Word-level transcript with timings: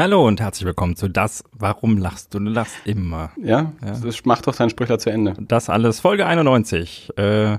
Hallo 0.00 0.26
und 0.26 0.40
herzlich 0.40 0.64
willkommen 0.64 0.96
zu 0.96 1.08
Das, 1.08 1.44
warum 1.52 1.98
lachst 1.98 2.32
du? 2.32 2.38
Du 2.38 2.46
lachst 2.46 2.74
immer. 2.86 3.32
Ja, 3.36 3.74
Ja. 3.84 3.98
das 4.02 4.24
macht 4.24 4.46
doch 4.46 4.56
dein 4.56 4.70
Sprüchler 4.70 4.98
zu 4.98 5.10
Ende. 5.10 5.34
Das 5.38 5.68
alles, 5.68 6.00
Folge 6.00 6.24
91. 6.24 7.10
Äh, 7.18 7.58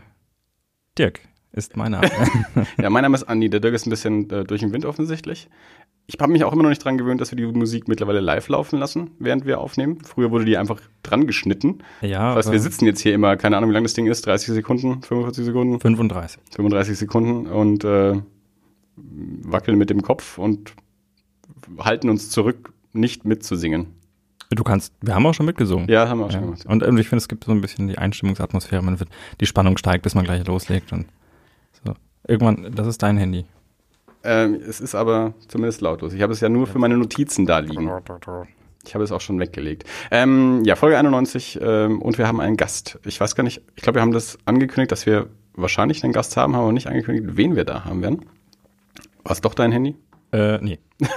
Dirk 0.98 1.20
ist 1.52 1.78
mein 1.78 1.92
Name. 1.92 2.10
Ja, 2.82 2.90
mein 2.90 3.04
Name 3.04 3.16
ist 3.16 3.26
Andi. 3.26 3.52
Der 3.52 3.60
Dirk 3.60 3.76
ist 3.76 3.86
ein 3.86 3.92
bisschen 3.92 4.28
äh, 4.32 4.44
durch 4.44 4.62
den 4.62 4.74
Wind 4.74 4.86
offensichtlich. 4.86 5.50
Ich 6.08 6.16
habe 6.20 6.32
mich 6.32 6.44
auch 6.44 6.52
immer 6.52 6.64
noch 6.64 6.70
nicht 6.72 6.84
dran 6.84 6.98
gewöhnt, 6.98 7.22
dass 7.22 7.30
wir 7.30 7.36
die 7.36 7.46
Musik 7.46 7.88
mittlerweile 7.88 8.22
live 8.22 8.48
laufen 8.48 8.80
lassen, 8.80 9.12
während 9.20 9.46
wir 9.46 9.60
aufnehmen. 9.60 10.00
Früher 10.04 10.32
wurde 10.32 10.46
die 10.46 10.58
einfach 10.58 10.82
dran 11.04 11.28
geschnitten. 11.28 11.84
ja, 12.02 12.34
Das 12.34 12.48
heißt, 12.48 12.54
wir 12.54 12.60
sitzen 12.60 12.88
jetzt 12.88 13.02
hier 13.02 13.14
immer, 13.14 13.38
keine 13.38 13.56
Ahnung, 13.56 13.70
wie 13.70 13.76
lang 13.76 13.84
das 13.84 13.94
Ding 13.94 14.08
ist, 14.08 14.26
30 14.26 14.48
Sekunden, 14.56 15.04
45 15.04 15.46
Sekunden, 15.46 15.80
35. 15.80 16.42
35 16.56 16.98
Sekunden 16.98 17.46
und 17.46 17.84
äh, 17.84 18.20
wackeln 18.96 19.78
mit 19.78 19.92
dem 19.92 20.02
Kopf 20.02 20.40
und 20.40 20.74
halten 21.80 22.10
uns 22.10 22.30
zurück, 22.30 22.74
nicht 22.94 23.26
mitzusingen. 23.26 23.88
Du 24.50 24.64
kannst, 24.64 24.94
wir 25.02 25.16
haben 25.16 25.26
auch 25.26 25.34
schon 25.34 25.46
mitgesungen. 25.46 25.88
Ja, 25.88 26.10
haben 26.10 26.20
wir 26.20 26.26
auch 26.26 26.30
Ja. 26.32 26.40
schon 26.40 26.44
gemacht. 26.44 26.66
Und 26.66 26.84
ähm, 26.84 26.98
ich 26.98 27.08
finde, 27.08 27.22
es 27.22 27.30
gibt 27.30 27.46
so 27.46 27.52
ein 27.52 27.62
bisschen 27.62 27.88
die 27.88 27.98
Einstimmungsatmosphäre. 27.98 28.82
Man 28.82 29.00
wird, 29.00 29.10
die 29.40 29.46
Spannung 29.46 29.78
steigt, 29.78 30.04
bis 30.04 30.14
man 30.14 30.26
gleich 30.26 30.46
loslegt. 30.46 30.92
Und 30.92 31.06
so. 31.86 31.94
Irgendwann, 32.28 32.74
das 32.76 32.88
ist 32.88 33.02
dein 33.02 33.16
Handy. 33.18 33.46
Ähm, 34.24 34.56
es 34.56 34.82
ist 34.82 34.94
aber 34.94 35.34
zumindest 35.48 35.82
lautlos. 35.82 36.14
Ich 36.14 36.22
habe 36.22 36.34
es 36.34 36.42
ja 36.42 36.50
nur 36.50 36.68
für 36.68 36.80
meine 36.80 36.98
Notizen 36.98 37.46
da 37.46 37.60
liegen. 37.60 37.90
Ich 38.86 38.94
habe 38.94 39.04
es 39.04 39.12
auch 39.12 39.22
schon 39.22 39.40
weggelegt. 39.40 39.86
Ähm, 40.12 40.64
ja, 40.66 40.76
Folge 40.76 40.98
91 40.98 41.60
ähm, 41.62 42.02
und 42.02 42.18
wir 42.18 42.28
haben 42.28 42.40
einen 42.42 42.58
Gast. 42.58 43.00
Ich 43.06 43.20
weiß 43.22 43.36
gar 43.36 43.44
nicht, 43.44 43.62
ich 43.76 43.84
glaube, 43.84 43.98
wir 43.98 44.02
haben 44.02 44.12
das 44.12 44.38
angekündigt, 44.46 44.92
dass 44.92 45.06
wir 45.06 45.28
wahrscheinlich 45.54 46.04
einen 46.04 46.14
Gast 46.14 46.36
haben, 46.38 46.56
haben 46.56 46.64
aber 46.64 46.72
nicht 46.74 46.88
angekündigt, 46.88 47.38
wen 47.38 47.56
wir 47.56 47.64
da 47.64 47.86
haben 47.86 48.02
werden. 48.02 48.26
War 49.24 49.32
es 49.32 49.42
doch 49.42 49.54
dein 49.54 49.72
Handy? 49.72 49.96
Äh, 50.32 50.58
nee. 50.62 50.80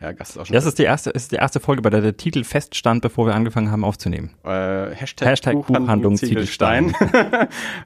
Ja, 0.00 0.12
Gast 0.12 0.32
ist 0.32 0.38
auch 0.38 0.46
schon. 0.46 0.54
Das 0.54 0.64
ist 0.64 0.78
die 0.78 0.84
erste, 0.84 1.10
ist 1.10 1.32
die 1.32 1.36
erste 1.36 1.58
Folge, 1.58 1.82
bei 1.82 1.90
der 1.90 2.00
der 2.00 2.16
Titel 2.16 2.44
feststand, 2.44 3.02
bevor 3.02 3.26
wir 3.26 3.34
angefangen 3.34 3.72
haben 3.72 3.82
aufzunehmen. 3.84 4.30
äh, 4.44 4.94
Hashtag, 4.94 5.28
Hashtag 5.28 5.54
Buchhandlung, 5.54 5.84
Buchhandlung 5.86 6.16
Ziegelstein. 6.16 6.94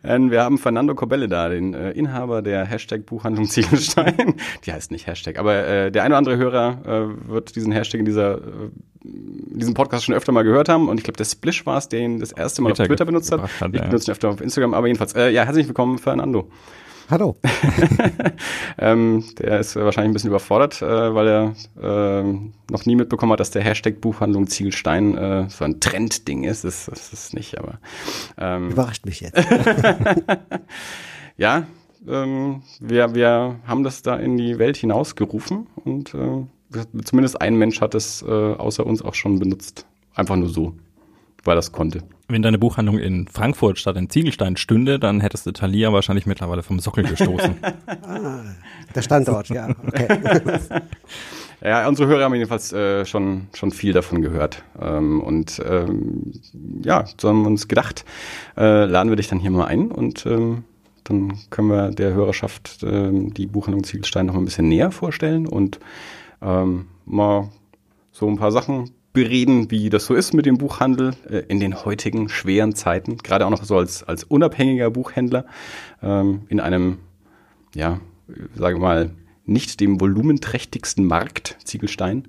Ähm, 0.05 0.31
wir 0.31 0.43
haben 0.43 0.59
Fernando 0.59 0.95
Corbelle 0.95 1.27
da, 1.27 1.49
den 1.49 1.73
äh, 1.73 1.93
Inhaber 1.93 2.43
der 2.43 2.67
Hashtag 2.67 3.07
Buchhandlung 3.07 3.47
Ziegelstein. 3.47 4.35
Die 4.67 4.73
heißt 4.73 4.91
nicht 4.91 5.07
Hashtag, 5.07 5.39
aber 5.39 5.67
äh, 5.67 5.91
der 5.91 6.03
eine 6.03 6.13
oder 6.13 6.19
andere 6.19 6.37
Hörer 6.37 6.83
äh, 6.85 7.29
wird 7.31 7.57
diesen 7.57 7.73
Hashtag 7.73 8.01
in 8.01 8.05
dieser, 8.05 8.37
äh, 8.37 8.71
diesen 9.05 9.73
Podcast 9.73 10.05
schon 10.05 10.15
öfter 10.15 10.33
mal 10.33 10.43
gehört 10.43 10.69
haben. 10.69 10.91
Und 10.91 10.99
ich 10.99 11.05
glaube, 11.05 11.17
der 11.17 11.25
Splish 11.25 11.65
war 11.65 11.79
es, 11.79 11.89
den 11.89 12.21
das 12.21 12.33
erste 12.33 12.61
Mal 12.61 12.71
Twitter 12.71 12.83
auf 12.83 12.89
Twitter 12.89 13.05
benutzt 13.07 13.33
hat. 13.33 13.41
hat, 13.41 13.73
ich 13.73 13.81
ja. 13.81 13.87
benutze 13.87 14.11
ihn 14.11 14.13
öfter 14.13 14.29
auf 14.29 14.41
Instagram, 14.43 14.75
aber 14.75 14.87
jedenfalls. 14.87 15.15
Äh, 15.15 15.31
ja, 15.31 15.45
herzlich 15.45 15.67
willkommen, 15.67 15.97
Fernando. 15.97 16.51
Hallo. 17.11 17.37
Ähm, 18.79 19.25
der 19.39 19.61
ist 19.61 19.77
äh, 19.77 19.85
wahrscheinlich 19.85 20.11
ein 20.11 20.13
bisschen 20.15 20.31
überfordert, 20.31 20.83
äh, 20.83 21.15
weil 21.15 21.29
er 21.29 21.55
ähm, 21.81 22.53
noch 22.71 22.85
nie 22.85 22.97
mitbekommen 22.97 23.33
hat, 23.33 23.41
dass 23.41 23.51
der 23.51 23.63
Hashtag 23.63 24.01
Buchhandlung 24.01 24.49
Ziegelstein 24.49 25.17
äh, 25.17 25.49
so 25.49 25.65
ein 25.65 25.79
Trendding 25.79 26.45
ist. 26.45 26.65
Das, 26.65 26.87
das 26.87 27.13
ist 27.13 27.35
nicht, 27.35 27.59
aber 27.59 27.79
ähm, 28.39 28.71
Überrascht 28.71 29.05
mich 29.05 29.21
jetzt. 29.21 29.39
ja, 31.37 31.67
ähm, 32.09 32.63
wir, 32.81 33.15
wir 33.15 33.61
haben 33.67 33.85
das 33.85 34.03
da 34.03 34.17
in 34.17 34.37
die 34.37 34.59
Welt 34.59 34.77
hinausgerufen 34.77 35.69
und 35.85 36.15
äh, 36.15 36.47
zumindest 37.05 37.41
ein 37.41 37.57
Mensch 37.57 37.81
hat 37.81 37.95
es 37.95 38.23
äh, 38.23 38.27
außer 38.27 38.85
uns 38.85 39.03
auch 39.03 39.15
schon 39.15 39.39
benutzt. 39.39 39.87
Einfach 40.15 40.37
nur 40.37 40.49
so, 40.49 40.75
weil 41.45 41.57
das 41.57 41.73
konnte. 41.73 42.03
Wenn 42.33 42.41
deine 42.41 42.57
Buchhandlung 42.57 42.99
in 42.99 43.29
Frankfurt 43.29 43.79
statt 43.79 43.95
in 43.99 44.09
Ziegelstein 44.09 44.57
stünde, 44.57 44.99
dann 44.99 45.21
hättest 45.21 45.45
du 45.45 45.53
Thalia 45.53 45.93
wahrscheinlich 45.93 46.25
mittlerweile 46.25 46.63
vom 46.63 46.81
Sockel 46.81 47.05
gestoßen. 47.05 47.57
Ah, 48.05 48.41
der 48.95 49.03
Standort, 49.03 49.49
ja. 49.49 49.69
Okay. 49.87 50.09
Ja, 51.65 51.87
unsere 51.87 52.09
Hörer 52.09 52.25
haben 52.25 52.35
jedenfalls 52.35 52.73
äh, 52.73 53.05
schon, 53.05 53.47
schon 53.55 53.71
viel 53.71 53.93
davon 53.93 54.21
gehört. 54.21 54.65
Ähm, 54.81 55.21
und 55.21 55.63
ähm, 55.65 56.33
ja, 56.83 57.05
so 57.17 57.29
haben 57.29 57.43
wir 57.43 57.47
uns 57.47 57.69
gedacht, 57.69 58.05
äh, 58.57 58.85
laden 58.87 59.11
wir 59.11 59.17
dich 59.17 59.29
dann 59.29 59.39
hier 59.39 59.53
mal 59.53 59.67
ein 59.67 59.93
und 59.93 60.27
ähm, 60.27 60.65
dann 61.05 61.39
können 61.51 61.69
wir 61.69 61.91
der 61.91 62.15
Hörerschaft 62.15 62.83
ähm, 62.83 63.33
die 63.33 63.47
Buchhandlung 63.47 63.85
Ziegelstein 63.85 64.27
noch 64.27 64.35
mal 64.35 64.41
ein 64.41 64.45
bisschen 64.45 64.69
näher 64.69 64.91
vorstellen 64.91 65.47
und 65.47 65.79
ähm, 66.43 66.87
mal 67.05 67.49
so 68.11 68.29
ein 68.29 68.39
paar 68.39 68.51
Sachen 68.51 68.91
bereden, 69.13 69.71
wie 69.71 69.91
das 69.91 70.07
so 70.07 70.15
ist 70.15 70.33
mit 70.33 70.47
dem 70.47 70.59
Buchhandel 70.59 71.15
äh, 71.29 71.39
in 71.49 71.61
den 71.61 71.85
heutigen 71.85 72.29
schweren 72.29 72.75
Zeiten, 72.75 73.19
gerade 73.19 73.47
auch 73.47 73.51
noch 73.51 73.65
so 73.65 73.77
als, 73.77 74.03
als 74.03 74.25
unabhängiger 74.25 74.91
Buchhändler 74.91 75.45
ähm, 76.03 76.43
in 76.49 76.61
einem, 76.61 76.99
ja, 77.75 78.01
sage 78.55 78.79
mal, 78.79 79.11
nicht 79.45 79.81
dem 79.81 80.01
volumenträchtigsten 80.01 81.05
Markt, 81.05 81.59
Ziegelstein. 81.65 82.29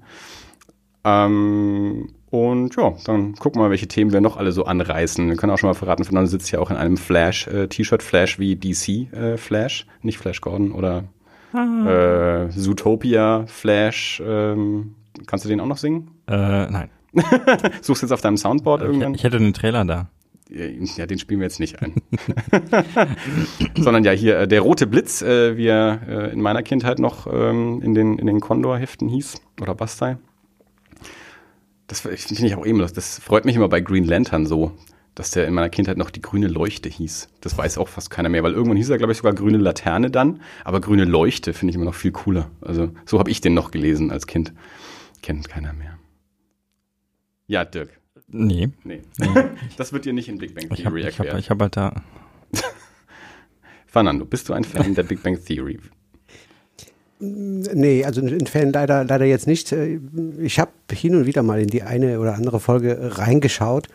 Ähm, 1.03 2.09
und 2.29 2.75
ja, 2.75 2.95
dann 3.05 3.35
gucken 3.35 3.59
wir 3.59 3.65
mal, 3.65 3.69
welche 3.69 3.87
Themen 3.87 4.11
wir 4.11 4.19
noch 4.19 4.37
alle 4.37 4.51
so 4.51 4.65
anreißen. 4.65 5.29
Wir 5.29 5.35
können 5.37 5.51
auch 5.51 5.59
schon 5.59 5.69
mal 5.69 5.75
verraten, 5.75 6.03
Fernando 6.03 6.29
sitzt 6.29 6.51
ja 6.51 6.59
auch 6.59 6.71
in 6.71 6.77
einem 6.77 6.97
Flash-T-Shirt, 6.97 8.01
Flash 8.01 8.39
wie 8.39 8.55
DC 8.55 9.13
äh, 9.13 9.37
Flash, 9.37 9.85
nicht 10.01 10.17
Flash 10.17 10.41
Gordon 10.41 10.71
oder 10.71 11.03
äh, 11.53 12.49
Zootopia 12.49 13.45
Flash. 13.45 14.21
Ähm, 14.25 14.95
kannst 15.27 15.45
du 15.45 15.49
den 15.49 15.59
auch 15.59 15.67
noch 15.67 15.77
singen? 15.77 16.09
Äh, 16.27 16.69
nein. 16.69 16.89
Suchst 17.81 18.01
jetzt 18.01 18.11
auf 18.11 18.21
deinem 18.21 18.37
Soundboard 18.37 18.81
Ich, 18.81 18.87
irgendwann? 18.87 19.13
ich 19.13 19.23
hätte 19.23 19.37
den 19.37 19.53
Trailer 19.53 19.85
da. 19.85 20.09
Ja, 20.49 21.05
den 21.05 21.17
spielen 21.17 21.39
wir 21.39 21.45
jetzt 21.45 21.59
nicht 21.59 21.81
ein. 21.81 21.95
Sondern 23.77 24.03
ja 24.03 24.11
hier 24.11 24.39
äh, 24.39 24.47
der 24.47 24.61
rote 24.61 24.85
Blitz, 24.85 25.21
äh, 25.21 25.57
wie 25.57 25.67
er 25.67 26.01
äh, 26.07 26.31
in 26.31 26.41
meiner 26.41 26.61
Kindheit 26.61 26.99
noch 26.99 27.27
ähm, 27.31 27.81
in 27.81 27.95
den, 27.95 28.19
in 28.19 28.27
den 28.27 28.39
Condor-Heften 28.39 29.07
hieß 29.09 29.41
oder 29.61 29.73
Bastei. 29.73 30.17
Das 31.87 32.01
finde 32.01 32.45
ich 32.45 32.55
auch 32.55 32.65
immer, 32.65 32.85
das 32.87 33.19
freut 33.19 33.45
mich 33.45 33.55
immer 33.55 33.69
bei 33.69 33.81
Green 33.81 34.05
Lantern 34.05 34.45
so, 34.45 34.71
dass 35.15 35.31
der 35.31 35.47
in 35.47 35.53
meiner 35.53 35.69
Kindheit 35.69 35.97
noch 35.97 36.09
die 36.09 36.21
grüne 36.21 36.47
Leuchte 36.47 36.89
hieß. 36.89 37.29
Das 37.41 37.57
weiß 37.57 37.77
auch 37.77 37.87
fast 37.87 38.09
keiner 38.09 38.29
mehr, 38.29 38.43
weil 38.43 38.53
irgendwann 38.53 38.77
hieß 38.77 38.89
er, 38.89 38.97
glaube 38.97 39.11
ich, 39.11 39.17
sogar 39.19 39.33
grüne 39.33 39.57
Laterne 39.57 40.09
dann, 40.09 40.41
aber 40.65 40.81
grüne 40.81 41.05
Leuchte 41.05 41.53
finde 41.53 41.71
ich 41.71 41.75
immer 41.75 41.85
noch 41.85 41.95
viel 41.95 42.11
cooler. 42.11 42.49
Also 42.61 42.89
so 43.05 43.19
habe 43.19 43.29
ich 43.29 43.41
den 43.41 43.53
noch 43.53 43.71
gelesen 43.71 44.11
als 44.11 44.27
Kind. 44.27 44.53
Kennt 45.21 45.49
keiner 45.49 45.73
mehr. 45.73 45.92
Ja, 47.47 47.65
Dirk. 47.65 47.99
Nee. 48.27 48.69
Nee. 48.83 49.01
Das 49.77 49.93
wird 49.93 50.05
dir 50.05 50.13
nicht 50.13 50.29
in 50.29 50.37
Big 50.37 50.55
Bang 50.55 50.65
Ich 50.73 50.85
habe 50.85 50.95
Theory 50.95 51.01
ich 51.01 51.19
hab, 51.19 51.25
erklärt. 51.25 51.39
ich 51.39 51.49
hab 51.49 51.61
halt 51.61 51.77
da. 51.77 52.01
Fernando, 53.85 54.25
bist 54.25 54.49
du 54.49 54.53
ein 54.53 54.63
Fan 54.63 54.95
der 54.95 55.03
Big 55.03 55.21
Bang 55.23 55.43
Theory? 55.43 55.79
Nee, 57.19 58.03
also 58.03 58.21
in 58.21 58.47
Fan 58.47 58.73
leider, 58.73 59.03
leider 59.05 59.25
jetzt 59.25 59.47
nicht. 59.47 59.71
Ich 60.39 60.59
habe 60.59 60.71
hin 60.91 61.15
und 61.15 61.25
wieder 61.25 61.41
mal 61.43 61.61
in 61.61 61.67
die 61.69 61.83
eine 61.83 62.19
oder 62.19 62.35
andere 62.35 62.59
Folge 62.59 63.17
reingeschaut. 63.17 63.87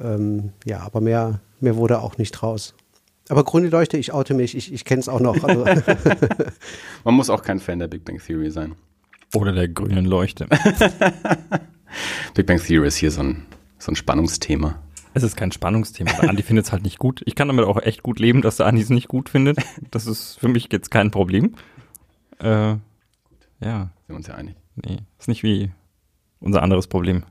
Ähm, 0.00 0.50
ja, 0.64 0.80
aber 0.80 1.00
mehr, 1.00 1.40
mehr 1.60 1.76
wurde 1.76 2.00
auch 2.00 2.18
nicht 2.18 2.42
raus. 2.42 2.74
Aber 3.28 3.44
grüne 3.44 3.68
Leuchte, 3.68 3.96
ich 3.96 4.12
oute 4.12 4.34
mich, 4.34 4.56
ich, 4.56 4.72
ich 4.72 4.84
kenne 4.84 5.00
es 5.00 5.08
auch 5.08 5.20
noch. 5.20 5.44
Also, 5.44 5.64
Man 7.04 7.14
muss 7.14 7.30
auch 7.30 7.42
kein 7.42 7.60
Fan 7.60 7.78
der 7.78 7.88
Big 7.88 8.04
Bang 8.04 8.18
Theory 8.18 8.50
sein. 8.50 8.74
Oder 9.34 9.52
der 9.52 9.68
grünen 9.68 10.04
Leuchte. 10.04 10.46
Big 12.34 12.46
Bang 12.46 12.58
Theory 12.60 12.86
ist 12.88 12.96
hier 12.96 13.10
so 13.10 13.22
ein, 13.22 13.46
so 13.78 13.92
ein 13.92 13.96
Spannungsthema. 13.96 14.78
Es 15.16 15.22
ist 15.22 15.36
kein 15.36 15.52
Spannungsthema. 15.52 16.10
Der 16.20 16.28
Andi 16.30 16.42
findet 16.44 16.66
es 16.66 16.72
halt 16.72 16.82
nicht 16.82 16.98
gut. 16.98 17.22
Ich 17.26 17.34
kann 17.34 17.48
damit 17.48 17.64
auch 17.64 17.80
echt 17.80 18.02
gut 18.02 18.18
leben, 18.18 18.42
dass 18.42 18.56
der 18.56 18.66
Andi 18.66 18.82
es 18.82 18.90
nicht 18.90 19.08
gut 19.08 19.28
findet. 19.28 19.58
Das 19.90 20.06
ist 20.06 20.38
für 20.40 20.48
mich 20.48 20.68
jetzt 20.72 20.90
kein 20.90 21.10
Problem. 21.10 21.54
Äh, 22.40 22.46
ja, 22.46 22.78
Sind 23.60 23.90
wir 24.08 24.16
uns 24.16 24.26
ja 24.26 24.34
einig. 24.34 24.56
nee. 24.74 24.98
Ist 25.18 25.28
nicht 25.28 25.42
wie 25.44 25.70
unser 26.40 26.62
anderes 26.62 26.88
Problem. 26.88 27.24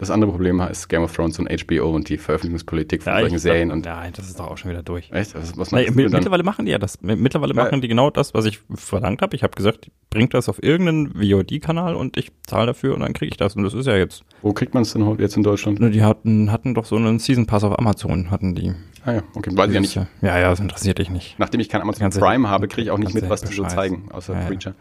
Das 0.00 0.10
andere 0.12 0.30
Problem 0.30 0.60
ist 0.60 0.88
Game 0.88 1.02
of 1.02 1.12
Thrones 1.12 1.40
und 1.40 1.48
HBO 1.50 1.90
und 1.90 2.08
die 2.08 2.18
Veröffentlichungspolitik 2.18 3.02
von 3.02 3.12
Ja, 3.14 3.20
solchen 3.20 3.38
Serien 3.40 3.72
und 3.72 3.84
Nein, 3.84 4.12
das 4.14 4.28
ist 4.28 4.38
doch 4.38 4.46
auch 4.48 4.56
schon 4.56 4.70
wieder 4.70 4.84
durch. 4.84 5.10
echt, 5.10 5.34
was, 5.34 5.58
was 5.58 5.70
dann? 5.70 5.84
mittlerweile 5.92 6.44
machen 6.44 6.66
die 6.66 6.70
ja 6.70 6.78
das. 6.78 7.00
Mittlerweile 7.02 7.56
Weil- 7.56 7.64
machen 7.64 7.80
die 7.80 7.88
genau 7.88 8.08
das, 8.08 8.32
was 8.32 8.44
ich 8.44 8.60
verlangt 8.72 9.22
habe. 9.22 9.34
Ich 9.34 9.42
habe 9.42 9.56
gesagt, 9.56 9.90
bringt 10.08 10.34
das 10.34 10.48
auf 10.48 10.62
irgendeinen 10.62 11.14
VOD-Kanal 11.20 11.96
und 11.96 12.16
ich 12.16 12.30
zahle 12.46 12.66
dafür 12.66 12.94
und 12.94 13.00
dann 13.00 13.12
kriege 13.12 13.30
ich 13.32 13.36
das. 13.38 13.56
Und 13.56 13.64
das 13.64 13.74
ist 13.74 13.86
ja 13.86 13.96
jetzt. 13.96 14.22
Wo 14.40 14.52
kriegt 14.52 14.72
man 14.72 14.84
es 14.84 14.92
denn 14.92 15.04
heute 15.04 15.20
jetzt 15.22 15.36
in 15.36 15.42
Deutschland? 15.42 15.80
Die 15.92 16.02
hatten, 16.04 16.52
hatten 16.52 16.74
doch 16.74 16.84
so 16.84 16.94
einen 16.94 17.18
Season 17.18 17.46
Pass 17.46 17.64
auf 17.64 17.76
Amazon, 17.76 18.30
hatten 18.30 18.54
die. 18.54 18.72
Ah 19.04 19.14
ja, 19.14 19.22
okay, 19.34 19.50
weiß 19.52 19.68
ich 19.68 19.74
ja 19.74 19.80
nicht. 19.80 19.96
Ja, 20.22 20.38
ja, 20.38 20.50
das 20.50 20.60
interessiert 20.60 20.98
dich 20.98 21.10
nicht. 21.10 21.36
Nachdem 21.40 21.60
ich 21.60 21.68
kein 21.68 21.82
Amazon 21.82 22.08
Prime 22.10 22.48
habe, 22.48 22.68
kriege 22.68 22.82
ich 22.82 22.90
auch 22.92 22.98
nicht 22.98 23.14
mit, 23.14 23.28
was 23.28 23.42
die 23.42 23.52
so 23.52 23.64
zeigen, 23.64 24.08
außer 24.12 24.34
Ja, 24.34 24.40
ja. 24.42 24.46
Preacher. 24.46 24.74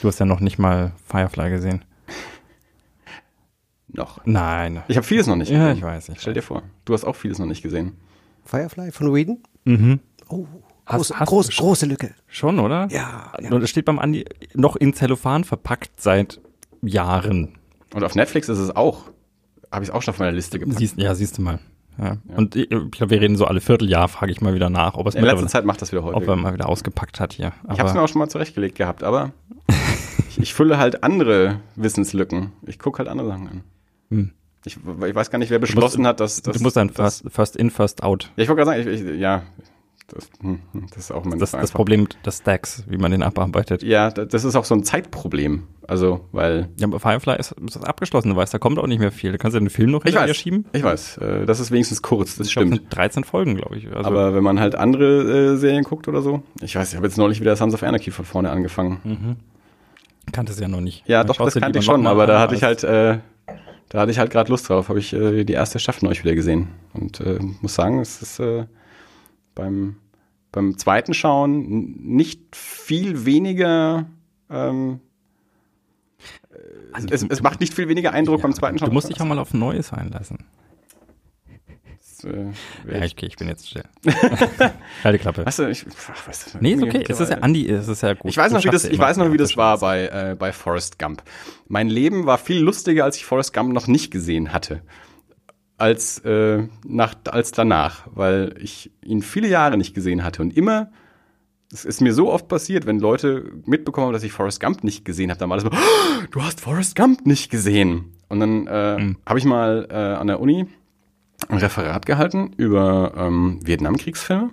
Du 0.00 0.08
hast 0.08 0.18
ja 0.18 0.24
noch 0.24 0.40
nicht 0.40 0.58
mal 0.58 0.92
Firefly 1.08 1.50
gesehen. 1.50 1.84
Noch. 3.92 4.20
Nein. 4.24 4.82
Ich 4.88 4.96
habe 4.96 5.06
vieles 5.06 5.26
noch 5.26 5.36
nicht 5.36 5.50
Ja, 5.50 5.58
gesehen. 5.68 5.76
ich 5.78 5.82
weiß. 5.82 6.08
Ich 6.10 6.20
Stell 6.20 6.34
dir 6.34 6.42
vor, 6.42 6.62
du 6.84 6.94
hast 6.94 7.04
auch 7.04 7.16
vieles 7.16 7.38
noch 7.38 7.46
nicht 7.46 7.62
gesehen. 7.62 7.92
Firefly 8.44 8.90
von 8.92 9.14
Whedon? 9.14 9.38
Mhm. 9.64 10.00
Oh, 10.28 10.46
Hast- 10.86 10.96
große, 11.10 11.20
hast 11.20 11.28
groß, 11.28 11.48
große 11.56 11.86
Lücke. 11.86 12.14
Schon, 12.26 12.58
oder? 12.58 12.88
Ja, 12.90 13.32
ja. 13.40 13.50
Und 13.52 13.62
es 13.62 13.70
steht 13.70 13.84
beim 13.84 13.98
Andi 13.98 14.24
noch 14.54 14.76
in 14.76 14.94
Zellophan 14.94 15.44
verpackt 15.44 16.00
seit 16.00 16.40
Jahren. 16.82 17.58
Und 17.94 18.02
auf 18.02 18.14
Netflix 18.14 18.48
ist 18.48 18.58
es 18.58 18.74
auch. 18.74 19.04
Habe 19.70 19.84
ich 19.84 19.90
es 19.90 19.94
auch 19.94 20.02
schon 20.02 20.12
auf 20.14 20.18
meiner 20.18 20.32
Liste 20.32 20.58
gepackt. 20.58 20.78
Siehst, 20.78 20.98
ja, 20.98 21.14
siehst 21.14 21.38
du 21.38 21.42
mal. 21.42 21.60
Ja. 21.98 22.16
Und 22.34 22.56
ich, 22.56 22.70
ich 22.70 22.90
glaube, 22.90 23.10
wir 23.10 23.20
reden 23.20 23.36
so 23.36 23.44
alle 23.44 23.60
Vierteljahr, 23.60 24.08
frage 24.08 24.32
ich 24.32 24.40
mal 24.40 24.54
wieder 24.54 24.70
nach, 24.70 24.94
ob 24.94 25.06
es 25.06 25.14
In 25.14 25.24
letzter 25.24 25.46
Zeit 25.46 25.64
macht 25.66 25.82
das 25.82 25.92
wieder 25.92 26.02
ob 26.04 26.14
häufig. 26.14 26.28
er 26.28 26.36
mal 26.36 26.54
wieder 26.54 26.68
ausgepackt 26.68 27.20
hat 27.20 27.34
hier. 27.34 27.52
Ich 27.64 27.78
habe 27.78 27.88
es 27.88 27.92
mir 27.94 28.00
Aber 28.00 28.02
auch 28.04 28.08
schon 28.08 28.18
mal 28.18 28.28
zurechtgelegt 28.28 28.76
gehabt, 28.76 29.02
aber 29.04 29.32
ich, 30.30 30.40
ich 30.40 30.54
fülle 30.54 30.78
halt 30.78 31.04
andere 31.04 31.60
Wissenslücken. 31.76 32.52
Ich 32.66 32.78
gucke 32.78 32.98
halt 32.98 33.08
andere 33.08 33.28
Sachen 33.28 33.46
an. 33.48 33.60
Hm. 34.12 34.30
Ich, 34.64 34.76
ich 34.76 35.14
weiß 35.14 35.30
gar 35.30 35.38
nicht, 35.40 35.50
wer 35.50 35.58
beschlossen 35.58 36.06
hat, 36.06 36.20
dass, 36.20 36.40
dass 36.42 36.56
du 36.56 36.62
musst 36.62 36.76
dann 36.76 36.90
first, 36.90 37.24
first 37.28 37.56
in, 37.56 37.70
first 37.70 38.02
out. 38.04 38.30
Ja, 38.36 38.44
ich 38.44 38.48
wollte 38.48 38.62
gerade 38.64 38.82
sagen, 38.84 38.94
ich, 38.94 39.02
ich, 39.02 39.18
ja, 39.20 39.42
das, 40.06 40.28
hm, 40.40 40.60
hm, 40.72 40.86
das 40.90 40.98
ist 40.98 41.10
auch 41.10 41.24
mein 41.24 41.38
Das 41.40 41.52
ist 41.52 41.60
das 41.60 41.72
Problem 41.72 42.06
des 42.24 42.36
Stacks, 42.38 42.84
wie 42.86 42.96
man 42.98 43.10
den 43.10 43.22
abarbeitet. 43.24 43.82
Ja, 43.82 44.10
da- 44.10 44.24
das 44.24 44.44
ist 44.44 44.54
auch 44.54 44.64
so 44.64 44.74
ein 44.76 44.84
Zeitproblem. 44.84 45.64
Also, 45.88 46.28
weil 46.30 46.68
Ja, 46.78 46.86
aber 46.86 47.00
Firefly 47.00 47.36
ist, 47.40 47.52
ist 47.66 47.76
abgeschlossen, 47.84 48.30
du 48.30 48.36
weißt, 48.36 48.54
da 48.54 48.58
kommt 48.58 48.78
auch 48.78 48.86
nicht 48.86 49.00
mehr 49.00 49.10
viel. 49.10 49.32
Da 49.32 49.38
kannst 49.38 49.56
du 49.56 49.58
den 49.58 49.68
Film 49.70 49.90
noch 49.90 50.04
hinterher 50.04 50.28
weiß, 50.28 50.36
schieben. 50.36 50.64
ich 50.72 50.84
weiß, 50.84 51.16
äh, 51.18 51.44
das 51.46 51.58
ist 51.58 51.72
wenigstens 51.72 52.02
kurz, 52.02 52.36
das 52.36 52.46
Ich 52.46 52.52
stimmt. 52.52 52.74
sind 52.76 52.94
13 52.94 53.24
Folgen, 53.24 53.56
glaube 53.56 53.76
ich. 53.78 53.88
Also, 53.88 54.08
Aber 54.08 54.32
wenn 54.34 54.44
man 54.44 54.60
halt 54.60 54.76
andere 54.76 55.54
äh, 55.54 55.56
Serien 55.56 55.82
guckt 55.82 56.06
oder 56.06 56.22
so, 56.22 56.42
ich 56.60 56.76
weiß, 56.76 56.90
ich 56.90 56.96
habe 56.96 57.06
jetzt 57.06 57.16
neulich 57.18 57.40
wieder 57.40 57.56
Sons 57.56 57.74
of 57.74 57.82
Anarchy 57.82 58.12
von 58.12 58.24
vorne 58.24 58.50
angefangen. 58.50 59.38
kannte 60.30 60.52
es 60.52 60.60
ja 60.60 60.68
noch 60.68 60.80
nicht. 60.80 61.02
Ja, 61.08 61.24
Dann 61.24 61.28
doch, 61.36 61.44
das 61.44 61.54
kannte 61.54 61.80
ich 61.80 61.84
schon, 61.84 62.06
aber 62.06 62.26
da 62.26 62.38
hatte 62.38 62.54
ich 62.54 62.62
halt, 62.62 62.84
äh, 62.84 63.18
da 63.92 64.00
hatte 64.00 64.10
ich 64.10 64.18
halt 64.18 64.30
gerade 64.30 64.50
Lust 64.50 64.70
drauf, 64.70 64.88
habe 64.88 64.98
ich 64.98 65.12
äh, 65.12 65.44
die 65.44 65.52
erste 65.52 65.78
Staffel 65.78 66.06
neulich 66.06 66.24
wieder 66.24 66.34
gesehen 66.34 66.68
und 66.94 67.20
äh, 67.20 67.38
muss 67.60 67.74
sagen, 67.74 68.00
es 68.00 68.22
ist 68.22 68.38
äh, 68.40 68.64
beim 69.54 69.96
beim 70.50 70.78
zweiten 70.78 71.12
Schauen 71.12 71.94
nicht 71.98 72.56
viel 72.56 73.26
weniger. 73.26 74.06
Ähm, 74.48 75.00
äh, 76.50 77.10
es, 77.10 77.22
es 77.22 77.42
macht 77.42 77.60
nicht 77.60 77.74
viel 77.74 77.88
weniger 77.88 78.12
Eindruck 78.12 78.40
beim 78.40 78.54
zweiten 78.54 78.78
Schauen. 78.78 78.88
Du 78.88 78.94
musst 78.94 79.10
dich 79.10 79.20
auch 79.20 79.26
mal 79.26 79.38
auf 79.38 79.52
Neues 79.52 79.92
einlassen. 79.92 80.38
Äh, 82.24 82.52
Ja, 82.90 83.04
ich- 83.04 83.12
okay, 83.12 83.26
ich 83.26 83.36
bin 83.36 83.48
jetzt 83.48 83.68
still. 83.68 83.82
Halt 85.04 85.14
die 85.14 85.18
Klappe. 85.18 85.44
Weißt 85.46 85.58
du, 85.60 85.68
ich, 85.68 85.84
ach, 86.12 86.28
weißt 86.28 86.54
du, 86.54 86.58
Nee, 86.60 86.72
ist 86.74 86.82
okay. 86.82 87.04
Es 87.08 87.20
ist 87.20 87.30
ja 87.30 87.38
Andi, 87.38 87.68
es 87.68 87.88
ist 87.88 88.02
ja 88.02 88.14
gut. 88.14 88.30
Ich 88.30 88.36
weiß 88.36 88.52
noch, 88.52 88.64
wie 88.64 88.68
das, 88.70 88.84
ich 88.84 88.98
weiß 88.98 89.16
noch, 89.16 89.32
wie 89.32 89.36
das 89.36 89.56
war 89.56 89.78
bei, 89.78 90.06
äh, 90.08 90.36
bei 90.38 90.52
Forrest 90.52 90.98
Gump. 90.98 91.22
Mein 91.68 91.88
Leben 91.88 92.26
war 92.26 92.38
viel 92.38 92.58
lustiger, 92.60 93.04
als 93.04 93.16
ich 93.16 93.24
Forrest 93.24 93.52
Gump 93.54 93.72
noch 93.72 93.86
nicht 93.86 94.10
gesehen 94.10 94.52
hatte. 94.52 94.82
Als, 95.78 96.18
äh, 96.20 96.68
nach, 96.86 97.14
als 97.30 97.50
danach, 97.50 98.06
weil 98.14 98.54
ich 98.60 98.92
ihn 99.04 99.20
viele 99.22 99.48
Jahre 99.48 99.76
nicht 99.76 99.94
gesehen 99.94 100.22
hatte 100.22 100.42
und 100.42 100.56
immer, 100.56 100.90
es 101.72 101.84
ist 101.84 102.00
mir 102.00 102.12
so 102.14 102.30
oft 102.30 102.46
passiert, 102.46 102.86
wenn 102.86 103.00
Leute 103.00 103.50
mitbekommen 103.64 104.06
haben, 104.08 104.12
dass 104.12 104.22
ich 104.22 104.30
Forrest 104.32 104.60
Gump 104.60 104.84
nicht 104.84 105.04
gesehen 105.04 105.30
habe, 105.30 105.40
dann 105.40 105.50
war 105.50 105.56
das 105.56 105.64
so, 105.64 105.70
"Oh, 105.72 106.24
du 106.30 106.42
hast 106.42 106.60
Forrest 106.60 106.94
Gump 106.94 107.26
nicht 107.26 107.50
gesehen. 107.50 108.12
Und 108.28 108.40
dann 108.40 108.66
äh, 108.68 108.98
Mhm. 108.98 109.16
habe 109.26 109.38
ich 109.38 109.44
mal 109.44 109.88
äh, 109.90 109.94
an 109.94 110.26
der 110.28 110.38
Uni 110.40 110.66
ein 111.48 111.58
Referat 111.58 112.06
gehalten 112.06 112.52
über 112.56 113.12
ähm, 113.16 113.60
Vietnamkriegsfilme. 113.62 114.50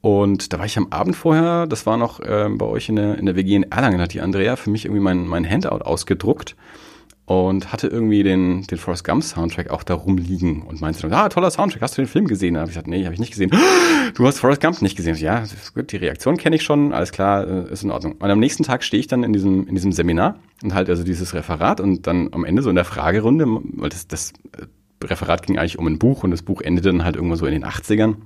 Und 0.00 0.52
da 0.52 0.58
war 0.58 0.66
ich 0.66 0.76
am 0.76 0.88
Abend 0.90 1.14
vorher, 1.14 1.66
das 1.66 1.86
war 1.86 1.96
noch 1.96 2.20
ähm, 2.24 2.58
bei 2.58 2.66
euch 2.66 2.88
in 2.88 2.96
der, 2.96 3.18
in 3.18 3.26
der 3.26 3.36
WG 3.36 3.54
in 3.54 3.70
Erlangen, 3.70 4.00
hat 4.00 4.12
die 4.12 4.20
Andrea 4.20 4.56
für 4.56 4.70
mich 4.70 4.84
irgendwie 4.84 5.02
mein, 5.02 5.28
mein 5.28 5.48
Handout 5.48 5.84
ausgedruckt 5.84 6.56
und 7.24 7.72
hatte 7.72 7.86
irgendwie 7.86 8.24
den, 8.24 8.64
den 8.64 8.78
Forrest 8.78 9.04
Gump 9.04 9.22
Soundtrack 9.22 9.70
auch 9.70 9.84
da 9.84 9.94
rumliegen 9.94 10.62
und 10.62 10.80
meinte 10.80 11.02
dann, 11.02 11.12
ah, 11.12 11.28
toller 11.28 11.50
Soundtrack, 11.50 11.82
hast 11.82 11.96
du 11.96 12.02
den 12.02 12.08
Film 12.08 12.26
gesehen? 12.26 12.54
Da 12.54 12.60
habe 12.60 12.70
ich 12.70 12.74
gesagt, 12.74 12.88
nee, 12.88 13.04
habe 13.04 13.14
ich 13.14 13.20
nicht 13.20 13.30
gesehen. 13.30 13.50
Du 14.14 14.26
hast 14.26 14.40
Forrest 14.40 14.60
Gump 14.60 14.82
nicht 14.82 14.96
gesehen. 14.96 15.14
Ich 15.14 15.22
Ja, 15.22 15.44
gut, 15.74 15.92
die 15.92 15.96
Reaktion 15.96 16.36
kenne 16.36 16.56
ich 16.56 16.64
schon, 16.64 16.92
alles 16.92 17.12
klar, 17.12 17.46
äh, 17.46 17.72
ist 17.72 17.84
in 17.84 17.90
Ordnung. 17.90 18.16
Und 18.18 18.28
am 18.28 18.40
nächsten 18.40 18.64
Tag 18.64 18.82
stehe 18.82 19.00
ich 19.00 19.06
dann 19.06 19.22
in 19.22 19.32
diesem, 19.32 19.66
in 19.68 19.74
diesem 19.74 19.92
Seminar 19.92 20.40
und 20.62 20.74
halt 20.74 20.90
also 20.90 21.04
dieses 21.04 21.32
Referat 21.32 21.80
und 21.80 22.06
dann 22.06 22.28
am 22.32 22.44
Ende 22.44 22.60
so 22.60 22.68
in 22.68 22.76
der 22.76 22.84
Fragerunde, 22.84 23.46
weil 23.46 23.88
das, 23.88 24.08
das 24.08 24.32
äh, 24.58 24.66
Referat 25.10 25.46
ging 25.46 25.58
eigentlich 25.58 25.78
um 25.78 25.86
ein 25.86 25.98
Buch 25.98 26.22
und 26.24 26.30
das 26.30 26.42
Buch 26.42 26.60
endete 26.60 26.90
dann 26.90 27.04
halt 27.04 27.16
irgendwo 27.16 27.36
so 27.36 27.46
in 27.46 27.52
den 27.52 27.64
80ern. 27.64 28.16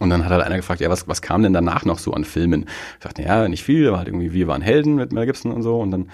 Und 0.00 0.10
dann 0.10 0.24
hat 0.24 0.30
halt 0.30 0.42
einer 0.42 0.56
gefragt, 0.56 0.80
ja, 0.80 0.90
was, 0.90 1.08
was 1.08 1.22
kam 1.22 1.42
denn 1.42 1.54
danach 1.54 1.84
noch 1.84 1.98
so 1.98 2.12
an 2.12 2.24
Filmen? 2.24 2.66
Ich 2.98 3.04
sagte, 3.04 3.22
ja, 3.22 3.48
nicht 3.48 3.64
viel, 3.64 3.88
aber 3.88 3.98
halt 3.98 4.08
irgendwie 4.08 4.32
Wir 4.32 4.46
waren 4.46 4.60
Helden 4.60 4.96
mit 4.96 5.12
Mel 5.12 5.24
Gibson 5.24 5.50
und 5.50 5.62
so. 5.62 5.80
Und 5.80 5.90
dann, 5.90 6.10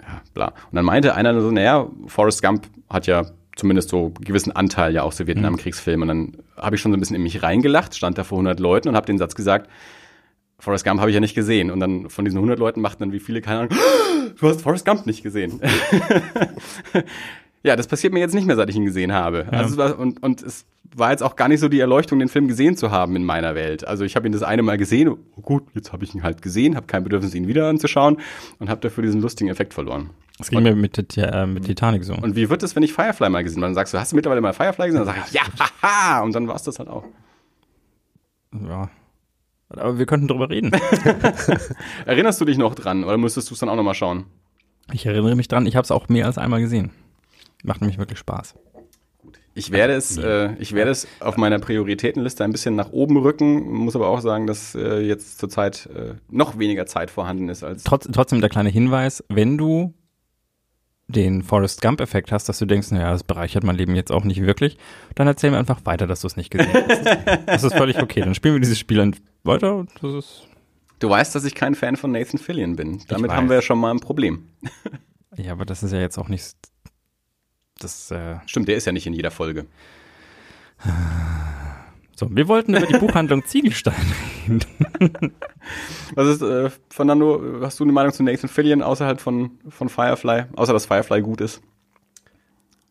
ja, 0.00 0.22
bla. 0.34 0.46
Und 0.48 0.74
dann 0.74 0.84
meinte 0.84 1.14
einer 1.14 1.40
so, 1.40 1.50
naja, 1.50 1.88
Forrest 2.06 2.42
Gump 2.42 2.66
hat 2.88 3.06
ja 3.06 3.26
zumindest 3.54 3.90
so 3.90 4.06
einen 4.06 4.14
gewissen 4.14 4.50
Anteil 4.50 4.92
ja 4.92 5.02
auch 5.02 5.12
so 5.12 5.26
Vietnamkriegsfilme. 5.26 6.02
Und 6.02 6.08
dann 6.08 6.36
habe 6.56 6.74
ich 6.74 6.82
schon 6.82 6.90
so 6.90 6.96
ein 6.96 7.00
bisschen 7.00 7.16
in 7.16 7.22
mich 7.22 7.42
reingelacht, 7.42 7.94
stand 7.94 8.18
da 8.18 8.24
vor 8.24 8.38
100 8.38 8.58
Leuten 8.58 8.88
und 8.88 8.96
habe 8.96 9.06
den 9.06 9.18
Satz 9.18 9.34
gesagt, 9.34 9.70
Forrest 10.58 10.84
Gump 10.84 11.00
habe 11.00 11.10
ich 11.10 11.14
ja 11.14 11.20
nicht 11.20 11.34
gesehen. 11.34 11.70
Und 11.70 11.80
dann 11.80 12.08
von 12.08 12.24
diesen 12.24 12.38
100 12.38 12.58
Leuten 12.58 12.80
machten 12.80 13.00
dann 13.00 13.12
wie 13.12 13.20
viele, 13.20 13.40
keine 13.40 13.60
Ahnung, 13.60 13.76
du 14.40 14.48
hast 14.48 14.62
Forrest 14.62 14.84
Gump 14.84 15.06
nicht 15.06 15.22
gesehen. 15.22 15.60
ja, 17.62 17.76
das 17.76 17.86
passiert 17.86 18.12
mir 18.12 18.20
jetzt 18.20 18.34
nicht 18.34 18.46
mehr, 18.46 18.56
seit 18.56 18.68
ich 18.70 18.76
ihn 18.76 18.84
gesehen 18.84 19.12
habe. 19.12 19.46
Also, 19.50 19.72
es 19.72 19.76
war- 19.76 19.98
und, 19.98 20.22
und 20.22 20.42
es 20.42 20.66
war 20.94 21.10
jetzt 21.10 21.22
auch 21.22 21.36
gar 21.36 21.48
nicht 21.48 21.60
so 21.60 21.68
die 21.68 21.80
Erleuchtung, 21.80 22.18
den 22.18 22.28
Film 22.28 22.48
gesehen 22.48 22.76
zu 22.76 22.90
haben 22.90 23.16
in 23.16 23.24
meiner 23.24 23.54
Welt. 23.54 23.86
Also 23.86 24.04
ich 24.04 24.16
habe 24.16 24.26
ihn 24.26 24.32
das 24.32 24.42
eine 24.42 24.62
Mal 24.62 24.78
gesehen, 24.78 25.08
oh 25.08 25.40
gut, 25.40 25.64
jetzt 25.74 25.92
habe 25.92 26.04
ich 26.04 26.14
ihn 26.14 26.22
halt 26.22 26.42
gesehen, 26.42 26.76
habe 26.76 26.86
kein 26.86 27.02
Bedürfnis, 27.04 27.34
ihn 27.34 27.48
wieder 27.48 27.68
anzuschauen 27.68 28.18
und 28.58 28.68
habe 28.68 28.80
dafür 28.80 29.02
diesen 29.02 29.20
lustigen 29.20 29.50
Effekt 29.50 29.74
verloren. 29.74 30.10
Das 30.38 30.50
ging 30.50 30.62
mir 30.62 30.74
mit, 30.74 30.98
äh, 31.16 31.46
mit 31.46 31.64
Titanic 31.64 32.04
so. 32.04 32.14
Und 32.14 32.36
wie 32.36 32.50
wird 32.50 32.62
es, 32.62 32.74
wenn 32.74 32.82
ich 32.82 32.92
Firefly 32.92 33.30
mal 33.30 33.44
gesehen 33.44 33.58
habe? 33.62 33.68
Dann 33.68 33.74
sagst 33.74 33.94
du, 33.94 33.98
hast 33.98 34.12
du 34.12 34.16
mittlerweile 34.16 34.40
mal 34.40 34.52
Firefly 34.52 34.86
gesehen? 34.88 35.06
Dann 35.06 35.14
sag 35.14 35.26
ich, 35.26 35.32
ja, 35.32 35.42
haha, 35.82 36.20
und 36.22 36.34
dann 36.34 36.48
war 36.48 36.56
es 36.56 36.62
das 36.62 36.78
halt 36.78 36.88
auch. 36.88 37.04
Ja. 38.68 38.90
Aber 39.70 39.98
wir 39.98 40.06
könnten 40.06 40.28
drüber 40.28 40.50
reden. 40.50 40.72
Erinnerst 42.06 42.40
du 42.40 42.44
dich 42.44 42.58
noch 42.58 42.74
dran 42.74 43.04
oder 43.04 43.16
müsstest 43.16 43.50
du 43.50 43.54
es 43.54 43.60
dann 43.60 43.68
auch 43.68 43.76
nochmal 43.76 43.94
schauen? 43.94 44.24
Ich 44.92 45.06
erinnere 45.06 45.36
mich 45.36 45.48
dran, 45.48 45.64
ich 45.64 45.76
habe 45.76 45.84
es 45.84 45.90
auch 45.90 46.08
mehr 46.08 46.26
als 46.26 46.36
einmal 46.38 46.60
gesehen. 46.60 46.90
Macht 47.62 47.80
nämlich 47.80 47.98
wirklich 47.98 48.18
Spaß. 48.18 48.54
Ich 49.54 49.70
werde 49.70 49.92
es, 49.92 50.16
äh, 50.16 50.54
ich 50.58 50.72
werde 50.72 50.90
es 50.90 51.06
auf 51.20 51.36
meiner 51.36 51.58
Prioritätenliste 51.58 52.42
ein 52.42 52.52
bisschen 52.52 52.74
nach 52.74 52.90
oben 52.90 53.18
rücken, 53.18 53.70
muss 53.70 53.94
aber 53.94 54.08
auch 54.08 54.20
sagen, 54.20 54.46
dass 54.46 54.74
äh, 54.74 55.00
jetzt 55.00 55.38
zurzeit 55.38 55.86
äh, 55.94 56.14
noch 56.30 56.58
weniger 56.58 56.86
Zeit 56.86 57.10
vorhanden 57.10 57.50
ist 57.50 57.62
als. 57.62 57.84
Trotz, 57.84 58.08
trotzdem 58.10 58.40
der 58.40 58.48
kleine 58.48 58.70
Hinweis, 58.70 59.22
wenn 59.28 59.58
du 59.58 59.92
den 61.06 61.42
Forrest 61.42 61.82
Gump-Effekt 61.82 62.32
hast, 62.32 62.48
dass 62.48 62.58
du 62.58 62.64
denkst, 62.64 62.90
naja, 62.90 63.12
das 63.12 63.24
bereichert 63.24 63.64
mein 63.64 63.76
Leben 63.76 63.94
jetzt 63.94 64.10
auch 64.10 64.24
nicht 64.24 64.40
wirklich, 64.40 64.78
dann 65.14 65.26
erzähl 65.26 65.50
mir 65.50 65.58
einfach 65.58 65.84
weiter, 65.84 66.06
dass 66.06 66.22
du 66.22 66.26
es 66.28 66.36
nicht 66.36 66.50
gesehen 66.50 66.72
hast. 66.72 67.04
Das 67.46 67.64
ist 67.64 67.74
völlig 67.74 68.00
okay. 68.00 68.20
Dann 68.20 68.34
spielen 68.34 68.54
wir 68.54 68.60
dieses 68.60 68.78
Spiel 68.78 68.96
dann 68.96 69.14
weiter 69.44 69.76
und 69.76 69.90
das 70.00 70.14
ist. 70.14 70.48
Du 71.00 71.10
weißt, 71.10 71.34
dass 71.34 71.44
ich 71.44 71.54
kein 71.54 71.74
Fan 71.74 71.96
von 71.96 72.12
Nathan 72.12 72.38
Fillion 72.38 72.76
bin. 72.76 73.02
Damit 73.08 73.32
haben 73.32 73.48
wir 73.48 73.56
ja 73.56 73.62
schon 73.62 73.78
mal 73.78 73.90
ein 73.90 74.00
Problem. 74.00 74.48
Ja, 75.36 75.52
aber 75.52 75.64
das 75.64 75.82
ist 75.82 75.92
ja 75.92 75.98
jetzt 75.98 76.18
auch 76.18 76.28
nicht. 76.28 76.54
Das, 77.82 78.10
äh, 78.10 78.36
Stimmt, 78.46 78.68
der 78.68 78.76
ist 78.76 78.86
ja 78.86 78.92
nicht 78.92 79.06
in 79.06 79.12
jeder 79.12 79.30
Folge. 79.30 79.66
so, 82.16 82.28
wir 82.30 82.48
wollten 82.48 82.74
über 82.74 82.86
die 82.86 82.98
Buchhandlung 82.98 83.44
Ziegelstein 83.46 83.94
reden. 84.48 84.64
Was 86.14 86.28
ist, 86.28 86.42
äh, 86.42 86.70
Fernando, 86.90 87.60
hast 87.62 87.80
du 87.80 87.84
eine 87.84 87.92
Meinung 87.92 88.12
zu 88.12 88.22
Nathan 88.22 88.48
Fillion 88.48 88.82
außerhalb 88.82 89.20
von, 89.20 89.52
von 89.68 89.88
Firefly? 89.88 90.44
Außer 90.54 90.72
dass 90.72 90.86
Firefly 90.86 91.22
gut 91.22 91.40
ist. 91.40 91.62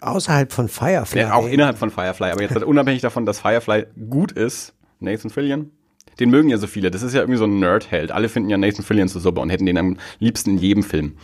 Außerhalb 0.02 0.52
von 0.52 0.68
Firefly. 0.68 1.20
Ja, 1.20 1.34
auch 1.34 1.48
innerhalb 1.48 1.78
von 1.78 1.92
Firefly, 1.92 2.32
aber 2.32 2.42
jetzt 2.42 2.56
halt 2.56 2.64
unabhängig 2.66 3.02
davon, 3.02 3.26
dass 3.26 3.40
Firefly 3.40 3.86
gut 4.10 4.32
ist, 4.32 4.74
Nathan 5.00 5.30
Fillion, 5.30 5.72
den 6.20 6.30
mögen 6.30 6.50
ja 6.50 6.58
so 6.58 6.68
viele. 6.68 6.92
Das 6.92 7.04
ist 7.04 7.14
ja 7.14 7.22
irgendwie 7.22 7.38
so 7.38 7.46
ein 7.46 7.60
Nerd-Held. 7.60 8.12
Alle 8.12 8.30
finden 8.30 8.50
ja 8.50 8.58
Nathan 8.58 8.84
Fillion 8.84 9.08
so 9.08 9.20
super 9.20 9.42
und 9.42 9.50
hätten 9.50 9.66
den 9.66 9.78
am 9.78 9.98
liebsten 10.20 10.52
in 10.52 10.58
jedem 10.58 10.84
Film. 10.84 11.18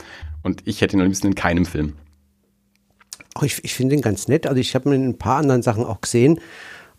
Und 0.44 0.62
ich 0.66 0.82
hätte 0.82 0.96
ihn 0.96 1.02
am 1.02 1.08
liebsten 1.08 1.28
in 1.28 1.36
keinem 1.36 1.66
Film. 1.66 1.94
Auch 3.38 3.44
ich 3.44 3.64
ich 3.64 3.76
finde 3.76 3.96
ihn 3.96 4.02
ganz 4.02 4.28
nett. 4.28 4.48
Also 4.48 4.60
ich 4.60 4.74
habe 4.74 4.90
ihn 4.90 4.94
in 4.94 5.10
ein 5.10 5.18
paar 5.18 5.38
anderen 5.38 5.62
Sachen 5.62 5.86
auch 5.86 6.02
gesehen, 6.02 6.40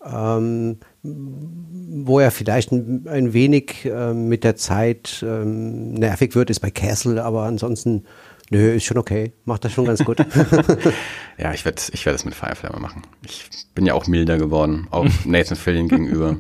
ähm, 0.05 0.79
wo 1.03 2.21
er 2.21 2.31
vielleicht 2.31 2.71
ein, 2.71 3.07
ein 3.09 3.33
wenig 3.33 3.85
ähm, 3.85 4.29
mit 4.29 4.45
der 4.45 4.55
Zeit 4.55 5.25
ähm, 5.27 5.95
nervig 5.95 6.37
wird, 6.37 6.51
ist 6.51 6.61
bei 6.61 6.71
Castle, 6.71 7.25
aber 7.25 7.43
ansonsten, 7.43 8.05
nö, 8.51 8.75
ist 8.75 8.85
schon 8.85 8.99
okay. 8.99 9.33
Macht 9.47 9.65
das 9.65 9.73
schon 9.73 9.87
ganz 9.87 10.05
gut. 10.05 10.19
Ja, 11.41 11.55
ich 11.55 11.65
werde 11.65 11.81
ich 11.93 12.05
werd 12.05 12.17
es 12.17 12.25
mit 12.25 12.35
Firefly 12.35 12.71
mal 12.71 12.81
machen. 12.81 13.03
Ich 13.25 13.49
bin 13.75 13.87
ja 13.87 13.95
auch 13.95 14.07
milder 14.09 14.39
geworden, 14.39 14.89
auch 14.91 15.07
Nathan 15.25 15.57
Fillion 15.57 15.89
gegenüber. 15.89 16.37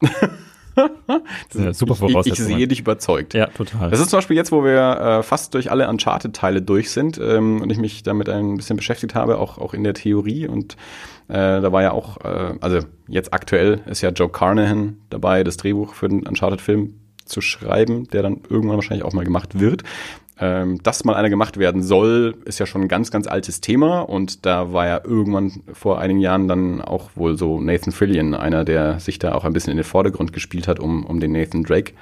Das 0.00 0.10
sind 0.20 0.30
ja 1.54 1.72
super 1.72 1.94
ich, 1.94 2.00
ich, 2.00 2.06
ich 2.06 2.12
Voraussetzungen. 2.12 2.48
sehe 2.48 2.68
dich 2.68 2.80
überzeugt. 2.80 3.34
Ja, 3.34 3.46
total. 3.46 3.90
Das 3.90 4.00
ist 4.00 4.10
zum 4.10 4.18
Beispiel 4.18 4.36
jetzt, 4.36 4.52
wo 4.52 4.64
wir 4.64 5.18
äh, 5.20 5.22
fast 5.22 5.54
durch 5.54 5.70
alle 5.70 5.88
Uncharted-Teile 5.88 6.62
durch 6.62 6.90
sind 6.90 7.18
ähm, 7.18 7.62
und 7.62 7.70
ich 7.70 7.78
mich 7.78 8.02
damit 8.02 8.28
ein 8.28 8.56
bisschen 8.56 8.76
beschäftigt 8.76 9.14
habe, 9.14 9.38
auch, 9.38 9.58
auch 9.58 9.74
in 9.74 9.84
der 9.84 9.94
Theorie. 9.94 10.46
Und 10.46 10.74
äh, 11.28 11.60
da 11.60 11.72
war 11.72 11.82
ja 11.82 11.92
auch, 11.92 12.18
äh, 12.24 12.54
also 12.60 12.80
jetzt 13.08 13.32
aktuell 13.32 13.80
ist 13.86 14.00
ja 14.00 14.10
Joe 14.10 14.28
Carnahan 14.28 14.98
dabei, 15.10 15.44
das 15.44 15.56
Drehbuch 15.56 15.94
für 15.94 16.08
den 16.08 16.26
Uncharted-Film 16.26 16.94
zu 17.24 17.40
schreiben, 17.40 18.08
der 18.08 18.22
dann 18.22 18.40
irgendwann 18.48 18.76
wahrscheinlich 18.76 19.04
auch 19.04 19.12
mal 19.12 19.24
gemacht 19.24 19.58
wird. 19.58 19.84
Ähm, 20.42 20.82
dass 20.82 21.04
mal 21.04 21.16
einer 21.16 21.28
gemacht 21.28 21.58
werden 21.58 21.82
soll, 21.82 22.34
ist 22.46 22.58
ja 22.58 22.64
schon 22.64 22.80
ein 22.80 22.88
ganz, 22.88 23.10
ganz 23.10 23.26
altes 23.26 23.60
Thema 23.60 24.00
und 24.00 24.46
da 24.46 24.72
war 24.72 24.86
ja 24.86 25.02
irgendwann 25.04 25.62
vor 25.74 25.98
einigen 25.98 26.20
Jahren 26.20 26.48
dann 26.48 26.80
auch 26.80 27.10
wohl 27.14 27.36
so 27.36 27.60
Nathan 27.60 27.92
Fillion, 27.92 28.32
einer, 28.34 28.64
der 28.64 29.00
sich 29.00 29.18
da 29.18 29.34
auch 29.34 29.44
ein 29.44 29.52
bisschen 29.52 29.72
in 29.72 29.76
den 29.76 29.84
Vordergrund 29.84 30.32
gespielt 30.32 30.66
hat, 30.66 30.80
um, 30.80 31.04
um 31.04 31.20
den 31.20 31.32
Nathan 31.32 31.62
Drake 31.62 31.92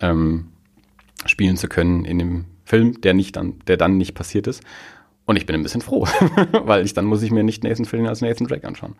ähm, 0.00 0.48
spielen 1.26 1.56
zu 1.56 1.68
können 1.68 2.04
in 2.04 2.18
dem 2.18 2.44
Film, 2.64 3.00
der 3.02 3.14
nicht 3.14 3.36
dann, 3.36 3.60
der 3.68 3.76
dann 3.76 3.96
nicht 3.96 4.14
passiert 4.14 4.48
ist. 4.48 4.64
Und 5.24 5.36
ich 5.36 5.46
bin 5.46 5.54
ein 5.54 5.62
bisschen 5.62 5.80
froh, 5.80 6.08
weil 6.64 6.84
ich 6.84 6.92
dann 6.92 7.04
muss 7.04 7.22
ich 7.22 7.30
mir 7.30 7.44
nicht 7.44 7.62
Nathan 7.62 7.84
Fillion 7.84 8.08
als 8.08 8.20
Nathan 8.20 8.48
Drake 8.48 8.66
anschauen. 8.66 8.96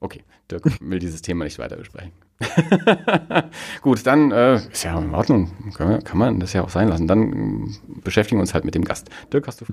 Okay, 0.00 0.22
Dirk 0.50 0.64
will 0.80 0.98
dieses 1.00 1.20
Thema 1.20 1.44
nicht 1.44 1.58
weiter 1.58 1.76
besprechen. 1.76 2.12
Gut, 3.82 4.06
dann 4.06 4.30
äh, 4.32 4.56
ist 4.56 4.82
ja 4.82 4.98
in 4.98 5.14
Ordnung. 5.14 5.50
Kann, 5.74 6.02
kann, 6.02 6.18
man 6.18 6.40
das 6.40 6.52
ja 6.52 6.62
auch 6.62 6.70
sein 6.70 6.88
lassen. 6.88 7.06
Dann 7.06 7.32
äh, 7.32 8.00
beschäftigen 8.02 8.38
wir 8.38 8.42
uns 8.42 8.54
halt 8.54 8.64
mit 8.64 8.74
dem 8.74 8.84
Gast. 8.84 9.10
Dirk, 9.32 9.46
hast 9.46 9.60
du. 9.60 9.66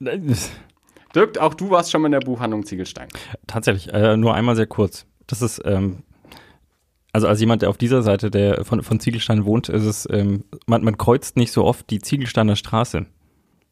Dirk, 1.14 1.38
auch 1.38 1.54
du 1.54 1.70
warst 1.70 1.90
schon 1.90 2.02
mal 2.02 2.06
in 2.06 2.12
der 2.12 2.20
Buchhandlung 2.20 2.64
Ziegelstein. 2.64 3.08
Tatsächlich, 3.46 3.92
äh, 3.92 4.16
nur 4.16 4.34
einmal 4.34 4.56
sehr 4.56 4.66
kurz. 4.66 5.06
Das 5.26 5.42
ist, 5.42 5.60
ähm, 5.64 6.02
also 7.12 7.26
als 7.26 7.40
jemand, 7.40 7.62
der 7.62 7.70
auf 7.70 7.78
dieser 7.78 8.02
Seite 8.02 8.30
der 8.30 8.64
von, 8.64 8.82
von 8.82 9.00
Ziegelstein 9.00 9.44
wohnt, 9.44 9.68
ist 9.68 9.84
es, 9.84 10.08
ähm, 10.10 10.44
man, 10.66 10.82
man 10.82 10.96
kreuzt 10.96 11.36
nicht 11.36 11.52
so 11.52 11.64
oft 11.64 11.90
die 11.90 12.00
Ziegelsteiner 12.00 12.56
Straße. 12.56 13.06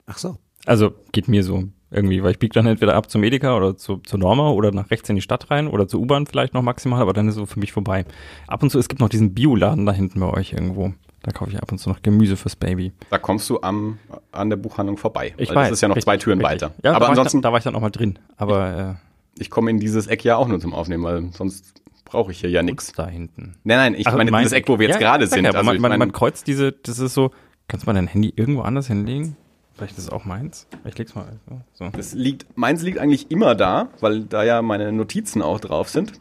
Ach 0.06 0.18
so. 0.18 0.36
Also 0.66 0.92
geht 1.12 1.28
mir 1.28 1.42
so 1.42 1.64
irgendwie, 1.90 2.22
weil 2.22 2.32
ich 2.32 2.38
biege 2.38 2.52
dann 2.52 2.66
entweder 2.66 2.94
ab 2.94 3.10
zum 3.10 3.22
Edeka 3.22 3.56
oder 3.56 3.76
zu, 3.76 3.98
zur 3.98 4.18
Norma 4.18 4.50
oder 4.50 4.72
nach 4.72 4.90
rechts 4.90 5.08
in 5.08 5.14
die 5.16 5.22
Stadt 5.22 5.50
rein 5.50 5.68
oder 5.68 5.86
zur 5.86 6.00
U-Bahn 6.00 6.26
vielleicht 6.26 6.54
noch 6.54 6.62
maximal, 6.62 7.00
aber 7.00 7.12
dann 7.12 7.28
ist 7.28 7.34
es 7.34 7.38
so 7.38 7.46
für 7.46 7.60
mich 7.60 7.72
vorbei. 7.72 8.04
Ab 8.48 8.62
und 8.62 8.70
zu, 8.70 8.78
es 8.78 8.88
gibt 8.88 9.00
noch 9.00 9.08
diesen 9.08 9.34
Bioladen 9.34 9.86
da 9.86 9.92
hinten 9.92 10.18
bei 10.20 10.28
euch 10.28 10.52
irgendwo. 10.52 10.92
Da 11.22 11.32
kaufe 11.32 11.50
ich 11.50 11.60
ab 11.60 11.72
und 11.72 11.78
zu 11.78 11.88
noch 11.88 12.02
Gemüse 12.02 12.36
fürs 12.36 12.54
Baby. 12.56 12.92
Da 13.10 13.18
kommst 13.18 13.50
du 13.50 13.60
am, 13.60 13.98
an 14.32 14.48
der 14.50 14.56
Buchhandlung 14.56 14.96
vorbei. 14.96 15.34
Ich 15.38 15.48
weil 15.48 15.56
weiß, 15.56 15.68
das 15.70 15.78
ist 15.78 15.80
ja 15.80 15.88
noch 15.88 15.96
richtig, 15.96 16.04
zwei 16.04 16.16
Türen 16.18 16.40
richtig. 16.40 16.62
weiter. 16.62 16.74
Ja, 16.84 16.92
aber 16.92 17.06
da 17.06 17.10
ansonsten, 17.10 17.38
war 17.38 17.38
ich, 17.38 17.42
da, 17.42 17.48
da 17.48 17.52
war 17.52 17.58
ich 17.58 17.64
dann 17.64 17.74
auch 17.74 17.80
mal 17.80 17.90
drin. 17.90 18.18
Aber 18.36 18.98
äh, 19.36 19.40
ich 19.40 19.50
komme 19.50 19.70
in 19.70 19.78
dieses 19.80 20.06
Eck 20.06 20.24
ja 20.24 20.36
auch 20.36 20.46
nur 20.48 20.60
zum 20.60 20.72
Aufnehmen, 20.72 21.02
weil 21.04 21.32
sonst 21.32 21.82
brauche 22.04 22.30
ich 22.30 22.38
hier 22.40 22.50
ja 22.50 22.62
nichts. 22.62 22.92
da 22.92 23.08
hinten. 23.08 23.56
Nein, 23.64 23.76
nein, 23.78 23.94
ich 23.98 24.06
Ach, 24.06 24.14
meine 24.16 24.30
mein 24.30 24.42
dieses 24.42 24.52
Eck, 24.56 24.68
wo 24.68 24.78
wir 24.78 24.86
jetzt 24.86 25.00
Ja, 25.00 25.00
gerade 25.00 25.26
sag 25.26 25.36
sind. 25.36 25.44
ja, 25.46 25.50
Also 25.52 25.64
man, 25.64 25.74
ich 25.76 25.82
man, 25.82 25.98
man 25.98 26.12
kreuzt 26.12 26.46
diese, 26.46 26.70
das 26.72 26.98
ist 27.00 27.14
so, 27.14 27.30
kannst 27.66 27.86
du 27.86 27.90
mal 27.90 27.94
dein 27.94 28.06
Handy 28.06 28.32
irgendwo 28.36 28.60
anders 28.62 28.86
hinlegen? 28.86 29.36
Vielleicht 29.76 29.98
ist 29.98 30.04
es 30.04 30.10
auch 30.10 30.24
meins. 30.24 30.66
Ich 30.84 30.96
leg's 30.96 31.14
mal. 31.14 31.38
So. 31.74 31.90
das 31.90 32.14
liegt, 32.14 32.56
meins 32.56 32.82
liegt 32.82 32.98
eigentlich 32.98 33.30
immer 33.30 33.54
da, 33.54 33.88
weil 34.00 34.20
da 34.24 34.42
ja 34.42 34.62
meine 34.62 34.90
Notizen 34.90 35.42
auch 35.42 35.60
drauf 35.60 35.90
sind. 35.90 36.12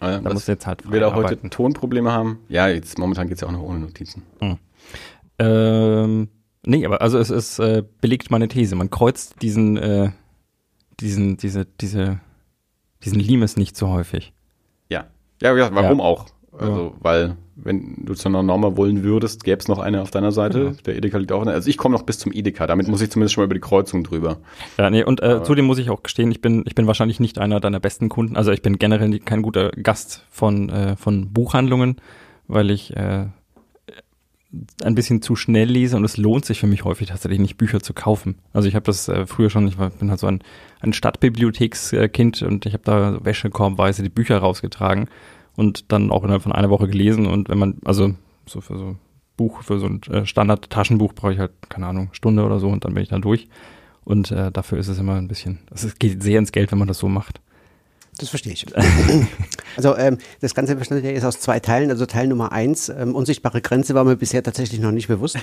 Äh, 0.00 0.20
Da 0.20 0.32
musst 0.32 0.48
du 0.48 0.52
jetzt 0.52 0.66
halt 0.66 0.90
wir 0.90 1.00
da 1.00 1.14
heute. 1.14 1.38
Tonprobleme 1.50 2.10
haben. 2.10 2.40
Ja, 2.48 2.66
jetzt 2.66 2.98
momentan 2.98 3.28
geht's 3.28 3.42
ja 3.42 3.48
auch 3.48 3.52
noch 3.52 3.62
ohne 3.62 3.78
Notizen. 3.78 4.22
Ähm, 5.38 6.28
nee, 6.66 6.84
aber 6.84 7.00
also 7.00 7.18
es, 7.18 7.30
es 7.30 7.58
äh, 7.58 7.82
belegt 8.00 8.30
meine 8.30 8.48
These. 8.48 8.74
Man 8.76 8.90
kreuzt 8.90 9.40
diesen, 9.42 9.76
äh, 9.76 10.10
diesen, 11.00 11.36
diese, 11.36 11.66
diese, 11.80 12.20
diesen 13.04 13.20
Limes 13.20 13.56
nicht 13.56 13.76
so 13.76 13.88
häufig. 13.88 14.32
Ja. 14.88 15.06
Ja, 15.40 15.56
ja 15.56 15.74
warum 15.74 15.98
Ja. 15.98 16.04
auch? 16.04 16.26
Also, 16.58 16.94
weil, 17.00 17.36
wenn 17.56 18.04
du 18.04 18.14
zu 18.14 18.28
einer 18.28 18.42
Norma 18.42 18.76
wollen 18.76 19.02
würdest, 19.02 19.44
gäbe 19.44 19.58
es 19.58 19.68
noch 19.68 19.78
eine 19.78 20.02
auf 20.02 20.10
deiner 20.10 20.32
Seite. 20.32 20.60
Genau. 20.60 20.76
Der 20.86 20.96
Edeka 20.96 21.18
liegt 21.18 21.32
auch. 21.32 21.44
Also 21.46 21.68
ich 21.68 21.76
komme 21.76 21.94
noch 21.94 22.02
bis 22.02 22.18
zum 22.18 22.32
Edeka, 22.32 22.66
damit 22.66 22.88
muss 22.88 23.00
ich 23.00 23.10
zumindest 23.10 23.34
schon 23.34 23.42
mal 23.42 23.46
über 23.46 23.54
die 23.54 23.60
Kreuzung 23.60 24.04
drüber. 24.04 24.38
Ja, 24.78 24.90
nee, 24.90 25.04
und 25.04 25.22
äh, 25.22 25.42
zudem 25.42 25.64
muss 25.64 25.78
ich 25.78 25.90
auch 25.90 26.02
gestehen, 26.02 26.30
ich 26.30 26.40
bin, 26.40 26.64
ich 26.66 26.74
bin 26.74 26.86
wahrscheinlich 26.86 27.20
nicht 27.20 27.38
einer 27.38 27.60
deiner 27.60 27.80
besten 27.80 28.08
Kunden. 28.08 28.36
Also 28.36 28.52
ich 28.52 28.62
bin 28.62 28.78
generell 28.78 29.18
kein 29.20 29.42
guter 29.42 29.70
Gast 29.70 30.24
von, 30.30 30.68
äh, 30.70 30.96
von 30.96 31.32
Buchhandlungen, 31.32 31.96
weil 32.46 32.70
ich 32.70 32.94
äh, 32.96 33.26
ein 34.82 34.94
bisschen 34.94 35.22
zu 35.22 35.34
schnell 35.34 35.68
lese 35.68 35.96
und 35.96 36.04
es 36.04 36.16
lohnt 36.16 36.44
sich 36.44 36.60
für 36.60 36.66
mich 36.66 36.84
häufig 36.84 37.08
tatsächlich 37.08 37.40
nicht, 37.40 37.56
Bücher 37.56 37.80
zu 37.80 37.94
kaufen. 37.94 38.36
Also 38.52 38.68
ich 38.68 38.74
habe 38.74 38.84
das 38.84 39.08
äh, 39.08 39.26
früher 39.26 39.50
schon, 39.50 39.66
ich 39.66 39.78
war, 39.78 39.90
bin 39.90 40.10
halt 40.10 40.20
so 40.20 40.28
ein, 40.28 40.42
ein 40.80 40.92
Stadtbibliothekskind 40.92 42.42
und 42.42 42.66
ich 42.66 42.72
habe 42.74 42.84
da 42.84 43.24
wäschekorbweise 43.24 44.02
die 44.02 44.08
Bücher 44.08 44.38
rausgetragen 44.38 45.08
und 45.56 45.92
dann 45.92 46.10
auch 46.10 46.22
innerhalb 46.24 46.42
von 46.42 46.52
einer 46.52 46.70
Woche 46.70 46.88
gelesen 46.88 47.26
und 47.26 47.48
wenn 47.48 47.58
man, 47.58 47.76
also 47.84 48.14
so 48.46 48.60
für 48.60 48.76
so 48.76 48.84
ein 48.84 48.98
Buch, 49.36 49.62
für 49.62 49.78
so 49.78 49.86
ein 49.86 50.00
äh, 50.10 50.26
Standard-Taschenbuch 50.26 51.12
brauche 51.14 51.32
ich 51.32 51.38
halt, 51.38 51.52
keine 51.68 51.86
Ahnung, 51.86 52.08
Stunde 52.12 52.44
oder 52.44 52.58
so 52.60 52.68
und 52.68 52.84
dann 52.84 52.94
bin 52.94 53.02
ich 53.02 53.08
dann 53.08 53.22
durch. 53.22 53.48
Und 54.04 54.30
äh, 54.30 54.52
dafür 54.52 54.78
ist 54.78 54.88
es 54.88 54.98
immer 54.98 55.14
ein 55.14 55.28
bisschen, 55.28 55.60
also 55.70 55.88
es 55.88 55.98
geht 55.98 56.22
sehr 56.22 56.38
ins 56.38 56.52
Geld, 56.52 56.70
wenn 56.70 56.78
man 56.78 56.88
das 56.88 56.98
so 56.98 57.08
macht. 57.08 57.40
Das 58.18 58.28
verstehe 58.28 58.52
ich. 58.52 58.64
also 59.76 59.96
ähm, 59.96 60.18
das 60.40 60.54
Ganze 60.54 60.76
bestand 60.76 61.02
ja 61.02 61.10
jetzt 61.10 61.24
aus 61.24 61.40
zwei 61.40 61.58
Teilen. 61.58 61.90
Also 61.90 62.06
Teil 62.06 62.28
Nummer 62.28 62.52
eins, 62.52 62.88
ähm, 62.88 63.12
unsichtbare 63.14 63.60
Grenze 63.60 63.94
war 63.94 64.04
mir 64.04 64.14
bisher 64.14 64.40
tatsächlich 64.42 64.78
noch 64.78 64.92
nicht 64.92 65.08
bewusst. 65.08 65.36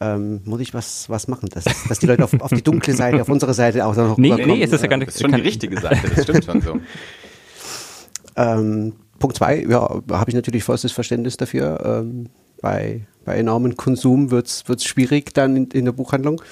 Ähm, 0.00 0.40
muss 0.44 0.60
ich 0.60 0.74
was, 0.74 1.08
was 1.08 1.28
machen, 1.28 1.50
dass, 1.50 1.64
dass 1.88 2.00
die 2.00 2.06
Leute 2.06 2.24
auf, 2.24 2.32
auf 2.40 2.50
die 2.50 2.62
dunkle 2.62 2.94
Seite, 2.94 3.20
auf 3.22 3.28
unsere 3.28 3.54
Seite 3.54 3.86
auch 3.86 3.94
noch 3.94 4.18
Nee, 4.18 4.32
rüberkommen? 4.32 4.58
nee, 4.58 4.64
es 4.64 4.72
ist 4.72 4.80
ja 4.80 4.88
gar 4.88 4.96
nicht. 4.96 5.08
Das 5.08 5.16
ist 5.16 5.20
schon 5.22 5.32
die 5.32 5.40
richtige 5.40 5.78
Seite, 5.78 6.08
das 6.08 6.24
stimmt 6.24 6.44
schon 6.46 6.60
so. 6.62 6.80
Ähm, 8.36 8.94
Punkt 9.20 9.36
zwei, 9.36 9.64
ja, 9.68 10.02
habe 10.10 10.28
ich 10.28 10.34
natürlich 10.34 10.64
vollstes 10.64 10.90
Verständnis 10.90 11.36
dafür. 11.36 11.80
Ähm, 11.84 12.26
bei, 12.60 13.02
bei 13.24 13.36
enormem 13.36 13.76
Konsum 13.76 14.32
wird 14.32 14.48
es 14.48 14.84
schwierig 14.84 15.32
dann 15.32 15.54
in, 15.54 15.66
in 15.68 15.84
der 15.84 15.92
Buchhandlung. 15.92 16.42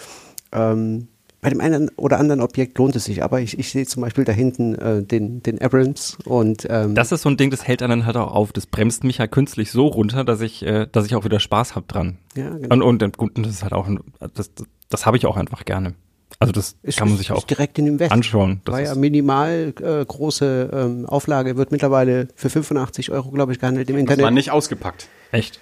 Ähm, 0.52 1.08
bei 1.40 1.50
dem 1.50 1.60
einen 1.60 1.88
oder 1.90 2.18
anderen 2.18 2.40
Objekt 2.40 2.78
lohnt 2.78 2.96
es 2.96 3.04
sich, 3.04 3.22
aber 3.22 3.40
ich, 3.40 3.58
ich 3.58 3.70
sehe 3.70 3.86
zum 3.86 4.02
Beispiel 4.02 4.24
da 4.24 4.32
hinten 4.32 4.74
äh, 4.74 5.02
den, 5.02 5.40
den 5.42 5.60
Abrams 5.60 6.18
und 6.24 6.66
ähm, 6.68 6.94
Das 6.96 7.12
ist 7.12 7.22
so 7.22 7.28
ein 7.28 7.36
Ding, 7.36 7.50
das 7.50 7.66
hält 7.66 7.82
einen 7.82 8.06
halt 8.06 8.16
auch 8.16 8.32
auf. 8.32 8.52
Das 8.52 8.66
bremst 8.66 9.04
mich 9.04 9.18
ja 9.18 9.28
künstlich 9.28 9.70
so 9.70 9.86
runter, 9.86 10.24
dass 10.24 10.40
ich, 10.40 10.64
äh, 10.64 10.88
dass 10.90 11.06
ich 11.06 11.14
auch 11.14 11.24
wieder 11.24 11.38
Spaß 11.38 11.76
hab 11.76 11.86
dran. 11.86 12.18
ja, 12.36 12.50
genau. 12.50 12.86
Und, 12.86 13.02
und, 13.02 13.18
und 13.18 13.46
das 13.46 13.52
ist 13.52 13.62
halt 13.62 13.72
auch, 13.72 13.88
das, 14.34 14.50
das 14.88 15.06
habe 15.06 15.16
ich 15.16 15.26
auch 15.26 15.36
einfach 15.36 15.64
gerne. 15.64 15.94
Also 16.40 16.52
das 16.52 16.76
ist, 16.82 16.98
kann 16.98 17.08
man 17.08 17.16
sich 17.18 17.32
auch 17.32 17.42
direkt 17.44 17.78
in 17.80 17.84
dem 17.86 17.98
West. 17.98 18.12
anschauen. 18.12 18.60
Das 18.64 18.72
War 18.72 18.80
ja 18.80 18.94
minimal 18.94 19.72
äh, 19.82 20.04
große 20.04 20.70
ähm, 20.72 21.06
Auflage, 21.06 21.56
wird 21.56 21.72
mittlerweile 21.72 22.28
für 22.36 22.48
85 22.48 23.10
Euro, 23.10 23.30
glaube 23.30 23.52
ich, 23.52 23.58
gehandelt 23.58 23.90
im 23.90 23.96
Das 23.96 24.00
Internet. 24.02 24.24
war 24.24 24.30
nicht 24.30 24.50
ausgepackt. 24.52 25.08
echt. 25.32 25.58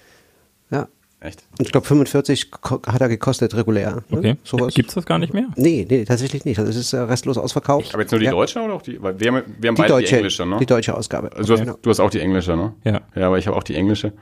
Ja. 0.71 0.89
Echt. 1.19 1.45
Und 1.59 1.65
ich 1.65 1.73
glaube 1.73 1.87
45 1.87 2.51
ko- 2.51 2.83
hat 2.87 3.01
er 3.01 3.09
gekostet 3.09 3.55
regulär. 3.57 4.03
Ne? 4.11 4.19
Okay. 4.19 4.37
Sowas. 4.45 4.75
Gibt's 4.75 4.93
das 4.95 5.07
gar 5.07 5.19
nicht 5.19 5.33
mehr? 5.33 5.47
Nee, 5.57 5.87
nee, 5.89 6.05
tatsächlich 6.05 6.45
nicht. 6.45 6.59
Also 6.59 6.69
es 6.71 6.77
ist 6.77 6.93
äh, 6.93 6.99
restlos 6.99 7.39
ausverkauft. 7.39 7.95
Aber 7.95 8.03
jetzt 8.03 8.11
nur 8.11 8.19
die 8.19 8.27
ja, 8.27 8.33
deutsche 8.33 8.61
oder 8.61 8.75
auch 8.75 8.83
die? 8.83 9.01
Weil 9.03 9.19
wir 9.19 9.29
haben, 9.29 9.43
wir 9.59 9.69
haben 9.69 9.77
Die 9.77 9.81
beide 9.83 9.95
deutsche, 9.95 10.09
die 10.11 10.15
englische, 10.17 10.45
ne? 10.45 10.59
die 10.61 10.67
deutsche 10.67 10.95
Ausgabe. 10.95 11.31
Also 11.35 11.55
du, 11.55 11.61
Genau. 11.61 11.73
hast, 11.73 11.87
du 11.87 11.91
hast 11.91 12.01
auch 12.01 12.11
die 12.11 12.21
englische, 12.21 12.55
ne? 12.55 12.75
Ja. 12.85 13.01
Ja, 13.15 13.29
aber 13.29 13.39
ich 13.39 13.47
habe 13.47 13.57
auch 13.57 13.63
die 13.63 13.75
englische. 13.77 14.13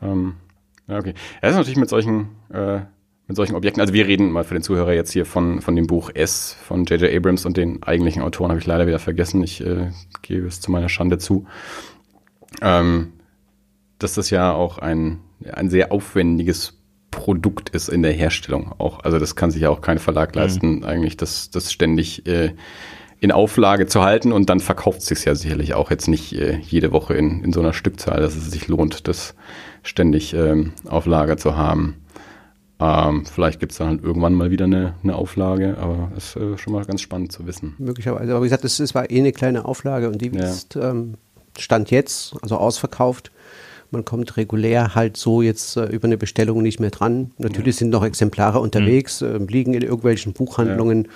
Ähm, 0.00 0.34
ja, 0.86 0.98
okay. 0.98 1.14
Das 1.42 1.50
ist 1.50 1.56
natürlich 1.56 1.76
mit 1.78 1.88
solchen, 1.88 2.28
äh, 2.52 2.82
mit 3.28 3.36
solchen 3.36 3.54
Objekten, 3.54 3.82
also 3.82 3.92
wir 3.92 4.06
reden 4.06 4.30
mal 4.30 4.42
für 4.42 4.54
den 4.54 4.62
Zuhörer 4.62 4.94
jetzt 4.94 5.12
hier 5.12 5.26
von, 5.26 5.60
von 5.60 5.76
dem 5.76 5.86
Buch 5.86 6.10
S 6.12 6.56
von 6.62 6.86
J.J. 6.86 7.14
Abrams 7.14 7.44
und 7.44 7.58
den 7.58 7.82
eigentlichen 7.82 8.22
Autoren 8.22 8.50
habe 8.50 8.58
ich 8.58 8.66
leider 8.66 8.86
wieder 8.86 8.98
vergessen. 8.98 9.42
Ich 9.42 9.60
äh, 9.60 9.90
gebe 10.22 10.46
es 10.46 10.62
zu 10.62 10.72
meiner 10.72 10.88
Schande 10.88 11.18
zu. 11.18 11.46
Ähm, 12.62 13.12
dass 13.98 14.14
das 14.14 14.30
ja 14.30 14.54
auch 14.54 14.78
ein, 14.78 15.18
ein 15.52 15.68
sehr 15.68 15.92
aufwendiges 15.92 16.78
Produkt 17.10 17.68
ist 17.70 17.88
in 17.88 18.02
der 18.02 18.12
Herstellung 18.12 18.72
auch. 18.78 19.00
Also 19.00 19.18
das 19.18 19.36
kann 19.36 19.50
sich 19.50 19.62
ja 19.62 19.70
auch 19.70 19.82
kein 19.82 19.98
Verlag 19.98 20.34
leisten, 20.34 20.84
eigentlich 20.84 21.16
das, 21.16 21.50
das 21.50 21.70
ständig 21.70 22.26
äh, 22.26 22.54
in 23.20 23.32
Auflage 23.32 23.86
zu 23.86 24.02
halten 24.02 24.32
und 24.32 24.48
dann 24.48 24.60
verkauft 24.60 25.00
es 25.00 25.06
sich 25.06 25.24
ja 25.24 25.34
sicherlich 25.34 25.74
auch 25.74 25.90
jetzt 25.90 26.08
nicht 26.08 26.32
äh, 26.32 26.58
jede 26.62 26.92
Woche 26.92 27.14
in, 27.14 27.42
in 27.42 27.52
so 27.52 27.60
einer 27.60 27.72
Stückzahl, 27.72 28.20
dass 28.20 28.36
es 28.36 28.50
sich 28.50 28.68
lohnt, 28.68 29.08
das 29.08 29.34
ständig 29.82 30.32
ähm, 30.32 30.72
auf 30.86 31.06
Lager 31.06 31.36
zu 31.36 31.56
haben. 31.56 31.96
Ähm, 32.80 33.24
vielleicht 33.26 33.58
gibt 33.58 33.72
es 33.72 33.78
dann 33.78 33.88
halt 33.88 34.04
irgendwann 34.04 34.34
mal 34.34 34.50
wieder 34.50 34.66
eine, 34.66 34.94
eine 35.02 35.16
Auflage, 35.16 35.76
aber 35.80 36.10
das 36.14 36.36
ist 36.36 36.36
äh, 36.36 36.56
schon 36.58 36.72
mal 36.72 36.84
ganz 36.84 37.00
spannend 37.00 37.32
zu 37.32 37.46
wissen. 37.46 37.74
Möglicherweise. 37.78 38.30
Aber 38.32 38.42
wie 38.42 38.46
gesagt, 38.46 38.64
es, 38.64 38.78
es 38.78 38.94
war 38.94 39.10
eh 39.10 39.18
eine 39.18 39.32
kleine 39.32 39.64
Auflage 39.64 40.08
und 40.08 40.22
die 40.22 40.28
Ja. 40.28 40.44
ist 40.44 40.76
ähm, 40.76 41.14
Stand 41.58 41.90
jetzt, 41.90 42.36
also 42.40 42.56
ausverkauft. 42.56 43.32
Man 43.90 44.04
kommt 44.04 44.36
regulär 44.36 44.94
halt 44.94 45.16
so 45.16 45.42
jetzt 45.42 45.76
äh, 45.76 45.86
über 45.86 46.06
eine 46.06 46.18
Bestellung 46.18 46.62
nicht 46.62 46.78
mehr 46.78 46.90
dran. 46.90 47.32
Natürlich 47.38 47.76
sind 47.76 47.90
noch 47.90 48.04
Exemplare 48.04 48.60
unterwegs, 48.60 49.22
äh, 49.22 49.38
liegen 49.38 49.74
in 49.74 49.82
irgendwelchen 49.82 50.32
Buchhandlungen, 50.34 51.08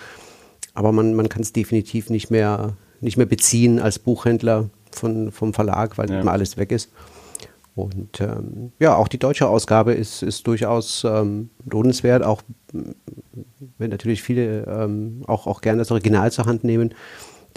aber 0.74 0.90
man, 0.90 1.14
man 1.14 1.28
kann 1.28 1.42
es 1.42 1.52
definitiv 1.52 2.10
nicht 2.10 2.30
mehr, 2.30 2.72
nicht 3.00 3.18
mehr 3.18 3.26
beziehen 3.26 3.78
als 3.78 3.98
Buchhändler 4.00 4.70
von, 4.90 5.30
vom 5.30 5.54
Verlag, 5.54 5.96
weil 5.98 6.10
Ja. 6.10 6.20
immer 6.22 6.32
alles 6.32 6.56
weg 6.56 6.72
ist. 6.72 6.90
Und 7.74 8.20
ähm, 8.20 8.72
ja, 8.78 8.96
auch 8.96 9.08
die 9.08 9.18
deutsche 9.18 9.48
Ausgabe 9.48 9.92
ist, 9.92 10.22
ist 10.22 10.46
durchaus 10.46 11.04
ähm, 11.04 11.50
lohnenswert, 11.64 12.22
auch 12.22 12.42
wenn 13.78 13.90
natürlich 13.90 14.22
viele 14.22 14.64
ähm, 14.64 15.22
auch, 15.26 15.46
auch 15.46 15.62
gerne 15.62 15.78
das 15.78 15.90
Original 15.90 16.30
zur 16.30 16.46
Hand 16.46 16.64
nehmen. 16.64 16.94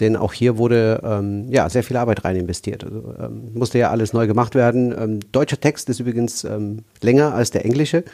Denn 0.00 0.16
auch 0.16 0.32
hier 0.32 0.58
wurde 0.58 1.00
ähm, 1.04 1.50
ja, 1.50 1.68
sehr 1.70 1.82
viel 1.82 1.96
Arbeit 1.96 2.24
rein 2.24 2.36
investiert. 2.36 2.84
Also, 2.84 3.14
ähm, 3.18 3.52
musste 3.54 3.78
ja 3.78 3.90
alles 3.90 4.12
neu 4.12 4.26
gemacht 4.26 4.54
werden. 4.54 4.94
Ähm, 4.98 5.20
deutscher 5.32 5.58
Text 5.58 5.88
ist 5.88 6.00
übrigens 6.00 6.44
ähm, 6.44 6.84
länger 7.02 7.34
als 7.34 7.50
der 7.50 7.64
englische. 7.64 8.04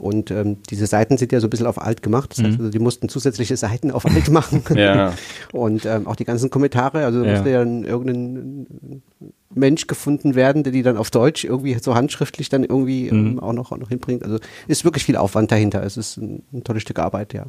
Und 0.00 0.30
ähm, 0.30 0.56
diese 0.70 0.86
Seiten 0.86 1.18
sind 1.18 1.30
ja 1.30 1.40
so 1.40 1.46
ein 1.46 1.50
bisschen 1.50 1.66
auf 1.66 1.80
alt 1.80 2.02
gemacht. 2.02 2.30
Das 2.32 2.42
heißt, 2.42 2.58
also, 2.58 2.70
die 2.70 2.78
mussten 2.78 3.10
zusätzliche 3.10 3.54
Seiten 3.56 3.90
auf 3.90 4.06
alt 4.06 4.30
machen. 4.30 4.62
Ja. 4.74 5.12
Und 5.52 5.84
ähm, 5.84 6.06
auch 6.06 6.16
die 6.16 6.24
ganzen 6.24 6.48
Kommentare, 6.48 7.04
also 7.04 7.20
da 7.20 7.26
Ja. 7.26 7.32
musste 7.34 7.50
ja 7.50 7.58
dann 7.58 7.84
irgendein 7.84 9.02
Mensch 9.54 9.86
gefunden 9.86 10.34
werden, 10.34 10.62
der 10.62 10.72
die 10.72 10.82
dann 10.82 10.96
auf 10.96 11.10
Deutsch 11.10 11.44
irgendwie 11.44 11.74
so 11.80 11.94
handschriftlich 11.94 12.48
dann 12.48 12.64
irgendwie 12.64 13.08
ähm, 13.08 13.38
auch, 13.40 13.52
noch, 13.52 13.72
auch 13.72 13.76
noch 13.76 13.90
hinbringt. 13.90 14.22
Also 14.22 14.38
ist 14.68 14.84
wirklich 14.84 15.04
viel 15.04 15.16
Aufwand 15.16 15.52
dahinter. 15.52 15.82
Es 15.82 15.96
ist 15.98 16.16
ein, 16.16 16.42
ein 16.52 16.64
tolles 16.64 16.82
Stück 16.82 16.98
Arbeit, 16.98 17.34
ja. 17.34 17.44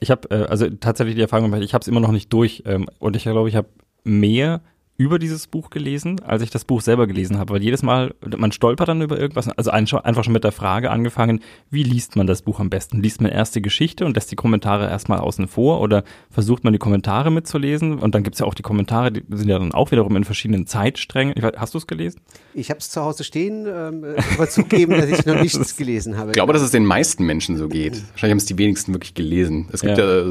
Ich 0.00 0.10
habe 0.10 0.30
äh, 0.30 0.44
also 0.46 0.70
tatsächlich 0.70 1.16
die 1.16 1.22
Erfahrung 1.22 1.46
gemacht, 1.50 1.62
ich 1.62 1.74
habe 1.74 1.82
es 1.82 1.88
immer 1.88 2.00
noch 2.00 2.12
nicht 2.12 2.32
durch 2.32 2.62
ähm, 2.64 2.86
und 2.98 3.14
ich 3.16 3.24
glaube, 3.24 3.48
ich 3.48 3.56
habe 3.56 3.68
mehr 4.04 4.60
über 5.00 5.18
dieses 5.18 5.46
Buch 5.46 5.70
gelesen, 5.70 6.20
als 6.20 6.42
ich 6.42 6.50
das 6.50 6.66
Buch 6.66 6.82
selber 6.82 7.06
gelesen 7.06 7.38
habe, 7.38 7.54
weil 7.54 7.62
jedes 7.62 7.82
Mal, 7.82 8.14
man 8.36 8.52
stolpert 8.52 8.86
dann 8.86 9.00
über 9.00 9.18
irgendwas, 9.18 9.48
also 9.48 9.70
einfach 9.70 10.24
schon 10.24 10.32
mit 10.34 10.44
der 10.44 10.52
Frage 10.52 10.90
angefangen, 10.90 11.40
wie 11.70 11.82
liest 11.82 12.16
man 12.16 12.26
das 12.26 12.42
Buch 12.42 12.60
am 12.60 12.68
besten? 12.68 13.00
Liest 13.00 13.22
man 13.22 13.32
erst 13.32 13.54
die 13.54 13.62
Geschichte 13.62 14.04
und 14.04 14.14
lässt 14.14 14.30
die 14.30 14.36
Kommentare 14.36 14.90
erstmal 14.90 15.20
außen 15.20 15.48
vor 15.48 15.80
oder 15.80 16.04
versucht 16.30 16.64
man 16.64 16.74
die 16.74 16.78
Kommentare 16.78 17.30
mitzulesen? 17.30 17.98
Und 17.98 18.14
dann 18.14 18.24
gibt's 18.24 18.40
ja 18.40 18.46
auch 18.46 18.52
die 18.52 18.62
Kommentare, 18.62 19.10
die 19.10 19.22
sind 19.30 19.48
ja 19.48 19.58
dann 19.58 19.72
auch 19.72 19.90
wiederum 19.90 20.14
in 20.16 20.24
verschiedenen 20.24 20.66
Zeitsträngen. 20.66 21.34
Weiß, 21.34 21.54
hast 21.56 21.72
du 21.72 21.78
es 21.78 21.86
gelesen? 21.86 22.20
Ich 22.52 22.68
habe 22.68 22.80
es 22.80 22.90
zu 22.90 23.00
Hause 23.00 23.24
stehen, 23.24 23.66
ähm, 23.66 24.04
aber 24.34 24.50
zugeben, 24.50 24.92
dass 24.92 25.08
ich 25.08 25.24
noch 25.24 25.40
nichts 25.40 25.76
gelesen 25.78 26.18
habe. 26.18 26.32
Ich 26.32 26.34
glaube, 26.34 26.52
dass 26.52 26.60
es 26.60 26.72
den 26.72 26.84
meisten 26.84 27.24
Menschen 27.24 27.56
so 27.56 27.68
geht. 27.68 27.94
Wahrscheinlich 28.10 28.32
haben 28.32 28.36
es 28.36 28.44
die 28.44 28.58
wenigsten 28.58 28.92
wirklich 28.92 29.14
gelesen. 29.14 29.66
Es 29.72 29.80
gibt 29.80 29.96
ja, 29.96 30.24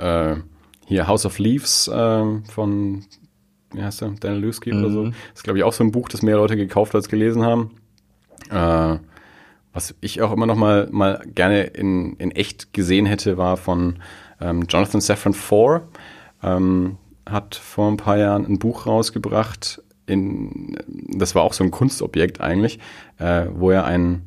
ja 0.00 0.32
äh, 0.32 0.36
hier 0.86 1.06
House 1.06 1.24
of 1.24 1.38
Leaves 1.38 1.86
äh, 1.86 2.24
von 2.52 3.04
wie 3.72 3.82
heißt 3.82 4.00
der, 4.00 4.10
Daniel 4.20 4.42
Lewski 4.42 4.72
mhm. 4.72 4.80
oder 4.80 4.90
so. 4.90 5.02
Mhm. 5.04 5.10
Das 5.10 5.40
ist, 5.40 5.44
glaube 5.44 5.58
ich, 5.58 5.64
auch 5.64 5.72
so 5.72 5.84
ein 5.84 5.92
Buch, 5.92 6.08
das 6.08 6.22
mehr 6.22 6.36
Leute 6.36 6.56
gekauft 6.56 6.94
als 6.94 7.08
gelesen 7.08 7.44
haben. 7.44 7.72
Äh, 8.50 8.98
was 9.72 9.94
ich 10.00 10.22
auch 10.22 10.32
immer 10.32 10.46
noch 10.46 10.56
mal, 10.56 10.88
mal 10.90 11.22
gerne 11.34 11.64
in, 11.64 12.14
in 12.16 12.30
echt 12.30 12.72
gesehen 12.72 13.06
hätte, 13.06 13.36
war 13.36 13.56
von 13.56 13.98
ähm, 14.40 14.64
Jonathan 14.68 15.00
Safran 15.00 15.34
Foer. 15.34 15.88
Ähm, 16.42 16.96
hat 17.28 17.56
vor 17.56 17.90
ein 17.90 17.96
paar 17.96 18.16
Jahren 18.16 18.46
ein 18.46 18.58
Buch 18.58 18.86
rausgebracht, 18.86 19.82
in, 20.06 20.76
das 20.86 21.34
war 21.34 21.42
auch 21.42 21.52
so 21.52 21.64
ein 21.64 21.70
Kunstobjekt 21.70 22.40
eigentlich, 22.40 22.78
äh, 23.18 23.46
wo 23.52 23.70
er 23.70 23.84
ein, 23.84 24.22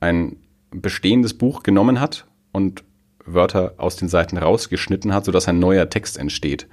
ein 0.00 0.36
bestehendes 0.70 1.34
Buch 1.34 1.62
genommen 1.62 2.00
hat 2.00 2.26
und 2.52 2.84
Wörter 3.24 3.74
aus 3.76 3.96
den 3.96 4.08
Seiten 4.08 4.38
rausgeschnitten 4.38 5.12
hat, 5.12 5.24
sodass 5.24 5.48
ein 5.48 5.58
neuer 5.58 5.90
Text 5.90 6.16
entsteht. 6.16 6.68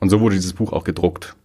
Und 0.00 0.10
so 0.10 0.20
wurde 0.20 0.36
dieses 0.36 0.52
Buch 0.52 0.72
auch 0.72 0.84
gedruckt. 0.84 1.36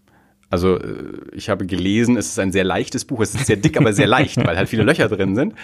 Also 0.54 0.78
äh, 0.78 1.14
ich 1.32 1.50
habe 1.50 1.66
gelesen, 1.66 2.16
es 2.16 2.28
ist 2.28 2.38
ein 2.38 2.52
sehr 2.52 2.64
leichtes 2.64 3.06
Buch. 3.06 3.22
Es 3.22 3.34
ist 3.34 3.48
sehr 3.48 3.56
dick, 3.56 3.76
aber 3.76 3.92
sehr 3.92 4.06
leicht, 4.06 4.38
weil 4.38 4.56
halt 4.56 4.70
viele 4.70 4.84
Löcher 4.84 5.10
drin 5.10 5.34
sind. 5.36 5.56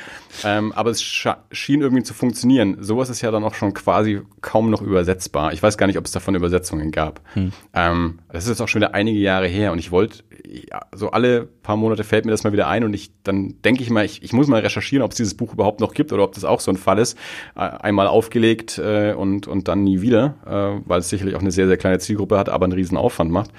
Ähm, 0.44 0.72
aber 0.74 0.90
es 0.90 1.04
schien 1.04 1.82
irgendwie 1.82 2.02
zu 2.02 2.16
funktionieren. 2.16 2.78
Sowas 2.80 3.12
ist 3.12 3.22
ja 3.22 3.30
dann 3.30 3.44
auch 3.44 3.54
schon 3.54 3.76
quasi 3.76 4.22
kaum 4.42 4.72
noch 4.72 4.82
übersetzbar. 4.82 5.54
Ich 5.54 5.62
weiß 5.62 5.78
gar 5.78 5.86
nicht, 5.86 6.00
ob 6.00 6.06
es 6.06 6.12
davon 6.12 6.34
Übersetzungen 6.34 6.92
gab. 6.92 7.22
Hm. 7.36 7.52
Ähm, 7.76 8.20
das 8.32 8.46
ist 8.46 8.50
jetzt 8.50 8.62
auch 8.62 8.68
schon 8.68 8.82
wieder 8.82 8.96
einige 8.96 9.20
Jahre 9.20 9.46
her 9.48 9.72
und 9.74 9.78
ich 9.78 9.92
wollte, 9.92 10.24
ja, 10.44 10.82
so 10.96 11.12
alle 11.12 11.50
paar 11.70 11.78
Monate 11.78 12.04
fällt 12.04 12.26
mir 12.26 12.32
das 12.32 12.44
mal 12.44 12.52
wieder 12.52 12.68
ein 12.68 12.84
und 12.84 12.96
ich 12.96 13.12
dann 13.22 13.54
denke 13.64 13.84
ich 13.84 13.92
mal, 13.92 14.04
ich, 14.04 14.24
ich 14.24 14.34
muss 14.34 14.48
mal 14.48 14.62
recherchieren, 14.62 15.04
ob 15.04 15.12
es 15.12 15.18
dieses 15.18 15.36
Buch 15.36 15.54
überhaupt 15.54 15.82
noch 15.82 15.94
gibt 15.94 16.12
oder 16.12 16.24
ob 16.24 16.34
das 16.34 16.44
auch 16.44 16.62
so 16.62 16.72
ein 16.72 16.78
Fall 16.78 16.98
ist. 16.98 17.16
Einmal 17.54 18.08
aufgelegt 18.08 18.80
äh, 18.80 19.14
und, 19.14 19.46
und 19.46 19.68
dann 19.68 19.84
nie 19.84 20.02
wieder, 20.02 20.36
äh, 20.48 20.82
weil 20.90 21.02
es 21.02 21.10
sicherlich 21.10 21.36
auch 21.36 21.42
eine 21.42 21.52
sehr, 21.52 21.68
sehr 21.68 21.78
kleine 21.78 22.00
Zielgruppe 22.00 22.40
hat, 22.40 22.50
aber 22.50 22.64
einen 22.64 22.74
riesen 22.74 22.98
Aufwand 22.98 23.30
macht. 23.30 23.52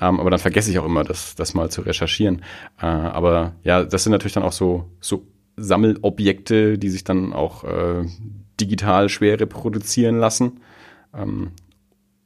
Ähm, 0.00 0.18
aber 0.18 0.30
dann 0.30 0.38
vergesse 0.38 0.70
ich 0.70 0.78
auch 0.78 0.86
immer, 0.86 1.04
das, 1.04 1.34
das 1.34 1.52
mal 1.52 1.70
zu 1.70 1.82
recherchieren. 1.82 2.40
Äh, 2.80 2.86
aber 2.86 3.52
ja, 3.62 3.84
das 3.84 4.04
sind 4.04 4.12
natürlich 4.12 4.32
dann 4.32 4.42
auch 4.42 4.52
so, 4.52 4.86
so 5.00 5.26
Sammelobjekte, 5.58 6.78
die 6.78 6.88
sich 6.88 7.04
dann 7.04 7.34
auch 7.34 7.64
äh, 7.64 8.06
digital 8.58 9.10
schwer 9.10 9.38
reproduzieren 9.38 10.18
lassen. 10.18 10.60
Ähm, 11.14 11.50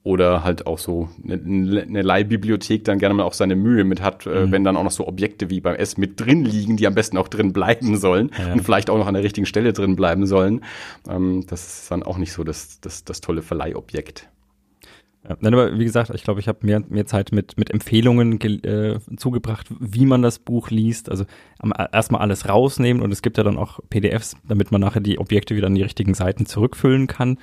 oder 0.04 0.44
halt 0.44 0.66
auch 0.66 0.78
so 0.78 1.08
eine, 1.24 1.34
eine 1.82 2.02
Leihbibliothek 2.02 2.84
dann 2.84 2.98
gerne 2.98 3.14
mal 3.14 3.24
auch 3.24 3.32
seine 3.32 3.56
Mühe 3.56 3.84
mit 3.84 4.02
hat, 4.02 4.26
äh, 4.26 4.46
mhm. 4.46 4.52
wenn 4.52 4.62
dann 4.62 4.76
auch 4.76 4.84
noch 4.84 4.90
so 4.90 5.08
Objekte 5.08 5.48
wie 5.48 5.60
beim 5.60 5.74
S 5.76 5.96
mit 5.96 6.20
drin 6.20 6.44
liegen, 6.44 6.76
die 6.76 6.86
am 6.86 6.94
besten 6.94 7.16
auch 7.16 7.26
drin 7.26 7.54
bleiben 7.54 7.96
sollen 7.96 8.30
ja. 8.38 8.52
und 8.52 8.62
vielleicht 8.62 8.90
auch 8.90 8.98
noch 8.98 9.06
an 9.06 9.14
der 9.14 9.24
richtigen 9.24 9.46
Stelle 9.46 9.72
drin 9.72 9.96
bleiben 9.96 10.26
sollen. 10.26 10.60
Ähm, 11.08 11.46
das 11.48 11.66
ist 11.66 11.90
dann 11.90 12.02
auch 12.02 12.18
nicht 12.18 12.34
so 12.34 12.44
das, 12.44 12.80
das, 12.80 13.04
das 13.04 13.22
tolle 13.22 13.40
Verleihobjekt. 13.40 14.28
Ja, 15.26 15.38
nein, 15.40 15.54
aber 15.54 15.78
wie 15.78 15.84
gesagt, 15.84 16.10
ich 16.14 16.22
glaube, 16.22 16.40
ich 16.40 16.48
habe 16.48 16.58
mehr, 16.60 16.82
mehr 16.86 17.06
Zeit 17.06 17.32
mit, 17.32 17.56
mit 17.56 17.70
Empfehlungen 17.70 18.38
äh, 18.42 18.98
zugebracht, 19.16 19.68
wie 19.80 20.04
man 20.04 20.20
das 20.20 20.38
Buch 20.38 20.68
liest. 20.68 21.10
Also 21.10 21.24
erstmal 21.92 22.20
alles 22.20 22.46
rausnehmen 22.46 23.02
und 23.02 23.10
es 23.10 23.22
gibt 23.22 23.38
ja 23.38 23.42
dann 23.42 23.56
auch 23.56 23.80
PDFs, 23.88 24.36
damit 24.46 24.70
man 24.70 24.82
nachher 24.82 25.00
die 25.00 25.18
Objekte 25.18 25.56
wieder 25.56 25.68
an 25.68 25.74
die 25.74 25.82
richtigen 25.82 26.12
Seiten 26.12 26.44
zurückfüllen 26.44 27.06
kann. 27.06 27.38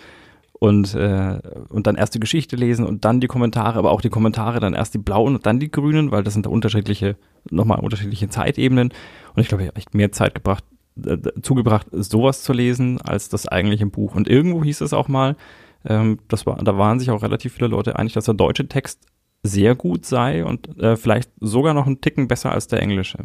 Und, 0.64 0.94
äh, 0.94 1.40
und 1.70 1.88
dann 1.88 1.96
erst 1.96 2.14
die 2.14 2.20
Geschichte 2.20 2.56
lesen 2.56 2.86
und 2.86 3.04
dann 3.04 3.20
die 3.20 3.26
Kommentare, 3.26 3.80
aber 3.80 3.90
auch 3.90 4.00
die 4.00 4.10
Kommentare, 4.10 4.60
dann 4.60 4.76
erst 4.76 4.94
die 4.94 5.00
blauen 5.00 5.34
und 5.34 5.48
dann 5.48 5.60
die 5.60 5.72
grünen, 5.72 6.12
weil 6.12 6.22
das 6.22 6.34
sind 6.34 6.46
da 6.46 6.52
unterschiedliche, 6.52 7.16
nochmal 7.50 7.80
unterschiedliche 7.80 8.30
Zeitebenen. 8.30 8.90
Und 9.34 9.42
ich 9.42 9.48
glaube, 9.48 9.64
ich 9.64 9.70
habe 9.70 9.78
echt 9.78 9.96
mehr 9.96 10.12
Zeit 10.12 10.36
gebracht, 10.36 10.64
äh, 11.04 11.18
zugebracht, 11.42 11.88
sowas 11.90 12.44
zu 12.44 12.54
lesen, 12.54 13.02
als 13.02 13.28
das 13.28 13.48
eigentliche 13.48 13.88
Buch. 13.88 14.14
Und 14.14 14.30
irgendwo 14.30 14.64
hieß 14.64 14.82
es 14.82 14.94
auch 14.94 15.08
mal, 15.08 15.36
ähm, 15.84 16.20
das 16.28 16.46
war, 16.46 16.64
da 16.64 16.78
waren 16.78 17.00
sich 17.00 17.10
auch 17.10 17.24
relativ 17.24 17.54
viele 17.54 17.70
Leute 17.70 17.98
einig, 17.98 18.14
dass 18.14 18.26
der 18.26 18.36
deutsche 18.36 18.68
Text 18.68 19.00
sehr 19.42 19.74
gut 19.74 20.06
sei 20.06 20.46
und 20.46 20.78
äh, 20.78 20.96
vielleicht 20.96 21.32
sogar 21.40 21.74
noch 21.74 21.88
einen 21.88 22.02
Ticken 22.02 22.28
besser 22.28 22.52
als 22.52 22.68
der 22.68 22.84
englische. 22.84 23.18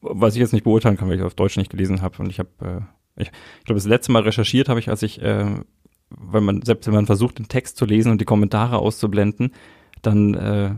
Was 0.00 0.32
ich 0.32 0.40
jetzt 0.40 0.54
nicht 0.54 0.64
beurteilen 0.64 0.96
kann, 0.96 1.10
weil 1.10 1.18
ich 1.18 1.22
auf 1.22 1.34
Deutsch 1.34 1.58
nicht 1.58 1.70
gelesen 1.70 2.00
habe. 2.00 2.22
Und 2.22 2.30
ich 2.30 2.38
habe, 2.38 2.48
äh, 2.62 3.20
ich, 3.20 3.28
ich 3.58 3.64
glaube, 3.66 3.78
das 3.78 3.86
letzte 3.86 4.12
Mal 4.12 4.22
recherchiert 4.22 4.70
habe 4.70 4.80
ich, 4.80 4.88
als 4.88 5.02
ich, 5.02 5.20
äh, 5.20 5.56
weil 6.18 6.40
man, 6.40 6.62
selbst 6.62 6.86
wenn 6.86 6.94
man 6.94 7.06
versucht, 7.06 7.38
den 7.38 7.48
Text 7.48 7.76
zu 7.76 7.84
lesen 7.84 8.12
und 8.12 8.20
die 8.20 8.26
Kommentare 8.26 8.78
auszublenden, 8.78 9.52
dann 10.02 10.34
äh, 10.34 10.74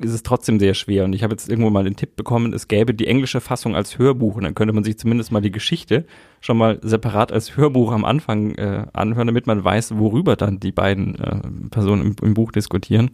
ist 0.00 0.12
es 0.12 0.22
trotzdem 0.22 0.58
sehr 0.58 0.74
schwer. 0.74 1.04
Und 1.04 1.12
ich 1.12 1.22
habe 1.22 1.32
jetzt 1.32 1.48
irgendwo 1.48 1.70
mal 1.70 1.84
den 1.84 1.96
Tipp 1.96 2.16
bekommen, 2.16 2.52
es 2.52 2.68
gäbe 2.68 2.94
die 2.94 3.06
englische 3.06 3.40
Fassung 3.40 3.74
als 3.74 3.98
Hörbuch 3.98 4.36
und 4.36 4.44
dann 4.44 4.54
könnte 4.54 4.72
man 4.72 4.84
sich 4.84 4.98
zumindest 4.98 5.32
mal 5.32 5.40
die 5.40 5.50
Geschichte 5.50 6.06
schon 6.40 6.56
mal 6.56 6.78
separat 6.82 7.32
als 7.32 7.56
Hörbuch 7.56 7.92
am 7.92 8.04
Anfang 8.04 8.54
äh, 8.54 8.86
anhören, 8.92 9.26
damit 9.26 9.46
man 9.46 9.64
weiß, 9.64 9.96
worüber 9.98 10.36
dann 10.36 10.60
die 10.60 10.72
beiden 10.72 11.18
äh, 11.18 11.40
Personen 11.70 12.02
im, 12.02 12.16
im, 12.22 12.34
Buch 12.34 12.52
diskutieren. 12.52 13.10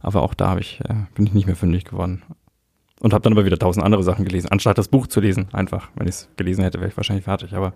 Aber 0.00 0.22
auch 0.22 0.34
da 0.34 0.56
ich, 0.58 0.80
äh, 0.80 0.94
bin 1.14 1.26
ich 1.26 1.34
nicht 1.34 1.46
mehr 1.46 1.56
fündig 1.56 1.84
geworden. 1.84 2.22
Und 3.00 3.12
habe 3.12 3.22
dann 3.22 3.34
aber 3.34 3.44
wieder 3.44 3.58
tausend 3.58 3.84
andere 3.84 4.02
Sachen 4.02 4.24
gelesen, 4.24 4.48
anstatt 4.50 4.78
das 4.78 4.88
Buch 4.88 5.06
zu 5.06 5.20
lesen. 5.20 5.48
Einfach, 5.52 5.90
wenn 5.96 6.08
ich 6.08 6.14
es 6.14 6.28
gelesen 6.36 6.64
hätte, 6.64 6.78
wäre 6.78 6.88
ich 6.88 6.96
wahrscheinlich 6.96 7.24
fertig. 7.26 7.52
Aber 7.54 7.74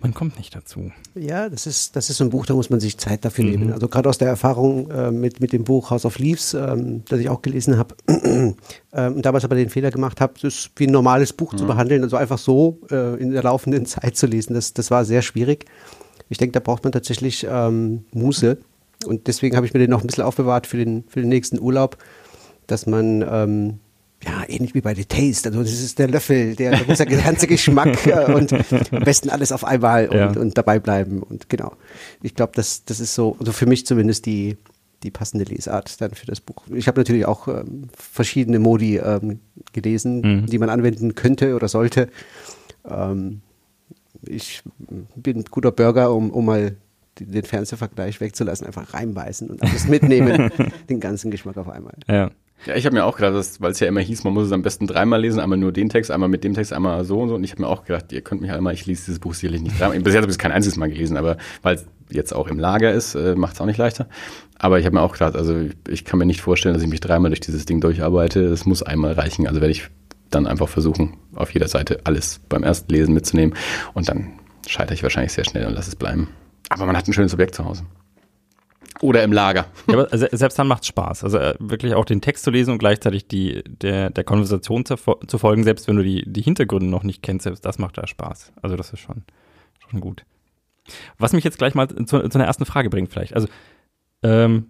man 0.00 0.14
kommt 0.14 0.36
nicht 0.36 0.54
dazu. 0.54 0.92
Ja, 1.14 1.48
das 1.48 1.66
ist, 1.66 1.96
das 1.96 2.08
ist 2.08 2.18
so 2.18 2.24
ein 2.24 2.30
Buch, 2.30 2.46
da 2.46 2.54
muss 2.54 2.70
man 2.70 2.78
sich 2.78 2.98
Zeit 2.98 3.24
dafür 3.24 3.44
mhm. 3.44 3.50
nehmen. 3.50 3.72
Also 3.72 3.88
gerade 3.88 4.08
aus 4.08 4.18
der 4.18 4.28
Erfahrung 4.28 4.90
äh, 4.90 5.10
mit, 5.10 5.40
mit 5.40 5.52
dem 5.52 5.64
Buch 5.64 5.90
House 5.90 6.04
of 6.04 6.18
Leaves, 6.18 6.54
ähm, 6.54 7.02
das 7.08 7.18
ich 7.20 7.28
auch 7.28 7.42
gelesen 7.42 7.78
habe 7.78 7.96
ähm, 8.06 8.54
und 8.92 9.26
damals 9.26 9.44
aber 9.44 9.56
den 9.56 9.70
Fehler 9.70 9.90
gemacht 9.90 10.20
habe, 10.20 10.34
das 10.40 10.70
wie 10.76 10.86
ein 10.86 10.92
normales 10.92 11.32
Buch 11.32 11.52
mhm. 11.52 11.58
zu 11.58 11.66
behandeln, 11.66 12.02
also 12.04 12.16
einfach 12.16 12.38
so 12.38 12.78
äh, 12.90 13.20
in 13.20 13.32
der 13.32 13.42
laufenden 13.42 13.86
Zeit 13.86 14.16
zu 14.16 14.26
lesen, 14.26 14.54
das, 14.54 14.72
das 14.72 14.90
war 14.90 15.04
sehr 15.04 15.22
schwierig. 15.22 15.66
Ich 16.28 16.38
denke, 16.38 16.52
da 16.52 16.60
braucht 16.60 16.84
man 16.84 16.92
tatsächlich 16.92 17.46
ähm, 17.48 18.04
Muße. 18.12 18.58
Und 19.06 19.26
deswegen 19.26 19.56
habe 19.56 19.66
ich 19.66 19.72
mir 19.72 19.80
den 19.80 19.90
noch 19.90 20.02
ein 20.02 20.06
bisschen 20.06 20.24
aufbewahrt 20.24 20.66
für 20.66 20.76
den, 20.76 21.04
für 21.08 21.20
den 21.20 21.28
nächsten 21.28 21.58
Urlaub, 21.58 21.96
dass 22.66 22.86
man 22.86 23.24
ähm, 23.28 23.78
ja, 24.24 24.42
ähnlich 24.48 24.74
wie 24.74 24.80
bei 24.80 24.94
The 24.94 25.04
Taste. 25.04 25.48
Also 25.48 25.62
das 25.62 25.72
ist 25.72 25.98
der 25.98 26.08
Löffel, 26.08 26.56
der, 26.56 26.72
da 26.72 26.84
muss 26.86 26.98
der 26.98 27.06
ganze 27.06 27.46
Geschmack 27.46 28.06
äh, 28.06 28.32
und 28.32 28.52
am 28.52 29.04
besten 29.04 29.30
alles 29.30 29.52
auf 29.52 29.64
einmal 29.64 30.08
und, 30.08 30.16
ja. 30.16 30.28
und 30.30 30.58
dabei 30.58 30.78
bleiben. 30.80 31.22
Und 31.22 31.48
genau. 31.48 31.72
Ich 32.22 32.34
glaube, 32.34 32.52
das, 32.56 32.84
das 32.84 33.00
ist 33.00 33.14
so, 33.14 33.36
also 33.38 33.52
für 33.52 33.66
mich 33.66 33.86
zumindest 33.86 34.26
die, 34.26 34.56
die 35.04 35.10
passende 35.10 35.44
Lesart 35.44 36.00
dann 36.00 36.10
für 36.12 36.26
das 36.26 36.40
Buch. 36.40 36.64
Ich 36.74 36.88
habe 36.88 36.98
natürlich 36.98 37.26
auch 37.26 37.46
ähm, 37.46 37.88
verschiedene 37.96 38.58
Modi 38.58 38.96
ähm, 38.96 39.38
gelesen, 39.72 40.20
mhm. 40.20 40.46
die 40.46 40.58
man 40.58 40.70
anwenden 40.70 41.14
könnte 41.14 41.54
oder 41.54 41.68
sollte. 41.68 42.08
Ähm, 42.88 43.42
ich 44.26 44.62
bin 45.14 45.38
ein 45.38 45.44
guter 45.44 45.70
Burger, 45.70 46.12
um, 46.12 46.30
um 46.30 46.44
mal 46.44 46.76
den 47.20 47.44
Fernsehvergleich 47.44 48.20
wegzulassen, 48.20 48.66
einfach 48.66 48.94
reinbeißen 48.94 49.48
und 49.48 49.62
alles 49.62 49.86
mitnehmen, 49.86 50.50
den 50.88 51.00
ganzen 51.00 51.30
Geschmack 51.30 51.56
auf 51.56 51.68
einmal. 51.68 51.94
Ja. 52.08 52.30
Ja, 52.66 52.74
ich 52.74 52.84
habe 52.86 52.96
mir 52.96 53.04
auch 53.04 53.16
gedacht, 53.16 53.34
weil 53.60 53.70
es 53.70 53.80
ja 53.80 53.86
immer 53.86 54.00
hieß, 54.00 54.24
man 54.24 54.34
muss 54.34 54.46
es 54.46 54.52
am 54.52 54.62
besten 54.62 54.86
dreimal 54.86 55.20
lesen, 55.20 55.40
einmal 55.40 55.58
nur 55.58 55.72
den 55.72 55.88
Text, 55.88 56.10
einmal 56.10 56.28
mit 56.28 56.42
dem 56.44 56.54
Text, 56.54 56.72
einmal 56.72 57.04
so 57.04 57.20
und 57.20 57.28
so. 57.28 57.36
Und 57.36 57.44
ich 57.44 57.52
habe 57.52 57.62
mir 57.62 57.68
auch 57.68 57.84
gedacht, 57.84 58.12
ihr 58.12 58.20
könnt 58.20 58.40
mich 58.40 58.50
einmal, 58.50 58.74
ich 58.74 58.84
lese 58.86 59.06
dieses 59.06 59.20
Buch 59.20 59.34
sicherlich 59.34 59.62
nicht 59.62 59.80
dreimal. 59.80 59.98
Bisher 60.00 60.20
habe 60.20 60.26
ich 60.30 60.34
es 60.34 60.38
kein 60.38 60.52
einziges 60.52 60.76
Mal 60.76 60.88
gelesen, 60.88 61.16
aber 61.16 61.36
weil 61.62 61.76
es 61.76 61.86
jetzt 62.10 62.34
auch 62.34 62.48
im 62.48 62.58
Lager 62.58 62.92
ist, 62.92 63.14
äh, 63.14 63.36
macht 63.36 63.54
es 63.54 63.60
auch 63.60 63.66
nicht 63.66 63.78
leichter. 63.78 64.08
Aber 64.58 64.78
ich 64.80 64.86
habe 64.86 64.96
mir 64.96 65.02
auch 65.02 65.12
gedacht, 65.12 65.36
also 65.36 65.56
ich, 65.56 65.72
ich 65.88 66.04
kann 66.04 66.18
mir 66.18 66.26
nicht 66.26 66.40
vorstellen, 66.40 66.74
dass 66.74 66.82
ich 66.82 66.88
mich 66.88 67.00
dreimal 67.00 67.30
durch 67.30 67.40
dieses 67.40 67.64
Ding 67.64 67.80
durcharbeite. 67.80 68.40
Es 68.44 68.66
muss 68.66 68.82
einmal 68.82 69.12
reichen. 69.12 69.46
Also 69.46 69.60
werde 69.60 69.72
ich 69.72 69.88
dann 70.30 70.46
einfach 70.46 70.68
versuchen, 70.68 71.16
auf 71.34 71.52
jeder 71.52 71.68
Seite 71.68 72.00
alles 72.04 72.40
beim 72.48 72.64
ersten 72.64 72.92
Lesen 72.92 73.14
mitzunehmen. 73.14 73.54
Und 73.94 74.08
dann 74.08 74.32
scheitere 74.66 74.94
ich 74.94 75.02
wahrscheinlich 75.02 75.32
sehr 75.32 75.44
schnell 75.44 75.66
und 75.66 75.74
lasse 75.74 75.90
es 75.90 75.96
bleiben. 75.96 76.28
Aber 76.70 76.86
man 76.86 76.96
hat 76.96 77.06
ein 77.08 77.12
schönes 77.12 77.32
Objekt 77.32 77.54
zu 77.54 77.64
Hause. 77.64 77.84
Oder 79.00 79.22
im 79.22 79.32
Lager. 79.32 79.66
Ja, 79.86 79.94
aber 79.94 80.08
selbst 80.10 80.58
dann 80.58 80.66
macht 80.66 80.82
es 80.82 80.88
Spaß. 80.88 81.24
Also 81.24 81.38
äh, 81.38 81.54
wirklich 81.58 81.94
auch 81.94 82.04
den 82.04 82.20
Text 82.20 82.44
zu 82.44 82.50
lesen 82.50 82.72
und 82.72 82.78
gleichzeitig 82.78 83.28
die, 83.28 83.62
der, 83.66 84.10
der 84.10 84.24
Konversation 84.24 84.84
zu, 84.84 84.96
zu 84.96 85.38
folgen, 85.38 85.64
selbst 85.64 85.88
wenn 85.88 85.96
du 85.96 86.02
die, 86.02 86.24
die 86.26 86.42
Hintergründe 86.42 86.88
noch 86.88 87.04
nicht 87.04 87.22
kennst, 87.22 87.44
selbst 87.44 87.64
das 87.64 87.78
macht 87.78 87.98
da 87.98 88.06
Spaß. 88.06 88.52
Also 88.62 88.76
das 88.76 88.92
ist 88.92 89.00
schon, 89.00 89.22
schon 89.88 90.00
gut. 90.00 90.24
Was 91.18 91.32
mich 91.32 91.44
jetzt 91.44 91.58
gleich 91.58 91.74
mal 91.74 91.88
zu, 91.88 92.04
zu 92.04 92.38
einer 92.38 92.46
ersten 92.46 92.64
Frage 92.64 92.90
bringt 92.90 93.12
vielleicht. 93.12 93.34
Also, 93.34 93.48
ähm, 94.22 94.66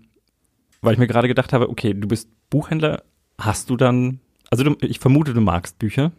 weil 0.82 0.92
ich 0.92 0.98
mir 0.98 1.06
gerade 1.06 1.28
gedacht 1.28 1.52
habe, 1.52 1.68
okay, 1.68 1.94
du 1.94 2.06
bist 2.06 2.28
Buchhändler, 2.50 3.02
hast 3.38 3.70
du 3.70 3.76
dann, 3.76 4.20
also 4.50 4.64
du, 4.64 4.76
ich 4.80 4.98
vermute, 4.98 5.32
du 5.32 5.40
magst 5.40 5.78
Bücher. 5.78 6.12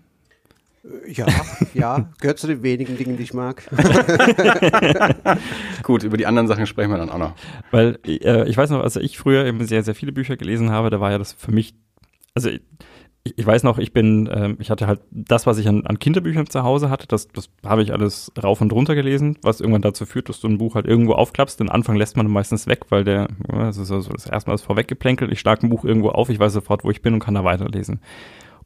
Ja, 1.08 1.26
ja, 1.74 2.10
gehört 2.22 2.40
zu 2.40 2.48
den 2.48 2.64
wenigen 2.64 2.98
Dingen, 2.98 3.18
die 3.18 3.24
ich 3.24 3.34
mag. 3.34 3.64
Gut, 5.84 6.04
über 6.04 6.18
die 6.18 6.26
anderen 6.26 6.48
Sachen 6.48 6.68
sprechen 6.68 6.92
wir 6.92 6.98
dann 6.98 7.10
auch 7.10 7.18
noch. 7.18 7.34
Weil 7.72 8.00
äh, 8.06 8.48
ich 8.48 8.56
weiß 8.56 8.70
noch, 8.70 8.82
als 8.82 8.96
ich 8.96 9.18
früher 9.18 9.46
eben 9.46 9.66
sehr, 9.66 9.84
sehr 9.84 9.96
viele 9.96 10.12
Bücher 10.12 10.38
gelesen 10.38 10.72
habe, 10.72 10.90
da 10.90 11.00
war 11.00 11.12
ja 11.12 11.18
das 11.18 11.34
für 11.34 11.52
mich 11.52 11.74
also 12.36 12.50
ich, 13.24 13.38
ich 13.38 13.46
weiß 13.46 13.64
noch, 13.64 13.78
ich 13.78 13.92
bin, 13.92 14.30
ähm, 14.32 14.58
ich 14.60 14.72
hatte 14.72 14.88
halt 14.88 15.02
das, 15.12 15.46
was 15.46 15.58
ich 15.58 15.68
an, 15.68 15.86
an 15.86 16.00
Kinderbüchern 16.00 16.48
zu 16.48 16.64
Hause 16.64 16.90
hatte, 16.90 17.08
das, 17.08 17.28
das 17.28 17.50
habe 17.66 17.84
ich 17.84 17.92
alles 17.92 18.32
rauf 18.42 18.62
und 18.62 18.72
runter 18.72 18.96
gelesen, 18.96 19.38
was 19.42 19.60
irgendwann 19.60 19.82
dazu 19.82 20.06
führt, 20.06 20.30
dass 20.30 20.40
du 20.40 20.48
ein 20.48 20.58
Buch 20.58 20.76
halt 20.76 20.86
irgendwo 20.86 21.14
aufklappst. 21.14 21.60
Den 21.60 21.70
Anfang 21.70 21.98
lässt 21.98 22.16
man 22.16 22.28
meistens 22.28 22.68
weg, 22.68 22.86
weil 22.90 23.04
der, 23.04 23.28
das 23.48 23.78
ist 23.78 23.92
also 23.92 24.12
das 24.12 24.26
erste 24.26 24.50
Mal 24.50 24.56
ist 24.56 24.64
vorweggeplänkelt. 24.64 25.32
Ich 25.32 25.40
schlage 25.40 25.68
ein 25.68 25.70
Buch 25.70 25.84
irgendwo 25.84 26.10
auf, 26.10 26.30
ich 26.30 26.40
weiß 26.40 26.54
sofort, 26.54 26.84
wo 26.84 26.92
ich 26.92 27.02
bin 27.02 27.14
und 27.14 27.20
kann 27.20 27.36
da 27.36 27.44
weiterlesen. 27.44 28.00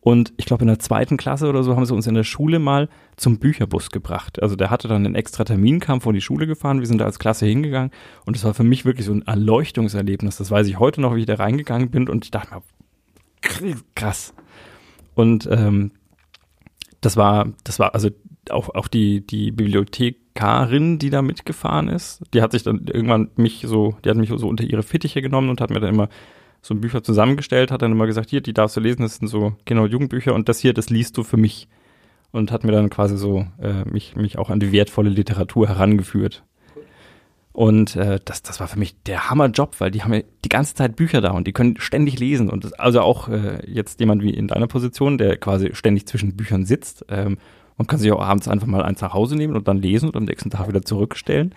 Und 0.03 0.33
ich 0.35 0.45
glaube, 0.45 0.63
in 0.63 0.67
der 0.67 0.79
zweiten 0.79 1.15
Klasse 1.15 1.47
oder 1.47 1.63
so 1.63 1.77
haben 1.77 1.85
sie 1.85 1.93
uns 1.93 2.07
in 2.07 2.13
der 2.13 2.25
Schule 2.25 2.59
mal 2.59 2.89
zum 3.15 3.39
Bücherbus 3.39 3.89
gebracht. 3.89 4.41
Also 4.41 4.57
der 4.57 4.69
hatte 4.69 4.89
dann 4.89 5.05
einen 5.05 5.15
extra 5.15 5.45
Termin, 5.45 5.79
kam 5.79 6.01
vor 6.01 6.11
die 6.11 6.19
Schule 6.19 6.45
gefahren, 6.45 6.81
wir 6.81 6.87
sind 6.87 6.99
da 6.99 7.05
als 7.05 7.19
Klasse 7.19 7.45
hingegangen 7.45 7.91
und 8.25 8.35
das 8.35 8.43
war 8.43 8.53
für 8.53 8.65
mich 8.65 8.83
wirklich 8.83 9.05
so 9.05 9.13
ein 9.13 9.25
Erleuchtungserlebnis. 9.25 10.35
Das 10.35 10.51
weiß 10.51 10.67
ich 10.67 10.77
heute 10.77 10.99
noch, 10.99 11.15
wie 11.15 11.21
ich 11.21 11.25
da 11.25 11.35
reingegangen 11.35 11.89
bin 11.89 12.09
und 12.09 12.25
ich 12.25 12.31
dachte 12.31 12.53
mir, 13.61 13.75
krass. 13.95 14.33
Und 15.15 15.47
ähm, 15.49 15.91
das 16.99 17.15
war, 17.15 17.53
das 17.63 17.79
war 17.79 17.93
also 17.93 18.09
auch, 18.49 18.75
auch 18.75 18.89
die, 18.89 19.25
die 19.25 19.51
Bibliothekarin, 19.51 20.99
die 20.99 21.11
da 21.11 21.21
mitgefahren 21.21 21.87
ist, 21.87 22.23
die 22.33 22.41
hat 22.41 22.51
sich 22.51 22.63
dann 22.63 22.87
irgendwann 22.87 23.29
mich 23.37 23.63
so, 23.65 23.95
die 24.03 24.09
hat 24.09 24.17
mich 24.17 24.29
so 24.35 24.47
unter 24.49 24.65
ihre 24.65 24.83
Fittiche 24.83 25.21
genommen 25.21 25.49
und 25.49 25.61
hat 25.61 25.69
mir 25.69 25.79
dann 25.79 25.93
immer 25.93 26.09
so 26.63 26.73
Bücher 26.75 27.03
zusammengestellt, 27.03 27.71
hat 27.71 27.81
dann 27.81 27.91
immer 27.91 28.07
gesagt, 28.07 28.29
hier, 28.29 28.41
die 28.41 28.53
darfst 28.53 28.77
du 28.77 28.79
lesen, 28.79 29.01
das 29.01 29.17
sind 29.17 29.27
so 29.27 29.53
Kinder- 29.65 29.83
und 29.83 29.91
Jugendbücher 29.91 30.33
und 30.33 30.47
das 30.47 30.59
hier, 30.59 30.73
das 30.73 30.89
liest 30.89 31.17
du 31.17 31.23
für 31.23 31.37
mich. 31.37 31.67
Und 32.31 32.51
hat 32.51 32.63
mir 32.63 32.71
dann 32.71 32.89
quasi 32.89 33.15
so 33.15 33.45
äh, 33.61 33.83
mich, 33.85 34.15
mich 34.15 34.39
auch 34.39 34.49
an 34.49 34.59
die 34.59 34.71
wertvolle 34.71 35.11
Literatur 35.11 35.67
herangeführt. 35.67 36.43
Und 37.51 37.95
äh, 37.95 38.19
das, 38.25 38.41
das 38.41 38.59
war 38.59 38.67
für 38.67 38.79
mich 38.79 38.95
der 39.03 39.29
Hammerjob, 39.29 39.79
weil 39.79 39.91
die 39.91 40.01
haben 40.01 40.13
ja 40.13 40.21
die 40.43 40.49
ganze 40.49 40.73
Zeit 40.73 40.95
Bücher 40.95 41.21
da 41.21 41.31
und 41.31 41.45
die 41.45 41.53
können 41.53 41.75
ständig 41.77 42.17
lesen. 42.17 42.49
Und 42.49 42.63
das, 42.63 42.73
also 42.73 43.01
auch 43.01 43.29
äh, 43.29 43.59
jetzt 43.69 43.99
jemand 43.99 44.23
wie 44.23 44.31
in 44.31 44.47
deiner 44.47 44.65
Position, 44.65 45.19
der 45.19 45.37
quasi 45.37 45.69
ständig 45.73 46.07
zwischen 46.07 46.35
Büchern 46.35 46.65
sitzt 46.65 47.05
ähm, 47.09 47.37
und 47.77 47.87
kann 47.87 47.99
sich 47.99 48.11
auch 48.11 48.23
abends 48.23 48.47
einfach 48.47 48.65
mal 48.65 48.81
eins 48.81 49.01
nach 49.01 49.13
Hause 49.13 49.35
nehmen 49.35 49.55
und 49.55 49.67
dann 49.67 49.77
lesen 49.77 50.09
und 50.09 50.15
am 50.15 50.23
nächsten 50.23 50.49
Tag 50.49 50.67
wieder 50.67 50.81
zurückstellen. 50.81 51.53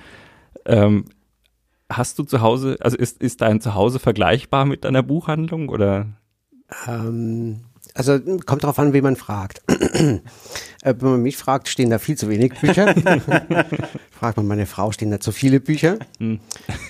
Ähm, 0.66 1.06
hast 1.90 2.18
du 2.18 2.25
zu 2.25 2.40
Hause, 2.40 2.77
also 2.81 2.96
ist, 2.96 3.22
ist 3.22 3.40
dein 3.40 3.61
Zuhause 3.61 3.99
vergleichbar 3.99 4.64
mit 4.64 4.85
deiner 4.85 5.03
Buchhandlung 5.03 5.68
oder? 5.68 6.07
Ähm, 6.87 7.61
also 7.94 8.18
kommt 8.44 8.64
darauf 8.64 8.79
an, 8.79 8.92
wen 8.92 9.05
man 9.05 9.16
fragt. 9.16 9.62
äh, 9.68 10.18
wenn 10.83 11.11
man 11.11 11.22
mich 11.22 11.37
fragt, 11.37 11.68
stehen 11.68 11.90
da 11.90 11.99
viel 11.99 12.16
zu 12.16 12.29
wenig 12.29 12.55
Bücher. 12.61 12.94
fragt 14.11 14.37
man 14.37 14.46
meine 14.46 14.66
Frau, 14.66 14.92
stehen 14.92 15.11
da 15.11 15.20
zu 15.20 15.33
viele 15.33 15.61
Bücher. 15.61 15.99
Hm. 16.18 16.40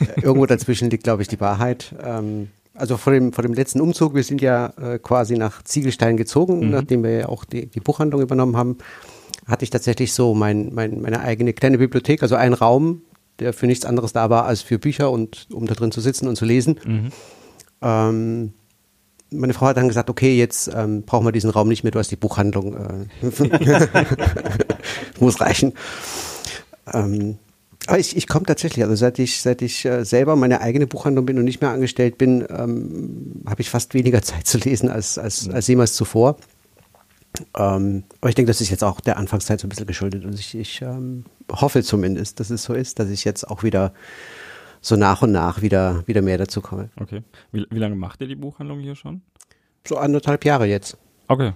Äh, 0.01 0.21
irgendwo 0.23 0.47
dazwischen 0.47 0.91
liegt, 0.91 1.05
glaube 1.05 1.23
ich, 1.23 1.29
die 1.29 1.41
Wahrheit. 1.41 1.95
Ähm, 2.03 2.49
also 2.75 2.97
vor 2.97 3.13
dem, 3.13 3.33
vor 3.33 3.43
dem 3.43 3.55
letzten 3.55 3.81
Umzug, 3.81 4.15
wir 4.15 4.23
sind 4.23 4.43
ja 4.43 4.73
äh, 4.81 4.99
quasi 4.99 5.37
nach 5.37 5.63
Ziegelstein 5.63 6.17
gezogen, 6.17 6.61
mhm. 6.61 6.71
nachdem 6.71 7.03
wir 7.03 7.11
ja 7.11 7.29
auch 7.29 7.45
die, 7.45 7.67
die 7.67 7.81
Buchhandlung 7.81 8.21
übernommen 8.21 8.57
haben, 8.57 8.79
hatte 9.47 9.65
ich 9.65 9.71
tatsächlich 9.71 10.13
so 10.13 10.35
mein, 10.35 10.75
mein, 10.75 11.01
meine 11.01 11.21
eigene 11.21 11.53
kleine 11.53 11.79
Bibliothek, 11.79 12.23
also 12.23 12.35
einen 12.35 12.55
Raum, 12.55 13.03
der 13.39 13.53
für 13.53 13.67
nichts 13.67 13.85
anderes 13.85 14.13
da 14.13 14.31
war 14.31 14.47
als 14.47 14.63
für 14.63 14.79
Bücher 14.79 15.11
und 15.11 15.49
um 15.53 15.67
da 15.67 15.75
drin 15.75 15.93
zu 15.93 16.01
sitzen 16.01 16.29
und 16.29 16.37
zu 16.37 16.45
lesen. 16.45 16.81
Mhm. 16.85 17.13
Ähm, 17.83 18.53
meine 19.31 19.55
Frau 19.55 19.67
hat 19.67 19.77
dann 19.77 19.89
gesagt, 19.89 20.09
okay, 20.09 20.37
jetzt 20.37 20.71
ähm, 20.75 21.03
brauchen 21.03 21.27
wir 21.27 21.33
diesen 21.33 21.51
Raum 21.51 21.69
nicht 21.69 21.83
mehr, 21.83 21.91
du 21.91 21.99
hast 21.99 22.11
die 22.11 22.17
Buchhandlung. 22.17 22.77
Äh, 22.77 23.07
muss 25.21 25.41
reichen. 25.41 25.75
Ähm, 26.93 27.39
aber 27.87 27.99
ich, 27.99 28.17
ich 28.17 28.27
komme 28.27 28.47
tatsächlich, 28.47 28.85
also 28.85 28.97
seit 28.97 29.19
ich, 29.19 29.41
seit 29.43 29.63
ich 29.63 29.85
äh, 29.85 30.05
selber 30.05 30.35
meine 30.37 30.61
eigene 30.61 30.87
Buchhandlung 30.87 31.27
bin 31.27 31.39
und 31.39 31.45
nicht 31.45 31.61
mehr 31.61 31.71
angestellt 31.71 32.19
bin, 32.19 32.45
ähm, 32.51 33.43
habe 33.47 33.61
ich 33.61 33.71
fast 33.71 33.95
weniger 33.95 34.23
Zeit 34.23 34.47
zu 34.47 34.59
lesen 34.59 34.89
als, 34.89 35.19
als, 35.19 35.49
als 35.49 35.67
jemals 35.67 35.95
zuvor. 35.95 36.37
Ähm, 37.57 38.05
aber 38.21 38.29
ich 38.29 38.35
denke, 38.35 38.51
das 38.51 38.61
ist 38.61 38.71
jetzt 38.71 38.85
auch 38.85 39.01
der 39.01 39.17
Anfangszeit 39.17 39.61
so 39.61 39.67
ein 39.67 39.71
bisschen 39.71 39.87
geschuldet. 39.87 40.25
Und 40.25 40.39
ich, 40.39 40.55
ich 40.55 40.83
ähm, 40.83 41.25
hoffe 41.51 41.83
zumindest, 41.83 42.41
dass 42.41 42.51
es 42.51 42.65
so 42.65 42.75
ist, 42.75 42.99
dass 42.99 43.11
ich 43.11 43.25
jetzt 43.25 43.49
auch 43.49 43.63
wieder 43.63 43.93
so 44.81 44.97
nach 44.97 45.23
und 45.23 45.33
nach 45.33 45.63
wieder, 45.63 46.07
wieder 46.07 46.23
mehr 46.23 46.39
dazu 46.39 46.61
komme. 46.61 46.91
Okay. 47.01 47.23
Wie, 47.53 47.67
wie 47.71 47.79
lange 47.79 47.97
macht 47.97 48.21
ihr 48.21 48.29
die 48.29 48.37
Buchhandlung 48.37 48.81
hier 48.81 48.95
schon? 48.95 49.23
So 49.87 49.97
anderthalb 49.97 50.45
Jahre 50.45 50.67
jetzt. 50.67 50.97
Okay. 51.29 51.53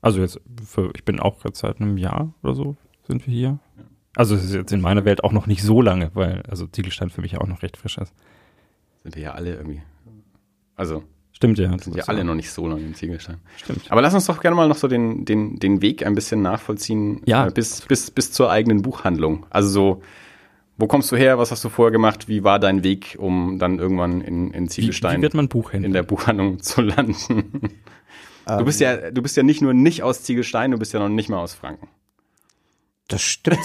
Also 0.00 0.20
jetzt, 0.20 0.40
für, 0.66 0.90
ich 0.94 1.04
bin 1.04 1.20
auch 1.20 1.44
jetzt 1.44 1.60
seit 1.60 1.80
einem 1.80 1.96
Jahr 1.96 2.34
oder 2.42 2.54
so 2.54 2.76
sind 3.06 3.26
wir 3.26 3.34
hier. 3.34 3.58
Also 4.16 4.34
es 4.34 4.44
ist 4.44 4.54
jetzt 4.54 4.72
in 4.72 4.80
meiner 4.80 5.04
Welt 5.04 5.24
auch 5.24 5.32
noch 5.32 5.46
nicht 5.46 5.62
so 5.62 5.80
lange, 5.80 6.10
weil 6.14 6.42
also 6.48 6.66
Ziegelstein 6.66 7.10
für 7.10 7.20
mich 7.20 7.36
auch 7.38 7.46
noch 7.46 7.62
recht 7.62 7.76
frisch 7.76 7.98
ist. 7.98 8.12
Sind 9.02 9.16
wir 9.16 9.22
ja 9.22 9.32
alle 9.32 9.54
irgendwie. 9.54 9.82
Also 10.76 11.04
Stimmt, 11.44 11.58
ja. 11.58 11.78
Sind 11.78 11.96
ja 11.96 12.04
alle 12.04 12.24
noch 12.24 12.34
nicht 12.34 12.50
so 12.50 12.66
lange 12.66 12.82
im 12.82 12.94
Ziegelstein. 12.94 13.38
Stimmt. 13.56 13.90
Aber 13.90 14.02
lass 14.02 14.14
uns 14.14 14.26
doch 14.26 14.40
gerne 14.40 14.56
mal 14.56 14.68
noch 14.68 14.76
so 14.76 14.88
den, 14.88 15.24
den, 15.24 15.58
den 15.58 15.82
Weg 15.82 16.06
ein 16.06 16.14
bisschen 16.14 16.42
nachvollziehen. 16.42 17.20
Ja. 17.26 17.46
Äh, 17.46 17.50
bis, 17.50 17.82
bis, 17.82 18.10
bis 18.10 18.32
zur 18.32 18.50
eigenen 18.50 18.82
Buchhandlung. 18.82 19.46
Also 19.50 19.68
so, 19.68 20.02
wo 20.76 20.86
kommst 20.86 21.12
du 21.12 21.16
her? 21.16 21.38
Was 21.38 21.50
hast 21.50 21.64
du 21.64 21.68
vorher 21.68 21.92
gemacht? 21.92 22.28
Wie 22.28 22.44
war 22.44 22.58
dein 22.58 22.82
Weg, 22.82 23.16
um 23.18 23.58
dann 23.58 23.78
irgendwann 23.78 24.20
in, 24.20 24.50
in 24.52 24.68
Ziegelstein 24.68 25.12
wie, 25.12 25.18
wie 25.18 25.22
wird 25.22 25.34
man 25.34 25.48
Buchhändler? 25.48 25.86
in 25.86 25.92
der 25.92 26.02
Buchhandlung 26.02 26.58
zu 26.62 26.80
landen? 26.80 27.80
du 28.46 28.64
bist 28.64 28.80
ja, 28.80 29.10
du 29.10 29.22
bist 29.22 29.36
ja 29.36 29.42
nicht 29.42 29.62
nur 29.62 29.74
nicht 29.74 30.02
aus 30.02 30.22
Ziegelstein, 30.22 30.70
du 30.70 30.78
bist 30.78 30.92
ja 30.92 31.00
noch 31.00 31.08
nicht 31.08 31.28
mal 31.28 31.38
aus 31.38 31.54
Franken. 31.54 31.88
Das 33.08 33.22
stimmt. 33.22 33.58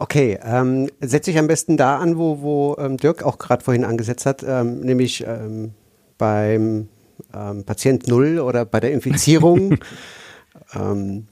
Okay, 0.00 0.38
ähm, 0.42 0.88
setze 1.02 1.30
ich 1.30 1.36
am 1.38 1.46
besten 1.46 1.76
da 1.76 1.98
an, 1.98 2.16
wo, 2.16 2.40
wo 2.40 2.76
ähm, 2.78 2.96
Dirk 2.96 3.22
auch 3.22 3.36
gerade 3.36 3.62
vorhin 3.62 3.84
angesetzt 3.84 4.24
hat, 4.24 4.42
ähm, 4.42 4.80
nämlich 4.80 5.26
ähm, 5.26 5.72
beim 6.16 6.88
ähm, 7.34 7.64
Patient 7.64 8.08
Null 8.08 8.38
oder 8.38 8.64
bei 8.64 8.80
der 8.80 8.92
Infizierung. 8.92 9.76
ähm, 10.74 11.26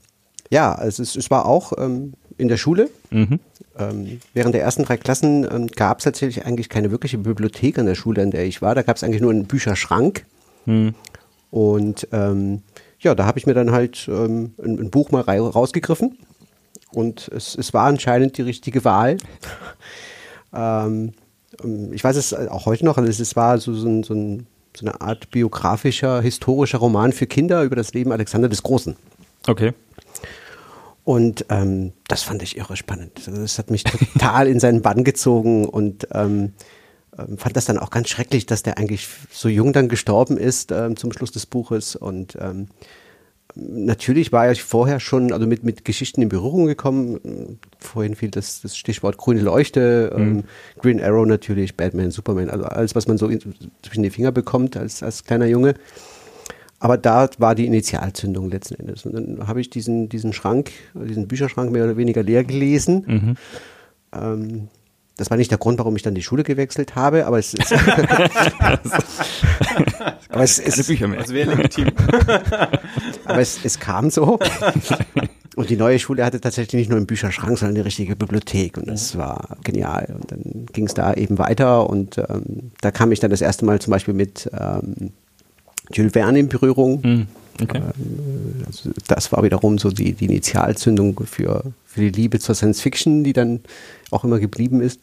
ja, 0.50 0.74
also 0.74 1.02
es, 1.02 1.16
es 1.16 1.30
war 1.30 1.46
auch 1.46 1.72
in 1.72 2.48
der 2.48 2.56
Schule. 2.56 2.88
Mhm. 3.10 3.38
Während 4.32 4.54
der 4.54 4.62
ersten 4.62 4.84
drei 4.84 4.96
Klassen 4.96 5.66
gab 5.68 5.98
es 5.98 6.04
tatsächlich 6.04 6.46
eigentlich 6.46 6.70
keine 6.70 6.90
wirkliche 6.90 7.18
Bibliothek 7.18 7.78
an 7.78 7.84
der 7.84 7.94
Schule, 7.94 8.22
an 8.22 8.30
der 8.30 8.46
ich 8.46 8.62
war. 8.62 8.74
Da 8.74 8.80
gab 8.80 8.96
es 8.96 9.04
eigentlich 9.04 9.20
nur 9.20 9.30
einen 9.30 9.44
Bücherschrank. 9.44 10.24
Mhm. 10.64 10.94
Und 11.50 12.08
ja, 12.10 13.14
da 13.14 13.26
habe 13.26 13.38
ich 13.38 13.46
mir 13.46 13.52
dann 13.52 13.72
halt 13.72 14.08
ein, 14.08 14.54
ein, 14.58 14.90
Buch 14.90 15.10
mal 15.10 15.20
rausgegriffen 15.20 16.16
und 16.92 17.28
es, 17.28 17.54
es 17.54 17.74
war 17.74 17.86
anscheinend 17.86 18.38
die 18.38 18.42
richtige 18.42 18.84
Wahl. 18.84 19.18
ähm, 20.54 21.12
ich 21.92 22.04
weiß 22.04 22.16
es 22.16 22.32
auch 22.32 22.66
heute 22.66 22.84
noch, 22.84 22.98
also 22.98 23.22
es 23.22 23.36
war 23.36 23.58
so, 23.58 23.74
so, 23.74 23.88
ein, 23.88 24.02
so, 24.04 24.14
ein, 24.14 24.46
so 24.76 24.86
eine 24.86 25.00
Art 25.00 25.30
biografischer, 25.30 26.20
historischer 26.20 26.78
Roman 26.78 27.12
für 27.12 27.26
Kinder 27.26 27.62
über 27.64 27.76
das 27.76 27.94
Leben 27.94 28.12
Alexander 28.12 28.48
des 28.48 28.62
Großen. 28.62 28.96
Okay. 29.46 29.72
Und 31.04 31.46
ähm, 31.48 31.92
das 32.06 32.22
fand 32.22 32.42
ich 32.42 32.58
irre 32.58 32.76
spannend. 32.76 33.12
Also 33.26 33.40
das 33.40 33.58
hat 33.58 33.70
mich 33.70 33.82
total 33.84 34.46
in 34.46 34.60
seinen 34.60 34.82
Bann 34.82 35.04
gezogen 35.04 35.66
und 35.66 36.06
ähm, 36.12 36.52
ähm, 37.18 37.38
fand 37.38 37.56
das 37.56 37.64
dann 37.64 37.78
auch 37.78 37.90
ganz 37.90 38.08
schrecklich, 38.08 38.46
dass 38.46 38.62
der 38.62 38.78
eigentlich 38.78 39.08
so 39.30 39.48
jung 39.48 39.72
dann 39.72 39.88
gestorben 39.88 40.36
ist 40.36 40.70
ähm, 40.70 40.96
zum 40.96 41.12
Schluss 41.12 41.32
des 41.32 41.46
Buches. 41.46 41.96
Und 41.96 42.36
ähm, 42.40 42.68
natürlich 43.58 44.32
war 44.32 44.50
ich 44.50 44.62
vorher 44.62 45.00
schon 45.00 45.32
also 45.32 45.46
mit, 45.46 45.64
mit 45.64 45.84
Geschichten 45.84 46.22
in 46.22 46.28
Berührung 46.28 46.66
gekommen. 46.66 47.58
Vorhin 47.78 48.14
fiel 48.14 48.30
das, 48.30 48.60
das 48.60 48.76
Stichwort 48.76 49.16
grüne 49.18 49.40
Leuchte, 49.40 50.12
ähm, 50.14 50.22
mhm. 50.22 50.38
ähm, 50.38 50.44
Green 50.78 51.00
Arrow 51.00 51.26
natürlich, 51.26 51.76
Batman, 51.76 52.10
Superman, 52.10 52.50
also 52.50 52.64
alles, 52.64 52.94
was 52.94 53.08
man 53.08 53.18
so 53.18 53.28
in, 53.28 53.40
zwischen 53.82 54.02
die 54.02 54.10
Finger 54.10 54.32
bekommt 54.32 54.76
als, 54.76 55.02
als 55.02 55.24
kleiner 55.24 55.46
Junge. 55.46 55.74
Aber 56.80 56.96
da 56.96 57.28
war 57.38 57.54
die 57.54 57.66
Initialzündung 57.66 58.50
letzten 58.50 58.74
Endes. 58.76 59.04
Und 59.04 59.14
dann 59.14 59.48
habe 59.48 59.60
ich 59.60 59.68
diesen, 59.68 60.08
diesen 60.08 60.32
Schrank, 60.32 60.70
diesen 60.94 61.26
Bücherschrank 61.26 61.72
mehr 61.72 61.84
oder 61.84 61.96
weniger 61.96 62.22
leer 62.22 62.44
gelesen. 62.44 63.04
Mhm. 63.06 63.36
Ähm, 64.12 64.68
das 65.18 65.30
war 65.30 65.36
nicht 65.36 65.50
der 65.50 65.58
Grund, 65.58 65.78
warum 65.78 65.94
ich 65.96 66.02
dann 66.02 66.14
die 66.14 66.22
Schule 66.22 66.44
gewechselt 66.44 66.94
habe, 66.94 67.26
aber 67.26 67.40
es 67.40 67.52
ist. 67.52 67.72
aber 70.28 70.44
es 70.44 70.60
ist. 70.60 70.86
Bücher 70.86 71.08
mehr. 71.08 71.18
Das 71.18 71.30
wäre 71.30 71.54
legitim. 71.54 71.88
aber 73.24 73.40
es, 73.40 73.58
es 73.64 73.80
kam 73.80 74.10
so. 74.10 74.38
Und 75.56 75.70
die 75.70 75.76
neue 75.76 75.98
Schule 75.98 76.24
hatte 76.24 76.40
tatsächlich 76.40 76.78
nicht 76.78 76.88
nur 76.88 76.98
einen 76.98 77.08
Bücherschrank, 77.08 77.58
sondern 77.58 77.76
eine 77.76 77.84
richtige 77.84 78.14
Bibliothek. 78.14 78.76
Und 78.78 78.86
das 78.86 79.18
war 79.18 79.56
genial. 79.64 80.06
Und 80.14 80.30
dann 80.30 80.66
ging 80.72 80.86
es 80.86 80.94
da 80.94 81.12
eben 81.14 81.36
weiter. 81.36 81.90
Und 81.90 82.16
ähm, 82.18 82.70
da 82.80 82.92
kam 82.92 83.10
ich 83.10 83.18
dann 83.18 83.32
das 83.32 83.40
erste 83.40 83.64
Mal 83.64 83.80
zum 83.80 83.90
Beispiel 83.90 84.14
mit 84.14 84.48
ähm, 84.56 85.10
Jules 85.92 86.12
Verne 86.12 86.38
in 86.38 86.48
Berührung. 86.48 87.00
Mhm. 87.02 87.26
Okay. 87.62 87.78
Ähm, 87.78 88.64
also 88.66 88.90
das 89.06 89.32
war 89.32 89.42
wiederum 89.42 89.78
so 89.78 89.90
die, 89.90 90.12
die 90.12 90.26
Initialzündung 90.26 91.20
für, 91.26 91.64
für 91.84 92.00
die 92.00 92.10
Liebe 92.10 92.38
zur 92.38 92.54
Science 92.54 92.80
Fiction, 92.80 93.24
die 93.24 93.32
dann 93.32 93.60
auch 94.10 94.24
immer 94.24 94.38
geblieben 94.38 94.80
ist. 94.80 95.00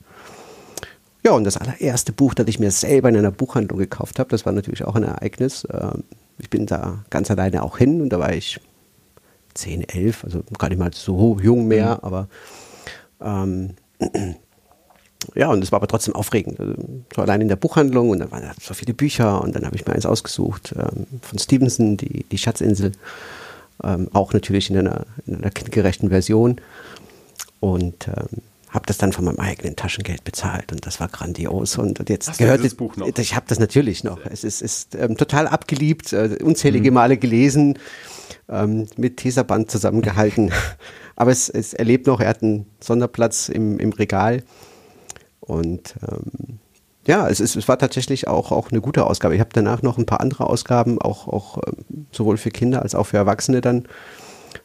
Ja, 1.23 1.31
und 1.31 1.43
das 1.43 1.57
allererste 1.57 2.13
Buch, 2.13 2.35
das 2.35 2.47
ich 2.47 2.59
mir 2.59 2.71
selber 2.71 3.09
in 3.09 3.17
einer 3.17 3.31
Buchhandlung 3.31 3.79
gekauft 3.79 4.19
habe, 4.19 4.29
das 4.29 4.45
war 4.45 4.53
natürlich 4.53 4.85
auch 4.85 4.95
ein 4.95 5.03
Ereignis. 5.03 5.67
Ähm, 5.71 6.03
ich 6.37 6.49
bin 6.49 6.65
da 6.65 7.03
ganz 7.09 7.31
alleine 7.31 7.63
auch 7.63 7.77
hin 7.77 8.01
und 8.01 8.09
da 8.09 8.19
war 8.19 8.33
ich 8.33 8.59
10, 9.55 9.89
11, 9.89 10.23
also 10.23 10.43
gar 10.57 10.69
nicht 10.69 10.77
mal 10.77 10.91
so 10.93 11.39
jung 11.41 11.67
mehr, 11.67 11.95
mhm. 11.95 12.03
aber 12.03 12.27
ähm, 13.21 13.71
ja, 15.33 15.49
und 15.49 15.63
es 15.63 15.71
war 15.71 15.77
aber 15.77 15.87
trotzdem 15.87 16.15
aufregend. 16.15 16.59
Also, 16.59 16.73
so 17.15 17.21
allein 17.21 17.41
in 17.41 17.47
der 17.47 17.55
Buchhandlung 17.55 18.09
und 18.09 18.19
dann 18.19 18.31
waren 18.31 18.43
da 18.43 18.51
so 18.61 18.73
viele 18.73 18.93
Bücher 18.93 19.41
und 19.41 19.55
dann 19.55 19.65
habe 19.65 19.75
ich 19.75 19.85
mir 19.85 19.93
eins 19.93 20.05
ausgesucht 20.05 20.73
ähm, 20.77 21.05
von 21.21 21.39
Stevenson, 21.39 21.97
die, 21.97 22.23
die 22.23 22.37
Schatzinsel. 22.37 22.91
Ähm, 23.83 24.07
auch 24.13 24.33
natürlich 24.33 24.69
in 24.69 24.77
einer, 24.77 25.05
in 25.27 25.35
einer 25.35 25.51
kindgerechten 25.51 26.09
Version. 26.09 26.61
Und 27.59 28.07
ähm, 28.07 28.41
habe 28.75 28.85
das 28.85 28.97
dann 28.97 29.13
von 29.13 29.25
meinem 29.25 29.39
eigenen 29.39 29.75
Taschengeld 29.75 30.23
bezahlt 30.23 30.71
und 30.71 30.85
das 30.85 30.99
war 30.99 31.07
grandios. 31.07 31.77
Und 31.77 32.07
jetzt 32.09 32.27
Hast 32.27 32.37
gehört 32.37 32.59
dieses 32.59 32.75
Buch 32.75 32.95
noch? 32.97 33.07
Ich 33.17 33.35
habe 33.35 33.45
das 33.47 33.57
natürlich 33.57 34.03
noch. 34.03 34.19
Es 34.25 34.43
ist, 34.43 34.61
ist 34.61 34.95
ähm, 34.95 35.17
total 35.17 35.47
abgeliebt, 35.47 36.13
äh, 36.13 36.37
unzählige 36.43 36.91
Male 36.91 37.17
gelesen, 37.17 37.79
ähm, 38.49 38.87
mit 38.97 39.17
Teserband 39.17 39.71
zusammengehalten. 39.71 40.51
Aber 41.15 41.31
es, 41.31 41.49
es 41.49 41.73
erlebt 41.73 42.05
noch, 42.05 42.19
er 42.19 42.27
hat 42.27 42.43
einen 42.43 42.65
Sonderplatz 42.81 43.49
im, 43.49 43.79
im 43.79 43.93
Regal. 43.93 44.43
Und 45.47 45.95
ähm, 46.07 46.59
ja, 47.07 47.29
es, 47.29 47.39
ist, 47.39 47.55
es 47.55 47.67
war 47.67 47.77
tatsächlich 47.77 48.27
auch, 48.27 48.51
auch 48.51 48.71
eine 48.71 48.81
gute 48.81 49.05
Ausgabe. 49.05 49.35
Ich 49.35 49.39
habe 49.39 49.51
danach 49.53 49.81
noch 49.81 49.97
ein 49.97 50.05
paar 50.05 50.21
andere 50.21 50.49
Ausgaben, 50.49 50.99
auch, 50.99 51.27
auch 51.27 51.59
ähm, 51.67 52.07
sowohl 52.11 52.37
für 52.37 52.49
Kinder 52.49 52.81
als 52.81 52.95
auch 52.95 53.05
für 53.05 53.17
Erwachsene 53.17 53.61
dann 53.61 53.87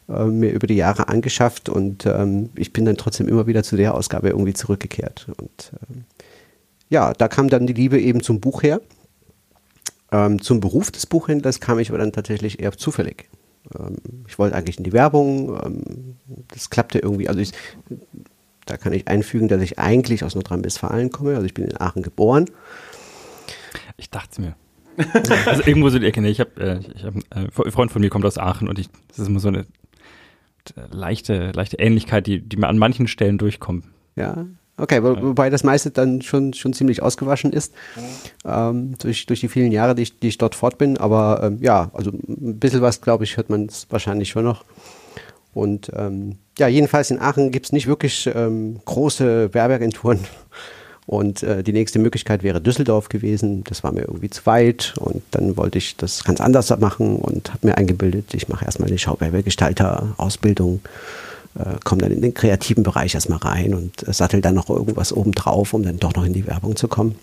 äh, 0.09 0.25
mir 0.25 0.51
über 0.51 0.67
die 0.67 0.75
Jahre 0.75 1.07
angeschafft 1.07 1.69
und 1.69 2.05
ähm, 2.05 2.49
ich 2.55 2.73
bin 2.73 2.85
dann 2.85 2.97
trotzdem 2.97 3.27
immer 3.27 3.47
wieder 3.47 3.63
zu 3.63 3.77
der 3.77 3.93
Ausgabe 3.93 4.29
irgendwie 4.29 4.53
zurückgekehrt. 4.53 5.27
Und 5.37 5.71
ähm, 5.89 6.05
ja, 6.89 7.13
da 7.13 7.27
kam 7.27 7.49
dann 7.49 7.67
die 7.67 7.73
Liebe 7.73 7.99
eben 7.99 8.21
zum 8.21 8.39
Buch 8.39 8.63
her. 8.63 8.81
Ähm, 10.11 10.41
zum 10.41 10.59
Beruf 10.59 10.91
des 10.91 11.05
Buchhändlers 11.05 11.59
kam 11.59 11.79
ich 11.79 11.89
aber 11.89 11.99
dann 11.99 12.11
tatsächlich 12.11 12.59
eher 12.59 12.71
zufällig. 12.73 13.29
Ähm, 13.77 13.97
ich 14.27 14.37
wollte 14.39 14.55
eigentlich 14.55 14.77
in 14.77 14.83
die 14.83 14.93
Werbung, 14.93 15.57
ähm, 15.63 16.15
das 16.49 16.69
klappte 16.69 16.99
irgendwie. 16.99 17.29
Also 17.29 17.39
ich, 17.39 17.51
da 18.71 18.77
kann 18.77 18.93
ich 18.93 19.09
einfügen, 19.09 19.49
dass 19.49 19.61
ich 19.61 19.79
eigentlich 19.79 20.23
aus 20.23 20.33
Nordrhein-Westfalen 20.33 21.11
komme. 21.11 21.35
Also 21.35 21.45
ich 21.45 21.53
bin 21.53 21.65
in 21.65 21.81
Aachen 21.81 22.03
geboren. 22.03 22.45
Ich 23.97 24.09
dachte 24.09 24.29
es 24.31 24.39
mir. 24.39 24.55
also 25.45 25.63
irgendwo 25.65 25.89
so 25.89 25.99
die 25.99 26.05
Ecke. 26.05 26.21
Nee, 26.21 26.29
ich 26.29 26.39
habe, 26.39 26.51
äh, 26.57 26.79
ich 26.95 27.03
hab, 27.03 27.15
äh, 27.15 27.65
ein 27.65 27.71
Freund 27.71 27.91
von 27.91 28.01
mir 28.01 28.09
kommt 28.09 28.23
aus 28.23 28.37
Aachen 28.37 28.69
und 28.69 28.79
ich, 28.79 28.87
das 29.09 29.19
ist 29.19 29.27
immer 29.27 29.41
so 29.41 29.49
eine 29.49 29.65
leichte, 30.89 31.51
leichte 31.51 31.79
Ähnlichkeit, 31.79 32.27
die, 32.27 32.39
die 32.39 32.55
mir 32.55 32.69
an 32.69 32.77
manchen 32.77 33.07
Stellen 33.07 33.37
durchkommt. 33.37 33.83
Ja, 34.15 34.45
okay, 34.77 35.03
wo, 35.03 35.21
wobei 35.21 35.49
das 35.49 35.65
meiste 35.65 35.91
dann 35.91 36.21
schon, 36.21 36.53
schon 36.53 36.71
ziemlich 36.71 37.01
ausgewaschen 37.01 37.51
ist 37.51 37.73
ähm, 38.45 38.97
durch, 38.99 39.25
durch 39.25 39.41
die 39.41 39.49
vielen 39.49 39.73
Jahre, 39.73 39.95
die 39.95 40.03
ich, 40.03 40.19
die 40.19 40.29
ich 40.29 40.37
dort 40.37 40.55
fort 40.55 40.77
bin. 40.77 40.97
Aber 40.97 41.41
ähm, 41.43 41.57
ja, 41.61 41.91
also 41.93 42.11
ein 42.11 42.57
bisschen 42.57 42.81
was, 42.81 43.01
glaube 43.01 43.25
ich, 43.25 43.35
hört 43.35 43.49
man 43.49 43.65
es 43.65 43.87
wahrscheinlich 43.89 44.29
schon 44.29 44.45
noch. 44.45 44.63
Und 45.53 45.91
ähm, 45.95 46.37
ja, 46.57 46.67
jedenfalls 46.67 47.11
in 47.11 47.19
Aachen 47.19 47.51
gibt 47.51 47.67
es 47.67 47.71
nicht 47.71 47.87
wirklich 47.87 48.29
ähm, 48.33 48.79
große 48.85 49.53
Werbeagenturen. 49.53 50.19
Und 51.07 51.43
äh, 51.43 51.63
die 51.63 51.73
nächste 51.73 51.99
Möglichkeit 51.99 52.43
wäre 52.43 52.61
Düsseldorf 52.61 53.09
gewesen. 53.09 53.63
Das 53.65 53.83
war 53.83 53.91
mir 53.91 54.01
irgendwie 54.01 54.29
zu 54.29 54.45
weit. 54.45 54.93
Und 54.97 55.23
dann 55.31 55.57
wollte 55.57 55.77
ich 55.77 55.97
das 55.97 56.23
ganz 56.23 56.39
anders 56.39 56.69
machen 56.79 57.17
und 57.17 57.53
habe 57.53 57.67
mir 57.67 57.77
eingebildet, 57.77 58.33
ich 58.33 58.47
mache 58.47 58.65
erstmal 58.65 58.87
eine 58.87 58.97
Schauwerbegestalter-Ausbildung, 58.97 60.79
äh, 61.59 61.79
komme 61.83 62.03
dann 62.03 62.11
in 62.11 62.21
den 62.21 62.33
kreativen 62.33 62.83
Bereich 62.83 63.13
erstmal 63.13 63.39
rein 63.39 63.73
und 63.73 64.07
äh, 64.07 64.13
sattel 64.13 64.41
dann 64.41 64.55
noch 64.55 64.69
irgendwas 64.69 65.11
obendrauf, 65.11 65.73
um 65.73 65.83
dann 65.83 65.99
doch 65.99 66.15
noch 66.15 66.23
in 66.23 66.33
die 66.33 66.47
Werbung 66.47 66.75
zu 66.75 66.87
kommen. 66.87 67.15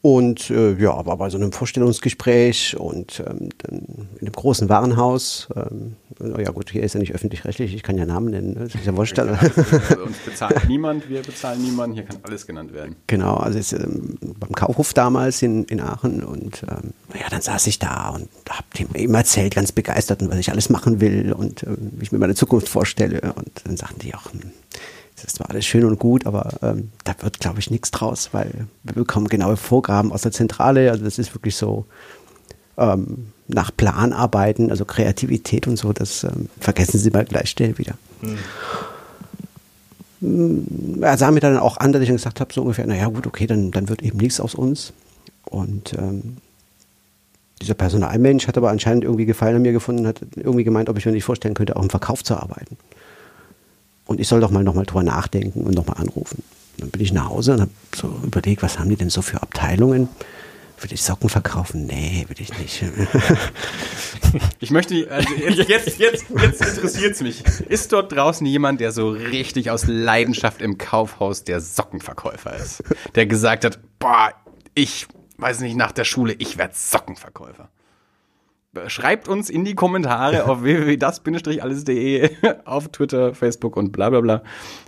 Und 0.00 0.50
äh, 0.50 0.74
ja, 0.74 1.04
war 1.06 1.16
bei 1.16 1.28
so 1.28 1.38
einem 1.38 1.50
Vorstellungsgespräch 1.50 2.76
und 2.78 3.20
ähm, 3.20 3.48
dann 3.58 4.08
in 4.20 4.26
einem 4.26 4.32
großen 4.32 4.68
Warenhaus. 4.68 5.48
Ähm, 5.56 5.96
ja 6.38 6.50
gut, 6.50 6.70
hier 6.70 6.82
ist 6.82 6.94
ja 6.94 7.00
nicht 7.00 7.14
öffentlich-rechtlich, 7.14 7.74
ich 7.74 7.82
kann 7.82 7.98
ja 7.98 8.06
Namen 8.06 8.30
nennen. 8.30 8.54
Ne? 8.54 8.64
Das 8.64 8.74
ist 8.76 8.86
ja 8.86 8.96
wurscht. 8.96 9.18
Also 9.18 9.32
uns 10.04 10.18
bezahlt 10.24 10.68
niemand, 10.68 11.08
wir 11.08 11.22
bezahlen 11.22 11.62
niemanden, 11.62 11.94
hier 11.94 12.04
kann 12.04 12.18
alles 12.22 12.46
genannt 12.46 12.72
werden. 12.72 12.94
Genau, 13.08 13.36
also 13.36 13.58
ist, 13.58 13.72
ähm, 13.72 14.18
beim 14.20 14.52
Kaufhof 14.52 14.94
damals 14.94 15.42
in, 15.42 15.64
in 15.64 15.80
Aachen 15.80 16.22
und 16.22 16.62
ähm, 16.62 16.92
ja, 17.14 17.28
dann 17.30 17.40
saß 17.40 17.66
ich 17.66 17.78
da 17.80 18.10
und 18.10 18.28
habe 18.48 18.66
ihm 18.78 18.88
immer 18.94 19.18
erzählt, 19.18 19.54
ganz 19.54 19.72
begeistert, 19.72 20.22
und 20.22 20.30
was 20.30 20.38
ich 20.38 20.50
alles 20.50 20.70
machen 20.70 21.00
will 21.00 21.32
und 21.32 21.64
äh, 21.64 21.76
wie 21.76 22.04
ich 22.04 22.12
mir 22.12 22.18
meine 22.18 22.34
Zukunft 22.34 22.68
vorstelle. 22.68 23.32
Und 23.34 23.50
dann 23.64 23.76
sagten 23.76 24.00
die 24.00 24.14
auch, 24.14 24.30
das 25.22 25.40
war 25.40 25.50
alles 25.50 25.64
schön 25.64 25.84
und 25.84 25.98
gut, 25.98 26.26
aber 26.26 26.50
ähm, 26.62 26.90
da 27.04 27.14
wird, 27.20 27.40
glaube 27.40 27.58
ich, 27.60 27.70
nichts 27.70 27.90
draus, 27.90 28.30
weil 28.32 28.66
wir 28.82 28.94
bekommen 28.94 29.28
genaue 29.28 29.56
Vorgaben 29.56 30.12
aus 30.12 30.22
der 30.22 30.32
Zentrale. 30.32 30.90
Also 30.90 31.04
das 31.04 31.18
ist 31.18 31.34
wirklich 31.34 31.56
so 31.56 31.86
ähm, 32.76 33.28
nach 33.48 33.70
Plan 33.76 34.12
arbeiten, 34.12 34.70
also 34.70 34.84
Kreativität 34.84 35.66
und 35.66 35.76
so, 35.76 35.92
das 35.92 36.24
ähm, 36.24 36.48
vergessen 36.60 36.98
Sie 36.98 37.10
mal 37.10 37.24
gleich 37.24 37.50
schnell 37.50 37.78
wieder. 37.78 37.94
Hm. 38.20 38.38
Er 41.00 41.16
sah 41.16 41.30
mir 41.30 41.40
dann 41.40 41.58
auch 41.58 41.76
an, 41.76 41.92
dass 41.92 42.02
ich 42.02 42.08
dann 42.08 42.16
gesagt 42.16 42.40
habe, 42.40 42.52
so 42.52 42.62
ungefähr, 42.62 42.86
naja 42.86 43.06
gut, 43.06 43.26
okay, 43.26 43.46
dann, 43.46 43.70
dann 43.70 43.88
wird 43.88 44.02
eben 44.02 44.18
nichts 44.18 44.40
aus 44.40 44.54
uns. 44.54 44.92
Und 45.44 45.94
ähm, 45.94 46.38
dieser 47.62 47.74
Personalmensch 47.74 48.46
hat 48.48 48.56
aber 48.56 48.70
anscheinend 48.70 49.04
irgendwie 49.04 49.26
Gefallen 49.26 49.56
an 49.56 49.62
mir 49.62 49.72
gefunden, 49.72 50.06
hat 50.06 50.20
irgendwie 50.36 50.64
gemeint, 50.64 50.88
ob 50.88 50.98
ich 50.98 51.06
mir 51.06 51.12
nicht 51.12 51.24
vorstellen 51.24 51.54
könnte, 51.54 51.76
auch 51.76 51.82
im 51.82 51.90
Verkauf 51.90 52.24
zu 52.24 52.36
arbeiten. 52.36 52.76
Und 54.08 54.20
ich 54.20 54.26
soll 54.26 54.40
doch 54.40 54.50
mal 54.50 54.64
nochmal 54.64 54.86
drüber 54.86 55.02
nachdenken 55.02 55.60
und 55.60 55.74
nochmal 55.74 55.98
anrufen. 55.98 56.42
Dann 56.78 56.88
bin 56.88 57.02
ich 57.02 57.12
nach 57.12 57.28
Hause 57.28 57.52
und 57.52 57.60
habe 57.60 57.70
so 57.94 58.08
überlegt, 58.24 58.62
was 58.62 58.78
haben 58.78 58.88
die 58.88 58.96
denn 58.96 59.10
so 59.10 59.20
für 59.20 59.42
Abteilungen? 59.42 60.08
Will 60.80 60.92
ich 60.92 61.02
Socken 61.02 61.28
verkaufen? 61.28 61.86
Nee, 61.86 62.24
will 62.28 62.40
ich 62.40 62.56
nicht. 62.58 62.84
Ich 64.60 64.70
möchte, 64.70 65.10
also 65.10 65.32
jetzt, 65.34 65.58
jetzt, 65.68 65.98
jetzt, 65.98 66.26
jetzt 66.30 66.60
interessiert 66.60 67.12
es 67.12 67.22
mich. 67.22 67.42
Ist 67.68 67.92
dort 67.92 68.12
draußen 68.12 68.46
jemand, 68.46 68.78
der 68.80 68.92
so 68.92 69.08
richtig 69.10 69.70
aus 69.70 69.86
Leidenschaft 69.86 70.60
im 70.60 70.76
Kaufhaus 70.76 71.44
der 71.44 71.62
Sockenverkäufer 71.62 72.54
ist? 72.54 72.82
Der 73.14 73.24
gesagt 73.24 73.64
hat, 73.64 73.78
boah, 73.98 74.34
ich 74.74 75.06
weiß 75.38 75.60
nicht, 75.60 75.76
nach 75.76 75.92
der 75.92 76.04
Schule, 76.04 76.34
ich 76.34 76.58
werde 76.58 76.74
Sockenverkäufer. 76.76 77.70
Schreibt 78.86 79.28
uns 79.28 79.50
in 79.50 79.64
die 79.64 79.74
Kommentare 79.74 80.46
auf 80.46 80.62
www.das-alles.de, 80.62 82.30
auf 82.64 82.88
Twitter, 82.88 83.34
Facebook 83.34 83.76
und 83.76 83.92
bla 83.92 84.10
bla 84.10 84.20
bla. 84.20 84.42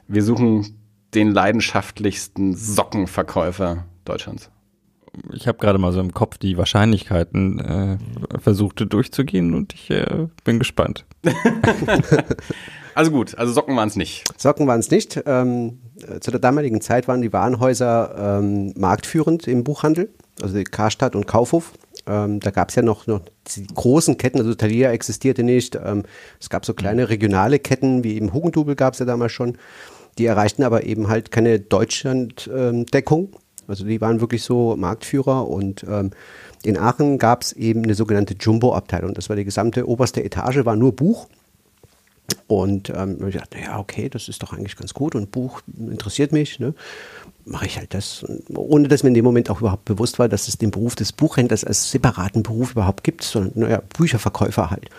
Wir 0.08 0.22
suchen 0.22 0.76
den 1.14 1.32
leidenschaftlichsten 1.32 2.54
Sockenverkäufer 2.54 3.84
Deutschlands. 4.04 4.50
Ich 5.32 5.48
habe 5.48 5.58
gerade 5.58 5.78
mal 5.78 5.92
so 5.92 6.00
im 6.00 6.12
Kopf 6.12 6.38
die 6.38 6.56
Wahrscheinlichkeiten 6.56 7.58
äh, 7.58 7.98
versucht 8.38 8.84
durchzugehen 8.92 9.54
und 9.54 9.74
ich 9.74 9.90
äh, 9.90 10.28
bin 10.44 10.58
gespannt. 10.58 11.04
also 12.94 13.10
gut, 13.10 13.36
also 13.36 13.52
Socken 13.52 13.76
waren 13.76 13.88
es 13.88 13.96
nicht. 13.96 14.24
Socken 14.40 14.66
waren 14.66 14.80
es 14.80 14.90
nicht. 14.90 15.20
Ähm, 15.26 15.80
zu 16.20 16.30
der 16.30 16.40
damaligen 16.40 16.80
Zeit 16.80 17.08
waren 17.08 17.22
die 17.22 17.32
Warenhäuser 17.32 18.38
ähm, 18.38 18.72
marktführend 18.76 19.48
im 19.48 19.64
Buchhandel, 19.64 20.14
also 20.40 20.56
die 20.56 20.64
Karstadt 20.64 21.16
und 21.16 21.26
Kaufhof. 21.26 21.72
Ähm, 22.06 22.40
da 22.40 22.50
gab 22.50 22.70
es 22.70 22.74
ja 22.74 22.82
noch, 22.82 23.06
noch 23.06 23.20
die 23.56 23.66
großen 23.66 24.16
Ketten, 24.16 24.38
also 24.38 24.54
Thalia 24.54 24.90
existierte 24.90 25.42
nicht. 25.42 25.76
Ähm, 25.76 26.04
es 26.40 26.50
gab 26.50 26.64
so 26.64 26.74
kleine 26.74 27.08
regionale 27.08 27.58
Ketten, 27.58 28.04
wie 28.04 28.14
eben 28.16 28.32
Hugendubel 28.32 28.74
gab 28.74 28.94
es 28.94 29.00
ja 29.00 29.06
damals 29.06 29.32
schon. 29.32 29.58
Die 30.18 30.26
erreichten 30.26 30.62
aber 30.62 30.84
eben 30.84 31.08
halt 31.08 31.30
keine 31.30 31.60
Deutschlanddeckung. 31.60 33.30
Also 33.66 33.84
die 33.84 34.00
waren 34.00 34.20
wirklich 34.20 34.42
so 34.42 34.76
Marktführer 34.76 35.48
und 35.48 35.84
ähm, 35.88 36.10
in 36.64 36.76
Aachen 36.76 37.18
gab 37.18 37.42
es 37.42 37.52
eben 37.52 37.84
eine 37.84 37.94
sogenannte 37.94 38.34
Jumbo-Abteilung. 38.34 39.14
Das 39.14 39.28
war 39.28 39.36
die 39.36 39.44
gesamte 39.44 39.88
oberste 39.88 40.24
Etage, 40.24 40.64
war 40.64 40.76
nur 40.76 40.94
Buch. 40.94 41.28
Und 42.46 42.90
ähm, 42.90 43.28
ich 43.28 43.36
dachte, 43.36 43.58
ja, 43.60 43.78
okay, 43.78 44.08
das 44.08 44.28
ist 44.28 44.42
doch 44.42 44.52
eigentlich 44.52 44.76
ganz 44.76 44.92
gut 44.92 45.14
und 45.14 45.30
Buch 45.30 45.60
interessiert 45.78 46.32
mich. 46.32 46.58
Ne? 46.58 46.74
Mache 47.44 47.66
ich 47.66 47.78
halt 47.78 47.94
das. 47.94 48.24
ohne 48.54 48.88
dass 48.88 49.02
mir 49.02 49.08
in 49.08 49.14
dem 49.14 49.24
Moment 49.24 49.50
auch 49.50 49.60
überhaupt 49.60 49.84
bewusst 49.84 50.18
war, 50.18 50.28
dass 50.28 50.48
es 50.48 50.58
den 50.58 50.70
Beruf 50.70 50.94
des 50.94 51.12
Buchhändlers 51.12 51.64
als 51.64 51.90
separaten 51.90 52.42
Beruf 52.42 52.72
überhaupt 52.72 53.02
gibt, 53.02 53.22
sondern, 53.22 53.52
naja, 53.56 53.82
Bücherverkäufer 53.96 54.70
halt. 54.70 54.90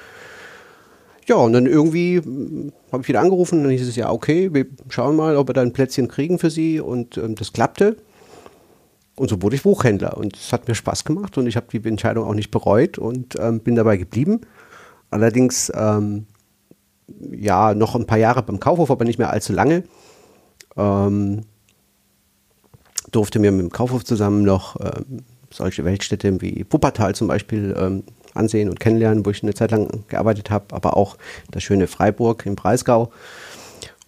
Ja, 1.28 1.36
und 1.36 1.54
dann 1.54 1.66
irgendwie 1.66 2.18
hm, 2.18 2.74
habe 2.92 3.04
ich 3.04 3.08
wieder 3.08 3.22
angerufen 3.22 3.60
und 3.60 3.64
dann 3.66 3.72
hieß 3.72 3.88
es 3.88 3.96
ja, 3.96 4.10
okay, 4.12 4.54
wir 4.54 4.66
schauen 4.90 5.16
mal, 5.16 5.38
ob 5.38 5.50
wir 5.50 5.54
da 5.54 5.62
ein 5.62 5.74
Plätzchen 5.74 6.08
kriegen 6.08 6.40
für 6.40 6.50
Sie 6.50 6.80
und 6.80 7.18
ähm, 7.18 7.36
das 7.36 7.54
klappte. 7.54 7.98
Und 9.16 9.30
so 9.30 9.42
wurde 9.42 9.56
ich 9.56 9.64
Buchhändler 9.64 10.18
und 10.18 10.36
es 10.36 10.52
hat 10.52 10.68
mir 10.68 10.76
Spaß 10.76 11.04
gemacht 11.04 11.38
und 11.38 11.46
ich 11.46 11.56
habe 11.56 11.68
die 11.72 11.88
Entscheidung 11.88 12.26
auch 12.26 12.34
nicht 12.34 12.50
bereut 12.50 12.98
und 12.98 13.36
ähm, 13.40 13.60
bin 13.60 13.76
dabei 13.76 13.98
geblieben. 13.98 14.42
Allerdings, 15.12 15.72
ähm, 15.76 16.26
ja, 17.32 17.76
noch 17.76 17.96
ein 17.96 18.08
paar 18.08 18.18
Jahre 18.18 18.42
beim 18.42 18.60
Kaufhof, 18.60 18.90
aber 18.90 19.06
nicht 19.06 19.20
mehr 19.20 19.30
allzu 19.30 19.54
lange. 19.54 19.84
Ähm, 20.78 21.42
durfte 23.12 23.40
mir 23.40 23.52
mit 23.52 23.62
dem 23.62 23.72
Kaufhof 23.72 24.04
zusammen 24.04 24.44
noch 24.44 24.78
ähm, 24.80 25.24
solche 25.50 25.86
Weltstädte 25.86 26.42
wie 26.42 26.66
Wuppertal 26.70 27.14
zum 27.16 27.28
Beispiel 27.28 27.76
ähm, 27.78 28.04
ansehen 28.34 28.70
und 28.70 28.80
kennenlernen, 28.80 29.26
wo 29.26 29.30
ich 29.30 29.44
eine 29.44 29.54
Zeit 29.54 29.72
lang 29.72 30.04
gearbeitet 30.08 30.50
habe, 30.50 30.74
aber 30.74 30.96
auch 30.98 31.18
das 31.52 31.64
schöne 31.64 31.88
Freiburg 31.88 32.46
im 32.46 32.56
Breisgau. 32.56 33.12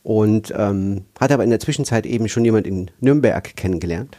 Und 0.03 0.53
ähm, 0.57 1.05
hatte 1.19 1.33
aber 1.33 1.43
in 1.43 1.49
der 1.49 1.59
Zwischenzeit 1.59 2.05
eben 2.05 2.27
schon 2.27 2.43
jemand 2.43 2.67
in 2.67 2.91
Nürnberg 2.99 3.55
kennengelernt. 3.55 4.17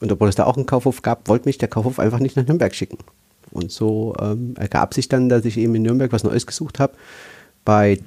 Und 0.00 0.12
obwohl 0.12 0.28
es 0.28 0.34
da 0.34 0.44
auch 0.44 0.56
einen 0.56 0.66
Kaufhof 0.66 1.00
gab, 1.02 1.28
wollte 1.28 1.48
mich 1.48 1.56
der 1.56 1.68
Kaufhof 1.68 1.98
einfach 1.98 2.18
nicht 2.18 2.36
nach 2.36 2.46
Nürnberg 2.46 2.74
schicken. 2.74 2.98
Und 3.50 3.70
so 3.70 4.14
ähm, 4.20 4.54
ergab 4.58 4.92
sich 4.92 5.08
dann, 5.08 5.28
dass 5.28 5.44
ich 5.44 5.56
eben 5.56 5.74
in 5.74 5.82
Nürnberg 5.82 6.12
was 6.12 6.24
Neues 6.24 6.46
gesucht 6.46 6.78
habe, 6.78 6.94
bei 7.64 8.00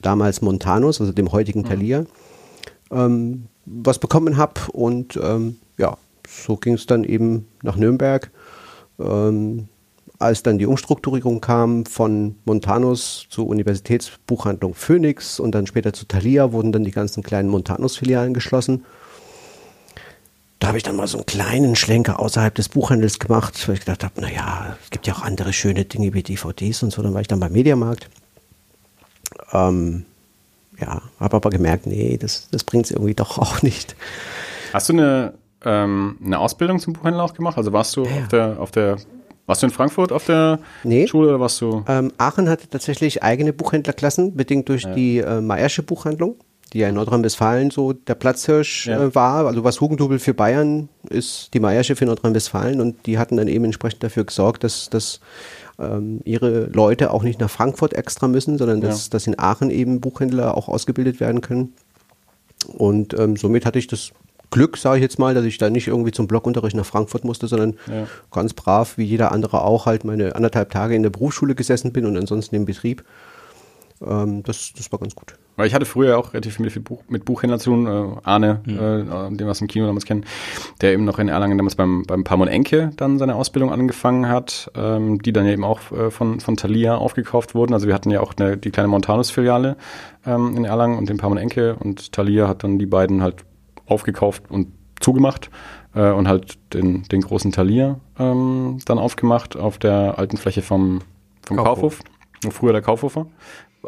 damals 0.00 0.40
Montanus, 0.40 1.00
also 1.00 1.12
dem 1.12 1.32
heutigen 1.32 1.64
Thalia. 1.64 2.06
ähm, 2.90 3.48
was 3.66 3.98
bekommen 3.98 4.36
habe. 4.36 4.60
Und 4.72 5.18
ähm, 5.22 5.58
ja, 5.76 5.98
so 6.26 6.56
ging 6.56 6.74
es 6.74 6.86
dann 6.86 7.04
eben 7.04 7.48
nach 7.62 7.76
Nürnberg. 7.76 8.30
Ähm, 8.98 9.68
als 10.18 10.42
dann 10.42 10.58
die 10.58 10.66
Umstrukturierung 10.66 11.40
kam 11.40 11.84
von 11.84 12.36
Montanus 12.46 13.26
zur 13.28 13.46
Universitätsbuchhandlung 13.48 14.74
Phoenix 14.74 15.38
und 15.38 15.54
dann 15.54 15.66
später 15.66 15.92
zu 15.92 16.06
Thalia, 16.06 16.52
wurden 16.52 16.72
dann 16.72 16.84
die 16.84 16.90
ganzen 16.90 17.22
kleinen 17.22 17.50
Montanus-Filialen 17.50 18.32
geschlossen. 18.32 18.84
Da 20.58 20.68
habe 20.68 20.78
ich 20.78 20.84
dann 20.84 20.96
mal 20.96 21.06
so 21.06 21.18
einen 21.18 21.26
kleinen 21.26 21.76
Schlenker 21.76 22.18
außerhalb 22.18 22.54
des 22.54 22.70
Buchhandels 22.70 23.18
gemacht, 23.18 23.68
weil 23.68 23.74
ich 23.74 23.80
gedacht 23.80 24.04
habe, 24.04 24.20
naja, 24.22 24.76
es 24.82 24.90
gibt 24.90 25.06
ja 25.06 25.12
auch 25.12 25.22
andere 25.22 25.52
schöne 25.52 25.84
Dinge 25.84 26.14
wie 26.14 26.22
DVDs 26.22 26.82
und 26.82 26.92
so. 26.92 27.02
Dann 27.02 27.12
war 27.12 27.20
ich 27.20 27.28
dann 27.28 27.40
beim 27.40 27.52
Mediamarkt. 27.52 28.08
Ähm, 29.52 30.06
ja, 30.80 31.02
habe 31.20 31.36
aber 31.36 31.50
gemerkt, 31.50 31.86
nee, 31.86 32.16
das, 32.20 32.48
das 32.50 32.64
bringt 32.64 32.86
es 32.86 32.90
irgendwie 32.90 33.14
doch 33.14 33.38
auch 33.38 33.62
nicht. 33.62 33.96
Hast 34.72 34.88
du 34.88 34.92
eine, 34.94 35.34
ähm, 35.64 36.18
eine 36.24 36.38
Ausbildung 36.38 36.78
zum 36.78 36.92
Buchhändler 36.92 37.24
auch 37.24 37.34
gemacht? 37.34 37.56
Also 37.56 37.72
warst 37.72 37.96
du 37.96 38.04
ja. 38.04 38.10
auf, 38.22 38.28
der, 38.28 38.60
auf 38.60 38.70
der, 38.70 38.96
warst 39.46 39.62
du 39.62 39.66
in 39.66 39.72
Frankfurt 39.72 40.12
auf 40.12 40.26
der 40.26 40.58
nee. 40.84 41.06
Schule 41.06 41.28
oder 41.28 41.40
warst 41.40 41.60
du? 41.60 41.84
Ähm, 41.88 42.12
Aachen 42.18 42.48
hatte 42.48 42.68
tatsächlich 42.68 43.22
eigene 43.22 43.52
Buchhändlerklassen, 43.52 44.34
bedingt 44.36 44.68
durch 44.68 44.82
ja. 44.82 44.92
die 44.92 45.18
äh, 45.18 45.40
Mayersche 45.40 45.82
Buchhandlung, 45.82 46.36
die 46.72 46.80
ja 46.80 46.88
in 46.88 46.96
Nordrhein-Westfalen 46.96 47.70
so 47.70 47.92
der 47.92 48.16
Platzhirsch 48.16 48.86
ja. 48.86 49.00
äh, 49.00 49.14
war. 49.14 49.46
Also 49.46 49.64
was 49.64 49.80
Hugendubel 49.80 50.18
für 50.18 50.34
Bayern 50.34 50.88
ist 51.08 51.54
die 51.54 51.60
Mayersche 51.60 51.96
für 51.96 52.06
Nordrhein-Westfalen 52.06 52.80
und 52.80 53.06
die 53.06 53.18
hatten 53.18 53.36
dann 53.36 53.48
eben 53.48 53.64
entsprechend 53.64 54.02
dafür 54.02 54.24
gesorgt, 54.24 54.64
dass, 54.64 54.90
dass 54.90 55.20
ähm, 55.78 56.20
ihre 56.24 56.66
Leute 56.66 57.12
auch 57.12 57.22
nicht 57.22 57.40
nach 57.40 57.50
Frankfurt 57.50 57.94
extra 57.94 58.28
müssen, 58.28 58.58
sondern 58.58 58.80
dass, 58.80 59.06
ja. 59.06 59.10
dass 59.10 59.26
in 59.26 59.38
Aachen 59.38 59.70
eben 59.70 60.00
Buchhändler 60.00 60.56
auch 60.56 60.68
ausgebildet 60.68 61.20
werden 61.20 61.40
können. 61.40 61.74
Und 62.66 63.18
ähm, 63.18 63.36
somit 63.36 63.66
hatte 63.66 63.78
ich 63.78 63.86
das 63.86 64.12
Glück, 64.50 64.76
sage 64.76 64.98
ich 64.98 65.02
jetzt 65.02 65.18
mal, 65.18 65.34
dass 65.34 65.44
ich 65.44 65.58
da 65.58 65.70
nicht 65.70 65.88
irgendwie 65.88 66.12
zum 66.12 66.26
Blockunterricht 66.26 66.76
nach 66.76 66.86
Frankfurt 66.86 67.24
musste, 67.24 67.46
sondern 67.46 67.74
ja. 67.86 68.06
ganz 68.30 68.54
brav, 68.54 68.96
wie 68.96 69.04
jeder 69.04 69.32
andere 69.32 69.62
auch, 69.62 69.86
halt 69.86 70.04
meine 70.04 70.34
anderthalb 70.34 70.70
Tage 70.70 70.94
in 70.94 71.02
der 71.02 71.10
Berufsschule 71.10 71.54
gesessen 71.54 71.92
bin 71.92 72.06
und 72.06 72.16
ansonsten 72.16 72.54
im 72.54 72.64
Betrieb. 72.64 73.04
Ähm, 74.00 74.42
das, 74.42 74.72
das 74.76 74.90
war 74.92 74.98
ganz 74.98 75.14
gut. 75.14 75.34
Weil 75.56 75.66
ich 75.66 75.74
hatte 75.74 75.86
früher 75.86 76.18
auch 76.18 76.34
relativ 76.34 76.56
viel 76.56 76.66
mit, 76.66 76.84
Buch, 76.84 77.02
mit 77.08 77.24
Buchhändlern 77.24 77.58
zu 77.58 77.70
tun, 77.70 77.86
äh, 77.86 78.20
Arne, 78.24 78.60
mhm. 78.64 78.74
äh, 78.74 79.36
den 79.36 79.46
wir 79.46 79.50
aus 79.50 79.58
dem 79.58 79.68
Kino 79.68 79.86
damals 79.86 80.04
kennen, 80.04 80.24
der 80.82 80.92
eben 80.92 81.04
noch 81.04 81.18
in 81.18 81.28
Erlangen 81.28 81.56
damals 81.56 81.74
beim, 81.74 82.04
beim 82.04 82.24
Pamon 82.24 82.48
Enke 82.48 82.90
dann 82.96 83.18
seine 83.18 83.34
Ausbildung 83.34 83.72
angefangen 83.72 84.28
hat, 84.28 84.70
ähm, 84.74 85.20
die 85.22 85.32
dann 85.32 85.46
eben 85.46 85.64
auch 85.64 85.80
äh, 85.92 86.10
von, 86.10 86.40
von 86.40 86.56
Thalia 86.56 86.96
aufgekauft 86.96 87.54
wurden. 87.54 87.72
Also 87.72 87.86
wir 87.86 87.94
hatten 87.94 88.10
ja 88.10 88.20
auch 88.20 88.34
eine, 88.36 88.56
die 88.56 88.70
kleine 88.70 88.88
Montanus-Filiale 88.88 89.76
ähm, 90.26 90.56
in 90.56 90.64
Erlangen 90.64 90.98
und 90.98 91.08
den 91.08 91.16
Pamon 91.16 91.38
Enke 91.38 91.76
und 91.76 92.12
Thalia 92.12 92.48
hat 92.48 92.62
dann 92.62 92.78
die 92.78 92.86
beiden 92.86 93.22
halt 93.22 93.44
aufgekauft 93.86 94.44
und 94.50 94.68
zugemacht 95.00 95.50
äh, 95.94 96.10
und 96.10 96.28
halt 96.28 96.58
den, 96.74 97.04
den 97.04 97.22
großen 97.22 97.52
Thalia 97.52 97.98
ähm, 98.18 98.78
dann 98.84 98.98
aufgemacht 98.98 99.56
auf 99.56 99.78
der 99.78 100.18
alten 100.18 100.36
Fläche 100.36 100.62
vom, 100.62 101.00
vom 101.46 101.56
Kaufhof. 101.56 101.98
Kaufhof. 101.98 102.00
Früher 102.50 102.72
der 102.72 102.82
Kaufhof 102.82 103.16
war 103.16 103.26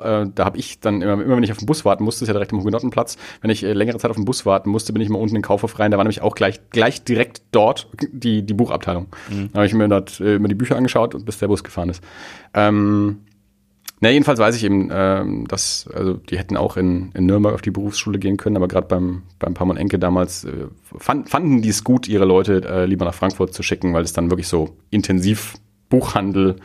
äh, 0.00 0.26
da 0.34 0.44
habe 0.44 0.58
ich 0.58 0.80
dann 0.80 1.02
immer, 1.02 1.14
immer, 1.14 1.36
wenn 1.36 1.42
ich 1.42 1.52
auf 1.52 1.58
den 1.58 1.66
Bus 1.66 1.84
warten 1.84 2.04
musste, 2.04 2.24
ist 2.24 2.28
ja 2.28 2.34
direkt 2.34 2.52
am 2.52 2.60
Hugenottenplatz, 2.60 3.16
wenn 3.40 3.50
ich 3.50 3.64
äh, 3.64 3.72
längere 3.72 3.98
Zeit 3.98 4.10
auf 4.10 4.16
den 4.16 4.24
Bus 4.24 4.46
warten 4.46 4.70
musste, 4.70 4.92
bin 4.92 5.02
ich 5.02 5.08
mal 5.08 5.18
unten 5.18 5.36
in 5.36 5.40
den 5.40 5.46
Kaufhof 5.46 5.78
rein, 5.78 5.90
da 5.90 5.96
war 5.96 6.04
nämlich 6.04 6.22
auch 6.22 6.34
gleich, 6.34 6.60
gleich 6.70 7.04
direkt 7.04 7.42
dort 7.52 7.88
die, 8.12 8.42
die 8.42 8.54
Buchabteilung. 8.54 9.06
Mhm. 9.30 9.50
Da 9.52 9.58
habe 9.58 9.66
ich 9.66 9.74
mir 9.74 9.88
dort 9.88 10.20
äh, 10.20 10.36
immer 10.36 10.48
die 10.48 10.54
Bücher 10.54 10.76
angeschaut, 10.76 11.24
bis 11.24 11.38
der 11.38 11.48
Bus 11.48 11.64
gefahren 11.64 11.90
ist. 11.90 12.02
Ähm, 12.54 13.18
na, 14.00 14.10
jedenfalls 14.10 14.38
weiß 14.38 14.54
ich 14.54 14.64
eben, 14.64 14.90
ähm, 14.92 15.48
dass, 15.48 15.88
also 15.92 16.14
die 16.14 16.38
hätten 16.38 16.56
auch 16.56 16.76
in, 16.76 17.10
in 17.14 17.26
Nürnberg 17.26 17.54
auf 17.54 17.62
die 17.62 17.72
Berufsschule 17.72 18.18
gehen 18.18 18.36
können, 18.36 18.56
aber 18.56 18.68
gerade 18.68 18.86
beim, 18.86 19.22
beim 19.40 19.54
Pamon 19.54 19.76
Enke 19.76 19.98
damals 19.98 20.44
äh, 20.44 20.68
fand, 20.96 21.28
fanden 21.28 21.62
die 21.62 21.70
es 21.70 21.82
gut, 21.82 22.06
ihre 22.06 22.24
Leute 22.24 22.62
äh, 22.64 22.86
lieber 22.86 23.04
nach 23.04 23.14
Frankfurt 23.14 23.54
zu 23.54 23.62
schicken, 23.62 23.94
weil 23.94 24.04
es 24.04 24.12
dann 24.12 24.30
wirklich 24.30 24.46
so 24.46 24.76
intensiv 24.90 25.54
Buchhandel 25.88 26.56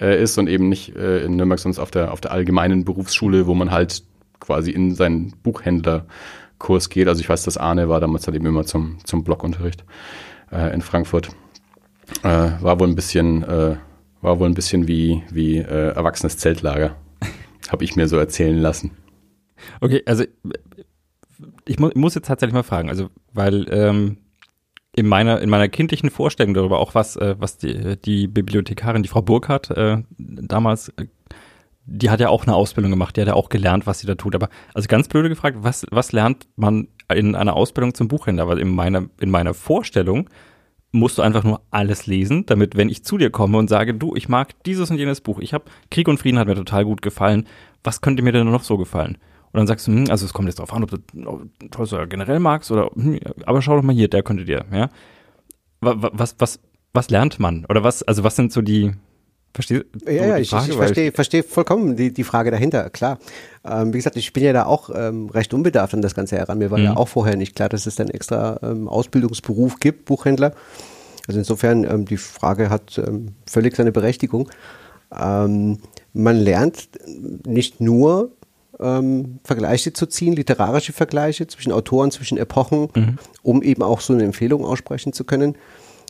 äh, 0.00 0.22
ist 0.22 0.38
und 0.38 0.48
eben 0.48 0.68
nicht 0.68 0.96
äh, 0.96 1.24
in 1.24 1.36
Nürnberg, 1.36 1.58
sonst 1.58 1.78
auf 1.78 1.90
der, 1.90 2.12
auf 2.12 2.20
der 2.20 2.32
allgemeinen 2.32 2.84
Berufsschule, 2.84 3.46
wo 3.46 3.54
man 3.54 3.70
halt 3.70 4.02
quasi 4.40 4.70
in 4.70 4.94
seinen 4.94 5.32
Buchhändlerkurs 5.42 6.88
geht. 6.88 7.08
Also 7.08 7.20
ich 7.20 7.28
weiß, 7.28 7.44
dass 7.44 7.56
Arne 7.56 7.88
war 7.88 8.00
damals 8.00 8.26
halt 8.26 8.36
eben 8.36 8.46
immer 8.46 8.64
zum, 8.64 8.98
zum 9.04 9.22
Blockunterricht 9.24 9.84
äh, 10.50 10.72
in 10.72 10.80
Frankfurt. 10.80 11.28
Äh, 12.22 12.50
war 12.60 12.80
wohl 12.80 12.88
ein 12.88 12.96
bisschen, 12.96 13.42
äh, 13.42 13.76
war 14.20 14.38
wohl 14.40 14.48
ein 14.48 14.54
bisschen 14.54 14.88
wie, 14.88 15.22
wie 15.30 15.58
äh, 15.58 15.94
erwachsenes 15.94 16.38
Zeltlager. 16.38 16.96
Habe 17.70 17.84
ich 17.84 17.96
mir 17.96 18.08
so 18.08 18.16
erzählen 18.16 18.58
lassen. 18.58 18.92
Okay, 19.80 20.02
also 20.06 20.24
ich 21.66 21.78
mu 21.78 21.90
muss 21.94 22.14
jetzt 22.14 22.26
tatsächlich 22.26 22.54
mal 22.54 22.62
fragen, 22.62 22.88
also 22.88 23.10
weil 23.32 23.66
ähm, 23.70 24.16
in 24.96 25.06
meiner, 25.06 25.40
in 25.40 25.50
meiner 25.50 25.68
kindlichen 25.68 26.10
Vorstellung 26.10 26.54
darüber, 26.54 26.78
auch 26.78 26.94
was, 26.94 27.16
äh, 27.16 27.36
was 27.38 27.58
die, 27.58 27.96
die 27.96 28.26
Bibliothekarin, 28.26 29.02
die 29.02 29.08
Frau 29.08 29.22
Burkhardt, 29.22 29.70
äh, 29.70 30.02
damals, 30.18 30.88
äh, 30.90 31.06
die 31.86 32.10
hat 32.10 32.20
ja 32.20 32.28
auch 32.28 32.44
eine 32.44 32.54
Ausbildung 32.54 32.90
gemacht, 32.90 33.16
die 33.16 33.20
hat 33.20 33.28
ja 33.28 33.34
auch 33.34 33.48
gelernt, 33.48 33.86
was 33.86 34.00
sie 34.00 34.06
da 34.06 34.14
tut. 34.14 34.34
Aber 34.34 34.48
also 34.74 34.86
ganz 34.88 35.08
blöde 35.08 35.28
gefragt, 35.28 35.58
was, 35.60 35.86
was 35.90 36.12
lernt 36.12 36.46
man 36.56 36.88
in 37.12 37.34
einer 37.34 37.56
Ausbildung 37.56 37.94
zum 37.94 38.08
Buchhändler? 38.08 38.46
Weil 38.46 38.58
in 38.58 38.74
meiner, 38.74 39.08
in 39.20 39.30
meiner 39.30 39.54
Vorstellung 39.54 40.28
musst 40.92 41.18
du 41.18 41.22
einfach 41.22 41.44
nur 41.44 41.62
alles 41.70 42.06
lesen, 42.06 42.46
damit, 42.46 42.76
wenn 42.76 42.88
ich 42.88 43.04
zu 43.04 43.16
dir 43.16 43.30
komme 43.30 43.58
und 43.58 43.68
sage, 43.68 43.94
du, 43.94 44.14
ich 44.16 44.28
mag 44.28 44.62
dieses 44.64 44.90
und 44.90 44.98
jenes 44.98 45.20
Buch, 45.20 45.38
ich 45.38 45.54
habe 45.54 45.64
Krieg 45.90 46.08
und 46.08 46.18
Frieden 46.18 46.38
hat 46.38 46.48
mir 46.48 46.56
total 46.56 46.84
gut 46.84 47.00
gefallen, 47.00 47.46
was 47.84 48.00
könnte 48.00 48.22
mir 48.22 48.32
denn 48.32 48.50
noch 48.50 48.64
so 48.64 48.76
gefallen? 48.76 49.18
Und 49.52 49.58
dann 49.58 49.66
sagst 49.66 49.86
du, 49.86 49.92
hm, 49.92 50.10
also 50.10 50.24
es 50.24 50.32
kommt 50.32 50.48
jetzt 50.48 50.58
darauf 50.58 50.72
an, 50.72 50.84
ob 50.84 50.90
du 50.90 50.98
Tolstoy 51.70 52.06
generell 52.06 52.38
magst 52.38 52.70
oder, 52.70 52.90
hm, 52.94 53.18
aber 53.46 53.62
schau 53.62 53.76
doch 53.76 53.82
mal 53.82 53.94
hier, 53.94 54.08
der 54.08 54.22
könnte 54.22 54.44
dir, 54.44 54.64
ja. 54.72 54.88
Was, 55.80 56.36
was, 56.38 56.60
was 56.92 57.10
lernt 57.10 57.40
man? 57.40 57.64
Oder 57.68 57.82
was, 57.82 58.02
also 58.02 58.22
was 58.22 58.36
sind 58.36 58.52
so 58.52 58.60
die, 58.60 58.92
Verstehst 59.52 59.84
du? 60.04 60.12
Ja, 60.12 60.26
ja, 60.26 60.38
ich, 60.38 60.52
ich 60.52 60.74
verstehe, 60.74 61.10
verstehe 61.10 61.42
vollkommen 61.42 61.96
die, 61.96 62.12
die 62.12 62.22
Frage 62.22 62.52
dahinter, 62.52 62.88
klar. 62.88 63.18
Ähm, 63.64 63.92
wie 63.92 63.98
gesagt, 63.98 64.16
ich 64.16 64.32
bin 64.32 64.44
ja 64.44 64.52
da 64.52 64.66
auch 64.66 64.90
ähm, 64.94 65.28
recht 65.28 65.52
unbedarft 65.52 65.92
an 65.92 66.02
das 66.02 66.14
Ganze 66.14 66.36
heran. 66.36 66.58
Mir 66.58 66.70
war 66.70 66.78
mhm. 66.78 66.84
ja 66.84 66.96
auch 66.96 67.08
vorher 67.08 67.36
nicht 67.36 67.56
klar, 67.56 67.68
dass 67.68 67.86
es 67.86 67.98
einen 67.98 68.10
extra 68.10 68.60
ähm, 68.62 68.86
Ausbildungsberuf 68.86 69.80
gibt, 69.80 70.04
Buchhändler. 70.04 70.52
Also 71.26 71.40
insofern, 71.40 71.82
ähm, 71.84 72.04
die 72.04 72.16
Frage 72.16 72.70
hat 72.70 72.96
ähm, 72.98 73.34
völlig 73.44 73.74
seine 73.74 73.90
Berechtigung. 73.90 74.48
Ähm, 75.18 75.78
man 76.12 76.36
lernt 76.36 76.88
nicht 77.44 77.80
nur 77.80 78.30
ähm, 78.80 79.38
Vergleiche 79.44 79.92
zu 79.92 80.06
ziehen, 80.06 80.34
literarische 80.34 80.92
Vergleiche 80.92 81.46
zwischen 81.46 81.72
Autoren, 81.72 82.10
zwischen 82.10 82.38
Epochen, 82.38 82.88
mhm. 82.94 83.18
um 83.42 83.62
eben 83.62 83.82
auch 83.82 84.00
so 84.00 84.12
eine 84.12 84.24
Empfehlung 84.24 84.64
aussprechen 84.64 85.12
zu 85.12 85.24
können. 85.24 85.56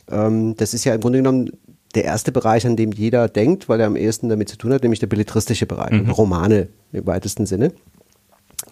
Ähm, 0.09 0.55
das 0.57 0.73
ist 0.73 0.85
ja 0.85 0.93
im 0.93 1.01
Grunde 1.01 1.19
genommen 1.19 1.51
der 1.95 2.05
erste 2.05 2.31
Bereich, 2.31 2.65
an 2.65 2.77
dem 2.77 2.91
jeder 2.91 3.27
denkt, 3.27 3.67
weil 3.67 3.79
er 3.79 3.87
am 3.87 3.95
ehesten 3.95 4.29
damit 4.29 4.49
zu 4.49 4.57
tun 4.57 4.73
hat, 4.73 4.83
nämlich 4.83 4.99
der 4.99 5.07
belletristische 5.07 5.65
Bereich, 5.65 5.91
mhm. 5.91 6.09
Romane 6.11 6.69
im 6.93 7.05
weitesten 7.05 7.45
Sinne. 7.45 7.73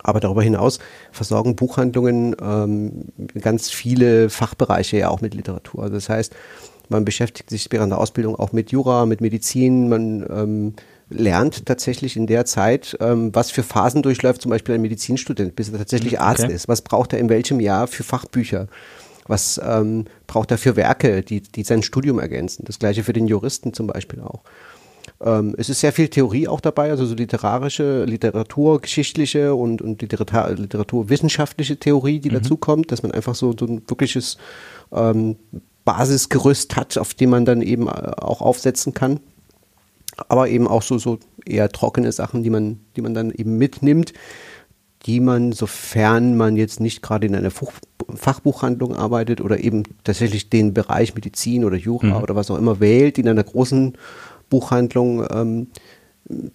Aber 0.02 0.20
darüber 0.20 0.44
hinaus 0.44 0.80
versorgen 1.12 1.56
Buchhandlungen 1.56 2.36
ähm, 2.42 3.06
ganz 3.42 3.70
viele 3.70 4.30
Fachbereiche 4.30 4.98
ja 4.98 5.10
auch 5.10 5.22
mit 5.22 5.34
Literatur. 5.34 5.84
Also 5.84 5.96
das 5.96 6.10
heißt, 6.10 6.34
man 6.90 7.06
beschäftigt 7.06 7.50
sich 7.50 7.68
während 7.72 7.92
der 7.92 8.00
Ausbildung 8.00 8.36
auch 8.36 8.52
mit 8.52 8.72
Jura, 8.72 9.06
mit 9.06 9.22
Medizin, 9.22 9.90
man 9.90 10.26
ähm, 10.30 10.74
lernt 11.10 11.66
tatsächlich 11.66 12.16
in 12.16 12.28
der 12.28 12.46
Zeit, 12.46 12.98
ähm, 13.00 13.34
was 13.34 13.52
für 13.52 13.64
Phasen 13.64 14.04
durchläuft, 14.04 14.42
zum 14.42 14.52
Beispiel 14.52 14.76
ein 14.76 14.82
Medizinstudent, 14.82 15.56
bis 15.56 15.70
er 15.70 15.80
tatsächlich 15.80 16.14
mhm, 16.14 16.20
Arzt 16.20 16.44
okay. 16.44 16.54
ist. 16.54 16.68
Was 16.68 16.82
braucht 16.82 17.14
er 17.14 17.20
in 17.20 17.30
welchem 17.30 17.60
Jahr 17.60 17.88
für 17.88 18.04
Fachbücher? 18.04 18.68
Was 19.28 19.60
ähm, 19.64 20.06
braucht 20.28 20.52
er 20.52 20.58
für 20.58 20.76
Werke, 20.76 21.22
die, 21.22 21.42
die 21.42 21.64
sein 21.64 21.84
Studium 21.84 22.20
ergänzen? 22.20 22.64
Das 22.66 22.80
gleiche 22.80 23.04
für 23.04 23.14
den 23.14 23.28
Juristen 23.28 23.74
zum 23.74 23.88
Beispiel 23.88 24.22
auch. 24.22 24.44
Ähm, 25.22 25.56
es 25.58 25.70
ist 25.70 25.82
sehr 25.82 25.94
viel 25.94 26.08
Theorie 26.08 26.48
auch 26.48 26.62
dabei, 26.62 26.92
also 26.92 27.06
so 27.06 27.16
literarische, 27.16 28.06
literaturgeschichtliche 28.06 29.54
und, 29.56 29.82
und 29.82 30.02
Literatur, 30.02 30.56
literaturwissenschaftliche 30.56 31.78
Theorie, 31.78 32.20
die 32.20 32.30
mhm. 32.30 32.36
dazu 32.36 32.58
kommt, 32.58 32.92
dass 32.92 33.04
man 33.04 33.12
einfach 33.12 33.36
so, 33.36 33.54
so 33.58 33.66
ein 33.66 33.82
wirkliches 33.88 34.38
ähm, 34.92 35.38
Basisgerüst 35.86 36.76
hat, 36.76 36.98
auf 36.98 37.14
dem 37.14 37.32
man 37.32 37.46
dann 37.46 37.62
eben 37.62 37.88
äh, 37.88 37.92
auch 38.18 38.42
aufsetzen 38.42 38.94
kann 38.94 39.20
aber 40.28 40.50
eben 40.50 40.68
auch 40.68 40.82
so, 40.82 40.98
so 40.98 41.20
eher 41.46 41.70
trockene 41.70 42.12
Sachen, 42.12 42.44
die 42.44 42.50
man, 42.50 42.80
die 42.96 43.02
man 43.02 43.14
dann 43.14 43.32
eben 43.32 43.58
mitnimmt, 43.58 44.14
die 45.06 45.20
man, 45.20 45.52
sofern 45.52 46.36
man 46.36 46.58
jetzt 46.58 46.80
nicht 46.80 47.02
gerade 47.02 47.28
in 47.28 47.36
einer 47.36 47.52
Fachbuchhandlung 47.52 48.96
arbeitet 48.96 49.42
oder 49.42 49.60
eben 49.60 49.84
tatsächlich 50.04 50.50
den 50.50 50.74
Bereich 50.74 51.16
Medizin 51.16 51.64
oder 51.64 51.78
Jura 51.78 52.18
mhm. 52.18 52.24
oder 52.24 52.36
was 52.36 52.52
auch 52.52 52.58
immer 52.58 52.80
wählt, 52.80 53.18
in 53.18 53.28
einer 53.28 53.44
großen 53.44 53.98
Buchhandlung 54.50 55.26
ähm, 55.32 55.68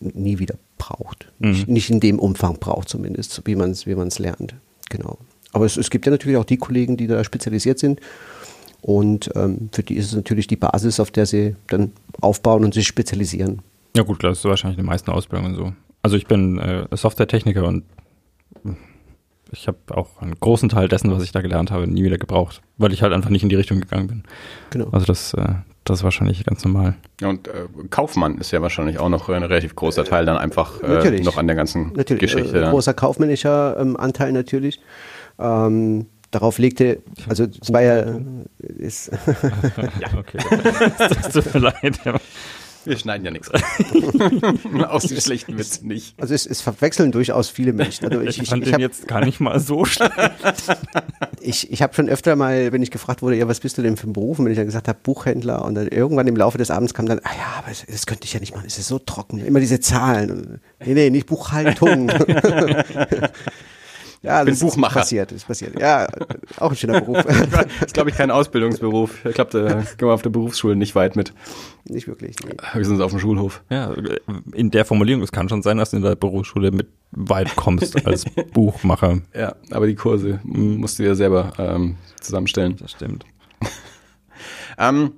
nie 0.00 0.38
wieder 0.38 0.56
braucht. 0.78 1.32
Mhm. 1.38 1.50
Nicht, 1.50 1.68
nicht, 1.68 1.90
in 1.90 2.00
dem 2.00 2.18
Umfang 2.18 2.58
braucht 2.58 2.88
zumindest, 2.88 3.42
wie 3.46 3.56
man 3.56 3.70
es 3.70 3.86
wie 3.86 3.94
lernt. 4.22 4.54
Genau. 4.90 5.18
Aber 5.52 5.64
es, 5.64 5.76
es 5.76 5.88
gibt 5.88 6.04
ja 6.04 6.12
natürlich 6.12 6.36
auch 6.36 6.44
die 6.44 6.58
Kollegen, 6.58 6.96
die 6.96 7.06
da 7.06 7.24
spezialisiert 7.24 7.78
sind 7.78 8.00
und 8.84 9.30
ähm, 9.34 9.70
für 9.72 9.82
die 9.82 9.94
ist 9.94 10.08
es 10.08 10.14
natürlich 10.14 10.46
die 10.46 10.56
Basis, 10.56 11.00
auf 11.00 11.10
der 11.10 11.24
sie 11.24 11.56
dann 11.68 11.92
aufbauen 12.20 12.66
und 12.66 12.74
sich 12.74 12.86
spezialisieren. 12.86 13.62
Ja 13.96 14.02
gut, 14.02 14.18
klar, 14.18 14.32
das 14.32 14.40
ist 14.40 14.44
wahrscheinlich 14.44 14.76
die 14.76 14.84
meisten 14.84 15.10
Ausbildungen 15.10 15.54
so. 15.54 15.72
Also 16.02 16.18
ich 16.18 16.26
bin 16.26 16.58
äh, 16.58 16.86
Softwaretechniker 16.94 17.64
und 17.64 17.84
ich 19.52 19.68
habe 19.68 19.78
auch 19.92 20.20
einen 20.20 20.34
großen 20.38 20.68
Teil 20.68 20.88
dessen, 20.88 21.10
was 21.10 21.22
ich 21.22 21.32
da 21.32 21.40
gelernt 21.40 21.70
habe, 21.70 21.86
nie 21.86 22.04
wieder 22.04 22.18
gebraucht, 22.18 22.60
weil 22.76 22.92
ich 22.92 23.00
halt 23.00 23.14
einfach 23.14 23.30
nicht 23.30 23.42
in 23.42 23.48
die 23.48 23.54
Richtung 23.54 23.80
gegangen 23.80 24.06
bin. 24.06 24.22
Genau. 24.68 24.88
Also 24.90 25.06
das, 25.06 25.32
äh, 25.32 25.54
das 25.84 26.00
ist 26.00 26.04
wahrscheinlich 26.04 26.44
ganz 26.44 26.62
normal. 26.62 26.94
Ja, 27.22 27.28
und 27.28 27.48
äh, 27.48 27.52
Kaufmann 27.88 28.36
ist 28.36 28.50
ja 28.50 28.60
wahrscheinlich 28.60 28.98
auch 28.98 29.08
noch 29.08 29.30
ein 29.30 29.44
relativ 29.44 29.74
großer 29.74 30.04
Teil 30.04 30.26
dann 30.26 30.36
einfach 30.36 30.82
äh, 30.82 31.22
noch 31.22 31.38
an 31.38 31.46
der 31.46 31.56
ganzen 31.56 31.94
Natürlich, 31.94 32.20
Geschichte. 32.20 32.62
äh, 32.62 32.68
großer 32.68 32.92
kaufmännischer 32.92 33.78
ähm, 33.80 33.96
Anteil 33.96 34.32
natürlich. 34.32 34.78
Ähm, 35.38 36.04
darauf 36.34 36.58
legte, 36.58 37.02
also 37.28 37.44
es 37.44 37.72
war 37.72 37.82
ja, 37.82 38.20
ist, 38.58 39.10
okay. 40.16 40.38
das 40.98 41.32
tut 41.32 41.54
mir 41.54 41.60
leid. 41.60 42.00
Ja. 42.04 42.20
Wir 42.84 42.98
schneiden 42.98 43.24
ja 43.24 43.30
nichts. 43.30 43.50
Aus 44.88 45.04
den 45.04 45.20
schlechten 45.20 45.56
Witzen 45.58 45.88
nicht. 45.88 46.14
also 46.20 46.34
es, 46.34 46.44
es 46.46 46.60
verwechseln 46.60 47.12
durchaus 47.12 47.48
viele 47.48 47.72
Menschen. 47.72 48.06
Also 48.06 48.20
ich, 48.20 48.28
Ich 48.36 48.42
ich, 48.42 48.48
fand 48.50 48.62
ich, 48.62 48.66
den 48.66 48.74
habe 48.74 48.82
jetzt 48.82 49.08
gar 49.08 49.24
nicht 49.24 49.40
mal 49.40 49.58
so 49.58 49.84
schlecht. 49.84 50.12
ich, 51.40 51.72
ich 51.72 51.82
hab 51.82 51.94
schon 51.94 52.08
öfter 52.08 52.36
mal, 52.36 52.72
wenn 52.72 52.82
ich 52.82 52.90
gefragt 52.90 53.22
wurde, 53.22 53.36
ja, 53.36 53.48
was 53.48 53.60
bist 53.60 53.78
du 53.78 53.82
denn 53.82 53.96
für 53.96 54.08
ein 54.08 54.12
Beruf? 54.12 54.38
Und 54.38 54.44
wenn 54.44 54.52
ich 54.52 54.58
dann 54.58 54.66
gesagt 54.66 54.88
habe, 54.88 54.98
Buchhändler 55.02 55.64
und 55.64 55.74
dann 55.74 55.88
irgendwann 55.88 56.26
im 56.26 56.36
Laufe 56.36 56.58
des 56.58 56.70
Abends 56.70 56.92
kam 56.92 57.06
dann, 57.06 57.20
ah 57.20 57.34
ja, 57.36 57.54
aber 57.58 57.68
das, 57.68 57.86
das 57.86 58.04
könnte 58.06 58.24
ich 58.24 58.34
ja 58.34 58.40
nicht 58.40 58.54
machen, 58.54 58.66
es 58.66 58.78
ist 58.78 58.88
so 58.88 58.98
trocken, 58.98 59.38
immer 59.44 59.60
diese 59.60 59.80
Zahlen. 59.80 60.30
Und, 60.30 60.60
nee, 60.84 60.94
nee, 60.94 61.10
nicht 61.10 61.26
Buchhaltung. 61.26 62.10
Ja, 64.24 64.42
bin 64.42 64.54
das 64.54 64.60
Buchmacher. 64.60 65.00
ist 65.00 65.02
passiert, 65.02 65.32
ist 65.32 65.46
passiert. 65.46 65.80
Ja, 65.80 66.06
auch 66.58 66.70
ein 66.70 66.76
schöner 66.76 67.00
Beruf. 67.00 67.24
Das 67.50 67.66
ist, 67.86 67.94
glaube 67.94 68.10
ich, 68.10 68.16
kein 68.16 68.30
Ausbildungsberuf. 68.30 69.24
Ich 69.24 69.34
glaube, 69.34 69.50
da 69.50 69.74
gehen 69.74 70.08
wir 70.08 70.12
auf 70.12 70.22
der 70.22 70.30
Berufsschule 70.30 70.76
nicht 70.76 70.94
weit 70.94 71.14
mit. 71.16 71.32
nicht 71.84 72.08
wirklich. 72.08 72.36
Nee. 72.44 72.56
Höchstens 72.72 73.00
auf 73.00 73.10
dem 73.10 73.20
Schulhof. 73.20 73.62
Ja, 73.70 73.94
in 74.52 74.70
der 74.70 74.84
Formulierung, 74.84 75.22
es 75.22 75.30
kann 75.32 75.48
schon 75.48 75.62
sein, 75.62 75.76
dass 75.76 75.90
du 75.90 75.98
in 75.98 76.02
der 76.02 76.16
Berufsschule 76.16 76.70
mit 76.70 76.88
weit 77.12 77.54
kommst 77.56 78.04
als 78.06 78.24
Buchmacher. 78.52 79.20
Ja, 79.34 79.54
aber 79.70 79.86
die 79.86 79.94
Kurse 79.94 80.40
musst 80.42 80.98
du 80.98 81.02
dir 81.02 81.14
selber 81.14 81.52
ähm, 81.58 81.96
zusammenstellen. 82.20 82.76
Das 82.80 82.90
stimmt. 82.92 83.24
Ähm, 84.76 85.12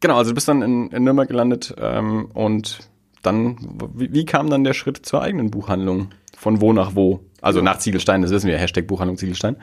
genau, 0.00 0.16
also 0.16 0.30
du 0.30 0.34
bist 0.34 0.48
dann 0.48 0.62
in, 0.62 0.88
in 0.90 1.04
Nürnberg 1.04 1.28
gelandet 1.28 1.74
ähm, 1.78 2.30
und 2.32 2.88
dann, 3.26 3.56
wie, 3.94 4.12
wie 4.12 4.24
kam 4.24 4.50
dann 4.50 4.64
der 4.64 4.74
Schritt 4.74 5.04
zur 5.04 5.22
eigenen 5.22 5.50
Buchhandlung? 5.50 6.10
Von 6.36 6.60
wo 6.60 6.72
nach 6.72 6.94
wo? 6.94 7.20
Also 7.40 7.60
nach 7.60 7.78
Ziegelstein, 7.78 8.22
das 8.22 8.30
wissen 8.30 8.48
wir, 8.48 8.58
Hashtag 8.58 8.86
Buchhandlung 8.86 9.16
Ziegelstein. 9.16 9.56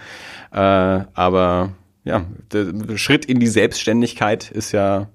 Äh, 0.52 0.58
aber 1.14 1.72
ja, 2.04 2.26
der 2.52 2.98
Schritt 2.98 3.26
in 3.26 3.40
die 3.40 3.48
Selbstständigkeit 3.48 4.50
ist 4.52 4.72
ja 4.72 5.10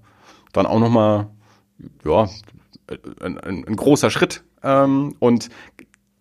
dann 0.53 0.67
auch 0.67 0.79
nochmal, 0.79 1.29
ja, 2.05 2.29
ein, 3.21 3.39
ein, 3.39 3.65
ein 3.67 3.77
großer 3.77 4.11
Schritt. 4.11 4.45
Ähm, 4.63 5.15
und 5.19 5.49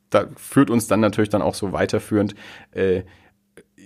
da 0.09 0.27
führt 0.35 0.69
uns 0.69 0.87
dann 0.87 0.99
natürlich 0.99 1.29
dann 1.29 1.41
auch 1.41 1.55
so 1.55 1.71
weiterführend 1.71 2.35
äh, 2.71 3.03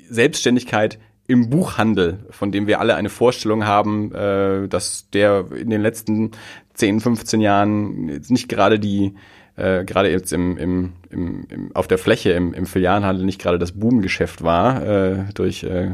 Selbstständigkeit 0.09 0.99
im 1.29 1.51
Buchhandel, 1.51 2.25
von 2.31 2.51
dem 2.51 2.65
wir 2.65 2.79
alle 2.79 2.95
eine 2.95 3.09
Vorstellung 3.09 3.63
haben, 3.63 4.11
äh, 4.15 4.67
dass 4.67 5.11
der 5.11 5.45
in 5.55 5.69
den 5.69 5.79
letzten 5.79 6.31
10, 6.73 7.01
15 7.01 7.39
Jahren 7.39 8.09
jetzt 8.09 8.31
nicht 8.31 8.49
gerade 8.49 8.79
die, 8.79 9.13
äh, 9.55 9.85
gerade 9.85 10.09
jetzt 10.09 10.33
im, 10.33 10.57
im, 10.57 10.93
im, 11.11 11.45
im, 11.49 11.75
auf 11.75 11.87
der 11.87 11.99
Fläche 11.99 12.31
im, 12.31 12.55
im 12.55 12.65
Filialenhandel 12.65 13.25
nicht 13.25 13.39
gerade 13.39 13.59
das 13.59 13.73
Boomgeschäft 13.73 14.43
war, 14.43 14.81
äh, 14.83 15.25
durch, 15.35 15.63
äh, 15.63 15.93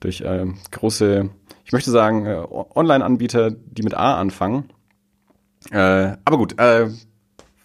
durch 0.00 0.22
äh, 0.22 0.46
große, 0.70 1.28
ich 1.66 1.72
möchte 1.72 1.90
sagen, 1.90 2.24
äh, 2.24 2.42
Online-Anbieter, 2.74 3.50
die 3.50 3.82
mit 3.82 3.92
A 3.92 4.18
anfangen. 4.18 4.70
Äh, 5.70 6.16
aber 6.24 6.38
gut, 6.38 6.58
äh, 6.58 6.88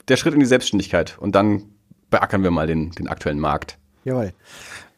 der 0.10 0.18
Schritt 0.18 0.34
in 0.34 0.42
die 0.42 0.46
Selbstständigkeit 0.46 1.18
und 1.18 1.34
dann 1.34 1.64
beackern 2.10 2.44
wir 2.44 2.52
mal 2.52 2.68
den, 2.68 2.92
den 2.92 3.08
aktuellen 3.08 3.40
Markt. 3.40 3.78
Jawohl. 4.04 4.34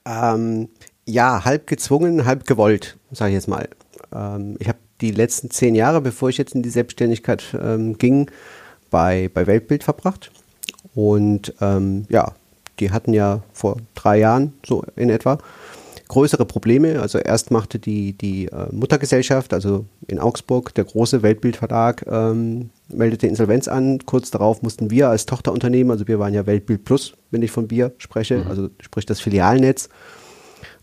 Ähm, 0.04 0.70
ja, 1.08 1.46
halb 1.46 1.68
gezwungen, 1.68 2.26
halb 2.26 2.46
gewollt, 2.46 2.98
sage 3.12 3.32
ich 3.32 3.36
jetzt 3.36 3.48
mal. 3.48 3.68
Ähm, 4.14 4.58
ich 4.60 4.68
habe 4.68 4.78
die 5.02 5.12
letzten 5.12 5.50
zehn 5.50 5.74
Jahre, 5.74 6.02
bevor 6.02 6.30
ich 6.30 6.38
jetzt 6.38 6.54
in 6.54 6.62
die 6.62 6.70
Selbstständigkeit 6.70 7.44
ähm, 7.60 7.98
ging, 7.98 8.30
bei, 8.90 9.30
bei 9.34 9.48
Weltbild 9.48 9.84
verbracht. 9.84 10.32
Und 10.94 11.54
ähm, 11.62 12.06
ja, 12.10 12.34
die 12.80 12.92
hatten 12.92 13.14
ja 13.14 13.42
vor 13.54 13.78
drei 13.96 14.20
Jahren 14.20 14.54
so 14.66 14.84
in 14.96 15.10
etwa 15.10 15.38
größere 16.08 16.46
Probleme. 16.46 17.02
Also 17.02 17.18
erst 17.18 17.52
machte 17.52 17.80
die, 17.80 18.14
die 18.14 18.48
äh, 18.48 18.68
Muttergesellschaft, 18.72 19.54
also 19.54 19.86
in 20.08 20.20
Augsburg, 20.20 20.74
der 20.74 20.86
große 20.86 21.22
Weltbildverlag, 21.22 22.06
ähm, 22.10 22.70
meldete 22.90 23.28
Insolvenz 23.28 23.68
an. 23.68 24.00
Kurz 24.06 24.32
darauf 24.32 24.62
mussten 24.62 24.90
wir 24.90 25.10
als 25.10 25.26
Tochterunternehmen, 25.26 25.92
also 25.92 26.08
wir 26.08 26.20
waren 26.20 26.34
ja 26.34 26.46
Weltbild 26.46 26.86
Plus, 26.86 27.14
wenn 27.32 27.42
ich 27.42 27.52
von 27.52 27.70
wir 27.70 27.92
spreche, 27.98 28.46
also 28.48 28.70
sprich 28.80 29.06
das 29.06 29.20
Filialnetz, 29.20 29.90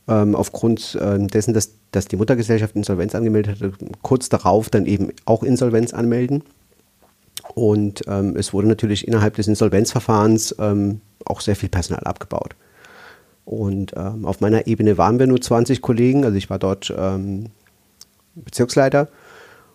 ähm, 0.08 0.34
aufgrund 0.34 0.98
ähm, 1.00 1.28
dessen, 1.28 1.54
dass, 1.54 1.70
dass 1.90 2.06
die 2.06 2.16
Muttergesellschaft 2.16 2.76
Insolvenz 2.76 3.14
angemeldet 3.14 3.60
hatte, 3.60 3.72
kurz 4.02 4.28
darauf 4.28 4.70
dann 4.70 4.86
eben 4.86 5.10
auch 5.24 5.42
Insolvenz 5.42 5.94
anmelden. 5.94 6.42
Und 7.54 8.02
ähm, 8.08 8.36
es 8.36 8.52
wurde 8.52 8.68
natürlich 8.68 9.06
innerhalb 9.06 9.36
des 9.36 9.48
Insolvenzverfahrens 9.48 10.56
ähm, 10.58 11.00
auch 11.24 11.40
sehr 11.40 11.56
viel 11.56 11.68
Personal 11.68 12.04
abgebaut. 12.04 12.54
Und 13.44 13.92
ähm, 13.96 14.24
auf 14.24 14.40
meiner 14.40 14.66
Ebene 14.66 14.96
waren 14.98 15.18
wir 15.18 15.26
nur 15.26 15.40
20 15.40 15.82
Kollegen, 15.82 16.24
also 16.24 16.36
ich 16.36 16.48
war 16.48 16.58
dort 16.58 16.92
ähm, 16.96 17.46
Bezirksleiter. 18.34 19.08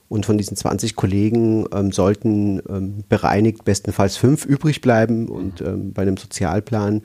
Und 0.09 0.25
von 0.25 0.39
diesen 0.39 0.57
20 0.57 0.95
Kollegen 0.95 1.67
ähm, 1.71 1.91
sollten 1.91 2.63
ähm, 2.67 3.03
bereinigt 3.07 3.63
bestenfalls 3.63 4.17
fünf 4.17 4.43
übrig 4.43 4.81
bleiben. 4.81 5.27
Und 5.27 5.61
ähm, 5.61 5.93
bei 5.93 6.01
einem 6.01 6.17
Sozialplan, 6.17 7.03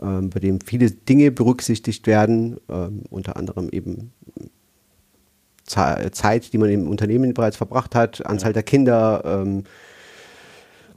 bei 0.00 0.40
dem 0.40 0.60
viele 0.60 0.90
Dinge 0.90 1.30
berücksichtigt 1.32 2.06
werden, 2.06 2.56
ähm, 2.68 3.02
unter 3.10 3.36
anderem 3.36 3.68
eben 3.70 4.12
Ze- 5.66 6.10
Zeit, 6.12 6.52
die 6.52 6.58
man 6.58 6.70
im 6.70 6.88
Unternehmen 6.88 7.34
bereits 7.34 7.56
verbracht 7.56 7.94
hat, 7.94 8.24
Anzahl 8.24 8.52
der 8.52 8.62
Kinder, 8.62 9.22
ähm, 9.24 9.64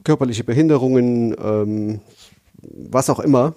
körperliche 0.04 0.44
Behinderungen, 0.44 1.34
ähm, 1.42 2.00
was 2.62 3.10
auch 3.10 3.20
immer, 3.20 3.54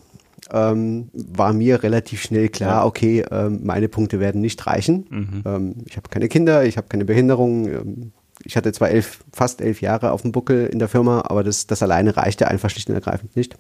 ähm, 0.52 1.10
war 1.14 1.54
mir 1.54 1.84
relativ 1.84 2.22
schnell 2.22 2.50
klar, 2.50 2.86
okay, 2.86 3.24
ähm, 3.32 3.62
meine 3.64 3.88
Punkte 3.88 4.20
werden 4.20 4.42
nicht 4.42 4.66
reichen. 4.68 5.06
Ähm, 5.46 5.76
ich 5.88 5.96
habe 5.98 6.10
keine 6.10 6.28
Kinder, 6.28 6.66
ich 6.66 6.78
habe 6.78 6.88
keine 6.88 7.06
Behinderung. 7.06 7.68
Ähm, 7.68 8.12
ich 8.44 8.58
hatte 8.58 8.72
zwar 8.74 8.90
elf, 8.90 9.24
fast 9.32 9.62
elf 9.62 9.82
Jahre 9.82 10.12
auf 10.12 10.22
dem 10.22 10.32
Buckel 10.34 10.68
in 10.68 10.78
der 10.80 10.90
Firma, 10.90 11.24
aber 11.28 11.44
das, 11.44 11.66
das 11.66 11.82
alleine 11.82 12.16
reichte 12.18 12.48
einfach 12.48 12.70
schlicht 12.70 12.90
und 12.90 12.96
ergreifend 12.96 13.36
nicht. 13.36 13.56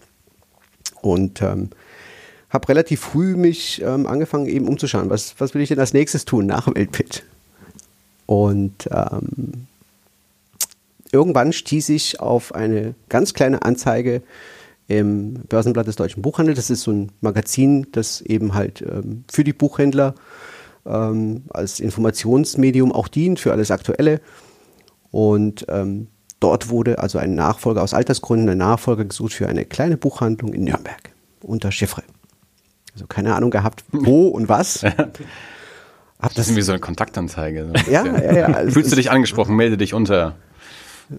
Und 1.02 1.42
ähm, 1.42 1.70
habe 2.50 2.70
relativ 2.70 3.02
früh 3.02 3.36
mich 3.36 3.82
ähm, 3.82 4.08
angefangen 4.08 4.48
eben 4.48 4.68
umzuschauen, 4.68 5.10
was, 5.10 5.36
was 5.40 5.54
will 5.54 5.62
ich 5.62 5.70
denn 5.70 5.80
als 5.80 5.94
nächstes 5.94 6.26
tun 6.26 6.46
nach 6.46 6.68
Weltbild? 6.74 7.24
Und 8.26 8.90
ähm, 8.92 9.68
irgendwann 11.12 11.54
stieß 11.54 11.90
ich 11.90 12.20
auf 12.20 12.56
eine 12.56 12.96
ganz 13.10 13.34
kleine 13.34 13.62
Anzeige 13.62 14.24
im 14.88 15.34
Börsenblatt 15.50 15.88
des 15.88 15.96
Deutschen 15.96 16.22
Buchhandels. 16.22 16.58
Das 16.58 16.70
ist 16.70 16.84
so 16.84 16.92
ein 16.92 17.12
Magazin, 17.22 17.88
das 17.92 18.22
eben 18.22 18.54
halt 18.54 18.82
ähm, 18.82 19.24
für 19.32 19.44
die 19.44 19.54
Buchhändler 19.54 20.16
ähm, 20.86 21.44
als 21.50 21.80
Informationsmedium 21.80 22.92
auch 22.92 23.08
dient, 23.08 23.40
für 23.40 23.52
alles 23.52 23.72
Aktuelle. 23.72 24.22
Und 25.12 25.66
ähm, 25.70 26.08
dort 26.46 26.70
wurde 26.70 27.00
also 27.00 27.18
ein 27.18 27.34
Nachfolger 27.34 27.82
aus 27.82 27.96
Altersgründen, 27.96 28.50
ein 28.50 28.60
Nachfolger 28.60 29.04
gesucht 29.06 29.34
für 29.34 29.50
eine 29.50 29.66
kleine 29.66 29.98
Buchhandlung 29.98 30.54
in 30.54 30.66
Nürnberg 30.66 31.12
unter 31.42 31.72
Chiffre. 31.72 32.04
Also 32.94 33.08
keine 33.08 33.34
Ahnung 33.34 33.50
gehabt, 33.50 33.84
wo 33.92 34.28
und 34.28 34.48
was. 34.48 34.84
Hab 36.20 36.34
Das 36.36 36.48
ist 36.48 36.56
wie 36.56 36.62
so 36.62 36.72
eine 36.72 36.80
Kontaktanzeige. 36.80 37.74
Ja, 37.90 38.06
ja, 38.06 38.34
ja. 38.34 38.46
Also 38.46 38.74
Fühlst 38.74 38.92
du 38.92 38.96
dich 38.96 39.10
angesprochen, 39.10 39.56
melde 39.56 39.76
dich 39.76 39.96
unter. 39.96 40.36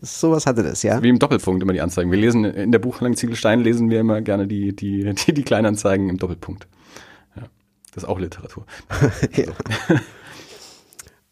Sowas 0.00 0.46
hatte 0.46 0.62
das, 0.62 0.84
ja. 0.84 1.02
Wie 1.02 1.08
im 1.08 1.18
Doppelpunkt 1.18 1.60
immer 1.60 1.72
die 1.72 1.80
Anzeigen. 1.80 2.12
Wir 2.12 2.18
lesen 2.18 2.44
in 2.44 2.70
der 2.70 2.78
Buchhandlung 2.78 3.16
Ziegelstein 3.16 3.60
lesen 3.60 3.90
wir 3.90 3.98
immer 3.98 4.20
gerne 4.20 4.46
die, 4.46 4.74
die, 4.74 5.12
die, 5.12 5.34
die 5.34 5.42
Kleinanzeigen 5.42 6.08
im 6.08 6.18
Doppelpunkt. 6.18 6.68
Ja. 7.34 7.42
Das 7.92 8.04
ist 8.04 8.08
auch 8.08 8.20
Literatur. 8.20 8.64
ja. 9.32 9.52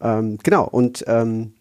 ähm, 0.19 0.39
genau, 0.43 0.65
und 0.65 1.05
ähm, 1.07 1.55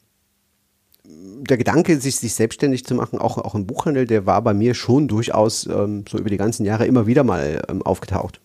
der 1.05 1.57
Gedanke, 1.57 1.99
sich, 1.99 2.15
sich 2.15 2.33
selbstständig 2.33 2.85
zu 2.85 2.95
machen, 2.95 3.19
auch, 3.19 3.37
auch 3.37 3.55
im 3.55 3.67
Buchhandel, 3.67 4.07
der 4.07 4.25
war 4.25 4.41
bei 4.41 4.53
mir 4.53 4.73
schon 4.73 5.07
durchaus 5.07 5.65
ähm, 5.67 6.05
so 6.09 6.17
über 6.17 6.29
die 6.29 6.37
ganzen 6.37 6.65
Jahre 6.65 6.85
immer 6.85 7.07
wieder 7.07 7.23
mal 7.23 7.61
ähm, 7.67 7.81
aufgetaucht. 7.81 8.39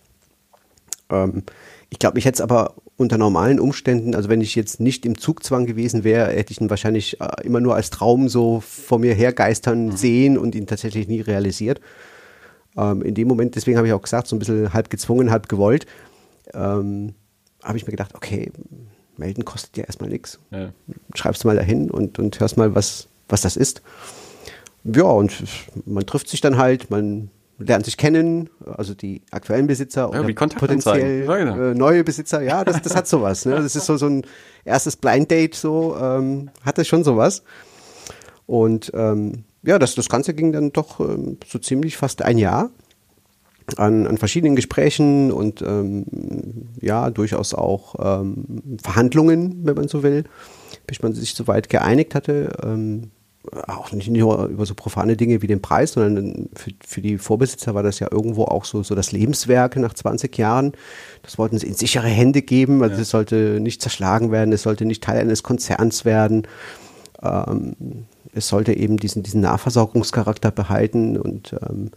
Ähm, 1.10 1.44
ich 1.90 1.98
glaube, 1.98 2.18
ich 2.18 2.24
hätte 2.24 2.36
es 2.36 2.40
aber 2.40 2.74
unter 2.96 3.16
normalen 3.16 3.60
Umständen, 3.60 4.14
also 4.14 4.28
wenn 4.28 4.40
ich 4.40 4.56
jetzt 4.56 4.80
nicht 4.80 5.06
im 5.06 5.16
Zugzwang 5.16 5.66
gewesen 5.66 6.02
wäre, 6.02 6.32
hätte 6.32 6.52
ich 6.52 6.60
ihn 6.60 6.68
wahrscheinlich 6.68 7.20
äh, 7.20 7.44
immer 7.44 7.60
nur 7.60 7.76
als 7.76 7.90
Traum 7.90 8.28
so 8.28 8.60
vor 8.60 8.98
mir 8.98 9.14
hergeistern 9.14 9.96
sehen 9.96 10.36
und 10.36 10.54
ihn 10.54 10.66
tatsächlich 10.66 11.06
nie 11.06 11.20
realisiert. 11.20 11.80
Ähm, 12.76 13.02
in 13.02 13.14
dem 13.14 13.28
Moment, 13.28 13.54
deswegen 13.54 13.76
habe 13.76 13.86
ich 13.86 13.92
auch 13.92 14.02
gesagt, 14.02 14.26
so 14.26 14.34
ein 14.34 14.40
bisschen 14.40 14.72
halb 14.72 14.90
gezwungen, 14.90 15.30
halb 15.30 15.48
gewollt, 15.48 15.86
ähm, 16.54 17.14
habe 17.62 17.78
ich 17.78 17.86
mir 17.86 17.92
gedacht, 17.92 18.14
okay, 18.14 18.50
melden 19.18 19.44
kostet 19.44 19.76
ja 19.76 19.84
erstmal 19.84 20.10
nichts. 20.10 20.38
Ja. 20.50 20.70
Schreibst 21.14 21.44
mal 21.44 21.56
dahin 21.56 21.90
und, 21.90 22.18
und 22.18 22.38
hörst 22.40 22.56
mal, 22.56 22.74
was, 22.74 23.08
was 23.28 23.42
das 23.42 23.56
ist. 23.56 23.82
Ja, 24.84 25.04
und 25.04 25.32
man 25.84 26.06
trifft 26.06 26.28
sich 26.28 26.40
dann 26.40 26.56
halt, 26.56 26.90
man 26.90 27.30
lernen 27.58 27.84
sich 27.84 27.96
kennen, 27.96 28.50
also 28.64 28.94
die 28.94 29.22
aktuellen 29.30 29.66
Besitzer 29.66 30.10
Ja, 30.12 30.20
oder 30.20 30.32
potenziell 30.32 31.28
äh, 31.28 31.74
neue 31.74 32.04
Besitzer. 32.04 32.40
Ja, 32.42 32.64
das, 32.64 32.80
das 32.82 32.94
hat 32.94 33.08
sowas. 33.08 33.44
Ne? 33.44 33.56
Das 33.56 33.74
ist 33.74 33.86
so, 33.86 33.96
so 33.96 34.06
ein 34.06 34.22
erstes 34.64 34.96
Blind 34.96 35.30
Date, 35.30 35.54
so 35.54 35.96
ähm, 36.00 36.50
hat 36.64 36.78
das 36.78 36.86
schon 36.86 37.02
sowas. 37.02 37.42
Und 38.46 38.92
ähm, 38.94 39.44
ja, 39.62 39.78
das, 39.78 39.94
das 39.96 40.08
Ganze 40.08 40.34
ging 40.34 40.52
dann 40.52 40.72
doch 40.72 41.00
ähm, 41.00 41.38
so 41.46 41.58
ziemlich 41.58 41.96
fast 41.96 42.22
ein 42.22 42.38
Jahr 42.38 42.70
an, 43.76 44.06
an 44.06 44.18
verschiedenen 44.18 44.56
Gesprächen 44.56 45.30
und 45.30 45.62
ähm, 45.62 46.04
ja, 46.80 47.10
durchaus 47.10 47.54
auch 47.54 47.94
ähm, 47.98 48.78
Verhandlungen, 48.82 49.60
wenn 49.64 49.74
man 49.74 49.88
so 49.88 50.02
will, 50.02 50.24
bis 50.86 51.02
man 51.02 51.12
sich 51.12 51.34
so 51.34 51.46
weit 51.46 51.68
geeinigt 51.68 52.14
hatte. 52.14 52.52
Ähm, 52.62 53.10
auch 53.66 53.92
nicht 53.92 54.10
nur 54.10 54.46
über 54.46 54.66
so 54.66 54.74
profane 54.74 55.16
Dinge 55.16 55.42
wie 55.42 55.46
den 55.46 55.62
Preis, 55.62 55.92
sondern 55.92 56.48
für, 56.54 56.70
für 56.84 57.00
die 57.00 57.18
Vorbesitzer 57.18 57.74
war 57.74 57.82
das 57.82 57.98
ja 57.98 58.08
irgendwo 58.10 58.44
auch 58.44 58.64
so, 58.64 58.82
so 58.82 58.94
das 58.94 59.12
Lebenswerk 59.12 59.76
nach 59.76 59.94
20 59.94 60.36
Jahren. 60.36 60.72
Das 61.22 61.38
wollten 61.38 61.58
sie 61.58 61.66
in 61.66 61.74
sichere 61.74 62.08
Hände 62.08 62.42
geben. 62.42 62.82
Also 62.82 63.00
es 63.00 63.10
sollte 63.10 63.58
nicht 63.60 63.80
zerschlagen 63.80 64.32
werden, 64.32 64.52
es 64.52 64.62
sollte 64.62 64.84
nicht 64.84 65.02
Teil 65.02 65.20
eines 65.20 65.42
Konzerns 65.42 66.04
werden. 66.04 66.46
Ähm, 67.22 68.04
es 68.34 68.48
sollte 68.48 68.74
eben 68.74 68.98
diesen, 68.98 69.22
diesen 69.22 69.40
Nahversorgungscharakter 69.40 70.50
behalten 70.50 71.16
und 71.16 71.54
ähm, 71.68 71.90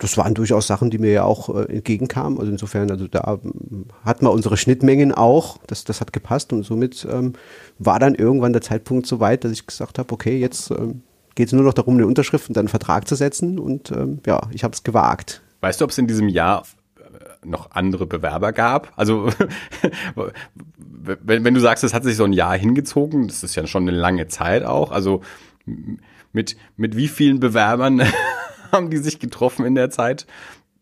das 0.00 0.16
waren 0.16 0.34
durchaus 0.34 0.66
Sachen, 0.66 0.90
die 0.90 0.98
mir 0.98 1.12
ja 1.12 1.24
auch 1.24 1.54
äh, 1.54 1.64
entgegenkamen. 1.64 2.38
Also 2.38 2.50
insofern, 2.50 2.90
also 2.90 3.06
da 3.06 3.38
ähm, 3.44 3.84
hatten 4.04 4.24
wir 4.24 4.32
unsere 4.32 4.56
Schnittmengen 4.56 5.12
auch. 5.12 5.58
Das, 5.66 5.84
das 5.84 6.00
hat 6.00 6.12
gepasst 6.12 6.52
und 6.52 6.64
somit 6.64 7.06
ähm, 7.10 7.34
war 7.78 7.98
dann 7.98 8.14
irgendwann 8.14 8.52
der 8.52 8.62
Zeitpunkt 8.62 9.06
so 9.06 9.20
weit, 9.20 9.44
dass 9.44 9.52
ich 9.52 9.66
gesagt 9.66 9.98
habe, 9.98 10.12
okay, 10.12 10.38
jetzt 10.38 10.70
ähm, 10.70 11.02
geht 11.34 11.48
es 11.48 11.52
nur 11.52 11.62
noch 11.62 11.74
darum, 11.74 11.94
eine 11.94 12.06
Unterschrift 12.06 12.48
und 12.48 12.56
dann 12.56 12.62
einen 12.62 12.68
Vertrag 12.68 13.06
zu 13.06 13.14
setzen. 13.14 13.58
Und 13.58 13.92
ähm, 13.92 14.20
ja, 14.26 14.40
ich 14.52 14.64
habe 14.64 14.74
es 14.74 14.82
gewagt. 14.82 15.42
Weißt 15.60 15.80
du, 15.80 15.84
ob 15.84 15.90
es 15.90 15.98
in 15.98 16.06
diesem 16.06 16.28
Jahr 16.28 16.64
äh, 16.96 17.46
noch 17.46 17.72
andere 17.72 18.06
Bewerber 18.06 18.52
gab? 18.52 18.92
Also, 18.96 19.28
wenn, 20.96 21.44
wenn 21.44 21.54
du 21.54 21.60
sagst, 21.60 21.84
es 21.84 21.92
hat 21.92 22.04
sich 22.04 22.16
so 22.16 22.24
ein 22.24 22.32
Jahr 22.32 22.56
hingezogen, 22.56 23.28
das 23.28 23.42
ist 23.42 23.54
ja 23.54 23.66
schon 23.66 23.86
eine 23.86 23.96
lange 23.96 24.28
Zeit 24.28 24.64
auch. 24.64 24.92
Also, 24.92 25.20
mit, 26.32 26.56
mit 26.78 26.96
wie 26.96 27.08
vielen 27.08 27.38
Bewerbern 27.38 28.02
haben 28.72 28.90
die 28.90 28.98
sich 28.98 29.18
getroffen 29.18 29.64
in 29.66 29.74
der 29.74 29.90
Zeit? 29.90 30.26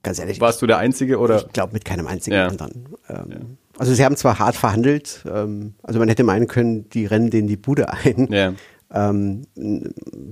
Ganz 0.03 0.18
ehrlich, 0.18 0.41
Warst 0.41 0.62
du 0.62 0.66
der 0.66 0.78
Einzige 0.78 1.18
oder? 1.18 1.36
ich 1.39 1.49
glaube 1.53 1.72
mit 1.72 1.84
keinem 1.84 2.07
einzigen 2.07 2.36
Ja. 2.36 2.47
anderen. 2.47 2.89
Ähm, 3.09 3.59
Also 3.78 3.93
sie 3.95 4.05
haben 4.05 4.16
zwar 4.16 4.39
hart 4.39 4.55
verhandelt, 4.57 5.24
ähm, 5.32 5.74
also 5.82 5.99
man 5.99 6.09
hätte 6.09 6.22
meinen 6.24 6.47
können, 6.47 6.89
die 6.91 7.07
rennen 7.07 7.30
denen 7.30 7.49
die 7.49 7.57
Bude 7.57 7.93
ein. 7.93 8.28
Ja. 8.30 8.53
Ähm, 8.93 9.43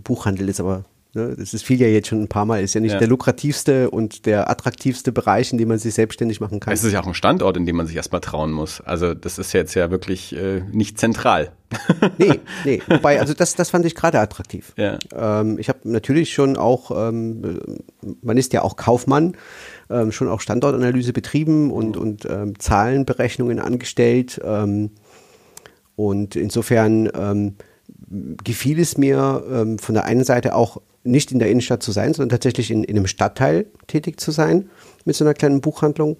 Buchhandel 0.04 0.48
ist 0.48 0.60
aber, 0.60 0.84
ne, 1.16 1.34
das 1.36 1.52
ist 1.54 1.64
viel 1.64 1.80
ja 1.80 1.88
jetzt 1.88 2.08
schon 2.08 2.22
ein 2.22 2.28
paar 2.28 2.44
Mal, 2.44 2.62
ist 2.62 2.74
ja 2.74 2.80
nicht 2.80 2.92
Ja. 2.92 2.98
der 2.98 3.08
lukrativste 3.08 3.90
und 3.90 4.26
der 4.26 4.48
attraktivste 4.50 5.10
Bereich, 5.10 5.50
in 5.50 5.58
dem 5.58 5.68
man 5.68 5.78
sich 5.78 5.94
selbstständig 5.94 6.40
machen 6.40 6.60
kann. 6.60 6.72
Es 6.72 6.84
ist 6.84 6.92
ja 6.92 7.02
auch 7.02 7.06
ein 7.06 7.14
Standort, 7.14 7.56
in 7.56 7.66
dem 7.66 7.76
man 7.76 7.86
sich 7.86 7.96
erstmal 7.96 8.20
trauen 8.20 8.52
muss. 8.52 8.80
Also, 8.82 9.14
das 9.14 9.38
ist 9.38 9.52
jetzt 9.52 9.74
ja 9.74 9.90
wirklich 9.90 10.36
äh, 10.36 10.60
nicht 10.70 10.98
zentral. 10.98 11.50
Nee, 12.18 12.40
nee. 12.64 12.80
Wobei, 12.86 13.18
also 13.18 13.34
das, 13.34 13.56
das 13.56 13.70
fand 13.70 13.84
ich 13.86 13.96
gerade 13.96 14.20
attraktiv. 14.20 14.72
Ja. 14.76 14.98
Ähm, 15.14 15.58
ich 15.58 15.68
habe 15.68 15.80
natürlich 15.82 16.32
schon 16.32 16.56
auch, 16.56 16.92
ähm, 16.92 17.80
man 18.22 18.36
ist 18.36 18.52
ja 18.52 18.62
auch 18.62 18.76
Kaufmann, 18.76 19.36
ähm, 19.90 20.12
schon 20.12 20.28
auch 20.28 20.40
Standortanalyse 20.40 21.12
betrieben 21.12 21.72
und, 21.72 21.96
und 21.96 22.24
ähm, 22.30 22.56
Zahlenberechnungen 22.58 23.58
angestellt. 23.58 24.40
Ähm, 24.44 24.90
und 25.96 26.36
insofern 26.36 27.10
ähm, 27.18 27.56
gefiel 28.44 28.78
es 28.78 28.96
mir 28.96 29.42
ähm, 29.50 29.78
von 29.78 29.94
der 29.94 30.04
einen 30.04 30.24
Seite 30.24 30.54
auch 30.54 30.80
nicht 31.06 31.32
in 31.32 31.38
der 31.38 31.50
Innenstadt 31.50 31.82
zu 31.82 31.92
sein, 31.92 32.14
sondern 32.14 32.30
tatsächlich 32.30 32.70
in, 32.70 32.84
in 32.84 32.96
einem 32.96 33.06
Stadtteil 33.06 33.66
tätig 33.86 34.20
zu 34.20 34.30
sein 34.30 34.70
mit 35.04 35.16
so 35.16 35.24
einer 35.24 35.34
kleinen 35.34 35.60
Buchhandlung. 35.60 36.16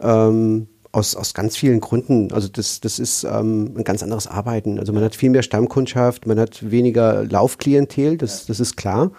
Ähm, 0.00 0.68
aus, 0.96 1.14
aus 1.14 1.34
ganz 1.34 1.56
vielen 1.56 1.80
Gründen. 1.80 2.32
Also 2.32 2.48
das, 2.48 2.80
das 2.80 2.98
ist 2.98 3.24
ähm, 3.24 3.74
ein 3.76 3.84
ganz 3.84 4.02
anderes 4.02 4.26
Arbeiten. 4.26 4.78
Also 4.78 4.94
man 4.94 5.04
hat 5.04 5.14
viel 5.14 5.28
mehr 5.28 5.42
Stammkundschaft, 5.42 6.26
man 6.26 6.40
hat 6.40 6.70
weniger 6.70 7.24
Laufklientel, 7.24 8.16
das, 8.16 8.46
das 8.46 8.60
ist 8.60 8.76
klar. 8.76 9.10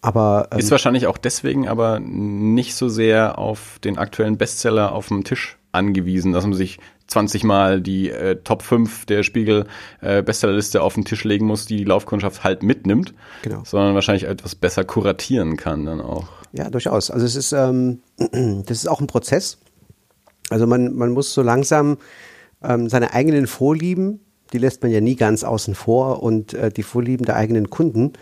Aber 0.00 0.48
ähm, 0.50 0.58
Ist 0.58 0.72
wahrscheinlich 0.72 1.06
auch 1.06 1.16
deswegen 1.16 1.68
aber 1.68 2.00
nicht 2.00 2.74
so 2.74 2.88
sehr 2.88 3.38
auf 3.38 3.78
den 3.84 3.96
aktuellen 3.96 4.36
Bestseller 4.36 4.92
auf 4.92 5.08
dem 5.08 5.24
Tisch 5.24 5.56
angewiesen, 5.74 6.32
dass 6.32 6.44
man 6.44 6.54
sich 6.54 6.78
20 7.08 7.44
Mal 7.44 7.80
die 7.80 8.10
äh, 8.10 8.36
Top 8.42 8.62
5 8.62 9.06
der 9.06 9.22
Spiegel 9.22 9.66
äh, 10.00 10.22
Bestsellerliste 10.22 10.82
auf 10.82 10.94
den 10.94 11.04
Tisch 11.04 11.24
legen 11.24 11.46
muss, 11.46 11.66
die 11.66 11.76
die 11.78 11.84
Laufkundschaft 11.84 12.44
halt 12.44 12.62
mitnimmt, 12.62 13.14
Genau. 13.42 13.62
sondern 13.64 13.94
wahrscheinlich 13.94 14.24
etwas 14.24 14.54
besser 14.54 14.84
kuratieren 14.84 15.56
kann 15.56 15.84
dann 15.84 16.00
auch. 16.00 16.28
Ja, 16.52 16.70
durchaus. 16.70 17.10
Also 17.10 17.26
es 17.26 17.36
ist, 17.36 17.52
ähm, 17.52 18.00
das 18.18 18.78
ist 18.78 18.88
auch 18.88 19.00
ein 19.00 19.06
Prozess. 19.06 19.58
Also 20.50 20.66
man, 20.66 20.94
man 20.94 21.10
muss 21.10 21.34
so 21.34 21.42
langsam 21.42 21.98
ähm, 22.62 22.88
seine 22.88 23.12
eigenen 23.12 23.46
Vorlieben, 23.46 24.20
die 24.52 24.58
lässt 24.58 24.82
man 24.82 24.90
ja 24.92 25.00
nie 25.00 25.16
ganz 25.16 25.42
außen 25.44 25.74
vor, 25.74 26.22
und 26.22 26.54
äh, 26.54 26.70
die 26.70 26.82
Vorlieben 26.82 27.26
der 27.26 27.36
eigenen 27.36 27.70
Kunden 27.70 28.12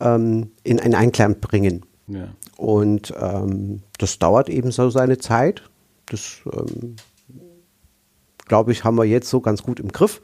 ähm, 0.00 0.50
in 0.62 0.80
einen 0.80 0.94
Einklang 0.94 1.40
bringen. 1.40 1.84
Ja. 2.08 2.28
Und 2.56 3.12
ähm, 3.20 3.82
das 3.98 4.18
dauert 4.18 4.48
eben 4.48 4.70
so 4.70 4.90
seine 4.90 5.18
Zeit. 5.18 5.62
Das, 6.06 6.40
ähm, 6.52 6.96
glaube 8.46 8.72
ich, 8.72 8.84
haben 8.84 8.96
wir 8.96 9.04
jetzt 9.04 9.28
so 9.30 9.40
ganz 9.40 9.62
gut 9.62 9.80
im 9.80 9.90
Griff 9.92 10.20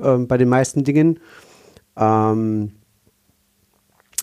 ähm, 0.00 0.28
bei 0.28 0.38
den 0.38 0.48
meisten 0.48 0.84
Dingen. 0.84 1.18
Ähm, 1.96 2.72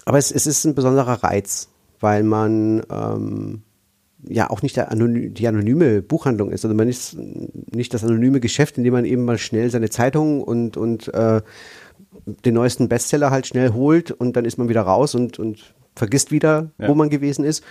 aber 0.05 0.17
es, 0.17 0.31
es 0.31 0.47
ist 0.47 0.65
ein 0.65 0.75
besonderer 0.75 1.23
Reiz, 1.23 1.69
weil 1.99 2.23
man 2.23 2.83
ähm, 2.89 3.63
ja 4.27 4.49
auch 4.49 4.61
nicht 4.61 4.77
anony 4.79 5.29
die 5.31 5.47
anonyme 5.47 6.01
Buchhandlung 6.01 6.51
ist. 6.51 6.63
Also 6.63 6.75
man 6.75 6.87
ist 6.87 7.17
nicht 7.17 7.93
das 7.93 8.03
anonyme 8.03 8.39
Geschäft, 8.39 8.77
in 8.77 8.83
dem 8.83 8.93
man 8.93 9.05
eben 9.05 9.25
mal 9.25 9.37
schnell 9.37 9.69
seine 9.69 9.89
Zeitung 9.89 10.41
und, 10.43 10.77
und 10.77 11.13
äh, 11.13 11.41
den 12.45 12.53
neuesten 12.53 12.87
Bestseller 12.87 13.31
halt 13.31 13.47
schnell 13.47 13.73
holt 13.73 14.11
und 14.11 14.35
dann 14.35 14.45
ist 14.45 14.57
man 14.57 14.69
wieder 14.69 14.81
raus 14.81 15.15
und, 15.15 15.37
und 15.39 15.73
vergisst 15.95 16.31
wieder, 16.31 16.71
Ja. 16.77 16.87
wo 16.87 16.95
man 16.95 17.09
gewesen 17.09 17.43
ist. 17.45 17.63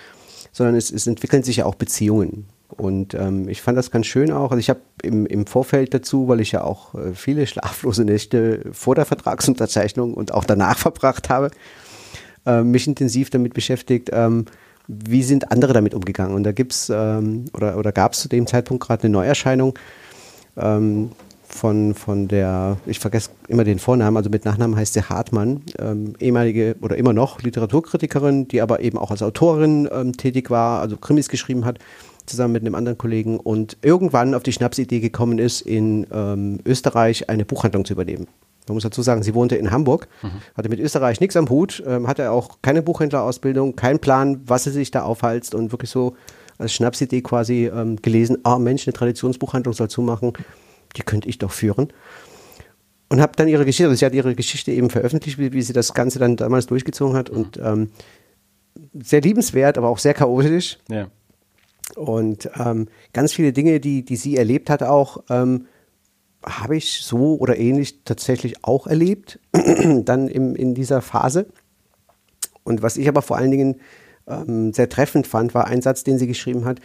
Sondern 0.53 0.77
es, 0.77 0.93
es 0.93 1.07
entwickeln 1.07 1.43
sich 1.43 1.57
ja 1.57 1.67
auch 1.67 1.75
Beziehungen. 1.75 2.47
Und 2.77 3.15
ähm, 3.15 3.49
ich 3.49 3.63
fand 3.63 3.79
das 3.79 3.91
ganz 3.91 4.07
schön 4.07 4.33
auch. 4.33 4.51
Also 4.51 4.59
ich 4.59 4.69
habe 4.69 4.81
im, 5.03 5.27
im 5.27 5.47
Vorfeld 5.47 5.95
dazu, 5.95 6.29
weil 6.29 6.41
ich 6.41 6.53
ja 6.53 6.63
auch 6.63 6.95
äh, 6.95 7.15
viele 7.15 7.47
schlaflose 7.47 8.05
Nächte 8.05 8.63
vor 8.73 8.95
der 8.95 9.05
Vertragsunterzeichnung 9.05 10.15
und 10.15 10.33
auch 10.33 10.45
danach 10.45 10.79
verbracht 10.79 11.29
habe, 11.29 11.51
äh, 12.47 12.63
mich 12.63 12.87
intensiv 12.87 13.31
damit 13.31 13.55
beschäftigt, 13.55 14.11
ähm, 14.13 14.47
wie 14.87 15.23
sind 15.23 15.51
andere 15.51 15.73
damit 15.73 15.95
umgegangen. 15.95 16.35
Und 16.35 16.45
da 16.45 16.53
gibt's 16.53 16.91
ähm, 16.93 17.47
oder, 17.55 17.79
oder 17.79 17.93
gab 17.93 18.13
es 18.13 18.21
zu 18.21 18.29
dem 18.29 18.47
Zeitpunkt 18.47 18.85
gerade 18.85 19.05
eine 19.05 19.13
Neuerscheinung 19.13 19.79
ähm, 20.57 21.11
von, 21.55 21.95
von 21.95 22.27
der, 22.27 22.79
ich 22.85 22.99
vergesse 22.99 23.31
immer 23.49 23.65
den 23.65 23.79
Vornamen, 23.79 24.17
also 24.17 24.29
mit 24.29 24.45
Nachnamen 24.45 24.77
heißt 24.77 24.95
sie 24.95 25.03
Hartmann, 25.03 25.63
ähm, 25.79 26.15
ehemalige 26.19 26.77
oder 26.81 26.97
immer 26.97 27.13
noch 27.13 27.43
Literaturkritikerin, 27.43 28.49
die 28.49 28.61
aber 28.61 28.81
eben 28.81 28.99
auch 28.99 29.11
als 29.11 29.23
Autorin 29.23 29.89
ähm, 29.93 30.17
tätig 30.17 30.51
war, 30.51 30.81
also 30.81 30.97
Krimis 30.97 31.29
geschrieben 31.29 31.65
hat, 31.65 31.79
zusammen 32.27 32.53
mit 32.53 32.63
einem 32.63 32.75
anderen 32.75 32.99
Kollegen 32.99 33.39
und 33.39 33.77
irgendwann 33.83 34.35
auf 34.35 34.43
die 34.43 34.53
Schnapsidee 34.53 35.01
gekommen 35.01 35.39
ist, 35.39 35.61
in 35.61 36.07
ähm, 36.13 36.61
Österreich 36.65 37.29
eine 37.29 37.45
Buchhandlung 37.45 37.85
zu 37.85 37.93
übernehmen. 37.93 38.27
Man 38.67 38.75
muss 38.75 38.83
dazu 38.83 39.03
sagen, 39.03 39.23
sie 39.23 39.35
wohnte 39.35 39.57
in 39.57 39.71
Hamburg, 39.71 40.09
hatte 40.57 40.71
mit 40.71 40.81
Österreich 40.81 41.21
nichts 41.21 41.37
am 41.37 41.51
Hut, 41.51 41.83
ähm, 41.87 42.09
hatte 42.09 42.31
auch 42.31 42.59
keine 42.63 42.83
Buchhändlerausbildung, 42.83 43.77
keinen 43.77 43.99
Plan, 43.99 44.41
was 44.47 44.65
sie 44.65 44.71
sich 44.71 44.91
da 44.91 45.03
aufhalst 45.03 45.55
und 45.55 45.71
wirklich 45.71 45.91
so 45.91 46.17
als 46.57 46.73
Schnapsidee 46.73 47.21
quasi 47.21 47.67
ähm, 47.67 47.97
gelesen, 48.01 48.39
ah 48.45 48.59
Mensch, 48.59 48.87
eine 48.87 48.95
Traditionsbuchhandlung 48.95 49.75
soll 49.75 49.89
zumachen, 49.89 50.33
die 50.97 51.03
könnte 51.03 51.29
ich 51.29 51.39
doch 51.39 51.53
führen. 51.53 51.93
Und 53.11 53.21
habe 53.21 53.33
dann 53.37 53.49
ihre 53.49 53.67
Geschichte, 53.67 53.89
also 53.89 53.99
sie 53.99 54.07
hat 54.07 54.15
ihre 54.15 54.35
Geschichte 54.35 54.73
eben 54.73 54.89
veröffentlicht, 54.89 55.39
wie, 55.39 55.53
wie 55.53 55.63
sie 55.63 55.73
das 55.73 55.93
Ganze 55.93 56.19
dann 56.19 56.37
damals 56.37 56.67
durchgezogen 56.67 57.17
hat 57.17 57.29
und 57.29 57.59
ähm, 57.63 57.91
sehr 58.95 59.21
liebenswert, 59.21 59.77
aber 59.79 59.89
auch 59.89 59.99
sehr 59.99 60.15
chaotisch. 60.15 60.79
Ja. 60.89 61.09
Und 61.97 62.51
ähm, 62.59 62.89
ganz 63.13 63.33
viele 63.33 63.53
Dinge, 63.53 63.81
die, 63.81 64.05
die 64.05 64.17
sie 64.17 64.37
erlebt 64.37 64.71
hat, 64.71 64.83
auch 64.83 65.23
ähm, 65.31 65.67
habe 66.45 66.77
ich 66.77 67.03
so 67.03 67.37
oder 67.37 67.57
ähnlich 67.59 68.05
tatsächlich 68.05 68.65
auch 68.65 68.87
erlebt, 68.87 69.39
dann 69.53 70.29
im, 70.29 70.55
in 70.55 70.75
dieser 70.75 71.03
Phase. 71.03 71.47
Und 72.65 72.83
was 72.83 72.97
ich 72.97 73.09
aber 73.09 73.23
vor 73.23 73.37
allen 73.37 73.51
Dingen 73.51 73.81
ähm, 74.27 74.73
sehr 74.73 74.89
treffend 74.89 75.27
fand, 75.27 75.55
war 75.55 75.67
ein 75.67 75.83
Satz, 75.83 76.05
den 76.05 76.19
sie 76.19 76.27
geschrieben 76.27 76.65
hat. 76.65 76.81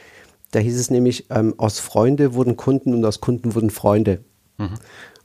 Da 0.52 0.60
hieß 0.60 0.80
es 0.80 0.90
nämlich, 0.90 1.28
ähm, 1.30 1.54
aus 1.58 1.80
Freunde 1.80 2.34
wurden 2.34 2.58
Kunden 2.58 2.94
und 2.94 3.06
aus 3.06 3.22
Kunden 3.22 3.56
wurden 3.56 3.70
Freunde. 3.70 4.24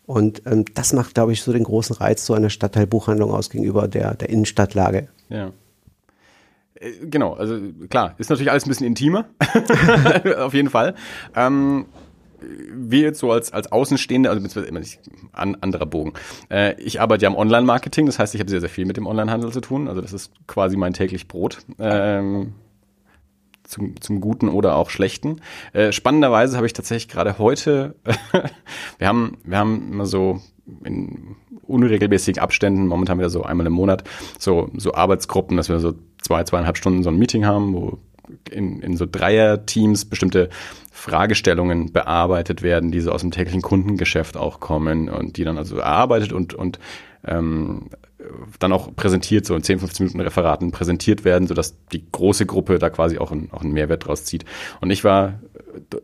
Und 0.06 0.42
ähm, 0.46 0.64
das 0.74 0.92
macht, 0.92 1.14
glaube 1.14 1.32
ich, 1.32 1.42
so 1.42 1.52
den 1.52 1.64
großen 1.64 1.96
Reiz 1.96 2.26
so 2.26 2.34
einer 2.34 2.50
Stadtteilbuchhandlung 2.50 3.30
aus 3.32 3.50
gegenüber 3.50 3.88
der, 3.88 4.14
der 4.14 4.28
Innenstadtlage. 4.28 5.08
Ja. 5.28 5.52
Äh, 6.74 7.06
Genau, 7.06 7.34
also 7.34 7.58
klar, 7.88 8.14
ist 8.18 8.30
natürlich 8.30 8.50
alles 8.50 8.66
ein 8.66 8.68
bisschen 8.68 8.86
intimer, 8.86 9.26
auf 10.38 10.54
jeden 10.54 10.70
Fall. 10.70 10.94
Ähm, 11.34 11.86
wir 12.74 13.00
jetzt 13.00 13.20
so 13.20 13.30
als, 13.32 13.52
als 13.52 13.72
Außenstehende, 13.72 14.28
also 14.28 14.42
beziehungsweise 14.42 14.68
immer 14.68 14.80
nicht 14.80 15.00
an, 15.32 15.56
anderer 15.60 15.86
Bogen. 15.86 16.12
Äh, 16.50 16.80
ich 16.80 17.00
arbeite 17.00 17.24
ja 17.24 17.30
im 17.30 17.36
Online-Marketing, 17.36 18.06
das 18.06 18.18
heißt, 18.18 18.34
ich 18.34 18.40
habe 18.40 18.50
sehr, 18.50 18.60
sehr 18.60 18.68
viel 18.68 18.84
mit 18.84 18.96
dem 18.96 19.06
Onlinehandel 19.06 19.52
zu 19.52 19.60
tun. 19.60 19.88
Also 19.88 20.00
das 20.00 20.12
ist 20.12 20.32
quasi 20.46 20.76
mein 20.76 20.92
täglich 20.92 21.28
Brot. 21.28 21.58
Ähm, 21.78 22.52
zum, 23.62 24.00
zum 24.00 24.20
Guten 24.20 24.48
oder 24.48 24.76
auch 24.76 24.90
Schlechten. 24.90 25.40
Äh, 25.72 25.92
spannenderweise 25.92 26.56
habe 26.56 26.66
ich 26.66 26.74
tatsächlich 26.74 27.08
gerade 27.08 27.38
heute, 27.38 27.94
wir 28.98 29.08
haben, 29.08 29.38
wir 29.44 29.58
haben 29.58 29.92
immer 29.92 30.06
so 30.06 30.40
in 30.84 31.36
unregelmäßigen 31.66 32.42
Abständen, 32.42 32.86
momentan 32.86 33.18
wieder 33.18 33.30
so 33.30 33.42
einmal 33.42 33.66
im 33.66 33.72
Monat, 33.72 34.04
so, 34.38 34.70
so 34.76 34.94
Arbeitsgruppen, 34.94 35.56
dass 35.56 35.68
wir 35.68 35.78
so 35.80 35.94
zwei, 36.20 36.44
zweieinhalb 36.44 36.76
Stunden 36.76 37.02
so 37.02 37.10
ein 37.10 37.18
Meeting 37.18 37.44
haben, 37.44 37.74
wo 37.74 37.98
in, 38.50 38.80
in 38.80 38.96
so 38.96 39.06
Dreier-Teams 39.10 40.06
bestimmte 40.06 40.48
Fragestellungen 40.90 41.92
bearbeitet 41.92 42.62
werden, 42.62 42.90
die 42.90 43.00
so 43.00 43.12
aus 43.12 43.20
dem 43.20 43.30
täglichen 43.30 43.62
Kundengeschäft 43.62 44.36
auch 44.36 44.60
kommen 44.60 45.08
und 45.08 45.36
die 45.36 45.44
dann 45.44 45.58
also 45.58 45.76
erarbeitet 45.76 46.32
und, 46.32 46.54
und 46.54 46.78
ähm, 47.26 47.90
dann 48.58 48.72
auch 48.72 48.94
präsentiert, 48.94 49.44
so 49.44 49.54
in 49.54 49.62
10, 49.62 49.80
15 49.80 50.06
Minuten 50.06 50.20
Referaten 50.20 50.70
präsentiert 50.70 51.24
werden, 51.24 51.46
sodass 51.46 51.76
die 51.88 52.04
große 52.10 52.46
Gruppe 52.46 52.78
da 52.78 52.90
quasi 52.90 53.18
auch, 53.18 53.32
ein, 53.32 53.48
auch 53.52 53.62
einen 53.62 53.72
Mehrwert 53.72 54.06
draus 54.06 54.24
zieht. 54.24 54.44
Und 54.80 54.90
ich 54.90 55.04
war, 55.04 55.40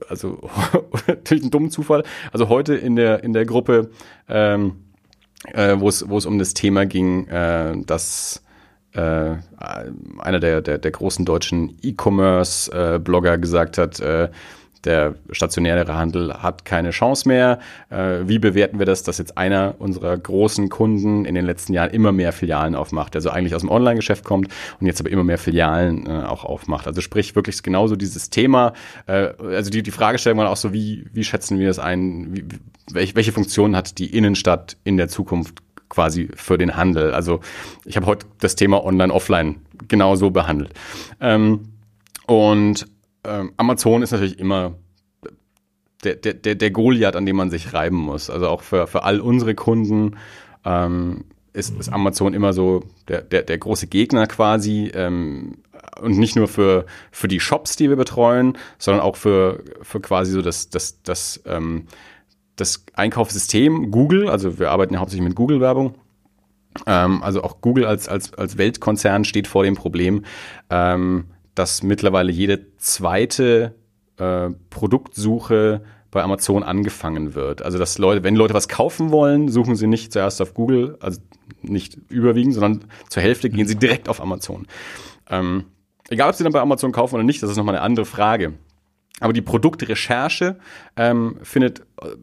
also 0.08 0.50
natürlich 1.06 1.44
ein 1.44 1.50
dummer 1.50 1.70
Zufall, 1.70 2.04
also 2.32 2.48
heute 2.48 2.74
in 2.74 2.96
der, 2.96 3.24
in 3.24 3.32
der 3.32 3.46
Gruppe, 3.46 3.90
ähm, 4.28 4.72
äh, 5.52 5.76
wo 5.78 5.88
es 5.88 6.02
um 6.26 6.38
das 6.38 6.54
Thema 6.54 6.86
ging, 6.86 7.26
äh, 7.28 7.74
dass 7.84 8.42
äh, 8.92 9.36
einer 10.18 10.40
der, 10.40 10.60
der, 10.60 10.78
der 10.78 10.90
großen 10.90 11.24
deutschen 11.24 11.78
E-Commerce-Blogger 11.82 13.38
gesagt 13.38 13.78
hat, 13.78 14.00
äh, 14.00 14.28
der 14.84 15.14
stationäre 15.30 15.94
Handel 15.94 16.32
hat 16.34 16.64
keine 16.64 16.90
Chance 16.90 17.28
mehr. 17.28 17.58
Äh, 17.90 18.20
wie 18.24 18.38
bewerten 18.38 18.78
wir 18.78 18.86
das, 18.86 19.02
dass 19.02 19.18
jetzt 19.18 19.36
einer 19.36 19.74
unserer 19.78 20.16
großen 20.16 20.68
Kunden 20.68 21.24
in 21.24 21.34
den 21.34 21.44
letzten 21.44 21.72
Jahren 21.72 21.90
immer 21.90 22.12
mehr 22.12 22.32
Filialen 22.32 22.74
aufmacht, 22.74 23.14
also 23.14 23.30
eigentlich 23.30 23.54
aus 23.54 23.60
dem 23.60 23.70
Online-Geschäft 23.70 24.24
kommt 24.24 24.48
und 24.80 24.86
jetzt 24.86 25.00
aber 25.00 25.10
immer 25.10 25.24
mehr 25.24 25.38
Filialen 25.38 26.06
äh, 26.06 26.24
auch 26.24 26.44
aufmacht. 26.44 26.86
Also 26.86 27.00
sprich 27.00 27.34
wirklich 27.36 27.62
genauso 27.62 27.96
dieses 27.96 28.30
Thema, 28.30 28.72
äh, 29.06 29.28
also 29.38 29.70
die, 29.70 29.82
die 29.82 29.90
Fragestellung 29.90 30.38
war 30.38 30.50
auch 30.50 30.56
so, 30.56 30.72
wie, 30.72 31.06
wie 31.12 31.24
schätzen 31.24 31.58
wir 31.58 31.68
es 31.68 31.78
ein, 31.78 32.34
wie, 32.34 32.44
welche, 32.92 33.14
welche 33.14 33.32
Funktion 33.32 33.76
hat 33.76 33.98
die 33.98 34.16
Innenstadt 34.16 34.76
in 34.84 34.96
der 34.96 35.08
Zukunft 35.08 35.62
quasi 35.88 36.28
für 36.34 36.56
den 36.56 36.76
Handel. 36.76 37.12
Also 37.12 37.40
ich 37.84 37.96
habe 37.96 38.06
heute 38.06 38.26
das 38.40 38.56
Thema 38.56 38.82
Online-Offline 38.84 39.56
genauso 39.88 40.30
behandelt. 40.30 40.72
Ähm, 41.20 41.68
und 42.26 42.86
ähm, 43.24 43.52
Amazon 43.56 44.02
ist 44.02 44.12
natürlich 44.12 44.38
immer 44.38 44.74
der, 46.04 46.16
der, 46.16 46.54
der, 46.54 46.70
Goliath, 46.70 47.16
an 47.16 47.26
dem 47.26 47.36
man 47.36 47.50
sich 47.50 47.74
reiben 47.74 47.96
muss. 47.96 48.30
Also 48.30 48.48
auch 48.48 48.62
für, 48.62 48.86
für 48.86 49.02
all 49.02 49.20
unsere 49.20 49.54
Kunden 49.54 50.16
ähm, 50.64 51.24
ist, 51.52 51.78
ist 51.78 51.92
Amazon 51.92 52.32
immer 52.32 52.52
so 52.52 52.84
der, 53.08 53.22
der, 53.22 53.42
der 53.42 53.58
große 53.58 53.86
Gegner 53.86 54.26
quasi. 54.26 54.90
Ähm, 54.94 55.58
und 56.00 56.18
nicht 56.18 56.36
nur 56.36 56.48
für, 56.48 56.86
für 57.10 57.28
die 57.28 57.40
Shops, 57.40 57.76
die 57.76 57.88
wir 57.88 57.96
betreuen, 57.96 58.56
sondern 58.78 59.02
auch 59.02 59.16
für, 59.16 59.62
für 59.82 60.00
quasi 60.00 60.32
so 60.32 60.42
das, 60.42 60.70
das, 60.70 61.02
das, 61.02 61.42
ähm, 61.46 61.86
das 62.56 62.84
Einkaufssystem 62.94 63.90
Google. 63.90 64.28
Also 64.28 64.58
wir 64.58 64.70
arbeiten 64.70 64.94
ja 64.94 65.00
hauptsächlich 65.00 65.28
mit 65.28 65.36
Google-Werbung. 65.36 65.94
Ähm, 66.86 67.22
also 67.22 67.42
auch 67.42 67.60
Google 67.60 67.84
als, 67.84 68.08
als, 68.08 68.32
als 68.34 68.56
Weltkonzern 68.56 69.24
steht 69.24 69.46
vor 69.46 69.64
dem 69.64 69.74
Problem, 69.74 70.24
ähm, 70.70 71.24
dass 71.54 71.82
mittlerweile 71.82 72.32
jede 72.32 72.76
zweite 72.76 73.74
äh, 74.16 74.50
Produktsuche 74.70 75.82
bei 76.10 76.22
Amazon 76.22 76.62
angefangen 76.62 77.34
wird. 77.34 77.62
Also 77.62 77.78
dass 77.78 77.98
Leute, 77.98 78.24
wenn 78.24 78.34
Leute 78.34 78.54
was 78.54 78.68
kaufen 78.68 79.10
wollen, 79.10 79.48
suchen 79.48 79.76
sie 79.76 79.86
nicht 79.86 80.12
zuerst 80.12 80.42
auf 80.42 80.54
Google, 80.54 80.96
also 81.00 81.20
nicht 81.62 81.98
überwiegend, 82.08 82.54
sondern 82.54 82.84
zur 83.08 83.22
Hälfte 83.22 83.50
gehen 83.50 83.66
sie 83.66 83.76
direkt 83.76 84.08
auf 84.08 84.20
Amazon. 84.20 84.66
Ähm, 85.28 85.64
egal, 86.08 86.30
ob 86.30 86.34
sie 86.34 86.44
dann 86.44 86.52
bei 86.52 86.60
Amazon 86.60 86.92
kaufen 86.92 87.14
oder 87.14 87.24
nicht, 87.24 87.42
das 87.42 87.50
ist 87.50 87.56
nochmal 87.56 87.76
eine 87.76 87.84
andere 87.84 88.06
Frage. 88.06 88.54
Aber 89.20 89.32
die 89.32 89.42
Produktrecherche 89.42 90.58
ähm, 90.96 91.38
findet 91.42 91.80
äh, 92.02 92.16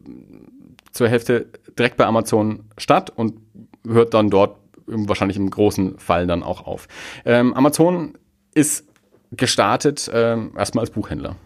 zur 0.92 1.08
Hälfte 1.08 1.46
direkt 1.78 1.96
bei 1.96 2.06
Amazon 2.06 2.64
statt 2.76 3.10
und 3.14 3.40
hört 3.86 4.14
dann 4.14 4.30
dort 4.30 4.58
wahrscheinlich 4.86 5.36
im 5.36 5.50
großen 5.50 5.98
Fall 5.98 6.26
dann 6.26 6.42
auch 6.42 6.66
auf. 6.66 6.88
Ähm, 7.24 7.54
Amazon 7.54 8.14
ist 8.54 8.87
gestartet 9.32 10.10
ähm, 10.12 10.52
erstmal 10.56 10.82
als 10.82 10.90
Buchhändler. 10.90 11.36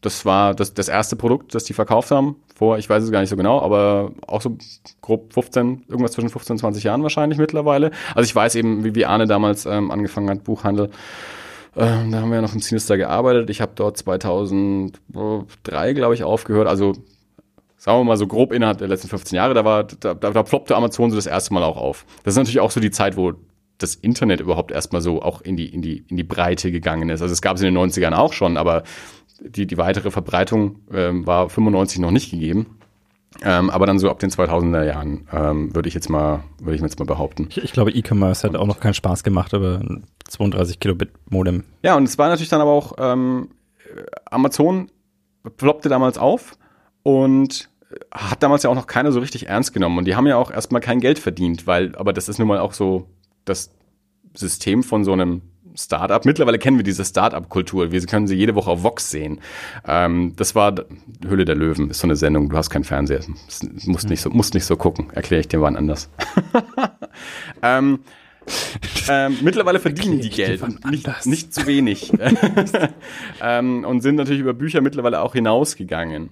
Das 0.00 0.24
war 0.24 0.54
das, 0.54 0.72
das 0.72 0.88
erste 0.88 1.16
Produkt, 1.16 1.54
das 1.54 1.64
die 1.64 1.74
verkauft 1.74 2.10
haben, 2.10 2.36
vor, 2.54 2.78
ich 2.78 2.88
weiß 2.88 3.02
es 3.02 3.10
gar 3.10 3.20
nicht 3.20 3.28
so 3.28 3.36
genau, 3.36 3.60
aber 3.60 4.12
auch 4.26 4.40
so 4.40 4.56
grob 5.02 5.32
15, 5.32 5.84
irgendwas 5.88 6.12
zwischen 6.12 6.30
15 6.30 6.54
und 6.54 6.58
20 6.58 6.84
Jahren 6.84 7.02
wahrscheinlich 7.02 7.38
mittlerweile. 7.38 7.90
Also 8.14 8.26
ich 8.26 8.34
weiß 8.34 8.54
eben, 8.54 8.84
wie, 8.84 8.94
wie 8.94 9.04
Arne 9.06 9.26
damals 9.26 9.66
ähm, 9.66 9.90
angefangen 9.90 10.30
hat, 10.30 10.44
Buchhandel. 10.44 10.90
Ähm, 11.76 12.10
da 12.10 12.20
haben 12.20 12.30
wir 12.30 12.36
ja 12.36 12.42
noch 12.42 12.54
im 12.54 12.60
Sinister 12.60 12.96
gearbeitet. 12.96 13.50
Ich 13.50 13.60
habe 13.60 13.72
dort 13.74 13.96
2003, 13.96 15.92
glaube 15.92 16.14
ich, 16.14 16.24
aufgehört. 16.24 16.66
Also 16.66 16.94
sagen 17.76 18.00
wir 18.00 18.04
mal 18.04 18.16
so 18.16 18.26
grob 18.26 18.52
innerhalb 18.52 18.78
der 18.78 18.88
letzten 18.88 19.08
15 19.08 19.36
Jahre, 19.36 19.54
da 19.54 19.64
war, 19.64 19.84
da, 19.84 20.14
da, 20.14 20.30
da 20.30 20.42
ploppte 20.42 20.76
Amazon 20.76 21.10
so 21.10 21.16
das 21.16 21.26
erste 21.26 21.54
Mal 21.54 21.62
auch 21.62 21.78
auf. 21.78 22.04
Das 22.24 22.34
ist 22.34 22.38
natürlich 22.38 22.60
auch 22.60 22.70
so 22.70 22.80
die 22.80 22.90
Zeit, 22.90 23.16
wo 23.16 23.32
das 23.82 23.94
Internet 23.94 24.40
überhaupt 24.40 24.70
erstmal 24.70 25.00
so 25.00 25.22
auch 25.22 25.40
in 25.40 25.56
die, 25.56 25.66
in 25.66 25.82
die, 25.82 26.04
in 26.08 26.16
die 26.16 26.24
Breite 26.24 26.70
gegangen 26.70 27.08
ist. 27.08 27.22
Also 27.22 27.32
es 27.32 27.42
gab 27.42 27.56
es 27.56 27.62
in 27.62 27.74
den 27.74 27.78
90ern 27.78 28.12
auch 28.12 28.32
schon, 28.32 28.56
aber 28.56 28.82
die, 29.40 29.66
die 29.66 29.78
weitere 29.78 30.10
Verbreitung 30.10 30.80
ähm, 30.92 31.26
war 31.26 31.48
95 31.48 31.98
noch 32.00 32.10
nicht 32.10 32.30
gegeben. 32.30 32.78
Ähm, 33.42 33.70
aber 33.70 33.86
dann 33.86 33.98
so 33.98 34.10
ab 34.10 34.18
den 34.18 34.30
2000er 34.30 34.84
Jahren 34.84 35.28
ähm, 35.32 35.74
würde 35.74 35.88
ich 35.88 35.94
jetzt 35.94 36.10
mal 36.10 36.42
würde 36.58 36.74
ich 36.74 36.82
jetzt 36.82 36.98
mal 36.98 37.04
behaupten. 37.04 37.46
Ich, 37.50 37.58
ich 37.62 37.72
glaube, 37.72 37.92
E-Commerce 37.92 38.46
hat 38.46 38.56
auch 38.56 38.66
noch 38.66 38.80
keinen 38.80 38.94
Spaß 38.94 39.22
gemacht, 39.22 39.54
aber 39.54 39.80
32 40.28 40.80
Kilobit 40.80 41.10
Modem. 41.30 41.64
Ja, 41.82 41.96
und 41.96 42.04
es 42.04 42.18
war 42.18 42.28
natürlich 42.28 42.48
dann 42.48 42.60
aber 42.60 42.72
auch 42.72 42.94
ähm, 42.98 43.50
Amazon 44.30 44.90
ploppte 45.56 45.88
damals 45.88 46.18
auf 46.18 46.58
und 47.04 47.70
hat 48.12 48.42
damals 48.42 48.64
ja 48.64 48.70
auch 48.70 48.74
noch 48.74 48.86
keiner 48.86 49.12
so 49.12 49.20
richtig 49.20 49.48
ernst 49.48 49.72
genommen 49.72 49.98
und 49.98 50.04
die 50.06 50.16
haben 50.16 50.26
ja 50.26 50.36
auch 50.36 50.50
erstmal 50.50 50.80
kein 50.80 51.00
Geld 51.00 51.18
verdient, 51.18 51.66
weil 51.66 51.94
aber 51.96 52.12
das 52.12 52.28
ist 52.28 52.38
nun 52.38 52.48
mal 52.48 52.58
auch 52.58 52.72
so 52.72 53.06
das 53.44 53.74
System 54.34 54.82
von 54.82 55.04
so 55.04 55.12
einem 55.12 55.42
Startup. 55.76 56.24
Mittlerweile 56.24 56.58
kennen 56.58 56.76
wir 56.76 56.84
diese 56.84 57.04
Startup-Kultur. 57.04 57.92
Wir 57.92 58.00
können 58.06 58.26
sie 58.26 58.34
jede 58.34 58.54
Woche 58.54 58.70
auf 58.70 58.82
Vox 58.82 59.10
sehen. 59.10 59.40
Ähm, 59.86 60.34
das 60.36 60.54
war 60.54 60.74
Hülle 61.26 61.44
der 61.44 61.54
Löwen, 61.54 61.90
ist 61.90 62.00
so 62.00 62.06
eine 62.06 62.16
Sendung. 62.16 62.48
Du 62.48 62.56
hast 62.56 62.70
keinen 62.70 62.84
Fernseher, 62.84 63.20
musst 63.84 64.08
nicht 64.08 64.20
so, 64.20 64.30
musst 64.30 64.54
nicht 64.54 64.64
so 64.64 64.76
gucken. 64.76 65.10
Erkläre 65.10 65.40
ich 65.40 65.48
dir 65.48 65.60
wann 65.60 65.76
anders. 65.76 66.10
ähm, 67.62 68.00
ähm, 69.08 69.38
mittlerweile 69.42 69.80
verdienen 69.80 70.20
die 70.20 70.30
Geld 70.30 70.62
nicht, 70.90 71.26
nicht 71.26 71.54
zu 71.54 71.66
wenig. 71.66 72.12
ähm, 73.42 73.84
und 73.84 74.00
sind 74.00 74.16
natürlich 74.16 74.40
über 74.40 74.54
Bücher 74.54 74.80
mittlerweile 74.80 75.20
auch 75.20 75.34
hinausgegangen. 75.34 76.30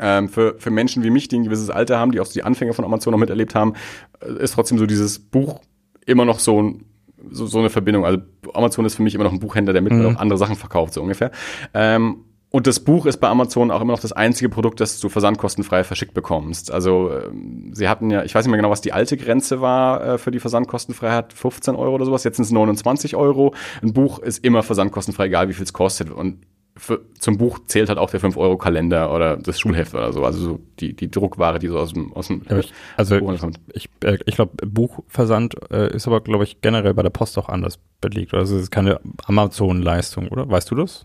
Ähm, 0.00 0.28
für, 0.28 0.56
für 0.58 0.70
Menschen 0.70 1.02
wie 1.02 1.10
mich, 1.10 1.26
die 1.26 1.36
ein 1.38 1.44
gewisses 1.44 1.70
Alter 1.70 1.98
haben, 1.98 2.12
die 2.12 2.20
auch 2.20 2.28
die 2.28 2.44
Anfänge 2.44 2.72
von 2.72 2.84
Amazon 2.84 3.10
noch 3.10 3.18
miterlebt 3.18 3.56
haben, 3.56 3.74
äh, 4.20 4.42
ist 4.42 4.54
trotzdem 4.54 4.78
so 4.78 4.86
dieses 4.86 5.18
Buch 5.18 5.60
immer 6.08 6.24
noch 6.24 6.38
so 6.38 6.62
ein 6.62 6.84
so, 7.30 7.46
so 7.46 7.58
eine 7.58 7.70
Verbindung. 7.70 8.04
Also 8.04 8.20
Amazon 8.54 8.84
ist 8.84 8.94
für 8.94 9.02
mich 9.02 9.14
immer 9.14 9.24
noch 9.24 9.32
ein 9.32 9.40
Buchhändler, 9.40 9.72
der 9.72 9.82
mittlerweile 9.82 10.10
mhm. 10.10 10.16
auch 10.16 10.20
andere 10.20 10.38
Sachen 10.38 10.56
verkauft, 10.56 10.94
so 10.94 11.02
ungefähr. 11.02 11.30
Ähm, 11.74 12.24
und 12.50 12.66
das 12.66 12.80
Buch 12.80 13.04
ist 13.04 13.18
bei 13.18 13.28
Amazon 13.28 13.70
auch 13.70 13.82
immer 13.82 13.92
noch 13.92 14.00
das 14.00 14.12
einzige 14.12 14.48
Produkt, 14.48 14.80
das 14.80 15.00
du 15.00 15.10
versandkostenfrei 15.10 15.84
verschickt 15.84 16.14
bekommst. 16.14 16.70
Also 16.70 17.10
ähm, 17.10 17.72
sie 17.74 17.88
hatten 17.88 18.08
ja, 18.08 18.24
ich 18.24 18.34
weiß 18.34 18.46
nicht 18.46 18.50
mehr 18.50 18.56
genau, 18.56 18.70
was 18.70 18.80
die 18.80 18.92
alte 18.92 19.18
Grenze 19.18 19.60
war 19.60 20.02
äh, 20.14 20.18
für 20.18 20.30
die 20.30 20.40
Versandkostenfreiheit, 20.40 21.34
15 21.34 21.74
Euro 21.74 21.96
oder 21.96 22.06
sowas. 22.06 22.24
Jetzt 22.24 22.36
sind 22.36 22.44
es 22.44 22.50
29 22.50 23.16
Euro. 23.16 23.54
Ein 23.82 23.92
Buch 23.92 24.18
ist 24.20 24.44
immer 24.44 24.62
versandkostenfrei, 24.62 25.26
egal 25.26 25.48
wie 25.48 25.52
viel 25.52 25.64
es 25.64 25.74
kostet. 25.74 26.10
Und 26.10 26.38
für, 26.78 27.00
zum 27.18 27.36
Buch 27.36 27.58
zählt 27.66 27.88
halt 27.88 27.98
auch 27.98 28.10
der 28.10 28.20
5-Euro-Kalender 28.20 29.12
oder 29.12 29.36
das 29.36 29.58
Schulheft 29.58 29.94
oder 29.94 30.12
so. 30.12 30.24
Also 30.24 30.38
so 30.38 30.60
die, 30.80 30.94
die 30.94 31.10
Druckware, 31.10 31.58
die 31.58 31.68
so 31.68 31.78
aus 31.78 31.92
dem, 31.92 32.12
aus 32.12 32.28
dem 32.28 32.42
ja, 32.48 32.58
ich, 32.58 32.72
Also 32.96 33.18
Buch 33.18 33.38
kommt. 33.38 33.60
ich, 33.72 33.88
äh, 34.04 34.18
ich 34.26 34.36
glaube, 34.36 34.66
Buchversand 34.66 35.56
äh, 35.70 35.94
ist 35.94 36.06
aber, 36.06 36.20
glaube 36.20 36.44
ich, 36.44 36.60
generell 36.60 36.94
bei 36.94 37.02
der 37.02 37.10
Post 37.10 37.36
auch 37.38 37.48
anders 37.48 37.78
belegt. 38.00 38.32
Also 38.34 38.56
es 38.56 38.62
ist 38.62 38.70
keine 38.70 39.00
Amazon-Leistung, 39.24 40.28
oder? 40.28 40.48
Weißt 40.48 40.70
du 40.70 40.76
das? 40.76 41.04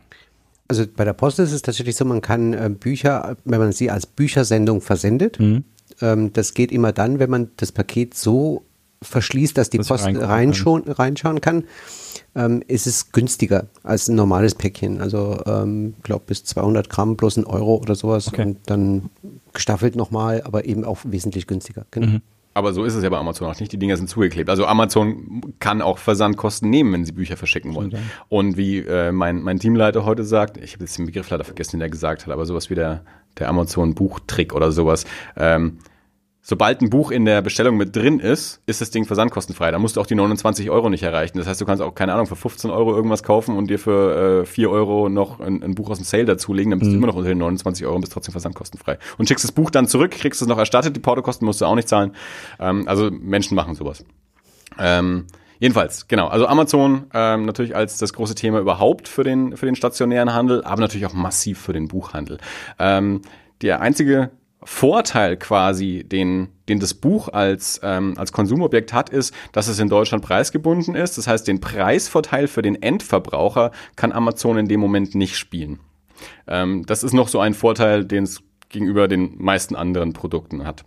Also 0.68 0.86
bei 0.96 1.04
der 1.04 1.14
Post 1.14 1.40
ist 1.40 1.52
es 1.52 1.62
tatsächlich 1.62 1.96
so, 1.96 2.06
man 2.06 2.22
kann 2.22 2.54
äh, 2.54 2.70
Bücher, 2.70 3.36
wenn 3.44 3.60
man 3.60 3.72
sie 3.72 3.90
als 3.90 4.06
Büchersendung 4.06 4.82
versendet, 4.82 5.40
mhm. 5.40 5.64
ähm, 6.02 6.34
das 6.34 6.54
geht 6.54 6.72
immer 6.72 6.94
dann, 6.94 7.20
wenn 7.20 7.30
man 7.30 7.52
das 7.58 7.72
Paket 7.72 8.14
so 8.14 8.64
verschließt, 9.02 9.58
dass 9.58 9.70
die 9.70 9.80
das 9.80 9.88
Post 9.88 10.06
reinschauen, 10.06 10.84
reinschauen 10.88 11.42
kann 11.42 11.66
ähm, 12.36 12.64
ist 12.68 12.88
es 12.88 13.12
günstiger 13.12 13.68
als 13.84 14.08
ein 14.08 14.16
normales 14.16 14.56
Päckchen. 14.56 15.02
Also 15.02 15.42
ähm, 15.46 15.96
glaube 16.04 16.26
bis 16.28 16.44
200 16.46 16.90
Gramm 16.90 17.18
plus 17.18 17.38
ein 17.38 17.46
Euro 17.46 17.76
oder 17.76 17.96
sowas 17.96 18.28
okay. 18.28 18.44
und 18.44 18.58
dann 18.66 19.10
gestaffelt 19.54 19.96
nochmal, 19.96 20.42
aber 20.44 20.66
eben 20.66 20.84
auch 20.84 21.00
wesentlich 21.04 21.48
günstiger. 21.48 21.86
Genau. 21.92 22.08
Mhm. 22.08 22.22
Aber 22.56 22.74
so 22.74 22.84
ist 22.84 22.94
es 22.94 23.04
ja 23.04 23.10
bei 23.10 23.18
Amazon 23.18 23.50
auch 23.50 23.60
nicht. 23.60 23.72
Die 23.72 23.78
Dinger 23.78 23.98
sind 23.98 24.10
zugeklebt. 24.10 24.50
Also 24.50 24.68
Amazon 24.68 25.54
kann 25.60 25.82
auch 25.82 25.98
Versandkosten 25.98 26.70
nehmen, 26.70 26.94
wenn 26.94 27.06
sie 27.06 27.12
Bücher 27.12 27.36
verschicken 27.36 27.74
wollen. 27.74 27.88
Okay. 27.88 28.02
Und 28.30 28.58
wie 28.58 28.80
äh, 28.80 29.12
mein, 29.12 29.42
mein 29.42 29.60
Teamleiter 29.60 30.06
heute 30.06 30.24
sagt, 30.24 30.58
ich 30.58 30.74
habe 30.74 30.84
jetzt 30.84 30.98
den 30.98 31.08
Begriff 31.08 31.30
leider 31.32 31.44
vergessen, 31.44 31.78
den 31.78 31.82
er 31.82 31.90
gesagt 31.90 32.26
hat, 32.26 32.32
aber 32.32 32.46
sowas 32.46 32.70
wie 32.70 32.76
der, 32.76 33.02
der 33.40 33.50
Amazon-Buchtrick 33.50 34.54
oder 34.54 34.72
sowas. 34.72 35.06
Ähm, 35.36 35.80
sobald 36.44 36.82
ein 36.82 36.90
Buch 36.90 37.10
in 37.10 37.24
der 37.24 37.42
Bestellung 37.42 37.78
mit 37.78 37.96
drin 37.96 38.20
ist, 38.20 38.62
ist 38.66 38.82
das 38.82 38.92
Ding 38.92 39.06
versandkostenfrei. 39.06 39.72
Da 39.72 39.80
musst 39.80 39.96
du 39.96 40.02
auch 40.02 40.06
die 40.06 40.14
29 40.14 40.70
Euro 40.70 40.90
nicht 40.90 41.02
erreichen. 41.02 41.38
Das 41.38 41.48
heißt, 41.48 41.60
du 41.62 41.66
kannst 41.66 41.82
auch, 41.82 41.96
keine 41.96 42.14
Ahnung, 42.14 42.28
für 42.28 42.36
15 42.36 42.70
Euro 42.70 42.94
irgendwas 42.94 43.24
kaufen 43.24 43.58
und 43.58 43.70
dir 43.70 43.80
für 43.80 44.42
äh, 44.42 44.46
4 44.46 44.70
Euro 44.70 45.10
noch 45.10 45.40
ein, 45.40 45.64
ein 45.64 45.74
Buch 45.74 45.90
aus 45.90 45.98
dem 45.98 46.04
Sale 46.04 46.26
dazulegen, 46.26 46.72
dann 46.72 46.80
bist 46.80 46.90
mhm. 46.90 46.96
du 46.96 46.98
immer 47.00 47.08
noch 47.08 47.16
unter 47.16 47.30
den 47.30 47.38
29 47.38 47.86
Euro 47.86 47.96
und 47.96 48.02
bist 48.02 48.14
trotzdem 48.14 48.34
versandkostenfrei. 48.34 49.00
Und 49.18 49.28
schickst 49.28 49.46
das 49.46 49.54
Buch 49.54 49.72
dann 49.72 49.88
zurück, 49.88 50.12
kriegst 50.12 50.42
es 50.42 50.48
noch 50.48 50.58
erstattet, 50.58 50.96
die 50.96 51.00
Portokosten 51.00 51.46
musst 51.46 51.62
du 51.62 51.66
auch 51.66 51.76
nicht 51.76 51.88
zahlen. 51.88 52.12
Ähm, 52.60 52.88
also 52.88 53.10
Menschen 53.10 53.56
machen 53.56 53.74
sowas. 53.74 54.04
Ähm, 54.78 55.26
Jedenfalls, 55.60 56.10
genau. 56.10 56.28
Also 56.28 56.46
Amazon 56.46 57.06
ähm, 57.14 57.46
natürlich 57.46 57.74
als 57.74 57.98
das 57.98 58.12
große 58.12 58.36
Thema 58.36 58.60
überhaupt 58.60 59.08
für 59.08 59.24
den, 59.24 59.56
für 59.56 59.66
den 59.66 59.78
stationären 59.78 60.34
Handel, 60.34 60.62
aber 60.66 60.82
natürlich 60.82 61.06
auch 61.06 61.14
massiv 61.14 61.58
für 61.58 61.72
den 61.72 61.88
Buchhandel. 61.88 62.38
Ähm, 62.80 63.22
der 63.62 63.80
einzige 63.80 64.32
Vorteil 64.66 65.38
quasi, 65.38 66.04
den, 66.06 66.50
den 66.70 66.80
das 66.80 66.94
Buch 66.94 67.30
als, 67.30 67.80
ähm, 67.84 68.14
als 68.18 68.32
Konsumobjekt 68.32 68.94
hat, 68.94 69.10
ist, 69.10 69.34
dass 69.52 69.68
es 69.68 69.80
in 69.80 69.90
Deutschland 69.90 70.24
preisgebunden 70.24 70.96
ist. 70.96 71.18
Das 71.18 71.28
heißt, 71.28 71.48
den 71.48 71.62
Preisvorteil 71.62 72.48
für 72.48 72.62
den 72.62 72.82
Endverbraucher 72.82 73.72
kann 73.96 74.12
Amazon 74.12 74.58
in 74.58 74.68
dem 74.68 74.80
Moment 74.80 75.16
nicht 75.16 75.38
spielen. 75.38 75.80
Ähm, 76.48 76.86
das 76.86 77.04
ist 77.04 77.14
noch 77.14 77.28
so 77.28 77.40
ein 77.40 77.54
Vorteil, 77.54 78.06
den 78.06 78.24
es 78.24 78.42
gegenüber 78.70 79.08
den 79.08 79.36
meisten 79.38 79.76
anderen 79.76 80.14
Produkten 80.14 80.66
hat. 80.66 80.84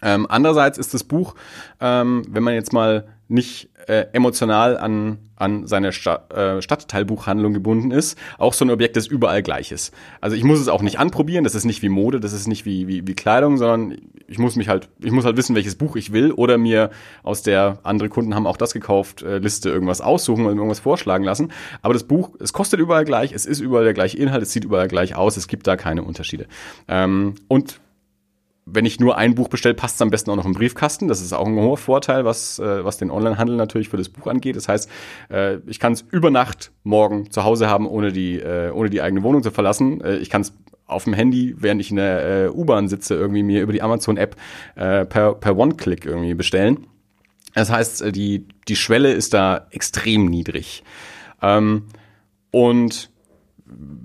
Ähm, 0.00 0.26
andererseits 0.28 0.78
ist 0.78 0.94
das 0.94 1.04
Buch, 1.04 1.34
ähm, 1.80 2.22
wenn 2.28 2.42
man 2.42 2.54
jetzt 2.54 2.72
mal 2.72 3.08
nicht 3.28 3.68
äh, 3.86 4.06
emotional 4.12 4.76
an, 4.78 5.18
an 5.36 5.66
seine 5.66 5.92
Sta 5.92 6.26
äh, 6.30 6.62
Stadtteilbuchhandlung 6.62 7.52
gebunden 7.52 7.90
ist, 7.90 8.18
auch 8.38 8.54
so 8.54 8.64
ein 8.64 8.70
Objekt, 8.70 8.96
das 8.96 9.06
überall 9.06 9.42
gleich 9.42 9.70
ist. 9.70 9.94
Also 10.20 10.34
ich 10.34 10.44
muss 10.44 10.58
es 10.58 10.68
auch 10.68 10.82
nicht 10.82 10.98
anprobieren, 10.98 11.44
das 11.44 11.54
ist 11.54 11.64
nicht 11.64 11.82
wie 11.82 11.88
Mode, 11.88 12.20
das 12.20 12.32
ist 12.32 12.48
nicht 12.48 12.64
wie, 12.64 12.88
wie, 12.88 13.06
wie 13.06 13.14
Kleidung, 13.14 13.58
sondern 13.58 13.98
ich 14.26 14.38
muss 14.38 14.56
mich 14.56 14.68
halt, 14.68 14.88
ich 14.98 15.12
muss 15.12 15.24
halt 15.24 15.36
wissen, 15.36 15.54
welches 15.54 15.76
Buch 15.76 15.96
ich 15.96 16.12
will 16.12 16.32
oder 16.32 16.58
mir 16.58 16.90
aus 17.22 17.42
der, 17.42 17.78
andere 17.82 18.08
Kunden 18.08 18.34
haben 18.34 18.46
auch 18.46 18.56
das 18.56 18.72
gekauft, 18.72 19.22
äh, 19.22 19.38
Liste 19.38 19.68
irgendwas 19.68 20.00
aussuchen 20.00 20.46
und 20.46 20.56
irgendwas 20.56 20.80
vorschlagen 20.80 21.24
lassen. 21.24 21.52
Aber 21.82 21.94
das 21.94 22.04
Buch, 22.04 22.30
es 22.40 22.52
kostet 22.52 22.80
überall 22.80 23.04
gleich, 23.04 23.32
es 23.32 23.46
ist 23.46 23.60
überall 23.60 23.84
der 23.84 23.94
gleiche 23.94 24.18
Inhalt, 24.18 24.42
es 24.42 24.52
sieht 24.52 24.64
überall 24.64 24.88
gleich 24.88 25.14
aus, 25.16 25.36
es 25.36 25.48
gibt 25.48 25.66
da 25.66 25.76
keine 25.76 26.02
Unterschiede. 26.02 26.46
Ähm, 26.88 27.34
und 27.48 27.80
wenn 28.72 28.84
ich 28.84 29.00
nur 29.00 29.16
ein 29.16 29.34
Buch 29.34 29.48
bestelle, 29.48 29.74
passt 29.74 29.96
es 29.96 30.02
am 30.02 30.10
besten 30.10 30.30
auch 30.30 30.36
noch 30.36 30.44
im 30.44 30.52
Briefkasten. 30.52 31.08
Das 31.08 31.20
ist 31.20 31.32
auch 31.32 31.46
ein 31.46 31.56
hoher 31.56 31.76
Vorteil, 31.76 32.24
was, 32.24 32.58
äh, 32.58 32.84
was 32.84 32.98
den 32.98 33.10
Onlinehandel 33.10 33.56
natürlich 33.56 33.88
für 33.88 33.96
das 33.96 34.08
Buch 34.08 34.26
angeht. 34.26 34.56
Das 34.56 34.68
heißt, 34.68 34.90
äh, 35.30 35.56
ich 35.66 35.80
kann 35.80 35.92
es 35.92 36.04
über 36.10 36.30
Nacht 36.30 36.72
morgen 36.82 37.30
zu 37.30 37.44
Hause 37.44 37.68
haben, 37.68 37.86
ohne 37.86 38.12
die, 38.12 38.38
äh, 38.38 38.70
ohne 38.70 38.90
die 38.90 39.00
eigene 39.00 39.22
Wohnung 39.22 39.42
zu 39.42 39.50
verlassen. 39.50 40.00
Äh, 40.00 40.16
ich 40.16 40.30
kann 40.30 40.42
es 40.42 40.52
auf 40.86 41.04
dem 41.04 41.12
Handy, 41.12 41.54
während 41.58 41.80
ich 41.80 41.90
in 41.90 41.96
der 41.96 42.46
äh, 42.46 42.48
U-Bahn 42.48 42.88
sitze, 42.88 43.14
irgendwie 43.14 43.42
mir 43.42 43.62
über 43.62 43.72
die 43.72 43.82
Amazon-App 43.82 44.36
äh, 44.74 45.04
per, 45.04 45.34
per 45.34 45.56
One-Click 45.56 46.06
irgendwie 46.06 46.34
bestellen. 46.34 46.86
Das 47.54 47.70
heißt, 47.70 48.02
äh, 48.02 48.12
die, 48.12 48.46
die 48.68 48.76
Schwelle 48.76 49.12
ist 49.12 49.34
da 49.34 49.66
extrem 49.70 50.26
niedrig. 50.26 50.82
Ähm, 51.42 51.84
und 52.50 53.10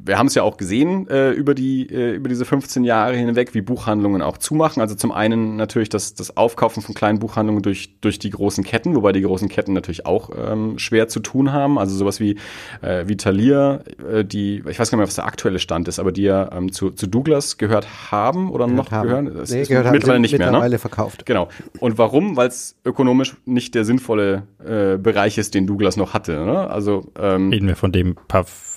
wir 0.06 0.18
haben 0.18 0.28
es 0.28 0.36
ja 0.36 0.44
auch 0.44 0.58
gesehen 0.58 1.08
äh, 1.08 1.32
über 1.32 1.56
die 1.56 1.88
äh, 1.90 2.14
über 2.14 2.30
diese 2.30 2.46
15 2.46 2.84
Jahre 2.84 3.16
hinweg, 3.16 3.54
wie 3.54 3.62
Buchhandlungen 3.62 4.22
auch 4.22 4.38
zumachen. 4.38 4.82
Also 4.82 4.96
zum 4.96 5.12
einen 5.12 5.56
natürlich 5.56 5.90
das 5.90 6.14
das 6.14 6.36
Aufkaufen 6.36 6.84
von 6.84 6.94
kleinen 6.94 7.20
Buchhandlungen 7.20 7.62
durch 7.62 8.00
durch 8.02 8.20
die 8.20 8.30
großen 8.30 8.64
Ketten, 8.64 8.96
wobei 8.96 9.14
die 9.14 9.22
großen 9.22 9.48
Ketten 9.48 9.74
natürlich 9.74 10.06
auch 10.06 10.30
ähm, 10.38 10.78
schwer 10.78 11.08
zu 11.08 11.20
tun 11.22 11.54
haben. 11.54 11.80
Also 11.80 11.96
sowas 11.96 12.20
wie 12.20 12.38
äh, 12.82 13.06
wie 13.08 13.16
Thalia, 13.16 13.82
äh, 14.12 14.26
die 14.26 14.58
ich 14.58 14.80
weiß 14.80 14.92
gar 14.92 14.98
nicht 14.98 14.98
mehr, 14.98 15.08
was 15.08 15.16
der 15.16 15.26
aktuelle 15.26 15.60
Stand 15.60 15.88
ist, 15.88 16.00
aber 16.00 16.12
die 16.12 16.24
ja 16.24 16.52
ähm, 16.52 16.72
zu, 16.72 16.92
zu 16.92 17.08
Douglas 17.08 17.58
gehört 17.58 18.12
haben 18.12 18.52
oder 18.52 18.66
gehört 18.66 18.86
noch 18.86 18.92
haben. 18.92 19.08
gehören. 19.08 19.34
Das 19.34 19.52
nee, 19.52 19.62
ist 19.62 19.70
gehört 19.70 19.92
mittlerweile 19.92 20.16
haben, 20.16 20.22
nicht 20.22 20.34
mittlerweile 20.34 20.60
mehr. 20.60 20.70
Ne? 20.70 20.80
verkauft. 20.80 21.26
Genau. 21.26 21.48
Und 21.80 21.98
warum? 21.98 22.36
Weil 22.36 22.50
es 22.50 22.76
ökonomisch 22.86 23.36
nicht 23.46 23.74
der 23.76 23.86
sinnvolle 23.86 24.44
äh, 24.60 24.98
Bereich 24.98 25.38
ist, 25.38 25.54
den 25.54 25.68
Douglas 25.68 25.96
noch 25.96 26.14
hatte. 26.14 26.46
Ne? 26.46 26.70
Also 26.70 27.06
ähm, 27.18 27.50
reden 27.50 27.68
wir 27.68 27.76
von 27.76 27.92
dem 27.92 28.16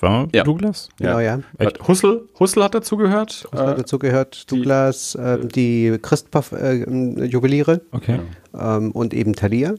Parfum 0.01 0.29
ja. 0.35 0.45
Douglas? 0.45 0.89
Genau, 0.99 1.19
ja. 1.19 1.41
ja. 1.59 1.71
Hussel, 1.87 2.29
Hussel 2.39 2.63
hat 2.63 2.75
dazu 2.75 2.97
gehört. 2.97 3.47
Hussel 3.53 3.67
hat 3.67 3.79
dazu 3.79 3.99
gehört, 3.99 4.51
Douglas, 4.51 5.15
äh, 5.15 5.39
die 5.47 5.99
Christpuff-Juweliere 6.01 7.73
äh, 7.73 7.97
okay. 7.97 8.21
ähm, 8.59 8.93
und 8.93 9.15
eben 9.15 9.35
Thalia. 9.35 9.75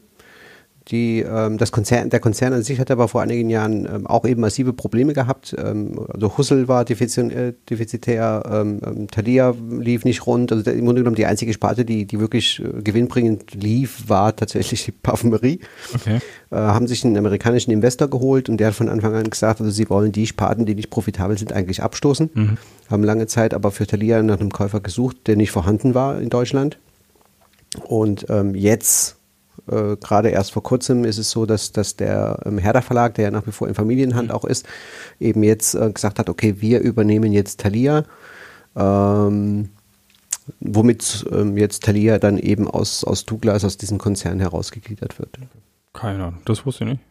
Die, 0.89 1.19
ähm, 1.19 1.57
das 1.57 1.73
Konzern, 1.73 2.09
der 2.09 2.21
Konzern 2.21 2.53
an 2.53 2.63
sich 2.63 2.79
hat 2.79 2.89
aber 2.91 3.09
vor 3.09 3.21
einigen 3.21 3.49
Jahren 3.49 3.85
ähm, 3.85 4.07
auch 4.07 4.25
eben 4.25 4.39
massive 4.39 4.71
Probleme 4.71 5.13
gehabt. 5.13 5.53
Ähm, 5.57 5.99
also 6.07 6.37
Hussel 6.37 6.69
war 6.69 6.89
äh, 6.89 7.53
defizitär, 7.69 8.43
ähm, 8.49 8.79
ähm, 8.85 9.07
Thalia 9.07 9.53
lief 9.69 10.05
nicht 10.05 10.25
rund. 10.25 10.51
Also 10.51 10.69
im 10.71 10.85
Grunde 10.85 11.01
genommen 11.01 11.17
die 11.17 11.25
einzige 11.25 11.51
Sparte, 11.51 11.83
die, 11.83 12.05
die 12.05 12.19
wirklich 12.21 12.61
äh, 12.63 12.81
gewinnbringend 12.81 13.53
lief, 13.53 14.07
war 14.07 14.33
tatsächlich 14.33 14.85
die 14.85 14.91
Parfümerie. 14.93 15.59
Okay. 15.93 16.19
Äh, 16.51 16.55
haben 16.55 16.87
sich 16.87 17.03
einen 17.03 17.17
amerikanischen 17.17 17.71
Investor 17.71 18.09
geholt 18.09 18.47
und 18.47 18.57
der 18.57 18.67
hat 18.67 18.75
von 18.75 18.87
Anfang 18.87 19.13
an 19.13 19.29
gesagt, 19.29 19.59
also 19.59 19.71
sie 19.71 19.89
wollen 19.89 20.13
die 20.13 20.25
Sparten, 20.25 20.65
die 20.65 20.75
nicht 20.75 20.89
profitabel 20.89 21.37
sind, 21.37 21.51
eigentlich 21.51 21.83
abstoßen. 21.83 22.29
Mhm. 22.33 22.57
Haben 22.89 23.03
lange 23.03 23.27
Zeit 23.27 23.53
aber 23.53 23.71
für 23.71 23.85
Thalia 23.85 24.23
nach 24.23 24.39
einem 24.39 24.51
Käufer 24.51 24.79
gesucht, 24.79 25.27
der 25.27 25.35
nicht 25.35 25.51
vorhanden 25.51 25.93
war 25.93 26.21
in 26.21 26.29
Deutschland. 26.29 26.79
Und 27.83 28.27
ähm, 28.29 28.55
jetzt 28.55 29.16
äh, 29.69 29.97
gerade 29.97 30.29
erst 30.29 30.51
vor 30.51 30.63
kurzem 30.63 31.05
ist 31.05 31.17
es 31.17 31.31
so, 31.31 31.45
dass, 31.45 31.71
dass 31.71 31.95
der 31.95 32.39
ähm, 32.45 32.57
Herder 32.57 32.81
Verlag, 32.81 33.15
der 33.15 33.25
ja 33.25 33.31
nach 33.31 33.47
wie 33.47 33.51
vor 33.51 33.67
in 33.67 33.75
Familienhand 33.75 34.29
mhm. 34.29 34.33
auch 34.35 34.45
ist, 34.45 34.67
eben 35.19 35.43
jetzt 35.43 35.75
äh, 35.75 35.91
gesagt 35.91 36.19
hat, 36.19 36.29
okay, 36.29 36.55
wir 36.59 36.79
übernehmen 36.79 37.31
jetzt 37.31 37.59
Thalia. 37.59 38.03
Ähm, 38.75 39.69
womit 40.59 41.25
ähm, 41.31 41.57
jetzt 41.57 41.83
Thalia 41.83 42.19
dann 42.19 42.37
eben 42.37 42.67
aus, 42.67 43.03
aus 43.03 43.25
Douglas, 43.25 43.65
aus 43.65 43.77
diesem 43.77 43.97
Konzern 43.97 44.39
herausgegliedert 44.39 45.19
wird. 45.19 45.37
Keine 45.93 46.25
Ahnung, 46.25 46.41
das 46.45 46.65
wusste 46.65 46.85
ich 46.85 46.91
nicht. 46.91 47.03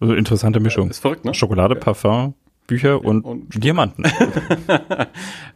Also 0.00 0.14
interessante 0.14 0.60
Mischung. 0.60 0.90
ist 0.90 0.98
verrückt, 0.98 1.24
ne? 1.24 1.34
Schokolade, 1.34 1.76
Parfum, 1.76 2.34
Bücher 2.66 3.02
und, 3.04 3.22
und 3.24 3.62
Diamanten. 3.62 4.04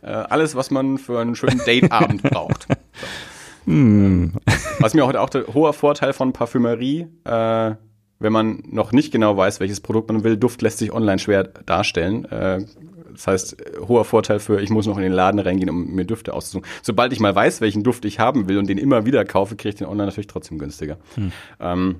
Äh, 0.00 0.12
alles, 0.12 0.54
was 0.54 0.70
man 0.70 0.96
für 0.96 1.18
einen 1.18 1.34
schönen 1.34 1.58
Dateabend 1.58 2.22
braucht. 2.30 2.68
So. 2.68 2.76
Hm. 3.68 4.32
Was 4.80 4.94
mir 4.94 5.06
heute 5.06 5.20
auch 5.20 5.28
der 5.28 5.46
hoher 5.48 5.72
Vorteil 5.72 6.12
von 6.12 6.32
Parfümerie, 6.32 7.06
äh, 7.24 7.74
wenn 8.20 8.32
man 8.32 8.62
noch 8.66 8.92
nicht 8.92 9.12
genau 9.12 9.36
weiß, 9.36 9.60
welches 9.60 9.80
Produkt 9.80 10.10
man 10.10 10.24
will, 10.24 10.36
Duft 10.36 10.62
lässt 10.62 10.78
sich 10.78 10.92
online 10.92 11.18
schwer 11.18 11.44
darstellen. 11.44 12.24
Äh, 12.26 12.64
das 13.12 13.26
heißt, 13.26 13.56
hoher 13.86 14.04
Vorteil 14.04 14.38
für, 14.38 14.60
ich 14.60 14.70
muss 14.70 14.86
noch 14.86 14.96
in 14.96 15.02
den 15.02 15.12
Laden 15.12 15.40
reingehen, 15.40 15.68
um 15.68 15.94
mir 15.94 16.04
Düfte 16.04 16.32
auszusuchen. 16.32 16.66
Sobald 16.82 17.12
ich 17.12 17.20
mal 17.20 17.34
weiß, 17.34 17.60
welchen 17.60 17.82
Duft 17.82 18.04
ich 18.04 18.18
haben 18.20 18.48
will 18.48 18.58
und 18.58 18.68
den 18.68 18.78
immer 18.78 19.04
wieder 19.06 19.24
kaufe, 19.24 19.56
kriege 19.56 19.70
ich 19.70 19.74
den 19.74 19.86
online 19.86 20.06
natürlich 20.06 20.28
trotzdem 20.28 20.58
günstiger. 20.58 20.96
Hm. 21.14 21.32
Ähm, 21.60 21.96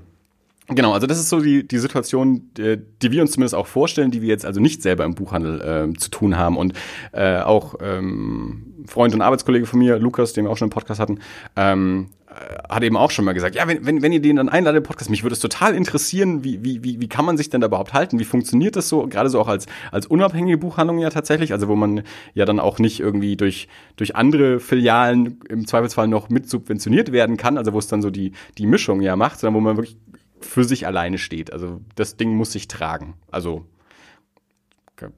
Genau, 0.71 0.93
also 0.93 1.07
das 1.07 1.19
ist 1.19 1.31
so 1.31 1.41
die, 1.41 1.67
die 1.67 1.79
Situation, 1.79 2.51
die, 2.59 2.79
die 3.01 3.11
wir 3.11 3.23
uns 3.23 3.33
zumindest 3.33 3.55
auch 3.55 3.67
vorstellen, 3.67 4.11
die 4.11 4.21
wir 4.21 4.29
jetzt 4.29 4.45
also 4.45 4.61
nicht 4.61 4.83
selber 4.83 5.05
im 5.05 5.15
Buchhandel 5.15 5.61
äh, 5.95 5.99
zu 5.99 6.11
tun 6.11 6.37
haben. 6.37 6.59
Und 6.59 6.75
äh, 7.13 7.39
auch 7.39 7.77
ähm, 7.81 8.78
Freund 8.89 9.15
und 9.15 9.23
Arbeitskollege 9.23 9.67
von 9.67 9.79
mir, 9.79 9.99
Lukas, 9.99 10.33
den 10.33 10.45
wir 10.45 10.51
auch 10.51 10.57
schon 10.57 10.67
im 10.67 10.73
Podcast 10.73 11.01
hatten, 11.01 11.21
ähm, 11.57 12.09
äh, 12.29 12.69
hat 12.69 12.83
eben 12.83 12.97
auch 12.97 13.11
schon 13.11 13.25
mal 13.25 13.33
gesagt, 13.33 13.55
ja, 13.55 13.67
wenn, 13.69 13.85
wenn, 13.87 14.03
wenn 14.03 14.13
ihr 14.13 14.21
den 14.21 14.37
dann 14.37 14.49
einladet 14.49 14.79
im 14.79 14.83
Podcast, 14.85 15.11
mich 15.11 15.23
würde 15.23 15.35
es 15.35 15.41
total 15.41 15.75
interessieren, 15.75 16.45
wie, 16.45 16.63
wie, 16.65 16.83
wie, 16.83 17.01
wie 17.01 17.09
kann 17.09 17.25
man 17.25 17.37
sich 17.37 17.51
denn 17.51 17.61
da 17.61 17.67
überhaupt 17.67 17.93
halten? 17.93 18.19
Wie 18.19 18.25
funktioniert 18.25 18.77
das 18.77 18.89
so? 18.89 19.07
Gerade 19.07 19.29
so 19.29 19.41
auch 19.41 19.49
als, 19.49 19.67
als 19.93 20.07
unabhängige 20.07 20.59
Buchhandlung 20.59 20.99
ja 20.99 21.11
tatsächlich, 21.11 21.53
also 21.53 21.69
wo 21.69 21.77
man 21.77 22.03
ja 22.35 22.45
dann 22.45 22.61
auch 22.61 22.79
nicht 22.79 23.01
irgendwie 23.01 23.37
durch, 23.37 23.69
durch 23.97 24.17
andere 24.17 24.61
Filialen 24.61 25.41
im 25.49 25.67
Zweifelsfall 25.67 26.09
noch 26.09 26.29
mit 26.29 26.49
subventioniert 26.49 27.13
werden 27.13 27.37
kann, 27.37 27.59
also 27.59 27.73
wo 27.73 27.79
es 27.79 27.89
dann 27.89 28.03
so 28.03 28.11
die, 28.11 28.33
die 28.59 28.67
Mischung 28.67 29.01
ja 29.01 29.17
macht, 29.17 29.41
sondern 29.41 29.55
wo 29.55 29.61
man 29.61 29.77
wirklich 29.77 29.99
für 30.41 30.65
sich 30.65 30.87
alleine 30.87 31.19
steht. 31.19 31.53
Also 31.53 31.81
das 31.95 32.17
Ding 32.17 32.35
muss 32.35 32.53
sich 32.53 32.69
tragen. 32.69 33.15
Also 33.31 33.65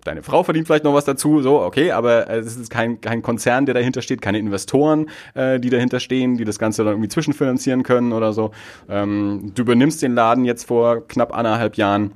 deine 0.05 0.22
Frau 0.22 0.43
verdient 0.43 0.66
vielleicht 0.66 0.85
noch 0.85 0.95
was 0.95 1.05
dazu, 1.05 1.43
so, 1.43 1.61
okay, 1.61 1.93
aber 1.93 2.28
es 2.28 2.57
ist 2.57 2.70
kein, 2.70 3.01
kein 3.01 3.22
Konzern, 3.22 3.66
der 3.66 3.74
dahinter 3.74 4.03
steht, 4.03 4.22
keine 4.22 4.39
Investoren, 4.39 5.09
äh, 5.35 5.59
die 5.61 5.70
dahinter 5.70 6.01
stehen, 6.01 6.37
die 6.37 6.45
das 6.45 6.59
Ganze 6.59 6.85
dann 6.85 6.95
irgendwie 6.95 7.09
zwischenfinanzieren 7.09 7.83
können 7.83 8.12
oder 8.12 8.33
so. 8.33 8.51
Ähm, 8.89 9.53
du 9.55 9.62
übernimmst 9.62 10.03
den 10.03 10.14
Laden 10.14 10.45
jetzt 10.45 10.64
vor 10.64 11.07
knapp 11.07 11.35
anderthalb 11.35 11.76
Jahren 11.76 12.12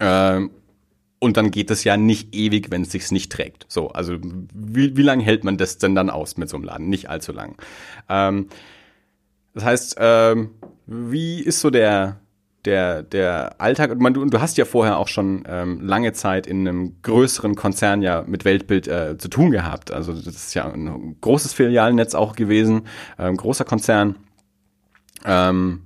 ähm, 0.00 0.50
und 1.18 1.36
dann 1.36 1.50
geht 1.50 1.70
es 1.70 1.84
ja 1.84 1.96
nicht 1.96 2.34
ewig, 2.34 2.70
wenn 2.70 2.82
es 2.82 2.90
sich 2.90 3.10
nicht 3.12 3.30
trägt. 3.30 3.66
So, 3.68 3.90
also 3.90 4.16
wie, 4.54 4.96
wie 4.96 5.02
lange 5.02 5.22
hält 5.22 5.44
man 5.44 5.56
das 5.56 5.78
denn 5.78 5.94
dann 5.94 6.10
aus 6.10 6.36
mit 6.36 6.48
so 6.48 6.56
einem 6.56 6.64
Laden? 6.64 6.88
Nicht 6.88 7.08
allzu 7.08 7.32
lang. 7.32 7.56
Ähm, 8.08 8.48
das 9.54 9.64
heißt, 9.64 9.96
ähm, 10.00 10.50
wie 10.86 11.40
ist 11.40 11.60
so 11.60 11.70
der, 11.70 12.21
der, 12.64 13.02
der 13.02 13.60
Alltag? 13.60 13.90
Und 13.90 14.00
man, 14.00 14.14
du, 14.14 14.24
du 14.24 14.40
hast 14.40 14.56
ja 14.56 14.64
vorher 14.64 14.98
auch 14.98 15.08
schon 15.08 15.44
ähm, 15.46 15.80
lange 15.80 16.12
Zeit 16.12 16.46
in 16.46 16.66
einem 16.66 16.96
größeren 17.02 17.54
Konzern 17.54 18.02
ja 18.02 18.24
mit 18.26 18.44
Weltbild 18.44 18.88
äh, 18.88 19.18
zu 19.18 19.28
tun 19.28 19.50
gehabt. 19.50 19.90
Also 19.92 20.12
das 20.12 20.34
ist 20.34 20.54
ja 20.54 20.70
ein 20.70 21.16
großes 21.20 21.52
Filialnetz 21.52 22.14
auch 22.14 22.34
gewesen, 22.34 22.82
ähm, 23.18 23.36
großer 23.36 23.64
Konzern. 23.64 24.16
Ähm, 25.24 25.82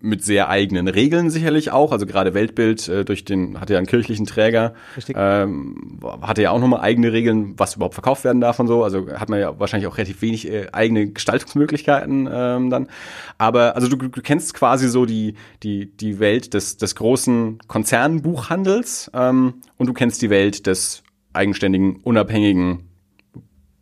mit 0.00 0.24
sehr 0.24 0.48
eigenen 0.48 0.88
Regeln 0.88 1.28
sicherlich 1.28 1.70
auch. 1.72 1.92
Also 1.92 2.06
gerade 2.06 2.32
Weltbild 2.32 2.88
äh, 2.88 3.04
durch 3.04 3.24
den 3.24 3.60
hatte 3.60 3.74
ja 3.74 3.78
einen 3.78 3.86
kirchlichen 3.86 4.24
Träger, 4.24 4.72
ähm, 5.14 6.00
hatte 6.22 6.42
ja 6.42 6.52
auch 6.52 6.58
nochmal 6.58 6.80
eigene 6.80 7.12
Regeln, 7.12 7.58
was 7.58 7.76
überhaupt 7.76 7.94
verkauft 7.94 8.24
werden 8.24 8.40
darf 8.40 8.58
und 8.60 8.66
so. 8.66 8.82
Also 8.82 9.08
hat 9.12 9.28
man 9.28 9.40
ja 9.40 9.60
wahrscheinlich 9.60 9.86
auch 9.86 9.98
relativ 9.98 10.22
wenig 10.22 10.50
äh, 10.50 10.68
eigene 10.72 11.08
Gestaltungsmöglichkeiten 11.08 12.28
ähm, 12.32 12.70
dann. 12.70 12.88
Aber 13.36 13.76
also 13.76 13.88
du, 13.88 13.96
du 13.96 14.22
kennst 14.22 14.54
quasi 14.54 14.88
so 14.88 15.04
die 15.04 15.34
die 15.62 15.94
die 15.94 16.18
Welt 16.18 16.54
des 16.54 16.78
des 16.78 16.94
großen 16.94 17.58
Konzernbuchhandels 17.66 19.10
ähm, 19.12 19.54
und 19.76 19.86
du 19.86 19.92
kennst 19.92 20.22
die 20.22 20.30
Welt 20.30 20.66
des 20.66 21.02
eigenständigen 21.34 21.96
unabhängigen 21.96 22.88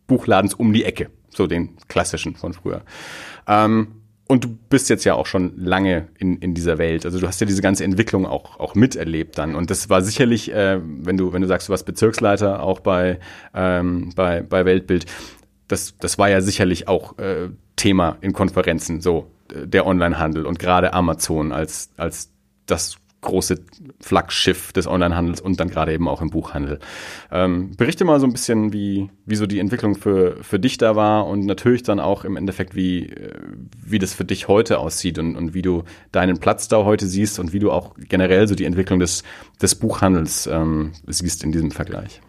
Buchladens 0.05 0.53
um 0.53 0.73
die 0.73 0.83
Ecke, 0.83 1.11
so 1.29 1.47
den 1.47 1.77
klassischen 1.87 2.35
von 2.35 2.53
früher. 2.53 2.81
Ähm, 3.47 3.87
und 4.27 4.43
du 4.43 4.57
bist 4.69 4.89
jetzt 4.89 5.05
ja 5.05 5.15
auch 5.15 5.25
schon 5.25 5.57
lange 5.57 6.07
in, 6.17 6.37
in 6.37 6.53
dieser 6.53 6.77
Welt. 6.77 7.05
Also 7.05 7.19
du 7.19 7.27
hast 7.27 7.39
ja 7.39 7.47
diese 7.47 7.61
ganze 7.61 7.83
Entwicklung 7.83 8.25
auch, 8.25 8.59
auch 8.59 8.75
miterlebt 8.75 9.37
dann. 9.37 9.55
Und 9.55 9.69
das 9.69 9.89
war 9.89 10.01
sicherlich, 10.01 10.51
äh, 10.53 10.79
wenn 10.83 11.17
du, 11.17 11.33
wenn 11.33 11.41
du 11.41 11.47
sagst, 11.47 11.69
du 11.69 11.71
warst 11.71 11.85
Bezirksleiter 11.85 12.61
auch 12.61 12.81
bei, 12.81 13.19
ähm, 13.53 14.11
bei, 14.15 14.41
bei 14.41 14.65
Weltbild, 14.65 15.05
das, 15.67 15.97
das 15.97 16.17
war 16.17 16.29
ja 16.29 16.41
sicherlich 16.41 16.87
auch 16.87 17.17
äh, 17.17 17.49
Thema 17.75 18.17
in 18.21 18.33
Konferenzen, 18.33 19.01
so 19.01 19.31
äh, 19.53 19.65
der 19.67 19.85
Onlinehandel 19.85 20.45
und 20.45 20.59
gerade 20.59 20.93
Amazon 20.93 21.51
als, 21.51 21.91
als 21.97 22.31
das 22.65 22.97
große 23.27 23.59
Flaggschiff 24.01 24.73
des 24.73 24.87
Onlinehandels 24.87 25.41
und 25.41 25.59
dann 25.59 25.69
gerade 25.69 25.93
eben 25.93 26.07
auch 26.07 26.21
im 26.21 26.29
Buchhandel. 26.29 26.79
Ähm, 27.31 27.75
berichte 27.77 28.05
mal 28.05 28.19
so 28.19 28.25
ein 28.25 28.31
bisschen, 28.31 28.73
wie, 28.73 29.09
wie 29.25 29.35
so 29.35 29.45
die 29.45 29.59
Entwicklung 29.59 29.95
für, 29.95 30.37
für 30.41 30.59
dich 30.59 30.77
da 30.77 30.95
war 30.95 31.27
und 31.27 31.45
natürlich 31.45 31.83
dann 31.83 31.99
auch 31.99 32.25
im 32.25 32.37
Endeffekt, 32.37 32.75
wie, 32.75 33.09
äh, 33.09 33.33
wie 33.85 33.99
das 33.99 34.13
für 34.13 34.25
dich 34.25 34.47
heute 34.47 34.79
aussieht 34.79 35.19
und, 35.19 35.35
und 35.35 35.53
wie 35.53 35.61
du 35.61 35.83
deinen 36.11 36.39
Platz 36.39 36.67
da 36.67 36.83
heute 36.83 37.05
siehst 37.05 37.39
und 37.39 37.53
wie 37.53 37.59
du 37.59 37.71
auch 37.71 37.95
generell 37.97 38.47
so 38.47 38.55
die 38.55 38.65
Entwicklung 38.65 38.99
des, 38.99 39.23
des 39.61 39.75
Buchhandels 39.75 40.47
ähm, 40.47 40.93
siehst 41.05 41.43
in 41.43 41.51
diesem 41.51 41.71
Vergleich. 41.71 42.21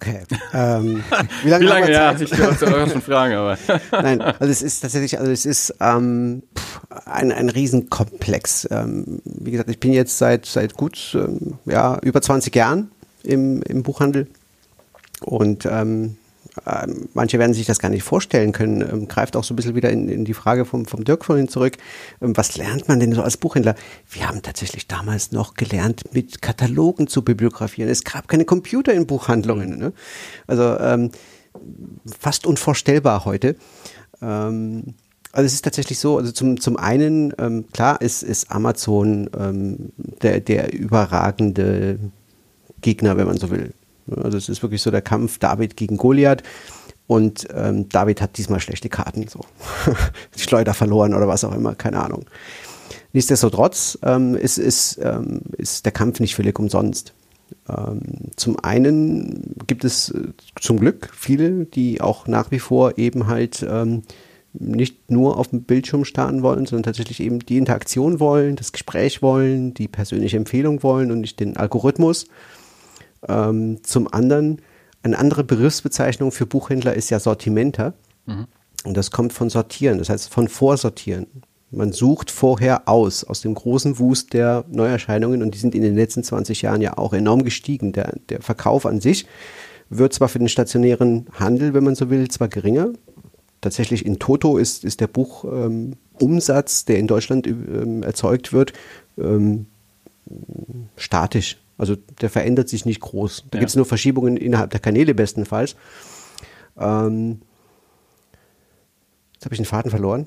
Okay. 0.00 0.22
Ähm, 0.54 1.02
wie 1.42 1.48
lange, 1.48 1.64
wie 1.64 1.68
lange 1.68 1.92
ja, 1.92 2.12
ich 2.12 2.32
habe 2.32 2.88
schon 2.88 3.02
Fragen, 3.02 3.34
aber. 3.34 3.58
Nein, 3.90 4.20
also 4.20 4.44
es 4.44 4.62
ist 4.62 4.78
tatsächlich, 4.78 5.18
also 5.18 5.32
es 5.32 5.44
ist 5.44 5.74
ähm, 5.80 6.44
ein, 7.04 7.32
ein 7.32 7.48
Riesenkomplex. 7.48 8.68
Ähm, 8.70 9.20
wie 9.24 9.50
gesagt, 9.50 9.68
ich 9.70 9.80
bin 9.80 9.92
jetzt 9.92 10.16
seit, 10.16 10.46
seit 10.46 10.74
gut 10.74 11.16
ähm, 11.18 11.58
ja, 11.64 11.98
über 12.02 12.22
20 12.22 12.54
Jahren 12.54 12.92
im, 13.24 13.60
im 13.62 13.82
Buchhandel 13.82 14.28
und 15.22 15.66
ähm, 15.66 16.16
manche 17.14 17.38
werden 17.38 17.54
sich 17.54 17.66
das 17.66 17.78
gar 17.78 17.88
nicht 17.88 18.02
vorstellen 18.02 18.52
können, 18.52 18.80
ähm, 18.82 19.08
greift 19.08 19.36
auch 19.36 19.44
so 19.44 19.52
ein 19.52 19.56
bisschen 19.56 19.74
wieder 19.74 19.90
in, 19.90 20.08
in 20.08 20.24
die 20.24 20.34
Frage 20.34 20.64
vom, 20.64 20.86
vom 20.86 21.04
Dirk 21.04 21.24
vorhin 21.24 21.48
zurück. 21.48 21.76
Ähm, 22.20 22.36
was 22.36 22.56
lernt 22.56 22.88
man 22.88 23.00
denn 23.00 23.12
so 23.12 23.22
als 23.22 23.36
Buchhändler? 23.36 23.74
Wir 24.10 24.28
haben 24.28 24.42
tatsächlich 24.42 24.88
damals 24.88 25.32
noch 25.32 25.54
gelernt, 25.54 26.14
mit 26.14 26.42
Katalogen 26.42 27.06
zu 27.06 27.22
bibliografieren. 27.22 27.90
Es 27.90 28.04
gab 28.04 28.28
keine 28.28 28.44
Computer 28.44 28.92
in 28.92 29.06
Buchhandlungen. 29.06 29.78
Ne? 29.78 29.92
Also 30.46 30.78
ähm, 30.78 31.10
fast 32.18 32.46
unvorstellbar 32.46 33.24
heute. 33.24 33.56
Ähm, 34.22 34.94
also 35.32 35.46
es 35.46 35.54
ist 35.54 35.64
tatsächlich 35.64 35.98
so, 35.98 36.18
also 36.18 36.32
zum, 36.32 36.60
zum 36.60 36.76
einen, 36.76 37.34
ähm, 37.38 37.66
klar 37.72 38.00
ist, 38.00 38.22
ist 38.22 38.50
Amazon 38.50 39.28
ähm, 39.38 39.92
der, 40.22 40.40
der 40.40 40.72
überragende 40.72 41.98
Gegner, 42.80 43.16
wenn 43.16 43.26
man 43.26 43.36
so 43.36 43.50
will. 43.50 43.72
Also 44.16 44.38
es 44.38 44.48
ist 44.48 44.62
wirklich 44.62 44.82
so 44.82 44.90
der 44.90 45.02
Kampf 45.02 45.38
David 45.38 45.76
gegen 45.76 45.96
Goliath. 45.96 46.42
Und 47.06 47.48
ähm, 47.54 47.88
David 47.88 48.20
hat 48.20 48.36
diesmal 48.36 48.60
schlechte 48.60 48.90
Karten, 48.90 49.28
so 49.28 49.40
Schleuder 50.36 50.74
verloren 50.74 51.14
oder 51.14 51.26
was 51.26 51.42
auch 51.42 51.54
immer, 51.54 51.74
keine 51.74 52.02
Ahnung. 52.02 52.26
Nichtsdestotrotz 53.14 53.98
ähm, 54.02 54.34
ist, 54.34 54.58
ist, 54.58 55.00
ähm, 55.02 55.40
ist 55.56 55.86
der 55.86 55.92
Kampf 55.92 56.20
nicht 56.20 56.34
völlig 56.34 56.58
umsonst. 56.58 57.14
Ähm, 57.66 58.00
zum 58.36 58.58
einen 58.62 59.54
gibt 59.66 59.84
es 59.84 60.10
äh, 60.10 60.28
zum 60.60 60.78
Glück 60.78 61.10
viele, 61.14 61.64
die 61.64 62.02
auch 62.02 62.26
nach 62.26 62.50
wie 62.50 62.58
vor 62.58 62.98
eben 62.98 63.26
halt 63.26 63.66
ähm, 63.68 64.02
nicht 64.52 65.10
nur 65.10 65.38
auf 65.38 65.48
dem 65.48 65.62
Bildschirm 65.62 66.04
starten 66.04 66.42
wollen, 66.42 66.66
sondern 66.66 66.84
tatsächlich 66.84 67.20
eben 67.20 67.38
die 67.40 67.58
Interaktion 67.58 68.20
wollen, 68.20 68.56
das 68.56 68.72
Gespräch 68.72 69.22
wollen, 69.22 69.74
die 69.74 69.88
persönliche 69.88 70.36
Empfehlung 70.36 70.82
wollen 70.82 71.10
und 71.10 71.20
nicht 71.20 71.40
den 71.40 71.56
Algorithmus. 71.56 72.26
Ähm, 73.26 73.82
zum 73.82 74.12
anderen, 74.12 74.60
eine 75.02 75.18
andere 75.18 75.44
Begriffsbezeichnung 75.44 76.32
für 76.32 76.46
Buchhändler 76.46 76.94
ist 76.94 77.10
ja 77.10 77.20
Sortimenter. 77.20 77.94
Mhm. 78.26 78.46
Und 78.84 78.96
das 78.96 79.10
kommt 79.10 79.32
von 79.32 79.50
Sortieren, 79.50 79.98
das 79.98 80.08
heißt 80.08 80.32
von 80.32 80.48
Vorsortieren. 80.48 81.26
Man 81.70 81.92
sucht 81.92 82.30
vorher 82.30 82.88
aus, 82.88 83.24
aus 83.24 83.42
dem 83.42 83.54
großen 83.54 83.98
Wust 83.98 84.32
der 84.32 84.64
Neuerscheinungen 84.70 85.42
und 85.42 85.54
die 85.54 85.58
sind 85.58 85.74
in 85.74 85.82
den 85.82 85.96
letzten 85.96 86.22
20 86.24 86.62
Jahren 86.62 86.80
ja 86.80 86.96
auch 86.96 87.12
enorm 87.12 87.44
gestiegen. 87.44 87.92
Der, 87.92 88.14
der 88.30 88.40
Verkauf 88.40 88.86
an 88.86 89.00
sich 89.00 89.26
wird 89.90 90.14
zwar 90.14 90.28
für 90.28 90.38
den 90.38 90.48
stationären 90.48 91.26
Handel, 91.32 91.74
wenn 91.74 91.84
man 91.84 91.94
so 91.94 92.08
will, 92.08 92.28
zwar 92.28 92.48
geringer. 92.48 92.90
Tatsächlich 93.60 94.06
in 94.06 94.18
Toto 94.18 94.56
ist, 94.56 94.84
ist 94.84 95.00
der 95.00 95.08
Buchumsatz, 95.08 96.80
ähm, 96.80 96.84
der 96.86 96.98
in 96.98 97.06
Deutschland 97.06 97.46
ähm, 97.46 98.02
erzeugt 98.02 98.52
wird, 98.52 98.72
ähm, 99.18 99.66
statisch. 100.96 101.58
Also 101.78 101.94
der 101.94 102.28
verändert 102.28 102.68
sich 102.68 102.84
nicht 102.84 103.00
groß. 103.00 103.44
Da 103.50 103.56
ja. 103.56 103.60
gibt 103.60 103.70
es 103.70 103.76
nur 103.76 103.86
Verschiebungen 103.86 104.36
innerhalb 104.36 104.70
der 104.70 104.80
Kanäle 104.80 105.14
bestenfalls. 105.14 105.76
Ähm, 106.76 107.40
jetzt 109.32 109.44
habe 109.44 109.54
ich 109.54 109.60
den 109.60 109.64
Faden 109.64 109.90
verloren. 109.90 110.26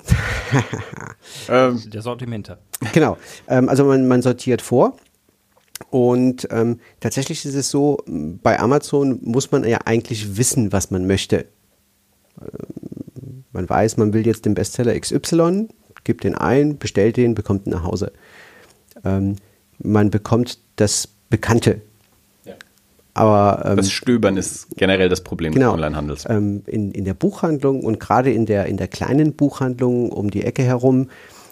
ähm, 1.48 1.82
der 1.90 2.02
Sortimenter. 2.02 2.58
Genau. 2.92 3.18
Ähm, 3.46 3.68
also 3.68 3.84
man, 3.84 4.08
man, 4.08 4.22
sortiert 4.22 4.62
vor. 4.62 4.96
Und 5.90 6.48
ähm, 6.50 6.80
tatsächlich 7.00 7.44
ist 7.44 7.54
es 7.54 7.70
so, 7.70 7.98
bei 8.06 8.58
Amazon 8.58 9.18
muss 9.22 9.50
man 9.52 9.64
ja 9.64 9.78
eigentlich 9.84 10.36
wissen, 10.36 10.72
was 10.72 10.90
man 10.90 11.06
möchte. 11.06 11.46
Ähm, 12.40 13.44
man 13.52 13.68
weiß, 13.68 13.98
man 13.98 14.14
will 14.14 14.26
jetzt 14.26 14.46
den 14.46 14.54
Bestseller 14.54 14.98
XY, 14.98 15.68
gibt 16.04 16.24
den 16.24 16.34
ein, 16.34 16.78
bestellt 16.78 17.18
den, 17.18 17.34
bekommt 17.34 17.66
ihn 17.66 17.70
nach 17.70 17.84
Hause. 17.84 18.12
Ähm, 19.04 19.36
man 19.78 20.10
bekommt 20.10 20.58
das 20.76 21.08
Bekannte. 21.32 21.80
Aber, 23.14 23.62
ähm, 23.66 23.76
das 23.76 23.90
Stöbern 23.90 24.36
ist 24.36 24.68
generell 24.76 25.08
das 25.08 25.22
Problem 25.22 25.52
genau, 25.52 25.72
des 25.72 25.74
Onlinehandels. 25.74 26.24
Ähm, 26.28 26.62
in, 26.66 26.92
in 26.92 27.04
der 27.04 27.14
Buchhandlung 27.14 27.82
und 27.82 28.00
gerade 28.00 28.32
in 28.32 28.46
der, 28.46 28.66
in 28.66 28.76
der 28.76 28.88
kleinen 28.88 29.34
Buchhandlung 29.34 30.10
um 30.10 30.30
die 30.30 30.44
Ecke 30.44 30.62
herum 30.62 31.08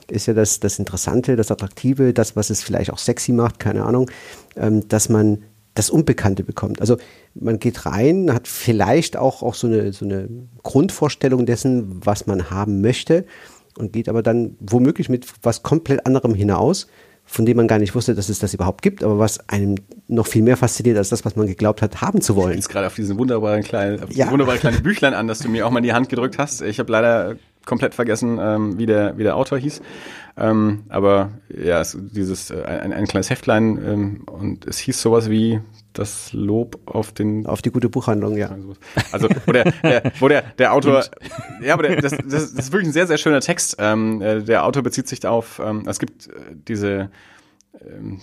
ist 0.08 0.26
ja 0.26 0.34
das, 0.34 0.60
das 0.60 0.78
Interessante, 0.78 1.36
das 1.36 1.50
Attraktive, 1.50 2.12
das, 2.12 2.34
was 2.36 2.50
es 2.50 2.62
vielleicht 2.62 2.90
auch 2.92 2.98
sexy 2.98 3.32
macht, 3.32 3.58
keine 3.58 3.84
Ahnung, 3.84 4.10
ähm, 4.56 4.86
dass 4.88 5.08
man 5.08 5.42
das 5.74 5.90
Unbekannte 5.90 6.44
bekommt. 6.44 6.80
Also 6.80 6.96
man 7.34 7.58
geht 7.58 7.86
rein, 7.86 8.32
hat 8.32 8.48
vielleicht 8.48 9.16
auch, 9.16 9.42
auch 9.42 9.54
so, 9.54 9.66
eine, 9.66 9.92
so 9.92 10.04
eine 10.04 10.28
Grundvorstellung 10.62 11.46
dessen, 11.46 12.04
was 12.04 12.26
man 12.26 12.50
haben 12.50 12.80
möchte 12.80 13.24
und 13.78 13.92
geht 13.92 14.08
aber 14.08 14.22
dann 14.22 14.56
womöglich 14.60 15.08
mit 15.08 15.26
was 15.42 15.62
komplett 15.62 16.06
anderem 16.06 16.34
hinaus 16.34 16.86
von 17.30 17.46
dem 17.46 17.56
man 17.56 17.68
gar 17.68 17.78
nicht 17.78 17.94
wusste, 17.94 18.16
dass 18.16 18.28
es 18.28 18.40
das 18.40 18.54
überhaupt 18.54 18.82
gibt, 18.82 19.04
aber 19.04 19.20
was 19.20 19.48
einem 19.48 19.76
noch 20.08 20.26
viel 20.26 20.42
mehr 20.42 20.56
fasziniert 20.56 20.98
als 20.98 21.10
das, 21.10 21.24
was 21.24 21.36
man 21.36 21.46
geglaubt 21.46 21.80
hat, 21.80 22.00
haben 22.00 22.20
zu 22.20 22.34
wollen. 22.34 22.58
Ich 22.58 22.68
gerade 22.68 22.88
auf 22.88 22.96
diesen 22.96 23.18
wunderbaren 23.18 23.62
kleinen, 23.62 24.04
ja. 24.10 24.32
wunderbare 24.32 24.58
kleine 24.58 24.80
Büchlein 24.80 25.14
an, 25.14 25.28
das 25.28 25.38
du 25.38 25.48
mir 25.48 25.64
auch 25.64 25.70
mal 25.70 25.78
in 25.78 25.84
die 25.84 25.92
Hand 25.92 26.08
gedrückt 26.08 26.38
hast. 26.38 26.60
Ich 26.60 26.80
habe 26.80 26.90
leider 26.90 27.36
komplett 27.64 27.94
vergessen, 27.94 28.40
ähm, 28.42 28.78
wie, 28.78 28.86
der, 28.86 29.16
wie 29.16 29.22
der 29.22 29.36
Autor 29.36 29.58
hieß. 29.58 29.80
Ähm, 30.38 30.82
aber 30.88 31.30
ja, 31.56 31.80
es, 31.80 31.96
dieses 32.00 32.50
äh, 32.50 32.64
ein, 32.64 32.92
ein 32.92 33.06
kleines 33.06 33.30
Heftlein 33.30 33.78
ähm, 33.86 34.22
und 34.26 34.66
es 34.66 34.78
hieß 34.78 35.00
sowas 35.00 35.30
wie 35.30 35.60
das 35.92 36.32
Lob 36.32 36.80
auf 36.86 37.12
den 37.12 37.46
auf 37.46 37.62
die 37.62 37.70
gute 37.70 37.88
Buchhandlung, 37.88 38.36
ja. 38.36 38.56
Also 39.12 39.28
wo 39.46 39.52
der, 39.52 39.72
der 39.82 40.12
wo 40.20 40.28
der, 40.28 40.42
der 40.58 40.72
Autor 40.72 41.04
ja, 41.62 41.74
aber 41.74 41.84
der, 41.84 42.00
das, 42.00 42.12
das, 42.12 42.28
das 42.28 42.52
ist 42.52 42.72
wirklich 42.72 42.88
ein 42.88 42.92
sehr 42.92 43.06
sehr 43.06 43.18
schöner 43.18 43.40
Text. 43.40 43.76
Ähm, 43.78 44.22
äh, 44.22 44.42
der 44.42 44.64
Autor 44.64 44.82
bezieht 44.82 45.08
sich 45.08 45.26
auf 45.26 45.60
ähm, 45.64 45.84
es 45.86 45.98
gibt 45.98 46.28
äh, 46.28 46.30
diese 46.68 47.10
ähm, 47.84 48.20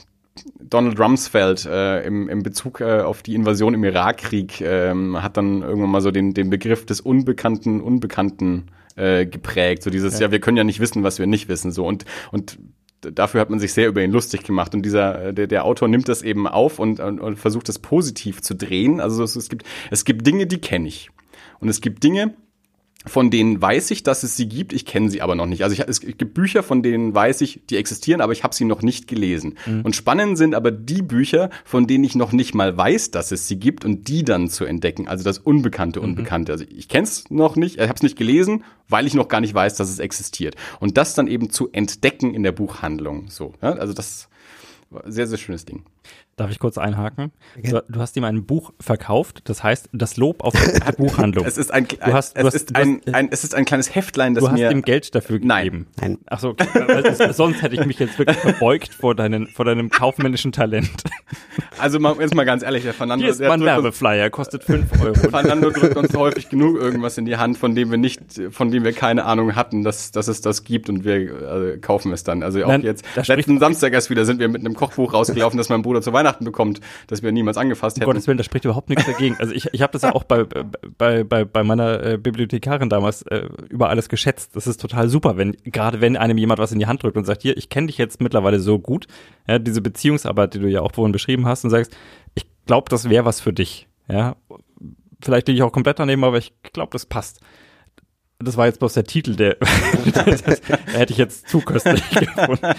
Donald 0.59 0.99
Rumsfeld 0.99 1.65
äh, 1.65 2.05
im, 2.05 2.29
im 2.29 2.43
Bezug 2.43 2.81
äh, 2.81 3.01
auf 3.01 3.23
die 3.23 3.35
Invasion 3.35 3.73
im 3.73 3.83
Irakkrieg 3.83 4.61
ähm, 4.61 5.21
hat 5.21 5.37
dann 5.37 5.61
irgendwann 5.61 5.89
mal 5.89 6.01
so 6.01 6.11
den, 6.11 6.33
den 6.33 6.49
Begriff 6.49 6.85
des 6.85 7.01
Unbekannten, 7.01 7.81
Unbekannten 7.81 8.67
äh, 8.95 9.25
geprägt. 9.25 9.83
So 9.83 9.89
dieses, 9.89 10.19
ja. 10.19 10.27
ja, 10.27 10.31
wir 10.31 10.39
können 10.39 10.57
ja 10.57 10.63
nicht 10.63 10.79
wissen, 10.79 11.03
was 11.03 11.19
wir 11.19 11.27
nicht 11.27 11.47
wissen. 11.47 11.71
So 11.71 11.85
und, 11.85 12.05
und 12.31 12.59
dafür 13.01 13.41
hat 13.41 13.49
man 13.49 13.59
sich 13.59 13.73
sehr 13.73 13.87
über 13.87 14.03
ihn 14.03 14.11
lustig 14.11 14.43
gemacht 14.43 14.73
und 14.73 14.83
dieser 14.83 15.33
der, 15.33 15.47
der 15.47 15.65
Autor 15.65 15.87
nimmt 15.87 16.09
das 16.09 16.21
eben 16.21 16.47
auf 16.47 16.79
und, 16.79 16.99
und, 16.99 17.19
und 17.19 17.37
versucht 17.37 17.69
das 17.69 17.79
positiv 17.79 18.41
zu 18.41 18.55
drehen. 18.55 18.99
Also 18.99 19.23
es, 19.23 19.35
es 19.35 19.49
gibt 19.49 19.65
es 19.91 20.05
gibt 20.05 20.25
Dinge, 20.25 20.47
die 20.47 20.59
kenne 20.59 20.87
ich 20.87 21.09
und 21.59 21.69
es 21.69 21.81
gibt 21.81 22.03
Dinge, 22.03 22.33
von 23.07 23.29
denen 23.31 23.61
weiß 23.61 23.91
ich, 23.91 24.03
dass 24.03 24.23
es 24.23 24.37
sie 24.37 24.47
gibt, 24.47 24.73
ich 24.73 24.85
kenne 24.85 25.09
sie 25.09 25.21
aber 25.21 25.35
noch 25.35 25.45
nicht. 25.45 25.63
Also 25.63 25.73
ich, 25.73 25.87
es 25.87 26.01
gibt 26.01 26.33
Bücher, 26.33 26.63
von 26.63 26.83
denen 26.83 27.13
weiß 27.13 27.41
ich, 27.41 27.61
die 27.69 27.77
existieren, 27.77 28.21
aber 28.21 28.33
ich 28.33 28.43
habe 28.43 28.55
sie 28.55 28.65
noch 28.65 28.81
nicht 28.81 29.07
gelesen. 29.07 29.57
Mhm. 29.65 29.81
Und 29.81 29.95
spannend 29.95 30.37
sind 30.37 30.55
aber 30.55 30.71
die 30.71 31.01
Bücher, 31.01 31.49
von 31.65 31.87
denen 31.87 32.03
ich 32.03 32.15
noch 32.15 32.31
nicht 32.31 32.53
mal 32.53 32.75
weiß, 32.75 33.11
dass 33.11 33.31
es 33.31 33.47
sie 33.47 33.57
gibt 33.57 33.85
und 33.85 34.07
die 34.07 34.23
dann 34.23 34.49
zu 34.49 34.65
entdecken. 34.65 35.07
Also 35.07 35.23
das 35.23 35.39
Unbekannte, 35.39 35.99
mhm. 35.99 36.05
Unbekannte. 36.07 36.51
Also 36.51 36.65
ich 36.69 36.87
kenne 36.87 37.03
es 37.03 37.29
noch 37.29 37.55
nicht, 37.55 37.75
ich 37.75 37.81
habe 37.81 37.95
es 37.95 38.03
nicht 38.03 38.17
gelesen, 38.17 38.63
weil 38.89 39.07
ich 39.07 39.13
noch 39.13 39.27
gar 39.27 39.41
nicht 39.41 39.53
weiß, 39.53 39.75
dass 39.75 39.89
es 39.89 39.99
existiert. 39.99 40.55
Und 40.79 40.97
das 40.97 41.13
dann 41.13 41.27
eben 41.27 41.49
zu 41.49 41.71
entdecken 41.71 42.33
in 42.33 42.43
der 42.43 42.51
Buchhandlung. 42.51 43.29
So, 43.29 43.53
ja? 43.61 43.73
also 43.73 43.93
das 43.93 44.29
sehr, 45.05 45.27
sehr 45.27 45.37
schönes 45.37 45.65
Ding. 45.65 45.83
Darf 46.37 46.51
ich 46.51 46.59
kurz 46.59 46.77
einhaken? 46.77 47.31
Du, 47.63 47.81
du, 47.89 47.99
hast 47.99 48.15
ihm 48.15 48.23
ein 48.23 48.45
Buch 48.45 48.71
verkauft, 48.79 49.41
das 49.45 49.63
heißt 49.63 49.89
das 49.91 50.17
Lob 50.17 50.43
auf 50.43 50.53
die 50.53 50.91
Buchhandlung. 50.97 51.43
es 51.47 51.57
ist 51.57 51.73
ein, 51.73 51.87
du 51.87 52.13
hast, 52.13 52.37
du 52.37 52.41
es, 52.41 52.45
hast, 52.45 52.53
ist 52.53 52.75
ein, 52.75 53.01
hast, 53.07 53.15
ein, 53.15 53.29
es 53.31 53.43
ist 53.43 53.55
ein 53.55 53.65
kleines 53.65 53.95
Heftlein, 53.95 54.35
das 54.35 54.43
du 54.43 54.51
mir... 54.51 54.57
Du 54.57 54.65
hast 54.65 54.71
ihm 54.71 54.81
Geld 54.83 55.15
dafür 55.15 55.39
gegeben. 55.39 55.87
Nein. 55.99 56.19
Ach 56.27 56.39
so, 56.39 56.49
okay. 56.49 57.33
sonst 57.33 57.63
hätte 57.63 57.73
ich 57.73 57.87
mich 57.87 57.97
jetzt 57.97 58.19
wirklich 58.19 58.37
verbeugt 58.37 58.93
vor, 58.93 59.15
deinen, 59.15 59.47
vor 59.47 59.65
deinem 59.65 59.89
kaufmännischen 59.89 60.51
Talent. 60.51 60.91
Also 61.79 61.99
mal, 61.99 62.15
jetzt 62.19 62.33
mal 62.33 62.43
ganz 62.43 62.63
ehrlich, 62.63 62.83
der 62.83 62.93
Fernando... 62.95 63.23
Hier 63.23 63.31
ist 63.31 63.39
mein 63.39 63.61
Werbeflyer, 63.61 64.31
kostet 64.31 64.63
5 64.63 64.99
Euro. 65.03 65.13
Fernando 65.13 65.69
drückt 65.69 65.95
uns 65.95 66.15
häufig 66.15 66.49
genug 66.49 66.75
irgendwas 66.75 67.19
in 67.19 67.25
die 67.25 67.37
Hand, 67.37 67.59
von 67.59 67.75
dem 67.75 67.91
wir 67.91 67.99
nicht, 67.99 68.21
von 68.49 68.71
dem 68.71 68.83
wir 68.83 68.93
keine 68.93 69.25
Ahnung 69.25 69.55
hatten, 69.55 69.83
dass, 69.83 70.11
dass 70.11 70.27
es 70.27 70.41
das 70.41 70.63
gibt 70.63 70.89
und 70.89 71.03
wir 71.03 71.73
äh, 71.73 71.77
kaufen 71.77 72.11
es 72.13 72.23
dann. 72.23 72.41
Also 72.41 72.63
auch 72.63 72.69
Nein, 72.69 72.81
jetzt, 72.81 73.05
letzten 73.27 73.59
Samstag 73.59 73.93
erst 73.93 74.09
wieder 74.09 74.25
sind 74.25 74.39
wir 74.39 74.47
mit 74.47 74.61
einem 74.61 74.73
Kochbuch 74.73 75.13
rausgelaufen, 75.13 75.59
das 75.59 75.69
mein 75.69 75.83
Bruder 75.83 76.01
zu 76.01 76.13
Weihnachten 76.13 76.26
bekommt 76.33 76.81
das 77.07 77.23
wir 77.23 77.31
niemals 77.31 77.57
angefasst 77.57 77.97
hätten. 77.97 78.05
Um 78.05 78.13
Gottes 78.13 78.27
Willen, 78.27 78.37
da 78.37 78.43
spricht 78.43 78.65
überhaupt 78.65 78.89
nichts 78.89 79.05
dagegen. 79.05 79.35
Also 79.39 79.53
ich, 79.53 79.67
ich 79.73 79.81
habe 79.81 79.93
das 79.93 80.01
ja 80.01 80.13
auch 80.13 80.23
bei, 80.23 80.43
bei, 80.97 81.23
bei, 81.23 81.45
bei 81.45 81.63
meiner 81.63 82.03
äh, 82.03 82.17
Bibliothekarin 82.17 82.89
damals 82.89 83.21
äh, 83.23 83.47
über 83.69 83.89
alles 83.89 84.09
geschätzt. 84.09 84.55
Das 84.55 84.67
ist 84.67 84.81
total 84.81 85.09
super, 85.09 85.37
wenn 85.37 85.53
gerade 85.63 86.01
wenn 86.01 86.17
einem 86.17 86.37
jemand 86.37 86.59
was 86.59 86.71
in 86.71 86.79
die 86.79 86.87
Hand 86.87 87.03
drückt 87.03 87.17
und 87.17 87.25
sagt, 87.25 87.41
hier, 87.41 87.57
ich 87.57 87.69
kenne 87.69 87.87
dich 87.87 87.97
jetzt 87.97 88.21
mittlerweile 88.21 88.59
so 88.59 88.79
gut, 88.79 89.07
ja, 89.47 89.59
diese 89.59 89.81
Beziehungsarbeit, 89.81 90.53
die 90.53 90.59
du 90.59 90.67
ja 90.67 90.81
auch 90.81 90.93
vorhin 90.93 91.11
beschrieben 91.11 91.45
hast 91.45 91.63
und 91.63 91.69
sagst, 91.69 91.95
ich 92.35 92.45
glaube, 92.65 92.89
das 92.89 93.09
wäre 93.09 93.25
was 93.25 93.39
für 93.39 93.53
dich. 93.53 93.87
Ja, 94.09 94.35
vielleicht 95.21 95.47
liege 95.47 95.57
ich 95.57 95.63
auch 95.63 95.71
komplett 95.71 95.99
daneben, 95.99 96.23
aber 96.23 96.37
ich 96.37 96.53
glaube, 96.73 96.91
das 96.91 97.05
passt. 97.05 97.41
Das 98.39 98.55
war 98.55 98.67
jetzt 98.67 98.77
bloß 98.77 98.93
der 98.93 99.03
Titel, 99.03 99.35
der, 99.35 99.57
das, 100.13 100.43
das 100.43 100.61
hätte 100.93 101.11
ich 101.11 101.17
jetzt 101.17 101.49
zu 101.49 101.59
köstlich 101.59 102.07
gefunden. 102.11 102.75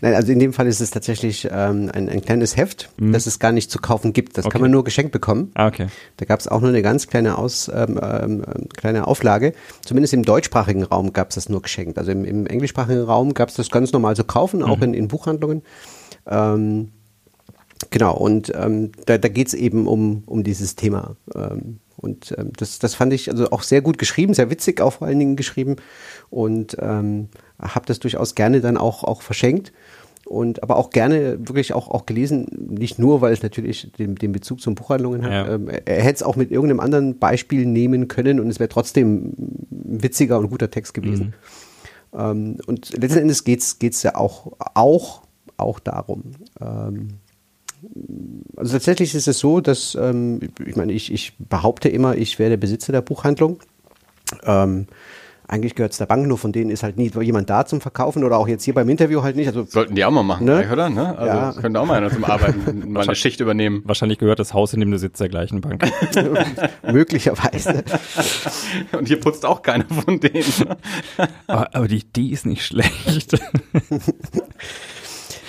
Nein, 0.00 0.14
also 0.14 0.32
in 0.32 0.40
dem 0.40 0.52
Fall 0.52 0.66
ist 0.66 0.80
es 0.80 0.90
tatsächlich 0.90 1.48
ähm, 1.50 1.88
ein, 1.92 2.08
ein 2.08 2.20
kleines 2.20 2.56
Heft, 2.56 2.90
mhm. 2.98 3.12
das 3.12 3.26
es 3.26 3.38
gar 3.38 3.52
nicht 3.52 3.70
zu 3.70 3.78
kaufen 3.78 4.12
gibt. 4.12 4.36
Das 4.36 4.44
okay. 4.44 4.52
kann 4.52 4.62
man 4.62 4.72
nur 4.72 4.82
geschenkt 4.82 5.12
bekommen. 5.12 5.52
Ah, 5.54 5.68
okay. 5.68 5.86
Da 6.16 6.24
gab 6.24 6.40
es 6.40 6.48
auch 6.48 6.60
nur 6.60 6.70
eine 6.70 6.82
ganz 6.82 7.06
kleine, 7.06 7.38
Aus, 7.38 7.70
ähm, 7.72 7.98
ähm, 8.02 8.44
kleine 8.76 9.06
Auflage. 9.06 9.52
Zumindest 9.84 10.14
im 10.14 10.24
deutschsprachigen 10.24 10.82
Raum 10.82 11.12
gab 11.12 11.28
es 11.28 11.36
das 11.36 11.48
nur 11.48 11.62
geschenkt. 11.62 11.96
Also 11.96 12.10
im, 12.10 12.24
im 12.24 12.46
englischsprachigen 12.46 13.04
Raum 13.04 13.34
gab 13.34 13.50
es 13.50 13.54
das 13.54 13.70
ganz 13.70 13.92
normal 13.92 14.16
zu 14.16 14.24
kaufen, 14.24 14.64
auch 14.64 14.78
mhm. 14.78 14.82
in, 14.82 14.94
in 14.94 15.08
Buchhandlungen. 15.08 15.62
Ähm, 16.26 16.90
genau, 17.90 18.16
und 18.16 18.52
ähm, 18.56 18.90
da, 19.06 19.16
da 19.16 19.28
geht 19.28 19.46
es 19.46 19.54
eben 19.54 19.86
um, 19.86 20.24
um 20.26 20.42
dieses 20.42 20.74
Thema. 20.74 21.14
Ähm, 21.36 21.78
und 22.00 22.34
ähm, 22.38 22.52
das, 22.56 22.78
das 22.78 22.94
fand 22.94 23.12
ich 23.12 23.30
also 23.30 23.50
auch 23.50 23.62
sehr 23.62 23.82
gut 23.82 23.98
geschrieben, 23.98 24.32
sehr 24.32 24.50
witzig 24.50 24.80
auch 24.80 24.94
vor 24.94 25.08
allen 25.08 25.18
Dingen 25.18 25.36
geschrieben. 25.36 25.76
Und 26.30 26.76
ähm, 26.80 27.28
habe 27.60 27.86
das 27.86 27.98
durchaus 27.98 28.34
gerne 28.34 28.60
dann 28.60 28.76
auch, 28.76 29.02
auch 29.02 29.20
verschenkt 29.20 29.72
und 30.24 30.62
aber 30.62 30.76
auch 30.76 30.90
gerne 30.90 31.38
wirklich 31.40 31.72
auch, 31.72 31.88
auch 31.88 32.06
gelesen, 32.06 32.46
nicht 32.70 33.00
nur, 33.00 33.20
weil 33.20 33.32
es 33.32 33.42
natürlich 33.42 33.90
den, 33.98 34.14
den 34.14 34.30
Bezug 34.30 34.60
zum 34.60 34.76
Buchhandlungen 34.76 35.24
hat. 35.24 35.32
Ja. 35.32 35.54
Ähm, 35.54 35.68
er 35.68 36.02
hätte 36.02 36.16
es 36.16 36.22
auch 36.22 36.36
mit 36.36 36.52
irgendeinem 36.52 36.80
anderen 36.80 37.18
Beispiel 37.18 37.66
nehmen 37.66 38.06
können 38.06 38.38
und 38.38 38.48
es 38.48 38.60
wäre 38.60 38.68
trotzdem 38.68 39.32
ein 39.70 40.02
witziger 40.02 40.38
und 40.38 40.50
guter 40.50 40.70
Text 40.70 40.94
gewesen. 40.94 41.34
Mhm. 42.12 42.20
Ähm, 42.20 42.56
und 42.66 42.96
letzten 42.96 43.20
Endes 43.20 43.44
geht 43.44 43.60
es 43.62 44.02
ja 44.04 44.14
auch, 44.14 44.52
auch, 44.74 45.22
auch 45.56 45.80
darum. 45.80 46.32
Ähm, 46.60 47.08
also 48.56 48.72
tatsächlich 48.72 49.14
ist 49.14 49.28
es 49.28 49.38
so, 49.38 49.60
dass, 49.60 49.94
ähm, 49.94 50.40
ich 50.64 50.76
meine, 50.76 50.92
ich, 50.92 51.12
ich 51.12 51.34
behaupte 51.38 51.88
immer, 51.88 52.16
ich 52.16 52.38
wäre 52.38 52.50
der 52.50 52.56
Besitzer 52.56 52.92
der 52.92 53.02
Buchhandlung. 53.02 53.60
Ähm, 54.44 54.86
eigentlich 55.50 55.74
gehört 55.74 55.92
es 55.92 55.98
der 55.98 56.04
Bank, 56.04 56.26
nur 56.26 56.36
von 56.36 56.52
denen 56.52 56.70
ist 56.70 56.82
halt 56.82 56.98
nie 56.98 57.10
jemand 57.22 57.48
da 57.48 57.64
zum 57.64 57.80
Verkaufen 57.80 58.22
oder 58.22 58.36
auch 58.36 58.46
jetzt 58.46 58.64
hier 58.64 58.74
beim 58.74 58.88
Interview 58.90 59.22
halt 59.22 59.34
nicht. 59.34 59.46
Also, 59.46 59.64
Sollten 59.64 59.94
die 59.94 60.04
auch 60.04 60.10
mal 60.10 60.22
machen, 60.22 60.44
ne? 60.44 60.68
oder? 60.70 60.90
Ne? 60.90 61.16
Also 61.16 61.26
ja. 61.26 61.52
könnte 61.62 61.80
auch 61.80 61.86
mal 61.86 61.94
einer 61.94 62.10
zum 62.10 62.24
Arbeiten 62.24 62.92
mal 62.92 63.02
eine 63.02 63.14
Schicht 63.14 63.40
übernehmen. 63.40 63.80
Wahrscheinlich 63.86 64.18
gehört 64.18 64.40
das 64.40 64.52
Haus, 64.52 64.74
in 64.74 64.80
dem 64.80 64.90
du 64.90 64.98
sitzt, 64.98 65.20
der 65.20 65.30
gleichen 65.30 65.62
Bank. 65.62 65.90
Möglicherweise. 66.92 67.82
Und 68.92 69.08
hier 69.08 69.20
putzt 69.20 69.46
auch 69.46 69.62
keiner 69.62 69.86
von 69.86 70.20
denen. 70.20 70.44
aber, 71.46 71.74
aber 71.74 71.88
die 71.88 71.98
Idee 71.98 72.28
ist 72.28 72.44
nicht 72.44 72.66
schlecht. 72.66 73.32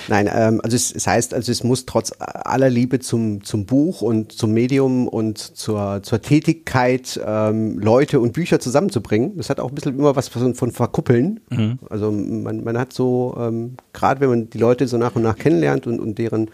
Nein, 0.09 0.27
ähm, 0.33 0.59
also 0.63 0.75
es, 0.75 0.91
es, 0.91 1.05
heißt, 1.05 1.35
also 1.35 1.51
es 1.51 1.63
muss 1.63 1.85
trotz 1.85 2.11
aller 2.17 2.69
Liebe 2.69 2.99
zum, 2.99 3.43
zum 3.43 3.65
Buch 3.65 4.01
und 4.01 4.31
zum 4.31 4.53
Medium 4.53 5.07
und 5.07 5.37
zur, 5.37 6.01
zur 6.01 6.21
Tätigkeit 6.21 7.19
ähm, 7.23 7.77
Leute 7.77 8.19
und 8.19 8.33
Bücher 8.33 8.59
zusammenzubringen. 8.59 9.37
Das 9.37 9.51
hat 9.51 9.59
auch 9.59 9.69
ein 9.69 9.75
bisschen 9.75 9.97
immer 9.97 10.15
was 10.15 10.27
von, 10.27 10.55
von 10.55 10.71
Verkuppeln. 10.71 11.41
Mhm. 11.49 11.77
Also 11.91 12.11
man, 12.11 12.63
man 12.63 12.77
hat 12.77 12.91
so, 12.91 13.37
ähm, 13.39 13.75
gerade 13.93 14.19
wenn 14.21 14.29
man 14.29 14.49
die 14.49 14.57
Leute 14.57 14.87
so 14.87 14.97
nach 14.97 15.15
und 15.15 15.21
nach 15.21 15.37
kennenlernt 15.37 15.85
und, 15.85 15.99
und 15.99 16.17
deren 16.17 16.49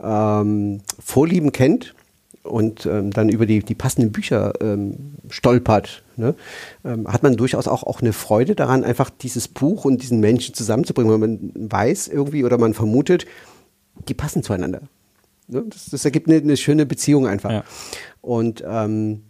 ähm, 0.00 0.80
Vorlieben 1.04 1.50
kennt, 1.50 1.94
und 2.44 2.86
ähm, 2.86 3.10
dann 3.10 3.28
über 3.28 3.46
die, 3.46 3.60
die 3.60 3.74
passenden 3.74 4.12
Bücher 4.12 4.52
ähm, 4.60 5.14
stolpert, 5.28 6.04
ne, 6.16 6.34
ähm, 6.84 7.08
hat 7.08 7.22
man 7.22 7.36
durchaus 7.36 7.66
auch, 7.66 7.82
auch 7.82 8.00
eine 8.00 8.12
Freude 8.12 8.54
daran, 8.54 8.84
einfach 8.84 9.10
dieses 9.10 9.48
Buch 9.48 9.84
und 9.84 10.02
diesen 10.02 10.20
Menschen 10.20 10.54
zusammenzubringen, 10.54 11.10
weil 11.10 11.28
man 11.28 11.52
weiß 11.54 12.08
irgendwie 12.08 12.44
oder 12.44 12.58
man 12.58 12.74
vermutet, 12.74 13.26
die 14.08 14.14
passen 14.14 14.42
zueinander. 14.42 14.82
Ne? 15.48 15.64
Das, 15.68 15.86
das, 15.86 16.04
ergibt 16.04 16.28
eine, 16.28 16.36
eine, 16.36 16.56
schöne 16.56 16.86
Beziehung 16.86 17.26
einfach. 17.26 17.50
Ja. 17.50 17.64
Und 18.20 18.62
ähm, 18.66 19.22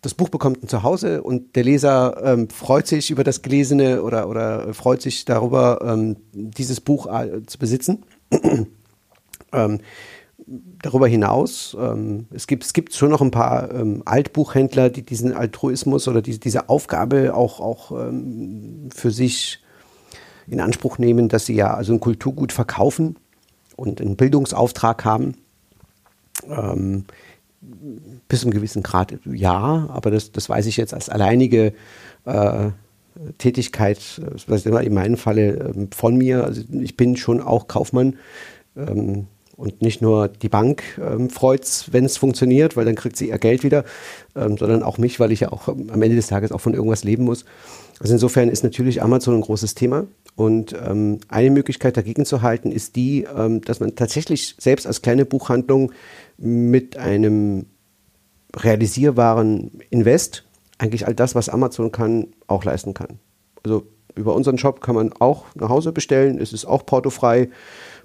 das 0.00 0.14
Buch 0.14 0.28
bekommt 0.28 0.62
ein 0.62 0.68
Zuhause 0.68 1.22
und 1.22 1.56
der 1.56 1.64
Leser 1.64 2.20
ähm, 2.22 2.48
freut 2.50 2.86
sich 2.86 3.10
über 3.10 3.24
das 3.24 3.42
Gelesene 3.42 4.02
oder, 4.02 4.28
oder 4.28 4.72
freut 4.74 5.02
sich 5.02 5.24
darüber, 5.24 5.80
ähm, 5.82 6.16
dieses 6.32 6.80
Buch 6.80 7.06
äh, 7.06 7.44
zu 7.46 7.58
besitzen. 7.58 8.04
ähm, 9.52 9.80
darüber 10.82 11.06
hinaus, 11.06 11.76
ähm, 11.78 12.26
es, 12.30 12.46
gibt, 12.46 12.64
es 12.64 12.72
gibt 12.72 12.94
schon 12.94 13.10
noch 13.10 13.20
ein 13.20 13.30
paar 13.30 13.72
ähm, 13.72 14.02
Altbuchhändler, 14.04 14.90
die 14.90 15.02
diesen 15.02 15.32
Altruismus 15.32 16.08
oder 16.08 16.22
die, 16.22 16.38
diese 16.38 16.68
Aufgabe 16.68 17.34
auch, 17.34 17.60
auch 17.60 17.92
ähm, 17.92 18.88
für 18.94 19.10
sich 19.10 19.60
in 20.46 20.60
Anspruch 20.60 20.98
nehmen, 20.98 21.28
dass 21.28 21.46
sie 21.46 21.54
ja 21.54 21.74
also 21.74 21.92
ein 21.92 22.00
Kulturgut 22.00 22.52
verkaufen 22.52 23.16
und 23.76 24.00
einen 24.00 24.16
Bildungsauftrag 24.16 25.04
haben. 25.04 25.34
Ähm, 26.48 27.04
bis 28.28 28.40
zu 28.40 28.46
einem 28.46 28.54
gewissen 28.54 28.84
Grad 28.84 29.18
ja, 29.24 29.88
aber 29.90 30.10
das, 30.12 30.30
das 30.30 30.48
weiß 30.48 30.66
ich 30.66 30.76
jetzt 30.76 30.94
als 30.94 31.08
alleinige 31.08 31.74
äh, 32.24 32.70
Tätigkeit, 33.38 33.98
das 34.24 34.46
ist 34.46 34.66
immer 34.66 34.82
in 34.82 34.94
meinem 34.94 35.16
Falle 35.16 35.56
äh, 35.56 35.86
von 35.94 36.16
mir. 36.16 36.44
Also 36.44 36.62
ich 36.80 36.96
bin 36.96 37.16
schon 37.16 37.40
auch 37.40 37.66
Kaufmann. 37.66 38.16
Ähm, 38.76 39.26
und 39.58 39.82
nicht 39.82 40.00
nur 40.00 40.28
die 40.28 40.48
Bank 40.48 40.84
ähm, 41.04 41.30
freut 41.30 41.64
es, 41.64 41.92
wenn 41.92 42.04
es 42.04 42.16
funktioniert, 42.16 42.76
weil 42.76 42.84
dann 42.84 42.94
kriegt 42.94 43.16
sie 43.16 43.30
ihr 43.30 43.38
Geld 43.38 43.64
wieder, 43.64 43.84
ähm, 44.36 44.56
sondern 44.56 44.84
auch 44.84 44.98
mich, 44.98 45.18
weil 45.18 45.32
ich 45.32 45.40
ja 45.40 45.50
auch 45.50 45.66
am 45.66 46.00
Ende 46.00 46.14
des 46.14 46.28
Tages 46.28 46.52
auch 46.52 46.60
von 46.60 46.74
irgendwas 46.74 47.02
leben 47.02 47.24
muss. 47.24 47.44
Also 47.98 48.12
insofern 48.12 48.50
ist 48.50 48.62
natürlich 48.62 49.02
Amazon 49.02 49.34
ein 49.34 49.40
großes 49.40 49.74
Thema. 49.74 50.06
Und 50.36 50.76
ähm, 50.86 51.18
eine 51.26 51.50
Möglichkeit 51.50 51.96
dagegen 51.96 52.24
zu 52.24 52.42
halten 52.42 52.70
ist 52.70 52.94
die, 52.94 53.26
ähm, 53.36 53.60
dass 53.62 53.80
man 53.80 53.96
tatsächlich 53.96 54.54
selbst 54.60 54.86
als 54.86 55.02
kleine 55.02 55.24
Buchhandlung 55.24 55.90
mit 56.36 56.96
einem 56.96 57.66
realisierbaren 58.54 59.80
Invest 59.90 60.44
eigentlich 60.78 61.08
all 61.08 61.16
das, 61.16 61.34
was 61.34 61.48
Amazon 61.48 61.90
kann, 61.90 62.28
auch 62.46 62.62
leisten 62.62 62.94
kann. 62.94 63.18
Also 63.64 63.88
über 64.14 64.36
unseren 64.36 64.56
Shop 64.56 64.80
kann 64.80 64.94
man 64.94 65.12
auch 65.14 65.46
nach 65.56 65.68
Hause 65.68 65.90
bestellen, 65.90 66.38
es 66.38 66.52
ist 66.52 66.64
auch 66.64 66.86
portofrei. 66.86 67.48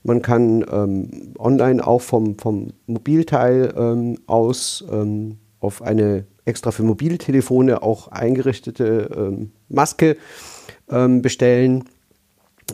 Man 0.04 0.22
kann 0.22 0.66
ähm, 0.70 1.34
online 1.40 1.86
auch 1.86 2.02
vom, 2.02 2.38
vom 2.38 2.74
Mobilteil 2.88 3.74
ähm, 3.76 4.20
aus 4.28 4.84
ähm, 4.92 5.38
auf 5.60 5.82
eine 5.82 6.26
extra 6.46 6.72
für 6.72 6.84
Mobiltelefone 6.84 7.82
auch 7.82 8.10
eingerichtete 8.10 9.10
ähm, 9.16 9.52
Maske 9.70 10.18
ähm, 10.90 11.22
bestellen. 11.22 11.86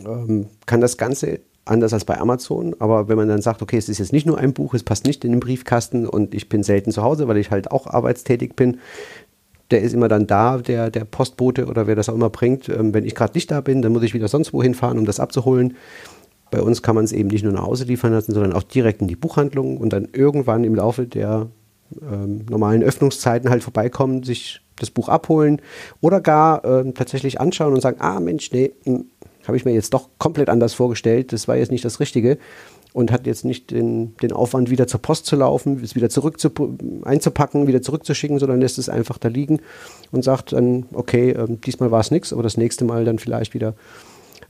Ähm, 0.04 0.48
kann 0.66 0.80
das 0.80 0.96
Ganze 0.96 1.40
anders 1.64 1.92
als 1.92 2.04
bei 2.04 2.18
Amazon, 2.18 2.74
aber 2.80 3.08
wenn 3.08 3.16
man 3.16 3.28
dann 3.28 3.42
sagt, 3.42 3.62
okay, 3.62 3.76
es 3.76 3.88
ist 3.88 3.98
jetzt 3.98 4.12
nicht 4.12 4.26
nur 4.26 4.38
ein 4.38 4.52
Buch, 4.52 4.74
es 4.74 4.82
passt 4.82 5.06
nicht 5.06 5.24
in 5.24 5.30
den 5.30 5.40
Briefkasten 5.40 6.08
und 6.08 6.34
ich 6.34 6.48
bin 6.48 6.64
selten 6.64 6.90
zu 6.90 7.02
Hause, 7.02 7.28
weil 7.28 7.36
ich 7.36 7.52
halt 7.52 7.70
auch 7.70 7.86
arbeitstätig 7.86 8.56
bin, 8.56 8.78
der 9.70 9.82
ist 9.82 9.92
immer 9.92 10.08
dann 10.08 10.26
da, 10.26 10.58
der, 10.58 10.90
der 10.90 11.04
Postbote 11.04 11.66
oder 11.66 11.86
wer 11.86 11.94
das 11.94 12.08
auch 12.08 12.14
immer 12.14 12.30
bringt. 12.30 12.66
wenn 12.68 13.04
ich 13.04 13.14
gerade 13.14 13.34
nicht 13.34 13.52
da 13.52 13.60
bin, 13.60 13.82
dann 13.82 13.92
muss 13.92 14.02
ich 14.02 14.14
wieder 14.14 14.26
sonst 14.26 14.52
wohin 14.52 14.74
fahren, 14.74 14.98
um 14.98 15.04
das 15.04 15.20
abzuholen. 15.20 15.76
Bei 16.50 16.62
uns 16.62 16.82
kann 16.82 16.94
man 16.94 17.04
es 17.04 17.12
eben 17.12 17.28
nicht 17.28 17.44
nur 17.44 17.52
nach 17.52 17.64
Hause 17.64 17.84
liefern 17.84 18.12
lassen, 18.12 18.32
sondern 18.32 18.52
auch 18.52 18.62
direkt 18.62 19.00
in 19.00 19.08
die 19.08 19.16
Buchhandlung 19.16 19.76
und 19.76 19.92
dann 19.92 20.08
irgendwann 20.12 20.64
im 20.64 20.74
Laufe 20.74 21.06
der 21.06 21.48
ähm, 22.02 22.46
normalen 22.48 22.82
Öffnungszeiten 22.82 23.50
halt 23.50 23.62
vorbeikommen, 23.62 24.22
sich 24.22 24.60
das 24.76 24.90
Buch 24.90 25.08
abholen 25.08 25.60
oder 26.00 26.20
gar 26.20 26.64
äh, 26.64 26.92
tatsächlich 26.92 27.40
anschauen 27.40 27.74
und 27.74 27.80
sagen, 27.80 28.00
ah 28.00 28.20
Mensch, 28.20 28.50
nee, 28.52 28.72
hm, 28.84 29.06
habe 29.46 29.56
ich 29.56 29.64
mir 29.64 29.72
jetzt 29.72 29.94
doch 29.94 30.08
komplett 30.18 30.48
anders 30.48 30.74
vorgestellt, 30.74 31.32
das 31.32 31.48
war 31.48 31.56
jetzt 31.56 31.70
nicht 31.70 31.84
das 31.84 32.00
Richtige 32.00 32.38
und 32.92 33.12
hat 33.12 33.26
jetzt 33.26 33.44
nicht 33.44 33.70
den, 33.70 34.16
den 34.16 34.32
Aufwand, 34.32 34.70
wieder 34.70 34.86
zur 34.86 35.00
Post 35.00 35.26
zu 35.26 35.36
laufen, 35.36 35.80
es 35.82 35.94
wieder 35.94 36.08
zurück 36.08 36.40
zu, 36.40 36.50
einzupacken, 37.04 37.66
wieder 37.66 37.82
zurückzuschicken, 37.82 38.38
sondern 38.38 38.60
lässt 38.60 38.78
es 38.78 38.88
einfach 38.88 39.18
da 39.18 39.28
liegen 39.28 39.60
und 40.10 40.24
sagt 40.24 40.52
dann, 40.52 40.86
okay, 40.92 41.30
äh, 41.30 41.46
diesmal 41.64 41.90
war 41.90 42.00
es 42.00 42.10
nichts, 42.10 42.32
aber 42.32 42.42
das 42.42 42.56
nächste 42.56 42.84
Mal 42.84 43.04
dann 43.04 43.18
vielleicht 43.18 43.54
wieder. 43.54 43.74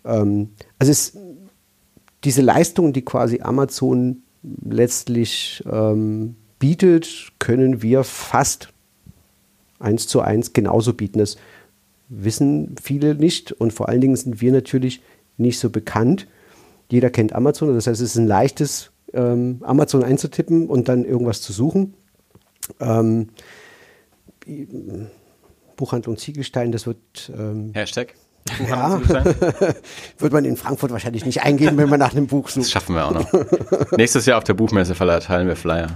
Ähm, 0.04 0.50
also 0.78 0.90
es, 0.90 1.16
diese 2.24 2.42
Leistung, 2.42 2.92
die 2.92 3.04
quasi 3.04 3.40
Amazon 3.40 4.22
letztlich 4.42 5.62
ähm, 5.70 6.36
bietet, 6.58 7.32
können 7.38 7.82
wir 7.82 8.04
fast 8.04 8.72
eins 9.78 10.06
zu 10.06 10.20
eins 10.20 10.52
genauso 10.52 10.94
bieten. 10.94 11.18
Das 11.18 11.36
wissen 12.08 12.74
viele 12.82 13.14
nicht 13.14 13.52
und 13.52 13.72
vor 13.72 13.88
allen 13.88 14.00
Dingen 14.00 14.16
sind 14.16 14.40
wir 14.40 14.52
natürlich 14.52 15.00
nicht 15.36 15.58
so 15.58 15.70
bekannt. 15.70 16.26
Jeder 16.90 17.10
kennt 17.10 17.32
Amazon, 17.32 17.74
das 17.74 17.86
heißt, 17.86 18.00
es 18.00 18.10
ist 18.10 18.18
ein 18.18 18.26
leichtes, 18.26 18.90
ähm, 19.12 19.58
Amazon 19.62 20.04
einzutippen 20.04 20.68
und 20.68 20.88
dann 20.88 21.04
irgendwas 21.04 21.40
zu 21.40 21.52
suchen. 21.52 21.94
Ähm, 22.80 23.28
Buchhandlung 25.76 26.16
Ziegelstein, 26.16 26.72
das 26.72 26.86
wird. 26.86 27.32
Ähm, 27.36 27.72
Hashtag? 27.74 28.14
Ja. 28.68 29.00
Wird 30.18 30.32
man 30.32 30.44
in 30.44 30.56
Frankfurt 30.56 30.90
wahrscheinlich 30.90 31.24
nicht 31.24 31.42
eingeben, 31.42 31.76
wenn 31.76 31.88
man 31.88 32.00
nach 32.00 32.12
einem 32.12 32.26
Buch 32.26 32.48
sucht. 32.48 32.64
Das 32.64 32.70
schaffen 32.70 32.94
wir 32.94 33.06
auch 33.06 33.12
noch. 33.12 33.96
Nächstes 33.96 34.26
Jahr 34.26 34.38
auf 34.38 34.44
der 34.44 34.54
Buchmesse 34.54 34.94
verteilen 34.94 35.46
wir 35.46 35.56
Flyer 35.56 35.88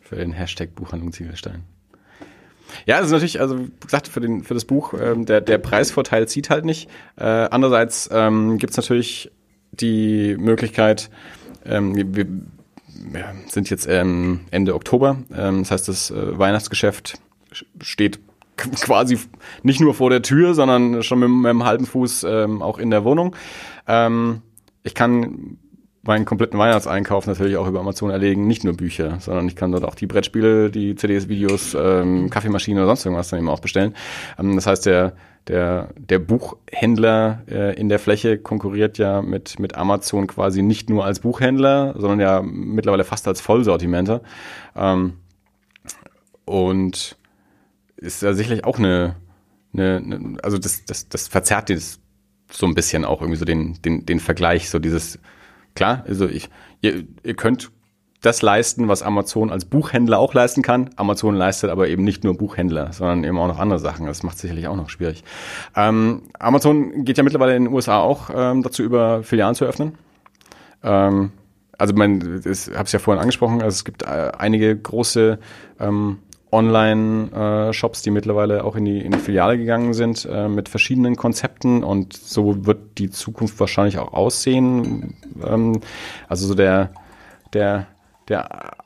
für 0.00 0.16
den 0.16 0.32
Hashtag 0.32 0.74
Buchhandlung 0.74 1.12
Ziegelstein. 1.12 1.64
Ja, 2.86 2.98
das 2.98 3.06
ist 3.06 3.12
natürlich, 3.12 3.40
also 3.40 3.58
wie 3.58 3.70
gesagt, 3.80 4.08
für, 4.08 4.20
den, 4.20 4.42
für 4.42 4.54
das 4.54 4.64
Buch, 4.64 4.94
ähm, 4.94 5.26
der, 5.26 5.40
der 5.40 5.58
Preisvorteil 5.58 6.28
zieht 6.28 6.50
halt 6.50 6.64
nicht. 6.64 6.88
Äh, 7.16 7.24
andererseits 7.24 8.08
ähm, 8.12 8.58
gibt 8.58 8.72
es 8.72 8.76
natürlich 8.76 9.30
die 9.72 10.36
Möglichkeit, 10.38 11.10
ähm, 11.64 11.96
wir, 12.14 12.26
wir 12.88 13.34
sind 13.48 13.70
jetzt 13.70 13.86
ähm, 13.88 14.40
Ende 14.50 14.74
Oktober, 14.74 15.18
ähm, 15.34 15.60
das 15.60 15.70
heißt, 15.70 15.88
das 15.88 16.10
äh, 16.10 16.38
Weihnachtsgeschäft 16.38 17.18
steht 17.80 18.20
quasi 18.82 19.18
nicht 19.62 19.80
nur 19.80 19.94
vor 19.94 20.10
der 20.10 20.22
Tür, 20.22 20.54
sondern 20.54 21.02
schon 21.02 21.18
mit, 21.20 21.28
mit 21.28 21.50
einem 21.50 21.64
halben 21.64 21.86
Fuß 21.86 22.24
ähm, 22.28 22.62
auch 22.62 22.78
in 22.78 22.90
der 22.90 23.04
Wohnung. 23.04 23.34
Ähm, 23.86 24.42
ich 24.82 24.94
kann 24.94 25.58
meinen 26.02 26.26
kompletten 26.26 26.58
Weihnachtseinkauf 26.58 27.26
natürlich 27.26 27.56
auch 27.56 27.66
über 27.66 27.80
Amazon 27.80 28.10
erlegen, 28.10 28.46
nicht 28.46 28.62
nur 28.62 28.74
Bücher, 28.74 29.18
sondern 29.20 29.48
ich 29.48 29.56
kann 29.56 29.72
dort 29.72 29.84
auch 29.84 29.94
die 29.94 30.06
Brettspiele, 30.06 30.70
die 30.70 30.96
CDs, 30.96 31.28
Videos, 31.28 31.74
ähm, 31.74 32.28
Kaffeemaschine 32.28 32.80
oder 32.80 32.88
sonst 32.88 33.06
irgendwas 33.06 33.28
dann 33.28 33.38
eben 33.38 33.48
auch 33.48 33.60
bestellen. 33.60 33.94
Ähm, 34.38 34.54
das 34.54 34.66
heißt, 34.66 34.86
der 34.86 35.14
der, 35.48 35.90
der 35.96 36.18
Buchhändler 36.18 37.42
äh, 37.50 37.78
in 37.78 37.88
der 37.88 37.98
Fläche 37.98 38.38
konkurriert 38.38 38.98
ja 38.98 39.20
mit, 39.20 39.58
mit 39.58 39.74
Amazon 39.76 40.26
quasi 40.26 40.62
nicht 40.62 40.88
nur 40.88 41.04
als 41.04 41.20
Buchhändler, 41.20 41.94
sondern 41.98 42.20
ja 42.20 42.42
mittlerweile 42.42 43.04
fast 43.04 43.28
als 43.28 43.40
Vollsortimenter. 43.40 44.22
Ähm, 44.74 45.14
und 46.46 47.16
ist 48.04 48.22
ja 48.22 48.34
sicherlich 48.34 48.64
auch 48.64 48.78
eine, 48.78 49.16
eine, 49.72 49.96
eine 49.96 50.36
also 50.42 50.58
das, 50.58 50.84
das, 50.84 51.08
das 51.08 51.28
verzerrt 51.28 51.70
das 51.70 52.00
so 52.50 52.66
ein 52.66 52.74
bisschen 52.74 53.04
auch 53.04 53.20
irgendwie 53.20 53.38
so 53.38 53.44
den, 53.44 53.80
den, 53.82 54.06
den 54.06 54.20
Vergleich, 54.20 54.70
so 54.70 54.78
dieses, 54.78 55.18
klar, 55.74 56.04
also 56.06 56.28
ich, 56.28 56.50
ihr, 56.82 57.04
ihr 57.22 57.34
könnt 57.34 57.70
das 58.20 58.40
leisten, 58.40 58.88
was 58.88 59.02
Amazon 59.02 59.50
als 59.50 59.66
Buchhändler 59.66 60.18
auch 60.18 60.32
leisten 60.32 60.62
kann. 60.62 60.90
Amazon 60.96 61.34
leistet 61.34 61.70
aber 61.70 61.88
eben 61.88 62.04
nicht 62.04 62.24
nur 62.24 62.36
Buchhändler, 62.36 62.92
sondern 62.92 63.22
eben 63.22 63.38
auch 63.38 63.48
noch 63.48 63.58
andere 63.58 63.78
Sachen. 63.78 64.06
Das 64.06 64.22
macht 64.22 64.38
sicherlich 64.38 64.66
auch 64.66 64.76
noch 64.76 64.88
schwierig. 64.88 65.24
Ähm, 65.76 66.22
Amazon 66.38 67.04
geht 67.04 67.18
ja 67.18 67.24
mittlerweile 67.24 67.54
in 67.54 67.64
den 67.64 67.74
USA 67.74 68.00
auch 68.00 68.30
ähm, 68.34 68.62
dazu 68.62 68.82
über, 68.82 69.22
Filialen 69.22 69.54
zu 69.54 69.66
öffnen. 69.66 69.98
Ähm, 70.82 71.32
also 71.76 71.94
ich 71.94 72.00
habe 72.00 72.84
es 72.84 72.92
ja 72.92 72.98
vorhin 72.98 73.20
angesprochen, 73.20 73.60
also 73.60 73.74
es 73.74 73.84
gibt 73.84 74.02
äh, 74.04 74.32
einige 74.38 74.74
große 74.74 75.38
ähm, 75.80 76.18
Online-Shops, 76.54 78.02
die 78.02 78.10
mittlerweile 78.10 78.64
auch 78.64 78.76
in 78.76 78.84
die, 78.84 79.00
in 79.00 79.12
die 79.12 79.18
Filiale 79.18 79.58
gegangen 79.58 79.92
sind 79.92 80.26
äh, 80.30 80.48
mit 80.48 80.68
verschiedenen 80.68 81.16
Konzepten 81.16 81.82
und 81.82 82.12
so 82.12 82.64
wird 82.64 82.98
die 82.98 83.10
Zukunft 83.10 83.58
wahrscheinlich 83.58 83.98
auch 83.98 84.12
aussehen. 84.12 85.16
Ähm, 85.44 85.80
also 86.28 86.46
so 86.46 86.54
der, 86.54 86.92
der, 87.52 87.88
der 88.28 88.76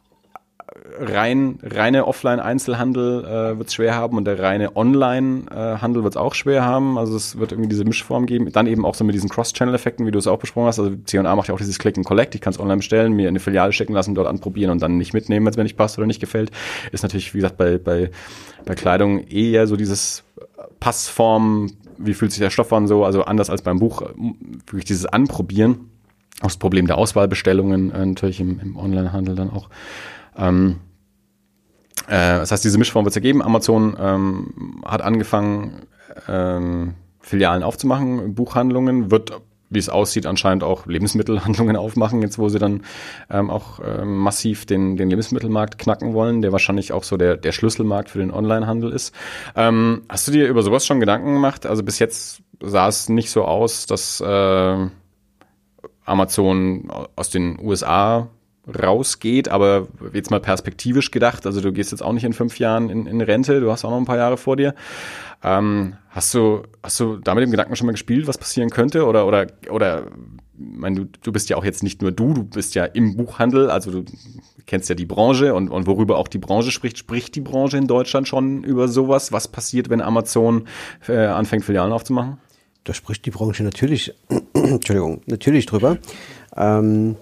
rein, 1.01 1.59
reine 1.63 2.07
Offline-Einzelhandel 2.07 3.25
äh, 3.25 3.59
wird 3.59 3.69
es 3.69 3.75
schwer 3.75 3.95
haben 3.95 4.17
und 4.17 4.25
der 4.25 4.39
reine 4.39 4.77
Online-Handel 4.77 6.03
wird 6.03 6.15
es 6.15 6.17
auch 6.17 6.35
schwer 6.35 6.65
haben. 6.65 6.99
Also 6.99 7.17
es 7.17 7.39
wird 7.39 7.53
irgendwie 7.53 7.69
diese 7.69 7.85
Mischform 7.85 8.27
geben. 8.27 8.51
Dann 8.53 8.67
eben 8.67 8.85
auch 8.85 8.95
so 8.95 9.05
mit 9.05 9.15
diesen 9.15 9.29
Cross-Channel-Effekten, 9.29 10.07
wie 10.07 10.11
du 10.11 10.19
es 10.19 10.27
auch 10.27 10.39
besprochen 10.39 10.67
hast. 10.67 10.79
Also 10.79 10.95
C&A 10.97 11.37
macht 11.37 11.49
ja 11.49 11.55
auch 11.55 11.59
dieses 11.59 11.79
Click 11.79 11.97
and 11.97 12.07
Collect. 12.07 12.35
Ich 12.35 12.41
kann 12.41 12.53
es 12.53 12.61
online 12.61 12.79
bestellen, 12.79 13.13
mir 13.13 13.23
in 13.23 13.29
eine 13.29 13.41
Filiale 13.41 13.73
schicken 13.73 13.93
lassen, 13.93 14.15
dort 14.15 14.27
anprobieren 14.27 14.71
und 14.71 14.83
dann 14.83 14.97
nicht 14.97 15.15
mitnehmen, 15.15 15.47
wenn 15.47 15.51
es 15.51 15.57
mir 15.57 15.63
nicht 15.65 15.77
passt 15.77 15.99
oder 15.99 16.07
nicht 16.07 16.21
gefällt. 16.21 16.51
Ist 16.93 17.03
natürlich, 17.03 17.35
wie 17.35 17.39
gesagt, 17.39 17.57
bei, 17.57 17.79
bei, 17.79 18.11
bei 18.65 18.75
Kleidung 18.75 19.27
eher 19.29 19.67
so 19.67 19.77
dieses 19.77 20.25
Passform, 20.81 21.71
wie 21.99 22.15
fühlt 22.15 22.33
sich 22.33 22.41
der 22.41 22.51
Stoff 22.51 22.73
an, 22.73 22.87
so, 22.87 23.05
also 23.05 23.25
anders 23.25 23.51
als 23.51 23.63
beim 23.63 23.79
Buch, 23.79 24.03
wirklich 24.67 24.85
dieses 24.85 25.07
Anprobieren. 25.07 25.91
Auch 26.41 26.47
das 26.47 26.57
Problem 26.57 26.87
der 26.87 26.99
Auswahlbestellungen 26.99 27.91
äh, 27.91 28.07
natürlich 28.07 28.41
im, 28.41 28.61
im 28.61 28.77
Onlinehandel 28.77 29.35
dann 29.35 29.51
auch. 29.51 29.69
Ähm, 30.37 30.77
äh, 30.77 30.88
das 32.07 32.53
heißt, 32.53 32.65
diese 32.65 32.79
Mischform 32.79 33.05
wird 33.05 33.13
es 33.13 33.17
ergeben. 33.17 33.43
Amazon 33.43 33.97
ähm, 33.99 34.83
hat 34.85 35.03
angefangen, 35.03 35.87
ähm, 36.29 36.95
Filialen 37.21 37.63
aufzumachen, 37.63 38.35
Buchhandlungen, 38.35 39.11
wird, 39.11 39.33
wie 39.71 39.79
es 39.79 39.89
aussieht, 39.89 40.27
anscheinend 40.27 40.65
auch 40.65 40.87
Lebensmittelhandlungen 40.87 41.77
aufmachen, 41.77 42.23
jetzt 42.23 42.39
wo 42.39 42.49
sie 42.49 42.59
dann 42.59 42.83
ähm, 43.31 43.51
auch 43.51 43.81
ähm, 43.85 44.17
massiv 44.17 44.65
den, 44.65 44.97
den 44.97 45.11
Lebensmittelmarkt 45.11 45.79
knacken 45.79 46.15
wollen, 46.15 46.41
der 46.41 46.53
wahrscheinlich 46.53 46.93
auch 46.93 47.05
so 47.05 47.17
der, 47.17 47.37
der 47.37 47.53
Schlüsselmarkt 47.53 48.11
für 48.11 48.19
den 48.19 48.33
Onlinehandel 48.33 48.93
ist. 48.93 49.15
Ähm, 49.55 50.03
hast 50.09 50.27
du 50.27 50.33
dir 50.33 50.49
über 50.49 50.63
sowas 50.63 50.87
schon 50.87 51.01
Gedanken 51.01 51.35
gemacht? 51.35 51.67
Also 51.67 51.83
bis 51.83 51.99
jetzt 51.99 52.43
sah 52.61 52.89
es 52.89 53.09
nicht 53.09 53.31
so 53.31 53.45
aus, 53.45 53.87
dass 53.87 54.21
äh, 54.21 54.87
Amazon 56.05 56.91
aus 57.15 57.29
den 57.31 57.59
USA 57.61 58.29
rausgeht, 58.83 59.49
aber 59.49 59.89
jetzt 60.13 60.31
mal 60.31 60.41
perspektivisch 60.41 61.11
gedacht, 61.11 61.47
also 61.47 61.61
du 61.61 61.73
gehst 61.73 61.93
jetzt 61.93 62.03
auch 62.03 62.13
nicht 62.13 62.25
in 62.25 62.33
fünf 62.33 62.59
Jahren 62.59 62.91
in, 62.91 63.07
in 63.07 63.21
Rente, 63.21 63.61
du 63.61 63.71
hast 63.71 63.85
auch 63.85 63.91
noch 63.91 63.99
ein 63.99 64.05
paar 64.05 64.17
Jahre 64.17 64.37
vor 64.37 64.57
dir. 64.57 64.75
Ähm, 65.43 65.95
hast 66.11 66.35
du, 66.35 66.63
hast 66.83 66.99
du 66.99 67.17
da 67.17 67.35
mit 67.35 67.43
dem 67.43 67.51
Gedanken 67.51 67.77
schon 67.77 67.87
mal 67.87 67.93
gespielt, 67.93 68.27
was 68.27 68.39
passieren 68.39 68.71
könnte? 68.71 69.07
Oder, 69.07 69.27
oder, 69.27 69.47
oder, 69.71 70.07
mein, 70.57 70.97
du, 70.97 71.05
du 71.23 71.33
bist 71.33 71.49
ja 71.49 71.57
auch 71.57 71.65
jetzt 71.65 71.83
nicht 71.83 72.03
nur 72.03 72.11
du, 72.11 72.35
du 72.35 72.45
bist 72.45 72.75
ja 72.75 72.85
im 72.85 73.17
Buchhandel, 73.17 73.71
also 73.71 73.91
du 73.91 74.05
kennst 74.67 74.89
ja 74.89 74.97
die 74.97 75.07
Branche 75.07 75.55
und, 75.55 75.69
und 75.69 75.87
worüber 75.87 76.19
auch 76.19 76.29
die 76.29 76.39
Branche 76.39 76.73
spricht, 76.73 76.99
spricht 76.99 77.37
die 77.37 77.41
Branche 77.41 77.79
in 77.79 77.87
Deutschland 77.87 78.27
schon 78.27 78.65
über 78.65 78.89
sowas? 78.89 79.33
Was 79.33 79.49
passiert, 79.49 79.89
wenn 79.91 80.01
Amazon 80.01 80.67
äh, 81.07 81.27
anfängt, 81.27 81.65
Filialen 81.65 81.93
aufzumachen? 81.93 82.39
Da 82.85 82.95
spricht 82.95 83.25
die 83.27 83.31
Branche 83.31 83.63
natürlich, 83.63 84.15
Entschuldigung, 84.55 85.23
natürlich 85.27 85.67
drüber. 85.67 85.99
Ähm, 86.57 87.17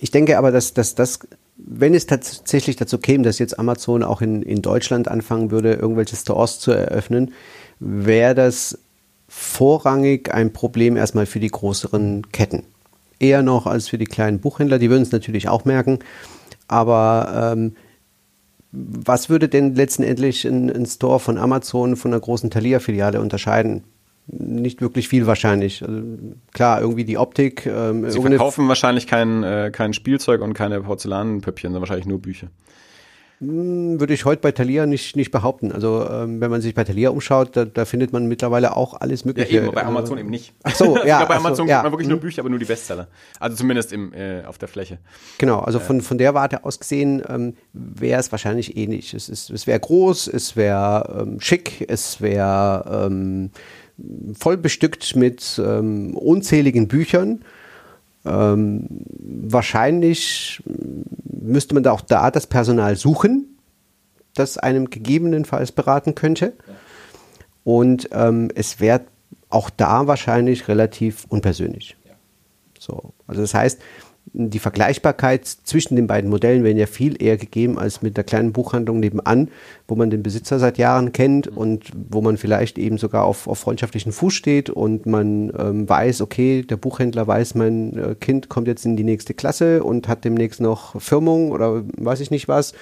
ich 0.00 0.10
denke 0.10 0.38
aber, 0.38 0.52
dass, 0.52 0.74
dass 0.74 0.94
das, 0.94 1.20
wenn 1.56 1.94
es 1.94 2.06
tatsächlich 2.06 2.76
dazu 2.76 2.98
käme, 2.98 3.24
dass 3.24 3.38
jetzt 3.38 3.58
Amazon 3.58 4.02
auch 4.02 4.22
in, 4.22 4.42
in 4.42 4.62
Deutschland 4.62 5.08
anfangen 5.08 5.50
würde, 5.50 5.74
irgendwelche 5.74 6.16
Stores 6.16 6.58
zu 6.58 6.72
eröffnen, 6.72 7.32
wäre 7.78 8.34
das 8.34 8.78
vorrangig 9.28 10.32
ein 10.32 10.52
Problem 10.52 10.96
erstmal 10.96 11.26
für 11.26 11.40
die 11.40 11.50
größeren 11.50 12.30
Ketten. 12.32 12.64
Eher 13.18 13.42
noch 13.42 13.66
als 13.66 13.88
für 13.88 13.98
die 13.98 14.04
kleinen 14.04 14.40
Buchhändler, 14.40 14.78
die 14.78 14.90
würden 14.90 15.02
es 15.02 15.12
natürlich 15.12 15.48
auch 15.48 15.64
merken. 15.64 16.00
Aber 16.68 17.52
ähm, 17.54 17.76
was 18.72 19.30
würde 19.30 19.48
denn 19.48 19.74
letztendlich 19.74 20.44
ein, 20.44 20.70
ein 20.70 20.86
Store 20.86 21.18
von 21.18 21.38
Amazon 21.38 21.96
von 21.96 22.12
einer 22.12 22.20
großen 22.20 22.50
Thalia-Filiale 22.50 23.20
unterscheiden? 23.20 23.84
Nicht 24.26 24.80
wirklich 24.80 25.08
viel 25.08 25.26
wahrscheinlich. 25.26 25.82
Also, 25.82 26.02
klar, 26.52 26.80
irgendwie 26.80 27.04
die 27.04 27.18
Optik. 27.18 27.66
Ähm, 27.66 28.10
Sie 28.10 28.20
verkaufen 28.20 28.68
wahrscheinlich 28.68 29.06
kein, 29.06 29.44
äh, 29.44 29.70
kein 29.72 29.92
Spielzeug 29.92 30.40
und 30.42 30.54
keine 30.54 30.80
Porzellanpüppchen, 30.80 31.70
sondern 31.70 31.82
wahrscheinlich 31.82 32.06
nur 32.06 32.20
Bücher. 32.20 32.48
Hm, 33.40 34.00
würde 34.00 34.14
ich 34.14 34.24
heute 34.24 34.40
bei 34.40 34.50
Thalia 34.50 34.86
nicht, 34.86 35.14
nicht 35.14 35.30
behaupten. 35.30 35.70
Also 35.70 36.08
ähm, 36.10 36.40
wenn 36.40 36.50
man 36.50 36.62
sich 36.62 36.74
bei 36.74 36.84
Thalia 36.84 37.10
umschaut, 37.10 37.54
da, 37.54 37.66
da, 37.66 37.84
findet 37.84 38.10
man 38.10 38.26
mittlerweile 38.26 38.74
auch 38.74 38.98
alles 38.98 39.26
Mögliche. 39.26 39.56
Ja, 39.56 39.62
eben, 39.62 39.74
bei 39.74 39.84
Amazon 39.84 40.16
äh, 40.16 40.20
eben 40.22 40.30
nicht. 40.30 40.54
Ach 40.62 40.74
so, 40.74 40.96
ja. 41.04 41.20
ich 41.20 41.28
bei 41.28 41.36
Amazon 41.36 41.66
so, 41.66 41.70
ja. 41.70 41.82
man 41.82 41.92
wirklich 41.92 42.08
nur 42.08 42.16
hm. 42.16 42.22
Bücher, 42.22 42.40
aber 42.40 42.48
nur 42.48 42.58
die 42.58 42.64
Bestseller. 42.64 43.08
Also 43.38 43.58
zumindest 43.58 43.92
im, 43.92 44.14
äh, 44.14 44.42
auf 44.44 44.56
der 44.56 44.68
Fläche. 44.68 44.98
Genau, 45.36 45.58
also 45.58 45.80
von, 45.80 46.00
von 46.00 46.16
der 46.16 46.32
Warte 46.32 46.64
aus 46.64 46.78
gesehen 46.78 47.22
ähm, 47.28 47.56
wäre 47.74 48.20
es 48.20 48.32
wahrscheinlich 48.32 48.74
ähnlich. 48.78 49.12
Es, 49.12 49.28
es 49.28 49.66
wäre 49.66 49.80
groß, 49.80 50.28
es 50.28 50.56
wäre 50.56 51.20
ähm, 51.20 51.38
schick, 51.38 51.84
es 51.88 52.22
wäre 52.22 53.06
ähm, 53.06 53.50
voll 54.38 54.56
bestückt 54.56 55.16
mit 55.16 55.60
ähm, 55.64 56.16
unzähligen 56.16 56.88
Büchern. 56.88 57.44
Ähm, 58.24 58.86
wahrscheinlich 59.18 60.62
müsste 61.24 61.74
man 61.74 61.82
da 61.82 61.92
auch 61.92 62.00
da 62.00 62.30
das 62.30 62.46
Personal 62.46 62.96
suchen, 62.96 63.58
das 64.34 64.58
einem 64.58 64.90
gegebenenfalls 64.90 65.72
beraten 65.72 66.14
könnte. 66.14 66.52
Und 67.64 68.08
ähm, 68.12 68.50
es 68.54 68.80
wäre 68.80 69.02
auch 69.48 69.70
da 69.70 70.06
wahrscheinlich 70.06 70.68
relativ 70.68 71.24
unpersönlich. 71.28 71.96
So, 72.78 73.14
also 73.26 73.40
das 73.40 73.54
heißt, 73.54 73.80
die 74.38 74.58
Vergleichbarkeit 74.58 75.46
zwischen 75.46 75.96
den 75.96 76.06
beiden 76.06 76.28
Modellen 76.28 76.62
wäre 76.62 76.76
ja 76.76 76.86
viel 76.86 77.20
eher 77.22 77.38
gegeben 77.38 77.78
als 77.78 78.02
mit 78.02 78.18
der 78.18 78.24
kleinen 78.24 78.52
Buchhandlung 78.52 79.00
nebenan, 79.00 79.48
wo 79.88 79.94
man 79.94 80.10
den 80.10 80.22
Besitzer 80.22 80.58
seit 80.58 80.76
Jahren 80.76 81.12
kennt 81.12 81.48
und 81.48 81.90
wo 82.10 82.20
man 82.20 82.36
vielleicht 82.36 82.76
eben 82.76 82.98
sogar 82.98 83.24
auf, 83.24 83.48
auf 83.48 83.58
freundschaftlichen 83.58 84.12
Fuß 84.12 84.34
steht 84.34 84.68
und 84.68 85.06
man 85.06 85.50
ähm, 85.58 85.88
weiß, 85.88 86.20
okay, 86.20 86.62
der 86.62 86.76
Buchhändler 86.76 87.26
weiß, 87.26 87.54
mein 87.54 87.96
äh, 87.96 88.14
Kind 88.14 88.50
kommt 88.50 88.68
jetzt 88.68 88.84
in 88.84 88.96
die 88.96 89.04
nächste 89.04 89.32
Klasse 89.32 89.82
und 89.82 90.06
hat 90.06 90.26
demnächst 90.26 90.60
noch 90.60 91.00
Firmung 91.00 91.50
oder 91.50 91.82
weiß 91.96 92.20
ich 92.20 92.30
nicht 92.30 92.46
was, 92.46 92.74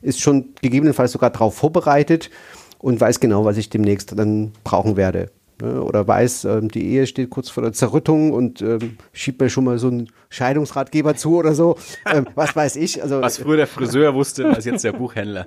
ist 0.00 0.20
schon 0.20 0.54
gegebenenfalls 0.62 1.12
sogar 1.12 1.28
darauf 1.28 1.54
vorbereitet 1.54 2.30
und 2.78 3.00
weiß 3.00 3.20
genau, 3.20 3.44
was 3.44 3.58
ich 3.58 3.68
demnächst 3.68 4.18
dann 4.18 4.52
brauchen 4.64 4.96
werde 4.96 5.30
oder 5.60 6.06
weiß, 6.06 6.44
ähm, 6.44 6.68
die 6.68 6.84
Ehe 6.86 7.06
steht 7.06 7.30
kurz 7.30 7.50
vor 7.50 7.62
der 7.62 7.72
Zerrüttung 7.72 8.32
und 8.32 8.62
ähm, 8.62 8.98
schiebt 9.12 9.40
mir 9.40 9.50
schon 9.50 9.64
mal 9.64 9.78
so 9.78 9.88
einen 9.88 10.08
Scheidungsratgeber 10.28 11.16
zu 11.16 11.36
oder 11.36 11.54
so. 11.54 11.76
Ähm, 12.06 12.26
was 12.34 12.56
weiß 12.56 12.76
ich. 12.76 13.02
Also, 13.02 13.20
was 13.20 13.38
früher 13.38 13.56
der 13.56 13.66
Friseur 13.66 14.14
wusste, 14.14 14.48
als 14.48 14.64
jetzt 14.64 14.84
der 14.84 14.92
Buchhändler. 14.92 15.46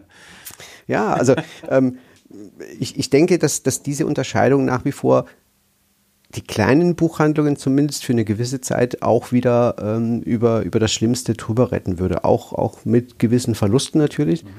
Ja, 0.88 1.14
also 1.14 1.36
ähm, 1.69 1.98
ich, 2.80 2.98
ich 2.98 3.10
denke, 3.10 3.40
dass, 3.40 3.64
dass 3.64 3.84
diese 3.84 4.06
Unterscheidung 4.06 4.65
nach 4.65 4.86
wie 4.86 4.91
vor 4.91 5.26
die 6.36 6.41
kleinen 6.41 6.95
Buchhandlungen 6.95 7.56
zumindest 7.56 8.03
für 8.03 8.14
eine 8.14 8.26
gewisse 8.26 8.60
Zeit 8.60 9.02
auch 9.02 9.32
wieder 9.32 9.76
ähm, 9.80 10.22
über, 10.22 10.61
über 10.61 10.80
das 10.80 10.91
Schlimmste 10.91 11.34
drüber 11.34 11.72
retten 11.72 11.98
würde. 11.99 12.23
Auch, 12.23 12.52
auch 12.52 12.84
mit 12.84 13.19
gewissen 13.19 13.56
Verlusten 13.56 13.99
natürlich. 13.99 14.44
Mhm 14.44 14.49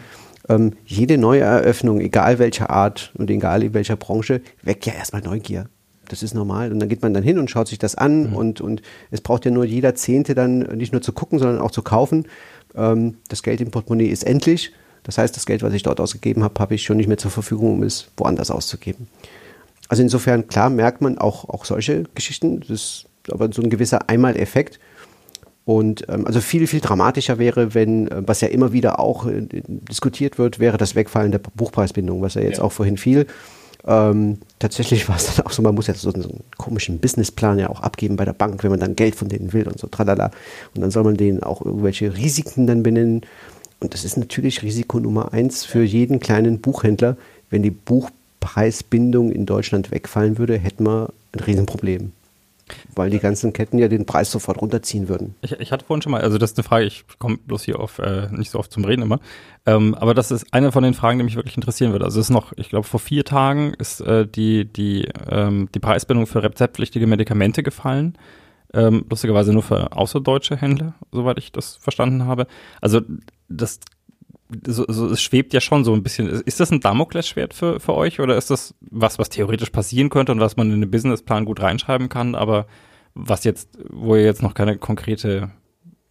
ähm, 0.48 0.74
jede 0.84 1.18
neue 1.18 1.40
Eröffnung, 1.40 2.00
egal 2.00 2.38
welcher 2.38 2.70
Art 2.70 3.12
und 3.16 3.30
egal 3.30 3.62
in 3.62 3.74
welcher 3.74 3.96
Branche, 3.96 4.40
weckt 4.62 4.86
ja 4.86 4.92
erstmal 4.94 5.22
Neugier. 5.22 5.68
Das 6.08 6.22
ist 6.22 6.34
normal. 6.34 6.72
Und 6.72 6.78
dann 6.78 6.88
geht 6.88 7.02
man 7.02 7.14
dann 7.14 7.24
hin 7.24 7.38
und 7.38 7.50
schaut 7.50 7.68
sich 7.68 7.78
das 7.78 7.96
an 7.96 8.30
mhm. 8.30 8.36
und, 8.36 8.60
und 8.60 8.82
es 9.10 9.20
braucht 9.20 9.44
ja 9.44 9.50
nur 9.50 9.64
jeder 9.64 9.94
Zehnte 9.94 10.34
dann 10.34 10.60
nicht 10.60 10.92
nur 10.92 11.02
zu 11.02 11.12
gucken, 11.12 11.38
sondern 11.38 11.60
auch 11.60 11.70
zu 11.70 11.82
kaufen. 11.82 12.26
Ähm, 12.74 13.16
das 13.28 13.42
Geld 13.42 13.60
im 13.60 13.70
Portemonnaie 13.70 14.06
ist 14.08 14.24
endlich. 14.24 14.72
Das 15.02 15.18
heißt, 15.18 15.36
das 15.36 15.46
Geld, 15.46 15.62
was 15.62 15.72
ich 15.72 15.82
dort 15.82 16.00
ausgegeben 16.00 16.42
habe, 16.42 16.58
habe 16.60 16.74
ich 16.74 16.82
schon 16.82 16.96
nicht 16.96 17.06
mehr 17.06 17.18
zur 17.18 17.30
Verfügung, 17.30 17.74
um 17.74 17.82
es 17.82 18.08
woanders 18.16 18.50
auszugeben. 18.50 19.08
Also 19.88 20.02
insofern, 20.02 20.48
klar, 20.48 20.68
merkt 20.70 21.00
man 21.00 21.18
auch, 21.18 21.48
auch 21.48 21.64
solche 21.64 22.04
Geschichten. 22.14 22.60
Das 22.60 22.70
ist 22.70 23.06
aber 23.30 23.52
so 23.52 23.62
ein 23.62 23.70
gewisser 23.70 24.08
Einmaleffekt. 24.08 24.80
Und 25.66 26.08
ähm, 26.08 26.24
also 26.26 26.40
viel, 26.40 26.68
viel 26.68 26.80
dramatischer 26.80 27.38
wäre, 27.38 27.74
wenn, 27.74 28.06
äh, 28.06 28.22
was 28.24 28.40
ja 28.40 28.48
immer 28.48 28.72
wieder 28.72 29.00
auch 29.00 29.26
äh, 29.26 29.42
diskutiert 29.50 30.38
wird, 30.38 30.60
wäre 30.60 30.78
das 30.78 30.94
Wegfallen 30.94 31.32
der 31.32 31.40
Buchpreisbindung, 31.40 32.22
was 32.22 32.34
ja 32.34 32.42
jetzt 32.42 32.58
ja. 32.58 32.64
auch 32.64 32.70
vorhin 32.70 32.96
fiel. 32.96 33.26
Ähm, 33.84 34.38
tatsächlich 34.60 35.08
war 35.08 35.16
es 35.16 35.34
dann 35.34 35.44
auch 35.44 35.50
so, 35.50 35.62
man 35.62 35.74
muss 35.74 35.88
ja 35.88 35.94
so 35.94 36.12
einen, 36.12 36.22
so 36.22 36.28
einen, 36.28 36.44
komischen 36.56 37.00
Businessplan 37.00 37.58
ja 37.58 37.68
auch 37.68 37.80
abgeben 37.80 38.14
bei 38.14 38.24
der 38.24 38.32
Bank, 38.32 38.62
wenn 38.62 38.70
man 38.70 38.78
dann 38.78 38.94
Geld 38.94 39.16
von 39.16 39.28
denen 39.28 39.52
will 39.52 39.66
und 39.66 39.80
so, 39.80 39.88
tralala. 39.88 40.30
Und 40.76 40.82
dann 40.82 40.92
soll 40.92 41.02
man 41.02 41.16
denen 41.16 41.42
auch 41.42 41.60
irgendwelche 41.64 42.16
Risiken 42.16 42.68
dann 42.68 42.84
benennen. 42.84 43.22
Und 43.80 43.92
das 43.92 44.04
ist 44.04 44.16
natürlich 44.16 44.62
Risiko 44.62 45.00
Nummer 45.00 45.32
eins 45.32 45.64
für 45.64 45.82
jeden 45.82 46.20
kleinen 46.20 46.60
Buchhändler. 46.60 47.16
Wenn 47.50 47.64
die 47.64 47.72
Buchpreisbindung 47.72 49.32
in 49.32 49.46
Deutschland 49.46 49.90
wegfallen 49.90 50.38
würde, 50.38 50.58
hätten 50.58 50.84
wir 50.86 51.08
ein 51.32 51.40
Riesenproblem. 51.40 52.12
Weil 52.94 53.10
die 53.10 53.20
ganzen 53.20 53.52
Ketten 53.52 53.78
ja 53.78 53.88
den 53.88 54.06
Preis 54.06 54.30
sofort 54.30 54.60
runterziehen 54.60 55.08
würden. 55.08 55.36
Ich, 55.40 55.52
ich 55.52 55.70
hatte 55.70 55.84
vorhin 55.84 56.02
schon 56.02 56.12
mal, 56.12 56.22
also 56.22 56.36
das 56.36 56.52
ist 56.52 56.58
eine 56.58 56.64
Frage, 56.64 56.84
ich 56.84 57.04
komme 57.18 57.36
bloß 57.38 57.62
hier 57.62 57.78
auf, 57.78 57.98
äh, 57.98 58.28
nicht 58.32 58.50
so 58.50 58.58
oft 58.58 58.72
zum 58.72 58.84
Reden 58.84 59.02
immer, 59.02 59.20
ähm, 59.66 59.94
aber 59.94 60.14
das 60.14 60.30
ist 60.30 60.52
eine 60.52 60.72
von 60.72 60.82
den 60.82 60.94
Fragen, 60.94 61.18
die 61.18 61.24
mich 61.24 61.36
wirklich 61.36 61.56
interessieren 61.56 61.92
würde. 61.92 62.04
Also 62.04 62.18
es 62.18 62.26
ist 62.26 62.34
noch, 62.34 62.52
ich 62.56 62.68
glaube, 62.68 62.86
vor 62.86 63.00
vier 63.00 63.24
Tagen 63.24 63.74
ist 63.74 64.00
äh, 64.00 64.26
die, 64.26 64.64
die, 64.64 65.08
ähm, 65.30 65.68
die 65.74 65.80
Preisbindung 65.80 66.26
für 66.26 66.42
rezeptpflichtige 66.42 67.06
Medikamente 67.06 67.62
gefallen. 67.62 68.18
Ähm, 68.74 69.06
lustigerweise 69.08 69.52
nur 69.52 69.62
für 69.62 69.92
außerdeutsche 69.92 70.56
Händler, 70.56 70.94
soweit 71.12 71.38
ich 71.38 71.52
das 71.52 71.76
verstanden 71.76 72.26
habe. 72.26 72.46
Also 72.80 73.00
das 73.48 73.78
so, 74.66 74.84
so, 74.88 75.06
es 75.06 75.20
schwebt 75.20 75.52
ja 75.52 75.60
schon 75.60 75.84
so 75.84 75.92
ein 75.92 76.02
bisschen. 76.02 76.28
Ist 76.28 76.60
das 76.60 76.70
ein 76.70 76.80
Damoklesschwert 76.80 77.54
für, 77.54 77.80
für 77.80 77.94
euch 77.94 78.20
oder 78.20 78.36
ist 78.36 78.50
das 78.50 78.74
was, 78.80 79.18
was 79.18 79.28
theoretisch 79.28 79.70
passieren 79.70 80.08
könnte 80.08 80.32
und 80.32 80.40
was 80.40 80.56
man 80.56 80.70
in 80.70 80.80
den 80.80 80.90
Businessplan 80.90 81.44
gut 81.44 81.60
reinschreiben 81.60 82.08
kann, 82.08 82.34
aber 82.34 82.66
was 83.14 83.44
jetzt, 83.44 83.70
wo 83.90 84.14
ihr 84.14 84.24
jetzt 84.24 84.42
noch 84.42 84.54
keine 84.54 84.76
konkrete 84.76 85.50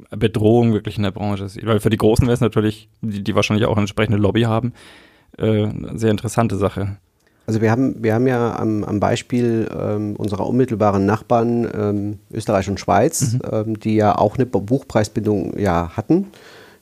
Bedrohung 0.10 0.74
wirklich 0.74 0.98
in 0.98 1.04
der 1.04 1.12
Branche 1.12 1.48
sieht? 1.48 1.66
Weil 1.66 1.80
für 1.80 1.90
die 1.90 1.98
Großen 1.98 2.26
wäre 2.26 2.34
es 2.34 2.42
natürlich, 2.42 2.90
die, 3.02 3.24
die 3.24 3.36
wahrscheinlich 3.36 3.68
auch 3.68 3.74
eine 3.74 3.82
entsprechende 3.82 4.18
Lobby 4.18 4.42
haben, 4.42 4.74
äh, 5.38 5.66
eine 5.66 5.98
sehr 5.98 6.12
interessante 6.12 6.58
Sache. 6.58 6.98
Also 7.48 7.62
wir 7.62 7.70
haben, 7.70 8.04
wir 8.04 8.16
haben 8.16 8.26
ja 8.26 8.58
am, 8.58 8.84
am 8.84 9.00
Beispiel 9.00 9.70
ähm, 9.72 10.16
unserer 10.16 10.48
unmittelbaren 10.48 11.06
Nachbarn 11.06 11.70
ähm, 11.74 12.20
Österreich 12.34 12.68
und 12.70 12.80
Schweiz, 12.80 13.34
mhm. 13.34 13.42
ähm, 13.52 13.80
die 13.80 13.96
ja 13.96 14.18
auch 14.18 14.36
eine 14.36 14.48
Buchpreisbindung 14.48 15.58
ja 15.58 15.92
hatten 15.96 16.28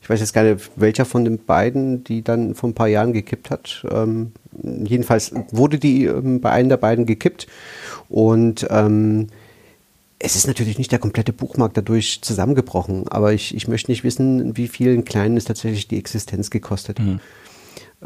ich 0.04 0.10
weiß 0.10 0.20
jetzt 0.20 0.34
gar 0.34 0.44
nicht, 0.44 0.70
welcher 0.76 1.06
von 1.06 1.24
den 1.24 1.38
beiden, 1.38 2.04
die 2.04 2.20
dann 2.20 2.54
vor 2.54 2.68
ein 2.68 2.74
paar 2.74 2.88
Jahren 2.88 3.14
gekippt 3.14 3.48
hat. 3.48 3.86
Ähm, 3.90 4.32
jedenfalls 4.62 5.32
wurde 5.50 5.78
die 5.78 6.04
ähm, 6.04 6.42
bei 6.42 6.50
einem 6.50 6.68
der 6.68 6.76
beiden 6.76 7.06
gekippt. 7.06 7.46
Und 8.10 8.66
ähm, 8.68 9.28
es 10.18 10.36
ist 10.36 10.46
natürlich 10.46 10.76
nicht 10.76 10.92
der 10.92 10.98
komplette 10.98 11.32
Buchmarkt 11.32 11.78
dadurch 11.78 12.20
zusammengebrochen, 12.20 13.08
aber 13.08 13.32
ich, 13.32 13.54
ich 13.54 13.66
möchte 13.66 13.90
nicht 13.90 14.04
wissen, 14.04 14.58
wie 14.58 14.68
vielen 14.68 15.06
Kleinen 15.06 15.38
es 15.38 15.46
tatsächlich 15.46 15.88
die 15.88 15.98
Existenz 15.98 16.50
gekostet. 16.50 16.98
Mhm. 16.98 17.20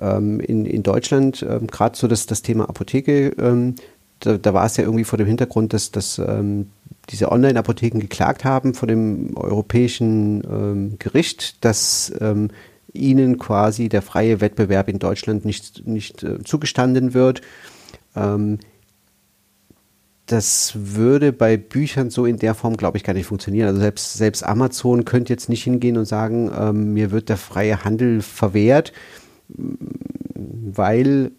Ähm, 0.00 0.38
in, 0.38 0.66
in 0.66 0.84
Deutschland, 0.84 1.44
ähm, 1.48 1.66
gerade 1.66 1.98
so 1.98 2.06
das, 2.06 2.26
das 2.26 2.42
Thema 2.42 2.68
Apotheke, 2.68 3.34
ähm, 3.40 3.74
da, 4.20 4.38
da 4.38 4.54
war 4.54 4.66
es 4.66 4.76
ja 4.76 4.84
irgendwie 4.84 5.04
vor 5.04 5.18
dem 5.18 5.26
Hintergrund, 5.26 5.72
dass, 5.72 5.90
dass 5.90 6.18
ähm, 6.18 6.70
diese 7.10 7.30
Online-Apotheken 7.30 8.00
geklagt 8.00 8.44
haben 8.44 8.74
vor 8.74 8.86
dem 8.86 9.36
europäischen 9.36 10.42
ähm, 10.44 10.96
Gericht, 10.98 11.64
dass 11.64 12.12
ähm, 12.20 12.50
ihnen 12.92 13.38
quasi 13.38 13.88
der 13.88 14.02
freie 14.02 14.40
Wettbewerb 14.40 14.88
in 14.88 14.98
Deutschland 14.98 15.44
nicht, 15.44 15.86
nicht 15.86 16.22
äh, 16.22 16.42
zugestanden 16.42 17.14
wird. 17.14 17.42
Ähm, 18.16 18.58
das 20.26 20.72
würde 20.74 21.32
bei 21.32 21.56
Büchern 21.56 22.10
so 22.10 22.26
in 22.26 22.38
der 22.38 22.54
Form, 22.54 22.76
glaube 22.76 22.98
ich, 22.98 23.04
gar 23.04 23.14
nicht 23.14 23.26
funktionieren. 23.26 23.68
Also 23.68 23.80
selbst, 23.80 24.14
selbst 24.14 24.42
Amazon 24.42 25.06
könnte 25.06 25.32
jetzt 25.32 25.48
nicht 25.48 25.64
hingehen 25.64 25.96
und 25.96 26.04
sagen, 26.04 26.50
ähm, 26.58 26.92
mir 26.92 27.10
wird 27.10 27.30
der 27.30 27.38
freie 27.38 27.84
Handel 27.84 28.20
verwehrt, 28.20 28.92
weil 29.54 31.32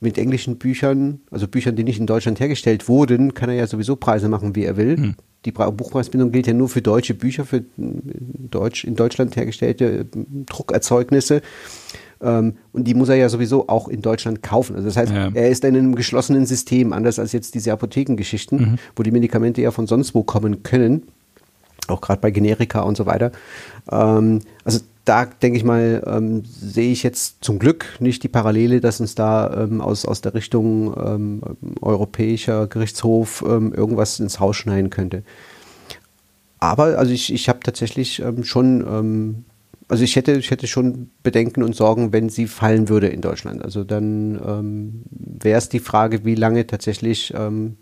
mit 0.00 0.18
englischen 0.18 0.56
Büchern, 0.56 1.20
also 1.30 1.46
Büchern, 1.46 1.76
die 1.76 1.84
nicht 1.84 1.98
in 1.98 2.06
Deutschland 2.06 2.40
hergestellt 2.40 2.88
wurden, 2.88 3.34
kann 3.34 3.50
er 3.50 3.56
ja 3.56 3.66
sowieso 3.66 3.96
Preise 3.96 4.28
machen, 4.28 4.56
wie 4.56 4.64
er 4.64 4.76
will. 4.76 4.96
Hm. 4.96 5.14
Die 5.44 5.52
Buchpreisbindung 5.52 6.32
gilt 6.32 6.46
ja 6.46 6.52
nur 6.52 6.68
für 6.68 6.82
deutsche 6.82 7.14
Bücher, 7.14 7.44
für 7.46 7.64
Deutsch, 7.76 8.84
in 8.84 8.94
Deutschland 8.94 9.36
hergestellte 9.36 10.00
äh, 10.00 10.04
Druckerzeugnisse. 10.46 11.40
Ähm, 12.22 12.54
und 12.72 12.84
die 12.84 12.94
muss 12.94 13.08
er 13.08 13.16
ja 13.16 13.28
sowieso 13.30 13.68
auch 13.68 13.88
in 13.88 14.02
Deutschland 14.02 14.42
kaufen. 14.42 14.76
Also 14.76 14.86
das 14.86 14.96
heißt, 14.96 15.12
ja. 15.12 15.30
er 15.32 15.48
ist 15.48 15.64
in 15.64 15.76
einem 15.76 15.94
geschlossenen 15.94 16.44
System, 16.44 16.92
anders 16.92 17.18
als 17.18 17.32
jetzt 17.32 17.54
diese 17.54 17.72
Apothekengeschichten, 17.72 18.58
mhm. 18.58 18.78
wo 18.96 19.02
die 19.02 19.10
Medikamente 19.10 19.62
ja 19.62 19.70
von 19.70 19.86
sonst 19.86 20.14
wo 20.14 20.22
kommen 20.22 20.62
können 20.62 21.04
auch 21.90 22.00
gerade 22.00 22.20
bei 22.20 22.30
Generika 22.30 22.80
und 22.80 22.96
so 22.96 23.06
weiter. 23.06 23.32
Ähm, 23.90 24.40
also 24.64 24.80
da 25.10 25.24
denke 25.24 25.58
ich 25.58 25.64
mal, 25.64 26.04
ähm, 26.06 26.44
sehe 26.44 26.92
ich 26.92 27.02
jetzt 27.02 27.42
zum 27.42 27.58
Glück 27.58 27.84
nicht 27.98 28.22
die 28.22 28.28
Parallele, 28.28 28.80
dass 28.80 29.00
uns 29.00 29.16
da 29.16 29.64
ähm, 29.64 29.80
aus, 29.80 30.04
aus 30.04 30.20
der 30.20 30.34
Richtung 30.34 30.94
ähm, 31.04 31.42
europäischer 31.80 32.68
Gerichtshof 32.68 33.44
ähm, 33.44 33.74
irgendwas 33.74 34.20
ins 34.20 34.38
Haus 34.38 34.54
schneiden 34.54 34.88
könnte. 34.88 35.24
Aber 36.60 36.96
also 36.96 37.10
ich, 37.10 37.34
ich 37.34 37.48
habe 37.48 37.58
tatsächlich 37.64 38.20
ähm, 38.20 38.44
schon, 38.44 39.44
also 39.88 40.04
ich 40.04 40.14
hätte, 40.14 40.34
ich 40.34 40.52
hätte 40.52 40.68
schon 40.68 41.10
Bedenken 41.24 41.64
und 41.64 41.74
Sorgen, 41.74 42.12
wenn 42.12 42.28
sie 42.28 42.46
fallen 42.46 42.88
würde 42.88 43.08
in 43.08 43.20
Deutschland. 43.20 43.64
Also 43.64 43.82
dann 43.82 45.02
wäre 45.10 45.58
es 45.58 45.70
die 45.70 45.80
Frage, 45.80 46.24
wie 46.24 46.34
lange 46.36 46.66
tatsächlich 46.66 47.34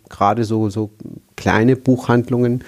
gerade 0.09 0.45
so, 0.45 0.71
so 0.71 0.91
kleine 1.37 1.77
Buchhandlungen 1.77 2.63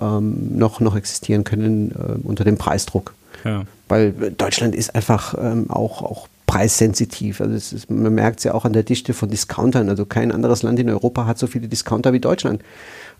ähm, 0.00 0.56
noch, 0.56 0.80
noch 0.80 0.96
existieren 0.96 1.44
können 1.44 1.90
äh, 1.90 2.26
unter 2.26 2.44
dem 2.44 2.56
Preisdruck. 2.56 3.14
Ja. 3.44 3.64
Weil 3.88 4.12
Deutschland 4.12 4.74
ist 4.74 4.94
einfach 4.94 5.34
ähm, 5.38 5.70
auch, 5.70 6.02
auch 6.02 6.28
preissensitiv. 6.46 7.40
Also 7.40 7.54
ist, 7.54 7.90
man 7.90 8.14
merkt 8.14 8.38
es 8.38 8.44
ja 8.44 8.54
auch 8.54 8.64
an 8.64 8.72
der 8.72 8.82
Dichte 8.82 9.14
von 9.14 9.28
Discountern. 9.28 9.88
Also 9.88 10.06
kein 10.06 10.32
anderes 10.32 10.62
Land 10.62 10.78
in 10.78 10.90
Europa 10.90 11.26
hat 11.26 11.38
so 11.38 11.46
viele 11.46 11.68
Discounter 11.68 12.12
wie 12.12 12.20
Deutschland. 12.20 12.62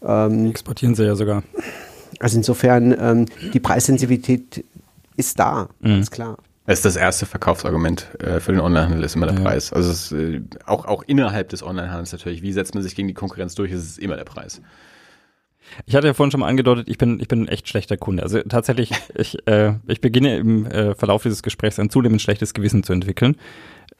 Ähm, 0.02 0.50
Exportieren 0.50 0.94
sie 0.94 1.04
ja 1.04 1.14
sogar. 1.14 1.42
Also 2.20 2.38
insofern, 2.38 2.96
ähm, 2.98 3.26
die 3.52 3.60
Preissensitivität 3.60 4.64
ist 5.16 5.38
da, 5.38 5.68
mhm. 5.80 6.00
ist 6.00 6.10
klar. 6.10 6.38
Das 6.66 6.80
ist 6.80 6.84
das 6.84 6.96
erste 6.96 7.24
Verkaufsargument 7.24 8.08
äh, 8.20 8.40
für 8.40 8.52
den 8.52 8.60
Onlinehandel, 8.60 9.02
ist 9.02 9.16
immer 9.16 9.26
der 9.26 9.36
ja. 9.36 9.42
Preis. 9.42 9.72
Also 9.72 9.90
ist, 9.90 10.12
äh, 10.12 10.42
auch, 10.66 10.84
auch 10.84 11.02
innerhalb 11.06 11.48
des 11.48 11.62
Onlinehandels 11.62 12.12
natürlich, 12.12 12.42
wie 12.42 12.52
setzt 12.52 12.74
man 12.74 12.82
sich 12.82 12.94
gegen 12.94 13.08
die 13.08 13.14
Konkurrenz 13.14 13.54
durch, 13.54 13.72
ist 13.72 13.84
es 13.84 13.98
immer 13.98 14.16
der 14.16 14.24
Preis. 14.24 14.60
Ich 15.86 15.94
hatte 15.94 16.06
ja 16.06 16.14
vorhin 16.14 16.30
schon 16.30 16.40
mal 16.40 16.48
angedeutet, 16.48 16.88
ich 16.88 16.98
bin, 16.98 17.20
ich 17.20 17.28
bin 17.28 17.42
ein 17.42 17.48
echt 17.48 17.68
schlechter 17.68 17.96
Kunde. 17.96 18.22
Also 18.22 18.40
tatsächlich, 18.42 18.92
ich, 19.16 19.46
äh, 19.46 19.74
ich 19.86 20.00
beginne 20.00 20.36
im 20.36 20.66
äh, 20.66 20.94
Verlauf 20.94 21.22
dieses 21.22 21.42
Gesprächs 21.42 21.78
ein 21.78 21.90
zunehmend 21.90 22.22
schlechtes 22.22 22.54
Gewissen 22.54 22.82
zu 22.82 22.92
entwickeln. 22.92 23.36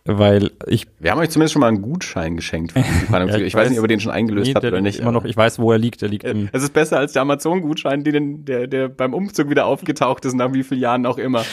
Weil 0.05 0.53
ich. 0.67 0.87
Wir 0.99 1.11
haben 1.11 1.19
euch 1.19 1.31
zumindest 1.31 1.53
schon 1.53 1.61
mal 1.61 1.69
einen 1.69 1.83
Gutschein 1.83 2.37
geschenkt. 2.37 2.73
Für 2.73 2.81
ja, 3.13 3.37
ich, 3.37 3.43
ich 3.43 3.55
weiß 3.55 3.69
nicht, 3.69 3.79
ob 3.79 3.85
ihr 3.85 3.89
den 3.89 4.01
schon 4.01 4.13
eingelöst 4.13 4.49
nee, 4.49 4.55
habt 4.55 4.65
oder 4.65 4.81
nicht. 4.81 5.01
Immer 5.01 5.13
noch, 5.13 5.25
ich 5.25 5.37
weiß, 5.37 5.59
wo 5.59 5.71
er 5.71 5.79
liegt. 5.79 6.03
Er 6.03 6.09
liegt 6.09 6.25
im 6.25 6.49
Es 6.53 6.63
ist 6.63 6.73
besser 6.73 6.99
als 6.99 7.13
der 7.13 7.23
Amazon-Gutschein, 7.23 8.05
der, 8.05 8.67
der 8.67 8.89
beim 8.89 9.13
Umzug 9.13 9.51
wieder 9.51 9.67
aufgetaucht 9.67 10.25
ist, 10.25 10.35
nach 10.35 10.53
wie 10.55 10.63
vielen 10.63 10.81
Jahren 10.81 11.05
auch 11.05 11.19
immer. 11.19 11.45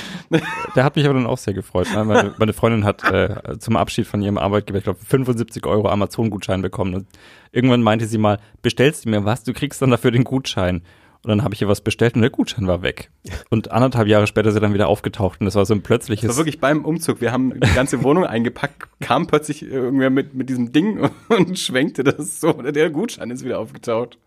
Der 0.75 0.83
hat 0.83 0.95
mich 0.95 1.05
aber 1.05 1.15
dann 1.15 1.27
auch 1.27 1.37
sehr 1.37 1.53
gefreut. 1.53 1.87
Meine, 1.93 2.33
meine 2.37 2.53
Freundin 2.53 2.85
hat 2.85 3.03
äh, 3.11 3.59
zum 3.59 3.75
Abschied 3.75 4.07
von 4.07 4.21
ihrem 4.21 4.37
Arbeitgeber, 4.37 4.77
ich 4.77 4.85
glaube, 4.85 4.99
75 5.05 5.65
Euro 5.65 5.89
Amazon-Gutschein 5.89 6.61
bekommen. 6.61 6.95
Und 6.95 7.07
irgendwann 7.51 7.83
meinte 7.83 8.05
sie 8.05 8.17
mal, 8.17 8.39
bestellst 8.61 9.05
du 9.05 9.09
mir 9.09 9.25
was, 9.25 9.43
du 9.43 9.53
kriegst 9.53 9.81
dann 9.81 9.91
dafür 9.91 10.11
den 10.11 10.23
Gutschein. 10.23 10.81
Und 11.25 11.29
dann 11.29 11.43
habe 11.43 11.55
ich 11.55 11.61
ihr 11.63 11.67
was 11.67 11.81
bestellt 11.81 12.13
und 12.13 12.21
der 12.21 12.29
Gutschein 12.29 12.67
war 12.67 12.83
weg. 12.83 13.09
Und 13.49 13.71
anderthalb 13.71 14.07
Jahre 14.07 14.27
später 14.27 14.49
ist 14.49 14.55
er 14.55 14.61
dann 14.61 14.75
wieder 14.75 14.87
aufgetaucht 14.87 15.41
und 15.41 15.45
das 15.45 15.55
war 15.55 15.65
so 15.65 15.73
ein 15.73 15.81
plötzliches. 15.81 16.27
Das 16.27 16.37
war 16.37 16.41
wirklich 16.41 16.59
beim 16.59 16.85
Umzug. 16.85 17.19
Wir 17.19 17.31
haben 17.31 17.59
die 17.59 17.73
ganze 17.73 18.03
Wohnung 18.03 18.25
eingepackt, 18.25 18.87
kam 18.99 19.25
plötzlich 19.25 19.63
irgendwer 19.63 20.11
mit, 20.11 20.35
mit 20.35 20.49
diesem 20.49 20.71
Ding 20.71 21.09
und 21.29 21.57
schwenkte 21.57 22.03
das 22.03 22.39
so. 22.39 22.53
Und 22.53 22.75
der 22.75 22.91
Gutschein 22.91 23.31
ist 23.31 23.43
wieder 23.43 23.57
aufgetaucht. 23.57 24.19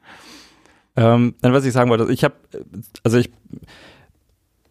Ähm, 0.97 1.37
dann, 1.41 1.53
was 1.53 1.65
ich 1.65 1.73
sagen 1.73 1.89
wollte, 1.89 2.13
ich 2.13 2.25
habe, 2.25 2.35
also 3.05 3.17
ich, 3.17 3.31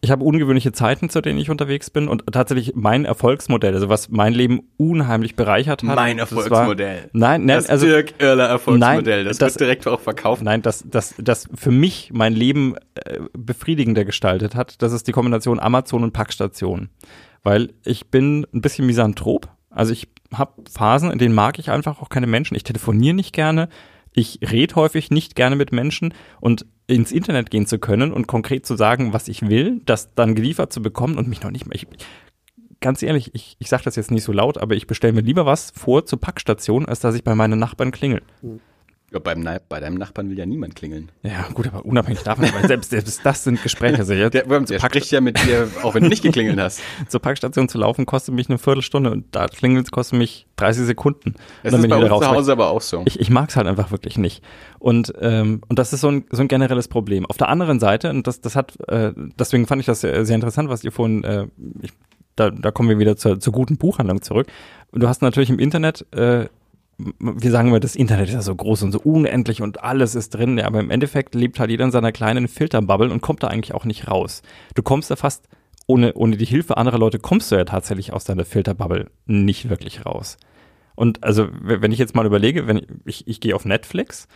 ich 0.02 0.12
habe 0.12 0.24
ungewöhnliche 0.24 0.72
Zeiten, 0.72 1.10
zu 1.10 1.22
denen 1.22 1.40
ich 1.40 1.50
unterwegs 1.50 1.90
bin 1.90 2.08
und 2.08 2.24
tatsächlich 2.32 2.74
mein 2.76 3.06
Erfolgsmodell, 3.06 3.74
also 3.74 3.90
was 3.90 4.10
mein 4.10 4.34
Leben 4.34 4.62
unheimlich 4.78 5.36
bereichert 5.36 5.84
hat. 5.84 5.96
Mein 5.96 6.20
Erfolgsmodell. 6.20 7.04
War, 7.04 7.10
nein, 7.14 7.46
nein, 7.46 7.58
das 7.58 7.70
also 7.70 7.88
Dirk 7.88 8.14
Irler 8.20 8.48
Erfolgsmodell, 8.48 9.18
nein, 9.18 9.26
das, 9.26 9.38
das, 9.38 9.54
wird 9.54 9.62
direkt 9.62 9.88
auch 9.88 10.00
verkauft. 10.00 10.44
Nein, 10.44 10.62
das, 10.62 10.84
das, 10.88 11.16
das 11.18 11.48
für 11.54 11.72
mich 11.72 12.12
mein 12.14 12.34
Leben 12.34 12.76
äh, 12.96 13.20
befriedigender 13.34 14.06
gestaltet 14.06 14.56
hat, 14.56 14.82
das 14.82 14.94
ist 14.94 15.08
die 15.08 15.12
Kombination 15.12 15.60
Amazon 15.60 16.04
und 16.04 16.14
Packstation. 16.14 16.90
Weil 17.44 17.74
ich 17.86 18.08
bin 18.08 18.46
ein 18.54 18.62
bisschen 18.62 18.86
misanthrop, 18.86 19.48
also 19.70 19.94
ich 19.94 20.08
habe 20.34 20.52
Phasen, 20.70 21.12
in 21.12 21.20
denen 21.20 21.36
mag 21.36 21.60
ich 21.60 21.70
einfach 21.70 22.02
auch 22.02 22.10
keine 22.10 22.28
Menschen. 22.28 22.56
Ich 22.56 22.64
telefoniere 22.64 23.16
nicht 23.16 23.34
gerne, 23.34 23.70
ich 24.18 24.40
rede 24.42 24.74
häufig 24.76 25.12
nicht 25.12 25.36
gerne 25.36 25.56
mit 25.56 25.72
Menschen 25.72 26.12
und 26.42 26.66
ins 26.88 27.12
Internet 27.12 27.52
gehen 27.52 27.68
zu 27.68 27.78
können 27.78 28.12
und 28.12 28.26
konkret 28.26 28.66
zu 28.66 28.76
sagen, 28.76 29.14
was 29.14 29.28
ich 29.28 29.48
will, 29.48 29.80
das 29.86 30.16
dann 30.16 30.34
geliefert 30.34 30.74
zu 30.74 30.82
bekommen 30.82 31.20
und 31.20 31.28
mich 31.28 31.44
noch 31.44 31.52
nicht 31.52 31.68
mehr. 31.68 31.76
Ich, 31.76 31.86
ganz 32.82 33.04
ehrlich, 33.04 33.36
ich, 33.36 33.58
ich 33.60 33.70
sage 33.70 33.84
das 33.84 33.96
jetzt 33.96 34.10
nicht 34.10 34.24
so 34.24 34.32
laut, 34.32 34.58
aber 34.58 34.74
ich 34.76 34.88
bestelle 34.88 35.14
mir 35.14 35.22
lieber 35.22 35.46
was 35.46 35.70
vor 35.70 36.08
zur 36.08 36.20
Packstation, 36.20 36.88
als 36.88 37.00
dass 37.00 37.14
ich 37.14 37.24
bei 37.24 37.36
meinen 37.36 37.60
Nachbarn 37.60 37.92
klingel. 37.92 38.24
Mhm. 38.42 38.60
Ja, 39.14 39.20
beim, 39.20 39.48
bei 39.70 39.80
deinem 39.80 39.96
Nachbarn 39.96 40.30
will 40.30 40.38
ja 40.38 40.46
niemand 40.46 40.76
klingeln. 40.76 41.10
Ja, 41.24 41.48
gut, 41.54 41.68
aber 41.68 41.86
unabhängig 41.86 42.24
davon, 42.24 42.44
weil 42.54 42.68
selbst, 42.68 42.90
selbst 42.90 43.26
das 43.26 43.46
sind 43.46 43.64
Gespräche. 43.64 44.00
Also 44.00 44.14
der, 44.14 44.30
der, 44.30 44.44
der 44.44 44.80
spricht 44.80 45.12
ja 45.12 45.22
mit 45.22 45.42
dir, 45.46 45.70
auch 45.82 45.96
wenn 45.96 46.04
du 46.04 46.10
nicht 46.10 46.24
geklingelt 46.24 46.60
hast. 46.60 46.82
Zur 47.08 47.22
Packstation 47.22 47.70
zu 47.70 47.78
laufen 47.78 48.06
kostet 48.06 48.36
mich 48.36 48.50
eine 48.50 48.58
Viertelstunde 48.58 49.10
und 49.10 49.34
da 49.34 49.48
klingelt 49.48 49.92
kostet 49.92 50.20
mich 50.20 50.46
30 50.58 50.86
Sekunden. 50.86 51.36
Das 51.64 51.74
ist 51.74 51.88
bei 51.88 51.96
uns 51.96 52.22
zu 52.22 52.30
Hause 52.30 52.52
aber 52.52 52.70
auch 52.70 52.82
so. 52.82 53.04
Ich, 53.06 53.18
ich 53.18 53.30
mag 53.30 53.50
es 53.50 53.56
halt 53.56 53.68
einfach 53.68 53.92
wirklich 53.92 54.18
nicht. 54.18 54.44
Und, 54.78 55.14
ähm, 55.22 55.62
und 55.70 55.80
das 55.80 55.94
ist 55.94 56.02
so 56.02 56.10
ein, 56.10 56.26
so 56.30 56.42
ein 56.42 56.50
generelles 56.50 56.90
Problem. 56.90 57.26
Auf 57.28 57.38
der 57.38 57.48
anderen 57.48 57.80
Seite, 57.80 58.10
und 58.10 58.28
das, 58.28 58.42
das 58.42 58.58
hat, 58.58 58.78
äh, 58.90 59.14
deswegen 59.40 59.68
fand 59.68 59.80
ich 59.80 59.86
das 59.86 60.02
sehr, 60.02 60.26
sehr 60.26 60.36
interessant, 60.36 60.68
was 60.68 60.84
ihr 60.84 60.92
vorhin, 60.92 61.24
äh, 61.24 61.48
ich, 61.82 61.92
da, 62.36 62.52
da 62.52 62.72
kommen 62.72 62.90
wir 62.90 63.00
wieder 63.00 63.16
zur, 63.16 63.40
zur 63.40 63.54
guten 63.54 63.78
Buchhandlung 63.78 64.22
zurück. 64.22 64.48
Du 64.92 65.08
hast 65.08 65.22
natürlich 65.22 65.50
im 65.50 65.60
Internet 65.60 66.06
äh, 66.14 66.48
wir 66.98 67.52
sagen 67.52 67.70
immer, 67.70 67.80
das 67.80 67.96
Internet 67.96 68.30
ist 68.30 68.34
ja 68.34 68.42
so 68.42 68.56
groß 68.56 68.84
und 68.84 68.92
so 68.92 69.00
unendlich 69.00 69.62
und 69.62 69.84
alles 69.84 70.16
ist 70.16 70.32
drin, 70.32 70.58
ja, 70.58 70.66
aber 70.66 70.80
im 70.80 70.90
Endeffekt 70.90 71.36
lebt 71.36 71.60
halt 71.60 71.70
jeder 71.70 71.86
in 71.86 71.92
seiner 71.92 72.12
kleinen 72.12 72.48
Filterbubble 72.48 73.12
und 73.12 73.22
kommt 73.22 73.44
da 73.44 73.48
eigentlich 73.48 73.76
auch 73.76 73.86
nicht 73.86 74.08
raus. 74.08 74.42
Du 74.74 74.82
kommst 74.82 75.12
da 75.12 75.16
fast, 75.16 75.48
ohne, 75.86 76.14
ohne 76.16 76.38
die 76.38 76.46
Hilfe 76.46 76.78
anderer 76.78 76.98
Leute, 76.98 77.20
kommst 77.20 77.52
du 77.52 77.56
ja 77.56 77.66
tatsächlich 77.66 78.14
aus 78.14 78.24
deiner 78.24 78.46
Filterbubble 78.46 79.12
nicht 79.26 79.70
wirklich 79.70 80.06
raus. 80.06 80.38
Und 80.96 81.24
also, 81.24 81.48
wenn 81.62 81.92
ich 81.92 82.00
jetzt 82.00 82.16
mal 82.16 82.26
überlege, 82.26 82.66
wenn 82.66 82.78
ich, 82.78 82.88
ich, 83.06 83.28
ich 83.28 83.40
gehe 83.42 83.56
auf 83.56 83.66
Netflix, 83.66 84.28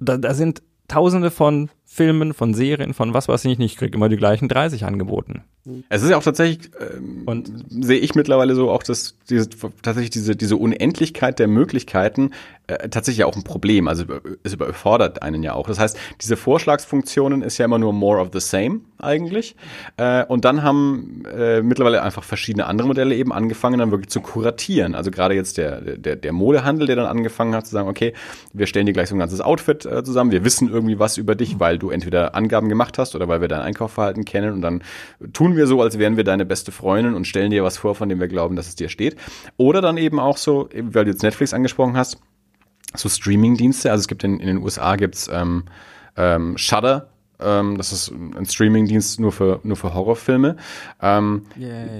da, 0.00 0.16
da 0.16 0.32
sind 0.32 0.62
tausende 0.88 1.30
von 1.30 1.70
Filmen, 1.84 2.32
von 2.32 2.54
Serien, 2.54 2.94
von 2.94 3.12
was 3.12 3.28
weiß 3.28 3.44
ich 3.44 3.58
nicht, 3.58 3.72
ich 3.72 3.78
kriege 3.78 3.96
immer 3.96 4.08
die 4.08 4.16
gleichen 4.16 4.48
30 4.48 4.86
angeboten. 4.86 5.44
Es 5.88 6.02
ist 6.02 6.10
ja 6.10 6.16
auch 6.16 6.24
tatsächlich, 6.24 6.70
ähm, 6.80 7.22
und 7.24 7.50
sehe 7.68 7.98
ich 7.98 8.16
mittlerweile 8.16 8.54
so 8.56 8.70
auch, 8.70 8.82
dass 8.82 9.14
diese, 9.30 9.48
tatsächlich 9.48 10.10
diese, 10.10 10.34
diese 10.34 10.56
Unendlichkeit 10.56 11.38
der 11.38 11.46
Möglichkeiten 11.46 12.32
äh, 12.66 12.88
tatsächlich 12.88 13.24
auch 13.24 13.36
ein 13.36 13.44
Problem. 13.44 13.88
Also 13.88 14.04
es 14.42 14.52
überfordert 14.52 15.22
einen 15.22 15.42
ja 15.42 15.54
auch. 15.54 15.66
Das 15.66 15.78
heißt, 15.78 15.98
diese 16.20 16.36
Vorschlagsfunktionen 16.36 17.42
ist 17.42 17.58
ja 17.58 17.64
immer 17.64 17.78
nur 17.78 17.92
more 17.92 18.20
of 18.20 18.28
the 18.32 18.40
same 18.40 18.80
eigentlich. 18.98 19.56
Äh, 19.96 20.24
und 20.26 20.44
dann 20.44 20.62
haben 20.62 21.24
äh, 21.26 21.62
mittlerweile 21.62 22.02
einfach 22.02 22.24
verschiedene 22.24 22.66
andere 22.66 22.88
Modelle 22.88 23.14
eben 23.14 23.32
angefangen, 23.32 23.78
dann 23.78 23.90
wirklich 23.90 24.10
zu 24.10 24.20
kuratieren. 24.20 24.94
Also 24.94 25.10
gerade 25.10 25.34
jetzt 25.34 25.58
der, 25.58 25.80
der, 25.80 26.16
der 26.16 26.32
Modehandel, 26.32 26.86
der 26.86 26.96
dann 26.96 27.06
angefangen 27.06 27.54
hat 27.54 27.66
zu 27.66 27.72
sagen, 27.72 27.88
okay, 27.88 28.14
wir 28.52 28.66
stellen 28.66 28.86
dir 28.86 28.92
gleich 28.92 29.08
so 29.08 29.16
ein 29.16 29.18
ganzes 29.18 29.40
Outfit 29.40 29.84
äh, 29.84 30.04
zusammen, 30.04 30.30
wir 30.30 30.44
wissen 30.44 30.70
irgendwie 30.70 30.98
was 30.98 31.18
über 31.18 31.34
dich, 31.34 31.58
weil 31.58 31.78
du 31.78 31.90
entweder 31.90 32.34
Angaben 32.34 32.68
gemacht 32.68 32.98
hast 32.98 33.14
oder 33.14 33.28
weil 33.28 33.40
wir 33.40 33.48
dein 33.48 33.60
Einkaufsverhalten 33.60 34.24
kennen 34.24 34.52
und 34.52 34.62
dann 34.62 34.82
tun 35.32 35.51
wir 35.56 35.66
so, 35.66 35.80
als 35.80 35.98
wären 35.98 36.16
wir 36.16 36.24
deine 36.24 36.44
beste 36.44 36.72
Freundin 36.72 37.14
und 37.14 37.26
stellen 37.26 37.50
dir 37.50 37.64
was 37.64 37.78
vor, 37.78 37.94
von 37.94 38.08
dem 38.08 38.20
wir 38.20 38.28
glauben, 38.28 38.56
dass 38.56 38.68
es 38.68 38.76
dir 38.76 38.88
steht. 38.88 39.16
Oder 39.56 39.80
dann 39.80 39.96
eben 39.96 40.18
auch 40.18 40.36
so, 40.36 40.68
weil 40.74 41.04
du 41.04 41.10
jetzt 41.10 41.22
Netflix 41.22 41.54
angesprochen 41.54 41.96
hast, 41.96 42.18
so 42.94 43.08
Streaming-Dienste. 43.08 43.90
Also 43.90 44.02
es 44.02 44.08
gibt 44.08 44.24
in, 44.24 44.40
in 44.40 44.46
den 44.46 44.58
USA 44.58 44.96
gibt's 44.96 45.28
ähm, 45.32 45.64
ähm, 46.16 46.58
Shudder, 46.58 47.08
ähm, 47.40 47.76
das 47.76 47.92
ist 47.92 48.10
ein 48.10 48.46
Streaming-Dienst 48.46 49.20
nur 49.20 49.32
für 49.32 49.60
nur 49.62 49.76
für 49.76 49.94
Horrorfilme, 49.94 50.56
ähm, 51.00 51.46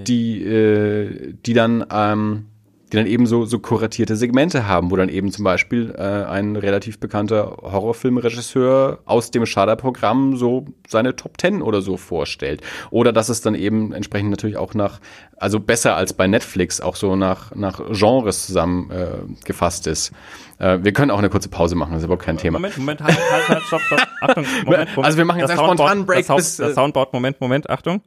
die 0.05 0.45
äh, 0.45 1.35
die 1.45 1.53
dann 1.55 1.85
ähm, 1.91 2.47
die 2.93 2.97
dann 2.97 3.07
eben 3.07 3.27
so, 3.27 3.47
so 3.47 3.59
kuratierte 3.59 4.17
Segmente 4.17 4.67
haben, 4.67 4.91
wo 4.91 4.97
dann 4.97 5.09
eben 5.09 5.33
zum 5.33 5.45
Beispiel 5.45 5.95
äh, 5.97 6.03
ein 6.03 6.57
relativ 6.57 7.01
bekannter 7.01 7.57
Horrorfilmregisseur 7.63 8.99
aus 9.07 9.31
dem 9.31 9.47
Shudder-Programm 9.47 10.37
so 10.37 10.67
seine 10.87 11.17
Top 11.17 11.39
Ten 11.39 11.63
oder 11.63 11.81
so 11.81 11.97
vorstellt. 11.97 12.61
Oder 12.91 13.13
dass 13.13 13.31
es 13.31 13.41
dann 13.41 13.55
eben 13.55 13.93
entsprechend 13.93 14.31
natürlich 14.31 14.59
auch 14.59 14.75
nach, 14.75 15.01
also 15.37 15.59
besser 15.59 15.97
als 15.97 16.13
bei 16.13 16.27
Netflix, 16.27 16.83
auch 16.83 16.97
so 16.97 17.17
nach, 17.17 17.55
nach 17.55 17.81
Genres 17.93 18.47
zusammengefasst 18.47 19.87
äh, 19.87 19.93
ist. 19.93 20.13
Äh, 20.59 20.81
wir 20.83 20.93
können 20.93 21.11
auch 21.11 21.19
eine 21.19 21.31
kurze 21.31 21.49
Pause 21.49 21.75
machen, 21.77 21.93
das 21.93 22.03
ist 22.03 22.05
überhaupt 22.05 22.25
kein 22.25 22.37
Thema. 22.37 22.59
Moment, 22.59 22.77
Moment, 22.77 23.03
halt, 23.03 23.17
halt, 23.17 23.49
halt, 23.49 23.63
stopp, 23.63 23.81
stopp. 23.81 24.01
Achtung, 24.21 24.45
Moment, 24.65 24.91
Moment. 24.91 25.07
Also 25.07 25.17
wir 25.17 25.25
machen 25.25 25.41
jetzt 25.41 25.51
einen 25.51 25.61
spontanen 25.61 26.05
Break. 26.05 26.27
Das, 26.27 26.37
bis, 26.37 26.57
das 26.59 26.75
Soundboard, 26.75 27.15
Moment, 27.15 27.41
Moment, 27.41 27.71
Achtung. 27.71 28.03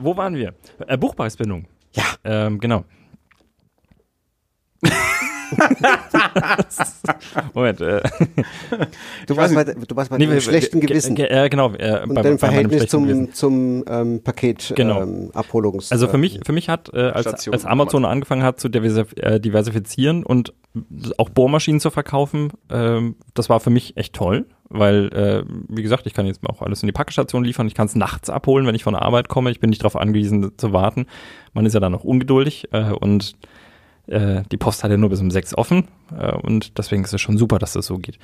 Wo 0.00 0.16
waren 0.16 0.34
wir? 0.34 0.54
Äh, 0.86 0.96
Buchpreisbindung. 0.96 1.66
Ja. 1.92 2.04
Ähm, 2.24 2.58
genau. 2.58 2.84
Moment. 7.54 7.80
Äh. 7.80 8.02
Du, 9.26 9.36
warst 9.36 9.54
bei, 9.54 9.64
du 9.64 9.96
warst 9.96 10.10
bei 10.10 10.18
nee, 10.18 10.26
dem 10.26 10.40
schlechten 10.40 10.80
Gewissen. 10.80 11.16
Äh, 11.16 11.48
genau. 11.48 11.72
Äh, 11.74 12.02
Und 12.02 12.14
bei, 12.14 12.22
dein 12.22 12.38
Verhältnis 12.38 12.88
zum, 12.88 13.32
zum 13.32 13.84
ähm, 13.88 14.22
Paket 14.22 14.72
genau. 14.76 15.02
ähm, 15.02 15.30
Abholungs. 15.34 15.92
Also 15.92 16.08
für 16.08 16.18
mich, 16.18 16.40
für 16.44 16.52
mich 16.52 16.68
hat, 16.68 16.90
äh, 16.92 17.00
als, 17.00 17.48
als 17.48 17.64
Amazon 17.64 18.04
angefangen 18.04 18.42
hat 18.42 18.60
zu 18.60 18.68
äh, 18.68 19.40
diversifizieren 19.40 20.24
und 20.24 20.52
auch 21.18 21.30
Bohrmaschinen 21.30 21.80
zu 21.80 21.90
verkaufen, 21.90 22.52
äh, 22.68 23.00
das 23.34 23.48
war 23.48 23.60
für 23.60 23.70
mich 23.70 23.96
echt 23.96 24.14
toll, 24.14 24.46
weil, 24.68 25.08
äh, 25.12 25.44
wie 25.68 25.82
gesagt, 25.82 26.06
ich 26.06 26.14
kann 26.14 26.26
jetzt 26.26 26.40
auch 26.48 26.62
alles 26.62 26.82
in 26.82 26.86
die 26.86 26.92
Packstation 26.92 27.44
liefern, 27.44 27.66
ich 27.66 27.74
kann 27.74 27.86
es 27.86 27.96
nachts 27.96 28.30
abholen, 28.30 28.66
wenn 28.66 28.74
ich 28.74 28.84
von 28.84 28.94
der 28.94 29.02
Arbeit 29.02 29.28
komme, 29.28 29.50
ich 29.50 29.60
bin 29.60 29.70
nicht 29.70 29.82
darauf 29.82 29.96
angewiesen 29.96 30.52
zu 30.56 30.72
warten. 30.72 31.06
Man 31.52 31.66
ist 31.66 31.74
ja 31.74 31.80
dann 31.80 31.92
noch 31.92 32.04
ungeduldig 32.04 32.68
äh, 32.72 32.92
und 32.92 33.34
äh, 34.10 34.42
die 34.50 34.56
Post 34.56 34.84
hat 34.84 34.90
ja 34.90 34.96
nur 34.96 35.10
bis 35.10 35.20
um 35.20 35.30
sechs 35.30 35.56
offen 35.56 35.88
äh, 36.16 36.32
und 36.32 36.78
deswegen 36.78 37.04
ist 37.04 37.14
es 37.14 37.20
schon 37.20 37.38
super, 37.38 37.58
dass 37.58 37.72
das 37.72 37.86
so 37.86 37.98
geht. 37.98 38.18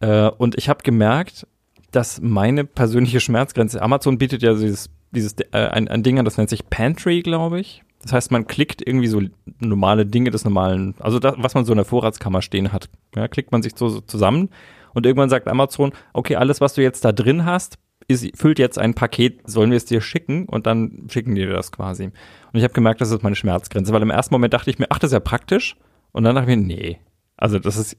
Äh, 0.00 0.28
und 0.28 0.56
ich 0.58 0.68
habe 0.68 0.82
gemerkt, 0.82 1.46
dass 1.90 2.20
meine 2.20 2.64
persönliche 2.64 3.20
Schmerzgrenze, 3.20 3.80
Amazon 3.80 4.18
bietet 4.18 4.42
ja 4.42 4.54
dieses, 4.54 4.90
dieses 5.12 5.34
äh, 5.52 5.58
ein, 5.68 5.88
ein 5.88 6.02
Ding 6.02 6.18
an, 6.18 6.24
das 6.24 6.36
nennt 6.36 6.50
sich 6.50 6.68
Pantry, 6.68 7.22
glaube 7.22 7.60
ich. 7.60 7.82
Das 8.02 8.12
heißt, 8.12 8.30
man 8.30 8.46
klickt 8.46 8.86
irgendwie 8.86 9.08
so 9.08 9.22
normale 9.58 10.06
Dinge 10.06 10.30
des 10.30 10.44
normalen, 10.44 10.94
also 10.98 11.18
das, 11.18 11.34
was 11.38 11.54
man 11.54 11.64
so 11.64 11.72
in 11.72 11.78
der 11.78 11.86
Vorratskammer 11.86 12.42
stehen 12.42 12.72
hat, 12.72 12.88
ja, 13.14 13.26
klickt 13.26 13.52
man 13.52 13.62
sich 13.62 13.72
so, 13.76 13.88
so 13.88 14.00
zusammen 14.00 14.50
Und 14.96 15.04
irgendwann 15.04 15.28
sagt 15.28 15.46
Amazon, 15.46 15.92
okay, 16.14 16.36
alles, 16.36 16.62
was 16.62 16.72
du 16.72 16.82
jetzt 16.82 17.04
da 17.04 17.12
drin 17.12 17.44
hast, 17.44 17.78
ist, 18.08 18.36
füllt 18.36 18.58
jetzt 18.58 18.78
ein 18.78 18.94
Paket, 18.94 19.40
sollen 19.48 19.70
wir 19.70 19.76
es 19.76 19.84
dir 19.84 20.00
schicken? 20.00 20.46
Und 20.46 20.66
dann 20.66 21.06
schicken 21.10 21.34
die 21.34 21.42
dir 21.42 21.52
das 21.52 21.72
quasi. 21.72 22.04
Und 22.04 22.12
ich 22.52 22.62
habe 22.62 22.74
gemerkt, 22.74 23.00
das 23.00 23.10
ist 23.10 23.22
meine 23.22 23.36
Schmerzgrenze, 23.36 23.92
weil 23.92 24.02
im 24.02 24.10
ersten 24.10 24.34
Moment 24.34 24.54
dachte 24.54 24.70
ich 24.70 24.78
mir, 24.78 24.86
ach, 24.90 24.98
das 24.98 25.10
ist 25.10 25.14
ja 25.14 25.20
praktisch. 25.20 25.76
Und 26.12 26.24
dann 26.24 26.34
dachte 26.34 26.50
ich 26.50 26.56
mir, 26.56 26.64
nee, 26.64 26.98
also 27.36 27.58
das 27.58 27.76
ist 27.76 27.96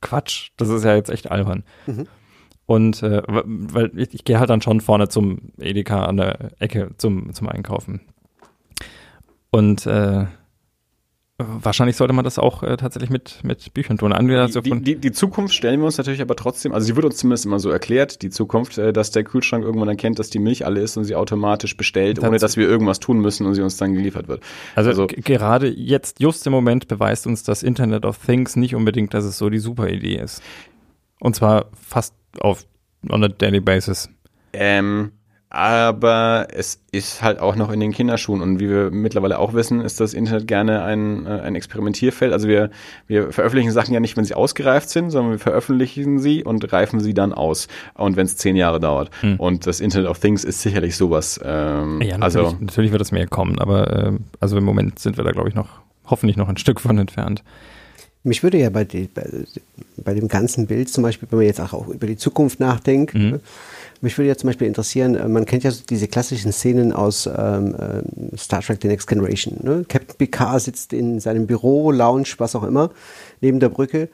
Quatsch, 0.00 0.50
das 0.56 0.68
ist 0.68 0.84
ja 0.84 0.94
jetzt 0.94 1.10
echt 1.10 1.30
albern. 1.30 1.64
Mhm. 1.86 2.06
Und 2.66 3.02
äh, 3.02 3.22
weil 3.26 3.90
ich, 3.98 4.14
ich 4.14 4.24
gehe 4.24 4.38
halt 4.38 4.50
dann 4.50 4.62
schon 4.62 4.80
vorne 4.80 5.08
zum 5.08 5.52
Edeka 5.58 6.04
an 6.04 6.16
der 6.16 6.52
Ecke 6.60 6.90
zum, 6.96 7.32
zum 7.34 7.48
Einkaufen. 7.48 8.00
Und 9.50 9.86
äh, 9.86 10.26
wahrscheinlich 11.38 11.96
sollte 11.96 12.12
man 12.12 12.24
das 12.24 12.38
auch 12.38 12.62
äh, 12.62 12.76
tatsächlich 12.76 13.10
mit, 13.10 13.40
mit 13.42 13.72
Büchern 13.74 13.98
tun. 13.98 14.12
Die, 14.12 14.60
die, 14.60 14.80
die, 14.82 14.96
die, 14.96 15.12
Zukunft 15.12 15.54
stellen 15.54 15.80
wir 15.80 15.86
uns 15.86 15.98
natürlich 15.98 16.20
aber 16.20 16.36
trotzdem, 16.36 16.72
also 16.72 16.86
sie 16.86 16.94
wird 16.96 17.04
uns 17.04 17.16
zumindest 17.16 17.46
immer 17.46 17.58
so 17.58 17.70
erklärt, 17.70 18.22
die 18.22 18.30
Zukunft, 18.30 18.78
äh, 18.78 18.92
dass 18.92 19.10
der 19.10 19.24
Kühlschrank 19.24 19.64
irgendwann 19.64 19.88
erkennt, 19.88 20.18
dass 20.18 20.30
die 20.30 20.38
Milch 20.38 20.66
alle 20.66 20.80
ist 20.80 20.96
und 20.96 21.04
sie 21.04 21.16
automatisch 21.16 21.76
bestellt, 21.76 22.22
ohne 22.22 22.38
dass 22.38 22.56
wir 22.56 22.68
irgendwas 22.68 23.00
tun 23.00 23.20
müssen 23.20 23.46
und 23.46 23.54
sie 23.54 23.62
uns 23.62 23.76
dann 23.76 23.94
geliefert 23.94 24.28
wird. 24.28 24.42
Also, 24.74 24.90
also 24.90 25.06
gerade 25.06 25.68
jetzt, 25.68 26.20
just 26.20 26.46
im 26.46 26.52
Moment 26.52 26.88
beweist 26.88 27.26
uns 27.26 27.42
das 27.42 27.62
Internet 27.62 28.04
of 28.04 28.18
Things 28.18 28.56
nicht 28.56 28.74
unbedingt, 28.74 29.14
dass 29.14 29.24
es 29.24 29.38
so 29.38 29.50
die 29.50 29.58
super 29.58 29.88
Idee 29.88 30.16
ist. 30.16 30.42
Und 31.20 31.34
zwar 31.34 31.66
fast 31.72 32.14
auf 32.40 32.66
on 33.08 33.24
a 33.24 33.28
daily 33.28 33.60
basis. 33.60 34.08
Ähm, 34.52 35.12
aber 35.54 36.48
es 36.50 36.80
ist 36.92 37.22
halt 37.22 37.38
auch 37.38 37.56
noch 37.56 37.70
in 37.70 37.78
den 37.78 37.92
Kinderschuhen 37.92 38.40
und 38.40 38.58
wie 38.58 38.70
wir 38.70 38.90
mittlerweile 38.90 39.38
auch 39.38 39.52
wissen, 39.52 39.82
ist 39.82 40.00
das 40.00 40.14
Internet 40.14 40.48
gerne 40.48 40.82
ein, 40.82 41.26
äh, 41.26 41.40
ein 41.40 41.54
Experimentierfeld. 41.56 42.32
Also 42.32 42.48
wir, 42.48 42.70
wir 43.06 43.32
veröffentlichen 43.32 43.70
Sachen 43.70 43.92
ja 43.92 44.00
nicht, 44.00 44.16
wenn 44.16 44.24
sie 44.24 44.32
ausgereift 44.32 44.88
sind, 44.88 45.10
sondern 45.10 45.32
wir 45.32 45.38
veröffentlichen 45.38 46.20
sie 46.20 46.42
und 46.42 46.72
reifen 46.72 47.00
sie 47.00 47.12
dann 47.12 47.34
aus. 47.34 47.68
Und 47.92 48.16
wenn 48.16 48.24
es 48.24 48.38
zehn 48.38 48.56
Jahre 48.56 48.80
dauert. 48.80 49.10
Hm. 49.20 49.36
Und 49.36 49.66
das 49.66 49.80
Internet 49.80 50.08
of 50.08 50.18
Things 50.20 50.42
ist 50.42 50.62
sicherlich 50.62 50.96
sowas. 50.96 51.38
Ähm, 51.44 52.00
ja, 52.00 52.16
natürlich, 52.16 52.22
also 52.22 52.56
natürlich 52.58 52.92
wird 52.92 53.02
es 53.02 53.12
mehr 53.12 53.26
kommen, 53.26 53.58
aber 53.58 54.06
äh, 54.06 54.12
also 54.40 54.56
im 54.56 54.64
Moment 54.64 55.00
sind 55.00 55.18
wir 55.18 55.24
da, 55.24 55.32
glaube 55.32 55.50
ich, 55.50 55.54
noch 55.54 55.68
hoffentlich 56.06 56.38
noch 56.38 56.48
ein 56.48 56.56
Stück 56.56 56.80
von 56.80 56.96
entfernt. 56.96 57.44
Mich 58.24 58.42
würde 58.42 58.56
ja 58.56 58.70
bei, 58.70 58.84
die, 58.84 59.06
bei, 59.08 59.26
bei, 59.96 60.14
dem 60.14 60.28
ganzen 60.28 60.66
Bild 60.66 60.88
zum 60.88 61.02
Beispiel, 61.02 61.28
wenn 61.30 61.40
man 61.40 61.46
jetzt 61.46 61.60
auch 61.60 61.88
über 61.88 62.06
die 62.06 62.16
Zukunft 62.16 62.58
nachdenkt, 62.58 63.14
mhm. 63.14 63.40
Mich 64.02 64.18
würde 64.18 64.28
ja 64.28 64.36
zum 64.36 64.48
Beispiel 64.48 64.66
interessieren, 64.66 65.14
äh, 65.14 65.28
man 65.28 65.46
kennt 65.46 65.64
ja 65.64 65.70
so 65.70 65.82
diese 65.88 66.08
klassischen 66.08 66.52
Szenen 66.52 66.92
aus 66.92 67.26
ähm, 67.26 67.74
äh, 67.74 68.36
Star 68.36 68.60
Trek 68.60 68.78
The 68.82 68.88
Next 68.88 69.08
Generation. 69.08 69.58
Ne? 69.62 69.84
Captain 69.88 70.16
Picard 70.16 70.60
sitzt 70.60 70.92
in 70.92 71.20
seinem 71.20 71.46
Büro, 71.46 71.90
Lounge, 71.90 72.34
was 72.38 72.54
auch 72.54 72.64
immer, 72.64 72.90
neben 73.40 73.60
der 73.60 73.68
Brücke 73.68 74.08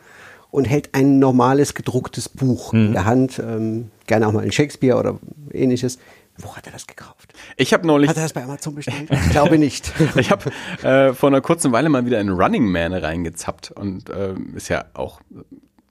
und 0.51 0.67
hält 0.67 0.95
ein 0.95 1.19
normales 1.19 1.75
gedrucktes 1.75 2.29
Buch 2.29 2.73
mhm. 2.73 2.87
in 2.87 2.93
der 2.93 3.05
Hand, 3.05 3.39
ähm, 3.39 3.91
gerne 4.07 4.27
auch 4.27 4.33
mal 4.33 4.45
in 4.45 4.53
Shakespeare 4.53 4.99
oder 4.99 5.19
ähnliches. 5.53 5.99
Wo 6.41 6.55
hat 6.57 6.67
er 6.67 6.73
das 6.73 6.87
gekauft? 6.87 7.33
Ich 7.57 7.73
habe 7.73 7.85
neulich. 7.85 8.09
Hat 8.09 8.17
er 8.17 8.23
das 8.23 8.33
bei 8.33 8.45
Amazon 8.45 8.77
bestellt? 8.77 9.09
Ich 9.11 9.31
glaube 9.31 9.59
nicht. 9.59 9.93
ich 10.17 10.31
habe 10.31 10.53
äh, 10.83 11.13
vor 11.13 11.31
einer 11.31 11.41
kurzen 11.41 11.73
Weile 11.73 11.89
mal 11.89 12.07
wieder 12.07 12.21
in 12.21 12.29
Running 12.29 12.71
Man 12.71 12.93
reingezappt 12.93 13.73
und 13.73 14.09
äh, 14.09 14.35
ist 14.55 14.69
ja 14.69 14.85
auch 14.95 15.21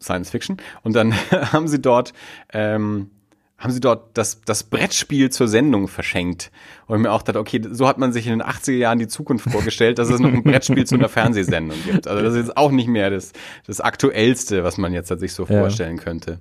Science 0.02 0.30
Fiction. 0.30 0.58
Und 0.84 0.94
dann 0.94 1.14
haben 1.32 1.68
sie 1.68 1.82
dort 1.82 2.14
ähm, 2.54 3.12
haben 3.58 3.72
sie 3.72 3.80
dort 3.80 4.16
das, 4.16 4.42
das 4.46 4.64
Brettspiel 4.64 5.32
zur 5.32 5.48
Sendung 5.48 5.88
verschenkt. 5.88 6.52
Und 6.86 6.98
ich 6.98 7.04
mir 7.04 7.12
auch 7.12 7.24
dachte, 7.24 7.40
okay, 7.40 7.62
so 7.70 7.88
hat 7.88 7.98
man 7.98 8.14
sich 8.14 8.28
in 8.28 8.38
den 8.38 8.44
80er 8.44 8.74
Jahren 8.74 9.00
die 9.00 9.08
Zukunft 9.08 9.50
vorgestellt, 9.50 9.98
dass 9.98 10.10
es 10.10 10.20
noch 10.20 10.32
ein 10.32 10.44
Brettspiel 10.44 10.86
zu 10.86 10.96
einer 10.96 11.10
Fernsehsendung 11.10 11.78
gibt. 11.84 12.08
Also 12.08 12.24
das 12.24 12.34
ist 12.34 12.48
jetzt 12.48 12.58
auch 12.58 12.72
nicht 12.72 12.88
mehr 12.88 13.10
das, 13.10 13.34
das 13.66 13.82
Aktuellste, 13.82 14.64
was 14.64 14.78
man 14.78 14.94
jetzt 14.94 15.08
sich 15.08 15.34
so 15.34 15.44
ja. 15.48 15.60
vorstellen 15.60 15.98
könnte. 15.98 16.40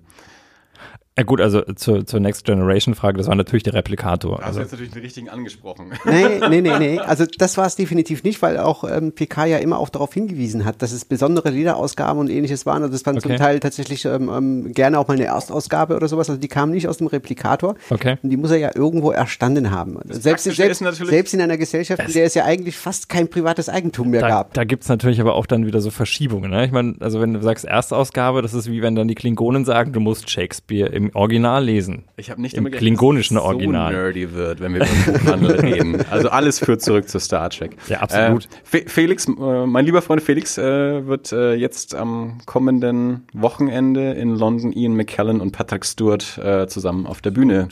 Ja 1.19 1.25
gut, 1.25 1.41
also 1.41 1.63
zur, 1.63 2.05
zur 2.05 2.21
Next 2.21 2.45
Generation 2.45 2.95
Frage, 2.95 3.17
das 3.17 3.27
war 3.27 3.35
natürlich 3.35 3.63
der 3.63 3.73
Replikator. 3.73 4.37
Da 4.37 4.45
hast 4.45 4.57
du 4.57 4.61
jetzt 4.61 4.73
natürlich 4.73 4.93
den 4.93 5.03
richtigen 5.03 5.29
angesprochen. 5.31 5.93
Nee, 6.05 6.41
nee, 6.49 6.61
nee, 6.61 6.79
nee. 6.79 6.99
Also 6.99 7.25
das 7.27 7.57
war 7.57 7.67
es 7.67 7.75
definitiv 7.75 8.23
nicht, 8.23 8.41
weil 8.41 8.59
auch 8.59 8.85
ähm, 8.85 9.13
PK 9.13 9.47
ja 9.47 9.59
immer 9.59 9.79
auch 9.79 9.89
darauf 9.89 10.15
hingewiesen 10.15 10.65
hat, 10.65 10.83
dass 10.83 10.93
es 10.93 11.05
besondere 11.05 11.51
Lederausgaben 11.51 12.21
und 12.21 12.31
ähnliches 12.31 12.65
waren. 12.65 12.85
Und 12.85 12.95
das 12.95 13.05
waren 13.07 13.17
okay. 13.17 13.29
zum 13.29 13.37
Teil 13.37 13.61
tatsächlich 13.61 14.05
ähm, 14.05 14.31
ähm, 14.33 14.73
gerne 14.73 14.99
auch 14.99 15.09
mal 15.09 15.15
eine 15.15 15.25
Erstausgabe 15.25 15.97
oder 15.97 16.07
sowas. 16.09 16.31
Also 16.31 16.41
die 16.41 16.49
kamen 16.49 16.73
nicht 16.73 16.87
aus 16.87 16.99
dem 16.99 17.07
Replikator. 17.07 17.75
Okay. 17.91 18.19
Und 18.23 18.31
die 18.31 18.37
muss 18.37 18.51
er 18.51 18.59
ja 18.59 18.71
irgendwo 18.75 19.11
erstanden 19.11 19.71
haben. 19.71 19.99
Selbst, 20.09 20.45
selbst, 20.45 20.83
selbst 20.83 21.35
in 21.35 21.41
einer 21.41 21.57
Gesellschaft, 21.57 22.03
in 22.07 22.13
der 22.13 22.27
es 22.27 22.35
ja 22.35 22.45
eigentlich 22.45 22.77
fast 22.77 23.09
kein 23.09 23.29
privates 23.29 23.69
Eigentum 23.69 24.11
mehr 24.11 24.21
da, 24.21 24.29
gab. 24.29 24.55
Da 24.55 24.65
gibt's 24.65 24.89
natürlich 24.89 25.21
aber 25.21 25.35
auch 25.35 25.47
dann 25.47 25.67
wieder 25.67 25.81
so 25.81 25.91
Verschiebungen. 25.91 26.51
Ne? 26.51 26.65
Ich 26.67 26.73
meine, 26.73 26.95
also 27.01 27.21
wenn 27.21 27.35
du 27.35 27.43
sagst 27.43 27.65
Erstausgabe, 27.65 28.43
das 28.43 28.55
ist 28.55 28.71
wie 28.71 28.83
wenn 28.83 28.95
dann 28.95 29.09
die 29.09 29.15
Klingonen 29.15 29.65
sagen, 29.65 29.93
du 29.93 30.01
musst 30.01 30.31
Shakespeare 30.31 30.89
im 30.91 31.06
Original 31.15 31.65
lesen. 31.65 32.05
Ich 32.17 32.31
habe 32.31 32.41
nicht 32.41 32.55
im 32.55 32.71
klingonischen 32.71 33.37
gedacht, 33.37 33.55
Original. 33.55 33.93
so 33.93 33.99
nerdy 33.99 34.33
wird, 34.33 34.61
wenn 34.61 34.75
wir 34.75 34.83
über 34.83 35.19
Buchhandel 35.19 35.61
reden. 35.61 36.05
Also 36.11 36.29
alles 36.29 36.59
führt 36.59 36.83
zurück 36.83 37.09
zu 37.09 37.19
Star 37.19 37.51
Trek. 37.51 37.77
Ja, 37.89 38.01
absolut. 38.01 38.49
Äh, 38.73 38.89
Felix, 38.89 39.27
äh, 39.27 39.67
mein 39.67 39.85
lieber 39.85 40.03
Freund 40.03 40.23
Felix, 40.23 40.59
äh, 40.59 41.07
wird 41.07 41.33
äh, 41.33 41.55
jetzt 41.55 41.95
am 41.95 42.39
kommenden 42.47 43.27
Wochenende 43.33 44.13
in 44.13 44.37
London 44.37 44.73
Ian 44.73 44.95
McKellen 44.95 45.41
und 45.41 45.53
Patrick 45.53 45.85
Stewart 45.85 46.39
äh, 46.39 46.67
zusammen 46.67 47.07
auf 47.07 47.21
der 47.21 47.31
Bühne 47.31 47.69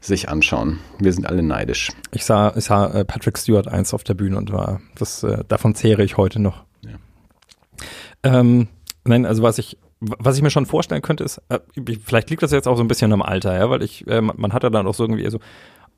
sich 0.00 0.28
anschauen. 0.28 0.78
Wir 0.98 1.12
sind 1.12 1.26
alle 1.26 1.42
neidisch. 1.42 1.90
Ich 2.12 2.24
sah, 2.24 2.52
ich 2.56 2.64
sah 2.64 2.86
äh, 2.88 3.04
Patrick 3.04 3.38
Stewart 3.38 3.68
eins 3.68 3.94
auf 3.94 4.04
der 4.04 4.14
Bühne 4.14 4.36
und 4.36 4.52
war, 4.52 4.80
das, 4.98 5.26
davon 5.48 5.74
zehre 5.74 6.02
ich 6.02 6.16
heute 6.16 6.40
noch. 6.40 6.64
Ja. 6.82 8.40
Ähm, 8.40 8.68
nein, 9.04 9.26
also 9.26 9.42
was 9.42 9.58
ich 9.58 9.78
was 10.00 10.36
ich 10.36 10.42
mir 10.42 10.50
schon 10.50 10.66
vorstellen 10.66 11.02
könnte, 11.02 11.24
ist, 11.24 11.42
äh, 11.48 11.58
vielleicht 12.04 12.30
liegt 12.30 12.42
das 12.42 12.52
jetzt 12.52 12.68
auch 12.68 12.76
so 12.76 12.82
ein 12.82 12.88
bisschen 12.88 13.12
am 13.12 13.22
Alter, 13.22 13.56
ja, 13.56 13.68
weil 13.70 13.82
ich, 13.82 14.06
äh, 14.06 14.20
man 14.20 14.52
hat 14.52 14.62
ja 14.62 14.70
dann 14.70 14.86
auch 14.86 14.94
so 14.94 15.04
irgendwie 15.04 15.28
so 15.28 15.38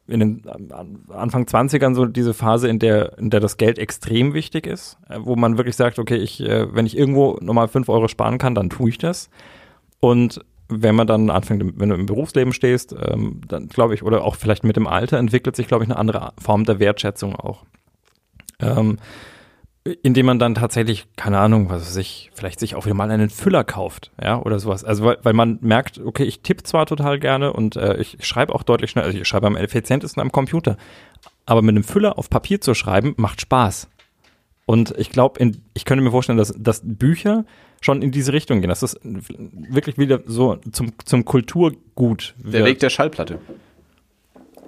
in 0.08 0.20
den 0.20 0.42
äh, 0.46 1.12
Anfang 1.12 1.44
20ern 1.44 1.94
so 1.94 2.06
diese 2.06 2.34
Phase, 2.34 2.68
in 2.68 2.78
der, 2.78 3.18
in 3.18 3.30
der 3.30 3.40
das 3.40 3.58
Geld 3.58 3.78
extrem 3.78 4.34
wichtig 4.34 4.66
ist, 4.66 4.98
äh, 5.08 5.18
wo 5.20 5.36
man 5.36 5.58
wirklich 5.58 5.76
sagt, 5.76 5.98
okay, 5.98 6.16
ich, 6.16 6.40
wenn 6.40 6.86
ich 6.86 6.96
irgendwo 6.96 7.38
nochmal 7.40 7.68
fünf 7.68 7.88
Euro 7.88 8.08
sparen 8.08 8.38
kann, 8.38 8.54
dann 8.54 8.70
tue 8.70 8.90
ich 8.90 8.98
das. 8.98 9.30
Und 10.00 10.40
wenn 10.70 10.94
man 10.94 11.06
dann 11.06 11.30
anfängt, 11.30 11.78
wenn 11.78 11.88
du 11.88 11.94
im 11.96 12.06
Berufsleben 12.06 12.52
stehst, 12.52 12.94
ähm, 12.98 13.40
dann 13.46 13.68
glaube 13.68 13.94
ich, 13.94 14.02
oder 14.02 14.24
auch 14.24 14.36
vielleicht 14.36 14.64
mit 14.64 14.76
dem 14.76 14.86
Alter 14.86 15.18
entwickelt 15.18 15.56
sich, 15.56 15.66
glaube 15.66 15.84
ich, 15.84 15.90
eine 15.90 15.98
andere 15.98 16.32
Form 16.38 16.64
der 16.64 16.78
Wertschätzung 16.78 17.36
auch. 17.36 17.64
Ähm, 18.60 18.98
indem 19.84 20.26
man 20.26 20.38
dann 20.38 20.54
tatsächlich, 20.54 21.06
keine 21.16 21.38
Ahnung, 21.38 21.70
was 21.70 21.82
weiß 21.82 21.96
ich, 21.96 22.30
vielleicht 22.34 22.60
sich 22.60 22.74
auch 22.74 22.84
wieder 22.84 22.94
mal 22.94 23.10
einen 23.10 23.30
Füller 23.30 23.64
kauft, 23.64 24.10
ja, 24.22 24.40
oder 24.40 24.58
sowas. 24.58 24.84
Also 24.84 25.04
weil, 25.04 25.18
weil 25.22 25.32
man 25.32 25.58
merkt, 25.62 25.98
okay, 25.98 26.24
ich 26.24 26.40
tippe 26.40 26.62
zwar 26.64 26.86
total 26.86 27.18
gerne 27.18 27.52
und 27.52 27.76
äh, 27.76 27.96
ich 27.96 28.18
schreibe 28.20 28.54
auch 28.54 28.62
deutlich 28.62 28.90
schneller, 28.90 29.06
also 29.06 29.18
ich 29.18 29.26
schreibe 29.26 29.46
am 29.46 29.56
effizientesten 29.56 30.20
am 30.20 30.32
Computer, 30.32 30.76
aber 31.46 31.62
mit 31.62 31.74
einem 31.74 31.84
Füller 31.84 32.18
auf 32.18 32.28
Papier 32.28 32.60
zu 32.60 32.74
schreiben, 32.74 33.14
macht 33.16 33.40
Spaß. 33.40 33.88
Und 34.66 34.94
ich 34.98 35.10
glaube, 35.10 35.52
ich 35.74 35.84
könnte 35.84 36.04
mir 36.04 36.10
vorstellen, 36.10 36.38
dass, 36.38 36.54
dass 36.56 36.82
Bücher 36.84 37.44
schon 37.80 38.02
in 38.02 38.12
diese 38.12 38.32
Richtung 38.32 38.60
gehen, 38.60 38.68
dass 38.68 38.80
das 38.80 39.00
wirklich 39.02 39.96
wieder 39.96 40.20
so 40.26 40.56
zum, 40.70 40.92
zum 41.04 41.24
Kulturgut 41.24 42.34
wird. 42.38 42.54
Der 42.54 42.64
Weg 42.66 42.78
der 42.80 42.90
Schallplatte. 42.90 43.38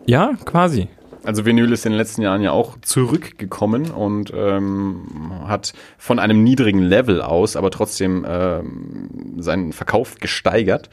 Ja, 0.07 0.33
quasi. 0.45 0.89
Also 1.25 1.45
Vinyl 1.45 1.73
ist 1.73 1.87
in 1.87 1.93
den 1.93 1.99
letzten 1.99 2.23
Jahren 2.23 2.43
ja 2.43 2.51
auch 2.51 2.81
zurückgekommen 2.81 3.91
und 3.91 4.33
ähm, 4.35 5.33
hat 5.47 5.73
von 5.97 6.19
einem 6.19 6.43
niedrigen 6.43 6.81
Level 6.81 7.23
aus, 7.23 7.57
aber 7.57 7.71
trotzdem 7.71 8.27
ähm, 8.29 9.37
seinen 9.39 9.73
Verkauf 9.73 10.17
gesteigert. 10.17 10.91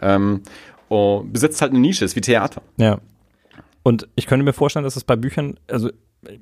Ähm, 0.00 0.42
und 0.88 1.32
besitzt 1.32 1.60
halt 1.60 1.72
eine 1.72 1.80
Nische, 1.80 2.04
ist 2.04 2.16
wie 2.16 2.20
Theater. 2.20 2.62
Ja. 2.76 2.98
Und 3.82 4.08
ich 4.16 4.26
könnte 4.26 4.44
mir 4.44 4.52
vorstellen, 4.52 4.84
dass 4.84 4.96
es 4.96 5.04
bei 5.04 5.16
Büchern, 5.16 5.58
also 5.70 5.90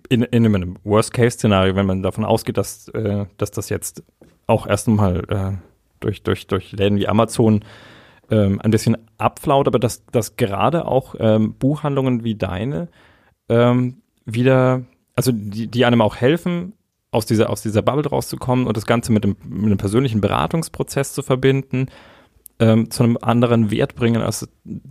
in, 0.08 0.22
in 0.22 0.46
einem 0.46 0.78
Worst-Case-Szenario, 0.84 1.76
wenn 1.76 1.86
man 1.86 2.02
davon 2.02 2.24
ausgeht, 2.24 2.56
dass, 2.56 2.88
äh, 2.88 3.26
dass 3.36 3.50
das 3.50 3.68
jetzt 3.68 4.02
auch 4.46 4.66
erst 4.66 4.88
einmal 4.88 5.24
äh, 5.28 5.52
durch, 6.00 6.22
durch, 6.22 6.46
durch 6.46 6.72
Läden 6.72 6.98
wie 6.98 7.08
Amazon 7.08 7.64
ähm, 8.30 8.60
ein 8.62 8.70
bisschen 8.70 8.96
abflaut, 9.18 9.66
aber 9.68 9.78
dass, 9.78 10.04
dass 10.06 10.36
gerade 10.36 10.86
auch 10.86 11.14
ähm, 11.18 11.54
Buchhandlungen 11.54 12.24
wie 12.24 12.34
deine 12.34 12.88
ähm, 13.48 14.02
wieder, 14.24 14.82
also 15.14 15.32
die, 15.32 15.68
die 15.68 15.84
einem 15.84 16.00
auch 16.00 16.16
helfen, 16.16 16.72
aus 17.10 17.26
dieser, 17.26 17.50
aus 17.50 17.62
dieser 17.62 17.82
Bubble 17.82 18.08
rauszukommen 18.08 18.66
und 18.66 18.76
das 18.76 18.86
Ganze 18.86 19.12
mit 19.12 19.24
dem, 19.24 19.36
mit 19.48 19.66
einem 19.66 19.78
persönlichen 19.78 20.20
Beratungsprozess 20.20 21.14
zu 21.14 21.22
verbinden, 21.22 21.86
ähm, 22.58 22.90
zu 22.90 23.02
einem 23.02 23.18
anderen 23.20 23.70
Wert 23.70 23.94
bringen, 23.94 24.22
als, 24.22 24.48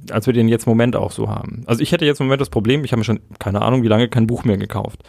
als 0.09 0.25
wir 0.25 0.33
den 0.33 0.47
jetzt 0.47 0.65
im 0.65 0.71
Moment 0.71 0.95
auch 0.95 1.11
so 1.11 1.29
haben. 1.29 1.63
Also 1.67 1.81
ich 1.81 1.91
hätte 1.91 2.05
jetzt 2.05 2.19
im 2.19 2.27
Moment 2.27 2.41
das 2.41 2.49
Problem, 2.49 2.83
ich 2.83 2.91
habe 2.91 2.99
mir 2.99 3.05
schon, 3.05 3.19
keine 3.39 3.61
Ahnung, 3.61 3.83
wie 3.83 3.87
lange 3.87 4.07
kein 4.07 4.27
Buch 4.27 4.43
mehr 4.43 4.57
gekauft. 4.57 5.03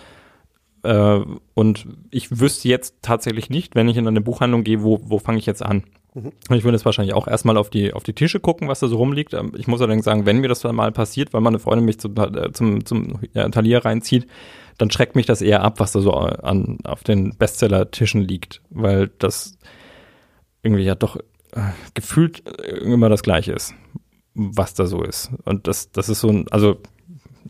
Äh, 0.83 1.21
und 1.55 1.87
ich 2.11 2.39
wüsste 2.39 2.69
jetzt 2.69 2.97
tatsächlich 3.03 3.51
nicht, 3.51 3.75
wenn 3.75 3.89
ich 3.89 3.97
in 3.97 4.07
eine 4.07 4.21
Buchhandlung 4.21 4.65
gehe, 4.65 4.83
wo, 4.83 5.01
wo 5.03 5.19
fange 5.19 5.39
ich 5.39 5.47
jetzt 5.47 5.63
an. 5.63 5.85
Mhm. 6.17 6.33
Ich 6.49 6.65
würde 6.65 6.77
jetzt 6.77 6.87
wahrscheinlich 6.87 7.15
auch 7.15 7.29
erstmal 7.29 7.59
auf 7.59 7.69
die, 7.69 7.93
auf 7.93 8.03
die 8.03 8.15
Tische 8.15 8.41
gucken, 8.41 8.69
was 8.69 8.81
da 8.81 8.89
so 8.89 8.97
rumliegt. 8.97 9.35
Ähm, 9.35 9.53
ich 9.57 9.67
muss 9.67 9.83
allerdings 9.83 10.07
sagen, 10.07 10.25
wenn 10.25 10.39
mir 10.39 10.49
das 10.49 10.65
mal 10.65 10.91
passiert, 10.91 11.35
weil 11.35 11.43
meine 11.43 11.59
Freundin 11.59 11.85
mich 11.85 12.01
zum, 12.01 12.17
äh, 12.17 12.53
zum, 12.53 12.87
zum 12.87 13.21
ja, 13.35 13.47
Talier 13.51 13.85
reinzieht, 13.85 14.27
dann 14.79 14.91
schreckt 14.91 15.15
mich 15.15 15.27
das 15.27 15.43
eher 15.43 15.63
ab, 15.63 15.79
was 15.79 15.93
da 15.93 16.01
so 16.01 16.13
an, 16.13 16.79
auf 16.85 17.05
den 17.05 17.37
Bestseller-Tischen 17.37 18.23
liegt, 18.23 18.63
weil 18.71 19.11
das 19.19 19.59
irgendwie 20.63 20.85
ja 20.85 20.95
doch 20.95 21.17
äh, 21.17 21.61
gefühlt 21.93 22.43
immer 22.81 23.11
das 23.11 23.23
Gleiche 23.23 23.53
ist, 23.53 23.75
was 24.35 24.73
da 24.73 24.87
so 24.87 25.03
ist. 25.03 25.31
Und 25.45 25.67
das, 25.67 25.93
das 25.93 26.09
ist 26.09 26.21
so 26.21 26.29
ein, 26.29 26.47
also 26.51 26.79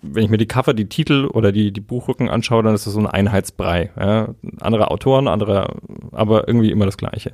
wenn 0.03 0.25
ich 0.25 0.31
mir 0.31 0.39
die 0.39 0.47
Cover, 0.47 0.75
die 0.75 0.89
Titel 0.89 1.27
oder 1.27 1.53
die, 1.53 1.73
die 1.73 1.81
Buchrücken 1.81 2.29
anschaue, 2.29 2.65
dann 2.65 2.75
ist 2.75 2.87
das 2.87 2.95
so 2.95 3.01
ein 3.01 3.07
Einheitsbrei. 3.07 3.91
Ja? 3.99 4.35
Andere 4.61 4.91
Autoren, 4.91 5.29
andere, 5.29 5.77
aber 6.11 6.49
irgendwie 6.49 6.71
immer 6.73 6.85
das 6.85 6.97
Gleiche. 6.97 7.33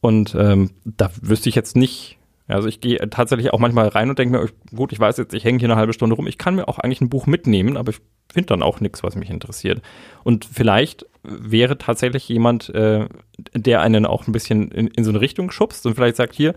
Und 0.00 0.34
ähm, 0.38 0.70
da 0.84 1.10
wüsste 1.20 1.48
ich 1.48 1.54
jetzt 1.54 1.76
nicht, 1.76 2.18
also 2.46 2.68
ich 2.68 2.80
gehe 2.80 2.98
tatsächlich 3.10 3.52
auch 3.52 3.58
manchmal 3.58 3.88
rein 3.88 4.08
und 4.08 4.18
denke 4.18 4.38
mir, 4.38 4.48
gut, 4.74 4.92
ich 4.92 5.00
weiß 5.00 5.16
jetzt, 5.18 5.34
ich 5.34 5.44
hänge 5.44 5.58
hier 5.58 5.68
eine 5.68 5.76
halbe 5.76 5.92
Stunde 5.92 6.16
rum, 6.16 6.26
ich 6.26 6.38
kann 6.38 6.54
mir 6.54 6.68
auch 6.68 6.78
eigentlich 6.78 7.00
ein 7.00 7.10
Buch 7.10 7.26
mitnehmen, 7.26 7.76
aber 7.76 7.90
ich 7.90 8.00
finde 8.32 8.48
dann 8.48 8.62
auch 8.62 8.80
nichts, 8.80 9.02
was 9.02 9.16
mich 9.16 9.30
interessiert. 9.30 9.82
Und 10.22 10.44
vielleicht 10.44 11.06
wäre 11.22 11.78
tatsächlich 11.78 12.28
jemand, 12.28 12.68
äh, 12.70 13.08
der 13.54 13.80
einen 13.82 14.06
auch 14.06 14.26
ein 14.26 14.32
bisschen 14.32 14.70
in, 14.70 14.86
in 14.88 15.04
so 15.04 15.10
eine 15.10 15.20
Richtung 15.20 15.50
schubst 15.50 15.84
und 15.86 15.94
vielleicht 15.94 16.16
sagt, 16.16 16.34
hier, 16.34 16.54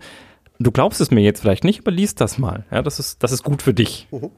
du 0.58 0.70
glaubst 0.70 1.00
es 1.00 1.10
mir 1.10 1.20
jetzt 1.20 1.40
vielleicht 1.40 1.64
nicht, 1.64 1.80
aber 1.80 1.90
liest 1.90 2.20
das 2.20 2.38
mal. 2.38 2.64
Ja, 2.70 2.82
das 2.82 2.98
ist, 2.98 3.22
das 3.22 3.32
ist 3.32 3.42
gut 3.42 3.62
für 3.62 3.74
dich. 3.74 4.06
Mhm. 4.10 4.30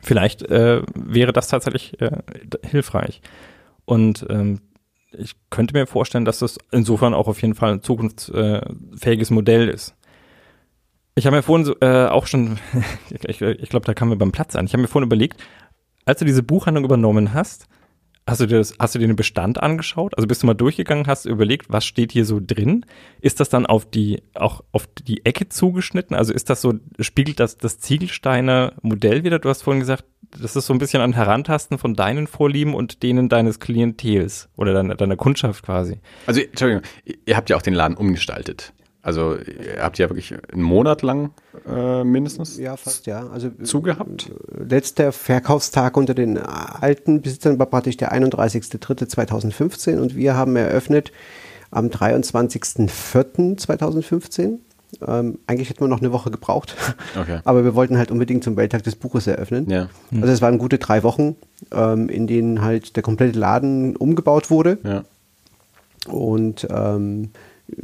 Vielleicht 0.00 0.42
äh, 0.42 0.82
wäre 0.94 1.32
das 1.32 1.48
tatsächlich 1.48 2.00
äh, 2.00 2.18
hilfreich. 2.64 3.20
Und 3.84 4.26
ähm, 4.30 4.60
ich 5.18 5.34
könnte 5.50 5.74
mir 5.74 5.86
vorstellen, 5.86 6.24
dass 6.24 6.38
das 6.40 6.58
insofern 6.70 7.14
auch 7.14 7.28
auf 7.28 7.40
jeden 7.42 7.54
Fall 7.54 7.72
ein 7.72 7.82
zukunftsfähiges 7.82 9.30
Modell 9.30 9.68
ist. 9.68 9.94
Ich 11.14 11.26
habe 11.26 11.36
mir 11.36 11.42
vorhin 11.42 11.74
äh, 11.80 12.06
auch 12.06 12.26
schon, 12.26 12.58
ich, 13.10 13.40
ich 13.40 13.68
glaube, 13.68 13.86
da 13.86 13.94
kamen 13.94 14.12
wir 14.12 14.18
beim 14.18 14.32
Platz 14.32 14.56
an. 14.56 14.66
Ich 14.66 14.72
habe 14.72 14.82
mir 14.82 14.88
vorhin 14.88 15.06
überlegt, 15.06 15.42
als 16.04 16.18
du 16.18 16.24
diese 16.24 16.42
Buchhandlung 16.42 16.84
übernommen 16.84 17.34
hast, 17.34 17.68
Hast 18.24 18.40
du, 18.40 18.46
dir 18.46 18.58
das, 18.58 18.74
hast 18.78 18.94
du 18.94 19.00
dir 19.00 19.08
den 19.08 19.16
Bestand 19.16 19.60
angeschaut? 19.60 20.16
Also 20.16 20.28
bist 20.28 20.44
du 20.44 20.46
mal 20.46 20.54
durchgegangen, 20.54 21.08
hast 21.08 21.24
überlegt, 21.24 21.72
was 21.72 21.84
steht 21.84 22.12
hier 22.12 22.24
so 22.24 22.38
drin? 22.40 22.86
Ist 23.20 23.40
das 23.40 23.48
dann 23.48 23.66
auf 23.66 23.84
die, 23.84 24.22
auch 24.34 24.62
auf 24.70 24.86
die 24.86 25.26
Ecke 25.26 25.48
zugeschnitten? 25.48 26.14
Also 26.14 26.32
ist 26.32 26.48
das 26.48 26.60
so, 26.60 26.74
spiegelt 27.00 27.40
das 27.40 27.58
das 27.58 27.80
Ziegelsteiner 27.80 28.74
Modell 28.82 29.24
wieder? 29.24 29.40
Du 29.40 29.48
hast 29.48 29.62
vorhin 29.62 29.80
gesagt, 29.80 30.04
das 30.40 30.56
ist 30.56 30.66
so 30.66 30.72
ein 30.72 30.78
bisschen 30.78 31.02
ein 31.02 31.12
Herantasten 31.12 31.78
von 31.78 31.94
deinen 31.94 32.26
Vorlieben 32.26 32.74
und 32.74 33.02
denen 33.02 33.28
deines 33.28 33.60
Klientels 33.60 34.48
oder 34.56 34.72
deiner, 34.72 34.94
deiner 34.94 35.16
Kundschaft 35.16 35.64
quasi. 35.64 36.00
Also, 36.26 36.40
Entschuldigung, 36.40 36.82
ihr 37.26 37.36
habt 37.36 37.50
ja 37.50 37.56
auch 37.56 37.62
den 37.62 37.74
Laden 37.74 37.96
umgestaltet. 37.96 38.72
Also 39.04 39.36
ihr 39.36 39.82
habt 39.82 39.98
ja 39.98 40.08
wirklich 40.08 40.32
einen 40.52 40.62
Monat 40.62 41.02
lang 41.02 41.32
äh, 41.68 42.04
mindestens 42.04 42.56
ja, 42.56 42.76
fast, 42.76 43.06
ja. 43.06 43.26
Also, 43.30 43.50
zugehabt. 43.64 44.30
Letzter 44.56 45.10
Verkaufstag 45.10 45.96
unter 45.96 46.14
den 46.14 46.38
alten 46.38 47.20
Besitzern 47.20 47.58
war 47.58 47.66
praktisch 47.66 47.96
der 47.96 48.12
31.03.2015 48.12 49.98
und 49.98 50.14
wir 50.14 50.36
haben 50.36 50.54
eröffnet 50.54 51.10
am 51.72 51.88
23.04.2015. 51.88 54.60
Ähm, 55.06 55.38
eigentlich 55.46 55.70
hätten 55.70 55.80
wir 55.80 55.88
noch 55.88 56.00
eine 56.00 56.12
Woche 56.12 56.30
gebraucht, 56.30 56.76
okay. 57.18 57.40
aber 57.44 57.64
wir 57.64 57.74
wollten 57.74 57.96
halt 57.96 58.10
unbedingt 58.10 58.44
zum 58.44 58.56
Welttag 58.56 58.82
des 58.82 58.94
Buches 58.94 59.26
eröffnen. 59.26 59.68
Ja. 59.70 59.88
Also 60.12 60.32
es 60.32 60.42
waren 60.42 60.58
gute 60.58 60.78
drei 60.78 61.02
Wochen, 61.02 61.36
ähm, 61.72 62.08
in 62.08 62.26
denen 62.26 62.62
halt 62.62 62.96
der 62.96 63.02
komplette 63.02 63.38
Laden 63.38 63.96
umgebaut 63.96 64.50
wurde. 64.50 64.78
Ja. 64.84 65.04
Und 66.08 66.66
ähm, 66.70 67.30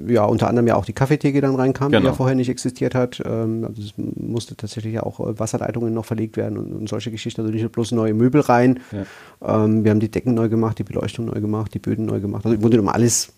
ja, 0.07 0.25
unter 0.25 0.49
anderem 0.49 0.67
ja 0.67 0.75
auch 0.75 0.85
die 0.85 0.93
Kaffeetheke 0.93 1.41
dann 1.41 1.55
reinkam, 1.55 1.91
genau. 1.91 2.01
die 2.01 2.07
ja 2.09 2.13
vorher 2.13 2.35
nicht 2.35 2.49
existiert 2.49 2.95
hat. 2.95 3.23
Ähm, 3.25 3.65
also 3.67 3.81
es 3.81 3.95
musste 3.97 4.57
tatsächlich 4.57 4.95
ja 4.95 5.03
auch 5.03 5.21
äh, 5.21 5.39
Wasserleitungen 5.39 5.95
noch 5.95 6.05
verlegt 6.05 6.37
werden 6.37 6.59
und, 6.59 6.73
und 6.73 6.89
solche 6.89 7.11
Geschichten. 7.11 7.41
Also 7.41 7.53
nicht 7.53 7.71
bloß 7.73 7.93
neue 7.93 8.15
Möbel 8.15 8.41
rein. 8.41 8.81
Ja. 8.93 9.65
Ähm, 9.65 9.85
wir 9.85 9.91
haben 9.91 10.01
die 10.01 10.11
Decken 10.11 10.35
neu 10.35 10.49
gemacht, 10.49 10.79
die 10.79 10.85
Beleuchtung 10.85 11.27
neu 11.27 11.41
gemacht, 11.41 11.73
die 11.75 11.79
Böden 11.79 12.07
neu 12.07 12.21
gemacht. 12.21 12.45
Also 12.45 12.55
im 12.55 12.61
Grunde 12.61 12.77
genommen 12.77 12.95
alles, 12.95 13.33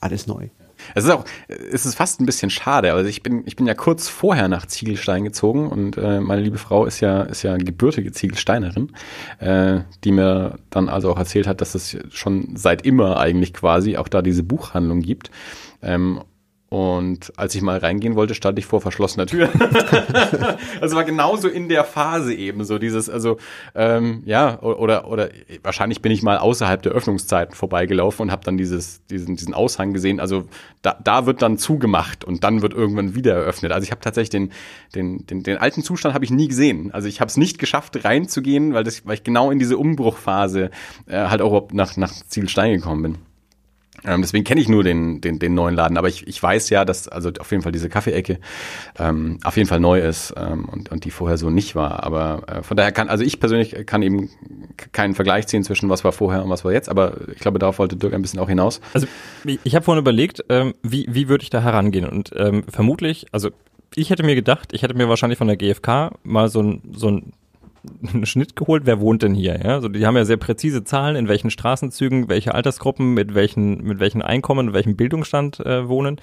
alles 0.00 0.26
neu. 0.26 0.48
Es 0.94 1.04
ist 1.04 1.10
auch, 1.10 1.24
es 1.48 1.86
ist 1.86 1.94
fast 1.94 2.20
ein 2.20 2.26
bisschen 2.26 2.50
schade. 2.50 2.92
Also 2.92 3.08
ich 3.08 3.22
bin, 3.22 3.42
ich 3.46 3.56
bin 3.56 3.66
ja 3.66 3.74
kurz 3.74 4.08
vorher 4.08 4.48
nach 4.48 4.66
Ziegelstein 4.66 5.24
gezogen 5.24 5.68
und 5.68 5.96
äh, 5.96 6.20
meine 6.20 6.42
liebe 6.42 6.58
Frau 6.58 6.84
ist 6.86 7.00
ja, 7.00 7.22
ist 7.22 7.42
ja 7.42 7.56
gebürtige 7.56 8.12
Ziegelsteinerin, 8.12 8.92
äh, 9.38 9.80
die 10.04 10.12
mir 10.12 10.58
dann 10.70 10.88
also 10.88 11.10
auch 11.10 11.18
erzählt 11.18 11.46
hat, 11.46 11.60
dass 11.60 11.74
es 11.74 11.96
schon 12.10 12.56
seit 12.56 12.84
immer 12.84 13.18
eigentlich 13.18 13.52
quasi 13.52 13.96
auch 13.96 14.08
da 14.08 14.22
diese 14.22 14.42
Buchhandlung 14.42 15.00
gibt. 15.00 15.30
Ähm, 15.82 16.20
und 16.74 17.32
als 17.36 17.54
ich 17.54 17.62
mal 17.62 17.78
reingehen 17.78 18.16
wollte, 18.16 18.34
stand 18.34 18.58
ich 18.58 18.66
vor 18.66 18.80
verschlossener 18.80 19.26
Tür. 19.26 19.48
also 20.80 20.96
war 20.96 21.04
genauso 21.04 21.46
in 21.46 21.68
der 21.68 21.84
Phase 21.84 22.34
eben 22.34 22.64
so 22.64 22.80
dieses, 22.80 23.08
also 23.08 23.36
ähm, 23.76 24.24
ja, 24.24 24.60
oder, 24.60 25.06
oder 25.06 25.28
wahrscheinlich 25.62 26.02
bin 26.02 26.10
ich 26.10 26.24
mal 26.24 26.36
außerhalb 26.36 26.82
der 26.82 26.90
Öffnungszeiten 26.90 27.54
vorbeigelaufen 27.54 28.22
und 28.24 28.32
habe 28.32 28.42
dann 28.42 28.56
dieses, 28.56 29.06
diesen, 29.06 29.36
diesen 29.36 29.54
Aushang 29.54 29.92
gesehen. 29.92 30.18
Also 30.18 30.48
da, 30.82 30.98
da 31.04 31.26
wird 31.26 31.42
dann 31.42 31.58
zugemacht 31.58 32.24
und 32.24 32.42
dann 32.42 32.60
wird 32.60 32.74
irgendwann 32.74 33.14
wieder 33.14 33.34
eröffnet. 33.34 33.70
Also 33.70 33.84
ich 33.84 33.92
habe 33.92 34.00
tatsächlich 34.00 34.30
den, 34.30 34.50
den, 34.96 35.24
den, 35.26 35.44
den 35.44 35.58
alten 35.58 35.84
Zustand 35.84 36.12
habe 36.12 36.24
ich 36.24 36.32
nie 36.32 36.48
gesehen. 36.48 36.90
Also 36.90 37.06
ich 37.06 37.20
habe 37.20 37.28
es 37.28 37.36
nicht 37.36 37.60
geschafft, 37.60 38.04
reinzugehen, 38.04 38.74
weil, 38.74 38.82
das, 38.82 39.06
weil 39.06 39.14
ich 39.14 39.22
genau 39.22 39.52
in 39.52 39.60
diese 39.60 39.78
Umbruchphase 39.78 40.72
äh, 41.06 41.28
halt 41.28 41.40
auch 41.40 41.70
nach, 41.70 41.96
nach 41.96 42.12
Zielstein 42.26 42.72
gekommen 42.72 43.02
bin. 43.02 43.18
Ähm, 44.04 44.22
deswegen 44.22 44.44
kenne 44.44 44.60
ich 44.60 44.68
nur 44.68 44.84
den, 44.84 45.20
den, 45.20 45.38
den 45.38 45.54
neuen 45.54 45.74
Laden, 45.74 45.96
aber 45.96 46.08
ich, 46.08 46.26
ich 46.26 46.42
weiß 46.42 46.70
ja, 46.70 46.84
dass 46.84 47.08
also 47.08 47.30
auf 47.38 47.50
jeden 47.50 47.62
Fall 47.62 47.72
diese 47.72 47.88
Kaffeeecke 47.88 48.38
ähm, 48.98 49.38
auf 49.44 49.56
jeden 49.56 49.68
Fall 49.68 49.80
neu 49.80 50.00
ist 50.00 50.34
ähm, 50.36 50.68
und, 50.68 50.90
und 50.90 51.04
die 51.04 51.10
vorher 51.10 51.38
so 51.38 51.50
nicht 51.50 51.74
war. 51.74 52.04
Aber 52.04 52.42
äh, 52.46 52.62
von 52.62 52.76
daher 52.76 52.92
kann, 52.92 53.08
also 53.08 53.24
ich 53.24 53.40
persönlich 53.40 53.86
kann 53.86 54.02
eben 54.02 54.30
keinen 54.92 55.14
Vergleich 55.14 55.46
ziehen 55.46 55.64
zwischen 55.64 55.88
was 55.88 56.04
war 56.04 56.12
vorher 56.12 56.44
und 56.44 56.50
was 56.50 56.64
war 56.64 56.72
jetzt, 56.72 56.88
aber 56.88 57.28
ich 57.32 57.40
glaube, 57.40 57.58
darauf 57.58 57.78
wollte 57.78 57.96
Dirk 57.96 58.14
ein 58.14 58.22
bisschen 58.22 58.40
auch 58.40 58.48
hinaus. 58.48 58.80
Also 58.92 59.06
ich 59.44 59.74
habe 59.74 59.84
vorhin 59.84 60.00
überlegt, 60.00 60.44
ähm, 60.48 60.74
wie, 60.82 61.06
wie 61.08 61.28
würde 61.28 61.42
ich 61.42 61.50
da 61.50 61.60
herangehen 61.60 62.08
und 62.08 62.30
ähm, 62.36 62.64
vermutlich, 62.68 63.26
also 63.32 63.50
ich 63.96 64.10
hätte 64.10 64.24
mir 64.24 64.34
gedacht, 64.34 64.72
ich 64.72 64.82
hätte 64.82 64.94
mir 64.94 65.08
wahrscheinlich 65.08 65.38
von 65.38 65.46
der 65.46 65.56
GfK 65.56 66.12
mal 66.24 66.48
so 66.48 66.62
ein, 66.62 66.82
so 66.92 67.08
ein 67.10 67.32
einen 68.12 68.26
Schnitt 68.26 68.56
geholt, 68.56 68.86
wer 68.86 69.00
wohnt 69.00 69.22
denn 69.22 69.34
hier? 69.34 69.58
Ja? 69.62 69.74
Also 69.74 69.88
die 69.88 70.06
haben 70.06 70.16
ja 70.16 70.24
sehr 70.24 70.36
präzise 70.36 70.84
Zahlen, 70.84 71.16
in 71.16 71.28
welchen 71.28 71.50
Straßenzügen, 71.50 72.28
welche 72.28 72.54
Altersgruppen, 72.54 73.14
mit 73.14 73.34
welchen, 73.34 73.82
mit 73.82 74.00
welchen 74.00 74.22
Einkommen, 74.22 74.72
welchem 74.72 74.96
Bildungsstand 74.96 75.60
äh, 75.60 75.88
wohnen 75.88 76.20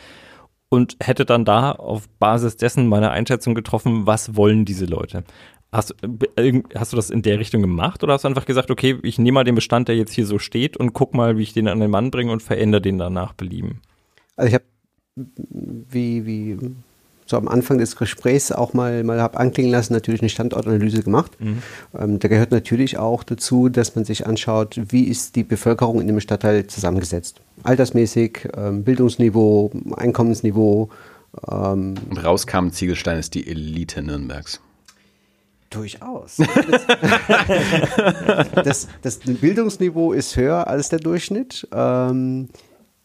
und 0.73 0.95
hätte 1.01 1.25
dann 1.25 1.43
da 1.43 1.73
auf 1.73 2.07
Basis 2.17 2.55
dessen 2.55 2.87
meine 2.87 3.11
Einschätzung 3.11 3.55
getroffen, 3.55 4.07
was 4.07 4.37
wollen 4.37 4.63
diese 4.63 4.85
Leute. 4.85 5.25
Hast, 5.71 5.95
äh, 6.37 6.63
hast 6.75 6.93
du 6.93 6.95
das 6.95 7.09
in 7.09 7.21
der 7.21 7.39
Richtung 7.39 7.61
gemacht 7.61 8.03
oder 8.03 8.13
hast 8.13 8.23
du 8.23 8.29
einfach 8.29 8.45
gesagt, 8.45 8.71
okay, 8.71 8.97
ich 9.03 9.19
nehme 9.19 9.35
mal 9.35 9.43
den 9.43 9.55
Bestand, 9.55 9.89
der 9.89 9.97
jetzt 9.97 10.13
hier 10.13 10.25
so 10.25 10.39
steht 10.39 10.77
und 10.77 10.93
guck 10.93 11.13
mal, 11.13 11.37
wie 11.37 11.43
ich 11.43 11.53
den 11.53 11.67
an 11.67 11.81
den 11.81 11.91
Mann 11.91 12.09
bringe 12.09 12.31
und 12.31 12.41
verändere 12.41 12.81
den 12.81 12.97
danach 12.97 13.33
belieben? 13.33 13.81
Also 14.37 14.47
ich 14.47 14.53
habe, 14.53 14.65
wie, 15.15 16.25
wie 16.25 16.57
so 17.31 17.37
am 17.37 17.47
Anfang 17.47 17.79
des 17.79 17.95
Gesprächs 17.95 18.51
auch 18.51 18.73
mal, 18.73 19.03
mal 19.03 19.19
habe 19.19 19.39
anklingen 19.39 19.71
lassen, 19.71 19.93
natürlich 19.93 20.21
eine 20.21 20.29
Standortanalyse 20.29 21.01
gemacht. 21.01 21.31
Mhm. 21.39 21.63
Ähm, 21.97 22.19
da 22.19 22.27
gehört 22.27 22.51
natürlich 22.51 22.99
auch 22.99 23.23
dazu, 23.23 23.69
dass 23.69 23.95
man 23.95 24.05
sich 24.05 24.27
anschaut, 24.27 24.79
wie 24.89 25.05
ist 25.05 25.35
die 25.35 25.43
Bevölkerung 25.43 25.99
in 25.99 26.07
dem 26.07 26.19
Stadtteil 26.19 26.67
zusammengesetzt. 26.67 27.41
Altersmäßig, 27.63 28.49
ähm, 28.55 28.83
Bildungsniveau, 28.83 29.71
Einkommensniveau. 29.95 30.89
Ähm, 31.49 31.95
Und 32.09 32.23
rauskam 32.23 32.69
Ziegelstein 32.69 33.17
ist 33.17 33.33
die 33.33 33.47
Elite 33.47 34.03
Nürnbergs. 34.03 34.59
Durchaus. 35.69 36.35
das, 36.35 36.85
das, 38.63 38.87
das 39.01 39.19
Bildungsniveau 39.19 40.11
ist 40.11 40.35
höher 40.35 40.67
als 40.67 40.89
der 40.89 40.99
Durchschnitt. 40.99 41.65
Ähm, 41.73 42.49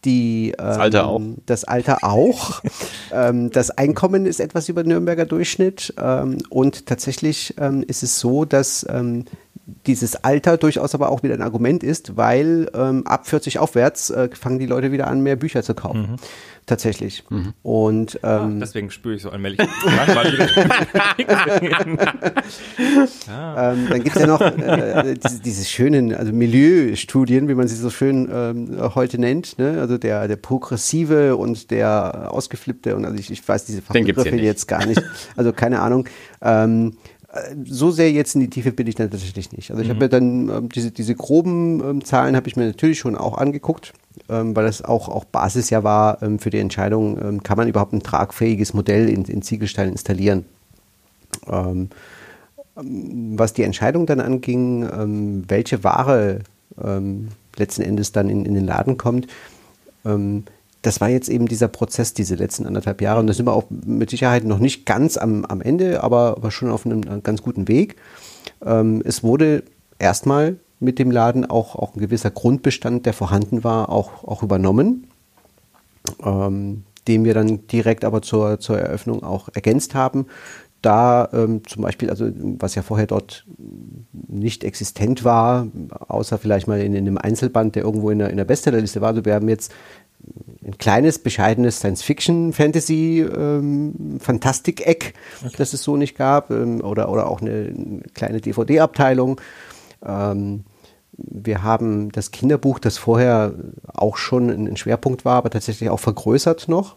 die, 0.07 0.55
ähm, 0.59 0.65
das 0.65 0.79
Alter 0.79 1.07
auch. 1.07 1.21
Das 1.45 1.65
Alter 1.65 1.99
auch. 2.03 2.63
ähm, 3.13 3.51
das 3.51 3.71
Einkommen 3.71 4.25
ist 4.25 4.41
etwas 4.41 4.71
über 4.71 4.85
Nürnberger 4.85 5.27
Durchschnitt. 5.27 5.93
Ähm, 6.01 6.39
und 6.49 6.87
tatsächlich 6.87 7.55
ähm, 7.59 7.85
ist 7.87 8.03
es 8.03 8.19
so, 8.19 8.47
dass 8.47 8.87
ähm, 8.89 9.27
dieses 9.87 10.25
Alter 10.25 10.57
durchaus 10.57 10.95
aber 10.95 11.11
auch 11.11 11.23
wieder 11.23 11.35
ein 11.35 11.43
Argument 11.43 11.83
ist, 11.83 12.17
weil 12.17 12.71
ähm, 12.75 13.07
ab 13.07 13.27
40 13.27 13.59
aufwärts 13.59 14.11
äh, 14.11 14.31
fangen 14.33 14.59
die 14.59 14.67
Leute 14.67 14.93
wieder 14.93 15.09
an, 15.09 15.21
mehr 15.21 15.37
Bücher 15.37 15.63
zu 15.63 15.75
kaufen. 15.75 16.13
Mhm 16.13 16.17
tatsächlich. 16.67 17.25
Mhm. 17.31 17.55
Und 17.63 18.21
ähm, 18.23 18.31
ah, 18.31 18.51
deswegen 18.61 18.91
spüre 18.91 19.15
ich 19.15 19.23
so 19.23 19.31
allmählich 19.31 19.59
ja. 19.59 19.67
ähm, 23.73 23.87
Dann 23.89 24.03
gibt 24.03 24.17
es 24.17 24.23
ja 24.23 24.27
noch 24.27 24.41
äh, 24.41 25.15
diese, 25.15 25.41
diese, 25.41 25.65
schönen 25.65 26.13
also 26.13 26.33
Milieustudien, 26.33 27.49
wie 27.49 27.55
man 27.55 27.69
sie 27.69 27.77
so 27.77 27.91
schön 27.91 28.29
ähm, 28.33 28.95
heute 28.95 29.19
nennt. 29.19 29.59
Ne? 29.59 29.79
Also 29.81 29.97
der, 29.97 30.27
der 30.27 30.37
progressive 30.37 31.37
und 31.37 31.71
der 31.71 32.33
ausgeflippte 32.33 32.97
und 32.97 33.05
also 33.05 33.17
ich, 33.17 33.31
ich 33.31 33.47
weiß 33.47 33.65
diese 33.65 33.83
Fachbegriffe 33.83 34.37
jetzt 34.37 34.67
gar 34.67 34.85
nicht. 34.85 35.03
Also 35.37 35.53
keine 35.53 35.81
Ahnung. 35.81 36.09
Ähm, 36.43 36.97
so 37.65 37.91
sehr 37.91 38.11
jetzt 38.11 38.35
in 38.35 38.41
die 38.41 38.51
Tiefe 38.51 38.73
bin 38.73 38.87
ich 38.87 38.95
dann 38.95 39.11
tatsächlich 39.11 39.53
nicht. 39.53 39.71
Also 39.71 39.83
ich 39.83 39.89
mhm. 39.89 39.93
habe 39.93 40.05
mir 40.05 40.09
dann 40.09 40.49
ähm, 40.49 40.69
diese, 40.71 40.91
diese 40.91 41.15
groben 41.15 41.81
ähm, 41.81 42.05
Zahlen 42.05 42.35
habe 42.35 42.49
ich 42.49 42.57
mir 42.57 42.67
natürlich 42.67 42.99
schon 42.99 43.17
auch 43.17 43.39
angeguckt 43.39 43.93
weil 44.29 44.67
das 44.67 44.83
auch, 44.83 45.09
auch 45.09 45.25
Basis 45.25 45.71
ja 45.71 45.85
war 45.85 46.23
ähm, 46.23 46.39
für 46.39 46.51
die 46.51 46.59
Entscheidung, 46.59 47.19
ähm, 47.23 47.43
kann 47.43 47.57
man 47.57 47.69
überhaupt 47.69 47.93
ein 47.93 48.03
tragfähiges 48.03 48.75
Modell 48.75 49.09
in, 49.09 49.25
in 49.25 49.43
Ziegelstein 49.43 49.91
installieren. 49.91 50.45
Ähm, 51.49 51.91
ähm, 52.77 53.39
was 53.39 53.53
die 53.53 53.63
Entscheidung 53.63 54.07
dann 54.07 54.21
anging, 54.21 54.83
ähm, 54.83 55.45
welche 55.49 55.85
Ware 55.85 56.41
letzten 57.57 57.81
Endes 57.81 58.13
dann 58.13 58.29
in, 58.29 58.45
in 58.45 58.53
den 58.53 58.67
Laden 58.67 58.99
kommt, 58.99 59.29
das 60.83 61.01
war 61.01 61.09
jetzt 61.09 61.29
eben 61.29 61.47
dieser 61.47 61.69
Prozess, 61.69 62.13
diese 62.13 62.35
letzten 62.35 62.67
anderthalb 62.67 63.01
Jahre. 63.01 63.21
Und 63.21 63.27
da 63.27 63.33
sind 63.33 63.47
wir 63.47 63.55
auch 63.55 63.65
mit 63.71 64.11
Sicherheit 64.11 64.45
noch 64.45 64.59
nicht 64.59 64.85
ganz 64.85 65.17
am, 65.17 65.45
am 65.47 65.63
Ende, 65.63 66.03
aber, 66.05 66.37
aber 66.37 66.51
schon 66.51 66.71
auf 66.71 66.85
einem, 66.85 67.03
einem 67.09 67.23
ganz 67.23 67.41
guten 67.41 67.67
Weg. 67.67 67.97
Ähm, 68.65 69.03
es 69.05 69.23
wurde 69.23 69.63
erstmal 69.99 70.57
mit 70.79 70.99
dem 70.99 71.11
Laden 71.11 71.49
auch, 71.49 71.75
auch 71.77 71.95
ein 71.95 72.01
gewisser 72.01 72.31
Grundbestand, 72.31 73.07
der 73.07 73.13
vorhanden 73.13 73.65
war, 73.65 73.89
auch, 73.89 74.25
auch 74.25 74.43
übernommen, 74.43 75.07
ähm, 76.23 76.85
den 77.09 77.25
wir 77.25 77.35
dann 77.35 77.67
direkt 77.69 78.05
aber 78.05 78.23
zur, 78.23 78.61
zur 78.61 78.79
Eröffnung 78.79 79.23
auch 79.23 79.49
ergänzt 79.55 79.95
haben. 79.95 80.27
Da 80.83 81.29
ähm, 81.33 81.63
zum 81.67 81.83
Beispiel, 81.83 82.11
also 82.11 82.31
was 82.59 82.75
ja 82.75 82.83
vorher 82.83 83.07
dort 83.07 83.47
nicht 84.13 84.63
existent 84.63 85.25
war, 85.25 85.67
außer 86.09 86.39
vielleicht 86.39 86.69
mal 86.69 86.81
in, 86.81 86.95
in 86.95 87.07
einem 87.07 87.19
Einzelband, 87.19 87.75
der 87.75 87.83
irgendwo 87.83 88.11
in 88.11 88.19
der, 88.19 88.31
in 88.31 88.37
der 88.37 88.45
Bestsellerliste 88.45 89.01
war. 89.01 89.09
Also 89.09 89.25
wir 89.25 89.35
haben 89.35 89.49
jetzt 89.49 89.73
ein 90.65 90.79
kleines, 90.79 91.19
bescheidenes 91.19 91.79
Science-Fiction, 91.79 92.53
Fantasy, 92.53 93.21
ähm, 93.21 94.19
Fantastik-Eck, 94.21 95.15
okay. 95.45 95.55
das 95.57 95.73
es 95.73 95.83
so 95.83 95.97
nicht 95.97 96.17
gab, 96.17 96.51
ähm, 96.51 96.81
oder, 96.83 97.11
oder 97.11 97.29
auch 97.29 97.41
eine, 97.41 97.73
eine 97.77 98.01
kleine 98.15 98.41
DVD-Abteilung. 98.41 99.41
Ähm, 100.07 100.65
wir 101.17 101.63
haben 101.63 102.13
das 102.13 102.31
Kinderbuch, 102.31 102.79
das 102.79 102.99
vorher 102.99 103.55
auch 103.93 104.17
schon 104.17 104.51
ein 104.51 104.77
Schwerpunkt 104.77 105.25
war, 105.25 105.37
aber 105.37 105.51
tatsächlich 105.51 105.89
auch 105.91 106.01
vergrößert 106.01 106.69
noch. 106.69 106.97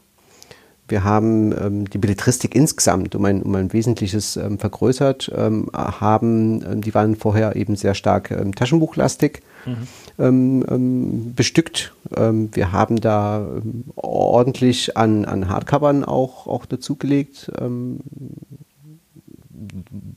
Wir 0.90 1.04
haben 1.04 1.52
ähm, 1.52 1.90
die 1.90 2.00
Belletristik 2.00 2.56
insgesamt 2.56 3.16
um 3.16 3.24
ein, 3.26 3.44
um 3.44 3.54
ein 3.56 3.72
Wesentliches 3.72 4.38
ähm, 4.38 4.58
vergrößert, 4.58 5.32
ähm, 5.36 5.70
haben, 5.72 6.64
ähm, 6.66 6.82
die 6.82 6.94
waren 6.96 7.16
vorher 7.16 7.56
eben 7.56 7.76
sehr 7.76 7.94
stark 7.94 8.32
ähm, 8.32 8.56
taschenbuchlastig 8.56 9.42
mhm. 9.66 9.88
Ähm, 10.22 11.34
bestückt. 11.34 11.94
wir 12.10 12.74
haben 12.74 13.00
da 13.00 13.48
ordentlich 13.96 14.98
an, 14.98 15.24
an 15.24 15.48
Hardcovern 15.48 16.04
auch, 16.04 16.46
auch 16.46 16.66
dazugelegt 16.66 17.50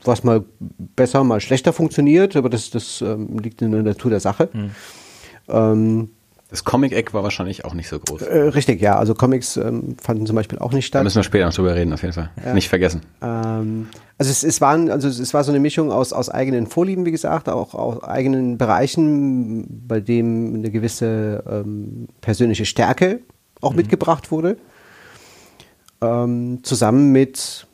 was 0.03 0.23
mal 0.23 0.43
besser, 0.95 1.23
mal 1.23 1.39
schlechter 1.41 1.73
funktioniert, 1.73 2.35
aber 2.35 2.49
das, 2.49 2.69
das 2.69 3.01
ähm, 3.01 3.37
liegt 3.39 3.61
in 3.61 3.71
der 3.71 3.83
Natur 3.83 4.11
der 4.11 4.19
Sache. 4.19 4.49
Hm. 4.51 4.71
Ähm, 5.49 6.09
das 6.53 6.63
Comic-Eck 6.63 7.15
war 7.15 7.23
wahrscheinlich 7.23 7.65
auch 7.65 7.73
nicht 7.73 7.87
so 7.87 7.99
groß. 7.99 8.21
Äh, 8.21 8.37
richtig, 8.49 8.79
ja. 8.79 8.95
Also 8.95 9.15
Comics 9.15 9.57
ähm, 9.57 9.95
fanden 9.99 10.27
zum 10.27 10.35
Beispiel 10.35 10.59
auch 10.59 10.71
nicht 10.71 10.85
statt. 10.85 10.99
Da 10.99 11.03
müssen 11.03 11.15
wir 11.15 11.23
später 11.23 11.47
noch 11.47 11.53
drüber 11.55 11.73
reden, 11.73 11.91
auf 11.93 12.03
jeden 12.03 12.13
Fall. 12.13 12.29
Ja. 12.45 12.53
Nicht 12.53 12.69
vergessen. 12.69 13.01
Ähm, 13.23 13.87
also 14.19 14.29
es, 14.29 14.43
es, 14.43 14.61
waren, 14.61 14.91
also 14.91 15.07
es 15.07 15.33
war 15.33 15.43
so 15.43 15.51
eine 15.51 15.59
Mischung 15.59 15.91
aus, 15.91 16.13
aus 16.13 16.29
eigenen 16.29 16.67
Vorlieben, 16.67 17.07
wie 17.07 17.11
gesagt, 17.11 17.49
auch 17.49 17.73
aus 17.73 18.03
eigenen 18.03 18.59
Bereichen, 18.59 19.65
bei 19.87 19.99
dem 19.99 20.53
eine 20.53 20.69
gewisse 20.69 21.43
ähm, 21.49 22.07
persönliche 22.21 22.65
Stärke 22.65 23.21
auch 23.59 23.71
mhm. 23.71 23.77
mitgebracht 23.77 24.29
wurde. 24.29 24.57
Ähm, 26.01 26.59
zusammen 26.61 27.11
mit 27.11 27.65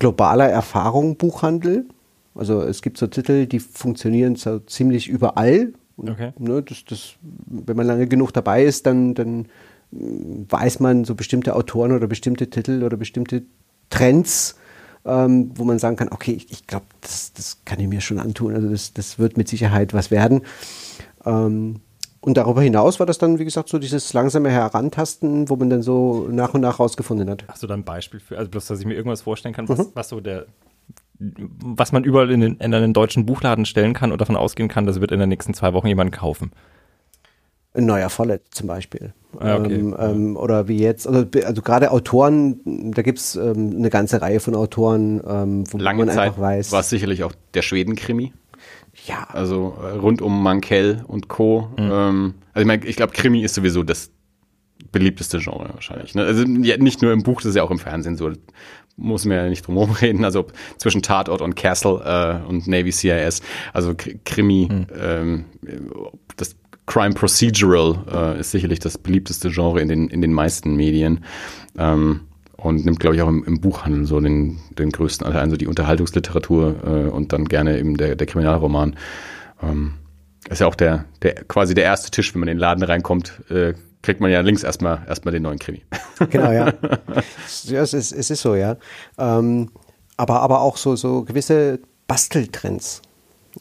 globaler 0.00 0.48
Erfahrung 0.48 1.16
Buchhandel. 1.16 1.86
Also 2.34 2.62
es 2.62 2.82
gibt 2.82 2.98
so 2.98 3.06
Titel, 3.06 3.46
die 3.46 3.60
funktionieren 3.60 4.34
so 4.34 4.58
ziemlich 4.58 5.08
überall. 5.08 5.72
Okay. 5.96 6.32
Ne, 6.38 6.62
das, 6.62 6.84
das, 6.86 7.14
wenn 7.46 7.76
man 7.76 7.86
lange 7.86 8.08
genug 8.08 8.32
dabei 8.32 8.64
ist, 8.64 8.86
dann, 8.86 9.14
dann 9.14 9.46
weiß 9.92 10.80
man 10.80 11.04
so 11.04 11.14
bestimmte 11.14 11.54
Autoren 11.54 11.92
oder 11.92 12.06
bestimmte 12.06 12.48
Titel 12.48 12.82
oder 12.82 12.96
bestimmte 12.96 13.42
Trends, 13.90 14.56
ähm, 15.04 15.50
wo 15.54 15.64
man 15.64 15.78
sagen 15.78 15.96
kann, 15.96 16.08
okay, 16.10 16.32
ich, 16.32 16.50
ich 16.50 16.66
glaube, 16.66 16.86
das, 17.00 17.32
das 17.32 17.58
kann 17.64 17.80
ich 17.80 17.88
mir 17.88 18.00
schon 18.00 18.18
antun. 18.18 18.54
Also 18.54 18.68
das, 18.68 18.94
das 18.94 19.18
wird 19.18 19.36
mit 19.36 19.48
Sicherheit 19.48 19.92
was 19.92 20.10
werden. 20.10 20.42
Ähm, 21.26 21.80
und 22.20 22.36
darüber 22.36 22.60
hinaus 22.60 22.98
war 23.00 23.06
das 23.06 23.18
dann, 23.18 23.38
wie 23.38 23.44
gesagt, 23.44 23.70
so 23.70 23.78
dieses 23.78 24.12
langsame 24.12 24.50
Herantasten, 24.50 25.48
wo 25.48 25.56
man 25.56 25.70
dann 25.70 25.82
so 25.82 26.28
nach 26.30 26.52
und 26.52 26.60
nach 26.60 26.78
rausgefunden 26.78 27.30
hat. 27.30 27.44
Hast 27.48 27.62
du 27.62 27.66
da 27.66 27.74
ein 27.74 27.84
Beispiel 27.84 28.20
für, 28.20 28.36
also 28.36 28.50
bloß, 28.50 28.66
dass 28.66 28.80
ich 28.80 28.86
mir 28.86 28.94
irgendwas 28.94 29.22
vorstellen 29.22 29.54
kann, 29.54 29.68
was, 29.68 29.78
mhm. 29.78 29.86
was 29.94 30.08
so 30.10 30.20
der, 30.20 30.46
was 31.18 31.92
man 31.92 32.04
überall 32.04 32.30
in 32.30 32.40
den, 32.40 32.56
in 32.56 32.74
einen 32.74 32.92
deutschen 32.92 33.24
Buchladen 33.24 33.64
stellen 33.64 33.94
kann 33.94 34.12
und 34.12 34.20
davon 34.20 34.36
ausgehen 34.36 34.68
kann, 34.68 34.86
das 34.86 35.00
wird 35.00 35.12
in 35.12 35.20
den 35.20 35.30
nächsten 35.30 35.54
zwei 35.54 35.72
Wochen 35.72 35.86
jemand 35.86 36.12
kaufen? 36.12 36.52
Ein 37.72 37.86
neuer 37.86 38.10
Follett 38.10 38.42
zum 38.50 38.66
Beispiel. 38.66 39.14
Ah, 39.38 39.56
okay. 39.56 39.74
ähm, 39.74 39.96
ähm, 39.98 40.36
oder 40.36 40.66
wie 40.66 40.78
jetzt, 40.78 41.06
also, 41.06 41.24
also 41.44 41.62
gerade 41.62 41.92
Autoren, 41.92 42.60
da 42.92 43.02
gibt 43.02 43.18
es 43.20 43.36
ähm, 43.36 43.76
eine 43.76 43.88
ganze 43.88 44.20
Reihe 44.20 44.40
von 44.40 44.56
Autoren, 44.56 45.22
ähm, 45.26 45.64
wo 45.70 45.78
Lange 45.78 46.04
man 46.04 46.14
Zeit 46.14 46.28
einfach 46.28 46.40
weiß. 46.40 46.72
War 46.72 46.82
sicherlich 46.82 47.22
auch 47.22 47.32
der 47.54 47.62
Schweden-Krimi? 47.62 48.32
Ja. 49.06 49.26
Also 49.30 49.76
äh, 49.82 49.96
rund 49.96 50.22
um 50.22 50.42
Mankell 50.42 51.04
und 51.06 51.28
Co. 51.28 51.68
Mhm. 51.76 51.90
Ähm, 51.90 52.34
also 52.52 52.62
ich 52.62 52.66
meine, 52.66 52.84
ich 52.86 52.96
glaube, 52.96 53.12
Krimi 53.12 53.42
ist 53.42 53.54
sowieso 53.54 53.82
das 53.82 54.10
beliebteste 54.92 55.38
Genre 55.38 55.70
wahrscheinlich. 55.72 56.14
Ne? 56.14 56.24
Also 56.24 56.44
ja, 56.44 56.76
nicht 56.76 57.02
nur 57.02 57.12
im 57.12 57.22
Buch, 57.22 57.40
das 57.40 57.50
ist 57.50 57.56
ja 57.56 57.62
auch 57.62 57.70
im 57.70 57.78
Fernsehen 57.78 58.16
so. 58.16 58.30
Muss 58.96 59.24
mir 59.24 59.36
ja 59.36 59.48
nicht 59.48 59.66
drum 59.66 59.76
herum 59.76 59.92
reden. 59.92 60.24
Also 60.24 60.46
zwischen 60.76 61.02
Tatort 61.02 61.40
und 61.40 61.56
Castle 61.56 62.02
äh, 62.04 62.48
und 62.48 62.66
Navy 62.66 62.92
CIS. 62.92 63.40
Also 63.72 63.94
Krimi, 64.24 64.68
mhm. 64.70 64.86
ähm, 64.98 65.44
das 66.36 66.56
Crime 66.86 67.14
Procedural 67.14 68.04
äh, 68.12 68.40
ist 68.40 68.50
sicherlich 68.50 68.80
das 68.80 68.98
beliebteste 68.98 69.50
Genre 69.50 69.80
in 69.80 69.88
den, 69.88 70.08
in 70.08 70.20
den 70.20 70.32
meisten 70.32 70.74
Medien. 70.74 71.24
Ähm, 71.78 72.22
und 72.62 72.84
nimmt, 72.84 73.00
glaube 73.00 73.16
ich, 73.16 73.22
auch 73.22 73.28
im, 73.28 73.44
im, 73.44 73.60
Buchhandel 73.60 74.04
so 74.06 74.20
den, 74.20 74.58
den 74.78 74.90
größten 74.90 75.26
Anteil 75.26 75.42
ein, 75.42 75.50
so 75.50 75.56
die 75.56 75.66
Unterhaltungsliteratur 75.66 76.74
äh, 76.84 77.10
und 77.10 77.32
dann 77.32 77.46
gerne 77.46 77.78
eben 77.78 77.96
der, 77.96 78.16
der 78.16 78.26
Kriminalroman. 78.26 78.96
Ähm, 79.62 79.94
ist 80.48 80.60
ja 80.60 80.66
auch 80.66 80.74
der, 80.74 81.04
der 81.22 81.34
quasi 81.44 81.74
der 81.74 81.84
erste 81.84 82.10
Tisch, 82.10 82.34
wenn 82.34 82.40
man 82.40 82.48
in 82.48 82.56
den 82.56 82.60
Laden 82.60 82.82
reinkommt, 82.82 83.42
äh, 83.50 83.74
kriegt 84.02 84.20
man 84.20 84.30
ja 84.30 84.40
links 84.40 84.62
erstmal 84.62 85.02
erstmal 85.06 85.32
den 85.32 85.42
neuen 85.42 85.58
Krimi. 85.58 85.82
Genau, 86.30 86.52
ja. 86.52 86.66
ja 87.64 87.80
es, 87.80 87.94
ist, 87.94 88.12
es 88.12 88.30
ist 88.30 88.42
so, 88.42 88.54
ja. 88.54 88.76
Ähm, 89.16 89.70
aber, 90.18 90.40
aber 90.40 90.60
auch 90.60 90.76
so, 90.76 90.96
so 90.96 91.24
gewisse 91.24 91.80
Basteltrends. 92.06 93.00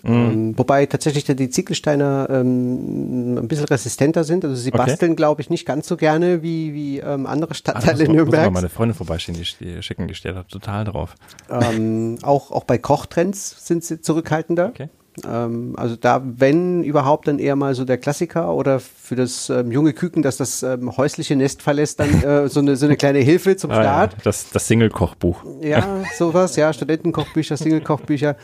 Mhm. 0.03 0.11
Ähm, 0.11 0.57
wobei 0.57 0.85
tatsächlich 0.85 1.23
die 1.23 1.49
Ziegelsteiner 1.49 2.27
ähm, 2.29 3.37
ein 3.37 3.47
bisschen 3.47 3.65
resistenter 3.65 4.23
sind. 4.23 4.45
Also 4.45 4.55
sie 4.55 4.69
okay. 4.69 4.77
basteln, 4.77 5.15
glaube 5.15 5.41
ich, 5.41 5.49
nicht 5.49 5.65
ganz 5.65 5.87
so 5.87 5.97
gerne 5.97 6.43
wie, 6.43 6.73
wie 6.73 6.99
ähm, 6.99 7.25
andere 7.25 7.53
Stadtteile 7.53 8.03
in 8.03 8.11
Nürnberg. 8.11 8.45
Muss 8.45 8.53
mal 8.53 8.61
meine 8.61 8.69
Freunde 8.69 8.93
vorbeischicken, 8.93 9.41
die, 9.41 9.65
die 9.65 9.83
schicken, 9.83 10.07
die 10.07 10.13
da 10.23 10.43
total 10.43 10.85
drauf. 10.85 11.15
Ähm, 11.49 12.17
auch, 12.21 12.51
auch 12.51 12.63
bei 12.63 12.77
Kochtrends 12.77 13.65
sind 13.65 13.83
sie 13.83 13.99
zurückhaltender. 13.99 14.67
Okay. 14.67 14.89
Ähm, 15.27 15.73
also 15.75 15.95
da, 15.95 16.21
wenn 16.23 16.83
überhaupt, 16.83 17.27
dann 17.27 17.39
eher 17.39 17.55
mal 17.55 17.73
so 17.73 17.83
der 17.83 17.97
Klassiker 17.97 18.53
oder 18.53 18.79
für 18.79 19.15
das 19.15 19.49
ähm, 19.49 19.71
junge 19.71 19.93
Küken, 19.93 20.21
das 20.21 20.37
das 20.37 20.63
häusliche 20.97 21.35
Nest 21.35 21.61
verlässt, 21.61 21.99
dann 21.99 22.23
äh, 22.23 22.47
so, 22.47 22.59
eine, 22.59 22.75
so 22.75 22.85
eine 22.85 22.95
kleine 22.95 23.19
Hilfe 23.19 23.57
zum 23.57 23.71
ah, 23.71 23.81
Start. 23.81 24.13
Ja, 24.13 24.19
das 24.23 24.51
das 24.51 24.67
Single-Kochbuch. 24.67 25.43
Ja, 25.61 26.03
sowas, 26.17 26.55
ja, 26.55 26.71
Studentenkochbücher, 26.71 27.57
Single-Kochbücher 27.57 28.35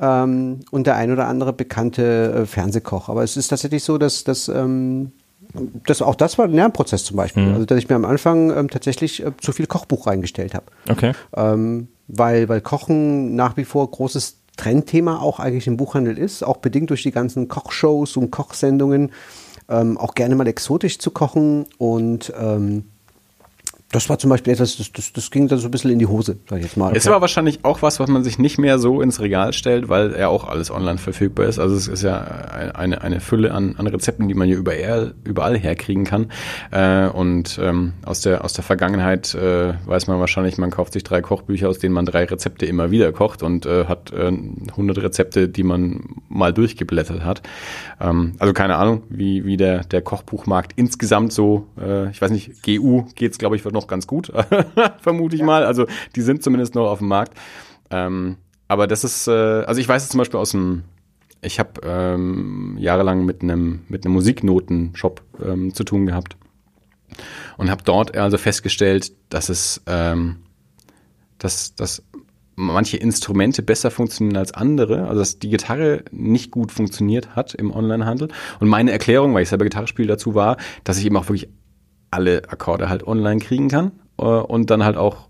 ähm, 0.00 0.60
und 0.70 0.86
der 0.86 0.96
ein 0.96 1.12
oder 1.12 1.26
andere 1.26 1.52
bekannte 1.52 2.42
äh, 2.42 2.46
Fernsehkoch. 2.46 3.08
Aber 3.08 3.22
es 3.22 3.36
ist 3.36 3.48
tatsächlich 3.48 3.84
so, 3.84 3.98
dass, 3.98 4.24
dass 4.24 4.48
ähm, 4.48 5.12
das, 5.86 6.02
auch 6.02 6.14
das 6.14 6.38
war 6.38 6.46
ein 6.46 6.52
Lernprozess 6.52 7.04
zum 7.04 7.16
Beispiel. 7.16 7.44
Mhm. 7.44 7.54
Also, 7.54 7.66
dass 7.66 7.78
ich 7.78 7.88
mir 7.88 7.96
am 7.96 8.04
Anfang 8.04 8.56
ähm, 8.56 8.70
tatsächlich 8.70 9.24
äh, 9.24 9.32
zu 9.40 9.52
viel 9.52 9.66
Kochbuch 9.66 10.06
reingestellt 10.06 10.54
habe. 10.54 10.66
Okay. 10.88 11.12
Ähm, 11.36 11.88
weil, 12.08 12.48
weil 12.48 12.60
Kochen 12.60 13.34
nach 13.36 13.56
wie 13.56 13.64
vor 13.64 13.88
großes 13.90 14.38
Trendthema 14.56 15.18
auch 15.20 15.40
eigentlich 15.40 15.66
im 15.66 15.76
Buchhandel 15.76 16.18
ist, 16.18 16.42
auch 16.42 16.58
bedingt 16.58 16.90
durch 16.90 17.02
die 17.02 17.12
ganzen 17.12 17.48
Kochshows 17.48 18.16
und 18.16 18.30
Kochsendungen, 18.30 19.12
ähm, 19.68 19.96
auch 19.96 20.14
gerne 20.14 20.34
mal 20.34 20.46
exotisch 20.46 20.98
zu 20.98 21.10
kochen 21.10 21.66
und 21.78 22.32
ähm, 22.38 22.84
das 23.92 24.08
war 24.08 24.18
zum 24.18 24.30
Beispiel 24.30 24.52
etwas, 24.52 24.76
das, 24.76 24.92
das, 24.92 25.12
das 25.12 25.30
ging 25.32 25.48
dann 25.48 25.58
so 25.58 25.66
ein 25.66 25.70
bisschen 25.72 25.90
in 25.90 25.98
die 25.98 26.06
Hose, 26.06 26.38
sag 26.48 26.58
ich 26.58 26.64
jetzt 26.64 26.76
mal. 26.76 26.96
Es 26.96 27.06
war 27.06 27.20
wahrscheinlich 27.20 27.64
auch 27.64 27.82
was, 27.82 27.98
was 27.98 28.08
man 28.08 28.22
sich 28.22 28.38
nicht 28.38 28.56
mehr 28.56 28.78
so 28.78 29.02
ins 29.02 29.20
Regal 29.20 29.52
stellt, 29.52 29.88
weil 29.88 30.16
ja 30.16 30.28
auch 30.28 30.46
alles 30.46 30.70
online 30.70 30.98
verfügbar 30.98 31.46
ist. 31.46 31.58
Also 31.58 31.74
es 31.74 31.88
ist 31.88 32.04
ja 32.04 32.20
eine, 32.20 33.02
eine 33.02 33.20
Fülle 33.20 33.52
an, 33.52 33.74
an 33.78 33.88
Rezepten, 33.88 34.28
die 34.28 34.34
man 34.34 34.46
hier 34.46 34.58
überall, 34.58 35.14
überall 35.24 35.58
herkriegen 35.58 36.04
kann. 36.04 36.30
Äh, 36.70 37.08
und 37.08 37.58
ähm, 37.60 37.94
aus, 38.04 38.20
der, 38.20 38.44
aus 38.44 38.52
der 38.52 38.62
Vergangenheit 38.62 39.34
äh, 39.34 39.74
weiß 39.84 40.06
man 40.06 40.20
wahrscheinlich, 40.20 40.56
man 40.56 40.70
kauft 40.70 40.92
sich 40.92 41.02
drei 41.02 41.20
Kochbücher, 41.20 41.68
aus 41.68 41.80
denen 41.80 41.94
man 41.94 42.06
drei 42.06 42.24
Rezepte 42.24 42.66
immer 42.66 42.92
wieder 42.92 43.10
kocht 43.10 43.42
und 43.42 43.66
äh, 43.66 43.86
hat 43.86 44.12
äh, 44.12 44.30
100 44.70 44.98
Rezepte, 44.98 45.48
die 45.48 45.64
man 45.64 46.20
mal 46.28 46.52
durchgeblättert 46.52 47.24
hat. 47.24 47.42
Ähm, 48.00 48.34
also 48.38 48.52
keine 48.52 48.76
Ahnung, 48.76 49.02
wie, 49.08 49.44
wie 49.44 49.56
der, 49.56 49.82
der 49.82 50.00
Kochbuchmarkt 50.02 50.74
insgesamt 50.76 51.32
so, 51.32 51.66
äh, 51.76 52.08
ich 52.10 52.22
weiß 52.22 52.30
nicht, 52.30 52.62
GU 52.62 53.06
geht's 53.16 53.40
glaube 53.40 53.56
ich, 53.56 53.64
wird 53.64 53.74
noch 53.74 53.79
ganz 53.86 54.06
gut, 54.06 54.32
vermute 55.00 55.34
ich 55.34 55.40
ja. 55.40 55.46
mal. 55.46 55.64
Also 55.64 55.86
die 56.16 56.22
sind 56.22 56.42
zumindest 56.42 56.74
noch 56.74 56.88
auf 56.88 56.98
dem 56.98 57.08
Markt. 57.08 57.34
Ähm, 57.90 58.36
aber 58.68 58.86
das 58.86 59.04
ist, 59.04 59.26
äh, 59.26 59.30
also 59.30 59.80
ich 59.80 59.88
weiß 59.88 60.02
es 60.04 60.08
zum 60.10 60.18
Beispiel 60.18 60.38
aus 60.38 60.52
dem, 60.52 60.84
ich 61.42 61.58
habe 61.58 61.80
ähm, 61.84 62.76
jahrelang 62.78 63.24
mit 63.24 63.42
einem 63.42 63.80
mit 63.88 64.04
einem 64.04 64.14
Musiknoten-Shop 64.14 65.22
ähm, 65.44 65.74
zu 65.74 65.84
tun 65.84 66.06
gehabt 66.06 66.36
und 67.56 67.70
habe 67.70 67.82
dort 67.84 68.16
also 68.16 68.38
festgestellt, 68.38 69.12
dass 69.28 69.48
es, 69.48 69.82
ähm, 69.86 70.36
dass, 71.38 71.74
dass 71.74 72.02
manche 72.56 72.96
Instrumente 72.96 73.62
besser 73.62 73.90
funktionieren 73.90 74.36
als 74.36 74.52
andere, 74.52 75.08
also 75.08 75.20
dass 75.20 75.38
die 75.38 75.48
Gitarre 75.48 76.04
nicht 76.10 76.50
gut 76.50 76.72
funktioniert 76.72 77.34
hat 77.34 77.54
im 77.54 77.74
Onlinehandel. 77.74 78.28
Und 78.60 78.68
meine 78.68 78.92
Erklärung, 78.92 79.34
weil 79.34 79.42
ich 79.42 79.48
selber 79.48 79.64
Gitarre 79.64 79.86
spiele, 79.86 80.08
dazu 80.08 80.34
war, 80.34 80.58
dass 80.84 80.98
ich 80.98 81.06
eben 81.06 81.16
auch 81.16 81.28
wirklich 81.28 81.48
alle 82.10 82.42
Akkorde 82.48 82.88
halt 82.88 83.06
online 83.06 83.40
kriegen 83.40 83.68
kann 83.68 83.92
äh, 84.18 84.24
und 84.24 84.70
dann 84.70 84.84
halt 84.84 84.96
auch 84.96 85.28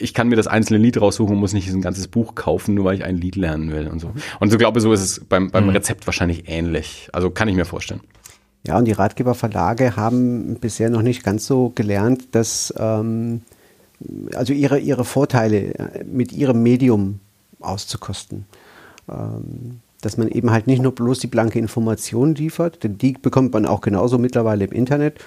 ich 0.00 0.14
kann 0.14 0.28
mir 0.28 0.36
das 0.36 0.46
einzelne 0.46 0.78
Lied 0.78 1.00
raussuchen 1.00 1.34
und 1.34 1.40
muss 1.40 1.52
nicht 1.52 1.68
ein 1.68 1.82
ganzes 1.82 2.06
Buch 2.06 2.36
kaufen, 2.36 2.74
nur 2.74 2.84
weil 2.84 2.94
ich 2.94 3.04
ein 3.04 3.16
Lied 3.16 3.34
lernen 3.34 3.72
will 3.72 3.88
und 3.88 3.98
so. 3.98 4.12
Und 4.38 4.50
so 4.50 4.56
glaube 4.56 4.80
so 4.80 4.92
ist 4.92 5.00
es 5.00 5.24
beim, 5.24 5.50
beim 5.50 5.64
mhm. 5.64 5.70
Rezept 5.70 6.06
wahrscheinlich 6.06 6.48
ähnlich. 6.48 7.08
Also 7.12 7.30
kann 7.30 7.48
ich 7.48 7.56
mir 7.56 7.64
vorstellen. 7.64 8.00
Ja, 8.66 8.78
und 8.78 8.84
die 8.84 8.92
Ratgeberverlage 8.92 9.96
haben 9.96 10.56
bisher 10.60 10.90
noch 10.90 11.02
nicht 11.02 11.24
ganz 11.24 11.46
so 11.46 11.72
gelernt, 11.74 12.34
dass 12.34 12.72
ähm, 12.76 13.42
also 14.34 14.52
ihre, 14.52 14.78
ihre 14.78 15.04
Vorteile 15.04 15.74
äh, 15.74 16.04
mit 16.04 16.32
ihrem 16.32 16.62
Medium 16.62 17.20
auszukosten. 17.60 18.46
Ähm, 19.08 19.80
dass 20.00 20.16
man 20.16 20.28
eben 20.28 20.50
halt 20.50 20.66
nicht 20.66 20.82
nur 20.82 20.94
bloß 20.94 21.18
die 21.18 21.26
blanke 21.26 21.58
Information 21.58 22.34
liefert, 22.34 22.84
denn 22.84 22.98
die 22.98 23.12
bekommt 23.12 23.52
man 23.52 23.66
auch 23.66 23.80
genauso 23.80 24.18
mittlerweile 24.18 24.64
im 24.64 24.72
Internet, 24.72 25.18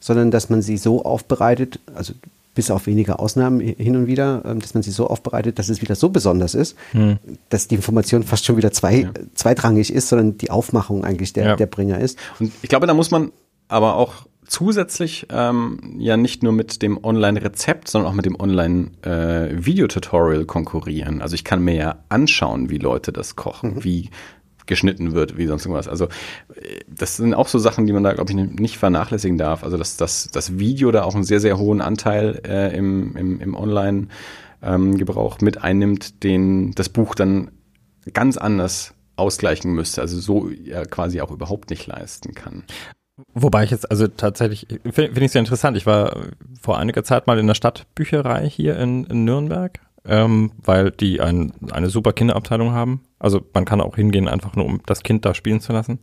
sondern 0.00 0.30
dass 0.30 0.50
man 0.50 0.62
sie 0.62 0.76
so 0.76 1.04
aufbereitet, 1.04 1.80
also 1.94 2.12
bis 2.54 2.70
auf 2.70 2.86
wenige 2.86 3.18
Ausnahmen 3.18 3.60
hin 3.60 3.96
und 3.96 4.06
wieder, 4.06 4.42
ähm, 4.44 4.60
dass 4.60 4.74
man 4.74 4.82
sie 4.82 4.90
so 4.90 5.06
aufbereitet, 5.06 5.58
dass 5.58 5.68
es 5.68 5.80
wieder 5.80 5.94
so 5.94 6.10
besonders 6.10 6.54
ist, 6.54 6.76
hm. 6.92 7.18
dass 7.48 7.66
die 7.66 7.76
Information 7.76 8.22
fast 8.22 8.44
schon 8.44 8.56
wieder 8.56 8.72
zwei, 8.72 9.00
ja. 9.00 9.10
zweitrangig 9.34 9.92
ist, 9.92 10.08
sondern 10.08 10.36
die 10.36 10.50
Aufmachung 10.50 11.04
eigentlich 11.04 11.32
der, 11.32 11.46
ja. 11.46 11.56
der 11.56 11.66
Bringer 11.66 11.98
ist. 11.98 12.18
Und 12.38 12.52
ich 12.62 12.68
glaube, 12.68 12.86
da 12.86 12.94
muss 12.94 13.10
man 13.10 13.32
aber 13.68 13.96
auch 13.96 14.26
zusätzlich 14.52 15.26
ähm, 15.30 15.96
ja 15.98 16.16
nicht 16.18 16.42
nur 16.42 16.52
mit 16.52 16.82
dem 16.82 17.02
Online-Rezept, 17.02 17.88
sondern 17.88 18.10
auch 18.10 18.14
mit 18.14 18.26
dem 18.26 18.38
Online-Videotutorial 18.38 20.42
äh, 20.42 20.44
konkurrieren. 20.44 21.22
Also 21.22 21.34
ich 21.34 21.44
kann 21.44 21.64
mir 21.64 21.74
ja 21.74 22.00
anschauen, 22.10 22.68
wie 22.68 22.76
Leute 22.76 23.12
das 23.12 23.34
kochen, 23.34 23.76
mhm. 23.76 23.84
wie 23.84 24.10
geschnitten 24.66 25.12
wird, 25.12 25.38
wie 25.38 25.46
sonst 25.46 25.64
irgendwas. 25.64 25.88
Also 25.88 26.08
das 26.86 27.16
sind 27.16 27.32
auch 27.34 27.48
so 27.48 27.58
Sachen, 27.58 27.86
die 27.86 27.94
man 27.94 28.04
da, 28.04 28.12
glaube 28.12 28.30
ich, 28.30 28.36
nicht 28.36 28.76
vernachlässigen 28.76 29.38
darf. 29.38 29.64
Also 29.64 29.78
dass 29.78 29.96
das, 29.96 30.28
das 30.30 30.58
Video 30.58 30.92
da 30.92 31.04
auch 31.04 31.14
einen 31.14 31.24
sehr, 31.24 31.40
sehr 31.40 31.56
hohen 31.58 31.80
Anteil 31.80 32.42
äh, 32.46 32.76
im, 32.76 33.16
im, 33.16 33.40
im 33.40 33.54
Online-Gebrauch 33.54 35.38
ähm, 35.40 35.44
mit 35.44 35.64
einnimmt, 35.64 36.22
den 36.24 36.74
das 36.74 36.90
Buch 36.90 37.14
dann 37.14 37.52
ganz 38.12 38.36
anders 38.36 38.92
ausgleichen 39.16 39.72
müsste, 39.72 40.02
also 40.02 40.20
so 40.20 40.50
ja 40.50 40.84
quasi 40.84 41.22
auch 41.22 41.30
überhaupt 41.30 41.70
nicht 41.70 41.86
leisten 41.86 42.34
kann. 42.34 42.64
Wobei 43.34 43.64
ich 43.64 43.70
jetzt, 43.70 43.90
also 43.90 44.08
tatsächlich, 44.08 44.66
finde 44.68 44.92
find 44.92 45.18
ich 45.18 45.32
sehr 45.32 45.40
interessant. 45.40 45.76
Ich 45.76 45.86
war 45.86 46.16
vor 46.60 46.78
einiger 46.78 47.04
Zeit 47.04 47.26
mal 47.26 47.38
in 47.38 47.46
der 47.46 47.54
Stadtbücherei 47.54 48.48
hier 48.48 48.78
in, 48.78 49.04
in 49.04 49.24
Nürnberg 49.24 49.80
ähm, 50.04 50.52
weil 50.62 50.90
die 50.90 51.20
ein, 51.20 51.52
eine 51.70 51.88
super 51.88 52.12
Kinderabteilung 52.12 52.72
haben. 52.72 53.02
Also 53.18 53.40
man 53.54 53.64
kann 53.64 53.80
auch 53.80 53.96
hingehen, 53.96 54.28
einfach 54.28 54.56
nur 54.56 54.66
um 54.66 54.80
das 54.86 55.02
Kind 55.02 55.24
da 55.24 55.34
spielen 55.34 55.60
zu 55.60 55.72
lassen. 55.72 56.00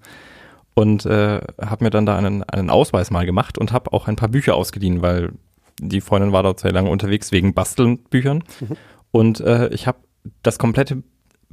Und 0.73 1.05
äh, 1.05 1.41
habe 1.61 1.83
mir 1.83 1.89
dann 1.89 2.05
da 2.05 2.17
einen, 2.17 2.43
einen 2.43 2.69
Ausweis 2.69 3.11
mal 3.11 3.25
gemacht 3.25 3.57
und 3.57 3.73
habe 3.73 3.91
auch 3.91 4.07
ein 4.07 4.15
paar 4.15 4.29
Bücher 4.29 4.55
ausgeliehen, 4.55 5.01
weil 5.01 5.33
die 5.81 6.01
Freundin 6.01 6.31
war 6.31 6.43
dort 6.43 6.59
sehr 6.59 6.71
lange 6.71 6.89
unterwegs 6.89 7.31
wegen 7.31 7.53
Bastelbüchern. 7.53 8.43
Mhm. 8.61 8.77
Und 9.11 9.39
äh, 9.41 9.69
ich 9.69 9.87
habe 9.87 9.99
das 10.43 10.59
komplette 10.59 11.03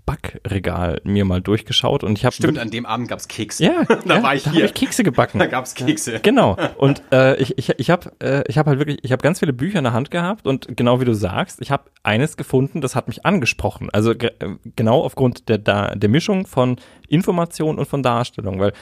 Backregal 0.06 1.00
mir 1.04 1.24
mal 1.24 1.40
durchgeschaut 1.42 2.04
und 2.04 2.16
ich 2.16 2.24
habe 2.24 2.34
stimmt 2.34 2.58
an 2.58 2.70
dem 2.70 2.86
Abend 2.86 3.08
gab's 3.08 3.26
Kekse. 3.28 3.64
Ja 3.64 3.84
da 4.06 4.16
ja, 4.16 4.22
war 4.22 4.34
ich 4.34 4.44
da 4.44 4.52
hier. 4.52 4.62
hab 4.62 4.70
ich 4.70 4.74
Kekse 4.74 5.02
gebacken. 5.02 5.38
Da 5.46 5.46
gab's 5.46 5.74
Kekse. 5.74 6.20
Genau. 6.20 6.56
Und 6.78 7.02
äh, 7.12 7.36
ich 7.36 7.58
ich 7.58 7.70
ich 7.78 7.90
habe 7.90 8.12
äh, 8.20 8.44
ich 8.48 8.56
habe 8.56 8.70
halt 8.70 8.78
wirklich 8.78 8.98
ich 9.02 9.12
habe 9.12 9.22
ganz 9.22 9.40
viele 9.40 9.52
Bücher 9.52 9.78
in 9.78 9.84
der 9.84 9.92
Hand 9.92 10.10
gehabt 10.10 10.46
und 10.46 10.76
genau 10.76 11.00
wie 11.00 11.04
du 11.04 11.12
sagst 11.12 11.60
ich 11.60 11.70
habe 11.70 11.84
eines 12.04 12.36
gefunden 12.36 12.80
das 12.80 12.94
hat 12.94 13.08
mich 13.08 13.26
angesprochen. 13.26 13.90
Also 13.92 14.14
ge 14.14 14.30
genau 14.76 15.02
aufgrund 15.02 15.48
der 15.48 15.58
der 15.58 16.08
Mischung 16.08 16.46
von 16.46 16.76
Information 17.08 17.78
und 17.78 17.86
von 17.86 18.02
Darstellung 18.02 18.60
weil 18.60 18.72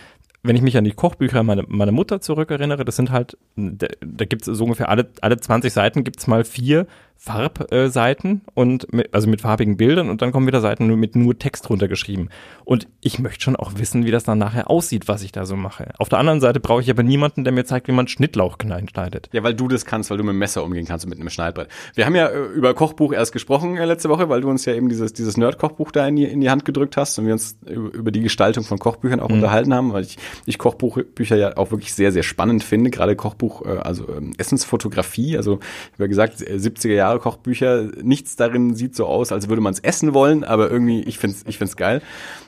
wenn 0.44 0.56
ich 0.56 0.62
mich 0.62 0.76
an 0.76 0.84
die 0.84 0.92
Kochbücher 0.92 1.42
meiner 1.42 1.64
meine 1.66 1.90
Mutter 1.90 2.20
zurückerinnere, 2.20 2.84
das 2.84 2.96
sind 2.96 3.10
halt, 3.10 3.38
da, 3.56 3.86
da 4.00 4.24
gibt 4.26 4.46
es 4.46 4.58
so 4.58 4.64
ungefähr 4.64 4.90
alle, 4.90 5.08
alle 5.22 5.38
20 5.38 5.72
Seiten 5.72 6.04
gibt's 6.04 6.26
mal 6.26 6.44
vier 6.44 6.86
Farbseiten 7.24 8.42
und 8.52 8.92
mit, 8.92 9.14
also 9.14 9.28
mit 9.28 9.40
farbigen 9.40 9.78
Bildern 9.78 10.10
und 10.10 10.20
dann 10.20 10.30
kommen 10.30 10.46
wieder 10.46 10.60
Seiten 10.60 10.86
nur 10.86 10.98
mit 10.98 11.16
nur 11.16 11.38
Text 11.38 11.70
runtergeschrieben. 11.70 12.28
Und 12.66 12.86
ich 13.00 13.18
möchte 13.18 13.42
schon 13.42 13.56
auch 13.56 13.72
wissen, 13.76 14.04
wie 14.04 14.10
das 14.10 14.24
dann 14.24 14.36
nachher 14.36 14.70
aussieht, 14.70 15.08
was 15.08 15.22
ich 15.22 15.32
da 15.32 15.46
so 15.46 15.56
mache. 15.56 15.88
Auf 15.98 16.10
der 16.10 16.18
anderen 16.18 16.40
Seite 16.40 16.60
brauche 16.60 16.82
ich 16.82 16.90
aber 16.90 17.02
niemanden, 17.02 17.44
der 17.44 17.52
mir 17.54 17.64
zeigt, 17.64 17.88
wie 17.88 17.92
man 17.92 18.08
Schnittlauch 18.08 18.58
schneidet. 18.90 19.30
Ja, 19.32 19.42
weil 19.42 19.54
du 19.54 19.68
das 19.68 19.86
kannst, 19.86 20.10
weil 20.10 20.18
du 20.18 20.24
mit 20.24 20.32
dem 20.32 20.38
Messer 20.38 20.62
umgehen 20.64 20.84
kannst 20.84 21.06
und 21.06 21.10
mit 21.10 21.18
einem 21.18 21.30
Schneidbrett. 21.30 21.68
Wir 21.94 22.04
haben 22.04 22.14
ja 22.14 22.28
äh, 22.28 22.44
über 22.44 22.74
Kochbuch 22.74 23.14
erst 23.14 23.32
gesprochen 23.32 23.78
äh, 23.78 23.86
letzte 23.86 24.10
Woche, 24.10 24.28
weil 24.28 24.42
du 24.42 24.50
uns 24.50 24.66
ja 24.66 24.74
eben 24.74 24.90
dieses, 24.90 25.14
dieses 25.14 25.38
Nerd-Kochbuch 25.38 25.92
da 25.92 26.06
in 26.06 26.16
die, 26.16 26.24
in 26.24 26.42
die 26.42 26.50
Hand 26.50 26.66
gedrückt 26.66 26.98
hast 26.98 27.18
und 27.18 27.24
wir 27.24 27.32
uns 27.32 27.56
über 27.66 28.10
die 28.10 28.20
Gestaltung 28.20 28.64
von 28.64 28.78
Kochbüchern 28.78 29.20
auch 29.20 29.30
mhm. 29.30 29.36
unterhalten 29.36 29.72
haben, 29.72 29.94
weil 29.94 30.04
ich, 30.04 30.18
ich 30.44 30.58
Kochbuchbücher 30.58 31.36
ja 31.36 31.56
auch 31.56 31.70
wirklich 31.70 31.94
sehr, 31.94 32.12
sehr 32.12 32.22
spannend 32.22 32.62
finde. 32.62 32.90
Gerade 32.90 33.16
Kochbuch, 33.16 33.64
äh, 33.64 33.78
also 33.78 34.06
ähm, 34.14 34.34
Essensfotografie, 34.36 35.38
also 35.38 35.54
ich 35.54 35.92
habe 35.94 36.04
ja 36.04 36.06
gesagt, 36.08 36.38
70er 36.40 36.92
Jahre 36.92 37.03
Jahre 37.04 37.18
Kochbücher, 37.18 37.90
nichts 38.02 38.36
darin 38.36 38.74
sieht 38.74 38.96
so 38.96 39.06
aus, 39.06 39.32
als 39.32 39.48
würde 39.48 39.62
man 39.62 39.72
es 39.72 39.80
essen 39.80 40.14
wollen, 40.14 40.44
aber 40.44 40.70
irgendwie, 40.70 41.02
ich 41.02 41.18
finde 41.18 41.36
es 41.36 41.44
ich 41.46 41.58
find's 41.58 41.76
geil. 41.76 42.02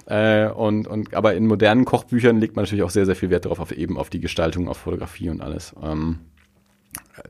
Äh, 0.06 0.48
und, 0.48 0.86
und, 0.86 1.14
aber 1.14 1.34
in 1.34 1.46
modernen 1.46 1.84
Kochbüchern 1.84 2.40
legt 2.40 2.56
man 2.56 2.64
natürlich 2.64 2.84
auch 2.84 2.90
sehr, 2.90 3.06
sehr 3.06 3.16
viel 3.16 3.30
Wert 3.30 3.44
darauf, 3.44 3.60
auf 3.60 3.72
eben 3.72 3.98
auf 3.98 4.10
die 4.10 4.20
Gestaltung, 4.20 4.68
auf 4.68 4.78
Fotografie 4.78 5.30
und 5.30 5.40
alles. 5.40 5.74
Ähm, 5.82 6.20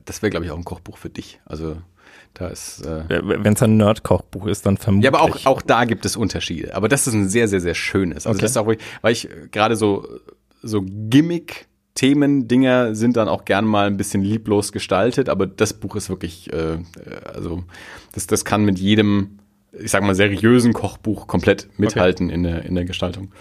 das 0.05 0.21
wäre, 0.21 0.29
glaube 0.29 0.45
ich, 0.45 0.51
auch 0.51 0.57
ein 0.57 0.65
Kochbuch 0.65 0.97
für 0.97 1.09
dich. 1.09 1.39
Also 1.45 1.77
da 2.33 2.47
ist. 2.47 2.85
Äh 2.85 3.03
Wenn 3.09 3.53
es 3.53 3.61
ein 3.61 3.77
Nerd-Kochbuch 3.77 4.47
ist, 4.47 4.65
dann 4.65 4.77
vermutlich. 4.77 5.11
Ja, 5.11 5.17
aber 5.17 5.23
auch, 5.23 5.45
auch 5.45 5.61
da 5.61 5.85
gibt 5.85 6.05
es 6.05 6.15
Unterschiede. 6.15 6.75
Aber 6.75 6.87
das 6.87 7.07
ist 7.07 7.13
ein 7.13 7.29
sehr, 7.29 7.47
sehr, 7.47 7.61
sehr 7.61 7.73
schönes. 7.73 8.27
Also 8.27 8.37
okay. 8.37 8.41
das 8.41 8.51
ist 8.51 8.57
auch, 8.57 8.67
weil 9.01 9.11
ich 9.11 9.29
gerade 9.51 9.75
so, 9.75 10.07
so 10.61 10.83
Gimmick 10.83 11.67
Themen, 11.97 12.47
Dinger 12.47 12.93
sind 12.93 13.17
dann 13.17 13.27
auch 13.27 13.43
gern 13.43 13.65
mal 13.65 13.87
ein 13.87 13.97
bisschen 13.97 14.21
lieblos 14.21 14.71
gestaltet, 14.71 15.29
aber 15.29 15.47
das 15.47 15.73
Buch 15.73 15.95
ist 15.95 16.09
wirklich, 16.09 16.53
äh, 16.53 16.77
also 17.33 17.63
das, 18.13 18.27
das 18.27 18.45
kann 18.45 18.63
mit 18.63 18.77
jedem, 18.77 19.39
ich 19.71 19.89
sag 19.89 20.03
mal, 20.03 20.13
seriösen 20.13 20.73
Kochbuch 20.73 21.25
komplett 21.25 21.67
mithalten 21.79 22.27
okay. 22.27 22.35
in, 22.35 22.43
der, 22.43 22.65
in 22.65 22.75
der 22.75 22.85
Gestaltung. 22.85 23.31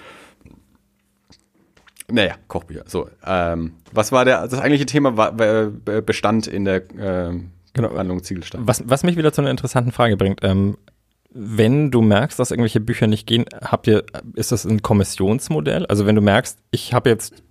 Naja, 2.10 2.36
Kochbücher. 2.48 2.84
So, 2.86 3.10
ähm, 3.26 3.72
was 3.92 4.10
war 4.10 4.24
der, 4.24 4.48
das 4.48 4.58
eigentliche 4.58 4.86
Thema 4.86 5.18
war, 5.18 5.38
äh, 5.38 5.70
bestand 6.00 6.46
in 6.46 6.64
der 6.64 6.76
äh, 6.76 7.38
genau. 7.74 7.94
Handlung 7.94 8.22
Ziegelstein? 8.22 8.62
Was, 8.64 8.88
was 8.88 9.02
mich 9.02 9.18
wieder 9.18 9.34
zu 9.34 9.42
einer 9.42 9.50
interessanten 9.50 9.92
Frage 9.92 10.16
bringt, 10.16 10.40
ähm, 10.42 10.78
wenn 11.30 11.90
du 11.90 12.00
merkst, 12.00 12.38
dass 12.38 12.52
irgendwelche 12.52 12.80
Bücher 12.80 13.06
nicht 13.06 13.26
gehen, 13.26 13.44
habt 13.60 13.86
ihr, 13.86 14.04
ist 14.34 14.50
das 14.50 14.64
ein 14.64 14.80
Kommissionsmodell? 14.80 15.84
Also 15.84 16.06
wenn 16.06 16.14
du 16.14 16.22
merkst, 16.22 16.58
ich 16.70 16.94
habe 16.94 17.10
jetzt 17.10 17.42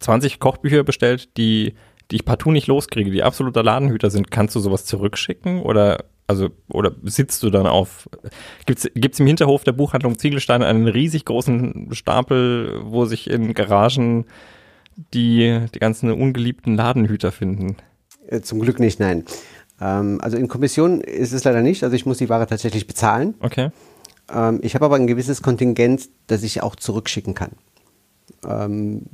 20 0.00 0.40
Kochbücher 0.40 0.82
bestellt, 0.82 1.36
die, 1.36 1.74
die 2.10 2.16
ich 2.16 2.24
partout 2.24 2.52
nicht 2.52 2.66
loskriege, 2.66 3.10
die 3.10 3.22
absoluter 3.22 3.62
Ladenhüter 3.62 4.10
sind, 4.10 4.30
kannst 4.30 4.56
du 4.56 4.60
sowas 4.60 4.84
zurückschicken 4.84 5.62
oder 5.62 6.04
also 6.26 6.48
oder 6.68 6.92
sitzt 7.02 7.42
du 7.42 7.50
dann 7.50 7.66
auf 7.66 8.08
gibt's 8.64 8.88
gibt's 8.94 9.18
im 9.18 9.26
Hinterhof 9.26 9.64
der 9.64 9.72
Buchhandlung 9.72 10.16
Ziegelstein 10.16 10.62
einen 10.62 10.86
riesig 10.86 11.24
großen 11.24 11.88
Stapel, 11.90 12.80
wo 12.84 13.04
sich 13.04 13.28
in 13.28 13.52
Garagen 13.52 14.26
die 15.12 15.60
die 15.74 15.78
ganzen 15.78 16.12
ungeliebten 16.12 16.76
Ladenhüter 16.76 17.32
finden? 17.32 17.76
Äh, 18.28 18.42
zum 18.42 18.60
Glück 18.60 18.78
nicht, 18.78 19.00
nein. 19.00 19.24
Ähm, 19.80 20.20
also 20.22 20.36
in 20.36 20.46
Kommission 20.48 21.00
ist 21.00 21.32
es 21.32 21.44
leider 21.44 21.62
nicht. 21.62 21.82
Also 21.82 21.96
ich 21.96 22.06
muss 22.06 22.18
die 22.18 22.28
Ware 22.28 22.46
tatsächlich 22.46 22.86
bezahlen. 22.86 23.34
Okay. 23.40 23.70
Ähm, 24.32 24.60
ich 24.62 24.74
habe 24.74 24.84
aber 24.84 24.96
ein 24.96 25.06
gewisses 25.06 25.42
Kontingent, 25.42 26.08
das 26.26 26.42
ich 26.42 26.62
auch 26.62 26.76
zurückschicken 26.76 27.34
kann. 27.34 27.52
Ähm, 28.46 29.06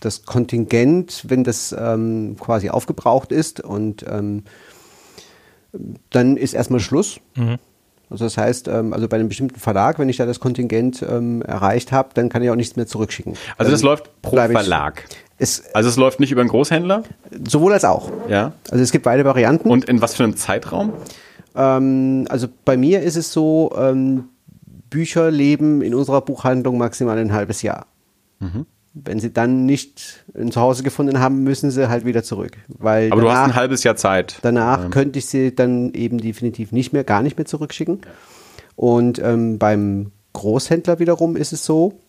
das 0.00 0.24
Kontingent, 0.24 1.24
wenn 1.28 1.44
das 1.44 1.74
ähm, 1.78 2.36
quasi 2.38 2.70
aufgebraucht 2.70 3.32
ist 3.32 3.60
und 3.60 4.04
ähm, 4.08 4.44
dann 6.10 6.36
ist 6.36 6.54
erstmal 6.54 6.80
Schluss. 6.80 7.20
Mhm. 7.36 7.58
Also 8.10 8.24
das 8.24 8.36
heißt, 8.36 8.66
ähm, 8.68 8.92
also 8.92 9.06
bei 9.08 9.16
einem 9.16 9.28
bestimmten 9.28 9.60
Verlag, 9.60 9.98
wenn 9.98 10.08
ich 10.08 10.16
da 10.16 10.26
das 10.26 10.40
Kontingent 10.40 11.04
ähm, 11.08 11.42
erreicht 11.42 11.92
habe, 11.92 12.10
dann 12.14 12.28
kann 12.28 12.42
ich 12.42 12.50
auch 12.50 12.56
nichts 12.56 12.74
mehr 12.74 12.86
zurückschicken. 12.86 13.34
Also 13.56 13.70
das 13.70 13.82
läuft 13.82 14.10
pro 14.20 14.36
Verlag. 14.36 15.04
Es, 15.38 15.72
also 15.74 15.88
es 15.88 15.96
läuft 15.96 16.18
nicht 16.18 16.32
über 16.32 16.40
einen 16.40 16.50
Großhändler? 16.50 17.04
Sowohl 17.48 17.72
als 17.72 17.84
auch. 17.84 18.10
Ja. 18.28 18.52
Also 18.70 18.82
es 18.82 18.90
gibt 18.90 19.04
beide 19.04 19.24
Varianten. 19.24 19.70
Und 19.70 19.88
in 19.88 20.02
was 20.02 20.16
für 20.16 20.24
einem 20.24 20.36
Zeitraum? 20.36 20.92
Ähm, 21.54 22.26
also 22.28 22.48
bei 22.64 22.76
mir 22.76 23.00
ist 23.02 23.16
es 23.16 23.32
so, 23.32 23.72
ähm, 23.76 24.24
Bücher 24.90 25.30
leben 25.30 25.80
in 25.82 25.94
unserer 25.94 26.20
Buchhandlung 26.20 26.76
maximal 26.76 27.16
ein 27.16 27.32
halbes 27.32 27.62
Jahr. 27.62 27.86
Mhm. 28.40 28.66
Wenn 28.92 29.20
sie 29.20 29.32
dann 29.32 29.66
nicht 29.66 30.24
ein 30.34 30.50
Zuhause 30.50 30.82
gefunden 30.82 31.20
haben, 31.20 31.44
müssen 31.44 31.70
sie 31.70 31.88
halt 31.88 32.04
wieder 32.04 32.24
zurück. 32.24 32.56
Weil 32.66 33.12
Aber 33.12 33.22
danach, 33.22 33.34
du 33.34 33.38
hast 33.38 33.48
ein 33.50 33.54
halbes 33.54 33.84
Jahr 33.84 33.96
Zeit. 33.96 34.38
Danach 34.42 34.86
ähm. 34.86 34.90
könnte 34.90 35.18
ich 35.18 35.26
sie 35.26 35.54
dann 35.54 35.92
eben 35.92 36.18
definitiv 36.18 36.72
nicht 36.72 36.92
mehr, 36.92 37.04
gar 37.04 37.22
nicht 37.22 37.38
mehr 37.38 37.46
zurückschicken. 37.46 38.00
Und 38.74 39.20
ähm, 39.20 39.58
beim 39.58 40.10
Großhändler 40.32 40.98
wiederum 40.98 41.36
ist 41.36 41.52
es 41.52 41.64
so, 41.64 42.00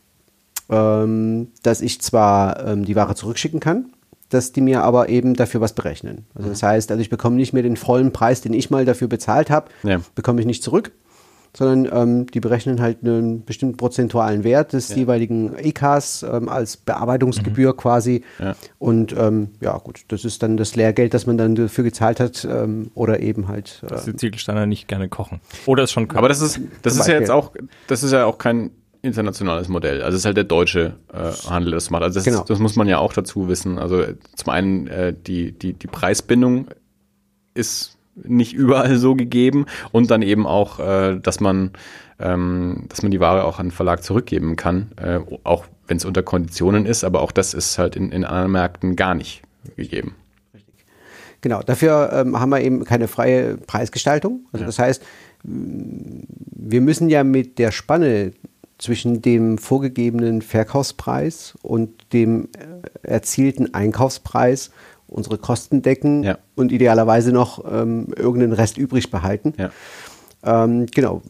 ähm, 0.69 1.49
dass 1.63 1.81
ich 1.81 2.01
zwar 2.01 2.65
ähm, 2.65 2.85
die 2.85 2.95
Ware 2.95 3.13
zurückschicken 3.13 3.59
kann, 3.59 3.93
dass 4.29 4.53
die 4.53 4.61
mir 4.61 4.83
aber 4.83 5.09
eben 5.09 5.35
dafür 5.35 5.61
was 5.61 5.73
berechnen. 5.73 6.25
Also 6.33 6.49
das 6.49 6.63
heißt, 6.63 6.89
also 6.91 7.01
ich 7.01 7.09
bekomme 7.09 7.35
nicht 7.35 7.53
mehr 7.53 7.63
den 7.63 7.77
vollen 7.77 8.13
Preis, 8.13 8.41
den 8.41 8.53
ich 8.53 8.69
mal 8.69 8.85
dafür 8.85 9.07
bezahlt 9.07 9.49
habe, 9.49 9.69
ja. 9.83 10.01
bekomme 10.15 10.39
ich 10.39 10.47
nicht 10.47 10.63
zurück, 10.63 10.91
sondern 11.55 11.89
ähm, 11.91 12.27
die 12.27 12.39
berechnen 12.39 12.79
halt 12.81 12.99
einen 13.03 13.43
bestimmten 13.43 13.77
prozentualen 13.77 14.43
Wert 14.43 14.73
des 14.73 14.89
Ja. 14.89 14.95
jeweiligen 14.97 15.53
EKs 15.57 16.23
ähm, 16.23 16.47
als 16.49 16.77
Bearbeitungsgebühr 16.77 17.75
quasi. 17.75 18.23
Ja. 18.39 18.55
Und 18.79 19.13
ähm, 19.17 19.49
ja, 19.59 19.77
gut, 19.77 20.01
das 20.07 20.23
ist 20.25 20.41
dann 20.43 20.55
das 20.57 20.75
Lehrgeld, 20.75 21.13
das 21.13 21.25
man 21.27 21.37
dann 21.37 21.55
dafür 21.55 21.83
gezahlt 21.83 22.19
hat 22.19 22.47
oder 22.93 23.19
eben 23.19 23.47
halt. 23.47 23.81
Dass 23.87 24.07
Äh, 24.07 24.11
die 24.11 24.17
Ziegelsteiner 24.17 24.65
nicht 24.65 24.87
gerne 24.87 25.09
kochen. 25.09 25.41
Oder 25.65 25.83
es 25.83 25.91
schon 25.91 26.07
können. 26.07 26.19
Aber 26.19 26.29
das 26.29 26.41
ist, 26.41 26.59
das 26.81 26.95
ist 26.95 27.07
ja 27.07 27.15
jetzt 27.19 27.31
auch, 27.31 27.51
das 27.87 28.03
ist 28.03 28.11
ja 28.11 28.25
auch 28.25 28.37
kein 28.37 28.71
internationales 29.01 29.67
Modell. 29.67 30.01
Also 30.03 30.15
es 30.15 30.21
ist 30.21 30.25
halt 30.25 30.37
der 30.37 30.43
deutsche 30.43 30.93
äh, 31.11 31.31
Handel, 31.49 31.71
das 31.73 31.89
macht. 31.89 32.03
Also 32.03 32.19
das, 32.19 32.23
Genau. 32.25 32.43
das 32.43 32.59
muss 32.59 32.75
man 32.75 32.87
ja 32.87 32.99
auch 32.99 33.13
dazu 33.13 33.47
wissen. 33.47 33.79
Also 33.79 34.03
zum 34.35 34.49
einen 34.53 34.87
äh, 34.87 35.13
die, 35.13 35.51
die, 35.51 35.73
die 35.73 35.87
Preisbindung 35.87 36.67
ist 37.53 37.97
nicht 38.15 38.53
überall 38.53 38.97
so 38.97 39.15
gegeben 39.15 39.65
und 39.91 40.11
dann 40.11 40.21
eben 40.21 40.45
auch, 40.45 40.79
äh, 40.79 41.19
dass 41.19 41.39
man 41.39 41.71
ähm, 42.19 42.85
dass 42.89 43.01
man 43.01 43.11
die 43.11 43.19
Ware 43.19 43.43
auch 43.43 43.59
an 43.59 43.67
den 43.67 43.71
Verlag 43.71 44.03
zurückgeben 44.03 44.55
kann, 44.55 44.91
äh, 44.97 45.19
auch 45.43 45.65
wenn 45.87 45.97
es 45.97 46.05
unter 46.05 46.23
Konditionen 46.23 46.85
ist, 46.85 47.03
aber 47.03 47.21
auch 47.21 47.31
das 47.31 47.53
ist 47.53 47.77
halt 47.77 47.95
in, 47.95 48.11
in 48.11 48.23
anderen 48.23 48.51
Märkten 48.51 48.95
gar 48.95 49.15
nicht 49.15 49.41
gegeben. 49.75 50.15
Genau, 51.41 51.61
dafür 51.63 52.11
ähm, 52.13 52.39
haben 52.39 52.49
wir 52.49 52.61
eben 52.61 52.85
keine 52.85 53.07
freie 53.07 53.57
Preisgestaltung. 53.57 54.45
Also 54.53 54.65
das 54.65 54.77
heißt, 54.77 55.03
wir 55.43 56.81
müssen 56.81 57.09
ja 57.09 57.23
mit 57.23 57.57
der 57.57 57.71
Spanne 57.71 58.33
zwischen 58.77 59.21
dem 59.21 59.57
vorgegebenen 59.57 60.41
Verkaufspreis 60.41 61.55
und 61.63 62.13
dem 62.13 62.49
äh, 63.03 63.07
erzielten 63.07 63.73
Einkaufspreis 63.73 64.71
unsere 65.11 65.37
Kosten 65.37 65.81
decken 65.83 66.23
Ja. 66.23 66.37
und 66.55 66.71
idealerweise 66.71 67.31
noch 67.31 67.63
ähm, 67.71 68.07
irgendeinen 68.15 68.53
Rest 68.53 68.77
übrig 68.77 69.11
behalten. 69.11 69.53
Ja. 69.57 69.69
Ähm, 70.43 70.87
genau. 70.87 71.21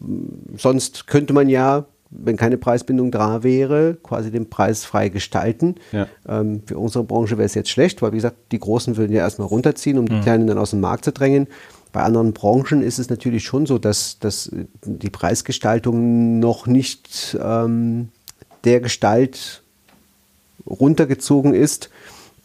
Sonst 0.55 1.07
könnte 1.07 1.33
man 1.33 1.49
ja, 1.49 1.85
wenn 2.11 2.37
keine 2.37 2.57
Preisbindung 2.57 3.11
da 3.11 3.43
wäre, 3.43 3.97
quasi 4.03 4.31
den 4.31 4.49
Preis 4.49 4.85
frei 4.85 5.09
gestalten. 5.09 5.75
Ja. 5.91 6.07
Ähm, 6.29 6.61
für 6.65 6.77
unsere 6.77 7.03
Branche 7.03 7.37
wäre 7.37 7.45
es 7.45 7.55
jetzt 7.55 7.69
schlecht, 7.69 8.01
weil 8.01 8.11
wie 8.11 8.17
gesagt, 8.17 8.37
die 8.51 8.59
Großen 8.59 8.95
würden 8.97 9.11
ja 9.13 9.19
erstmal 9.19 9.47
runterziehen, 9.47 9.97
um 9.97 10.07
die 10.07 10.19
Kleinen 10.21 10.47
dann 10.47 10.57
aus 10.57 10.69
dem 10.69 10.79
Markt 10.79 11.03
zu 11.05 11.11
drängen. 11.11 11.47
Bei 11.91 12.03
anderen 12.03 12.31
Branchen 12.31 12.81
ist 12.81 12.99
es 12.99 13.09
natürlich 13.09 13.43
schon 13.43 13.65
so, 13.65 13.77
dass, 13.77 14.17
dass 14.19 14.49
die 14.85 15.09
Preisgestaltung 15.09 16.39
noch 16.39 16.67
nicht 16.67 17.37
ähm, 17.43 18.09
der 18.63 18.79
Gestalt 18.79 19.61
runtergezogen 20.65 21.53
ist, 21.53 21.89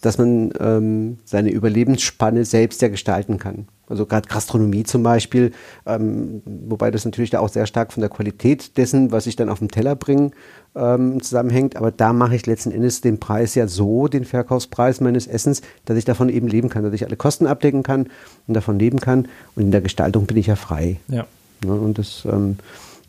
dass 0.06 0.18
man 0.18 0.52
ähm, 0.60 1.18
seine 1.24 1.50
Überlebensspanne 1.50 2.44
selbst 2.44 2.80
ja 2.80 2.86
gestalten 2.86 3.38
kann. 3.38 3.66
Also 3.88 4.06
gerade 4.06 4.28
Gastronomie 4.28 4.84
zum 4.84 5.02
Beispiel, 5.02 5.50
ähm, 5.84 6.42
wobei 6.44 6.92
das 6.92 7.04
natürlich 7.04 7.30
da 7.30 7.40
auch 7.40 7.48
sehr 7.48 7.66
stark 7.66 7.92
von 7.92 8.02
der 8.02 8.10
Qualität 8.10 8.76
dessen, 8.76 9.10
was 9.10 9.26
ich 9.26 9.34
dann 9.34 9.48
auf 9.48 9.58
dem 9.58 9.68
Teller 9.68 9.96
bringe, 9.96 10.30
ähm, 10.76 11.20
zusammenhängt. 11.20 11.74
Aber 11.74 11.90
da 11.90 12.12
mache 12.12 12.36
ich 12.36 12.46
letzten 12.46 12.70
Endes 12.70 13.00
den 13.00 13.18
Preis 13.18 13.56
ja 13.56 13.66
so, 13.66 14.06
den 14.06 14.24
Verkaufspreis 14.24 15.00
meines 15.00 15.26
Essens, 15.26 15.62
dass 15.86 15.98
ich 15.98 16.04
davon 16.04 16.28
eben 16.28 16.46
leben 16.46 16.68
kann, 16.68 16.84
dass 16.84 16.94
ich 16.94 17.04
alle 17.04 17.16
Kosten 17.16 17.48
abdecken 17.48 17.82
kann 17.82 18.06
und 18.46 18.54
davon 18.54 18.78
leben 18.78 19.00
kann. 19.00 19.26
Und 19.56 19.64
in 19.64 19.70
der 19.72 19.80
Gestaltung 19.80 20.26
bin 20.26 20.36
ich 20.36 20.46
ja 20.46 20.54
frei. 20.54 21.00
ja. 21.08 21.26
Ne, 21.64 21.72
und 21.72 21.98
das 21.98 22.24
ähm, 22.30 22.58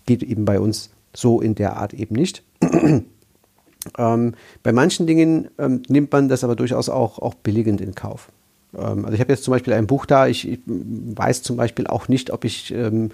geht 0.07 0.23
eben 0.23 0.45
bei 0.45 0.59
uns 0.59 0.89
so 1.13 1.41
in 1.41 1.53
der 1.53 1.77
Art 1.77 1.93
eben 1.93 2.15
nicht. 2.15 2.41
Ähm, 3.97 4.33
bei 4.63 4.71
manchen 4.71 5.07
Dingen 5.07 5.49
ähm, 5.57 5.81
nimmt 5.87 6.11
man 6.11 6.29
das 6.29 6.43
aber 6.43 6.55
durchaus 6.55 6.89
auch, 6.89 7.19
auch 7.19 7.33
billigend 7.35 7.81
in 7.81 7.95
Kauf. 7.95 8.29
Ähm, 8.75 9.05
also 9.05 9.13
ich 9.13 9.19
habe 9.19 9.31
jetzt 9.31 9.43
zum 9.43 9.51
Beispiel 9.51 9.73
ein 9.73 9.87
Buch 9.87 10.05
da, 10.05 10.27
ich, 10.27 10.47
ich 10.47 10.59
weiß 10.65 11.43
zum 11.43 11.57
Beispiel 11.57 11.87
auch 11.87 12.07
nicht, 12.07 12.31
ob 12.31 12.45
ich 12.45 12.73
ähm, 12.73 13.11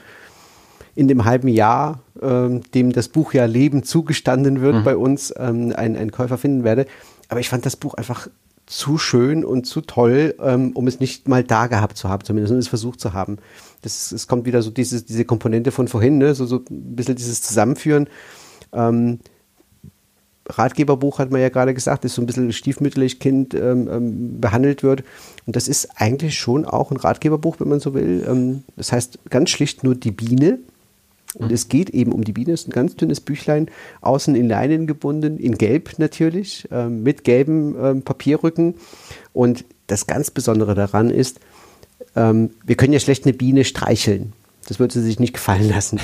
in 0.96 1.08
dem 1.08 1.26
halben 1.26 1.48
Jahr, 1.48 2.00
ähm, 2.22 2.62
dem 2.74 2.92
das 2.92 3.08
Buch 3.08 3.34
ja 3.34 3.46
Leben 3.46 3.84
zugestanden 3.84 4.62
wird 4.62 4.84
bei 4.84 4.96
uns, 4.96 5.34
ähm, 5.38 5.74
einen, 5.76 5.96
einen 5.96 6.12
Käufer 6.12 6.38
finden 6.38 6.64
werde. 6.64 6.86
Aber 7.30 7.40
ich 7.40 7.50
fand 7.50 7.66
das 7.66 7.76
Buch 7.76 7.96
einfach 7.96 8.28
zu 8.66 8.98
schön 8.98 9.44
und 9.44 9.66
zu 9.66 9.82
toll, 9.82 10.36
um 10.74 10.88
es 10.88 11.02
nicht 11.02 11.28
mal 11.28 11.44
da 11.44 11.68
gehabt 11.68 11.98
zu 11.98 12.08
haben, 12.08 12.24
zumindest 12.24 12.54
um 12.54 12.60
es 12.60 12.70
versucht 12.70 13.02
zu 13.02 13.12
haben. 13.12 13.38
Das, 13.82 14.14
es 14.14 14.28
kommt 14.28 14.46
wieder 14.46 14.62
so 14.62 14.72
dieses, 14.72 15.06
diese 15.06 15.26
Komponente 15.26 15.72
von 15.72 15.90
vorhin, 15.90 16.18
ne? 16.18 16.34
so, 16.34 16.46
so 16.46 16.64
ein 16.70 16.96
bisschen 16.96 17.16
dieses 17.16 17.42
Zusammenführen. 17.42 18.08
Ähm, 18.72 19.20
Ratgeberbuch 20.48 21.20
hat 21.20 21.32
man 21.32 21.42
ja 21.42 21.50
gerade 21.50 21.74
gesagt, 21.74 22.04
ist 22.06 22.16
so 22.16 22.22
ein 22.22 22.26
bisschen 22.26 22.52
stiefmütterlich 22.52 23.20
Kind 23.20 23.54
ähm, 23.54 23.88
ähm, 23.90 24.42
behandelt 24.42 24.84
wird. 24.84 25.04
Und 25.46 25.56
das 25.56 25.68
ist 25.68 25.90
eigentlich 25.96 26.38
schon 26.38 26.66
auch 26.66 26.92
ein 26.92 26.98
Ratgeberbuch, 26.98 27.60
wenn 27.60 27.70
man 27.70 27.80
so 27.80 27.94
will. 27.94 28.26
Ähm, 28.28 28.64
das 28.76 28.92
heißt 28.92 29.20
ganz 29.30 29.50
schlicht 29.50 29.84
nur 29.84 29.96
die 29.96 30.12
Biene. 30.12 30.60
Und 31.36 31.52
es 31.52 31.68
geht 31.68 31.90
eben 31.90 32.12
um 32.12 32.24
die 32.24 32.34
Biene. 32.34 32.52
Es 32.52 32.62
ist 32.62 32.68
ein 32.68 32.74
ganz 32.74 32.96
dünnes 32.96 33.20
Büchlein, 33.20 33.70
außen 34.02 34.36
in 34.36 34.48
Leinen 34.48 34.86
gebunden, 34.86 35.40
in 35.40 35.58
Gelb 35.58 35.98
natürlich, 35.98 36.68
ähm, 36.72 37.02
mit 37.02 37.24
gelbem 37.24 38.04
Papierrücken. 38.04 38.76
Und 39.32 39.66
das 39.88 40.06
ganz 40.06 40.30
Besondere 40.30 40.76
daran 40.76 41.10
ist, 41.10 41.40
wir 42.16 42.76
können 42.76 42.94
ja 42.94 43.00
schlecht 43.00 43.26
eine 43.26 43.34
Biene 43.34 43.64
streicheln. 43.64 44.34
Das 44.68 44.78
würde 44.78 44.94
sie 44.94 45.02
sich 45.02 45.20
nicht 45.20 45.34
gefallen 45.34 45.68
lassen. 45.70 46.00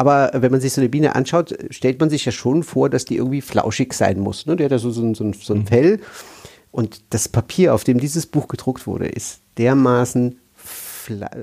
Aber 0.00 0.30
wenn 0.32 0.50
man 0.50 0.62
sich 0.62 0.72
so 0.72 0.80
eine 0.80 0.88
Biene 0.88 1.14
anschaut, 1.14 1.54
stellt 1.68 2.00
man 2.00 2.08
sich 2.08 2.24
ja 2.24 2.32
schon 2.32 2.62
vor, 2.62 2.88
dass 2.88 3.04
die 3.04 3.16
irgendwie 3.16 3.42
flauschig 3.42 3.92
sein 3.92 4.18
muss. 4.18 4.46
Ne? 4.46 4.56
Die 4.56 4.64
hat 4.64 4.70
ja 4.70 4.78
so, 4.78 4.90
so, 4.90 5.02
ein- 5.02 5.14
so, 5.14 5.24
ein- 5.24 5.34
so 5.34 5.52
ein 5.52 5.66
Fell. 5.66 6.00
Und 6.70 7.02
das 7.10 7.28
Papier, 7.28 7.74
auf 7.74 7.84
dem 7.84 7.98
dieses 8.00 8.24
Buch 8.24 8.48
gedruckt 8.48 8.86
wurde, 8.86 9.08
ist 9.08 9.40
dermaßen 9.58 10.38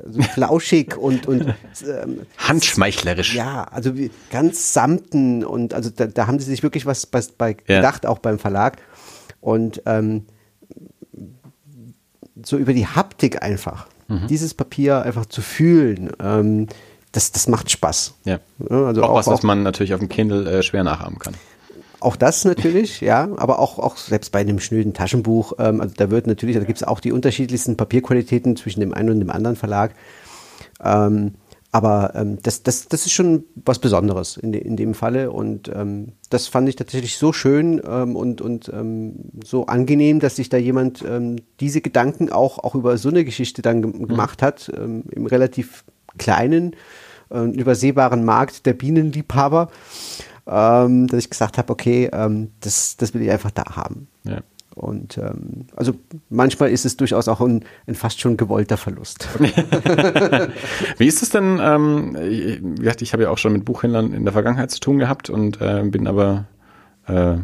also 0.07 0.21
flauschig 0.23 0.97
und, 1.07 1.27
und 1.27 1.53
ähm, 1.85 2.21
Handschmeichlerisch. 2.37 3.35
ja, 3.35 3.65
also 3.65 3.91
ganz 4.31 4.73
samten 4.73 5.43
und 5.45 5.75
also 5.75 5.91
da, 5.91 6.07
da 6.07 6.25
haben 6.25 6.39
sie 6.39 6.45
sich 6.45 6.63
wirklich 6.63 6.85
was, 6.87 7.05
bei 7.05 7.57
Ja. 7.67 7.75
gedacht, 7.77 8.07
auch 8.07 8.17
beim 8.19 8.39
Verlag. 8.39 8.77
Und 9.39 9.83
ähm, 9.85 10.25
so 12.43 12.57
über 12.57 12.73
die 12.73 12.87
Haptik 12.87 13.43
einfach, 13.43 13.87
Mhm. 14.09 14.27
dieses 14.27 14.53
Papier 14.53 15.01
einfach 15.01 15.25
zu 15.25 15.41
fühlen, 15.41 16.11
ähm, 16.23 16.67
das, 17.11 17.31
das 17.31 17.47
macht 17.47 17.71
Spaß. 17.71 18.13
Ja. 18.25 18.39
Also 18.69 19.03
auch, 19.03 19.09
auch- 19.09 19.15
was, 19.15 19.27
was 19.27 19.39
auch- 19.39 19.43
man 19.43 19.63
natürlich 19.63 19.93
auf 19.93 19.99
dem 19.99 20.09
Kindle 20.09 20.49
äh, 20.49 20.63
schwer 20.63 20.83
nachahmen 20.83 21.19
kann. 21.19 21.33
Auch 21.99 22.15
das 22.15 22.45
natürlich, 22.45 23.01
ja, 23.01 23.27
aber 23.37 23.59
auch, 23.59 23.79
auch 23.79 23.97
selbst 23.97 24.31
bei 24.31 24.39
einem 24.39 24.59
schnöden 24.59 24.93
Taschenbuch, 24.93 25.53
ähm, 25.59 25.81
also 25.81 25.93
da 25.97 26.11
wird 26.11 26.27
natürlich, 26.27 26.55
da 26.55 26.63
gibt 26.63 26.77
es 26.77 26.87
auch 26.87 26.99
die 26.99 27.11
unterschiedlichsten 27.11 27.75
Papierqualitäten 27.77 28.55
zwischen 28.55 28.81
dem 28.81 28.93
einen 28.93 29.09
und 29.09 29.19
dem 29.19 29.31
anderen 29.31 29.55
Verlag. 29.55 29.95
Ähm, 30.83 31.33
aber 31.71 32.13
ähm, 32.15 32.37
das, 32.41 32.63
das, 32.63 32.87
das 32.87 33.05
ist 33.05 33.11
schon 33.11 33.43
was 33.65 33.79
Besonderes 33.79 34.37
in, 34.37 34.51
de, 34.51 34.61
in 34.61 34.77
dem 34.77 34.93
Falle 34.93 35.31
und 35.31 35.69
ähm, 35.73 36.13
das 36.29 36.47
fand 36.47 36.69
ich 36.69 36.75
tatsächlich 36.77 37.17
so 37.17 37.33
schön 37.33 37.81
ähm, 37.87 38.15
und, 38.15 38.41
und 38.41 38.69
ähm, 38.73 39.15
so 39.43 39.65
angenehm, 39.65 40.19
dass 40.19 40.37
sich 40.37 40.49
da 40.49 40.57
jemand 40.57 41.03
ähm, 41.07 41.37
diese 41.59 41.81
Gedanken 41.81 42.31
auch, 42.31 42.59
auch 42.59 42.73
über 42.73 42.97
so 42.97 43.09
eine 43.09 43.25
Geschichte 43.25 43.61
dann 43.61 43.81
ge 43.81 43.91
gemacht 44.07 44.41
hat, 44.41 44.71
ähm, 44.75 45.03
im 45.11 45.25
relativ 45.25 45.83
kleinen, 46.17 46.75
äh, 47.29 47.45
übersehbaren 47.51 48.25
Markt 48.25 48.65
der 48.65 48.73
Bienenliebhaber, 48.73 49.69
ähm, 50.47 51.07
dass 51.07 51.19
ich 51.19 51.29
gesagt 51.29 51.57
habe, 51.57 51.71
okay, 51.71 52.09
ähm, 52.13 52.51
das, 52.61 52.97
das 52.97 53.13
will 53.13 53.21
ich 53.21 53.31
einfach 53.31 53.51
da 53.51 53.63
haben. 53.75 54.07
Ja. 54.23 54.41
Und 54.77 55.17
ähm, 55.17 55.65
also 55.75 55.95
manchmal 56.29 56.69
ist 56.69 56.85
es 56.85 56.97
durchaus 56.97 57.27
auch 57.27 57.41
ein, 57.41 57.65
ein 57.87 57.95
fast 57.95 58.21
schon 58.21 58.37
gewollter 58.37 58.77
Verlust. 58.77 59.27
Wie 60.99 61.07
ist 61.07 61.23
es 61.23 61.31
denn? 61.31 61.59
Ähm, 61.59 62.15
ich, 62.21 62.61
ich 63.01 63.13
habe 63.13 63.23
ja 63.23 63.31
auch 63.31 63.39
schon 63.39 63.53
mit 63.53 63.65
Buchhändlern 63.65 64.13
in 64.13 64.23
der 64.23 64.33
Vergangenheit 64.33 64.69
zu 64.69 64.79
tun 64.79 64.99
gehabt 64.99 65.31
und 65.31 65.59
äh, 65.61 65.81
bin 65.83 66.05
aber 66.05 66.45
äh, 67.07 67.37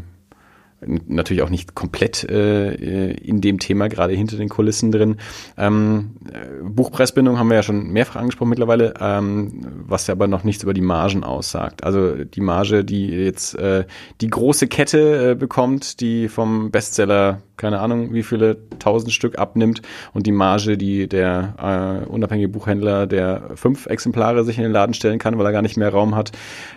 natürlich 1.07 1.43
auch 1.43 1.49
nicht 1.49 1.75
komplett 1.75 2.23
äh, 2.29 3.11
in 3.13 3.41
dem 3.41 3.59
Thema, 3.59 3.87
gerade 3.87 4.13
hinter 4.13 4.37
den 4.37 4.49
Kulissen 4.49 4.91
drin. 4.91 5.17
Ähm, 5.57 6.11
äh, 6.31 6.63
Buchpreisbindung 6.63 7.37
haben 7.37 7.49
wir 7.49 7.55
ja 7.55 7.63
schon 7.63 7.89
mehrfach 7.89 8.17
angesprochen 8.17 8.49
mittlerweile, 8.49 8.93
ähm, 8.99 9.65
was 9.85 10.07
ja 10.07 10.13
aber 10.13 10.27
noch 10.27 10.43
nichts 10.43 10.63
über 10.63 10.73
die 10.73 10.81
Margen 10.81 11.23
aussagt. 11.23 11.83
Also 11.83 12.23
die 12.23 12.41
Marge, 12.41 12.83
die 12.83 13.07
jetzt 13.07 13.55
äh, 13.55 13.85
die 14.21 14.29
große 14.29 14.67
Kette 14.67 15.31
äh, 15.31 15.35
bekommt, 15.35 15.99
die 15.99 16.27
vom 16.27 16.71
Bestseller, 16.71 17.41
keine 17.57 17.79
Ahnung, 17.79 18.13
wie 18.13 18.23
viele 18.23 18.57
tausend 18.79 19.13
Stück 19.13 19.37
abnimmt 19.37 19.81
und 20.13 20.25
die 20.27 20.31
Marge, 20.31 20.77
die 20.77 21.07
der 21.07 22.03
äh, 22.05 22.09
unabhängige 22.09 22.49
Buchhändler, 22.49 23.07
der 23.07 23.51
fünf 23.55 23.85
Exemplare 23.85 24.43
sich 24.43 24.57
in 24.57 24.63
den 24.63 24.71
Laden 24.71 24.93
stellen 24.93 25.19
kann, 25.19 25.37
weil 25.37 25.45
er 25.45 25.51
gar 25.51 25.61
nicht 25.61 25.77
mehr 25.77 25.89
Raum 25.89 26.15
hat, 26.15 26.31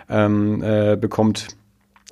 ähm, 0.09 0.61
äh, 0.63 0.95
bekommt 0.95 1.47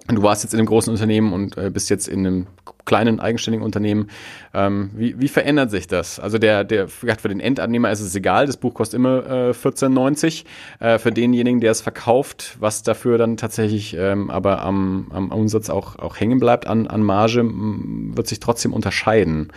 Du 0.08 0.22
warst 0.22 0.44
jetzt 0.44 0.54
in 0.54 0.60
einem 0.60 0.68
großen 0.68 0.92
Unternehmen 0.92 1.34
und 1.34 1.58
äh, 1.58 1.72
bist 1.72 1.90
jetzt 1.90 2.08
in 2.08 2.26
einem 2.26 2.48
kleinen 2.86 3.20
eigenständigen 3.20 3.66
Unternehmen. 3.66 4.10
Ähm, 4.54 4.92
wie, 4.94 5.20
wie 5.20 5.28
verändert 5.28 5.72
sich 5.72 5.88
das? 5.88 6.20
Also 6.20 6.38
der, 6.38 6.64
der 6.64 6.88
für 6.88 7.28
den 7.28 7.40
Endabnehmer 7.40 7.90
ist 7.92 8.02
es 8.02 8.16
egal, 8.16 8.46
das 8.46 8.58
Buch 8.58 8.76
kostet 8.76 9.00
immer 9.00 9.26
äh, 9.26 9.50
14,90. 9.52 10.46
Äh, 10.80 11.00
für 11.00 11.12
denjenigen, 11.12 11.60
der 11.60 11.72
es 11.72 11.82
verkauft, 11.82 12.58
was 12.60 12.84
dafür 12.84 13.18
dann 13.18 13.38
tatsächlich 13.38 13.96
ähm, 13.98 14.30
aber 14.30 14.62
am, 14.62 15.08
am 15.12 15.32
Umsatz 15.32 15.72
auch, 15.72 15.98
auch 15.98 16.20
hängen 16.20 16.40
bleibt 16.40 16.68
an, 16.68 16.86
an 16.86 17.02
Marge, 17.02 17.44
wird 17.44 18.28
sich 18.28 18.40
trotzdem 18.40 18.74
unterscheiden. 18.74 19.52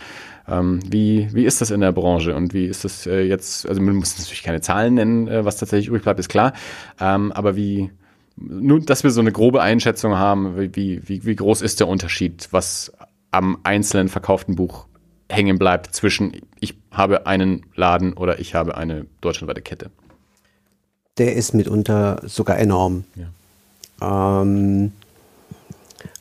Ähm, 0.47 0.79
wie, 0.89 1.27
wie 1.31 1.45
ist 1.45 1.61
das 1.61 1.69
in 1.69 1.81
der 1.81 1.91
Branche 1.91 2.35
und 2.35 2.55
wie 2.55 2.65
ist 2.65 2.83
das 2.83 3.05
äh, 3.05 3.21
jetzt, 3.21 3.69
also 3.69 3.81
man 3.81 3.95
muss 3.95 4.17
natürlich 4.17 4.41
keine 4.41 4.61
Zahlen 4.61 4.95
nennen, 4.95 5.27
äh, 5.27 5.45
was 5.45 5.57
tatsächlich 5.57 5.89
übrig 5.89 6.01
bleibt, 6.01 6.19
ist 6.19 6.29
klar. 6.29 6.53
Ähm, 6.99 7.31
aber 7.31 7.55
wie, 7.55 7.91
nur, 8.39 8.79
dass 8.79 9.03
wir 9.03 9.11
so 9.11 9.21
eine 9.21 9.31
grobe 9.31 9.61
Einschätzung 9.61 10.15
haben, 10.15 10.75
wie, 10.75 11.01
wie, 11.07 11.25
wie 11.25 11.35
groß 11.35 11.61
ist 11.61 11.79
der 11.79 11.87
Unterschied, 11.87 12.47
was 12.51 12.91
am 13.31 13.59
einzelnen 13.63 14.09
verkauften 14.09 14.55
Buch 14.55 14.85
hängen 15.29 15.59
bleibt 15.59 15.93
zwischen 15.93 16.31
ich 16.59 16.75
habe 16.91 17.27
einen 17.27 17.65
Laden 17.75 18.13
oder 18.13 18.39
ich 18.39 18.55
habe 18.55 18.75
eine 18.75 19.05
deutschlandweite 19.21 19.61
Kette. 19.61 19.91
Der 21.17 21.35
ist 21.35 21.53
mitunter 21.53 22.21
sogar 22.25 22.57
enorm. 22.57 23.03
Ja. 23.15 24.41
Ähm, 24.41 24.93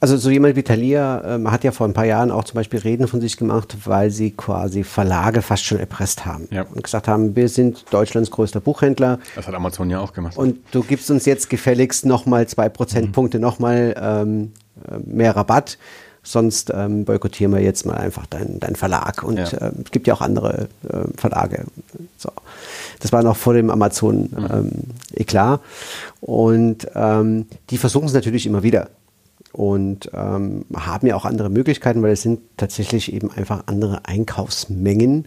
also 0.00 0.16
so 0.16 0.30
jemand 0.30 0.56
wie 0.56 0.62
Thalia 0.62 1.34
ähm, 1.34 1.50
hat 1.50 1.64
ja 1.64 1.72
vor 1.72 1.86
ein 1.86 1.92
paar 1.92 2.05
Jahren 2.05 2.30
auch 2.30 2.44
zum 2.44 2.55
Beispiel 2.56 2.80
Reden 2.80 3.09
von 3.09 3.20
sich 3.20 3.36
gemacht, 3.36 3.76
weil 3.84 4.10
sie 4.10 4.30
quasi 4.30 4.84
Verlage 4.84 5.42
fast 5.42 5.64
schon 5.64 5.78
erpresst 5.78 6.24
haben 6.24 6.48
ja. 6.50 6.62
und 6.62 6.82
gesagt 6.82 7.09
haben, 7.09 7.34
wir 7.36 7.48
sind 7.48 7.84
Deutschlands 7.90 8.30
größter 8.30 8.60
Buchhändler. 8.60 9.18
Das 9.34 9.46
hat 9.46 9.55
Amazon 9.55 9.90
ja 9.90 10.00
auch 10.00 10.12
gemacht. 10.12 10.36
Und 10.36 10.59
du 10.72 10.82
gibst 10.82 11.10
uns 11.10 11.26
jetzt 11.26 11.50
gefälligst 11.50 12.06
nochmal 12.06 12.46
zwei 12.46 12.68
Prozentpunkte, 12.68 13.38
mhm. 13.38 13.42
nochmal 13.42 13.94
ähm, 14.00 14.52
äh, 14.88 14.98
mehr 15.05 15.34
Rabatt. 15.36 15.78
Sonst 16.22 16.70
ähm, 16.74 17.05
boykottieren 17.05 17.55
wir 17.55 17.62
jetzt 17.62 17.86
mal 17.86 17.96
einfach 17.96 18.26
deinen 18.26 18.60
dein 18.60 18.76
Verlag. 18.76 19.22
Und 19.22 19.38
ja. 19.38 19.46
äh, 19.46 19.72
es 19.82 19.90
gibt 19.90 20.06
ja 20.06 20.14
auch 20.14 20.20
andere 20.20 20.68
äh, 20.86 21.05
Verlage. 21.16 21.64
So. 22.18 22.30
Das 23.00 23.12
war 23.12 23.22
noch 23.22 23.36
vor 23.36 23.55
dem 23.55 23.70
Amazon-Eklat. 23.70 25.60
Mhm. 25.60 25.64
Ähm, 25.64 26.28
und 26.28 26.86
ähm, 26.94 27.46
die 27.70 27.78
versuchen 27.78 28.06
es 28.06 28.12
natürlich 28.12 28.46
immer 28.46 28.62
wieder 28.62 28.90
und 29.52 30.10
ähm, 30.12 30.64
haben 30.74 31.06
ja 31.06 31.16
auch 31.16 31.24
andere 31.24 31.50
Möglichkeiten, 31.50 32.02
weil 32.02 32.12
es 32.12 32.22
sind 32.22 32.40
tatsächlich 32.56 33.12
eben 33.12 33.30
einfach 33.30 33.64
andere 33.66 34.04
Einkaufsmengen. 34.04 35.26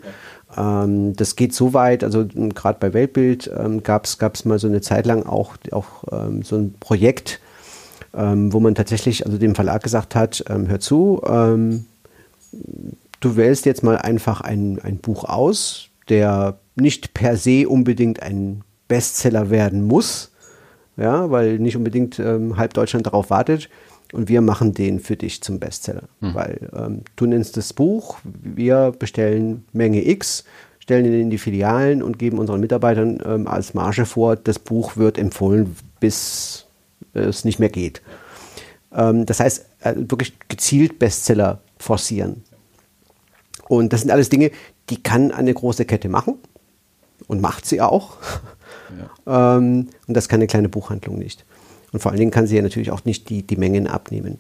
Ja. 0.56 0.84
Ähm, 0.84 1.16
das 1.16 1.36
geht 1.36 1.54
so 1.54 1.74
weit, 1.74 2.04
also 2.04 2.26
gerade 2.28 2.78
bei 2.80 2.94
Weltbild 2.94 3.50
ähm, 3.58 3.84
gab 3.84 4.06
es 4.06 4.46
mal 4.46 4.60
so 4.60 4.68
eine 4.68 4.82
Zeit 4.82 5.06
lang 5.06 5.24
auch, 5.24 5.56
auch 5.72 6.04
ähm, 6.12 6.44
so 6.44 6.58
ein 6.58 6.76
Projekt, 6.80 7.40
ähm, 8.14 8.54
wo 8.54 8.60
man 8.60 8.76
tatsächlich 8.76 9.26
also 9.26 9.38
dem 9.38 9.56
Verlag 9.56 9.84
gesagt 9.84 10.16
hat, 10.16 10.44
ähm, 10.50 10.68
hör 10.68 10.80
zu, 10.80 11.22
ähm, 11.26 11.86
du 13.22 13.36
wählst 13.36 13.66
jetzt 13.66 13.84
mal 13.84 13.98
einfach 13.98 14.42
ein, 14.42 14.80
ein 14.84 14.98
Buch 14.98 15.24
aus, 15.24 15.88
der 16.10 16.58
nicht 16.76 17.14
per 17.14 17.38
se 17.38 17.68
unbedingt 17.68 18.22
ein 18.22 18.62
Bestseller 18.88 19.50
werden 19.50 19.84
muss, 19.84 20.32
ja, 20.98 21.32
weil 21.32 21.58
nicht 21.60 21.78
unbedingt 21.78 22.20
halb 22.20 22.74
Deutschland 22.74 23.08
darauf 23.08 23.30
wartet 23.30 23.70
und 24.14 24.30
wir 24.30 24.42
machen 24.42 24.74
den 24.74 25.00
für 25.00 25.16
dich 25.16 25.42
zum 25.42 25.60
Bestseller. 25.60 26.04
Mhm. 26.20 26.34
Weil 26.34 26.70
ähm, 26.76 27.02
du 27.16 27.26
nennst 27.26 27.58
das 27.58 27.74
Buch, 27.74 28.18
wir 28.24 28.94
bestellen 28.98 29.66
Menge 29.74 30.08
X, 30.08 30.44
stellen 30.80 31.06
ihn 31.06 31.14
in 31.14 31.30
die 31.30 31.38
Filialen 31.38 32.04
und 32.04 32.20
geben 32.20 32.40
unseren 32.40 32.60
Mitarbeitern 32.60 33.20
ähm, 33.26 33.48
als 33.48 33.74
Marge 33.74 34.06
vor, 34.06 34.36
das 34.36 34.60
Buch 34.60 34.98
wird 34.98 35.18
empfohlen, 35.18 35.76
bis 36.00 36.66
es 37.14 37.46
nicht 37.46 37.60
mehr 37.60 37.70
geht. 37.70 38.02
Ähm, 38.94 39.26
das 39.26 39.40
heißt, 39.40 39.66
äh, 39.82 39.94
wirklich 39.96 40.34
gezielt 40.50 41.00
Bestseller 41.00 41.62
forcieren. 41.78 42.44
Und 43.68 43.94
das 43.94 44.02
sind 44.02 44.12
alles 44.12 44.30
Dinge, 44.30 44.52
die 44.90 45.02
kann 45.02 45.32
eine 45.32 45.54
große 45.54 45.86
Kette 45.86 46.10
machen 46.10 46.36
und 47.28 47.42
macht 47.42 47.66
sie 47.66 47.80
auch. 47.82 48.18
Ja. 49.26 49.58
ähm, 49.58 49.88
und 50.08 50.18
das 50.18 50.28
kann 50.28 50.40
eine 50.40 50.48
kleine 50.48 50.70
Buchhandlung 50.70 51.18
nicht. 51.18 51.46
Und 51.92 52.00
vor 52.00 52.12
allen 52.12 52.20
Dingen 52.20 52.32
kann 52.32 52.48
sie 52.48 52.56
ja 52.56 52.62
natürlich 52.62 52.92
auch 52.92 53.06
nicht 53.06 53.30
die, 53.30 53.44
die 53.44 53.58
Mengen 53.58 53.88
abnehmen. 53.88 54.40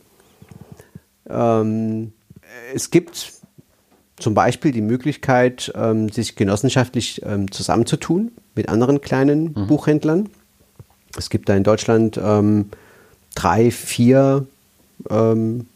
Ähm, 1.30 2.14
es 2.74 2.92
gibt 2.92 3.34
zum 4.18 4.34
Beispiel 4.34 4.72
die 4.72 4.82
Möglichkeit, 4.82 5.72
ähm, 5.76 6.10
sich 6.10 6.36
genossenschaftlich 6.36 7.22
ähm, 7.26 7.52
zusammenzutun 7.52 8.32
mit 8.56 8.70
anderen 8.70 9.02
kleinen 9.02 9.54
mhm. 9.56 9.68
Buchhändlern. 9.68 10.30
Es 11.18 11.30
gibt 11.30 11.50
da 11.50 11.56
in 11.56 11.64
Deutschland 11.64 12.20
ähm, 12.24 12.70
drei, 13.36 13.72
vier 13.72 14.46
ähm, 15.10 15.68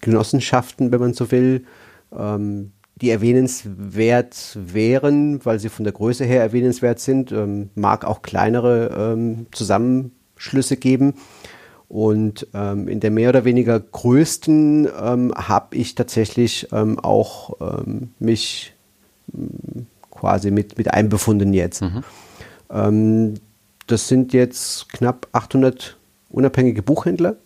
Genossenschaften, 0.00 0.92
wenn 0.92 1.00
man 1.00 1.14
so 1.14 1.30
will, 1.30 1.64
ähm, 2.16 2.72
die 2.96 3.10
erwähnenswert 3.10 4.56
wären, 4.60 5.44
weil 5.44 5.58
sie 5.58 5.68
von 5.68 5.84
der 5.84 5.92
Größe 5.92 6.24
her 6.24 6.40
erwähnenswert 6.40 7.00
sind. 7.00 7.34
mag 7.74 8.04
auch 8.04 8.22
kleinere 8.22 9.16
zusammen 9.50 10.12
Schlüsse 10.42 10.76
geben. 10.76 11.14
Und 11.88 12.46
ähm, 12.54 12.88
in 12.88 13.00
der 13.00 13.10
mehr 13.10 13.28
oder 13.28 13.44
weniger 13.44 13.78
größten 13.78 14.88
ähm, 15.00 15.32
habe 15.34 15.76
ich 15.76 15.94
tatsächlich 15.94 16.68
ähm, 16.72 16.98
auch 16.98 17.56
ähm, 17.60 18.10
mich 18.18 18.72
ähm, 19.34 19.86
quasi 20.10 20.50
mit, 20.50 20.78
mit 20.78 20.92
einbefunden 20.92 21.52
jetzt. 21.52 21.82
Mhm. 21.82 22.02
Ähm, 22.70 23.34
das 23.86 24.08
sind 24.08 24.32
jetzt 24.32 24.88
knapp 24.88 25.28
800 25.32 25.96
unabhängige 26.30 26.82
Buchhändler 26.82 27.36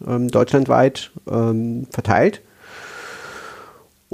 deutschlandweit 0.00 1.12
verteilt. 1.24 2.42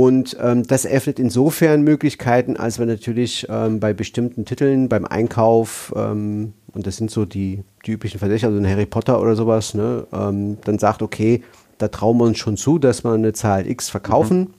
Und 0.01 0.35
ähm, 0.41 0.67
das 0.67 0.87
eröffnet 0.87 1.19
insofern 1.19 1.83
Möglichkeiten, 1.83 2.57
als 2.57 2.79
wir 2.79 2.87
natürlich 2.87 3.47
ähm, 3.51 3.81
bei 3.81 3.93
bestimmten 3.93 4.47
Titeln 4.47 4.89
beim 4.89 5.05
Einkauf, 5.05 5.93
ähm, 5.95 6.55
und 6.75 6.87
das 6.87 6.97
sind 6.97 7.11
so 7.11 7.25
die, 7.25 7.63
die 7.87 7.93
üblichen 7.93 8.19
Verdächtigen, 8.19 8.55
also 8.55 8.65
ein 8.65 8.71
Harry 8.71 8.87
Potter 8.87 9.21
oder 9.21 9.37
sowas, 9.37 9.75
ne, 9.75 10.07
ähm, 10.13 10.59
dann 10.65 10.79
sagt, 10.79 11.03
okay, 11.03 11.43
da 11.79 11.89
trauen 11.89 12.19
wir 12.19 12.25
uns 12.25 12.39
schon 12.39 12.57
zu, 12.57 12.79
dass 12.79 13.05
wir 13.05 13.13
eine 13.13 13.33
Zahl 13.33 13.67
X 13.67 13.89
verkaufen. 13.89 14.39
Mhm. 14.39 14.55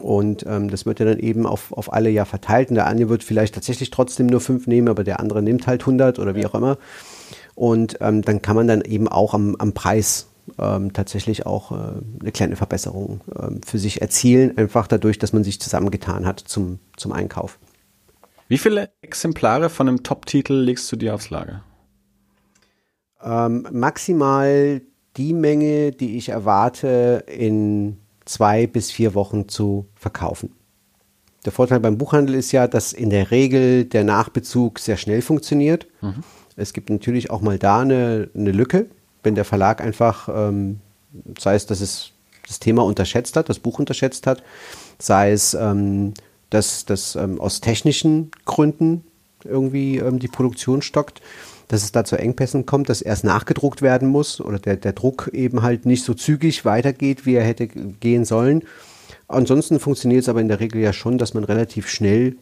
Und 0.00 0.44
ähm, 0.46 0.70
das 0.70 0.86
wird 0.86 1.00
ja 1.00 1.06
dann 1.06 1.18
eben 1.18 1.46
auf, 1.46 1.72
auf 1.72 1.92
alle 1.92 2.10
ja 2.10 2.24
verteilt. 2.24 2.68
Und 2.68 2.74
der 2.74 2.86
eine 2.86 3.08
wird 3.08 3.24
vielleicht 3.24 3.54
tatsächlich 3.54 3.90
trotzdem 3.90 4.26
nur 4.26 4.40
fünf 4.40 4.66
nehmen, 4.66 4.88
aber 4.88 5.02
der 5.02 5.18
andere 5.18 5.42
nimmt 5.42 5.66
halt 5.66 5.80
100 5.80 6.18
oder 6.18 6.34
wie 6.34 6.46
auch 6.46 6.54
immer. 6.54 6.76
Und 7.54 7.96
ähm, 8.00 8.22
dann 8.22 8.42
kann 8.42 8.54
man 8.54 8.68
dann 8.68 8.82
eben 8.82 9.08
auch 9.08 9.34
am, 9.34 9.56
am 9.56 9.72
Preis 9.72 10.28
ähm, 10.58 10.92
tatsächlich 10.92 11.46
auch 11.46 11.72
äh, 11.72 11.74
eine 12.20 12.32
kleine 12.32 12.56
Verbesserung 12.56 13.20
ähm, 13.36 13.60
für 13.66 13.78
sich 13.78 14.00
erzielen, 14.00 14.56
einfach 14.56 14.86
dadurch, 14.86 15.18
dass 15.18 15.32
man 15.32 15.42
sich 15.42 15.60
zusammengetan 15.60 16.26
hat 16.26 16.40
zum, 16.40 16.78
zum 16.96 17.12
Einkauf. 17.12 17.58
Wie 18.48 18.58
viele 18.58 18.90
Exemplare 19.02 19.68
von 19.68 19.88
einem 19.88 20.02
Top-Titel 20.02 20.54
legst 20.54 20.90
du 20.90 20.96
dir 20.96 21.14
aufs 21.14 21.28
Lager? 21.28 21.62
Ähm, 23.22 23.68
maximal 23.70 24.80
die 25.18 25.34
Menge, 25.34 25.92
die 25.92 26.16
ich 26.16 26.30
erwarte, 26.30 27.24
in 27.26 27.98
zwei 28.24 28.66
bis 28.66 28.90
vier 28.90 29.14
Wochen 29.14 29.48
zu 29.48 29.86
verkaufen. 29.94 30.54
Der 31.44 31.52
Vorteil 31.52 31.80
beim 31.80 31.98
Buchhandel 31.98 32.34
ist 32.34 32.52
ja, 32.52 32.66
dass 32.66 32.92
in 32.92 33.10
der 33.10 33.30
Regel 33.30 33.84
der 33.84 34.04
Nachbezug 34.04 34.78
sehr 34.78 34.96
schnell 34.96 35.20
funktioniert. 35.20 35.86
Mhm. 36.00 36.22
Es 36.56 36.72
gibt 36.72 36.90
natürlich 36.90 37.30
auch 37.30 37.42
mal 37.42 37.58
da 37.58 37.80
eine, 37.80 38.30
eine 38.34 38.52
Lücke, 38.52 38.86
wenn 39.22 39.34
der 39.34 39.44
Verlag 39.44 39.80
einfach, 39.80 40.28
ähm, 40.28 40.80
sei 41.38 41.54
es, 41.54 41.66
dass 41.66 41.80
es 41.80 42.12
das 42.46 42.60
Thema 42.60 42.82
unterschätzt 42.84 43.36
hat, 43.36 43.48
das 43.48 43.58
Buch 43.58 43.78
unterschätzt 43.78 44.26
hat, 44.26 44.42
sei 44.98 45.32
es, 45.32 45.54
ähm, 45.54 46.14
dass 46.50 46.84
das 46.84 47.16
ähm, 47.16 47.40
aus 47.40 47.60
technischen 47.60 48.30
Gründen 48.44 49.04
irgendwie 49.44 49.98
ähm, 49.98 50.18
die 50.18 50.28
Produktion 50.28 50.82
stockt, 50.82 51.20
dass 51.68 51.82
es 51.82 51.92
da 51.92 52.04
zu 52.04 52.16
Engpässen 52.16 52.66
kommt, 52.66 52.88
dass 52.88 53.02
erst 53.02 53.24
nachgedruckt 53.24 53.82
werden 53.82 54.08
muss 54.08 54.40
oder 54.40 54.58
der, 54.58 54.76
der 54.76 54.94
Druck 54.94 55.30
eben 55.32 55.62
halt 55.62 55.86
nicht 55.86 56.04
so 56.04 56.14
zügig 56.14 56.64
weitergeht, 56.64 57.26
wie 57.26 57.34
er 57.34 57.44
hätte 57.44 57.66
gehen 57.66 58.24
sollen. 58.24 58.64
Ansonsten 59.28 59.78
funktioniert 59.78 60.22
es 60.22 60.28
aber 60.28 60.40
in 60.40 60.48
der 60.48 60.60
Regel 60.60 60.80
ja 60.80 60.92
schon, 60.92 61.18
dass 61.18 61.34
man 61.34 61.44
relativ 61.44 61.88
schnell 61.88 62.36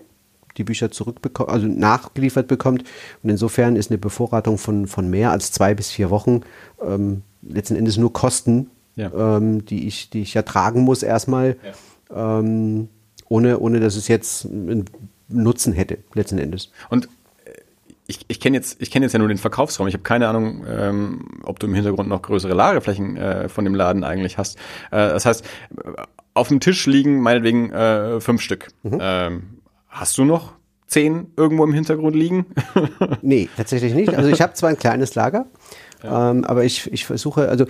die 0.56 0.64
Bücher 0.64 0.90
zurückbekommt, 0.90 1.50
also 1.50 1.66
nachgeliefert 1.66 2.48
bekommt. 2.48 2.84
Und 3.22 3.30
insofern 3.30 3.76
ist 3.76 3.90
eine 3.90 3.98
Bevorratung 3.98 4.56
von, 4.58 4.86
von 4.86 5.10
mehr 5.10 5.32
als 5.32 5.52
zwei 5.52 5.74
bis 5.74 5.90
vier 5.90 6.10
Wochen 6.10 6.42
ähm, 6.82 7.22
letzten 7.42 7.76
Endes 7.76 7.96
nur 7.96 8.12
Kosten, 8.12 8.70
ja. 8.94 9.36
ähm, 9.36 9.64
die, 9.66 9.86
ich, 9.86 10.10
die 10.10 10.22
ich 10.22 10.34
ja 10.34 10.42
tragen 10.42 10.82
muss 10.82 11.02
erstmal, 11.02 11.56
ja. 12.10 12.38
ähm, 12.38 12.88
ohne, 13.28 13.58
ohne 13.58 13.80
dass 13.80 13.96
es 13.96 14.08
jetzt 14.08 14.46
einen 14.46 14.84
Nutzen 15.28 15.72
hätte, 15.72 15.98
letzten 16.14 16.38
Endes. 16.38 16.70
Und 16.88 17.06
äh, 17.44 17.52
ich, 18.06 18.20
ich 18.28 18.40
kenne 18.40 18.56
jetzt, 18.56 18.78
kenn 18.90 19.02
jetzt 19.02 19.12
ja 19.12 19.18
nur 19.18 19.28
den 19.28 19.38
Verkaufsraum. 19.38 19.88
Ich 19.88 19.94
habe 19.94 20.04
keine 20.04 20.28
Ahnung, 20.28 20.64
ähm, 20.68 21.40
ob 21.42 21.58
du 21.58 21.66
im 21.66 21.74
Hintergrund 21.74 22.08
noch 22.08 22.22
größere 22.22 22.54
Lagerflächen 22.54 23.16
äh, 23.16 23.48
von 23.48 23.64
dem 23.64 23.74
Laden 23.74 24.04
eigentlich 24.04 24.38
hast. 24.38 24.58
Äh, 24.90 25.08
das 25.08 25.26
heißt, 25.26 25.44
auf 26.34 26.48
dem 26.48 26.60
Tisch 26.60 26.86
liegen 26.86 27.20
meinetwegen 27.20 27.72
äh, 27.72 28.20
fünf 28.20 28.42
Stück. 28.42 28.68
Mhm. 28.82 28.98
Ähm, 29.00 29.42
Hast 29.88 30.18
du 30.18 30.26
noch 30.26 30.52
zehn 30.86 31.32
irgendwo 31.36 31.64
im 31.64 31.72
Hintergrund 31.72 32.14
liegen? 32.14 32.46
nee, 33.22 33.48
tatsächlich 33.56 33.94
nicht. 33.94 34.14
Also 34.14 34.28
ich 34.28 34.42
habe 34.42 34.52
zwar 34.52 34.68
ein 34.68 34.76
kleines 34.76 35.14
Lager, 35.14 35.46
Ja. 36.02 36.30
Ähm, 36.30 36.44
aber 36.44 36.64
ich, 36.64 36.92
ich 36.92 37.06
versuche, 37.06 37.48
also 37.48 37.64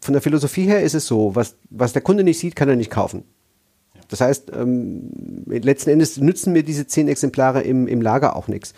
von 0.00 0.12
der 0.12 0.22
Philosophie 0.22 0.64
her 0.66 0.82
ist 0.82 0.94
es 0.94 1.06
so, 1.06 1.34
was, 1.34 1.56
was 1.70 1.92
der 1.92 2.02
Kunde 2.02 2.22
nicht 2.22 2.38
sieht, 2.38 2.54
kann 2.54 2.68
er 2.68 2.76
nicht 2.76 2.90
kaufen. 2.90 3.24
Das 4.08 4.20
heißt, 4.20 4.52
ähm, 4.54 5.10
letzten 5.46 5.90
Endes 5.90 6.16
nützen 6.16 6.52
mir 6.52 6.62
diese 6.62 6.86
zehn 6.86 7.08
Exemplare 7.08 7.62
im, 7.62 7.86
im 7.86 8.00
Lager 8.00 8.36
auch 8.36 8.48
nichts. 8.48 8.74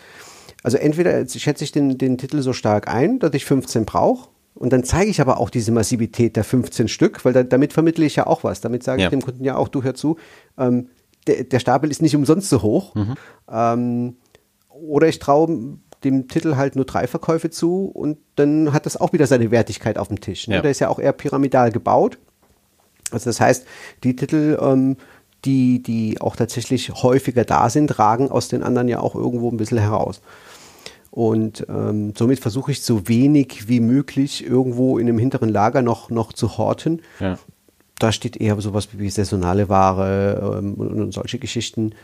Also 0.63 0.77
entweder 0.77 1.27
schätze 1.27 1.65
ich 1.65 1.73
den, 1.73 1.97
den 1.97 2.19
Titel 2.19 2.43
so 2.43 2.53
stark 2.53 2.89
ein, 2.89 3.19
dass 3.19 3.33
ich 3.35 3.45
15 3.45 3.85
brauche, 3.87 4.29
und 4.55 4.73
dann 4.73 4.85
zeige 4.85 5.11
ich 5.11 5.21
aber 5.21 5.39
auch 5.39 5.49
diese 5.49 5.73
Massivität 5.73 6.37
der 6.37 6.45
15 6.45 6.89
Stück, 6.89 7.25
weil 7.25 7.33
da, 7.33 7.43
damit 7.43 7.73
vermittle 7.73 8.05
ich 8.05 8.17
ja 8.17 8.27
auch 8.27 8.45
was. 8.45 8.61
Damit 8.61 8.83
sage 8.83 9.01
ja. 9.01 9.07
ich 9.07 9.11
dem 9.11 9.23
Kunden 9.23 9.45
ja 9.45 9.57
auch, 9.57 9.69
du 9.69 9.83
hör 9.83 9.95
zu, 9.95 10.17
ähm, 10.59 10.89
der, 11.27 11.45
der, 11.45 11.61
Stapel 11.61 11.91
ist 11.91 12.03
nicht 12.03 12.17
umsonst 12.17 12.51
so 12.51 12.61
hoch. 12.61 12.95
Mhm. 12.95 13.15
Ähm, 13.51 14.17
oder 14.69 15.09
ich 15.09 15.19
traue 15.19 15.79
dem 16.05 16.29
Titel 16.29 16.57
halt 16.57 16.77
nur 16.77 16.85
drei 16.85 17.07
Verkäufe 17.07 17.51
zu 17.51 17.87
und 17.87 18.19
dann 18.37 18.73
hat 18.73 18.87
das 18.87 18.99
auch 18.99 19.13
wieder 19.13 19.27
seine 19.27 19.51
Wertigkeit 19.51 19.99
auf 19.99 20.09
dem 20.09 20.21
Tisch. 20.21 20.49
Ne? 20.49 20.57
Ja. 20.57 20.61
Der 20.63 20.71
ist 20.71 20.81
ja 20.81 20.89
auch 20.89 20.99
eher 20.99 21.13
pyramidal 21.13 21.71
gebaut. 21.73 22.19
Also 23.11 23.31
das 23.31 23.41
heißt, 23.41 23.67
die 24.05 24.17
Titel, 24.17 24.59
ähm, 24.61 24.97
die, 25.45 25.83
die 25.83 26.21
auch 26.21 26.37
tatsächlich 26.37 26.91
häufiger 26.91 27.45
da 27.45 27.71
sind, 27.71 27.99
ragen 27.99 28.31
aus 28.31 28.49
den 28.49 28.63
anderen 28.63 28.89
ja 28.89 29.01
auch 29.01 29.15
irgendwo 29.15 29.51
ein 29.51 29.57
bisschen 29.57 29.79
heraus. 29.79 30.21
Und 31.11 31.67
ähm, 31.69 32.13
somit 32.17 32.39
versuche 32.39 32.71
ich 32.71 32.83
so 32.83 33.09
wenig 33.09 33.69
wie 33.69 33.81
möglich 33.81 34.47
irgendwo 34.47 34.99
in 34.99 35.07
dem 35.07 35.19
hinteren 35.19 35.49
Lager 35.49 35.83
noch, 35.83 36.11
noch 36.11 36.33
zu 36.33 36.57
horten. 36.57 37.03
Ja. 37.19 37.39
Da 37.99 38.13
steht 38.13 38.37
eher 38.37 38.61
sowas 38.61 38.89
wie 38.93 39.11
saisonale 39.11 39.69
Ware 39.69 40.59
ähm, 40.59 40.75
und, 40.75 40.93
und, 40.93 41.13
solche 41.13 41.39
Geschichten. 41.39 41.95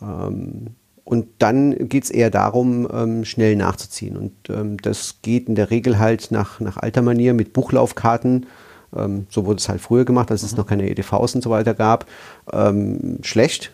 Ähm, 0.00 0.68
und 1.04 1.26
dann 1.38 1.88
geht 1.88 2.04
es 2.04 2.10
eher 2.10 2.30
darum, 2.30 2.88
ähm, 2.92 3.24
schnell 3.24 3.56
nachzuziehen. 3.56 4.16
Und 4.16 4.32
ähm, 4.48 4.78
das 4.78 5.18
geht 5.22 5.48
in 5.48 5.54
der 5.54 5.70
Regel 5.70 5.98
halt 5.98 6.30
nach, 6.30 6.60
nach 6.60 6.78
alter 6.78 7.02
Manier 7.02 7.34
mit 7.34 7.52
Buchlaufkarten. 7.52 8.46
Ähm, 8.96 9.26
so 9.28 9.46
wurde 9.46 9.58
es 9.58 9.68
halt 9.68 9.80
früher 9.80 10.04
gemacht, 10.04 10.30
als 10.30 10.42
mhm. 10.42 10.46
es 10.46 10.56
noch 10.56 10.66
keine 10.66 10.88
EDVs 10.88 11.34
und 11.34 11.42
so 11.42 11.50
weiter 11.50 11.74
gab. 11.74 12.06
schlecht, 13.22 13.72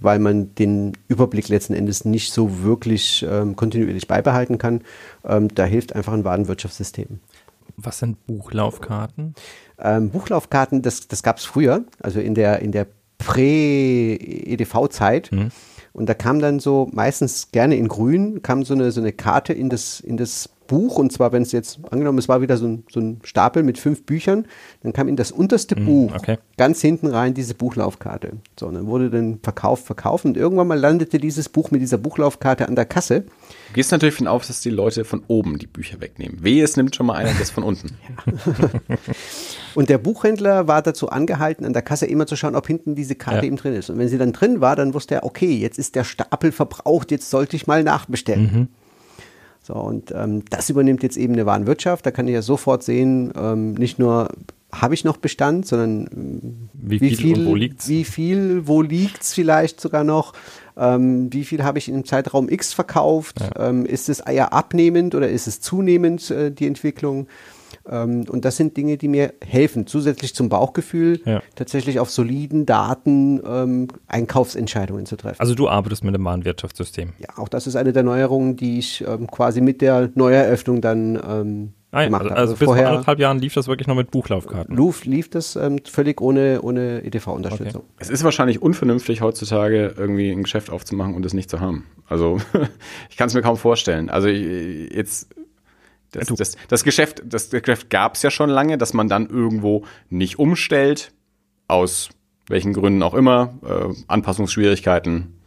weil 0.00 0.18
man 0.18 0.54
den 0.54 0.92
Überblick 1.08 1.48
letzten 1.48 1.74
Endes 1.74 2.04
nicht 2.04 2.32
so 2.32 2.62
wirklich 2.62 3.26
ähm, 3.28 3.56
kontinuierlich 3.56 4.06
beibehalten 4.06 4.58
kann. 4.58 4.82
Ähm, 5.24 5.48
da 5.54 5.64
hilft 5.64 5.94
einfach 5.94 6.12
ein 6.12 6.24
Warenwirtschaftssystem. 6.24 7.18
Was 7.76 7.98
sind 7.98 8.24
Buchlaufkarten? 8.26 9.34
Ähm, 9.78 10.10
Buchlaufkarten, 10.10 10.82
das, 10.82 11.08
das 11.08 11.22
gab 11.22 11.38
es 11.38 11.44
früher, 11.44 11.84
also 12.00 12.20
in 12.20 12.34
der, 12.34 12.60
in 12.60 12.72
der 12.72 12.86
Prä-EDV-Zeit. 13.18 15.32
Mhm. 15.32 15.50
Und 15.92 16.08
da 16.08 16.14
kam 16.14 16.40
dann 16.40 16.60
so, 16.60 16.88
meistens 16.92 17.50
gerne 17.50 17.76
in 17.76 17.88
grün, 17.88 18.42
kam 18.42 18.64
so 18.64 18.74
eine, 18.74 18.92
so 18.92 19.00
eine 19.00 19.12
Karte 19.12 19.52
in 19.52 19.68
das, 19.68 20.00
in 20.00 20.16
das 20.16 20.48
Buch, 20.68 20.98
und 20.98 21.12
zwar, 21.12 21.32
wenn 21.32 21.42
es 21.42 21.50
jetzt, 21.50 21.80
angenommen, 21.90 22.18
es 22.18 22.28
war 22.28 22.40
wieder 22.40 22.56
so 22.56 22.66
ein, 22.66 22.84
so 22.88 23.00
ein 23.00 23.18
Stapel 23.24 23.64
mit 23.64 23.78
fünf 23.78 24.04
Büchern, 24.04 24.46
dann 24.82 24.92
kam 24.92 25.08
in 25.08 25.16
das 25.16 25.32
unterste 25.32 25.74
mm, 25.74 25.84
Buch 25.84 26.14
okay. 26.14 26.38
ganz 26.56 26.80
hinten 26.80 27.08
rein 27.08 27.34
diese 27.34 27.54
Buchlaufkarte. 27.54 28.34
So, 28.60 28.66
und 28.66 28.74
dann 28.74 28.86
wurde 28.86 29.10
dann 29.10 29.40
verkauft, 29.42 29.84
verkauft 29.84 30.24
und 30.26 30.36
irgendwann 30.36 30.68
mal 30.68 30.78
landete 30.78 31.18
dieses 31.18 31.48
Buch 31.48 31.72
mit 31.72 31.80
dieser 31.80 31.98
Buchlaufkarte 31.98 32.68
an 32.68 32.76
der 32.76 32.84
Kasse. 32.84 33.22
Du 33.22 33.74
gehst 33.74 33.90
natürlich 33.90 34.14
davon 34.14 34.28
auf, 34.28 34.46
dass 34.46 34.60
die 34.60 34.70
Leute 34.70 35.04
von 35.04 35.24
oben 35.26 35.58
die 35.58 35.66
Bücher 35.66 36.00
wegnehmen. 36.00 36.44
Wehe, 36.44 36.62
es 36.62 36.76
nimmt 36.76 36.94
schon 36.94 37.06
mal 37.06 37.16
einer 37.16 37.32
das 37.38 37.50
von 37.50 37.64
unten. 37.64 37.96
und 39.74 39.88
der 39.88 39.98
Buchhändler 39.98 40.68
war 40.68 40.82
dazu 40.82 41.08
angehalten, 41.08 41.64
an 41.64 41.72
der 41.72 41.82
Kasse 41.82 42.06
immer 42.06 42.26
zu 42.26 42.36
schauen, 42.36 42.54
ob 42.54 42.66
hinten 42.66 42.94
diese 42.94 43.14
Karte 43.14 43.46
ja. 43.46 43.50
ihm 43.50 43.56
drin 43.56 43.72
ist. 43.72 43.88
Und 43.88 43.98
wenn 43.98 44.08
sie 44.08 44.18
dann 44.18 44.32
drin 44.32 44.60
war, 44.60 44.76
dann 44.76 44.92
wusste 44.92 45.16
er, 45.16 45.24
okay, 45.24 45.56
jetzt 45.56 45.78
ist 45.78 45.94
der 45.94 46.04
Stapel 46.04 46.52
verbraucht, 46.52 47.10
jetzt 47.10 47.30
sollte 47.30 47.56
ich 47.56 47.66
mal 47.66 47.82
nachbestellen. 47.82 48.42
Mhm. 48.52 48.68
So, 49.68 49.74
und 49.74 50.14
ähm, 50.16 50.44
das 50.48 50.70
übernimmt 50.70 51.02
jetzt 51.02 51.18
eben 51.18 51.34
eine 51.34 51.44
Warenwirtschaft. 51.44 52.06
Da 52.06 52.10
kann 52.10 52.26
ich 52.26 52.32
ja 52.32 52.40
sofort 52.40 52.82
sehen, 52.82 53.34
ähm, 53.36 53.74
nicht 53.74 53.98
nur 53.98 54.30
habe 54.72 54.94
ich 54.94 55.04
noch 55.04 55.18
Bestand, 55.18 55.66
sondern 55.66 56.08
ähm, 56.10 56.68
wie, 56.72 57.02
wie 57.02 57.14
viel, 57.14 57.44
wo 57.44 57.54
liegt's? 57.54 57.86
Wie 57.86 58.04
viel, 58.04 58.66
wo 58.66 58.80
liegt's 58.80 59.34
vielleicht 59.34 59.78
sogar 59.78 60.04
noch? 60.04 60.32
Ähm, 60.78 61.30
wie 61.34 61.44
viel 61.44 61.64
habe 61.64 61.76
ich 61.76 61.90
im 61.90 62.06
Zeitraum 62.06 62.48
X 62.48 62.72
verkauft? 62.72 63.40
Ja. 63.40 63.68
Ähm, 63.68 63.84
ist 63.84 64.08
es 64.08 64.20
eher 64.20 64.54
abnehmend 64.54 65.14
oder 65.14 65.28
ist 65.28 65.46
es 65.46 65.60
zunehmend 65.60 66.30
äh, 66.30 66.50
die 66.50 66.66
Entwicklung? 66.66 67.26
Ähm, 67.90 68.26
und 68.28 68.44
das 68.44 68.56
sind 68.56 68.76
Dinge, 68.76 68.96
die 68.96 69.08
mir 69.08 69.34
helfen, 69.44 69.86
zusätzlich 69.86 70.34
zum 70.34 70.48
Bauchgefühl, 70.48 71.20
ja. 71.24 71.42
tatsächlich 71.54 72.00
auf 72.00 72.10
soliden 72.10 72.66
Daten 72.66 73.40
ähm, 73.46 73.88
Einkaufsentscheidungen 74.06 75.06
zu 75.06 75.16
treffen. 75.16 75.40
Also 75.40 75.54
du 75.54 75.68
arbeitest 75.68 76.04
mit 76.04 76.14
einem 76.14 76.24
Warenwirtschaftssystem. 76.24 77.12
Ja, 77.18 77.28
auch 77.36 77.48
das 77.48 77.66
ist 77.66 77.76
eine 77.76 77.92
der 77.92 78.02
Neuerungen, 78.02 78.56
die 78.56 78.78
ich 78.78 79.04
ähm, 79.06 79.26
quasi 79.28 79.60
mit 79.60 79.80
der 79.80 80.10
Neueröffnung 80.14 80.80
dann 80.80 81.20
ähm, 81.26 81.72
Ah, 81.90 82.04
gemacht 82.04 82.22
also, 82.24 82.34
also 82.34 82.54
bis 82.54 82.66
vorher, 82.66 82.84
vor 82.84 82.92
anderthalb 82.92 83.18
Jahren 83.18 83.38
lief 83.38 83.54
das 83.54 83.66
wirklich 83.66 83.88
noch 83.88 83.94
mit 83.94 84.10
Buchlaufkarten? 84.10 84.76
Lief, 84.76 85.06
lief 85.06 85.30
das 85.30 85.56
ähm, 85.56 85.78
völlig 85.84 86.20
ohne, 86.20 86.60
ohne 86.60 87.02
EDV-Unterstützung. 87.02 87.80
Okay. 87.80 87.94
Es 87.98 88.10
ist 88.10 88.24
wahrscheinlich 88.24 88.60
unvernünftig 88.60 89.22
heutzutage 89.22 89.94
irgendwie 89.96 90.30
ein 90.30 90.42
Geschäft 90.42 90.68
aufzumachen 90.68 91.14
und 91.14 91.24
es 91.24 91.32
nicht 91.32 91.48
zu 91.48 91.60
haben. 91.60 91.86
Also 92.06 92.40
ich 93.08 93.16
kann 93.16 93.28
es 93.28 93.34
mir 93.34 93.40
kaum 93.40 93.56
vorstellen. 93.56 94.10
Also 94.10 94.28
jetzt 94.28 95.34
das, 96.12 96.28
das, 96.28 96.56
das, 96.68 96.84
Geschäft, 96.84 97.22
das 97.24 97.50
Geschäft 97.50 97.90
gab 97.90 98.14
es 98.14 98.22
ja 98.22 98.30
schon 98.30 98.50
lange, 98.50 98.78
dass 98.78 98.94
man 98.94 99.08
dann 99.08 99.28
irgendwo 99.28 99.84
nicht 100.08 100.38
umstellt, 100.38 101.12
aus 101.66 102.10
welchen 102.48 102.72
Gründen 102.72 103.02
auch 103.02 103.14
immer, 103.14 103.54
äh, 103.64 103.94
Anpassungsschwierigkeiten, 104.06 105.38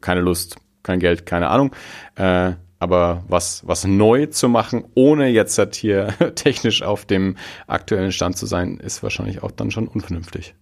keine 0.00 0.20
Lust, 0.20 0.56
kein 0.82 1.00
Geld, 1.00 1.26
keine 1.26 1.48
Ahnung. 1.48 1.74
Äh, 2.16 2.52
aber 2.80 3.24
was, 3.28 3.66
was 3.66 3.84
neu 3.84 4.26
zu 4.26 4.48
machen, 4.48 4.84
ohne 4.94 5.28
jetzt 5.28 5.58
halt 5.58 5.74
hier 5.76 6.14
technisch 6.34 6.82
auf 6.82 7.04
dem 7.04 7.36
aktuellen 7.66 8.12
Stand 8.12 8.36
zu 8.36 8.46
sein, 8.46 8.78
ist 8.78 9.02
wahrscheinlich 9.02 9.42
auch 9.42 9.50
dann 9.50 9.70
schon 9.70 9.88
unvernünftig. 9.88 10.54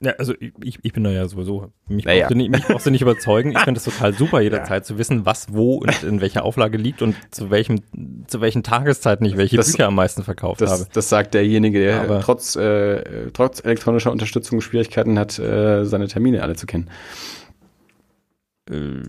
Ja, 0.00 0.12
also 0.12 0.32
ich, 0.38 0.78
ich 0.82 0.92
bin 0.92 1.02
da 1.02 1.10
ja 1.10 1.26
sowieso, 1.26 1.72
mich, 1.88 2.04
naja. 2.04 2.20
brauchst, 2.20 2.30
du 2.30 2.36
nicht, 2.36 2.50
mich 2.50 2.64
brauchst 2.64 2.86
du 2.86 2.90
nicht 2.90 3.02
überzeugen. 3.02 3.50
Ich 3.52 3.58
finde 3.58 3.78
es 3.78 3.84
total 3.84 4.14
super, 4.14 4.40
jederzeit 4.42 4.82
ja. 4.82 4.82
zu 4.82 4.98
wissen, 4.98 5.26
was 5.26 5.52
wo 5.52 5.76
und 5.76 6.02
in 6.04 6.20
welcher 6.20 6.44
Auflage 6.44 6.78
liegt 6.78 7.02
und 7.02 7.16
zu 7.32 7.50
welchem, 7.50 7.80
zu 8.28 8.40
welchen 8.40 8.62
Tageszeiten 8.62 9.26
ich 9.26 9.36
welche 9.36 9.56
das, 9.56 9.72
Bücher 9.72 9.88
am 9.88 9.96
meisten 9.96 10.22
verkauft 10.22 10.60
das, 10.60 10.70
habe. 10.70 10.86
Das 10.92 11.08
sagt 11.08 11.34
derjenige, 11.34 11.80
der 11.80 12.02
Aber 12.02 12.20
trotz, 12.20 12.54
äh, 12.54 13.30
trotz 13.32 13.64
elektronischer 13.64 14.12
Unterstützung 14.12 14.60
Schwierigkeiten 14.60 15.18
hat, 15.18 15.38
äh, 15.38 15.84
seine 15.84 16.06
Termine 16.06 16.42
alle 16.42 16.54
zu 16.54 16.66
kennen. 16.66 16.90
Äh, 18.70 19.02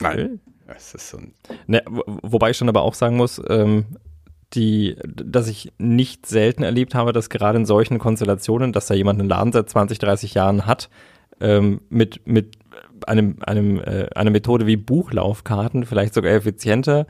Nein. 0.00 0.40
Es 0.66 0.94
ist 0.94 1.08
so 1.08 1.18
ne, 1.66 1.82
wobei 1.86 2.50
ich 2.50 2.56
schon 2.56 2.68
aber 2.68 2.82
auch 2.82 2.94
sagen 2.94 3.16
muss, 3.16 3.40
ähm, 3.48 3.86
die, 4.54 4.96
dass 5.04 5.48
ich 5.48 5.72
nicht 5.78 6.26
selten 6.26 6.62
erlebt 6.62 6.94
habe, 6.94 7.12
dass 7.12 7.30
gerade 7.30 7.58
in 7.58 7.66
solchen 7.66 7.98
Konstellationen, 7.98 8.72
dass 8.72 8.86
da 8.86 8.94
jemand 8.94 9.20
einen 9.20 9.28
Laden 9.28 9.52
seit 9.52 9.68
20, 9.68 9.98
30 9.98 10.34
Jahren 10.34 10.66
hat, 10.66 10.88
ähm, 11.40 11.80
mit, 11.90 12.26
mit 12.26 12.56
einem, 13.06 13.36
einem, 13.40 13.78
äh, 13.80 14.08
einer 14.14 14.30
Methode 14.30 14.66
wie 14.66 14.76
Buchlaufkarten 14.76 15.84
vielleicht 15.84 16.14
sogar 16.14 16.32
effizienter 16.32 17.06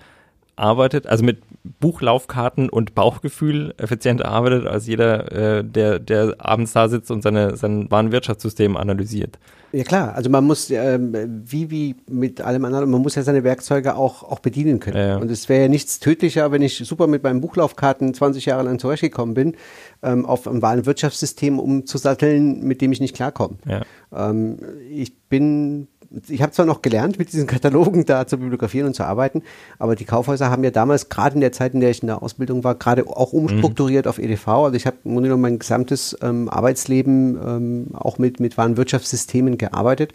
arbeitet, 0.59 1.07
also 1.07 1.25
mit 1.25 1.39
Buchlaufkarten 1.81 2.69
und 2.69 2.95
Bauchgefühl 2.95 3.75
effizienter 3.79 4.27
arbeitet 4.27 4.67
als 4.67 4.87
jeder, 4.87 5.59
äh, 5.59 5.65
der, 5.65 5.99
der 5.99 6.37
abends 6.39 6.73
da 6.73 6.89
sitzt 6.89 7.11
und 7.11 7.23
seine, 7.23 7.57
sein 7.57 7.91
Warenwirtschaftssystem 7.91 8.77
analysiert. 8.77 9.39
Ja 9.73 9.85
klar, 9.85 10.15
also 10.15 10.31
man 10.31 10.45
muss, 10.45 10.71
ähm, 10.71 11.15
wie, 11.45 11.71
wie 11.71 11.97
mit 12.09 12.41
allem 12.41 12.65
anderen, 12.65 12.91
man 12.91 13.03
muss 13.03 13.17
ja 13.17 13.23
seine 13.23 13.45
Werkzeuge 13.45 13.97
auch, 13.97 14.23
auch 14.23 14.39
bedienen 14.39 14.81
können. 14.81 14.97
Ja. 14.97 15.17
Und 15.19 15.31
es 15.31 15.49
wäre 15.51 15.63
ja 15.63 15.69
nichts 15.69 16.01
tödlicher, 16.01 16.51
wenn 16.53 16.63
ich 16.63 16.79
super 16.79 17.07
mit 17.07 17.23
meinen 17.23 17.43
Buchlaufkarten 17.43 18.15
20 18.15 18.47
Jahre 18.47 18.63
lang 18.63 18.79
zurechtgekommen 18.79 19.35
bin, 19.35 19.57
ähm, 20.03 20.25
auf 20.25 20.49
ein 20.49 20.63
Warenwirtschaftssystem 20.63 21.59
umzusatteln, 21.59 22.63
mit 22.63 22.81
dem 22.81 22.93
ich 22.93 23.01
nicht 23.01 23.15
klarkomme. 23.15 23.59
Ja. 23.67 23.83
Ähm, 24.31 24.59
ich 24.91 25.19
bin 25.29 25.89
ich 26.29 26.43
habe 26.43 26.53
zwar 26.53 26.67
noch 26.67 26.83
gelernt, 26.83 27.19
mit 27.19 27.33
diesen 27.33 27.47
Katalogen 27.47 28.05
da 28.07 28.27
zu 28.27 28.39
bibliografieren 28.39 28.87
und 28.87 28.95
zu 28.95 29.05
arbeiten, 29.05 29.43
aber 29.79 29.95
die 29.95 30.05
Kaufhäuser 30.05 30.51
haben 30.51 30.65
ja 30.65 30.71
damals, 30.71 31.09
gerade 31.09 31.35
in 31.35 31.41
der 31.41 31.53
Zeit, 31.53 31.75
in 31.75 31.81
der 31.81 31.91
ich 31.91 32.03
in 32.03 32.07
der 32.07 32.23
Ausbildung 32.23 32.65
war, 32.65 32.75
gerade 32.75 33.07
auch 33.07 33.33
umstrukturiert 33.33 34.07
mhm. 34.07 34.11
auf 34.11 34.19
EDV. 34.19 34.49
Also 34.49 34.77
ich 34.77 34.87
habe 34.87 34.97
genommen 35.05 35.41
mein 35.41 35.59
gesamtes 35.59 36.17
ähm, 36.23 36.49
Arbeitsleben 36.49 37.39
ähm, 37.45 37.87
auch 37.95 38.19
mit, 38.19 38.41
mit 38.41 38.57
Warenwirtschaftssystemen 38.57 39.59
gearbeitet. 39.59 40.15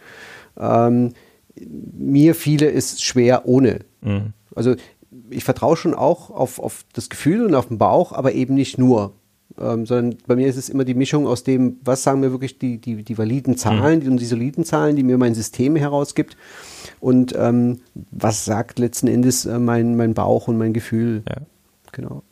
Ähm, 0.58 1.14
mir 1.56 2.34
fiele 2.34 2.72
es 2.72 3.02
schwer 3.02 3.48
ohne. 3.48 3.80
Mhm. 4.02 4.34
Also 4.56 4.76
ich 5.30 5.44
vertraue 5.44 5.78
schon 5.78 5.94
auch 5.94 6.30
auf, 6.32 6.60
auf 6.60 6.86
das 6.94 7.10
Gefühl 7.10 7.46
und 7.46 7.56
auf 7.56 7.68
den 7.68 7.78
Bauch, 7.78 8.12
aber 8.12 8.34
eben 8.34 8.56
nicht 8.56 8.78
nur 8.78 9.14
ähm, 9.60 9.86
sondern 9.86 10.18
bei 10.28 10.36
mir 10.36 10.48
ist 10.48 10.58
es 10.58 10.70
immer 10.70 10.84
die 10.84 10.94
Mischung 10.94 11.28
aus 11.28 11.44
dem, 11.44 11.78
was 11.84 12.04
sagen 12.04 12.20
mir 12.20 12.32
wirklich 12.32 12.60
die, 12.60 12.78
die, 12.80 13.04
die 13.04 13.18
validen 13.18 13.58
Zahlen 13.58 14.04
mhm. 14.04 14.12
und 14.12 14.20
die 14.20 14.26
soliden 14.26 14.64
Zahlen, 14.64 14.96
die 14.96 15.04
mir 15.04 15.18
mein 15.18 15.36
System 15.36 15.76
herausgibt 15.76 16.38
und 17.00 17.34
ähm, 17.38 17.82
was 18.12 18.46
sagt 18.46 18.80
letzten 18.80 19.08
Endes 19.08 19.46
äh, 19.46 19.60
mein, 19.60 19.96
mein 19.96 20.14
Bauch 20.14 20.48
und 20.48 20.58
mein 20.58 20.74
Gefühl. 20.74 21.24
Ja. 21.28 21.42
Genau. 21.92 22.24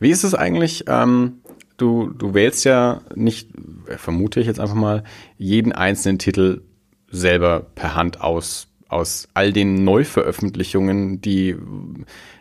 Wie 0.00 0.10
ist 0.10 0.24
es 0.24 0.34
eigentlich? 0.34 0.84
Ähm, 0.88 1.34
du, 1.76 2.08
du 2.08 2.34
wählst 2.34 2.64
ja 2.64 3.02
nicht, 3.14 3.50
äh, 3.86 3.96
vermute 3.96 4.40
ich 4.40 4.46
jetzt 4.46 4.60
einfach 4.60 4.74
mal, 4.74 5.04
jeden 5.38 5.72
einzelnen 5.72 6.18
Titel 6.18 6.62
selber 7.10 7.66
per 7.74 7.94
Hand 7.94 8.20
aus 8.20 8.68
aus 8.94 9.28
all 9.34 9.52
den 9.52 9.82
Neuveröffentlichungen, 9.82 11.20
die 11.20 11.56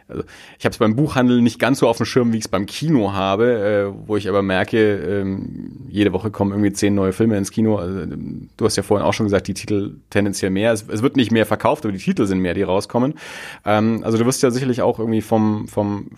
also 0.07 0.23
ich 0.57 0.65
habe 0.65 0.73
es 0.73 0.77
beim 0.77 0.95
Buchhandel 0.95 1.41
nicht 1.41 1.59
ganz 1.59 1.79
so 1.79 1.87
auf 1.87 1.97
dem 1.97 2.05
Schirm, 2.05 2.33
wie 2.33 2.37
ich 2.37 2.45
es 2.45 2.47
beim 2.47 2.65
Kino 2.65 3.13
habe, 3.13 3.93
äh, 3.93 4.07
wo 4.07 4.17
ich 4.17 4.29
aber 4.29 4.41
merke, 4.41 4.95
ähm, 4.95 5.87
jede 5.89 6.13
Woche 6.13 6.31
kommen 6.31 6.51
irgendwie 6.51 6.73
zehn 6.73 6.95
neue 6.95 7.13
Filme 7.13 7.37
ins 7.37 7.51
Kino. 7.51 7.77
Also, 7.77 8.01
ähm, 8.01 8.49
du 8.57 8.65
hast 8.65 8.75
ja 8.75 8.83
vorhin 8.83 9.05
auch 9.05 9.13
schon 9.13 9.25
gesagt, 9.25 9.47
die 9.47 9.53
Titel 9.53 9.97
tendenziell 10.09 10.51
mehr. 10.51 10.71
Es, 10.71 10.85
es, 10.87 11.01
wird 11.01 11.15
nicht 11.15 11.31
mehr 11.31 11.45
verkauft, 11.45 11.85
aber 11.85 11.91
die 11.91 11.99
Titel 11.99 12.25
sind 12.25 12.39
mehr, 12.39 12.53
die 12.53 12.63
rauskommen. 12.63 13.15
Ähm, 13.65 14.01
also 14.03 14.17
du 14.17 14.25
wirst 14.25 14.43
ja 14.43 14.51
sicherlich 14.51 14.81
auch 14.81 14.99
irgendwie 14.99 15.21
vom, 15.21 15.67
vom 15.67 16.11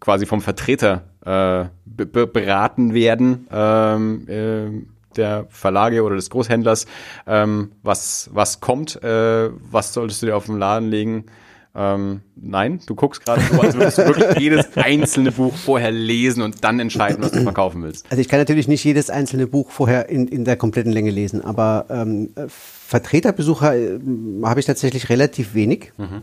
quasi 0.00 0.26
vom 0.26 0.40
Vertreter 0.40 1.04
äh, 1.24 1.66
beraten 1.86 2.94
werden. 2.94 3.46
Ähm, 3.50 4.28
äh, 4.28 4.86
der 5.16 5.46
Verlage 5.48 6.02
oder 6.02 6.14
des 6.14 6.30
Großhändlers, 6.30 6.86
ähm, 7.26 7.72
was, 7.82 8.30
was 8.32 8.60
kommt, 8.60 9.02
äh, 9.02 9.50
was 9.70 9.92
solltest 9.92 10.22
du 10.22 10.26
dir 10.26 10.36
auf 10.36 10.46
den 10.46 10.58
Laden 10.58 10.88
legen. 10.88 11.26
Ähm, 11.72 12.22
nein, 12.34 12.80
du 12.86 12.96
guckst 12.96 13.24
gerade 13.24 13.42
so, 13.42 13.60
als 13.60 13.74
würdest 13.74 13.98
du 13.98 14.06
wirklich 14.06 14.38
jedes 14.38 14.76
einzelne 14.76 15.30
Buch 15.30 15.54
vorher 15.54 15.92
lesen 15.92 16.42
und 16.42 16.64
dann 16.64 16.80
entscheiden, 16.80 17.22
was 17.22 17.30
du 17.30 17.42
verkaufen 17.42 17.82
willst. 17.82 18.06
Also 18.10 18.20
ich 18.20 18.28
kann 18.28 18.40
natürlich 18.40 18.66
nicht 18.66 18.82
jedes 18.82 19.08
einzelne 19.08 19.46
Buch 19.46 19.70
vorher 19.70 20.08
in, 20.08 20.26
in 20.26 20.44
der 20.44 20.56
kompletten 20.56 20.92
Länge 20.92 21.10
lesen, 21.10 21.44
aber 21.44 21.86
ähm, 21.88 22.30
Vertreterbesucher 22.48 23.76
äh, 23.76 24.00
habe 24.42 24.58
ich 24.58 24.66
tatsächlich 24.66 25.08
relativ 25.10 25.54
wenig. 25.54 25.92
Mhm. 25.96 26.22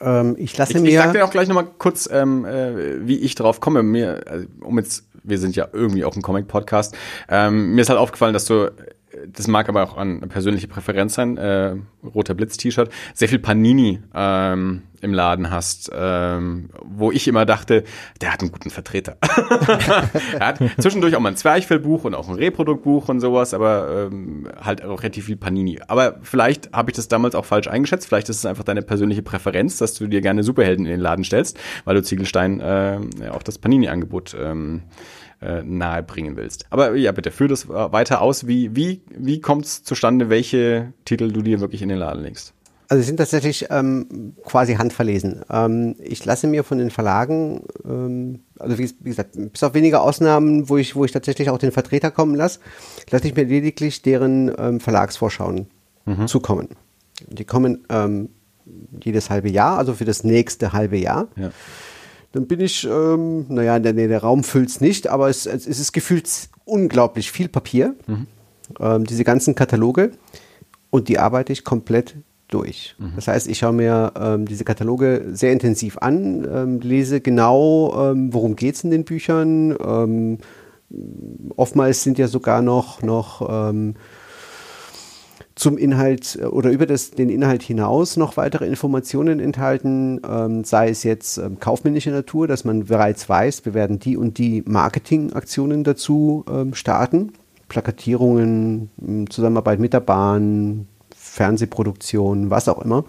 Ähm, 0.00 0.36
ich 0.38 0.56
lasse 0.56 0.74
ich, 0.74 0.82
mir. 0.82 0.88
Ich 0.88 0.94
sag 0.96 1.12
dir 1.12 1.24
auch 1.24 1.30
gleich 1.30 1.48
nochmal 1.48 1.66
kurz, 1.78 2.08
ähm, 2.12 2.44
äh, 2.44 3.06
wie 3.06 3.18
ich 3.18 3.34
drauf 3.34 3.60
komme. 3.60 3.82
Mir, 3.82 4.22
also, 4.26 4.46
um 4.60 4.78
jetzt, 4.78 5.04
wir 5.24 5.38
sind 5.38 5.56
ja 5.56 5.68
irgendwie 5.72 6.04
auch 6.04 6.14
ein 6.14 6.22
Comic-Podcast. 6.22 6.94
Ähm, 7.28 7.74
mir 7.74 7.82
ist 7.82 7.88
halt 7.88 7.98
aufgefallen, 7.98 8.34
dass 8.34 8.44
du 8.44 8.70
das 9.32 9.46
mag 9.48 9.68
aber 9.68 9.82
auch 9.82 9.96
an 9.96 10.20
persönliche 10.28 10.68
Präferenz 10.68 11.14
sein, 11.14 11.36
äh, 11.36 11.76
roter 12.04 12.34
Blitz-T-Shirt, 12.34 12.90
sehr 13.14 13.28
viel 13.28 13.38
Panini 13.38 14.00
ähm, 14.14 14.82
im 15.00 15.12
Laden 15.12 15.50
hast, 15.50 15.90
ähm, 15.94 16.70
wo 16.82 17.12
ich 17.12 17.28
immer 17.28 17.44
dachte, 17.44 17.84
der 18.20 18.32
hat 18.32 18.40
einen 18.40 18.50
guten 18.50 18.70
Vertreter. 18.70 19.18
er 20.38 20.46
hat 20.46 20.58
zwischendurch 20.78 21.14
auch 21.14 21.20
mal 21.20 21.30
ein 21.30 21.36
Zwerchfellbuch 21.36 22.04
und 22.04 22.14
auch 22.14 22.28
ein 22.28 22.36
Reproduktbuch 22.36 23.08
und 23.08 23.20
sowas, 23.20 23.52
aber 23.52 24.08
ähm, 24.10 24.48
halt 24.60 24.82
auch 24.82 25.02
relativ 25.02 25.26
viel 25.26 25.36
Panini. 25.36 25.78
Aber 25.88 26.20
vielleicht 26.22 26.72
habe 26.72 26.90
ich 26.90 26.96
das 26.96 27.08
damals 27.08 27.34
auch 27.34 27.44
falsch 27.44 27.68
eingeschätzt, 27.68 28.06
vielleicht 28.06 28.28
ist 28.30 28.38
es 28.38 28.46
einfach 28.46 28.64
deine 28.64 28.82
persönliche 28.82 29.22
Präferenz, 29.22 29.76
dass 29.76 29.94
du 29.94 30.06
dir 30.06 30.22
gerne 30.22 30.42
Superhelden 30.42 30.86
in 30.86 30.92
den 30.92 31.00
Laden 31.00 31.24
stellst, 31.24 31.58
weil 31.84 31.94
du 31.94 32.02
Ziegelstein 32.02 32.60
äh, 32.60 32.98
auch 33.30 33.42
das 33.42 33.58
Panini-Angebot 33.58 34.34
ähm, 34.40 34.82
äh, 35.44 35.62
nahe 35.62 36.02
bringen 36.02 36.36
willst. 36.36 36.66
Aber 36.70 36.94
ja, 36.96 37.12
bitte, 37.12 37.30
führ 37.30 37.48
das 37.48 37.68
weiter 37.68 38.20
aus. 38.20 38.46
Wie, 38.46 38.74
wie, 38.74 39.02
wie 39.10 39.40
kommt 39.40 39.66
es 39.66 39.84
zustande, 39.84 40.30
welche 40.30 40.92
Titel 41.04 41.30
du 41.30 41.42
dir 41.42 41.60
wirklich 41.60 41.82
in 41.82 41.88
den 41.88 41.98
Laden 41.98 42.22
legst? 42.22 42.54
Also 42.88 43.00
sie 43.00 43.06
sind 43.06 43.16
tatsächlich 43.16 43.66
ähm, 43.70 44.34
quasi 44.44 44.74
handverlesen. 44.74 45.42
Ähm, 45.50 45.96
ich 45.98 46.24
lasse 46.24 46.46
mir 46.46 46.64
von 46.64 46.78
den 46.78 46.90
Verlagen, 46.90 47.62
ähm, 47.84 48.40
also 48.58 48.78
wie, 48.78 48.90
wie, 49.00 49.10
gesagt, 49.10 49.36
bis 49.52 49.62
auf 49.62 49.74
wenige 49.74 50.00
Ausnahmen, 50.00 50.68
wo 50.68 50.76
ich, 50.76 50.94
wo 50.94 51.04
ich 51.04 51.12
tatsächlich 51.12 51.48
auch 51.48 51.58
den 51.58 51.72
Vertreter 51.72 52.10
kommen 52.10 52.34
lasse, 52.34 52.60
lasse 53.10 53.26
ich 53.26 53.34
mir 53.34 53.44
lediglich 53.44 54.02
deren 54.02 54.52
ähm, 54.58 54.80
Verlagsvorschauen 54.80 55.66
mhm. 56.04 56.26
zukommen. 56.26 56.68
Die 57.28 57.44
kommen 57.44 57.84
ähm, 57.88 58.28
jedes 59.02 59.30
halbe 59.30 59.50
Jahr, 59.50 59.78
also 59.78 59.94
für 59.94 60.04
das 60.04 60.22
nächste 60.24 60.72
halbe 60.72 60.98
Jahr. 60.98 61.28
Ja 61.36 61.50
dann 62.34 62.48
bin 62.48 62.58
ich, 62.58 62.84
ähm, 62.84 63.46
naja, 63.48 63.78
der, 63.78 63.92
der 63.92 64.18
Raum 64.18 64.42
füllt 64.42 64.68
es 64.68 64.80
nicht, 64.80 65.06
aber 65.06 65.28
es, 65.28 65.46
es 65.46 65.66
ist 65.66 65.92
gefühlt 65.92 66.28
unglaublich 66.64 67.30
viel 67.30 67.48
Papier, 67.48 67.94
mhm. 68.08 68.26
ähm, 68.80 69.04
diese 69.04 69.22
ganzen 69.22 69.54
Kataloge 69.54 70.10
und 70.90 71.06
die 71.06 71.20
arbeite 71.20 71.52
ich 71.52 71.62
komplett 71.62 72.16
durch. 72.48 72.96
Mhm. 72.98 73.12
Das 73.14 73.28
heißt, 73.28 73.46
ich 73.46 73.58
schaue 73.58 73.74
mir 73.74 74.12
ähm, 74.18 74.46
diese 74.46 74.64
Kataloge 74.64 75.26
sehr 75.30 75.52
intensiv 75.52 75.98
an, 75.98 76.44
ähm, 76.52 76.80
lese 76.80 77.20
genau, 77.20 78.10
ähm, 78.10 78.34
worum 78.34 78.56
geht 78.56 78.74
es 78.74 78.82
in 78.82 78.90
den 78.90 79.04
Büchern. 79.04 79.76
Ähm, 79.80 80.38
oftmals 81.54 82.02
sind 82.02 82.18
ja 82.18 82.26
sogar 82.26 82.62
noch, 82.62 83.00
noch 83.02 83.48
ähm, 83.48 83.94
zum 85.54 85.78
Inhalt 85.78 86.38
äh, 86.40 86.46
oder 86.46 86.70
über 86.70 86.86
das, 86.86 87.12
den 87.12 87.28
Inhalt 87.28 87.62
hinaus 87.62 88.16
noch 88.16 88.36
weitere 88.36 88.66
Informationen 88.66 89.40
enthalten, 89.40 90.20
ähm, 90.28 90.64
sei 90.64 90.88
es 90.88 91.04
jetzt 91.04 91.38
ähm, 91.38 91.58
kaufmännische 91.60 92.10
Natur, 92.10 92.48
dass 92.48 92.64
man 92.64 92.86
bereits 92.86 93.28
weiß, 93.28 93.64
wir 93.64 93.74
werden 93.74 93.98
die 93.98 94.16
und 94.16 94.38
die 94.38 94.62
Marketingaktionen 94.66 95.84
dazu 95.84 96.44
ähm, 96.50 96.74
starten, 96.74 97.32
Plakatierungen, 97.68 98.90
Zusammenarbeit 99.30 99.80
mit 99.80 99.94
der 99.94 100.00
Bahn, 100.00 100.86
Fernsehproduktion, 101.16 102.50
was 102.50 102.68
auch 102.68 102.82
immer. 102.82 103.04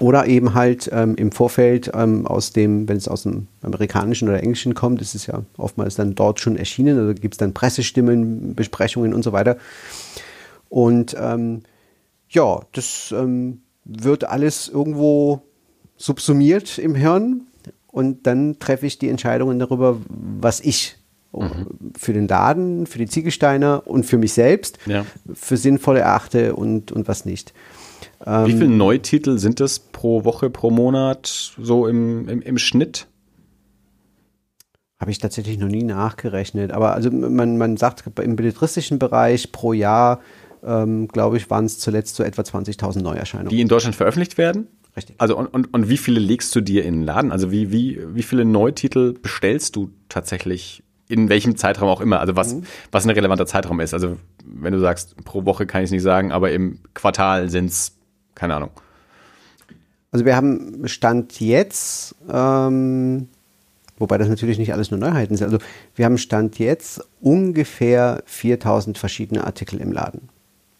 Oder 0.00 0.26
eben 0.26 0.54
halt 0.54 0.88
ähm, 0.92 1.16
im 1.16 1.32
Vorfeld 1.32 1.90
ähm, 1.92 2.26
aus 2.26 2.52
dem, 2.52 2.88
wenn 2.88 2.96
es 2.96 3.08
aus 3.08 3.24
dem 3.24 3.48
amerikanischen 3.62 4.28
oder 4.28 4.42
englischen 4.42 4.74
kommt, 4.74 5.00
ist 5.00 5.14
es 5.14 5.26
ja 5.26 5.42
oftmals 5.56 5.96
dann 5.96 6.14
dort 6.14 6.40
schon 6.40 6.56
erschienen, 6.56 6.98
also 6.98 7.14
gibt 7.14 7.34
es 7.34 7.38
dann 7.38 7.52
Pressestimmen, 7.52 8.54
Besprechungen 8.54 9.12
und 9.12 9.22
so 9.22 9.32
weiter 9.32 9.56
und 10.68 11.16
ähm, 11.18 11.62
ja, 12.28 12.60
das 12.72 13.14
ähm, 13.16 13.62
wird 13.84 14.24
alles 14.24 14.68
irgendwo 14.68 15.42
subsumiert 15.96 16.78
im 16.78 16.94
Hirn 16.94 17.46
und 17.86 18.26
dann 18.26 18.58
treffe 18.58 18.86
ich 18.86 18.98
die 18.98 19.08
Entscheidungen 19.08 19.58
darüber, 19.58 19.98
was 20.08 20.60
ich 20.60 20.96
mhm. 21.32 21.66
für 21.96 22.12
den 22.12 22.28
Laden, 22.28 22.86
für 22.86 22.98
die 22.98 23.06
Ziegelsteiner 23.06 23.82
und 23.86 24.04
für 24.04 24.18
mich 24.18 24.32
selbst 24.32 24.78
ja. 24.86 25.04
für 25.32 25.56
sinnvoll 25.56 25.96
erachte 25.96 26.54
und, 26.54 26.92
und 26.92 27.08
was 27.08 27.24
nicht. 27.24 27.52
Wie 28.20 28.52
viele 28.52 28.66
ähm, 28.66 28.76
Neutitel 28.76 29.38
sind 29.38 29.60
es 29.60 29.78
pro 29.78 30.24
Woche, 30.24 30.50
pro 30.50 30.70
Monat, 30.70 31.54
so 31.58 31.86
im, 31.86 32.28
im, 32.28 32.42
im 32.42 32.58
Schnitt? 32.58 33.06
Habe 35.00 35.12
ich 35.12 35.18
tatsächlich 35.18 35.58
noch 35.58 35.68
nie 35.68 35.84
nachgerechnet. 35.84 36.72
Aber 36.72 36.94
also 36.94 37.10
man, 37.10 37.56
man 37.56 37.76
sagt 37.76 38.04
im 38.20 38.36
belletristischen 38.36 38.98
Bereich 38.98 39.52
pro 39.52 39.72
Jahr 39.72 40.20
ähm, 40.64 41.08
glaube 41.08 41.36
ich, 41.36 41.50
waren 41.50 41.64
es 41.64 41.78
zuletzt 41.78 42.16
so 42.16 42.22
etwa 42.22 42.42
20.000 42.42 43.02
Neuerscheinungen. 43.02 43.50
Die 43.50 43.60
in 43.60 43.68
Deutschland 43.68 43.96
veröffentlicht 43.96 44.38
werden? 44.38 44.68
Richtig. 44.96 45.16
Also 45.18 45.36
und, 45.36 45.46
und, 45.46 45.72
und 45.72 45.88
wie 45.88 45.96
viele 45.96 46.18
legst 46.18 46.54
du 46.56 46.60
dir 46.60 46.84
in 46.84 46.94
den 46.94 47.02
Laden? 47.04 47.30
Also 47.30 47.50
wie, 47.50 47.70
wie, 47.70 48.00
wie 48.14 48.22
viele 48.22 48.44
Neutitel 48.44 49.12
bestellst 49.12 49.76
du 49.76 49.90
tatsächlich 50.08 50.82
in 51.08 51.28
welchem 51.28 51.56
Zeitraum 51.56 51.88
auch 51.88 52.00
immer, 52.00 52.20
also 52.20 52.36
was, 52.36 52.54
mhm. 52.54 52.64
was 52.92 53.04
ein 53.04 53.10
relevanter 53.10 53.46
Zeitraum 53.46 53.80
ist. 53.80 53.94
Also 53.94 54.18
wenn 54.44 54.72
du 54.72 54.78
sagst, 54.78 55.16
pro 55.24 55.44
Woche 55.44 55.66
kann 55.66 55.82
ich 55.82 55.86
es 55.86 55.90
nicht 55.90 56.02
sagen, 56.02 56.32
aber 56.32 56.52
im 56.52 56.80
Quartal 56.94 57.48
sind 57.48 57.66
es, 57.66 57.96
keine 58.34 58.54
Ahnung. 58.56 58.70
Also 60.10 60.24
wir 60.24 60.36
haben 60.36 60.86
Stand 60.88 61.40
jetzt, 61.40 62.14
ähm, 62.30 63.28
wobei 63.98 64.18
das 64.18 64.28
natürlich 64.28 64.58
nicht 64.58 64.72
alles 64.72 64.90
nur 64.90 65.00
Neuheiten 65.00 65.36
sind, 65.36 65.46
also 65.46 65.58
wir 65.94 66.04
haben 66.04 66.18
Stand 66.18 66.58
jetzt 66.58 67.02
ungefähr 67.20 68.22
4000 68.26 68.98
verschiedene 68.98 69.44
Artikel 69.44 69.80
im 69.80 69.92
Laden. 69.92 70.28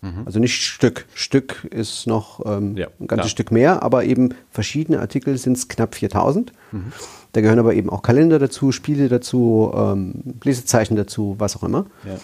Mhm. 0.00 0.22
Also 0.26 0.38
nicht 0.38 0.62
Stück. 0.62 1.06
Stück 1.14 1.64
ist 1.70 2.06
noch 2.06 2.44
ähm, 2.46 2.76
ja, 2.76 2.86
ein 3.00 3.06
ganzes 3.06 3.24
klar. 3.24 3.28
Stück 3.28 3.50
mehr, 3.50 3.82
aber 3.82 4.04
eben 4.04 4.34
verschiedene 4.50 5.00
Artikel 5.00 5.36
sind 5.38 5.56
es 5.56 5.68
knapp 5.68 5.94
4000. 5.94 6.52
Mhm. 6.72 6.92
Da 7.32 7.40
gehören 7.40 7.58
aber 7.58 7.74
eben 7.74 7.90
auch 7.90 8.02
Kalender 8.02 8.38
dazu, 8.38 8.72
Spiele 8.72 9.08
dazu, 9.08 9.72
ähm, 9.74 10.14
Lesezeichen 10.44 10.96
dazu, 10.96 11.34
was 11.38 11.56
auch 11.56 11.62
immer. 11.62 11.86
Ja. 12.04 12.16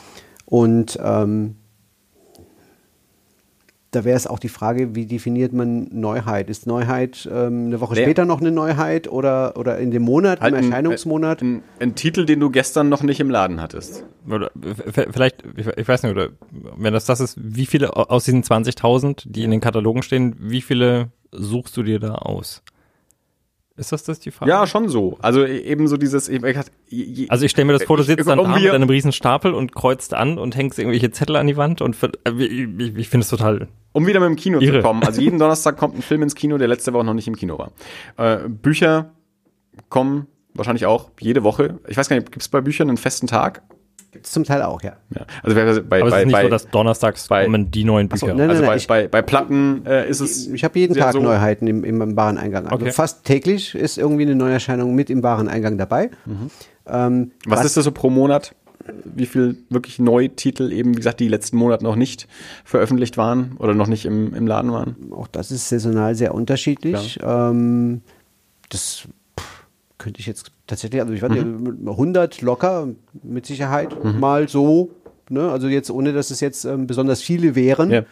Und 0.46 0.98
ähm, 1.02 1.56
da 3.94 4.04
wäre 4.04 4.16
es 4.16 4.26
auch 4.26 4.38
die 4.38 4.48
Frage, 4.48 4.94
wie 4.94 5.06
definiert 5.06 5.52
man 5.52 5.88
Neuheit? 5.90 6.50
Ist 6.50 6.66
Neuheit 6.66 7.28
ähm, 7.30 7.66
eine 7.66 7.80
Woche 7.80 7.96
Wer? 7.96 8.04
später 8.04 8.24
noch 8.24 8.40
eine 8.40 8.50
Neuheit 8.50 9.08
oder, 9.08 9.56
oder 9.56 9.78
in 9.78 9.90
dem 9.90 10.02
Monat, 10.02 10.40
halt 10.40 10.54
im 10.54 10.64
Erscheinungsmonat? 10.64 11.42
Ein, 11.42 11.56
ein, 11.56 11.62
ein, 11.80 11.94
Titel, 11.94 12.24
den 12.24 12.40
du 12.40 12.50
gestern 12.50 12.88
noch 12.88 13.02
nicht 13.02 13.20
im 13.20 13.30
Laden 13.30 13.60
hattest. 13.60 14.04
Oder 14.28 14.50
vielleicht, 15.12 15.44
ich 15.56 15.88
weiß 15.88 16.02
nicht, 16.02 16.12
oder 16.12 16.30
wenn 16.76 16.92
das 16.92 17.04
das 17.04 17.20
ist, 17.20 17.38
wie 17.40 17.66
viele 17.66 17.96
aus 17.96 18.24
diesen 18.24 18.42
20.000, 18.42 19.24
die 19.26 19.44
in 19.44 19.50
den 19.50 19.60
Katalogen 19.60 20.02
stehen, 20.02 20.34
wie 20.38 20.62
viele 20.62 21.10
suchst 21.30 21.76
du 21.76 21.82
dir 21.82 22.00
da 22.00 22.14
aus? 22.14 22.62
Ist 23.76 23.90
das 23.90 24.04
das 24.04 24.20
die 24.20 24.30
Frage? 24.30 24.50
Ja, 24.50 24.66
schon 24.68 24.88
so. 24.88 25.18
Also 25.20 25.44
e, 25.44 25.58
eben 25.58 25.88
so 25.88 25.96
dieses. 25.96 26.30
Also 26.30 27.44
ich 27.44 27.50
stelle 27.50 27.64
mir 27.64 27.72
das 27.72 27.82
vor, 27.82 27.96
du 27.96 28.04
sitzt 28.04 28.28
dann 28.28 28.38
da 28.38 28.56
mit 28.56 28.70
einem 28.70 28.88
riesen 28.88 29.10
Stapel 29.10 29.52
und 29.52 29.74
kreuzt 29.74 30.14
an 30.14 30.38
und 30.38 30.54
hängst 30.56 30.78
irgendwelche 30.78 31.10
Zettel 31.10 31.34
an 31.36 31.48
die 31.48 31.56
Wand 31.56 31.82
und 31.82 31.96
äh, 32.02 32.30
ich, 32.32 32.96
ich 32.96 33.08
finde 33.08 33.24
es 33.24 33.28
total. 33.28 33.66
Um 33.92 34.06
wieder 34.06 34.20
mit 34.20 34.28
dem 34.28 34.36
Kino 34.36 34.60
irre. 34.60 34.78
zu 34.78 34.82
kommen. 34.82 35.02
Also 35.02 35.20
jeden 35.20 35.38
Donnerstag 35.40 35.76
kommt 35.76 35.96
ein 35.96 36.02
Film 36.02 36.22
ins 36.22 36.36
Kino, 36.36 36.56
der 36.56 36.68
letzte 36.68 36.92
Woche 36.92 37.04
noch 37.04 37.14
nicht 37.14 37.26
im 37.26 37.34
Kino 37.34 37.58
war. 37.58 37.72
Äh, 38.16 38.48
Bücher 38.48 39.10
kommen 39.88 40.28
wahrscheinlich 40.54 40.86
auch 40.86 41.10
jede 41.20 41.42
Woche. 41.42 41.80
Ich 41.88 41.96
weiß 41.96 42.08
gar 42.08 42.16
nicht, 42.16 42.30
gibt 42.30 42.42
es 42.42 42.48
bei 42.48 42.60
Büchern 42.60 42.88
einen 42.88 42.96
festen 42.96 43.26
Tag? 43.26 43.62
Gibt 44.14 44.26
es 44.26 44.32
zum 44.32 44.44
Teil 44.44 44.62
auch, 44.62 44.80
ja. 44.80 44.92
ja. 45.12 45.22
Also 45.42 45.56
bei, 45.56 45.80
bei, 45.80 46.00
Aber 46.02 46.08
es 46.08 46.18
ist 46.18 46.26
nicht 46.26 46.32
bei, 46.32 46.42
so, 46.44 46.48
dass 46.48 46.68
donnerstags 46.68 47.26
bei, 47.26 47.46
kommen 47.46 47.72
die 47.72 47.82
neuen 47.82 48.08
Bücher. 48.08 48.20
So, 48.20 48.26
nein, 48.28 48.36
nein, 48.46 48.50
also 48.50 48.64
bei, 48.64 48.76
ich, 48.76 48.86
bei, 48.86 49.08
bei 49.08 49.22
Platten 49.22 49.84
äh, 49.86 50.08
ist 50.08 50.20
es. 50.20 50.46
Ich, 50.46 50.52
ich 50.52 50.64
habe 50.64 50.78
jeden 50.78 50.94
Tag 50.94 51.14
so 51.14 51.20
Neuheiten 51.20 51.66
im, 51.66 51.82
im 51.82 52.16
Wareneingang. 52.16 52.68
Also 52.68 52.84
okay. 52.84 52.92
fast 52.92 53.24
täglich 53.24 53.74
ist 53.74 53.98
irgendwie 53.98 54.22
eine 54.22 54.36
Neuerscheinung 54.36 54.94
mit 54.94 55.10
im 55.10 55.24
Wareneingang 55.24 55.78
dabei. 55.78 56.10
Mhm. 56.26 56.50
Ähm, 56.86 57.32
was, 57.44 57.58
was, 57.58 57.66
ist 57.66 57.76
das 57.76 57.84
so 57.86 57.90
pro 57.90 58.08
Monat? 58.08 58.54
wie 59.04 59.24
viel 59.24 59.56
wirklich 59.70 59.98
Neutitel 59.98 60.70
eben, 60.70 60.92
wie 60.92 60.98
gesagt, 60.98 61.18
die 61.18 61.28
letzten 61.28 61.56
Monate 61.56 61.82
noch 61.82 61.96
nicht 61.96 62.28
veröffentlicht 62.64 63.16
waren 63.16 63.56
oder 63.58 63.72
noch 63.72 63.86
nicht 63.86 64.04
im, 64.04 64.34
im 64.34 64.46
Laden 64.46 64.72
waren? 64.72 65.10
Auch 65.10 65.26
das 65.26 65.50
ist 65.50 65.70
saisonal 65.70 66.14
sehr 66.14 66.34
unterschiedlich. 66.34 67.18
Ähm, 67.22 68.02
das 68.68 69.08
könnte 69.98 70.20
ich 70.20 70.26
jetzt 70.26 70.50
tatsächlich, 70.66 71.00
also 71.00 71.12
ich 71.12 71.22
weiß 71.22 71.30
nicht, 71.30 71.44
Mhm. 71.44 71.88
100 71.88 72.42
locker 72.42 72.88
mit 73.22 73.46
Sicherheit 73.46 73.90
mal 74.04 74.48
so. 74.48 74.90
Ne? 75.30 75.50
Also 75.50 75.68
jetzt 75.68 75.90
ohne, 75.90 76.12
dass 76.12 76.30
es 76.30 76.40
jetzt 76.40 76.64
ähm, 76.64 76.86
besonders 76.86 77.22
viele 77.22 77.54
wären. 77.54 77.90
Ja. 77.90 78.02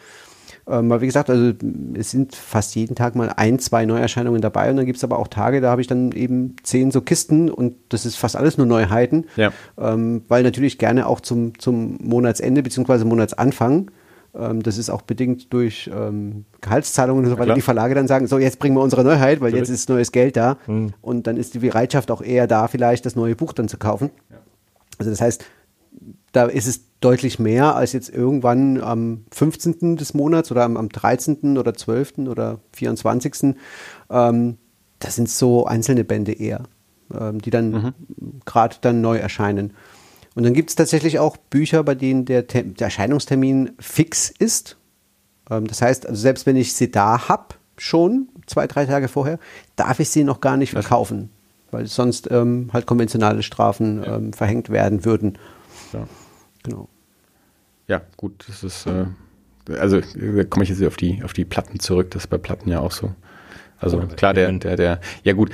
Ähm, 0.68 0.88
weil 0.90 1.00
wie 1.00 1.06
gesagt, 1.06 1.28
also 1.28 1.52
es 1.94 2.12
sind 2.12 2.36
fast 2.36 2.76
jeden 2.76 2.94
Tag 2.94 3.16
mal 3.16 3.32
ein, 3.36 3.58
zwei 3.58 3.84
Neuerscheinungen 3.84 4.40
dabei 4.40 4.70
und 4.70 4.76
dann 4.76 4.86
gibt 4.86 4.96
es 4.96 5.02
aber 5.02 5.18
auch 5.18 5.26
Tage, 5.26 5.60
da 5.60 5.70
habe 5.70 5.80
ich 5.80 5.88
dann 5.88 6.12
eben 6.12 6.54
zehn 6.62 6.92
so 6.92 7.00
Kisten 7.00 7.50
und 7.50 7.74
das 7.88 8.06
ist 8.06 8.14
fast 8.14 8.36
alles 8.36 8.58
nur 8.58 8.66
Neuheiten. 8.68 9.26
Ja. 9.34 9.52
Ähm, 9.76 10.22
weil 10.28 10.44
natürlich 10.44 10.78
gerne 10.78 11.08
auch 11.08 11.20
zum, 11.20 11.58
zum 11.58 11.98
Monatsende 12.00 12.62
bzw. 12.62 13.04
Monatsanfang, 13.04 13.90
das 14.34 14.78
ist 14.78 14.88
auch 14.88 15.02
bedingt 15.02 15.52
durch 15.52 15.90
ähm, 15.94 16.46
Gehaltszahlungen 16.62 17.24
und 17.24 17.30
so 17.30 17.38
weiter, 17.38 17.54
die 17.54 17.60
Verlage 17.60 17.94
dann 17.94 18.08
sagen, 18.08 18.26
so 18.26 18.38
jetzt 18.38 18.58
bringen 18.58 18.74
wir 18.74 18.80
unsere 18.80 19.04
Neuheit, 19.04 19.40
weil 19.42 19.50
jetzt 19.50 19.68
Natürlich. 19.68 19.80
ist 19.80 19.88
neues 19.90 20.12
Geld 20.12 20.36
da 20.36 20.56
und 21.02 21.26
dann 21.26 21.36
ist 21.36 21.52
die 21.52 21.58
Bereitschaft 21.58 22.10
auch 22.10 22.22
eher 22.22 22.46
da, 22.46 22.66
vielleicht 22.66 23.04
das 23.04 23.14
neue 23.14 23.36
Buch 23.36 23.52
dann 23.52 23.68
zu 23.68 23.76
kaufen. 23.76 24.10
Also 24.98 25.10
das 25.10 25.20
heißt, 25.20 25.44
da 26.32 26.46
ist 26.46 26.66
es 26.66 26.80
deutlich 27.00 27.38
mehr 27.38 27.76
als 27.76 27.92
jetzt 27.92 28.08
irgendwann 28.08 28.80
am 28.80 29.24
15. 29.32 29.96
des 29.96 30.14
Monats 30.14 30.50
oder 30.50 30.64
am, 30.64 30.76
am 30.76 30.88
13. 30.88 31.58
oder 31.58 31.74
12. 31.74 32.18
oder 32.28 32.60
24. 32.72 33.54
Ähm, 34.10 34.56
das 34.98 35.16
sind 35.16 35.28
so 35.28 35.66
einzelne 35.66 36.04
Bände 36.04 36.32
eher, 36.32 36.62
ähm, 37.18 37.40
die 37.40 37.50
dann 37.50 37.94
gerade 38.44 38.76
dann 38.80 39.00
neu 39.00 39.18
erscheinen. 39.18 39.74
Und 40.34 40.44
dann 40.44 40.54
gibt 40.54 40.70
es 40.70 40.76
tatsächlich 40.76 41.18
auch 41.18 41.36
Bücher, 41.36 41.84
bei 41.84 41.94
denen 41.94 42.24
der, 42.24 42.46
Tem- 42.46 42.74
der 42.74 42.86
Erscheinungstermin 42.86 43.72
fix 43.78 44.30
ist. 44.30 44.76
Ähm, 45.50 45.66
das 45.66 45.82
heißt, 45.82 46.06
also 46.06 46.20
selbst 46.20 46.46
wenn 46.46 46.56
ich 46.56 46.72
sie 46.72 46.90
da 46.90 47.28
habe, 47.28 47.54
schon 47.76 48.28
zwei, 48.46 48.66
drei 48.66 48.86
Tage 48.86 49.08
vorher, 49.08 49.38
darf 49.76 49.98
ich 50.00 50.10
sie 50.10 50.24
noch 50.24 50.40
gar 50.40 50.56
nicht 50.56 50.70
verkaufen, 50.70 51.30
weil 51.70 51.86
sonst 51.86 52.30
ähm, 52.30 52.70
halt 52.72 52.86
konventionale 52.86 53.42
Strafen 53.42 54.02
ähm, 54.06 54.32
verhängt 54.32 54.70
werden 54.70 55.04
würden. 55.04 55.38
Ja. 55.92 56.06
Genau. 56.62 56.88
Ja, 57.88 58.02
gut, 58.16 58.44
das 58.46 58.62
ist, 58.62 58.86
äh, 58.86 59.06
also 59.76 60.00
da 60.00 60.44
komme 60.44 60.64
ich 60.64 60.70
jetzt 60.70 60.82
auf 60.84 60.96
die, 60.96 61.22
auf 61.24 61.32
die 61.32 61.44
Platten 61.44 61.80
zurück, 61.80 62.10
das 62.12 62.24
ist 62.24 62.28
bei 62.28 62.38
Platten 62.38 62.68
ja 62.68 62.80
auch 62.80 62.92
so. 62.92 63.12
Also 63.78 63.98
klar, 63.98 64.32
der, 64.32 64.52
der, 64.52 64.76
der, 64.76 65.00
ja 65.24 65.32
gut, 65.32 65.50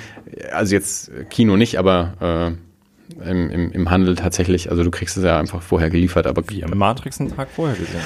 also 0.52 0.74
jetzt 0.74 1.10
Kino 1.30 1.56
nicht, 1.56 1.78
aber 1.78 2.52
äh, 2.52 2.67
im, 3.24 3.50
im, 3.50 3.72
im 3.72 3.90
Handel 3.90 4.14
tatsächlich, 4.16 4.70
also 4.70 4.82
du 4.82 4.90
kriegst 4.90 5.16
es 5.16 5.24
ja 5.24 5.38
einfach 5.38 5.62
vorher 5.62 5.90
geliefert, 5.90 6.26
aber 6.26 6.42
Wir 6.48 6.64
haben 6.64 6.76
Matrix 6.78 7.20
einen 7.20 7.34
Tag 7.34 7.48
vorher 7.50 7.76
gesehen. 7.76 8.00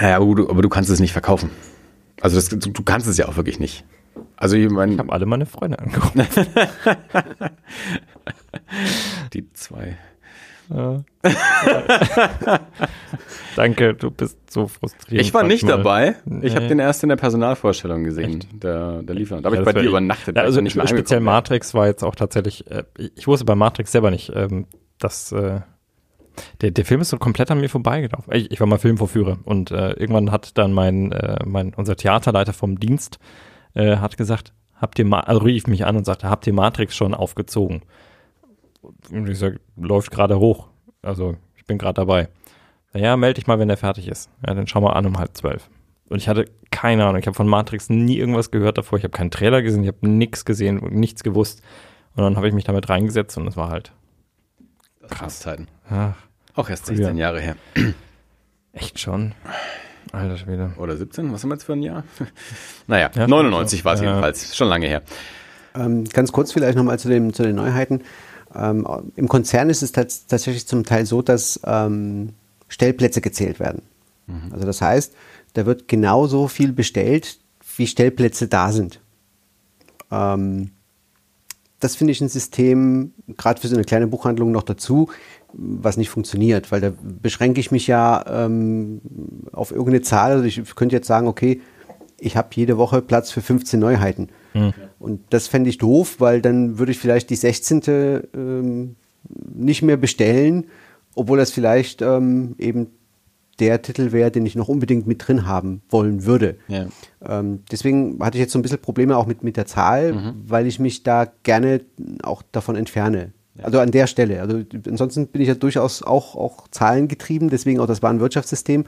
ja, 0.00 0.16
aber, 0.16 0.34
du, 0.34 0.50
aber 0.50 0.62
du 0.62 0.68
kannst 0.68 0.90
es 0.90 1.00
nicht 1.00 1.12
verkaufen. 1.12 1.50
Also 2.20 2.36
das, 2.36 2.48
du, 2.48 2.56
du 2.56 2.82
kannst 2.82 3.06
es 3.06 3.16
ja 3.16 3.26
auch 3.28 3.36
wirklich 3.36 3.58
nicht. 3.58 3.84
Also 4.36 4.56
ich 4.56 4.70
meine, 4.70 4.92
Ich 4.92 4.98
habe 4.98 5.12
alle 5.12 5.26
meine 5.26 5.46
Freunde 5.46 5.78
angerufen. 5.78 6.26
die 9.32 9.50
zwei. 9.52 9.96
Danke, 13.56 13.94
du 13.94 14.10
bist 14.10 14.38
so 14.50 14.66
frustriert. 14.66 15.20
Ich 15.22 15.32
war 15.34 15.42
nicht 15.44 15.62
manchmal. 15.62 15.78
dabei. 15.78 16.16
Ich 16.42 16.52
Nee. 16.52 16.56
habe 16.56 16.66
den 16.68 16.78
erst 16.78 17.02
in 17.02 17.08
der 17.08 17.16
Personalvorstellung 17.16 18.04
gesehen, 18.04 18.44
der, 18.52 19.02
der 19.02 19.14
Lieferant. 19.14 19.44
Da 19.44 19.48
habe 19.48 19.56
Ja, 19.56 19.62
ich 19.62 19.66
bei 19.66 19.72
dir 19.80 19.88
übernachtet. 19.88 20.36
Ja, 20.36 20.42
also 20.42 20.58
ich 20.60 20.64
nicht 20.64 20.76
mehr 20.76 20.86
speziell. 20.88 21.20
Matrix 21.20 21.74
war 21.74 21.86
jetzt 21.86 22.02
auch 22.02 22.14
tatsächlich, 22.14 22.70
äh, 22.70 22.84
ich 23.16 23.26
wusste 23.26 23.44
bei 23.44 23.54
Matrix 23.54 23.92
selber 23.92 24.10
nicht, 24.10 24.32
ähm, 24.34 24.66
dass 24.98 25.30
äh, 25.32 25.60
der, 26.62 26.70
der 26.72 26.84
Film 26.84 27.00
ist 27.00 27.10
so 27.10 27.18
komplett 27.18 27.50
an 27.50 27.60
mir 27.60 27.68
vorbeigelaufen. 27.68 28.32
Ich, 28.34 28.50
ich 28.50 28.58
war 28.60 28.66
mal 28.66 28.78
Filmvorführer 28.78 29.38
und 29.44 29.70
äh, 29.70 29.90
irgendwann 29.92 30.32
hat 30.32 30.58
dann 30.58 30.72
mein, 30.72 31.12
äh, 31.12 31.38
mein 31.46 31.74
unser 31.74 31.96
Theaterleiter 31.96 32.52
vom 32.52 32.80
Dienst 32.80 33.18
äh, 33.74 33.98
hat 33.98 34.16
gesagt, 34.16 34.52
habt 34.74 34.98
ihr 34.98 35.04
Ma 35.04 35.20
also 35.20 35.42
rief 35.42 35.66
mich 35.68 35.84
an 35.86 35.96
und 35.96 36.04
sagte, 36.04 36.28
habt 36.28 36.46
ihr 36.48 36.52
Matrix 36.52 36.96
schon 36.96 37.14
aufgezogen? 37.14 37.82
Und 39.10 39.28
ich 39.28 39.38
sag, 39.38 39.60
läuft 39.76 40.10
gerade 40.10 40.38
hoch. 40.38 40.68
Also 41.02 41.36
ich 41.56 41.64
bin 41.66 41.78
gerade 41.78 41.94
dabei. 41.94 42.28
Ja, 42.94 43.16
melde 43.16 43.34
dich 43.40 43.46
mal, 43.46 43.58
wenn 43.58 43.68
der 43.68 43.76
fertig 43.76 44.08
ist. 44.08 44.30
Ja, 44.46 44.54
dann 44.54 44.66
schau 44.66 44.80
mal 44.80 44.92
an 44.92 45.06
um 45.06 45.18
halb 45.18 45.36
zwölf. 45.36 45.68
Und 46.08 46.18
ich 46.18 46.28
hatte 46.28 46.44
keine 46.70 47.04
Ahnung. 47.06 47.18
Ich 47.20 47.26
habe 47.26 47.34
von 47.34 47.48
Matrix 47.48 47.88
nie 47.90 48.16
irgendwas 48.18 48.50
gehört 48.50 48.78
davor. 48.78 48.98
Ich 48.98 49.04
habe 49.04 49.12
keinen 49.16 49.30
Trailer 49.30 49.62
gesehen, 49.62 49.82
ich 49.82 49.88
habe 49.88 50.08
nichts 50.08 50.44
gesehen, 50.44 50.76
nichts 50.90 51.22
gewusst. 51.24 51.62
Und 52.14 52.22
dann 52.22 52.36
habe 52.36 52.46
ich 52.46 52.54
mich 52.54 52.64
damit 52.64 52.88
reingesetzt 52.88 53.36
und 53.36 53.46
es 53.48 53.56
war 53.56 53.70
halt 53.70 53.92
Krass 55.10 55.40
Zeiten. 55.40 55.66
ach, 55.90 56.14
Auch 56.54 56.70
erst 56.70 56.86
Früher. 56.86 56.96
16 56.98 57.16
Jahre 57.18 57.40
her. 57.40 57.56
echt 58.72 59.00
schon. 59.00 59.34
Alter 60.12 60.36
Schwede. 60.36 60.72
Oder 60.78 60.96
17? 60.96 61.32
Was 61.32 61.42
haben 61.42 61.50
wir 61.50 61.54
jetzt 61.54 61.64
für 61.64 61.72
ein 61.72 61.82
Jahr? 61.82 62.04
naja, 62.86 63.10
Ja, 63.14 63.26
99 63.26 63.84
war 63.84 63.94
es 63.94 64.00
ja. 64.00 64.08
jedenfalls. 64.10 64.56
Schon 64.56 64.68
lange 64.68 64.86
her. 64.86 65.02
Ähm, 65.74 66.04
ganz 66.04 66.30
kurz 66.30 66.52
vielleicht 66.52 66.76
nochmal 66.78 66.98
zu, 66.98 67.08
dem, 67.08 67.32
zu 67.32 67.42
den 67.42 67.56
Neuheiten. 67.56 68.02
Ähm, 68.54 68.86
Im 69.16 69.28
Konzern 69.28 69.70
ist 69.70 69.82
es 69.82 69.92
tats 69.92 70.26
tatsächlich 70.26 70.66
zum 70.66 70.84
Teil 70.84 71.06
so, 71.06 71.22
dass 71.22 71.60
ähm, 71.64 72.30
Stellplätze 72.68 73.20
gezählt 73.20 73.60
werden. 73.60 73.82
Also 74.52 74.66
das 74.66 74.80
heißt, 74.80 75.14
da 75.54 75.66
wird 75.66 75.88
genauso 75.88 76.48
viel 76.48 76.72
bestellt, 76.72 77.38
wie 77.76 77.86
Stellplätze 77.86 78.48
da 78.48 78.72
sind. 78.72 79.00
Ähm, 80.10 80.70
das 81.80 81.96
finde 81.96 82.12
ich 82.12 82.20
ein 82.20 82.28
System, 82.28 83.12
gerade 83.36 83.60
für 83.60 83.68
so 83.68 83.74
eine 83.74 83.84
kleine 83.84 84.06
Buchhandlung 84.06 84.52
noch 84.52 84.62
dazu, 84.62 85.10
was 85.52 85.96
nicht 85.96 86.08
funktioniert, 86.08 86.72
weil 86.72 86.80
da 86.80 86.92
beschränke 87.20 87.60
ich 87.60 87.70
mich 87.70 87.86
ja 87.86 88.24
ähm, 88.26 89.00
auf 89.52 89.70
irgendeine 89.70 90.02
Zahl. 90.02 90.32
Also 90.32 90.44
ich 90.44 90.74
könnte 90.74 90.96
jetzt 90.96 91.06
sagen, 91.06 91.26
okay, 91.26 91.60
ich 92.18 92.36
habe 92.36 92.48
jede 92.52 92.78
Woche 92.78 93.02
Platz 93.02 93.30
für 93.30 93.42
15 93.42 93.78
Neuheiten. 93.78 94.30
Und 95.04 95.20
das 95.30 95.48
fände 95.48 95.68
ich 95.68 95.76
doof, 95.76 96.16
weil 96.18 96.40
dann 96.40 96.78
würde 96.78 96.92
ich 96.92 96.98
vielleicht 96.98 97.28
die 97.28 97.36
16. 97.36 98.22
Ähm, 98.34 98.96
nicht 99.54 99.82
mehr 99.82 99.98
bestellen, 99.98 100.66
obwohl 101.14 101.36
das 101.36 101.50
vielleicht 101.50 102.00
ähm, 102.00 102.54
eben 102.58 102.86
der 103.58 103.82
Titel 103.82 104.12
wäre, 104.12 104.30
den 104.30 104.46
ich 104.46 104.56
noch 104.56 104.68
unbedingt 104.68 105.06
mit 105.06 105.28
drin 105.28 105.46
haben 105.46 105.82
wollen 105.90 106.24
würde. 106.24 106.56
Ja. 106.68 106.86
Ähm, 107.22 107.60
deswegen 107.70 108.18
hatte 108.20 108.38
ich 108.38 108.40
jetzt 108.40 108.52
so 108.52 108.58
ein 108.58 108.62
bisschen 108.62 108.80
Probleme 108.80 109.16
auch 109.18 109.26
mit, 109.26 109.44
mit 109.44 109.58
der 109.58 109.66
Zahl, 109.66 110.34
weil 110.46 110.66
ich 110.66 110.80
mich 110.80 111.02
da 111.02 111.28
gerne 111.42 111.82
auch 112.22 112.42
davon 112.50 112.74
entferne. 112.74 113.32
Also 113.62 113.78
an 113.80 113.90
der 113.90 114.06
Stelle. 114.06 114.40
Also 114.40 114.62
ansonsten 114.88 115.28
bin 115.28 115.42
ich 115.42 115.48
ja 115.48 115.54
durchaus 115.54 116.02
auch, 116.02 116.34
auch 116.34 116.66
zahlengetrieben, 116.68 117.50
deswegen 117.50 117.78
auch 117.78 117.86
das 117.86 118.02
Warenwirtschaftssystem. 118.02 118.84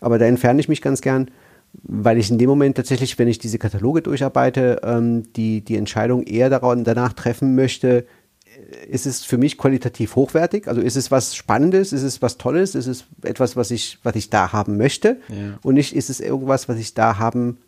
Aber 0.00 0.18
da 0.18 0.26
entferne 0.26 0.60
ich 0.60 0.68
mich 0.68 0.80
ganz 0.80 1.00
gern, 1.02 1.30
weil 1.72 2.18
ich 2.18 2.30
in 2.30 2.38
dem 2.38 2.48
Moment 2.48 2.76
tatsächlich, 2.76 3.18
wenn 3.18 3.28
ich 3.28 3.38
diese 3.38 3.58
Kataloge 3.58 4.02
durcharbeite, 4.02 4.80
ähm, 4.82 5.32
die, 5.34 5.60
die 5.62 5.76
Entscheidung 5.76 6.22
eher 6.24 6.50
daran, 6.50 6.84
danach 6.84 7.12
treffen 7.12 7.54
möchte, 7.54 8.06
äh, 8.44 8.86
ist 8.90 9.06
es 9.06 9.24
für 9.24 9.38
mich 9.38 9.56
qualitativ 9.56 10.16
hochwertig? 10.16 10.66
Also 10.68 10.80
ist 10.80 10.96
es 10.96 11.10
was 11.10 11.34
Spannendes? 11.36 11.92
Ist 11.92 12.02
es 12.02 12.20
was 12.22 12.38
Tolles? 12.38 12.74
Ist 12.74 12.86
es 12.86 13.04
etwas, 13.22 13.56
was 13.56 13.70
ich, 13.70 13.98
was 14.02 14.16
ich 14.16 14.30
da 14.30 14.52
haben 14.52 14.76
möchte? 14.76 15.18
Ja. 15.28 15.58
Und 15.62 15.74
nicht 15.74 15.94
ist 15.94 16.10
es 16.10 16.20
irgendwas, 16.20 16.68
was 16.68 16.78
ich 16.78 16.94
da 16.94 17.18
haben 17.18 17.58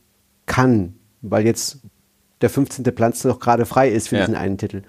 kann, 0.47 0.95
weil 1.21 1.47
jetzt 1.47 1.79
der 2.41 2.51
15. 2.51 2.85
Platz 2.95 3.23
noch 3.25 3.39
gerade 3.39 3.65
frei 3.67 3.89
ist 3.89 4.09
für 4.09 4.17
Ja. 4.17 4.23
diesen 4.23 4.35
einen 4.35 4.59
Titel. 4.59 4.83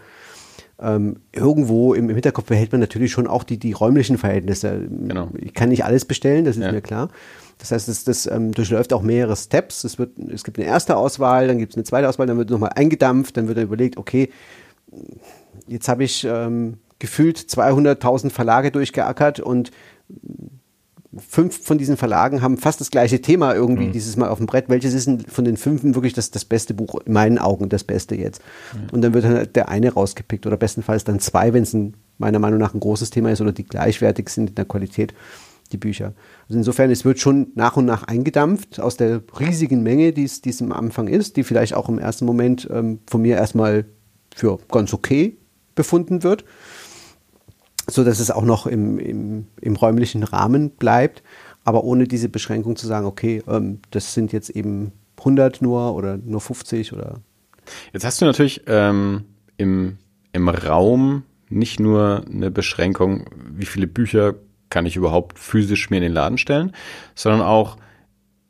Ähm, 0.79 1.17
irgendwo 1.31 1.93
im, 1.93 2.09
im 2.09 2.15
Hinterkopf 2.15 2.47
behält 2.47 2.71
man 2.71 2.81
natürlich 2.81 3.11
schon 3.11 3.27
auch 3.27 3.43
die, 3.43 3.57
die 3.59 3.73
räumlichen 3.73 4.17
Verhältnisse. 4.17 4.81
Genau. 4.89 5.29
Ich 5.37 5.53
kann 5.53 5.69
nicht 5.69 5.85
alles 5.85 6.03
bestellen, 6.05 6.45
das 6.45 6.57
ist 6.57 6.63
Ja. 6.63 6.71
mir 6.71 6.81
klar. 6.81 7.09
Das 7.57 7.71
heißt, 7.71 7.87
das, 7.87 8.03
das 8.03 8.25
ähm, 8.27 8.51
durchläuft 8.51 8.93
auch 8.93 9.01
mehrere 9.01 9.35
Steps. 9.35 9.83
Es, 9.83 9.99
wird, 9.99 10.17
es 10.17 10.43
gibt 10.43 10.57
eine 10.57 10.67
erste 10.67 10.97
Auswahl, 10.97 11.47
dann 11.47 11.57
gibt 11.57 11.73
es 11.73 11.77
eine 11.77 11.83
zweite 11.83 12.09
Auswahl, 12.09 12.27
dann 12.27 12.37
wird 12.37 12.49
nochmal 12.49 12.71
eingedampft, 12.75 13.37
dann 13.37 13.47
wird 13.47 13.57
überlegt, 13.57 13.97
okay, 13.97 14.29
jetzt 15.67 15.87
habe 15.87 16.03
ich 16.03 16.25
ähm, 16.25 16.77
gefühlt 16.99 17.37
200.000 17.37 18.29
Verlage 18.29 18.71
durchgeackert 18.71 19.39
und 19.39 19.71
fünf 21.17 21.63
von 21.63 21.77
diesen 21.77 21.97
Verlagen 21.97 22.41
haben 22.41 22.57
fast 22.57 22.81
das 22.81 22.89
gleiche 22.89 23.21
Thema 23.21 23.53
irgendwie 23.53 23.89
dieses 23.91 24.17
Mal 24.17 24.29
auf 24.29 24.39
dem 24.39 24.47
Brett. 24.47 24.65
Welches 24.69 24.93
ist 24.93 25.07
denn 25.07 25.19
von 25.21 25.45
den 25.45 25.57
fünf 25.57 25.83
wirklich 25.83 26.13
das, 26.13 26.31
das 26.31 26.45
beste 26.45 26.73
Buch? 26.73 26.95
In 27.05 27.13
meinen 27.13 27.37
Augen 27.37 27.69
das 27.69 27.83
Beste 27.83 28.15
jetzt. 28.15 28.41
Und 28.91 29.01
dann 29.01 29.13
wird 29.13 29.25
dann 29.25 29.47
der 29.53 29.69
eine 29.69 29.93
rausgepickt 29.93 30.47
oder 30.47 30.57
bestenfalls 30.57 31.03
dann 31.03 31.19
zwei, 31.19 31.53
wenn 31.53 31.63
es 31.63 31.73
ein, 31.73 31.93
meiner 32.17 32.39
Meinung 32.39 32.59
nach 32.59 32.73
ein 32.73 32.79
großes 32.79 33.09
Thema 33.09 33.31
ist 33.31 33.41
oder 33.41 33.51
die 33.51 33.63
gleichwertig 33.63 34.29
sind 34.29 34.49
in 34.49 34.55
der 34.55 34.65
Qualität, 34.65 35.13
die 35.73 35.77
Bücher. 35.77 36.13
Also 36.47 36.57
insofern, 36.59 36.91
es 36.91 37.03
wird 37.03 37.19
schon 37.19 37.47
nach 37.55 37.75
und 37.75 37.85
nach 37.85 38.03
eingedampft 38.03 38.79
aus 38.79 38.95
der 38.95 39.21
riesigen 39.39 39.83
Menge, 39.83 40.13
die 40.13 40.23
es 40.23 40.61
am 40.61 40.71
Anfang 40.71 41.07
ist, 41.07 41.35
die 41.35 41.43
vielleicht 41.43 41.73
auch 41.73 41.89
im 41.89 41.99
ersten 41.99 42.25
Moment 42.25 42.67
ähm, 42.71 42.99
von 43.09 43.21
mir 43.21 43.35
erstmal 43.35 43.85
für 44.33 44.59
ganz 44.69 44.93
okay 44.93 45.37
befunden 45.75 46.23
wird 46.23 46.45
so 47.89 48.03
dass 48.03 48.19
es 48.19 48.31
auch 48.31 48.43
noch 48.43 48.65
im, 48.65 48.99
im, 48.99 49.47
im 49.59 49.75
räumlichen 49.75 50.23
Rahmen 50.23 50.71
bleibt, 50.71 51.23
aber 51.63 51.83
ohne 51.83 52.07
diese 52.07 52.29
Beschränkung 52.29 52.75
zu 52.75 52.87
sagen, 52.87 53.05
okay, 53.05 53.43
ähm, 53.47 53.79
das 53.91 54.13
sind 54.13 54.31
jetzt 54.31 54.49
eben 54.49 54.91
100 55.19 55.61
nur 55.61 55.95
oder 55.95 56.17
nur 56.17 56.41
50 56.41 56.93
oder 56.93 57.21
Jetzt 57.93 58.03
hast 58.03 58.21
du 58.21 58.25
natürlich 58.25 58.63
ähm, 58.67 59.23
im, 59.55 59.97
im 60.33 60.49
Raum 60.49 61.23
nicht 61.49 61.79
nur 61.79 62.25
eine 62.29 62.51
Beschränkung, 62.51 63.29
wie 63.53 63.65
viele 63.65 63.87
Bücher 63.87 64.35
kann 64.73 64.87
ich 64.87 64.95
überhaupt 64.95 65.37
physisch 65.37 65.91
mir 65.91 65.97
in 65.97 66.03
den 66.03 66.13
Laden 66.13 66.39
stellen, 66.39 66.73
sondern 67.13 67.43
auch, 67.43 67.77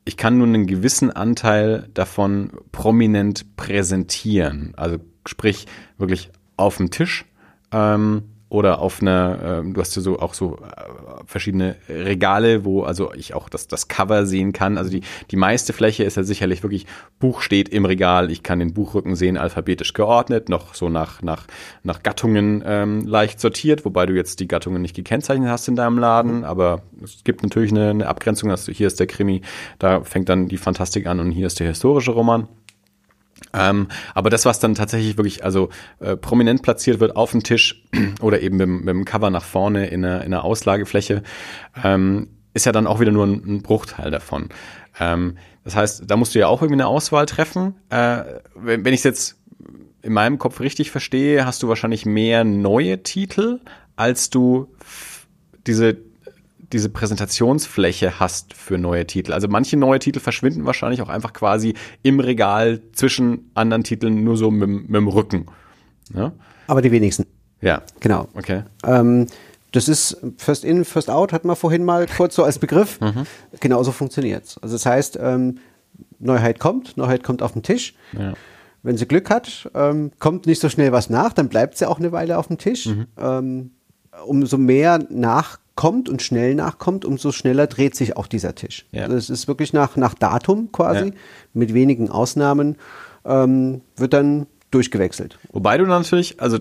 ich 0.05 0.15
kann 0.15 0.37
nur 0.37 0.47
einen 0.47 0.67
gewissen 0.67 1.11
Anteil 1.11 1.89
davon 1.93 2.51
prominent 2.71 3.57
präsentieren. 3.57 4.73
Also 4.77 4.99
sprich 5.27 5.67
wirklich 5.97 6.31
auf 6.55 6.77
dem 6.77 6.91
Tisch 6.91 7.25
ähm, 7.73 8.23
oder 8.53 8.79
auf 8.79 9.01
einer, 9.01 9.63
äh, 9.65 9.73
du 9.73 9.81
hast 9.81 9.95
ja 9.95 10.03
so 10.03 10.19
auch 10.19 10.35
so 10.35 10.57
äh, 10.57 11.23
verschiedene 11.25 11.75
Regale, 11.89 12.63
wo 12.63 12.83
also 12.83 13.11
ich 13.15 13.33
auch 13.33 13.49
das, 13.49 13.67
das 13.67 13.87
Cover 13.87 14.27
sehen 14.27 14.53
kann. 14.53 14.77
Also 14.77 14.91
die, 14.91 15.01
die 15.31 15.37
meiste 15.37 15.73
Fläche 15.73 16.03
ist 16.03 16.17
ja 16.17 16.23
sicherlich 16.23 16.61
wirklich, 16.61 16.85
Buch 17.19 17.41
steht 17.41 17.69
im 17.69 17.85
Regal, 17.85 18.29
ich 18.29 18.43
kann 18.43 18.59
den 18.59 18.75
Buchrücken 18.75 19.15
sehen, 19.15 19.37
alphabetisch 19.37 19.93
geordnet, 19.93 20.49
noch 20.49 20.75
so 20.75 20.87
nach, 20.87 21.23
nach, 21.23 21.47
nach 21.81 22.03
Gattungen 22.03 22.63
ähm, 22.63 23.07
leicht 23.07 23.39
sortiert, 23.39 23.85
wobei 23.85 24.05
du 24.05 24.13
jetzt 24.13 24.39
die 24.39 24.47
Gattungen 24.47 24.83
nicht 24.83 24.95
gekennzeichnet 24.95 25.49
hast 25.49 25.67
in 25.67 25.75
deinem 25.75 25.97
Laden, 25.97 26.43
aber 26.43 26.83
es 27.03 27.23
gibt 27.23 27.41
natürlich 27.41 27.71
eine, 27.71 27.89
eine 27.89 28.07
Abgrenzung, 28.07 28.49
dass 28.49 28.65
du, 28.65 28.71
hier 28.71 28.85
ist 28.85 28.99
der 28.99 29.07
Krimi, 29.07 29.41
da 29.79 30.03
fängt 30.03 30.29
dann 30.29 30.47
die 30.47 30.57
Fantastik 30.57 31.07
an 31.07 31.19
und 31.19 31.31
hier 31.31 31.47
ist 31.47 31.59
der 31.59 31.67
historische 31.67 32.11
Roman. 32.11 32.47
Ähm, 33.53 33.87
aber 34.13 34.29
das, 34.29 34.45
was 34.45 34.59
dann 34.59 34.75
tatsächlich 34.75 35.17
wirklich 35.17 35.43
also 35.43 35.69
äh, 35.99 36.15
prominent 36.15 36.61
platziert 36.61 36.99
wird 36.99 37.15
auf 37.15 37.31
dem 37.31 37.43
Tisch 37.43 37.83
oder 38.21 38.41
eben 38.41 38.57
mit, 38.57 38.67
mit 38.67 38.87
dem 38.87 39.05
Cover 39.05 39.29
nach 39.29 39.43
vorne 39.43 39.87
in 39.87 40.03
einer, 40.03 40.23
in 40.23 40.33
einer 40.33 40.43
Auslagefläche, 40.43 41.23
ähm, 41.83 42.29
ist 42.53 42.65
ja 42.65 42.71
dann 42.71 42.87
auch 42.87 42.99
wieder 42.99 43.11
nur 43.11 43.25
ein, 43.25 43.43
ein 43.45 43.61
Bruchteil 43.61 44.11
davon. 44.11 44.49
Ähm, 44.99 45.37
das 45.63 45.75
heißt, 45.75 46.03
da 46.07 46.17
musst 46.17 46.35
du 46.35 46.39
ja 46.39 46.47
auch 46.47 46.61
irgendwie 46.61 46.81
eine 46.81 46.87
Auswahl 46.87 47.25
treffen. 47.25 47.75
Äh, 47.89 48.23
wenn 48.55 48.85
wenn 48.85 48.93
ich 48.93 48.99
es 48.99 49.03
jetzt 49.03 49.37
in 50.01 50.13
meinem 50.13 50.37
Kopf 50.37 50.59
richtig 50.59 50.91
verstehe, 50.91 51.45
hast 51.45 51.63
du 51.63 51.69
wahrscheinlich 51.69 52.05
mehr 52.05 52.43
neue 52.43 53.01
Titel, 53.03 53.61
als 53.95 54.29
du 54.29 54.67
diese 55.65 55.97
diese 56.73 56.89
Präsentationsfläche 56.89 58.19
hast 58.19 58.53
für 58.53 58.77
neue 58.77 59.05
Titel. 59.05 59.31
Also 59.31 59.47
manche 59.47 59.77
neue 59.77 59.99
Titel 59.99 60.19
verschwinden 60.19 60.65
wahrscheinlich 60.65 61.01
auch 61.01 61.09
einfach 61.09 61.33
quasi 61.33 61.75
im 62.01 62.19
Regal 62.19 62.81
zwischen 62.93 63.51
anderen 63.53 63.83
Titeln 63.83 64.23
nur 64.23 64.35
so 64.35 64.51
mit, 64.51 64.67
mit 64.69 64.95
dem 64.95 65.07
Rücken. 65.07 65.45
Ja? 66.13 66.33
Aber 66.67 66.81
die 66.81 66.91
wenigsten. 66.91 67.25
Ja. 67.61 67.83
Genau. 67.99 68.27
Okay. 68.33 68.63
Ähm, 68.85 69.27
das 69.71 69.87
ist 69.87 70.17
First 70.37 70.65
In, 70.65 70.85
First 70.85 71.09
Out, 71.09 71.33
hatten 71.33 71.47
wir 71.47 71.55
vorhin 71.55 71.83
mal 71.83 72.07
kurz 72.07 72.35
so 72.35 72.43
als 72.43 72.59
Begriff. 72.59 72.99
Mhm. 73.01 73.25
Genauso 73.59 73.91
funktioniert's. 73.91 74.57
Also 74.61 74.75
das 74.75 74.85
heißt, 74.85 75.19
ähm, 75.21 75.59
Neuheit 76.19 76.59
kommt, 76.59 76.97
Neuheit 76.97 77.23
kommt 77.23 77.41
auf 77.41 77.53
den 77.53 77.63
Tisch. 77.63 77.95
Ja. 78.17 78.33
Wenn 78.81 78.97
sie 78.97 79.05
Glück 79.05 79.29
hat, 79.29 79.69
ähm, 79.73 80.11
kommt 80.19 80.45
nicht 80.45 80.61
so 80.61 80.69
schnell 80.69 80.91
was 80.91 81.09
nach, 81.09 81.33
dann 81.33 81.49
bleibt 81.49 81.77
sie 81.77 81.87
auch 81.87 81.99
eine 81.99 82.11
Weile 82.11 82.37
auf 82.37 82.47
dem 82.47 82.57
Tisch. 82.57 82.87
Mhm. 82.87 83.07
Ähm, 83.17 83.71
umso 84.25 84.57
mehr 84.57 84.99
nachkommt 85.75 86.07
und 86.09 86.21
schnell 86.21 86.55
nachkommt, 86.55 87.05
umso 87.05 87.31
schneller 87.31 87.67
dreht 87.67 87.95
sich 87.95 88.15
auch 88.15 88.27
dieser 88.27 88.55
Tisch. 88.55 88.85
Ja. 88.91 89.03
Also 89.03 89.15
es 89.15 89.29
ist 89.29 89.47
wirklich 89.47 89.73
nach, 89.73 89.95
nach 89.95 90.13
Datum 90.13 90.71
quasi, 90.71 91.07
Ja. 91.07 91.13
mit 91.53 91.73
wenigen 91.73 92.09
Ausnahmen, 92.09 92.75
ähm, 93.25 93.81
wird 93.95 94.13
dann 94.13 94.45
durchgewechselt. 94.71 95.39
Wobei 95.51 95.77
du 95.77 95.85
natürlich, 95.85 96.39
also 96.41 96.57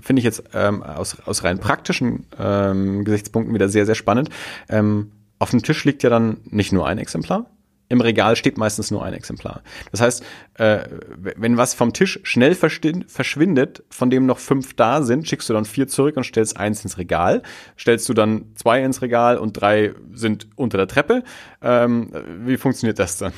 finde 0.00 0.20
ich 0.20 0.24
jetzt 0.24 0.42
ähm, 0.54 0.82
aus, 0.82 1.16
aus 1.26 1.42
rein 1.44 1.58
praktischen 1.58 2.26
ähm, 2.38 3.04
Gesichtspunkten 3.04 3.54
wieder 3.54 3.68
sehr, 3.68 3.86
sehr 3.86 3.94
spannend. 3.94 4.28
Ähm, 4.68 5.12
auf 5.38 5.50
dem 5.50 5.62
Tisch 5.62 5.84
liegt 5.84 6.02
ja 6.02 6.10
dann 6.10 6.38
nicht 6.50 6.72
nur 6.72 6.86
ein 6.86 6.98
Exemplar. 6.98 7.46
Im 7.90 8.00
Regal 8.00 8.36
steht 8.36 8.56
meistens 8.56 8.90
nur 8.90 9.04
ein 9.04 9.12
Exemplar. 9.12 9.62
Das 9.90 10.00
heißt, 10.00 10.22
äh, 10.54 10.78
wenn 11.18 11.56
was 11.56 11.74
vom 11.74 11.92
Tisch 11.92 12.20
schnell 12.22 12.52
verschwin- 12.52 13.04
verschwindet, 13.08 13.82
von 13.90 14.10
dem 14.10 14.26
noch 14.26 14.38
fünf 14.38 14.74
da 14.74 15.02
sind, 15.02 15.28
schickst 15.28 15.48
du 15.48 15.52
dann 15.52 15.64
vier 15.64 15.88
zurück 15.88 16.16
und 16.16 16.24
stellst 16.24 16.56
eins 16.56 16.84
ins 16.84 16.98
Regal. 16.98 17.42
Stellst 17.76 18.08
du 18.08 18.14
dann 18.14 18.46
zwei 18.54 18.82
ins 18.82 19.02
Regal 19.02 19.38
und 19.38 19.54
drei 19.60 19.92
sind 20.14 20.46
unter 20.54 20.78
der 20.78 20.86
Treppe. 20.86 21.24
Ähm, 21.60 22.12
wie 22.44 22.56
funktioniert 22.56 23.00
das 23.00 23.18
dann? 23.18 23.32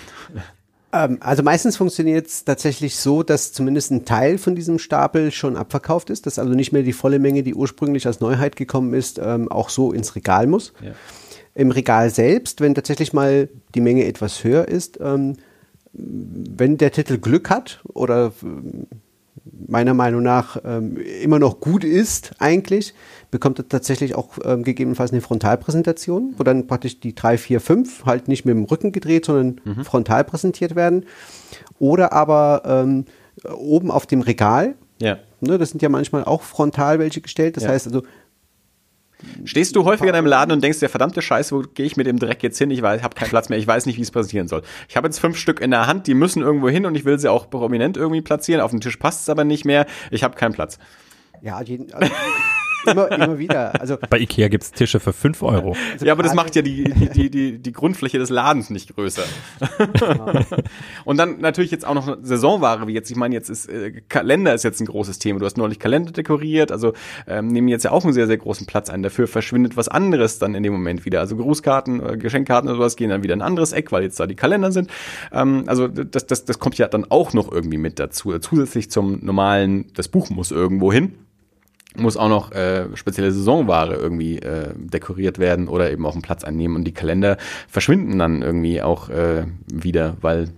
Ähm, 0.93 1.16
also 1.20 1.43
meistens 1.43 1.79
funktioniert 1.79 2.27
es 2.27 2.45
tatsächlich 2.45 2.97
so, 2.97 3.23
dass 3.23 3.53
zumindest 3.53 3.91
ein 3.91 4.05
Teil 4.05 4.37
von 4.37 4.55
diesem 4.55 4.79
Stapel 4.79 5.33
schon 5.33 5.57
abverkauft 5.57 6.11
ist, 6.11 6.27
dass 6.27 6.39
also 6.39 6.53
nicht 6.53 6.73
mehr 6.73 6.83
die 6.83 6.93
volle 6.93 7.19
Menge, 7.19 7.43
die 7.43 7.55
ursprünglich 7.55 8.07
als 8.07 8.20
Neuheit 8.20 8.57
gekommen 8.57 8.93
ist, 8.93 9.19
ähm, 9.19 9.51
auch 9.51 9.70
so 9.70 9.93
ins 9.93 10.15
Regal 10.15 10.47
muss. 10.47 10.74
Ja. 10.83 10.93
Im 11.55 11.70
Regal 11.70 12.11
selbst, 12.11 12.61
wenn 12.61 12.74
tatsächlich 12.74 13.12
mal 13.12 13.49
die 13.74 13.81
Menge 13.81 14.07
etwas 14.07 14.43
höher 14.45 14.69
ist, 14.69 14.99
ähm, 15.01 15.35
wenn 15.93 16.79
der 16.79 16.93
Titel 16.93 17.19
Glück 17.19 17.51
hat 17.51 17.81
oder 17.93 18.33
ähm, 18.43 18.87
meiner 19.69 19.93
Meinung 19.95 20.23
nach 20.23 20.57
ähm, 20.65 20.97
immer 20.97 21.39
noch 21.39 21.61
gut 21.61 21.85
ist 21.85 22.33
eigentlich, 22.39 22.95
bekommt 23.31 23.59
er 23.59 23.69
tatsächlich 23.69 24.15
auch 24.15 24.39
ähm, 24.45 24.62
gegebenenfalls 24.62 25.12
eine 25.12 25.20
Frontalpräsentation, 25.20 26.35
wo 26.39 26.43
dann 26.43 26.66
praktisch 26.66 27.01
die 27.01 27.15
3, 27.15 27.37
4, 27.39 27.61
5 27.61 28.07
halt 28.07 28.29
nicht 28.29 28.45
mit 28.45 28.55
dem 28.55 28.65
Rücken 28.65 28.93
gedreht, 28.93 29.27
sondern 29.27 29.61
frontal 29.85 30.24
präsentiert 30.24 30.74
werden. 30.74 31.05
Oder 31.79 32.12
aber 32.12 32.62
ähm, 32.65 33.05
oben 33.55 33.91
auf 33.91 34.07
dem 34.07 34.20
Regal, 34.23 34.74
Ja. 35.01 35.19
ne, 35.41 35.59
das 35.59 35.70
sind 35.70 35.83
ja 35.83 35.89
manchmal 35.89 36.24
auch 36.24 36.43
frontal 36.43 36.99
welche 36.99 37.20
gestellt, 37.20 37.57
das 37.57 37.65
Ja. 37.65 37.70
heißt 37.70 37.87
also 37.87 38.03
Stehst 39.44 39.77
du 39.77 39.85
häufiger 39.85 40.11
in 40.11 40.16
einem 40.16 40.27
Laden 40.27 40.53
und 40.53 40.62
denkst, 40.62 40.81
der 40.81 40.89
verdammte 40.89 41.23
Scheiß, 41.23 41.53
wo 41.53 41.61
gehe 41.61 41.86
ich 41.86 41.97
mit 41.97 42.07
dem 42.07 42.19
Dreck 42.19 42.43
jetzt 42.43 42.59
hin? 42.59 42.70
Ich 42.70 42.78
ich 42.78 42.85
habe 42.85 43.15
keinen 43.15 43.28
Platz 43.28 43.49
mehr, 43.49 43.59
ich 43.59 43.66
weiß 43.66 43.86
nicht, 43.86 43.99
wie 43.99 44.03
es 44.03 44.11
präsentieren 44.11 44.49
soll. 44.49 44.62
Ich 44.89 44.97
habe 44.97 45.07
jetzt 45.07 45.19
fünf 45.19 45.36
Stück 45.36 45.61
in 45.61 45.70
der 45.70 45.86
Hand, 45.86 46.07
die 46.07 46.15
müssen 46.15 46.43
irgendwo 46.43 46.69
hin 46.69 46.86
und 46.86 46.94
ich 46.94 47.05
will 47.05 47.19
sie 47.19 47.28
auch 47.28 47.51
prominent 47.51 47.97
irgendwie 47.97 48.20
platzieren. 48.20 48.61
Auf 48.61 48.70
dem 48.70 48.81
Tisch 48.81 48.97
passt 48.97 49.23
es 49.23 49.28
aber 49.28 49.44
nicht 49.44 49.65
mehr. 49.65 49.86
Ich 50.11 50.24
habe 50.24 50.36
keinen 50.36 50.53
Platz. 50.53 50.78
ja, 51.40 51.61
jeden, 51.62 51.93
also, 51.93 52.12
immer, 52.87 53.11
immer 53.13 53.39
wieder. 53.39 53.81
Also 53.81 53.99
Bei 54.11 54.19
Ikea 54.19 54.49
gibt's 54.49 54.73
Tische 54.73 55.01
für 55.01 55.13
5 55.13 55.43
Euro. 55.43 55.77
Also 55.93 56.07
ja, 56.07 56.13
aber 56.13 56.23
das 56.23 56.35
macht 56.35 56.55
ja 56.57 56.63
die, 56.63 56.85
die, 56.85 57.09
die, 57.09 57.31
die, 57.31 57.59
die 57.59 57.73
Grundfläche 57.73 58.19
des 58.19 58.31
Ladens 58.31 58.71
nicht 58.71 58.95
größer. 58.95 59.23
und 61.05 61.17
dann 61.17 61.41
natürlich 61.41 61.71
jetzt 61.71 61.87
auch 61.87 61.95
noch 61.95 62.19
Saisonware, 62.23 62.87
wie 62.87 62.93
jetzt, 62.93 63.11
ich 63.11 63.17
meine, 63.17 63.35
jetzt 63.35 63.49
ist 63.49 63.69
äh, 63.69 64.03
Kalender 64.09 64.55
ist 64.55 64.63
jetzt 64.65 64.81
ein 64.81 64.87
großes 64.87 65.19
Thema. 65.19 65.41
Du 65.41 65.47
hast 65.47 65.57
neulich 65.57 65.79
Kalender 65.79 66.13
dekoriert, 66.13 66.73
also 66.73 66.93
ähm, 67.27 67.49
nehmen 67.49 67.69
jetzt 67.69 67.85
ja 67.85 67.91
auch 67.91 68.05
einen 68.05 68.13
sehr, 68.13 68.27
sehr 68.27 68.39
großen 68.39 68.67
Platz 68.67 68.91
ein. 68.91 69.03
Dafür 69.03 69.27
verschwindet 69.27 69.77
was 69.77 69.89
anderes 69.89 70.39
dann 70.39 70.55
in 70.55 70.63
dem 70.63 70.73
Moment 70.73 71.05
wieder. 71.05 71.21
Also 71.21 71.37
Grußkarten, 71.37 72.05
äh, 72.05 72.17
Geschenkkarten 72.17 72.69
oder 72.69 72.79
sowas 72.79 72.97
gehen 72.97 73.11
dann 73.11 73.23
wieder 73.23 73.35
in 73.35 73.43
ein 73.43 73.47
anderes 73.47 73.73
Eck, 73.73 73.93
weil 73.93 74.03
jetzt 74.03 74.19
da 74.19 74.27
die 74.27 74.37
Kalender 74.37 74.73
sind. 74.73 74.91
Ähm, 75.33 75.65
also 75.67 75.89
das, 75.89 76.27
das, 76.27 76.45
das 76.45 76.59
kommt 76.59 76.79
ja 76.79 76.89
dann 76.89 77.07
auch 77.11 77.33
noch 77.33 77.51
irgendwie 77.51 77.79
mit 77.79 77.99
dazu. 77.99 78.39
Zusätzlich 78.39 78.91
zum 78.91 79.25
normalen, 79.25 79.93
das 79.95 80.09
Buch 80.09 80.31
muss 80.31 80.51
irgendwo 80.51 80.93
hin 80.93 81.15
muss 81.97 82.16
auch 82.16 82.28
noch 82.28 82.52
äh, 82.52 82.86
spezielle 82.94 83.32
Saisonware 83.32 83.94
irgendwie 83.94 84.39
äh, 84.39 84.73
dekoriert 84.77 85.39
werden 85.39 85.69
oder 85.69 85.90
eben 85.90 86.06
auch 86.06 86.12
einen 86.12 86.23
Platz 86.23 86.44
einnehmen 86.44 86.77
und 86.77 86.85
die 86.85 86.93
Kalender 86.93 87.36
verschwinden 87.69 88.19
dann 88.19 88.43
irgendwie 88.43 88.82
auch 88.82 89.09
äh, 89.09 89.47
wieder, 89.66 90.16
weil 90.20 90.51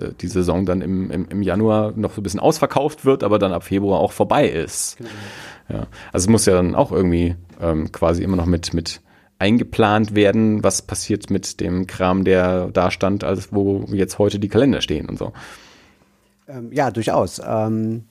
äh, 0.00 0.08
die 0.20 0.28
Saison 0.28 0.66
dann 0.66 0.80
im, 0.80 1.10
im, 1.10 1.28
im 1.28 1.42
Januar 1.42 1.92
noch 1.96 2.14
so 2.14 2.20
ein 2.20 2.24
bisschen 2.24 2.40
ausverkauft 2.40 3.04
wird, 3.04 3.22
aber 3.22 3.38
dann 3.38 3.52
ab 3.52 3.64
Februar 3.64 4.00
auch 4.00 4.12
vorbei 4.12 4.48
ist. 4.48 4.98
Ja. 5.68 5.86
Also 6.12 6.26
es 6.26 6.28
muss 6.28 6.46
ja 6.46 6.54
dann 6.54 6.74
auch 6.74 6.92
irgendwie 6.92 7.36
ähm, 7.60 7.92
quasi 7.92 8.22
immer 8.22 8.36
noch 8.36 8.46
mit, 8.46 8.74
mit 8.74 9.00
eingeplant 9.38 10.14
werden, 10.14 10.62
was 10.62 10.82
passiert 10.82 11.30
mit 11.30 11.60
dem 11.60 11.86
Kram, 11.86 12.24
der 12.24 12.68
da 12.68 12.90
stand, 12.90 13.24
als 13.24 13.52
wo 13.52 13.86
jetzt 13.92 14.18
heute 14.18 14.38
die 14.38 14.48
Kalender 14.48 14.80
stehen 14.80 15.08
und 15.08 15.18
so. 15.18 15.32
Ähm, 16.48 16.72
ja, 16.72 16.90
durchaus. 16.90 17.40
Ähm, 17.44 18.04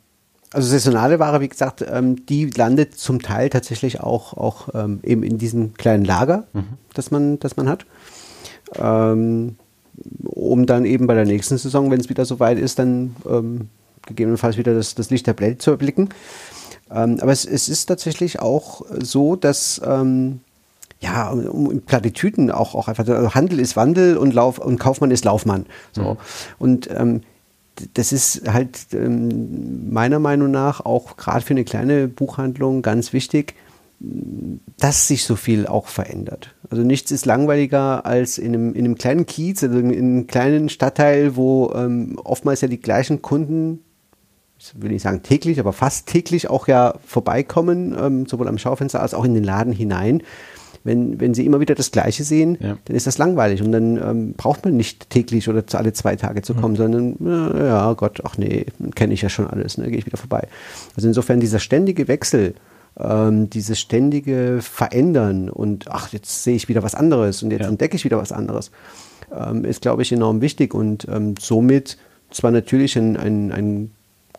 also 0.54 0.68
saisonale 0.68 1.20
Ware, 1.20 1.42
wie 1.42 1.48
gesagt, 1.48 1.84
ähm, 1.88 2.26
die 2.26 2.46
landet 2.46 2.98
zum 2.98 3.22
Teil 3.22 3.50
tatsächlich 3.50 4.02
auch, 4.02 4.34
auch 4.34 4.70
ähm, 4.74 5.00
eben 5.04 5.24
in 5.24 5.38
diesem 5.38 5.74
kleinen 5.76 6.04
Lager, 6.04 6.46
das, 6.94 7.12
man, 7.12 7.40
das 7.40 7.56
man 7.58 7.70
hat. 7.70 7.86
Ähm, 8.76 9.56
um 10.24 10.66
dann 10.66 10.86
eben 10.86 11.08
bei 11.08 11.14
der 11.14 11.26
nächsten 11.26 11.58
Saison, 11.58 11.92
wenn 11.92 12.00
es 12.00 12.10
wieder 12.10 12.26
soweit 12.26 12.58
ist, 12.58 12.80
dann 12.80 13.16
ähm, 13.30 13.70
gegebenenfalls 14.06 14.58
wieder 14.58 14.74
das, 14.74 14.96
das 14.96 15.10
Licht 15.10 15.28
der 15.28 15.40
Welt 15.40 15.62
zu 15.62 15.72
erblicken. 15.72 16.10
Ähm, 16.94 17.18
aber 17.22 17.32
es, 17.32 17.46
es 17.46 17.70
ist 17.70 17.86
tatsächlich 17.86 18.40
auch 18.40 18.82
so, 19.00 19.36
dass 19.36 19.82
ähm, 19.86 20.42
ja, 21.00 21.30
um, 21.30 21.82
Plattitüden 21.82 22.52
auch, 22.52 22.76
auch 22.76 22.88
einfach, 22.88 23.08
also 23.08 23.34
Handel 23.34 23.60
ist 23.60 23.76
Wandel 23.76 24.18
und, 24.18 24.34
Lauf, 24.34 24.60
und 24.60 24.80
Kaufmann 24.80 25.12
ist 25.12 25.26
Laufmann. 25.26 25.66
So. 25.94 26.18
Und 26.60 26.90
ähm, 26.92 27.22
das 27.94 28.12
ist 28.12 28.48
halt 28.52 28.88
ähm, 28.94 29.92
meiner 29.92 30.20
Meinung 30.20 30.52
nach 30.52 30.82
auch 30.82 31.18
gerade 31.18 31.46
für 31.46 31.54
eine 31.54 31.64
kleine 31.64 32.08
Buchhandlung 32.08 32.82
ganz 32.82 33.14
wichtig, 33.14 33.56
dass 34.80 35.08
sich 35.08 35.26
so 35.26 35.36
viel 35.36 35.68
auch 35.68 35.88
verändert. 35.88 36.56
Also 36.70 36.84
nichts 36.84 37.12
ist 37.12 37.26
langweiliger 37.26 38.06
als 38.06 38.38
in 38.38 38.54
einem, 38.54 38.74
in 38.74 38.86
einem 38.86 38.96
kleinen 38.96 39.26
Kiez, 39.26 39.64
also 39.64 39.78
in 39.78 39.92
einem 39.92 40.28
kleinen 40.28 40.70
Stadtteil, 40.70 41.36
wo 41.36 41.72
ähm, 41.76 42.20
oftmals 42.24 42.62
ja 42.62 42.68
die 42.68 42.82
gleichen 42.82 43.22
Kunden 43.22 43.80
ich 44.62 44.80
will 44.80 44.92
nicht 44.92 45.02
sagen 45.02 45.24
täglich, 45.24 45.60
aber 45.60 45.74
fast 45.74 46.08
täglich 46.08 46.50
auch 46.50 46.68
ja 46.68 46.94
vorbeikommen, 47.06 47.96
ähm, 48.00 48.26
sowohl 48.28 48.48
am 48.48 48.60
Schaufenster 48.60 49.02
als 49.02 49.14
auch 49.14 49.26
in 49.26 49.34
den 49.34 49.44
Laden 49.44 49.74
hinein. 49.74 50.22
Wenn, 50.84 51.20
wenn 51.20 51.34
sie 51.34 51.46
immer 51.46 51.60
wieder 51.60 51.76
das 51.76 51.92
Gleiche 51.92 52.24
sehen, 52.24 52.58
Ja. 52.60 52.78
dann 52.86 52.96
ist 52.96 53.06
das 53.08 53.18
langweilig 53.18 53.62
und 53.62 53.72
dann 53.72 53.98
ähm, 53.98 54.34
braucht 54.34 54.66
man 54.66 54.76
nicht 54.76 55.10
täglich 55.10 55.48
oder 55.48 55.68
zu 55.68 55.78
alle 55.78 55.94
zwei 55.94 56.16
Tage 56.16 56.42
zu 56.42 56.54
kommen, 56.56 56.76
sondern 56.76 57.16
äh, 57.56 57.68
ja 57.68 57.94
Gott, 57.94 58.22
ach 58.24 58.38
nee, 58.38 58.66
kenne 58.96 59.14
ich 59.14 59.22
ja 59.22 59.30
schon 59.30 59.48
alles, 59.48 59.78
ne, 59.78 59.90
gehe 59.90 60.00
ich 60.00 60.06
wieder 60.08 60.18
vorbei. 60.18 60.48
Also 60.96 61.08
insofern 61.08 61.40
dieser 61.40 61.60
ständige 61.60 62.08
Wechsel 62.08 62.56
ähm, 63.00 63.50
dieses 63.50 63.80
ständige 63.80 64.60
Verändern 64.62 65.50
und 65.50 65.90
ach, 65.90 66.12
jetzt 66.12 66.44
sehe 66.44 66.56
ich 66.56 66.68
wieder 66.68 66.84
was 66.84 66.94
anderes 66.96 67.42
und 67.44 67.52
jetzt 67.52 67.62
Ja. 67.62 67.70
entdecke 67.70 67.96
ich 67.96 68.04
wieder 68.04 68.18
was 68.18 68.32
anderes, 68.32 68.72
ähm, 69.34 69.64
ist, 69.64 69.82
glaube 69.82 70.02
ich, 70.02 70.12
enorm 70.12 70.42
wichtig 70.42 70.74
und 70.74 71.08
ähm, 71.10 71.36
somit 71.40 71.98
zwar 72.32 72.52
natürlich 72.52 72.98
ein, 72.98 73.16
ein, 73.18 73.52
ein 73.52 73.92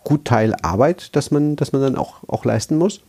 Gutteil 0.05 0.55
Arbeit, 0.63 1.15
das 1.17 1.31
man, 1.31 1.57
das 1.57 1.73
man 1.73 1.81
dann 1.81 1.97
auch, 1.97 2.17
auch 2.29 2.45
leisten 2.45 2.77
muss, 2.77 3.01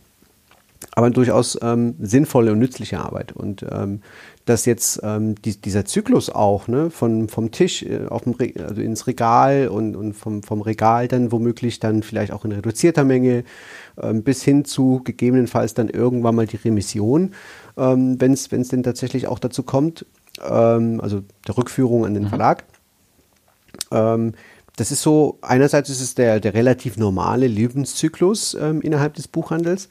aber 0.92 1.10
durchaus 1.10 1.58
ähm, 1.62 1.94
sinnvolle 1.98 2.52
und 2.52 2.58
nützliche 2.58 3.00
Arbeit. 3.00 3.32
Und 3.32 3.64
ähm, 3.70 4.00
dass 4.44 4.66
jetzt 4.66 5.00
ähm, 5.02 5.34
die, 5.42 5.60
dieser 5.60 5.84
Zyklus 5.84 6.30
auch 6.30 6.68
ne, 6.68 6.90
von, 6.90 7.28
vom 7.28 7.50
Tisch 7.50 7.82
äh, 7.82 8.06
auf 8.08 8.24
dem 8.24 8.34
Re 8.34 8.52
also 8.58 8.80
ins 8.80 9.06
Regal 9.06 9.68
und, 9.68 9.96
und 9.96 10.12
vom, 10.12 10.42
vom 10.42 10.60
Regal 10.60 11.08
dann 11.08 11.32
womöglich 11.32 11.80
dann 11.80 12.02
vielleicht 12.02 12.32
auch 12.32 12.44
in 12.44 12.52
reduzierter 12.52 13.04
Menge 13.04 13.44
ähm, 14.00 14.22
bis 14.22 14.42
hin 14.42 14.64
zu 14.64 15.00
gegebenenfalls 15.04 15.74
dann 15.74 15.88
irgendwann 15.88 16.34
mal 16.34 16.46
die 16.46 16.56
Remission, 16.56 17.32
ähm, 17.76 18.20
wenn 18.20 18.32
es 18.32 18.48
denn 18.48 18.82
tatsächlich 18.82 19.26
auch 19.26 19.38
dazu 19.38 19.62
kommt, 19.62 20.04
ähm, 20.46 21.00
also 21.00 21.22
der 21.46 21.56
Rückführung 21.56 22.04
an 22.04 22.14
den 22.14 22.28
Verlag. 22.28 22.64
Ähm, 23.90 24.32
das 24.76 24.90
ist 24.90 25.02
so, 25.02 25.38
einerseits 25.40 25.88
ist 25.88 26.00
es 26.00 26.14
der, 26.14 26.40
der 26.40 26.52
relativ 26.52 26.96
normale 26.96 27.46
Lebenszyklus 27.46 28.54
ähm, 28.60 28.82
innerhalb 28.82 29.14
des 29.14 29.28
Buchhandels. 29.28 29.88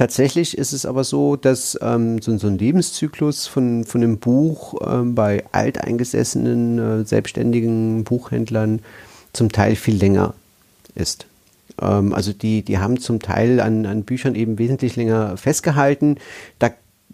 Tatsächlich 0.00 0.56
ist 0.56 0.72
es 0.72 0.86
aber 0.86 1.04
so, 1.04 1.36
dass 1.36 1.78
ähm, 1.82 2.22
so, 2.22 2.34
so 2.38 2.46
ein 2.46 2.56
Lebenszyklus 2.56 3.46
von, 3.46 3.84
von 3.84 4.02
einem 4.02 4.16
Buch 4.16 4.80
ähm, 4.82 5.14
bei 5.14 5.44
alteingesessenen, 5.52 6.78
äh, 6.78 7.04
selbstständigen 7.04 8.02
Buchhändlern 8.04 8.80
zum 9.34 9.52
Teil 9.52 9.76
viel 9.76 9.96
länger 9.96 10.32
ist. 10.94 11.26
Ähm, 11.82 12.14
also 12.14 12.32
die, 12.32 12.62
die 12.62 12.78
haben 12.78 12.98
zum 12.98 13.20
Teil 13.20 13.60
an, 13.60 13.84
an 13.84 14.04
Büchern 14.04 14.36
eben 14.36 14.58
wesentlich 14.58 14.96
länger 14.96 15.36
festgehalten. 15.36 16.16
Da 16.58 16.70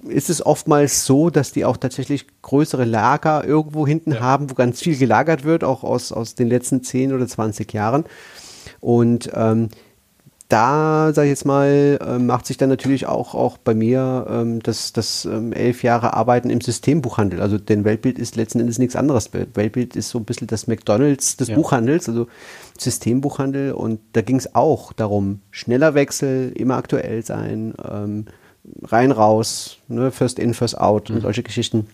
ist 0.06 0.30
es 0.30 0.46
oftmals 0.46 1.06
so, 1.06 1.28
dass 1.28 1.50
die 1.50 1.64
auch 1.64 1.78
tatsächlich 1.78 2.26
größere 2.42 2.84
Lager 2.84 3.44
irgendwo 3.44 3.84
hinten 3.84 4.20
haben, 4.20 4.48
wo 4.48 4.54
ganz 4.54 4.80
viel 4.80 4.96
gelagert 4.96 5.42
wird, 5.42 5.64
auch 5.64 5.82
aus, 5.82 6.12
aus 6.12 6.36
den 6.36 6.46
letzten 6.46 6.84
10 6.84 7.12
oder 7.12 7.26
20 7.26 7.72
Jahren. 7.72 8.04
Und 8.78 9.28
ähm, 9.34 9.70
da, 10.48 11.12
sage 11.12 11.26
ich 11.26 11.32
jetzt 11.32 11.44
mal, 11.44 11.98
ähm, 12.06 12.26
macht 12.26 12.46
sich 12.46 12.56
dann 12.56 12.68
natürlich 12.68 13.06
auch, 13.06 13.34
auch 13.34 13.58
bei 13.58 13.74
mir 13.74 14.26
ähm, 14.30 14.62
das, 14.62 14.92
das 14.92 15.24
ähm, 15.24 15.52
elf 15.52 15.82
Jahre 15.82 16.14
Arbeiten 16.14 16.50
im 16.50 16.60
Systembuchhandel. 16.60 17.40
Also 17.40 17.58
denn 17.58 17.84
Weltbild 17.84 18.18
ist 18.18 18.36
letzten 18.36 18.60
Endes 18.60 18.78
nichts 18.78 18.94
anderes. 18.94 19.30
Weltbild 19.32 19.96
ist 19.96 20.08
so 20.08 20.18
ein 20.18 20.24
bisschen 20.24 20.46
das 20.46 20.68
McDonalds 20.68 21.36
des 21.36 21.48
Ja. 21.48 21.56
Buchhandels, 21.56 22.08
also 22.08 22.28
Systembuchhandel. 22.78 23.72
Und 23.72 24.00
da 24.12 24.22
ging 24.22 24.36
es 24.36 24.54
auch 24.54 24.92
darum, 24.92 25.40
schneller 25.50 25.94
Wechsel, 25.94 26.52
immer 26.54 26.76
aktuell 26.76 27.24
sein, 27.24 27.74
ähm, 27.88 28.26
rein, 28.84 29.10
raus, 29.10 29.78
ne, 29.88 30.12
first 30.12 30.38
in, 30.38 30.54
first 30.54 30.78
out 30.78 31.10
und 31.10 31.22
solche 31.22 31.42
Geschichten. 31.42 31.88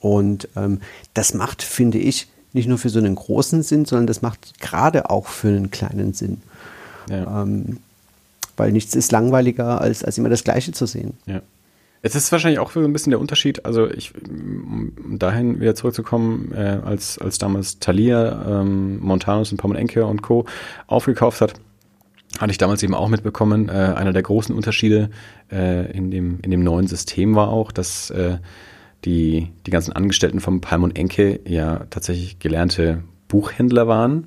Und 0.00 0.48
ähm, 0.54 0.80
das 1.14 1.34
macht, 1.34 1.62
finde 1.62 1.98
ich, 1.98 2.28
nicht 2.52 2.68
nur 2.68 2.78
für 2.78 2.88
so 2.88 2.98
einen 2.98 3.14
großen 3.14 3.62
Sinn, 3.62 3.84
sondern 3.84 4.06
das 4.06 4.22
macht 4.22 4.60
gerade 4.60 5.10
auch 5.10 5.26
für 5.26 5.48
einen 5.48 5.70
kleinen 5.70 6.12
Sinn. 6.14 6.40
Ja. 7.08 7.42
Ähm, 7.42 7.78
weil 8.56 8.72
nichts 8.72 8.94
ist 8.94 9.12
langweiliger, 9.12 9.80
als, 9.80 10.04
als 10.04 10.18
immer 10.18 10.28
das 10.28 10.44
Gleiche 10.44 10.72
zu 10.72 10.86
sehen. 10.86 11.14
Ja. 11.26 11.42
Es 12.00 12.14
ist 12.14 12.30
wahrscheinlich 12.30 12.60
auch 12.60 12.70
so 12.70 12.80
ein 12.80 12.92
bisschen 12.92 13.10
der 13.10 13.20
Unterschied, 13.20 13.64
also 13.64 13.90
ich, 13.90 14.12
um 14.14 15.18
dahin 15.18 15.60
wieder 15.60 15.74
zurückzukommen, 15.74 16.52
äh, 16.54 16.78
als, 16.84 17.18
als 17.18 17.38
damals 17.38 17.80
Thalia, 17.80 18.60
ähm, 18.60 19.00
Montanus 19.00 19.50
und 19.50 19.58
Paul 19.58 19.76
Enke 19.76 20.06
und 20.06 20.22
Co. 20.22 20.44
aufgekauft 20.86 21.40
hat, 21.40 21.54
hatte 22.38 22.52
ich 22.52 22.58
damals 22.58 22.82
eben 22.84 22.94
auch 22.94 23.08
mitbekommen, 23.08 23.68
äh, 23.68 23.72
einer 23.72 24.12
der 24.12 24.22
großen 24.22 24.54
Unterschiede 24.54 25.10
äh, 25.50 25.90
in, 25.90 26.10
dem, 26.10 26.38
in 26.42 26.52
dem 26.52 26.62
neuen 26.62 26.86
System 26.86 27.34
war 27.34 27.48
auch, 27.48 27.72
dass 27.72 28.10
äh, 28.10 28.38
die, 29.04 29.48
die 29.66 29.70
ganzen 29.70 29.92
Angestellten 29.92 30.40
vom 30.40 30.60
Palm 30.60 30.90
Enke 30.92 31.40
ja 31.46 31.86
tatsächlich 31.90 32.38
gelernte 32.38 33.02
Buchhändler 33.26 33.88
waren, 33.88 34.26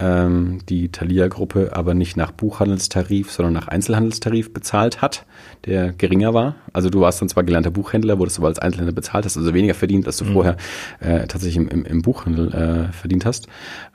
ähm, 0.00 0.60
die 0.68 0.90
Thalia-Gruppe 0.90 1.70
aber 1.74 1.94
nicht 1.94 2.16
nach 2.16 2.32
Buchhandelstarif, 2.32 3.30
sondern 3.30 3.54
nach 3.54 3.68
Einzelhandelstarif 3.68 4.52
bezahlt 4.52 5.02
hat, 5.02 5.26
der 5.64 5.92
geringer 5.92 6.34
war. 6.34 6.56
Also 6.72 6.90
du 6.90 7.00
warst 7.00 7.20
dann 7.20 7.28
zwar 7.28 7.44
gelernter 7.44 7.70
Buchhändler, 7.70 8.18
wurdest 8.18 8.38
aber 8.38 8.48
als 8.48 8.58
Einzelhändler 8.58 8.94
bezahlt, 8.94 9.24
hast 9.24 9.36
also 9.36 9.54
weniger 9.54 9.74
verdient, 9.74 10.06
als 10.06 10.18
du 10.18 10.24
vorher 10.24 10.56
äh, 11.00 11.26
tatsächlich 11.26 11.56
im, 11.56 11.68
im, 11.68 11.84
im 11.84 12.02
Buchhandel 12.02 12.52
äh, 12.52 12.92
verdient 12.92 13.26
hast. 13.26 13.48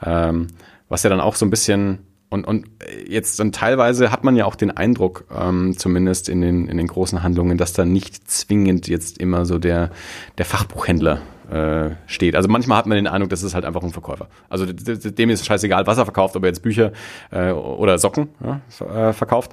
Ähm, 0.06 0.48
was 0.90 1.04
ja 1.04 1.10
dann 1.10 1.22
auch 1.22 1.36
so 1.36 1.46
ein 1.46 1.50
bisschen 1.50 2.00
und, 2.30 2.48
und 2.48 2.66
jetzt 3.08 3.40
dann 3.40 3.52
teilweise 3.52 4.12
hat 4.12 4.24
man 4.24 4.36
ja 4.36 4.46
auch 4.46 4.56
den 4.56 4.72
Eindruck, 4.72 5.26
ähm, 5.32 5.78
zumindest 5.78 6.30
in 6.30 6.42
den, 6.42 6.68
in 6.68 6.78
den 6.78 6.88
großen 6.88 7.22
Handlungen, 7.22 7.60
dass 7.60 7.74
da 7.74 7.86
nicht 7.86 8.28
zwingend 8.28 8.88
jetzt 8.88 9.20
immer 9.20 9.46
so 9.46 9.60
der, 9.60 9.92
der 10.40 10.46
Fachbuchhändler 10.46 11.22
äh, 11.54 11.96
steht. 12.08 12.36
Also 12.36 12.50
manchmal 12.50 12.80
hat 12.80 12.88
man 12.88 12.96
den 12.96 13.08
Eindruck, 13.08 13.30
das 13.30 13.44
ist 13.44 13.54
halt 13.54 13.66
einfach 13.66 13.84
ein 13.84 13.92
Verkäufer. 13.92 14.28
Also 14.50 14.66
dem 14.66 15.30
ist 15.30 15.46
scheißegal, 15.46 15.86
was 15.86 15.98
er 15.98 16.06
verkauft, 16.06 16.36
ob 16.36 16.44
er 16.44 16.48
jetzt 16.48 16.64
Bücher 16.64 16.92
äh, 17.32 17.52
oder 17.52 17.98
Socken 17.98 18.30
ja, 18.44 18.62
äh, 18.86 19.14
verkauft. 19.14 19.52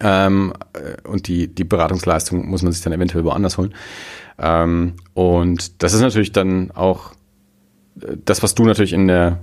Ähm, 0.00 0.52
äh, 0.72 1.06
und 1.08 1.28
die, 1.28 1.54
die 1.54 1.64
Beratungsleistung 1.64 2.48
muss 2.48 2.62
man 2.62 2.72
sich 2.72 2.82
dann 2.82 2.92
eventuell 2.92 3.24
woanders 3.24 3.58
holen. 3.58 3.74
Ähm, 4.38 4.94
und 5.14 5.82
das 5.82 5.92
ist 5.92 6.00
natürlich 6.00 6.32
dann 6.32 6.70
auch 6.72 7.12
das, 7.94 8.42
was 8.42 8.54
du 8.54 8.64
natürlich 8.64 8.92
in 8.92 9.06
der 9.06 9.38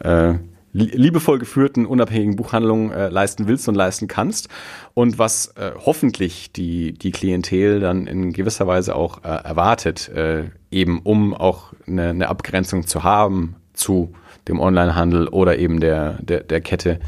äh, 0.00 0.34
liebevoll 0.72 1.38
geführten, 1.38 1.86
unabhängigen 1.86 2.36
Buchhandlung 2.36 2.90
äh, 2.92 3.08
leisten 3.08 3.46
willst 3.46 3.68
und 3.68 3.74
leisten 3.74 4.08
kannst. 4.08 4.48
Und 4.94 5.18
was 5.18 5.48
äh, 5.56 5.72
hoffentlich 5.78 6.52
die, 6.52 6.92
die 6.92 7.10
Klientel 7.10 7.80
dann 7.80 8.06
in 8.06 8.32
gewisser 8.32 8.66
Weise 8.66 8.94
auch 8.94 9.22
äh, 9.24 9.28
erwartet, 9.28 10.08
äh, 10.08 10.44
eben 10.70 11.00
um 11.00 11.34
auch 11.34 11.72
eine, 11.86 12.10
eine 12.10 12.28
Abgrenzung 12.28 12.86
zu 12.86 13.02
haben 13.02 13.56
zu 13.74 14.14
dem 14.48 14.60
Onlinehandel 14.60 15.28
oder 15.28 15.58
eben 15.58 15.80
der, 15.80 16.18
der, 16.22 16.40
der 16.40 16.60
Kette, 16.60 16.98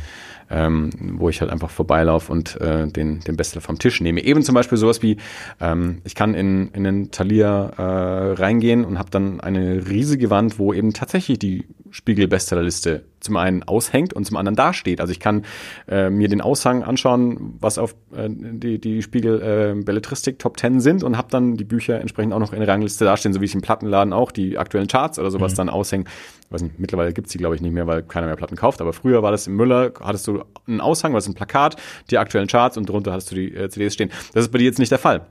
ähm, 0.50 0.90
wo 1.18 1.28
ich 1.28 1.40
halt 1.40 1.50
einfach 1.50 1.70
vorbeilaufe 1.70 2.30
und 2.30 2.60
äh, 2.60 2.86
den, 2.86 3.20
den 3.20 3.36
Bestseller 3.36 3.62
vom 3.62 3.78
Tisch 3.78 4.00
nehme. 4.00 4.22
Eben 4.22 4.42
zum 4.42 4.54
Beispiel 4.54 4.78
sowas 4.78 5.02
wie, 5.02 5.16
ähm, 5.60 6.00
ich 6.04 6.14
kann 6.14 6.34
in, 6.34 6.68
in 6.68 6.84
den 6.84 7.10
Thalia 7.10 7.70
äh, 7.76 8.32
reingehen 8.34 8.84
und 8.84 8.98
habe 8.98 9.10
dann 9.10 9.40
eine 9.40 9.88
riesige 9.88 10.30
Wand, 10.30 10.58
wo 10.58 10.72
eben 10.72 10.92
tatsächlich 10.92 11.38
die 11.38 11.64
Spiegel-Bestsellerliste 11.90 13.04
zum 13.20 13.36
einen 13.36 13.62
aushängt 13.62 14.12
und 14.12 14.24
zum 14.24 14.36
anderen 14.36 14.56
dasteht. 14.56 15.00
Also 15.00 15.12
ich 15.12 15.20
kann 15.20 15.44
äh, 15.88 16.10
mir 16.10 16.28
den 16.28 16.40
Aushang 16.40 16.82
anschauen, 16.82 17.54
was 17.60 17.78
auf 17.78 17.94
äh, 18.14 18.28
die, 18.28 18.80
die 18.80 19.00
Spiegel 19.00 19.40
äh, 19.40 19.80
Belletristik 19.80 20.38
Top 20.40 20.58
10 20.58 20.80
sind 20.80 21.04
und 21.04 21.16
habe 21.16 21.28
dann 21.30 21.56
die 21.56 21.64
Bücher 21.64 22.00
entsprechend 22.00 22.32
auch 22.32 22.40
noch 22.40 22.52
in 22.52 22.58
der 22.58 22.68
Rangliste 22.68 23.04
dastehen, 23.04 23.32
so 23.32 23.40
wie 23.40 23.44
ich 23.44 23.54
im 23.54 23.60
Plattenladen 23.60 24.12
auch 24.12 24.32
die 24.32 24.58
aktuellen 24.58 24.88
Charts 24.88 25.18
oder 25.18 25.30
sowas 25.30 25.54
dann 25.54 25.68
aushängen. 25.68 26.08
Weiß 26.50 26.62
nicht, 26.62 26.78
mittlerweile 26.78 27.12
gibt's 27.12 27.32
die, 27.32 27.38
glaube 27.38 27.54
ich, 27.54 27.60
nicht 27.60 27.72
mehr, 27.72 27.86
weil 27.86 28.02
keiner 28.02 28.26
mehr 28.26 28.36
Platten 28.36 28.56
kauft, 28.56 28.80
aber 28.80 28.92
früher 28.92 29.22
war 29.22 29.32
das 29.32 29.46
im 29.46 29.56
Müller, 29.56 29.92
hattest 30.00 30.26
du 30.26 30.44
einen 30.66 30.80
Aushang, 30.80 31.14
was 31.14 31.26
ein 31.26 31.34
Plakat, 31.34 31.76
die 32.10 32.18
aktuellen 32.18 32.48
Charts 32.48 32.76
und 32.76 32.88
drunter 32.88 33.12
hattest 33.12 33.30
du 33.30 33.34
die 33.34 33.54
äh, 33.54 33.68
CDs 33.68 33.94
stehen. 33.94 34.10
Das 34.32 34.44
ist 34.44 34.52
bei 34.52 34.58
dir 34.58 34.64
jetzt 34.64 34.78
nicht 34.78 34.92
der 34.92 34.98
Fall. 34.98 35.26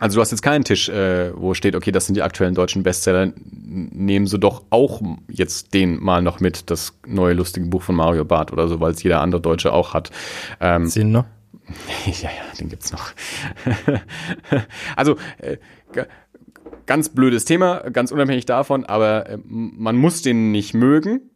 Also 0.00 0.16
du 0.16 0.20
hast 0.20 0.32
jetzt 0.32 0.42
keinen 0.42 0.64
Tisch, 0.64 0.88
äh, 0.88 1.32
wo 1.36 1.54
steht, 1.54 1.76
okay, 1.76 1.92
das 1.92 2.06
sind 2.06 2.16
die 2.16 2.22
aktuellen 2.22 2.54
deutschen 2.54 2.82
Bestseller, 2.82 3.32
nehmen 3.46 4.26
sie 4.26 4.38
doch 4.38 4.64
auch 4.70 5.00
jetzt 5.28 5.72
den 5.72 6.02
mal 6.02 6.20
noch 6.20 6.40
mit, 6.40 6.70
das 6.70 6.98
neue 7.06 7.34
lustige 7.34 7.66
Buch 7.66 7.82
von 7.82 7.94
Mario 7.94 8.24
Barth 8.24 8.52
oder 8.52 8.66
so, 8.66 8.80
weil 8.80 8.92
es 8.92 9.02
jeder 9.02 9.20
andere 9.20 9.40
Deutsche 9.40 9.72
auch 9.72 9.94
hat. 9.94 10.10
Ähm, 10.60 10.86
Sinn 10.86 11.12
noch? 11.12 11.26
ja, 12.06 12.28
ja, 12.28 12.54
den 12.58 12.68
gibt's 12.68 12.92
noch. 12.92 13.12
also 14.96 15.16
äh, 15.38 15.58
ganz 16.86 17.08
blödes 17.08 17.44
Thema, 17.44 17.90
ganz 17.90 18.12
unabhängig 18.12 18.46
davon, 18.46 18.84
aber 18.84 19.28
äh, 19.28 19.38
man 19.44 19.96
muss 19.96 20.22
den 20.22 20.52
nicht 20.52 20.74
mögen. 20.74 21.30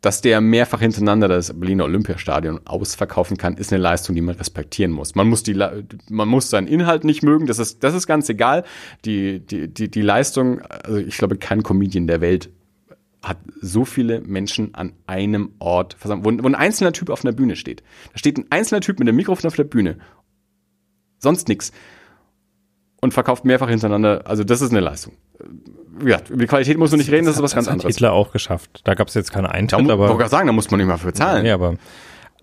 Dass 0.00 0.20
der 0.20 0.42
mehrfach 0.42 0.80
hintereinander 0.80 1.28
das 1.28 1.58
Berliner 1.58 1.84
Olympiastadion 1.84 2.60
ausverkaufen 2.66 3.38
kann, 3.38 3.56
ist 3.56 3.72
eine 3.72 3.80
Leistung, 3.80 4.14
die 4.14 4.20
man 4.20 4.34
respektieren 4.34 4.92
muss. 4.92 5.14
Man 5.14 5.26
muss 5.26 5.42
die, 5.44 5.54
man 5.54 6.28
muss 6.28 6.50
seinen 6.50 6.66
Inhalt 6.66 7.04
nicht 7.04 7.22
mögen, 7.22 7.46
das 7.46 7.58
ist, 7.58 7.82
das 7.82 7.94
ist 7.94 8.06
ganz 8.06 8.28
egal. 8.28 8.64
Die, 9.06 9.40
die, 9.40 9.66
die, 9.66 9.90
die 9.90 10.02
Leistung, 10.02 10.60
also 10.60 10.98
ich 10.98 11.16
glaube, 11.16 11.38
kein 11.38 11.62
Comedian 11.62 12.06
der 12.06 12.20
Welt 12.20 12.50
hat 13.22 13.38
so 13.62 13.86
viele 13.86 14.20
Menschen 14.20 14.74
an 14.74 14.92
einem 15.06 15.52
Ort 15.58 15.94
versammelt, 15.94 16.26
wo, 16.26 16.44
wo 16.44 16.48
ein 16.48 16.54
einzelner 16.54 16.92
Typ 16.92 17.08
auf 17.08 17.24
einer 17.24 17.32
Bühne 17.32 17.56
steht. 17.56 17.82
Da 18.12 18.18
steht 18.18 18.36
ein 18.36 18.46
einzelner 18.50 18.82
Typ 18.82 18.98
mit 18.98 19.08
einem 19.08 19.16
Mikrofon 19.16 19.48
auf 19.48 19.56
der 19.56 19.64
Bühne. 19.64 19.96
Sonst 21.18 21.48
nix. 21.48 21.72
Und 23.04 23.12
verkauft 23.12 23.44
mehrfach 23.44 23.68
hintereinander. 23.68 24.22
Also 24.24 24.44
das 24.44 24.62
ist 24.62 24.70
eine 24.70 24.80
Leistung. 24.80 25.12
Ja, 26.04 26.18
über 26.30 26.38
die 26.40 26.46
Qualität 26.46 26.78
muss 26.78 26.90
man 26.90 26.98
nicht 26.98 27.10
reden, 27.12 27.26
das 27.26 27.36
ist 27.36 27.42
was 27.42 27.54
ganz 27.54 27.66
hat 27.66 27.72
anderes. 27.74 27.94
Hitler 27.94 28.12
auch 28.14 28.32
geschafft. 28.32 28.80
Da 28.84 28.94
gab 28.94 29.08
es 29.08 29.14
jetzt 29.14 29.30
keine 29.30 29.48
Da 29.48 29.54
Eintritt, 29.54 29.82
mu- 29.84 29.92
aber 29.92 30.04
wollte 30.08 30.16
gerade 30.20 30.30
sagen, 30.30 30.46
da 30.46 30.54
muss 30.54 30.70
man 30.70 30.78
nicht 30.80 30.86
mal 30.88 30.96
für 30.96 31.12
zahlen. 31.12 31.44
ja, 31.44 31.52
aber 31.54 31.74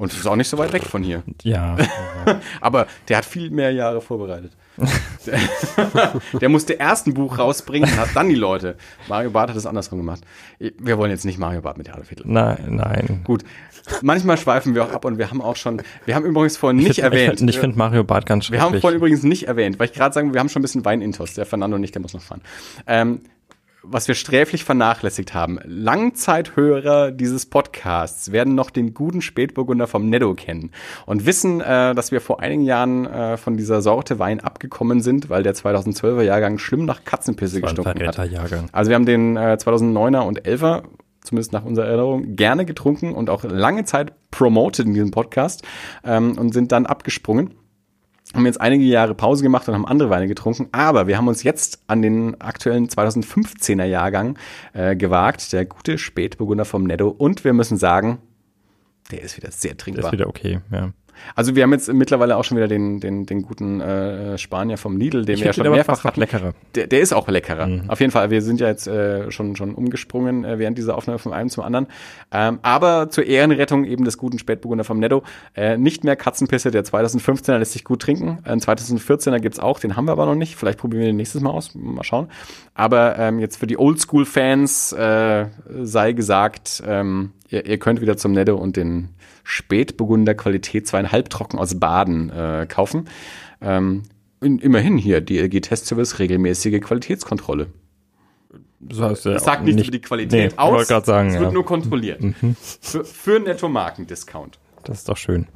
Und 0.02 0.11
ist 0.11 0.26
auch 0.26 0.36
nicht 0.36 0.49
so 0.49 0.57
weit 0.57 0.73
weg 0.73 0.82
von 0.82 1.03
hier. 1.03 1.22
Ja. 1.44 1.78
Aber 2.60 2.88
der 3.07 3.18
hat 3.18 3.26
viel 3.26 3.52
mehr 3.52 3.72
Jahre 3.72 4.02
vorbereitet. 4.02 4.52
der, 6.41 6.49
musste 6.49 6.73
erst 6.73 7.06
ein 7.06 7.14
Buch 7.14 7.38
rausbringen 7.38 7.88
und 7.88 7.99
hat 7.99 8.10
dann 8.15 8.28
die 8.28 8.34
Leute. 8.34 8.78
Mario 9.07 9.30
Barth 9.30 9.49
hat 9.49 9.57
das 9.57 9.68
andersrum 9.68 9.99
gemacht. 9.99 10.23
Wir 10.57 10.98
wollen 10.98 11.11
jetzt 11.11 11.23
nicht 11.23 11.38
Mario 11.38 11.61
Barth 11.61 11.78
mit 11.78 11.88
Viertel. 11.88 12.26
Nein, 12.26 12.78
nein. 12.78 13.22
Gut. 13.26 13.44
Manchmal 14.02 14.40
schweifen 14.40 14.73
wir 14.73 14.86
auch 14.86 14.91
ab 14.91 15.06
und 15.06 15.19
wir 15.19 15.30
haben 15.30 15.40
auch 15.40 15.56
schon, 15.56 15.84
wir 16.06 16.15
haben 16.15 16.26
übrigens 16.26 16.57
vorhin 16.57 16.78
nicht 16.78 16.98
ich, 16.98 17.03
erwähnt. 17.03 17.40
Ich, 17.40 17.49
ich 17.49 17.60
finde 17.60 17.78
Mario 17.78 18.03
Barth 18.03 18.26
ganz 18.26 18.45
schrecklich. 18.45 18.60
Wir 18.60 18.65
haben 18.65 18.82
vorhin 18.82 18.98
übrigens 18.98 19.22
nicht 19.22 19.44
erwähnt, 19.44 19.78
weil 19.78 19.86
ich 19.86 19.94
gerade 19.94 20.15
sagen, 20.15 20.34
wir 20.34 20.40
haben 20.40 20.49
schon 20.49 20.61
ein 20.61 20.64
bisschen 20.64 20.84
Weinintos. 20.84 21.36
Der 21.36 21.45
Fernando 21.45 21.78
nicht, 21.78 21.94
der 21.94 22.02
muss 22.02 22.15
noch 22.15 22.23
fahren. 22.23 22.41
Ähm, 22.88 23.22
was 23.84 24.08
wir 24.08 24.16
sträflich 24.16 24.64
vernachlässigt 24.64 25.34
haben. 25.34 25.60
Langzeithörer 25.66 27.12
dieses 27.12 27.45
Podcasts 27.48 28.32
werden 28.32 28.53
noch 28.53 28.70
den 28.70 28.94
guten 28.94 29.22
Spätburgunder 29.22 29.88
vom 29.88 30.10
Netto 30.10 30.34
kennen 30.36 30.72
und 31.06 31.26
wissen, 31.26 31.62
äh, 31.62 31.95
dass 31.95 32.12
wir 32.12 32.22
vor 32.22 32.41
einigen 32.41 32.64
Jahren 32.64 33.06
äh, 33.08 33.38
von 33.38 33.58
dieser 33.58 33.82
Sorte 33.82 34.20
Wein 34.20 34.40
abgekommen 34.40 35.02
sind, 35.02 35.30
weil 35.30 35.44
der 35.44 35.56
2012er 35.56 36.22
Jahrgang 36.22 36.58
schlimm 36.58 36.86
nach 36.86 37.03
Katzenpisse 37.03 37.62
gestunken 37.62 38.08
hat. 38.08 38.18
Jahrgang. 38.32 38.70
Also 38.72 38.90
wir 38.90 38.95
haben 38.95 39.06
den 39.06 39.36
äh, 39.36 39.58
2009er 39.60 40.22
und 40.22 40.44
11er 40.44 40.84
zumindest 41.24 41.53
nach 41.53 41.64
unserer 41.64 41.86
Erinnerung, 41.86 42.36
gerne 42.36 42.66
getrunken 42.66 43.14
und 43.14 43.30
auch 43.30 43.44
lange 43.44 43.86
Zeit 43.86 44.14
promoted 44.32 44.88
in 44.88 44.94
diesem 44.95 45.12
Podcast 45.12 45.64
ähm, 46.03 46.38
und 46.38 46.52
sind 46.52 46.72
dann 46.72 46.88
abgesprungen 46.88 47.52
haben 48.34 48.45
jetzt 48.45 48.62
einige 48.62 48.86
Jahre 48.86 49.14
Pause 49.14 49.44
gemacht 49.44 49.68
und 49.68 49.76
haben 49.76 49.86
andere 49.86 50.10
Weine 50.10 50.28
getrunken, 50.28 50.70
aber 50.72 51.08
wir 51.08 51.18
haben 51.18 51.28
uns 51.28 51.44
jetzt 51.44 51.84
an 51.88 52.02
den 52.02 52.40
aktuellen 52.40 52.88
2015er 52.88 53.84
Jahrgang 53.84 54.38
äh, 54.74 54.95
gewagt, 54.95 55.52
der 55.53 55.66
gute 55.66 55.98
Spätburgunder 55.98 56.66
vom 56.66 56.84
Netto 56.84 57.10
und 57.10 57.44
wir 57.44 57.53
müssen 57.53 57.78
sagen, 57.78 58.20
der 59.12 59.22
ist 59.22 59.36
wieder 59.36 59.52
sehr 59.52 59.76
trinkbar. 59.76 60.03
Der 60.03 60.10
ist 60.10 60.14
wieder 60.14 60.30
okay, 60.30 60.60
ja. 60.72 60.94
Also 61.36 61.56
wir 61.56 61.64
haben 61.64 61.72
jetzt 61.72 61.92
mittlerweile 61.92 62.38
auch 62.38 62.44
schon 62.44 62.58
wieder 62.58 62.68
den, 62.68 63.00
den, 63.00 63.26
den 63.26 63.42
guten 63.44 63.82
äh, 63.82 64.38
Spanier 64.38 64.78
vom 64.78 64.98
Lidl, 64.98 65.26
den 65.26 65.36
ich 65.36 65.42
wir 65.42 65.48
ja 65.48 65.54
schon 65.54 65.70
mehrfach 65.70 66.04
hatten. 66.04 66.20
leckerer. 66.20 66.54
Der, 66.76 66.88
der 66.88 67.02
ist 67.02 67.14
auch 67.14 67.28
leckerer. 67.28 67.68
Mhm. 67.68 67.90
Auf 67.90 68.00
jeden 68.00 68.12
Fall. 68.12 68.30
Wir 68.30 68.42
sind 68.42 68.60
ja 68.60 68.68
jetzt 68.68 68.88
äh, 68.88 69.32
schon, 69.32 69.56
schon 69.56 69.74
umgesprungen 69.76 70.44
äh, 70.44 70.60
während 70.60 70.78
dieser 70.78 70.98
Aufnahme 70.98 71.20
von 71.20 71.34
einem 71.34 71.50
zum 71.50 71.64
anderen. 71.64 71.88
Ähm, 72.32 72.60
aber 72.62 73.10
zur 73.10 73.26
Ehrenrettung 73.26 73.86
eben 73.86 74.06
des 74.06 74.18
guten 74.18 74.40
Spätburgunder 74.40 74.84
vom 74.84 75.00
Netto. 75.00 75.24
Äh, 75.56 75.78
nicht 75.78 76.04
mehr 76.04 76.16
Katzenpisse, 76.16 76.72
der 76.72 76.84
2015er 76.84 77.58
lässt 77.58 77.74
sich 77.74 77.84
gut 77.84 78.02
trinken. 78.02 78.40
Ein 78.44 78.60
2014er 78.60 79.40
gibt's 79.40 79.60
auch, 79.60 79.80
den 79.80 79.96
haben 79.96 80.06
wir 80.06 80.12
aber 80.12 80.26
noch 80.26 80.36
nicht. 80.36 80.56
Vielleicht 80.56 80.80
probieren 80.80 81.02
wir 81.02 81.08
den 81.08 81.18
nächstes 81.18 81.42
Mal 81.42 81.52
aus. 81.52 81.76
Mal 81.76 82.04
schauen. 82.04 82.28
Aber 82.74 83.18
ähm, 83.18 83.40
jetzt 83.40 83.58
für 83.58 83.68
die 83.68 83.78
Oldschool-Fans 83.78 84.94
äh, 84.94 85.46
sei 85.82 86.14
gesagt, 86.14 86.84
ähm, 86.86 87.32
ihr, 87.52 87.65
ihr 87.65 87.78
könnt 87.78 88.02
wieder 88.02 88.18
zum 88.18 88.32
Netto 88.32 88.56
und 88.56 88.78
den 88.78 89.10
Spätburgunder 89.44 90.34
Qualität 90.36 90.88
zweieinhalb 90.88 91.30
trocken 91.30 91.60
aus 91.60 91.80
Baden 91.80 92.30
äh, 92.30 92.65
kaufen. 92.68 93.07
Ähm, 93.61 94.03
immerhin 94.41 94.98
hier, 94.98 95.22
DLG 95.22 95.61
Testservice, 95.61 96.19
regelmäßige 96.19 96.82
Qualitätskontrolle. 96.82 97.68
Das, 98.80 98.99
heißt 98.99 99.26
ja 99.26 99.34
das 99.34 99.44
sagt 99.44 99.64
nichts 99.64 99.78
nicht, 99.78 99.88
über 99.90 99.98
die 99.98 100.02
Qualität 100.02 100.52
nee, 100.53 100.57
aus. 100.57 100.90
Ich 100.90 101.06
sagen, 101.06 101.30
es 101.30 101.36
ja. 101.36 101.41
wird 101.41 101.53
nur 101.53 101.65
kontrolliert. 101.65 102.22
Mhm. 102.22 102.56
Für, 102.60 103.06
für 103.06 103.40
Netto-Marken-Discount. 103.40 104.57
Das 104.84 104.99
ist 104.99 105.10
doch 105.10 105.18
schön. 105.18 105.48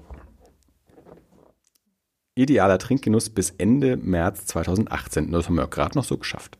Idealer 2.35 2.77
Trinkgenuss 2.77 3.29
bis 3.29 3.51
Ende 3.51 3.97
März 3.97 4.45
2018. 4.47 5.31
Das 5.31 5.47
haben 5.47 5.55
wir 5.55 5.67
gerade 5.67 5.97
noch 5.97 6.03
so 6.03 6.17
geschafft. 6.17 6.59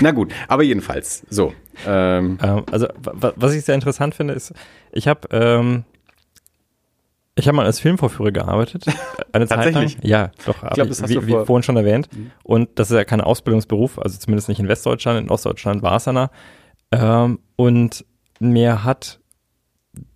Na 0.00 0.10
gut, 0.10 0.32
aber 0.48 0.62
jedenfalls, 0.62 1.24
so. 1.30 1.52
Ähm, 1.86 2.38
Ähm, 2.42 2.64
also, 2.70 2.88
wa- 3.02 3.32
was 3.36 3.54
ich 3.54 3.64
sehr 3.64 3.74
interessant 3.74 4.14
finde, 4.14 4.34
ist, 4.34 4.52
ich 4.92 5.06
habe 5.08 5.28
ähm, 5.30 5.84
ich 7.36 7.46
habe 7.46 7.56
mal 7.56 7.66
als 7.66 7.78
Filmvorführer 7.78 8.32
gearbeitet. 8.32 8.84
Eine 9.32 9.46
Zeit 9.46 9.72
lang. 9.72 9.92
Ja, 10.02 10.32
doch. 10.44 10.56
ich, 10.72 10.88
das 10.88 11.02
hast 11.02 11.10
wie, 11.10 11.14
du 11.14 11.26
wie 11.26 11.30
vor- 11.30 11.40
Mhm. 11.42 11.46
vorhin 11.46 11.62
schon 11.62 11.76
erwähnt. 11.76 12.08
Und 12.42 12.68
das 12.80 12.90
ist 12.90 12.96
ja 12.96 13.04
kein 13.04 13.20
Ausbildungsberuf, 13.20 13.98
also 14.00 14.18
zumindest 14.18 14.48
nicht 14.48 14.58
in 14.58 14.66
Westdeutschland. 14.66 15.20
In 15.20 15.30
Ostdeutschland 15.30 15.82
war 15.82 15.96
es 15.96 16.08
einer. 16.08 16.30
Ähm, 16.90 17.38
und 17.54 18.04
mir 18.40 18.82
hat 18.82 19.20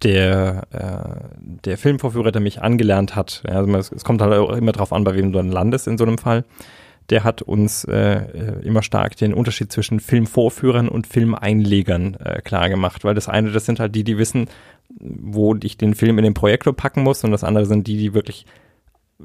der, 0.02 0.66
äh, 0.70 1.36
der 1.64 1.78
Filmvorführer, 1.78 2.32
der 2.32 2.40
mich 2.43 2.60
angelernt 2.62 3.14
hat, 3.16 3.43
ja, 3.48 3.55
also 3.55 3.72
es, 3.76 3.93
es 3.93 4.05
kommt 4.05 4.20
halt 4.22 4.32
auch 4.34 4.51
immer 4.56 4.72
drauf 4.72 4.93
an, 4.93 5.05
bei 5.05 5.14
wem 5.14 5.32
du 5.32 5.39
dann 5.39 5.51
landest 5.51 5.86
in 5.86 5.98
so 5.98 6.05
einem 6.05 6.18
Fall, 6.18 6.44
der 7.11 7.24
hat 7.24 7.43
uns 7.43 7.85
äh, 7.85 7.95
äh, 7.95 8.65
immer 8.65 8.83
stark 8.83 9.16
den 9.16 9.35
Unterschied 9.35 9.73
zwischen 9.73 10.01
Filmvorführern 10.01 10.89
und 10.89 11.07
Filmeinlegern 11.07 12.15
äh, 12.15 12.43
klar 12.43 12.69
gemacht, 12.69 13.05
weil 13.05 13.15
das 13.15 13.29
eine, 13.29 13.51
das 13.51 13.66
sind 13.66 13.81
halt 13.81 13.95
die, 13.95 14.05
die 14.05 14.19
wissen, 14.19 14.49
wo 14.89 15.55
ich 15.62 15.77
den 15.77 15.95
Film 15.95 16.19
in 16.19 16.24
den 16.24 16.35
Projektor 16.35 16.74
packen 16.74 17.03
muss. 17.03 17.24
Und 17.24 17.31
das 17.31 17.45
andere 17.45 17.66
sind 17.66 17.87
die, 17.87 17.97
die 17.97 18.15
wirklich 18.15 18.47
äh, 19.20 19.24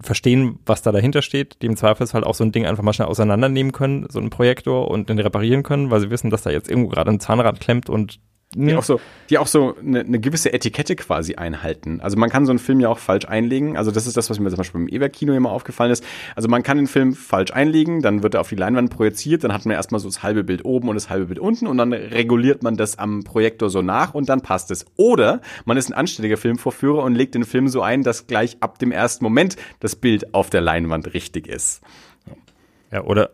verstehen, 0.00 0.58
was 0.66 0.82
da 0.82 0.92
dahinter 0.92 1.22
steht, 1.22 1.62
die 1.62 1.66
im 1.66 1.76
Zweifelsfall 1.76 2.24
auch 2.24 2.34
so 2.34 2.44
ein 2.44 2.52
Ding 2.52 2.66
einfach 2.66 2.82
mal 2.82 2.92
schnell 2.92 3.08
auseinandernehmen 3.08 3.72
können, 3.72 4.06
so 4.10 4.18
einen 4.18 4.30
Projektor 4.30 4.90
und 4.90 5.08
den 5.08 5.18
reparieren 5.18 5.62
können, 5.62 5.90
weil 5.90 6.00
sie 6.00 6.10
wissen, 6.10 6.30
dass 6.30 6.42
da 6.42 6.50
jetzt 6.50 6.68
irgendwo 6.68 6.90
gerade 6.90 7.10
ein 7.10 7.20
Zahnrad 7.20 7.60
klemmt 7.60 7.88
und 7.88 8.18
die 8.54 8.74
auch 8.74 8.82
so, 8.82 9.00
die 9.30 9.38
auch 9.38 9.46
so 9.46 9.76
eine, 9.78 10.00
eine 10.00 10.20
gewisse 10.20 10.52
Etikette 10.52 10.94
quasi 10.94 11.36
einhalten. 11.36 12.00
Also 12.00 12.18
man 12.18 12.28
kann 12.28 12.44
so 12.44 12.52
einen 12.52 12.58
Film 12.58 12.80
ja 12.80 12.88
auch 12.88 12.98
falsch 12.98 13.24
einlegen. 13.26 13.76
Also 13.76 13.90
das 13.90 14.06
ist 14.06 14.16
das, 14.16 14.28
was 14.28 14.38
mir 14.38 14.50
zum 14.50 14.58
Beispiel 14.58 14.80
beim 14.80 14.88
Eber-Kino 14.88 15.32
immer 15.32 15.50
aufgefallen 15.50 15.90
ist. 15.90 16.04
Also 16.36 16.48
man 16.48 16.62
kann 16.62 16.76
den 16.76 16.86
Film 16.86 17.14
falsch 17.14 17.52
einlegen, 17.52 18.02
dann 18.02 18.22
wird 18.22 18.34
er 18.34 18.40
auf 18.40 18.48
die 18.48 18.56
Leinwand 18.56 18.90
projiziert, 18.90 19.44
dann 19.44 19.52
hat 19.52 19.64
man 19.64 19.74
erstmal 19.74 20.00
so 20.00 20.08
das 20.08 20.22
halbe 20.22 20.44
Bild 20.44 20.64
oben 20.64 20.88
und 20.88 20.94
das 20.94 21.08
halbe 21.08 21.26
Bild 21.26 21.38
unten 21.38 21.66
und 21.66 21.78
dann 21.78 21.92
reguliert 21.92 22.62
man 22.62 22.76
das 22.76 22.98
am 22.98 23.24
Projektor 23.24 23.70
so 23.70 23.80
nach 23.80 24.12
und 24.14 24.28
dann 24.28 24.42
passt 24.42 24.70
es. 24.70 24.84
Oder 24.96 25.40
man 25.64 25.76
ist 25.76 25.88
ein 25.88 25.94
anständiger 25.94 26.36
Filmvorführer 26.36 27.02
und 27.02 27.14
legt 27.14 27.34
den 27.34 27.44
Film 27.44 27.68
so 27.68 27.80
ein, 27.80 28.02
dass 28.02 28.26
gleich 28.26 28.58
ab 28.60 28.78
dem 28.78 28.92
ersten 28.92 29.24
Moment 29.24 29.56
das 29.80 29.96
Bild 29.96 30.34
auf 30.34 30.50
der 30.50 30.60
Leinwand 30.60 31.14
richtig 31.14 31.46
ist. 31.46 31.80
Ja, 32.90 33.04
oder 33.04 33.30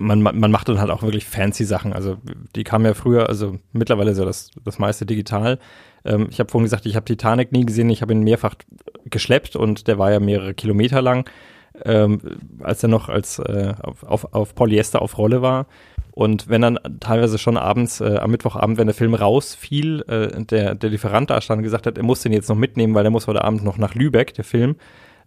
man, 0.00 0.22
man 0.22 0.50
macht 0.50 0.68
dann 0.68 0.80
halt 0.80 0.90
auch 0.90 1.02
wirklich 1.02 1.26
fancy 1.26 1.64
Sachen. 1.64 1.92
Also 1.92 2.16
die 2.56 2.64
kamen 2.64 2.84
ja 2.84 2.94
früher, 2.94 3.28
also 3.28 3.58
mittlerweile 3.72 4.10
ist 4.10 4.18
ja 4.18 4.24
das, 4.24 4.50
das 4.64 4.78
meiste 4.78 5.06
digital. 5.06 5.58
Ähm, 6.04 6.28
ich 6.30 6.40
habe 6.40 6.50
vorhin 6.50 6.64
gesagt, 6.64 6.86
ich 6.86 6.96
habe 6.96 7.04
Titanic 7.04 7.52
nie 7.52 7.66
gesehen, 7.66 7.90
ich 7.90 8.02
habe 8.02 8.12
ihn 8.12 8.22
mehrfach 8.22 8.54
geschleppt 9.04 9.56
und 9.56 9.86
der 9.86 9.98
war 9.98 10.10
ja 10.10 10.20
mehrere 10.20 10.54
Kilometer 10.54 11.02
lang, 11.02 11.28
ähm, 11.84 12.20
als 12.60 12.82
er 12.82 12.88
noch 12.88 13.08
als 13.08 13.38
äh, 13.38 13.74
auf, 13.82 14.32
auf, 14.32 14.54
Polyester 14.54 15.02
auf 15.02 15.18
Rolle 15.18 15.42
war. 15.42 15.66
Und 16.12 16.48
wenn 16.48 16.62
dann 16.62 16.78
teilweise 16.98 17.38
schon 17.38 17.56
abends, 17.56 18.00
äh, 18.00 18.16
am 18.16 18.32
Mittwochabend, 18.32 18.78
wenn 18.78 18.88
der 18.88 18.94
Film 18.94 19.14
rausfiel, 19.14 20.02
äh, 20.08 20.44
der, 20.44 20.74
der 20.74 20.90
Lieferant 20.90 21.30
da 21.30 21.40
stand 21.40 21.58
und 21.58 21.64
gesagt 21.64 21.86
hat, 21.86 21.98
er 21.98 22.04
muss 22.04 22.22
den 22.22 22.32
jetzt 22.32 22.48
noch 22.48 22.56
mitnehmen, 22.56 22.94
weil 22.94 23.04
er 23.04 23.10
muss 23.10 23.26
heute 23.26 23.44
Abend 23.44 23.62
noch 23.62 23.78
nach 23.78 23.94
Lübeck, 23.94 24.34
der 24.34 24.44
Film, 24.44 24.76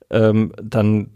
ähm, 0.10 0.52
dann 0.62 1.10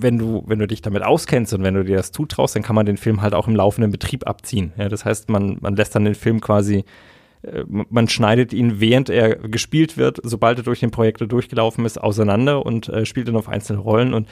wenn 0.00 0.18
du, 0.18 0.44
wenn 0.46 0.58
du 0.58 0.66
dich 0.66 0.80
damit 0.80 1.02
auskennst 1.02 1.52
und 1.54 1.62
wenn 1.62 1.74
du 1.74 1.84
dir 1.84 1.96
das 1.96 2.12
zutraust, 2.12 2.54
dann 2.54 2.62
kann 2.62 2.76
man 2.76 2.86
den 2.86 2.96
Film 2.96 3.20
halt 3.20 3.34
auch 3.34 3.48
im 3.48 3.56
laufenden 3.56 3.90
Betrieb 3.90 4.26
abziehen. 4.26 4.72
Ja, 4.76 4.88
das 4.88 5.04
heißt, 5.04 5.28
man, 5.28 5.58
man 5.60 5.74
lässt 5.74 5.94
dann 5.94 6.04
den 6.04 6.14
Film 6.14 6.40
quasi, 6.40 6.84
äh, 7.42 7.64
man 7.66 8.08
schneidet 8.08 8.52
ihn, 8.52 8.80
während 8.80 9.10
er 9.10 9.36
gespielt 9.36 9.96
wird, 9.96 10.20
sobald 10.22 10.58
er 10.58 10.64
durch 10.64 10.80
den 10.80 10.92
Projektor 10.92 11.26
durchgelaufen 11.26 11.84
ist, 11.84 11.98
auseinander 11.98 12.64
und 12.64 12.88
äh, 12.88 13.04
spielt 13.04 13.28
dann 13.28 13.36
auf 13.36 13.48
einzelne 13.48 13.80
Rollen 13.80 14.14
und 14.14 14.28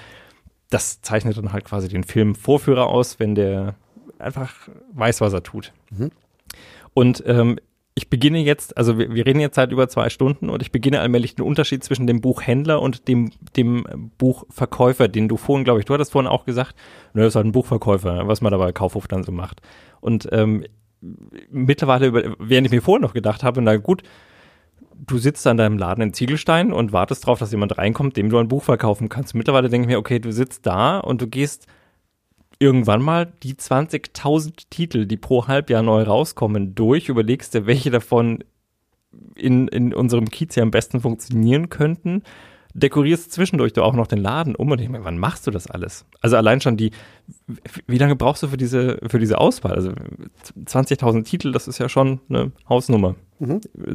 das 0.71 1.01
zeichnet 1.01 1.37
dann 1.37 1.53
halt 1.53 1.65
quasi 1.65 1.89
den 1.89 2.05
Filmvorführer 2.05 2.87
aus, 2.87 3.19
wenn 3.19 3.35
der 3.35 3.75
einfach 4.19 4.55
weiß, 4.93 5.21
was 5.21 5.33
er 5.33 5.43
tut. 5.43 5.73
Und 6.95 7.23
ähm, 7.27 7.59
ich 7.99 8.11
beginne 8.11 8.39
jetzt, 8.41 8.77
also 8.77 8.99
wir, 8.99 9.15
wir 9.15 9.25
reden 9.25 9.41
jetzt 9.41 9.57
seit 9.57 9.73
über 9.73 9.89
zwei 9.89 10.11
Stunden 10.11 10.51
und 10.51 10.61
ich 10.61 10.71
beginne 10.71 11.01
allmählich 11.01 11.35
den 11.35 11.47
Unterschied 11.47 11.83
zwischen 11.83 12.07
dem 12.07 12.21
Buchhändler 12.21 12.83
und 12.83 13.09
dem, 13.09 13.33
dem 13.57 14.13
Buchverkäufer, 14.19 15.09
den 15.09 15.29
du 15.29 15.39
vorhin, 15.39 15.65
glaube 15.65 15.81
ich, 15.81 15.87
du 15.87 15.95
hattest 15.95 16.13
vorhin 16.13 16.31
auch 16.31 16.45
gesagt, 16.45 16.77
ne, 17.15 17.23
das 17.23 17.29
ist 17.29 17.37
halt 17.37 17.47
ein 17.47 17.53
Buchverkäufer, 17.53 18.29
was 18.29 18.43
man 18.43 18.53
da 18.53 18.59
bei 18.59 18.71
Kaufhof 18.73 19.09
dann 19.09 19.25
so 19.25 19.33
macht. 19.33 19.63
Und 20.03 20.29
ähm, 20.31 20.67
mittlerweile, 21.51 22.09
über, 22.09 22.37
während 22.39 22.67
ich 22.67 22.73
mir 22.73 22.83
vorhin 22.83 23.01
noch 23.01 23.15
gedacht 23.15 23.43
habe, 23.43 23.63
na 23.63 23.79
gut, 23.79 24.03
du 24.95 25.17
sitzt 25.17 25.47
an 25.47 25.57
deinem 25.57 25.79
Laden 25.79 26.03
in 26.03 26.13
Ziegelstein 26.13 26.75
und 26.75 26.93
wartest 26.93 27.27
drauf, 27.27 27.39
dass 27.39 27.51
jemand 27.51 27.79
reinkommt, 27.79 28.19
dem 28.19 28.29
du 28.29 28.37
ein 28.37 28.49
Buch 28.49 28.63
verkaufen 28.63 29.09
kannst. 29.09 29.35
Mittlerweile 29.35 29.71
denke 29.71 29.87
ich 29.87 29.95
mir, 29.95 29.99
okay, 29.99 30.19
du 30.19 30.33
sitzt 30.33 30.67
da 30.67 30.99
und 30.99 31.23
du 31.23 31.29
gehst 31.29 31.67
irgendwann 32.59 33.03
mal 33.03 33.33
die 33.43 33.55
20.000 33.55 34.69
Titel, 34.71 35.07
die 35.07 35.17
pro 35.17 35.47
Halbjahr 35.47 35.83
neu 35.83 36.03
rauskommen, 36.03 36.75
durch, 36.75 37.09
überlegst 37.09 37.55
dir, 37.55 37.67
welche 37.67 37.91
davon 37.91 38.45
in, 39.35 39.69
in 39.69 39.95
unserem 39.95 40.31
Kiez 40.31 40.55
hier 40.55 40.63
am 40.63 40.71
besten 40.71 41.01
funktionieren 41.01 41.69
könnten, 41.69 42.23
dekorierst 42.75 43.33
zwischendurch 43.33 43.73
du 43.73 43.83
auch 43.83 43.95
noch 43.95 44.07
den 44.07 44.19
Laden 44.19 44.55
um 44.55 44.71
und 44.71 44.81
ich 44.81 44.89
meine, 44.89 45.05
wann 45.05 45.19
machst 45.19 45.47
du 45.47 45.51
das 45.51 45.67
alles? 45.71 46.05
Also 46.21 46.37
allein 46.37 46.61
schon 46.61 46.77
die, 46.77 46.91
wie 47.87 47.99
lange 47.99 48.17
brauchst 48.17 48.43
du 48.43 48.49
für 48.49 48.59
diese, 48.59 48.99
für 49.09 49.19
diese 49.19 49.39
Auswahl? 49.39 49.73
Also 49.73 49.93
20.000 50.67 51.25
Titel, 51.25 51.53
das 51.53 51.69
ist 51.69 51.79
ja 51.79 51.89
schon 51.89 52.21
eine 52.29 52.53
Hausnummer. 52.69 53.17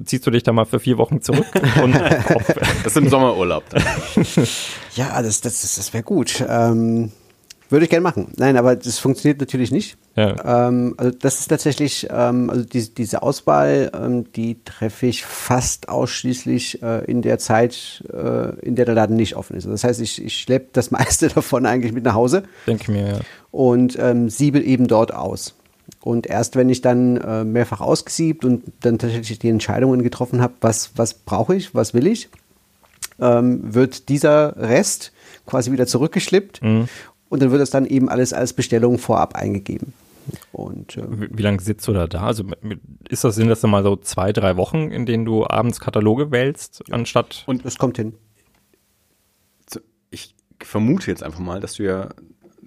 Ziehst 0.06 0.25
du 0.25 0.31
dich 0.31 0.43
da 0.43 0.51
mal 0.51 0.65
für 0.65 0.80
vier 0.80 0.98
Wochen 0.98 1.22
zurück 1.22 1.48
und 1.83 1.93
Das 1.93 2.88
ist 2.88 2.98
im 2.98 3.09
Sommerurlaub. 3.09 3.64
Dann. 3.69 3.83
Ja, 4.95 5.22
das, 5.22 5.41
das, 5.41 5.61
das, 5.61 5.75
das 5.75 5.93
wäre 5.93 6.03
gut. 6.03 6.43
Ähm, 6.48 7.11
Würde 7.72 7.85
ich 7.85 7.90
gerne 7.90 8.03
machen. 8.03 8.33
Nein, 8.35 8.58
aber 8.58 8.75
das 8.75 9.00
funktioniert 9.00 9.40
natürlich 9.40 9.72
nicht. 9.72 9.98
Ja. 10.17 10.67
Ähm, 10.67 10.93
also 10.98 11.17
das 11.17 11.40
ist 11.40 11.48
tatsächlich, 11.48 12.06
ähm, 12.11 12.50
also 12.50 12.66
die, 12.66 12.93
diese 12.93 13.24
Auswahl, 13.24 13.90
ähm, 13.93 14.30
die 14.33 14.61
treffe 14.66 15.06
ich 15.08 15.24
fast 15.24 15.88
ausschließlich 15.88 16.83
äh, 16.83 17.06
in 17.06 17.22
der 17.22 17.40
Zeit, 17.40 18.03
äh, 18.11 18.59
in 18.59 18.75
der 18.75 18.83
der 18.83 18.95
Laden 18.95 19.16
nicht 19.16 19.38
offen 19.38 19.56
ist. 19.56 19.64
Also 19.64 19.72
das 19.72 19.85
heißt, 19.85 20.01
ich, 20.01 20.22
ich 20.22 20.38
schleppe 20.38 20.67
das 20.74 20.91
meiste 20.91 21.30
davon 21.30 21.66
eigentlich 21.66 21.93
mit 21.93 22.03
nach 22.03 22.14
Hause 22.14 22.43
Denke 22.67 22.83
ich 22.83 22.90
mir, 22.90 23.08
ja. 23.08 23.19
und 23.51 23.98
ähm, 23.98 24.30
siebel 24.30 24.67
eben 24.67 24.88
dort 24.88 25.14
aus. 25.14 25.56
Und 26.01 26.27
erst 26.27 26.58
wenn 26.58 26.67
ich 26.67 26.82
dann 26.82 27.16
äh, 27.17 27.45
mehrfach 27.45 27.80
ausgesiebt 27.80 28.43
und 28.43 28.64
dann 28.82 29.00
tatsächlich 29.00 29.40
die 29.40 29.50
Entscheidungen 29.50 30.03
getroffen 30.03 30.41
habe, 30.41 30.56
was, 30.59 30.91
was 30.98 31.14
brauche 31.14 31.56
ich, 31.56 31.74
was 31.74 31.93
will 31.93 32.08
ich, 32.08 32.27
ähm, 33.22 33.74
wird 33.74 34.09
dieser 34.09 34.58
Rest 34.58 35.14
quasi 35.45 35.72
wieder 35.72 35.88
zurückgeschlippt 35.88 36.61
und 37.32 37.42
dann 37.42 37.50
wird 37.50 37.61
es 37.61 37.69
dann 37.69 37.85
eben 37.85 38.10
alles 38.10 38.34
als 38.34 38.51
Bestellung 38.51 38.98
vorab 38.98 39.35
eingegeben. 39.35 39.93
Und 40.51 40.98
äh, 40.98 41.03
Wie, 41.10 41.30
wie 41.32 41.42
lange 41.42 41.61
sitzt 41.61 41.88
du 41.88 41.93
da 41.93 42.06
da? 42.06 42.24
Also 42.24 42.43
ist 43.08 43.24
das, 43.24 43.35
sind 43.35 43.48
das 43.48 43.61
dann 43.61 43.72
mal 43.72 43.84
so 43.84 43.95
zwei, 43.95 44.34
drei 44.34 44.58
Wochen, 44.58 44.92
in 44.92 45.06
denen 45.06 45.24
du 45.24 45.48
abends 45.48 45.80
Kataloge 45.80 46.30
wählst, 46.32 46.84
anstatt 46.92 47.43
Und 47.48 47.64
das 47.64 47.77
kommt 47.77 47.95
hin. 47.95 48.14
ich 50.10 50.35
vermute 50.60 51.10
jetzt 51.10 51.24
einfach 51.24 51.40
mal, 51.40 51.61
dass 51.61 51.76
du 51.76 51.84
ja 51.84 52.10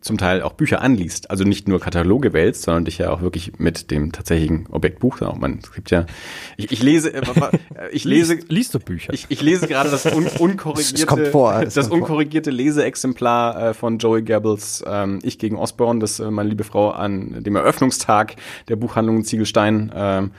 zum 0.04 0.18
Teil 0.18 0.42
auch 0.42 0.52
Bücher 0.52 0.82
anliest. 0.82 1.30
Also 1.30 1.44
nicht 1.44 1.66
nur 1.66 1.80
Kataloge 1.80 2.34
wählst, 2.34 2.62
sondern 2.62 2.84
dich 2.84 2.98
ja 2.98 3.10
auch 3.10 3.22
wirklich 3.22 3.58
mit 3.58 3.90
dem 3.90 4.12
tatsächlichen 4.12 4.66
Objekt 4.70 4.98
Buch. 5.00 5.20
Auch 5.22 5.36
man, 5.36 5.60
es 5.62 5.72
gibt 5.72 5.90
ja, 5.90 6.04
ich, 6.58 6.70
ich 6.70 6.82
lese, 6.82 7.14
äh, 7.14 7.22
ich 7.90 8.04
lese, 8.04 8.34
liest, 8.34 8.52
liest 8.52 8.74
du 8.74 8.80
Bücher? 8.80 9.14
ich, 9.14 9.26
ich 9.30 9.40
lese 9.40 9.66
gerade 9.66 9.90
das 9.90 10.04
un, 10.04 10.26
unkorrigierte, 10.38 11.30
vor, 11.30 11.64
das 11.64 11.88
unkorrigierte 11.88 12.50
Leseexemplar 12.50 13.70
äh, 13.70 13.74
von 13.74 13.96
Joey 13.96 14.22
Goebbels 14.22 14.84
ähm, 14.86 15.20
Ich 15.22 15.38
gegen 15.38 15.56
Osborne, 15.56 16.00
das 16.00 16.20
äh, 16.20 16.30
meine 16.30 16.50
liebe 16.50 16.64
Frau 16.64 16.90
an 16.90 17.42
dem 17.42 17.56
Eröffnungstag 17.56 18.36
der 18.68 18.76
Buchhandlung 18.76 19.24
Ziegelstein 19.24 19.90
ähm, 19.94 20.32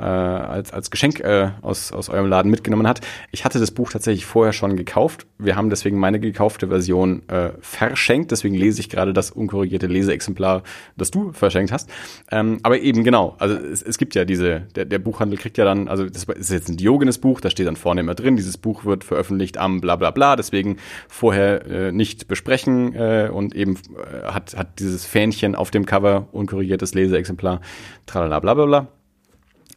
äh, 0.00 0.02
als, 0.02 0.72
als 0.72 0.90
Geschenk 0.90 1.20
äh, 1.20 1.50
aus, 1.62 1.92
aus 1.92 2.08
eurem 2.08 2.26
Laden 2.26 2.50
mitgenommen 2.50 2.86
hat. 2.86 3.00
Ich 3.30 3.44
hatte 3.44 3.60
das 3.60 3.70
Buch 3.70 3.90
tatsächlich 3.92 4.24
vorher 4.24 4.52
schon 4.52 4.76
gekauft. 4.76 5.26
Wir 5.38 5.56
haben 5.56 5.70
deswegen 5.70 5.98
meine 5.98 6.18
gekaufte 6.18 6.68
Version 6.68 7.28
äh, 7.28 7.50
verschenkt. 7.60 8.30
Deswegen 8.30 8.54
lese 8.54 8.80
ich 8.80 8.88
gerade 8.88 9.12
das 9.12 9.30
unkorrigierte 9.30 9.86
Leseexemplar, 9.86 10.62
das 10.96 11.10
du 11.10 11.32
verschenkt 11.32 11.72
hast. 11.72 11.90
Ähm, 12.30 12.58
aber 12.62 12.80
eben 12.80 13.04
genau, 13.04 13.36
also 13.38 13.56
es, 13.56 13.82
es 13.82 13.98
gibt 13.98 14.14
ja 14.14 14.24
diese, 14.24 14.60
der, 14.74 14.86
der 14.86 14.98
Buchhandel 14.98 15.38
kriegt 15.38 15.58
ja 15.58 15.64
dann, 15.64 15.88
also 15.88 16.08
das 16.08 16.24
ist 16.24 16.50
jetzt 16.50 16.68
ein 16.68 16.76
Diogenes-Buch, 16.76 17.40
da 17.40 17.50
steht 17.50 17.66
dann 17.66 17.76
vorne 17.76 18.00
immer 18.00 18.14
drin, 18.14 18.36
dieses 18.36 18.56
Buch 18.56 18.84
wird 18.84 19.04
veröffentlicht 19.04 19.58
am 19.58 19.80
bla 19.80 19.96
bla 19.96 20.10
bla, 20.10 20.36
deswegen 20.36 20.76
vorher 21.08 21.66
äh, 21.66 21.92
nicht 21.92 22.28
besprechen 22.28 22.94
äh, 22.94 23.30
und 23.32 23.54
eben 23.54 23.76
äh, 23.76 24.26
hat, 24.26 24.56
hat 24.56 24.78
dieses 24.78 25.04
Fähnchen 25.04 25.54
auf 25.54 25.70
dem 25.70 25.86
Cover, 25.86 26.28
unkorrigiertes 26.32 26.94
Leseexemplar, 26.94 27.60
tralala 28.06 28.40
bla 28.40 28.54
bla 28.54 28.66
bla. 28.66 28.99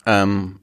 Ähm, 0.05 0.59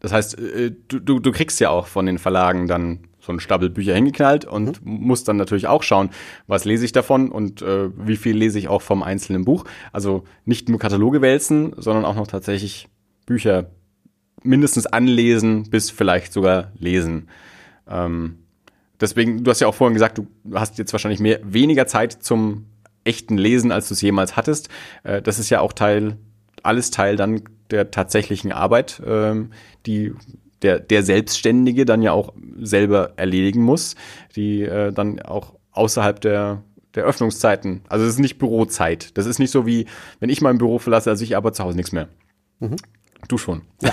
das 0.00 0.12
heißt, 0.12 0.38
äh, 0.38 0.72
du, 0.88 0.98
du, 0.98 1.18
du 1.20 1.32
kriegst 1.32 1.60
ja 1.60 1.70
auch 1.70 1.86
von 1.86 2.06
den 2.06 2.18
Verlagen 2.18 2.66
dann 2.66 3.00
so 3.20 3.32
einen 3.32 3.40
Stapel 3.40 3.68
Bücher 3.68 3.94
hingeknallt 3.94 4.46
und 4.46 4.84
musst 4.84 5.28
dann 5.28 5.36
natürlich 5.36 5.66
auch 5.66 5.82
schauen, 5.82 6.10
was 6.46 6.64
lese 6.64 6.84
ich 6.86 6.92
davon 6.92 7.30
und 7.30 7.60
äh, 7.62 7.90
wie 7.96 8.16
viel 8.16 8.36
lese 8.36 8.58
ich 8.58 8.68
auch 8.68 8.82
vom 8.82 9.02
einzelnen 9.02 9.44
Buch. 9.44 9.64
Also 9.92 10.24
nicht 10.46 10.68
nur 10.68 10.78
Kataloge 10.78 11.20
wälzen, 11.20 11.74
sondern 11.76 12.06
auch 12.06 12.14
noch 12.14 12.26
tatsächlich 12.26 12.88
Bücher 13.26 13.70
mindestens 14.42 14.86
anlesen 14.86 15.68
bis 15.70 15.90
vielleicht 15.90 16.32
sogar 16.32 16.72
lesen. 16.78 17.28
Ähm, 17.86 18.38
deswegen, 18.98 19.44
du 19.44 19.50
hast 19.50 19.60
ja 19.60 19.66
auch 19.66 19.74
vorhin 19.74 19.94
gesagt, 19.94 20.16
du 20.16 20.26
hast 20.54 20.78
jetzt 20.78 20.92
wahrscheinlich 20.92 21.20
mehr, 21.20 21.40
weniger 21.42 21.86
Zeit 21.86 22.12
zum 22.12 22.66
echten 23.04 23.36
Lesen, 23.36 23.70
als 23.70 23.88
du 23.88 23.94
es 23.94 24.00
jemals 24.00 24.36
hattest. 24.36 24.70
Äh, 25.02 25.20
das 25.20 25.38
ist 25.38 25.50
ja 25.50 25.60
auch 25.60 25.74
Teil, 25.74 26.16
alles 26.62 26.90
Teil 26.90 27.16
dann 27.16 27.42
der 27.70 27.90
tatsächlichen 27.90 28.52
Arbeit, 28.52 29.00
ähm, 29.06 29.52
die 29.86 30.12
der, 30.62 30.78
der 30.78 31.02
Selbstständige 31.02 31.84
dann 31.86 32.02
ja 32.02 32.12
auch 32.12 32.34
selber 32.60 33.12
erledigen 33.16 33.62
muss, 33.62 33.94
die 34.36 34.62
äh, 34.62 34.92
dann 34.92 35.20
auch 35.20 35.54
außerhalb 35.72 36.20
der, 36.20 36.62
der 36.94 37.04
Öffnungszeiten, 37.04 37.82
also 37.88 38.04
es 38.04 38.14
ist 38.14 38.18
nicht 38.18 38.38
Bürozeit. 38.38 39.16
Das 39.16 39.24
ist 39.26 39.38
nicht 39.38 39.52
so 39.52 39.64
wie, 39.66 39.86
wenn 40.18 40.28
ich 40.28 40.40
mein 40.42 40.58
Büro 40.58 40.78
verlasse, 40.78 41.08
also 41.10 41.24
ich 41.24 41.36
aber 41.36 41.52
zu 41.52 41.64
Hause 41.64 41.76
nichts 41.76 41.92
mehr. 41.92 42.08
Du 43.28 43.38
schon. 43.38 43.62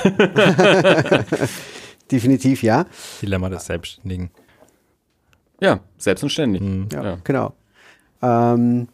Definitiv 2.12 2.64
ja. 2.64 2.86
Dilemma 3.22 3.50
des 3.50 3.66
Selbstständigen. 3.66 4.32
Ja, 5.62 5.82
selbst 5.98 6.24
und 6.24 6.30
ständig. 6.30 6.62
Ja, 6.92 7.04
Ja. 7.04 7.18
genau. 7.24 7.54
Ähm, 8.22 8.88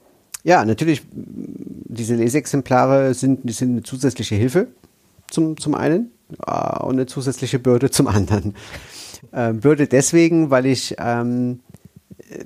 ja, 0.44 0.66
natürlich, 0.66 1.04
diese 1.12 2.16
Leseexemplare 2.16 3.14
sind, 3.14 3.50
sind 3.54 3.72
eine 3.72 3.84
zusätzliche 3.84 4.36
Hilfe 4.36 4.68
zum, 5.30 5.58
zum 5.58 5.76
einen 5.76 6.12
äh, 6.46 6.80
und 6.84 6.94
eine 6.94 7.06
zusätzliche 7.06 7.60
Bürde 7.60 7.92
zum 7.92 8.08
anderen. 8.08 8.56
Ähm, 9.32 9.62
Bürde 9.62 9.88
deswegen, 9.88 10.50
weil 10.50 10.66
ich 10.66 10.96
ähm, 11.00 11.62
äh, 12.30 12.44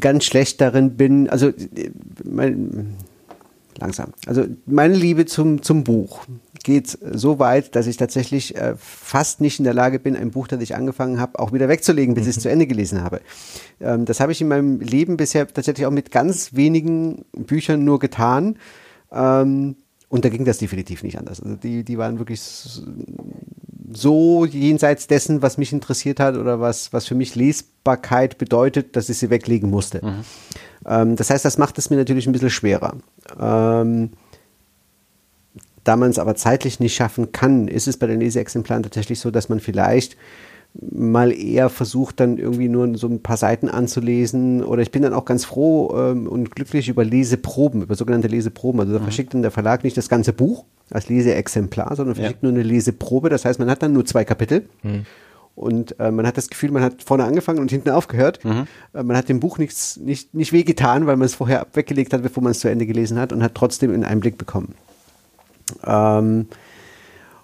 ganz 0.00 0.24
schlecht 0.24 0.60
darin 0.60 0.96
bin, 0.96 1.30
also 1.30 1.48
äh, 1.48 1.90
mein, 2.24 2.96
langsam. 3.78 4.12
Also 4.26 4.44
meine 4.66 4.94
Liebe 4.94 5.26
zum, 5.26 5.62
zum 5.62 5.84
Buch 5.84 6.26
geht 6.66 6.98
so 7.00 7.38
weit, 7.38 7.76
dass 7.76 7.86
ich 7.86 7.96
tatsächlich 7.96 8.56
äh, 8.56 8.74
fast 8.76 9.40
nicht 9.40 9.60
in 9.60 9.64
der 9.64 9.72
Lage 9.72 10.00
bin, 10.00 10.16
ein 10.16 10.32
Buch, 10.32 10.48
das 10.48 10.60
ich 10.60 10.74
angefangen 10.74 11.20
habe, 11.20 11.38
auch 11.38 11.52
wieder 11.52 11.68
wegzulegen, 11.68 12.16
bis 12.16 12.26
ich 12.26 12.36
es 12.36 12.42
zu 12.42 12.50
Ende 12.50 12.66
gelesen 12.66 13.04
habe. 13.04 13.20
Ähm, 13.80 14.04
das 14.04 14.18
habe 14.18 14.32
ich 14.32 14.40
in 14.40 14.48
meinem 14.48 14.80
Leben 14.80 15.16
bisher 15.16 15.46
tatsächlich 15.46 15.86
auch 15.86 15.92
mit 15.92 16.10
ganz 16.10 16.54
wenigen 16.54 17.24
Büchern 17.32 17.84
nur 17.84 18.00
getan. 18.00 18.56
Ähm, 19.12 19.76
und 20.08 20.24
da 20.24 20.28
ging 20.28 20.44
das 20.44 20.58
definitiv 20.58 21.04
nicht 21.04 21.18
anders. 21.18 21.40
Also 21.40 21.54
die, 21.54 21.84
die 21.84 21.98
waren 21.98 22.18
wirklich 22.18 22.40
so 23.92 24.44
jenseits 24.44 25.06
dessen, 25.06 25.42
was 25.42 25.58
mich 25.58 25.72
interessiert 25.72 26.18
hat 26.18 26.36
oder 26.36 26.60
was, 26.60 26.92
was 26.92 27.06
für 27.06 27.14
mich 27.14 27.36
Lesbarkeit 27.36 28.38
bedeutet, 28.38 28.96
dass 28.96 29.08
ich 29.08 29.18
sie 29.18 29.30
weglegen 29.30 29.70
musste. 29.70 30.00
Ähm, 30.84 31.14
das 31.14 31.30
heißt, 31.30 31.44
das 31.44 31.58
macht 31.58 31.78
es 31.78 31.90
mir 31.90 31.96
natürlich 31.96 32.26
ein 32.26 32.32
bisschen 32.32 32.50
schwerer. 32.50 32.96
Ähm, 33.38 34.10
da 35.86 35.96
man 35.96 36.10
es 36.10 36.18
aber 36.18 36.34
zeitlich 36.34 36.80
nicht 36.80 36.94
schaffen 36.94 37.32
kann, 37.32 37.68
ist 37.68 37.86
es 37.86 37.96
bei 37.96 38.06
den 38.06 38.20
Leseexemplaren 38.20 38.82
tatsächlich 38.82 39.20
so, 39.20 39.30
dass 39.30 39.48
man 39.48 39.60
vielleicht 39.60 40.16
mal 40.74 41.32
eher 41.32 41.70
versucht, 41.70 42.20
dann 42.20 42.38
irgendwie 42.38 42.68
nur 42.68 42.98
so 42.98 43.06
ein 43.06 43.22
paar 43.22 43.36
Seiten 43.36 43.68
anzulesen. 43.68 44.62
Oder 44.62 44.82
ich 44.82 44.90
bin 44.90 45.02
dann 45.02 45.14
auch 45.14 45.24
ganz 45.24 45.44
froh 45.44 45.94
ähm, 45.96 46.26
und 46.26 46.54
glücklich 46.54 46.88
über 46.88 47.04
Leseproben, 47.04 47.82
über 47.82 47.94
sogenannte 47.94 48.28
Leseproben. 48.28 48.80
Also 48.80 48.92
da 48.92 48.98
verschickt 49.00 49.32
dann 49.32 49.42
der 49.42 49.50
Verlag 49.50 49.84
nicht 49.84 49.96
das 49.96 50.08
ganze 50.08 50.32
Buch 50.32 50.64
als 50.90 51.08
Leseexemplar, 51.08 51.96
sondern 51.96 52.14
verschickt 52.14 52.42
nur 52.42 52.52
eine 52.52 52.62
Leseprobe. 52.62 53.30
Das 53.30 53.44
heißt, 53.44 53.58
man 53.58 53.70
hat 53.70 53.82
dann 53.82 53.92
nur 53.92 54.04
zwei 54.04 54.24
Kapitel. 54.24 54.68
Und 55.54 55.98
äh, 55.98 56.10
man 56.10 56.26
hat 56.26 56.36
das 56.36 56.48
Gefühl, 56.48 56.70
man 56.70 56.82
hat 56.82 57.02
vorne 57.02 57.24
angefangen 57.24 57.60
und 57.60 57.70
hinten 57.70 57.88
aufgehört. 57.88 58.40
Äh, 58.92 59.02
man 59.02 59.16
hat 59.16 59.30
dem 59.30 59.40
Buch 59.40 59.56
nichts, 59.56 59.96
nicht, 59.96 60.34
nicht 60.34 60.52
wehgetan, 60.52 61.06
weil 61.06 61.16
man 61.16 61.24
es 61.24 61.34
vorher 61.34 61.66
weggelegt 61.72 62.12
hat, 62.12 62.22
bevor 62.22 62.42
man 62.42 62.50
es 62.50 62.58
zu 62.58 62.68
Ende 62.68 62.84
gelesen 62.84 63.18
hat 63.18 63.32
und 63.32 63.42
hat 63.42 63.54
trotzdem 63.54 63.94
einen 63.94 64.04
Einblick 64.04 64.36
bekommen. 64.36 64.74
Ähm, 65.84 66.46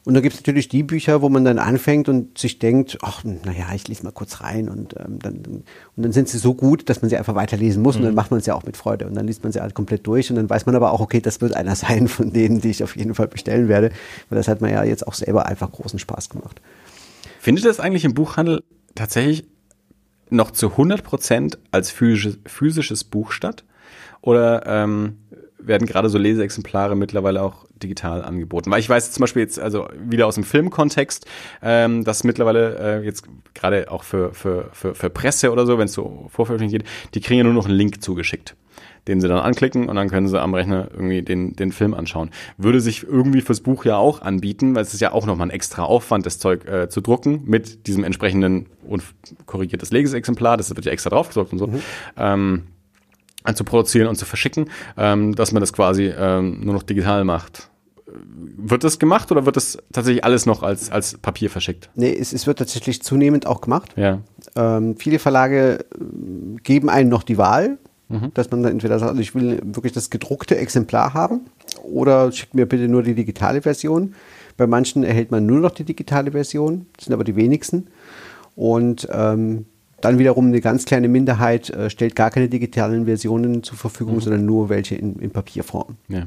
und 0.04 0.14
da 0.14 0.20
gibt 0.20 0.34
es 0.34 0.40
natürlich 0.40 0.68
die 0.68 0.82
Bücher, 0.82 1.22
wo 1.22 1.28
man 1.28 1.44
dann 1.44 1.60
anfängt 1.60 2.08
und 2.08 2.36
sich 2.36 2.58
denkt, 2.58 2.98
ach, 3.02 3.22
naja, 3.22 3.66
ich 3.72 3.86
lese 3.86 4.02
mal 4.02 4.10
kurz 4.10 4.40
rein 4.40 4.68
und, 4.68 4.96
ähm, 4.98 5.20
dann, 5.20 5.36
und 5.36 5.64
dann 5.96 6.10
sind 6.12 6.28
sie 6.28 6.38
so 6.38 6.54
gut, 6.54 6.88
dass 6.88 7.02
man 7.02 7.08
sie 7.08 7.16
einfach 7.16 7.36
weiterlesen 7.36 7.82
muss 7.82 7.94
und 7.96 8.02
dann 8.02 8.14
macht 8.14 8.32
man 8.32 8.40
es 8.40 8.46
ja 8.46 8.54
auch 8.54 8.64
mit 8.64 8.76
Freude 8.76 9.06
und 9.06 9.14
dann 9.14 9.28
liest 9.28 9.44
man 9.44 9.52
sie 9.52 9.60
halt 9.60 9.74
komplett 9.74 10.04
durch 10.04 10.28
und 10.30 10.36
dann 10.36 10.50
weiß 10.50 10.66
man 10.66 10.74
aber 10.74 10.90
auch, 10.92 10.98
okay, 10.98 11.20
das 11.20 11.40
wird 11.40 11.54
einer 11.54 11.76
sein 11.76 12.08
von 12.08 12.32
denen, 12.32 12.60
die 12.60 12.70
ich 12.70 12.82
auf 12.82 12.96
jeden 12.96 13.14
Fall 13.14 13.28
bestellen 13.28 13.68
werde, 13.68 13.90
weil 14.28 14.36
das 14.36 14.48
hat 14.48 14.60
mir 14.60 14.72
ja 14.72 14.82
jetzt 14.82 15.06
auch 15.06 15.14
selber 15.14 15.46
einfach 15.46 15.70
großen 15.70 16.00
Spaß 16.00 16.30
gemacht. 16.30 16.60
Findet 17.38 17.64
das 17.64 17.78
eigentlich 17.78 18.04
im 18.04 18.14
Buchhandel 18.14 18.64
tatsächlich 18.96 19.44
noch 20.30 20.50
zu 20.50 20.68
100% 20.68 21.58
als 21.70 21.90
physisches, 21.90 22.38
physisches 22.46 23.04
Buch 23.04 23.30
statt? 23.30 23.64
Oder 24.20 24.64
ähm, 24.66 25.18
werden 25.66 25.86
gerade 25.86 26.08
so 26.08 26.18
Leseexemplare 26.18 26.96
mittlerweile 26.96 27.42
auch 27.42 27.66
digital 27.82 28.22
angeboten? 28.22 28.70
Weil 28.70 28.80
ich 28.80 28.88
weiß 28.88 29.12
zum 29.12 29.22
Beispiel 29.22 29.42
jetzt, 29.42 29.58
also 29.58 29.88
wieder 29.98 30.26
aus 30.26 30.34
dem 30.36 30.44
Filmkontext, 30.44 31.26
ähm, 31.62 32.04
dass 32.04 32.24
mittlerweile 32.24 33.00
äh, 33.00 33.04
jetzt 33.04 33.24
gerade 33.54 33.90
auch 33.90 34.04
für, 34.04 34.32
für, 34.34 34.70
für, 34.72 34.94
für 34.94 35.10
Presse 35.10 35.52
oder 35.52 35.66
so, 35.66 35.78
wenn 35.78 35.86
es 35.86 35.92
so 35.92 36.26
Vorveröffentlichung 36.30 36.80
geht, 36.80 37.14
die 37.14 37.20
kriegen 37.20 37.38
ja 37.38 37.44
nur 37.44 37.54
noch 37.54 37.66
einen 37.66 37.76
Link 37.76 38.02
zugeschickt 38.02 38.56
den 39.08 39.20
sie 39.20 39.28
dann 39.28 39.38
anklicken 39.38 39.88
und 39.88 39.96
dann 39.96 40.08
können 40.08 40.28
sie 40.28 40.40
am 40.40 40.54
Rechner 40.54 40.88
irgendwie 40.92 41.22
den, 41.22 41.56
den 41.56 41.72
Film 41.72 41.94
anschauen. 41.94 42.30
Würde 42.56 42.80
sich 42.80 43.02
irgendwie 43.02 43.40
fürs 43.40 43.60
Buch 43.60 43.84
ja 43.84 43.96
auch 43.96 44.22
anbieten, 44.22 44.74
weil 44.74 44.82
es 44.82 44.94
ist 44.94 45.00
ja 45.00 45.12
auch 45.12 45.26
nochmal 45.26 45.48
ein 45.48 45.50
extra 45.50 45.82
Aufwand, 45.82 46.24
das 46.24 46.38
Zeug 46.38 46.66
äh, 46.66 46.88
zu 46.88 47.00
drucken 47.00 47.42
mit 47.44 47.86
diesem 47.86 48.04
entsprechenden 48.04 48.66
und 48.86 49.02
korrigiertes 49.46 49.90
Legesexemplar, 49.90 50.56
das 50.56 50.74
wird 50.74 50.84
ja 50.84 50.92
extra 50.92 51.10
draufgedruckt 51.10 51.52
und 51.52 51.58
so, 51.58 51.68
ähm, 52.16 52.64
zu 53.54 53.64
produzieren 53.64 54.08
und 54.08 54.16
zu 54.16 54.24
verschicken, 54.24 54.70
ähm, 54.96 55.34
dass 55.34 55.52
man 55.52 55.60
das 55.60 55.72
quasi 55.72 56.12
ähm, 56.16 56.60
nur 56.64 56.74
noch 56.74 56.82
digital 56.82 57.24
macht. 57.24 57.68
Wird 58.06 58.84
das 58.84 58.98
gemacht 58.98 59.32
oder 59.32 59.46
wird 59.46 59.56
das 59.56 59.78
tatsächlich 59.92 60.24
alles 60.24 60.44
noch 60.44 60.62
als, 60.62 60.90
als 60.90 61.16
Papier 61.18 61.48
verschickt? 61.50 61.88
Nee, 61.94 62.14
es, 62.14 62.32
es 62.32 62.46
wird 62.46 62.58
tatsächlich 62.58 63.02
zunehmend 63.02 63.46
auch 63.46 63.60
gemacht. 63.60 63.92
Ja. 63.96 64.18
Ähm, 64.54 64.96
viele 64.96 65.18
Verlage 65.18 65.78
äh, 65.94 66.60
geben 66.62 66.90
einem 66.90 67.08
noch 67.08 67.22
die 67.22 67.38
Wahl. 67.38 67.78
mhm. 68.12 68.30
dass 68.34 68.50
man 68.50 68.62
dann 68.62 68.72
entweder 68.72 68.98
sagt, 68.98 69.10
also 69.10 69.20
ich 69.20 69.34
will 69.34 69.60
wirklich 69.64 69.92
das 69.92 70.10
gedruckte 70.10 70.56
Exemplar 70.56 71.14
haben 71.14 71.40
oder 71.82 72.30
schickt 72.30 72.54
mir 72.54 72.66
bitte 72.66 72.88
nur 72.88 73.02
die 73.02 73.14
digitale 73.14 73.62
Version. 73.62 74.14
Bei 74.56 74.66
manchen 74.66 75.02
erhält 75.02 75.30
man 75.30 75.46
nur 75.46 75.60
noch 75.60 75.70
die 75.70 75.84
digitale 75.84 76.32
Version, 76.32 76.86
das 76.96 77.06
sind 77.06 77.14
aber 77.14 77.24
die 77.24 77.36
wenigsten. 77.36 77.88
Und 78.54 79.08
ähm, 79.10 79.64
dann 80.04 80.18
wiederum 80.18 80.48
eine 80.48 80.60
ganz 80.60 80.84
kleine 80.84 81.08
Minderheit 81.08 81.70
äh, 81.70 81.88
stellt 81.88 82.14
gar 82.14 82.30
keine 82.30 82.48
digitalen 82.48 83.06
Versionen 83.06 83.62
zur 83.62 83.78
Verfügung, 83.78 84.16
mhm. 84.16 84.20
sondern 84.20 84.46
nur 84.46 84.68
welche 84.68 84.96
in, 84.96 85.16
in 85.16 85.30
Papierform. 85.30 85.96
Ja. 86.08 86.24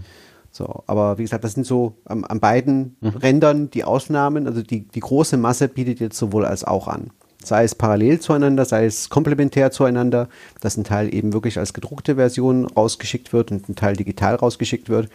So, 0.52 0.84
aber 0.88 1.18
wie 1.18 1.24
gesagt, 1.24 1.44
das 1.44 1.54
sind 1.54 1.66
so 1.66 1.98
am, 2.06 2.24
an 2.24 2.40
beiden 2.40 2.96
mhm. 3.02 3.10
Rändern 3.10 3.70
die 3.70 3.84
Ausnahmen. 3.84 4.48
Also 4.48 4.62
die, 4.62 4.88
die 4.88 5.02
große 5.02 5.36
Masse 5.36 5.68
bietet 5.68 6.00
jetzt 6.00 6.18
sowohl 6.18 6.46
als 6.46 6.64
auch 6.64 6.88
an. 6.88 7.12
Sei 7.44 7.66
es 7.66 7.76
parallel 7.76 8.22
zueinander, 8.22 8.64
sei 8.64 8.86
es 8.86 9.10
komplementär 9.10 9.70
zueinander, 9.72 10.30
dass 10.62 10.78
ein 10.78 10.86
Teil 10.86 11.14
eben 11.14 11.34
wirklich 11.34 11.60
als 11.60 11.74
gedruckte 11.74 12.16
Version 12.16 12.66
rausgeschickt 12.66 13.34
wird 13.34 13.52
und 13.52 13.68
ein 13.68 13.76
Teil 13.76 13.98
digital 13.98 14.36
rausgeschickt 14.36 14.90
wird. 14.90 15.10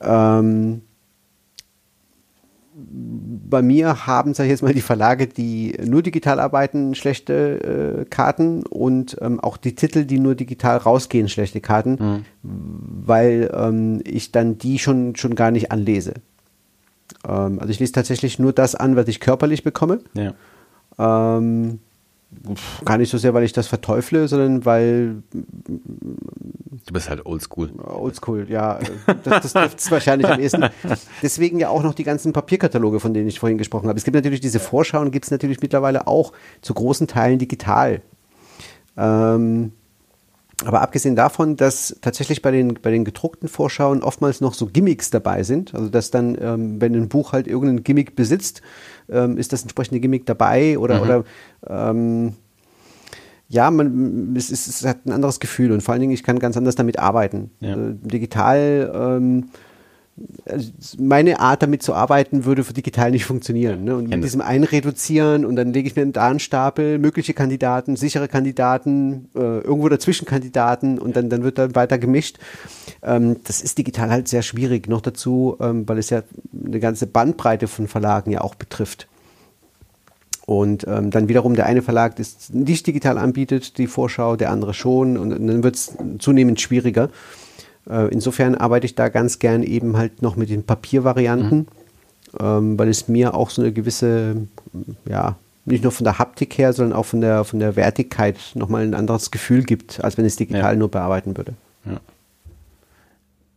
Ähm, 0.00 0.80
bei 2.80 3.62
mir 3.62 4.06
haben, 4.06 4.34
sag 4.34 4.44
ich 4.44 4.50
jetzt 4.50 4.62
mal, 4.62 4.74
die 4.74 4.80
Verlage, 4.80 5.26
die 5.26 5.76
nur 5.84 6.02
digital 6.02 6.38
arbeiten, 6.38 6.94
schlechte 6.94 8.02
äh, 8.02 8.04
Karten 8.04 8.64
und 8.64 9.16
ähm, 9.20 9.40
auch 9.40 9.56
die 9.56 9.74
Titel, 9.74 10.04
die 10.04 10.20
nur 10.20 10.34
digital 10.34 10.76
rausgehen, 10.76 11.28
schlechte 11.28 11.60
Karten, 11.60 11.96
mhm. 11.98 12.24
weil 12.42 13.50
ähm, 13.52 14.00
ich 14.04 14.32
dann 14.32 14.58
die 14.58 14.78
schon, 14.78 15.16
schon 15.16 15.34
gar 15.34 15.50
nicht 15.50 15.72
anlese. 15.72 16.14
Ähm, 17.26 17.58
also 17.58 17.70
ich 17.70 17.80
lese 17.80 17.92
tatsächlich 17.92 18.38
nur 18.38 18.52
das 18.52 18.74
an, 18.74 18.96
was 18.96 19.08
ich 19.08 19.20
körperlich 19.20 19.64
bekomme. 19.64 20.00
Ja. 20.14 20.34
Ähm, 20.98 21.80
Gar 22.84 22.98
nicht 22.98 23.10
so 23.10 23.16
sehr, 23.16 23.32
weil 23.32 23.44
ich 23.44 23.54
das 23.54 23.68
verteufle, 23.68 24.28
sondern 24.28 24.64
weil. 24.66 25.22
Du 25.32 26.92
bist 26.92 27.08
halt 27.08 27.24
oldschool. 27.24 27.72
Oldschool, 27.78 28.46
ja. 28.50 28.78
Das, 29.24 29.42
das 29.42 29.52
trifft 29.54 29.78
es 29.80 29.90
wahrscheinlich 29.90 30.28
am 30.28 30.38
ehesten. 30.38 30.68
Deswegen 31.22 31.58
ja 31.58 31.70
auch 31.70 31.82
noch 31.82 31.94
die 31.94 32.04
ganzen 32.04 32.34
Papierkataloge, 32.34 33.00
von 33.00 33.14
denen 33.14 33.28
ich 33.28 33.40
vorhin 33.40 33.56
gesprochen 33.56 33.88
habe. 33.88 33.98
Es 33.98 34.04
gibt 34.04 34.14
natürlich 34.14 34.40
diese 34.40 34.60
Vorschauen, 34.60 35.10
gibt 35.10 35.24
es 35.24 35.30
natürlich 35.30 35.60
mittlerweile 35.62 36.06
auch 36.06 36.32
zu 36.60 36.74
großen 36.74 37.06
Teilen 37.06 37.38
digital. 37.38 38.02
Ähm, 38.98 39.72
aber 40.64 40.82
abgesehen 40.82 41.14
davon, 41.14 41.56
dass 41.56 41.96
tatsächlich 42.00 42.42
bei 42.42 42.50
den, 42.50 42.74
bei 42.74 42.90
den 42.90 43.04
gedruckten 43.04 43.48
Vorschauen 43.48 44.02
oftmals 44.02 44.40
noch 44.40 44.54
so 44.54 44.66
Gimmicks 44.66 45.10
dabei 45.10 45.44
sind, 45.44 45.74
also 45.74 45.88
dass 45.88 46.10
dann, 46.10 46.36
ähm, 46.40 46.80
wenn 46.80 46.94
ein 46.94 47.08
Buch 47.08 47.32
halt 47.32 47.46
irgendein 47.46 47.84
Gimmick 47.84 48.16
besitzt, 48.16 48.62
ähm, 49.08 49.38
ist 49.38 49.52
das 49.52 49.62
entsprechende 49.62 50.00
Gimmick 50.00 50.26
dabei 50.26 50.78
oder, 50.78 50.96
mhm. 50.96 51.02
oder 51.02 51.24
ähm, 51.68 52.32
ja, 53.48 53.70
man, 53.70 54.34
es, 54.36 54.50
ist, 54.50 54.66
es 54.66 54.84
hat 54.84 55.06
ein 55.06 55.12
anderes 55.12 55.40
Gefühl 55.40 55.72
und 55.72 55.82
vor 55.82 55.92
allen 55.92 56.00
Dingen, 56.00 56.12
ich 56.12 56.22
kann 56.22 56.38
ganz 56.38 56.56
anders 56.56 56.74
damit 56.74 56.98
arbeiten. 56.98 57.50
Ja. 57.60 57.74
Also 57.74 57.92
digital 57.92 58.92
ähm, 58.94 59.50
meine 60.98 61.40
Art 61.40 61.62
damit 61.62 61.82
zu 61.82 61.94
arbeiten 61.94 62.44
würde 62.44 62.64
für 62.64 62.72
digital 62.72 63.10
nicht 63.10 63.24
funktionieren. 63.24 63.84
Ne? 63.84 63.96
Und 63.96 64.08
mit 64.08 64.24
diesem 64.24 64.40
Einreduzieren 64.40 65.44
und 65.44 65.56
dann 65.56 65.72
lege 65.72 65.88
ich 65.88 65.96
mir 65.96 66.06
da 66.06 66.28
einen 66.28 66.40
Stapel, 66.40 66.98
mögliche 66.98 67.34
Kandidaten, 67.34 67.96
sichere 67.96 68.28
Kandidaten, 68.28 69.28
äh, 69.34 69.38
irgendwo 69.38 69.88
dazwischen 69.88 70.26
Kandidaten 70.26 70.98
und 70.98 71.16
dann, 71.16 71.28
dann 71.28 71.42
wird 71.42 71.58
dann 71.58 71.74
weiter 71.74 71.98
gemischt. 71.98 72.38
Ähm, 73.02 73.36
das 73.44 73.60
ist 73.60 73.78
digital 73.78 74.10
halt 74.10 74.28
sehr 74.28 74.42
schwierig. 74.42 74.88
Noch 74.88 75.00
dazu, 75.00 75.56
ähm, 75.60 75.88
weil 75.88 75.98
es 75.98 76.10
ja 76.10 76.22
eine 76.64 76.80
ganze 76.80 77.06
Bandbreite 77.06 77.68
von 77.68 77.88
Verlagen 77.88 78.30
ja 78.30 78.40
auch 78.40 78.54
betrifft. 78.54 79.08
Und 80.46 80.86
ähm, 80.88 81.10
dann 81.10 81.28
wiederum 81.28 81.54
der 81.54 81.66
eine 81.66 81.82
Verlag 81.82 82.16
das 82.16 82.48
nicht 82.50 82.86
digital 82.86 83.18
anbietet, 83.18 83.76
die 83.76 83.86
Vorschau, 83.86 84.34
der 84.34 84.50
andere 84.50 84.72
schon. 84.72 85.18
Und, 85.18 85.34
und 85.34 85.46
dann 85.46 85.62
wird 85.62 85.74
es 85.74 85.94
zunehmend 86.18 86.58
schwieriger. 86.58 87.10
Äh, 87.88 88.08
insofern 88.08 88.54
arbeite 88.54 88.86
ich 88.86 88.94
da 88.94 89.08
ganz 89.08 89.38
gern 89.38 89.62
eben 89.62 89.96
halt 89.96 90.22
noch 90.22 90.36
mit 90.36 90.50
den 90.50 90.64
Papiervarianten, 90.64 91.58
mhm. 91.58 91.66
ähm, 92.40 92.78
weil 92.78 92.88
es 92.88 93.08
mir 93.08 93.34
auch 93.34 93.50
so 93.50 93.62
eine 93.62 93.72
gewisse, 93.72 94.48
ja, 95.08 95.36
nicht 95.64 95.82
nur 95.82 95.92
von 95.92 96.04
der 96.04 96.18
Haptik 96.18 96.56
her, 96.58 96.72
sondern 96.72 96.98
auch 96.98 97.04
von 97.04 97.20
der, 97.20 97.44
von 97.44 97.58
der 97.58 97.76
Wertigkeit 97.76 98.36
nochmal 98.54 98.82
ein 98.82 98.94
anderes 98.94 99.30
Gefühl 99.30 99.62
gibt, 99.62 100.02
als 100.02 100.18
wenn 100.18 100.24
es 100.24 100.36
digital 100.36 100.74
ja. 100.74 100.78
nur 100.78 100.90
bearbeiten 100.90 101.36
würde. 101.36 101.54
Ja. 101.84 102.00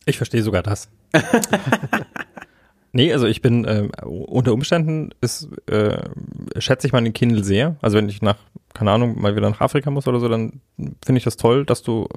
Ich 0.06 0.18
verstehe 0.18 0.44
sogar 0.44 0.64
das. 0.64 0.90
nee, 2.92 3.14
also 3.14 3.28
ich 3.28 3.42
bin 3.42 3.66
äh, 3.66 3.88
unter 4.04 4.54
Umständen 4.54 5.12
ist, 5.22 5.50
äh, 5.68 5.98
schätze 6.58 6.88
ich 6.88 6.94
meinen 6.94 7.14
Kindle 7.14 7.44
sehr. 7.44 7.76
Also 7.82 7.98
wenn 7.98 8.10
ich 8.10 8.22
nach, 8.22 8.38
keine 8.74 8.92
Ahnung, 8.92 9.22
mal 9.22 9.36
wieder 9.36 9.50
nach 9.50 9.62
Afrika 9.62 9.90
muss 9.92 10.08
oder 10.08 10.20
so, 10.20 10.28
dann 10.28 10.62
finde 10.78 11.18
ich 11.18 11.24
das 11.24 11.38
toll, 11.38 11.66
dass 11.66 11.82
du 11.82 12.08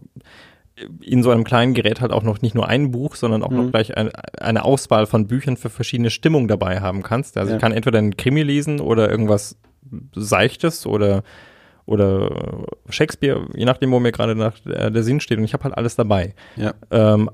in 1.00 1.22
so 1.22 1.30
einem 1.30 1.44
kleinen 1.44 1.74
Gerät 1.74 2.00
halt 2.00 2.12
auch 2.12 2.22
noch 2.22 2.42
nicht 2.42 2.54
nur 2.54 2.68
ein 2.68 2.90
Buch, 2.90 3.14
sondern 3.14 3.42
auch 3.42 3.50
mhm. 3.50 3.56
noch 3.56 3.70
gleich 3.70 3.96
ein, 3.96 4.10
eine 4.38 4.64
Auswahl 4.64 5.06
von 5.06 5.26
Büchern 5.26 5.56
für 5.56 5.70
verschiedene 5.70 6.10
Stimmungen 6.10 6.48
dabei 6.48 6.80
haben 6.80 7.02
kannst. 7.02 7.38
Also 7.38 7.50
ja. 7.50 7.56
ich 7.56 7.60
kann 7.60 7.72
entweder 7.72 7.98
einen 7.98 8.16
Krimi 8.16 8.42
lesen 8.42 8.80
oder 8.80 9.08
irgendwas 9.10 9.56
Seichtes 10.14 10.86
oder 10.86 11.22
oder 11.86 12.64
Shakespeare, 12.88 13.46
je 13.54 13.66
nachdem, 13.66 13.92
wo 13.92 14.00
mir 14.00 14.10
gerade 14.10 14.34
nach 14.34 14.58
der, 14.60 15.02
Sinn 15.02 15.20
steht. 15.20 15.36
Und 15.36 15.44
ich 15.44 15.52
habe 15.52 15.64
halt 15.64 15.76
alles 15.76 15.96
dabei. 15.96 16.34
Ja. 16.56 16.72
Ähm, 16.90 17.30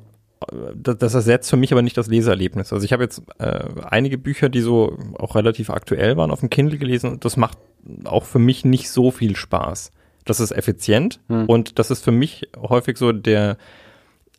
das, 0.75 0.99
das 0.99 1.15
ersetzt 1.15 1.51
für 1.51 1.57
mich 1.57 1.70
aber 1.70 1.83
nicht 1.83 1.97
das 1.97 2.09
Leseerlebnis. 2.09 2.73
Also 2.73 2.85
ich 2.85 2.93
habe 2.93 3.05
jetzt 3.05 3.23
äh, 3.39 3.60
einige 3.89 4.19
Bücher, 4.19 4.49
die 4.49 4.60
so 4.60 4.99
auch 5.19 5.36
relativ 5.36 5.70
aktuell 5.70 6.17
waren, 6.17 6.33
auf 6.33 6.41
dem 6.41 6.51
Kindle 6.51 6.78
gelesen 6.78 7.10
und 7.10 7.25
das 7.25 7.36
macht 7.36 7.59
auch 8.05 8.25
für 8.25 8.41
mich 8.41 8.65
nicht 8.65 8.91
so 8.91 9.12
viel 9.12 9.36
Spaß 9.36 9.93
das 10.24 10.40
ist 10.40 10.52
effizient 10.52 11.20
hm. 11.28 11.47
und 11.47 11.78
das 11.78 11.90
ist 11.90 12.05
für 12.05 12.12
mich 12.12 12.49
häufig 12.57 12.99
so 12.99 13.12
der, 13.12 13.57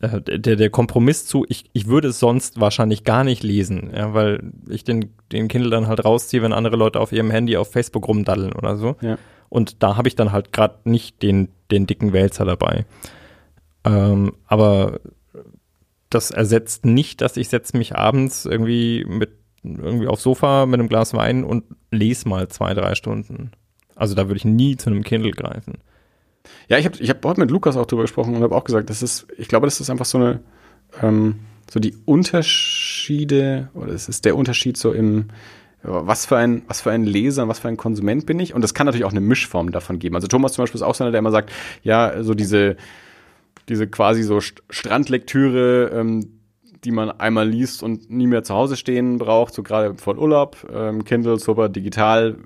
äh, 0.00 0.20
der, 0.20 0.56
der 0.56 0.70
Kompromiss 0.70 1.26
zu, 1.26 1.44
ich, 1.48 1.64
ich 1.72 1.86
würde 1.86 2.08
es 2.08 2.18
sonst 2.18 2.60
wahrscheinlich 2.60 3.04
gar 3.04 3.24
nicht 3.24 3.42
lesen, 3.42 3.92
ja, 3.94 4.14
weil 4.14 4.52
ich 4.68 4.84
den, 4.84 5.10
den 5.30 5.48
Kindle 5.48 5.70
dann 5.70 5.86
halt 5.86 6.04
rausziehe, 6.04 6.42
wenn 6.42 6.52
andere 6.52 6.76
Leute 6.76 7.00
auf 7.00 7.12
ihrem 7.12 7.30
Handy 7.30 7.56
auf 7.56 7.70
Facebook 7.70 8.08
rumdaddeln 8.08 8.52
oder 8.52 8.76
so. 8.76 8.96
Ja. 9.00 9.18
Und 9.48 9.82
da 9.82 9.96
habe 9.96 10.08
ich 10.08 10.16
dann 10.16 10.32
halt 10.32 10.52
gerade 10.52 10.76
nicht 10.84 11.22
den, 11.22 11.48
den 11.70 11.86
dicken 11.86 12.12
Wälzer 12.12 12.44
dabei. 12.44 12.86
Ähm, 13.84 14.32
aber 14.46 15.00
das 16.10 16.30
ersetzt 16.30 16.84
nicht, 16.84 17.20
dass 17.20 17.36
ich 17.36 17.48
setze 17.48 17.76
mich 17.76 17.96
abends 17.96 18.44
irgendwie 18.44 19.04
mit 19.06 19.30
irgendwie 19.62 20.08
aufs 20.08 20.22
Sofa 20.22 20.66
mit 20.66 20.80
einem 20.80 20.88
Glas 20.88 21.14
Wein 21.14 21.44
und 21.44 21.64
lese 21.90 22.28
mal 22.28 22.48
zwei, 22.48 22.74
drei 22.74 22.94
Stunden. 22.94 23.52
Also 23.94 24.14
da 24.14 24.28
würde 24.28 24.36
ich 24.36 24.44
nie 24.44 24.76
zu 24.76 24.90
einem 24.90 25.02
Kindle 25.02 25.32
greifen. 25.32 25.78
Ja, 26.68 26.78
ich 26.78 26.84
habe 26.84 26.96
ich 26.98 27.10
hab 27.10 27.24
heute 27.24 27.40
mit 27.40 27.50
Lukas 27.50 27.76
auch 27.76 27.86
drüber 27.86 28.02
gesprochen 28.02 28.34
und 28.34 28.42
habe 28.42 28.54
auch 28.54 28.64
gesagt, 28.64 28.90
das 28.90 29.02
ist, 29.02 29.26
ich 29.36 29.48
glaube, 29.48 29.66
das 29.66 29.80
ist 29.80 29.90
einfach 29.90 30.04
so 30.04 30.18
eine, 30.18 30.40
ähm, 31.00 31.36
so 31.70 31.80
die 31.80 31.94
Unterschiede, 32.04 33.70
oder 33.74 33.92
es 33.92 34.08
ist 34.08 34.24
der 34.24 34.36
Unterschied 34.36 34.76
so 34.76 34.92
im, 34.92 35.26
was 35.82 36.26
für 36.26 36.36
ein, 36.36 36.62
was 36.68 36.80
für 36.80 36.90
ein 36.90 37.04
Leser, 37.04 37.48
was 37.48 37.58
für 37.58 37.68
ein 37.68 37.76
Konsument 37.76 38.26
bin 38.26 38.38
ich? 38.38 38.54
Und 38.54 38.62
das 38.62 38.74
kann 38.74 38.86
natürlich 38.86 39.04
auch 39.04 39.10
eine 39.12 39.20
Mischform 39.20 39.72
davon 39.72 39.98
geben. 39.98 40.14
Also 40.14 40.28
Thomas 40.28 40.52
zum 40.52 40.62
Beispiel 40.62 40.78
ist 40.78 40.82
auch 40.82 40.94
so 40.94 41.04
einer, 41.04 41.10
der 41.10 41.18
immer 41.18 41.30
sagt, 41.30 41.50
ja, 41.82 42.22
so 42.22 42.34
diese, 42.34 42.76
diese 43.68 43.86
quasi 43.86 44.22
so 44.22 44.40
Strandlektüre, 44.40 45.90
ähm, 45.94 46.41
die 46.84 46.90
man 46.90 47.10
einmal 47.10 47.48
liest 47.48 47.82
und 47.82 48.10
nie 48.10 48.26
mehr 48.26 48.42
zu 48.42 48.54
Hause 48.54 48.76
stehen 48.76 49.18
braucht, 49.18 49.54
so 49.54 49.62
gerade 49.62 49.94
vor 49.94 50.18
Urlaub. 50.18 50.56
Ähm, 50.72 51.04
Kindle, 51.04 51.38
super, 51.38 51.68
digital 51.68 52.36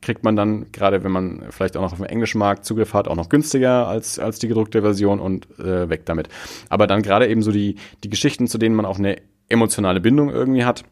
kriegt 0.00 0.24
man 0.24 0.34
dann, 0.34 0.72
gerade 0.72 1.04
wenn 1.04 1.12
man 1.12 1.44
vielleicht 1.50 1.76
auch 1.76 1.82
noch 1.82 1.92
auf 1.92 1.98
dem 1.98 2.06
englischen 2.06 2.38
Markt 2.38 2.64
Zugriff 2.64 2.94
hat, 2.94 3.06
auch 3.06 3.16
noch 3.16 3.28
günstiger 3.28 3.86
als, 3.86 4.18
als 4.18 4.38
die 4.38 4.48
gedruckte 4.48 4.80
Version 4.80 5.20
und 5.20 5.46
äh, 5.58 5.90
weg 5.90 6.06
damit. 6.06 6.28
Aber 6.70 6.86
dann 6.86 7.02
gerade 7.02 7.28
eben 7.28 7.42
so 7.42 7.52
die, 7.52 7.76
die 8.02 8.08
Geschichten, 8.08 8.46
zu 8.46 8.56
denen 8.56 8.74
man 8.74 8.86
auch 8.86 8.98
eine 8.98 9.16
emotionale 9.48 10.00
Bindung 10.00 10.30
irgendwie 10.30 10.64
hat, 10.64 10.84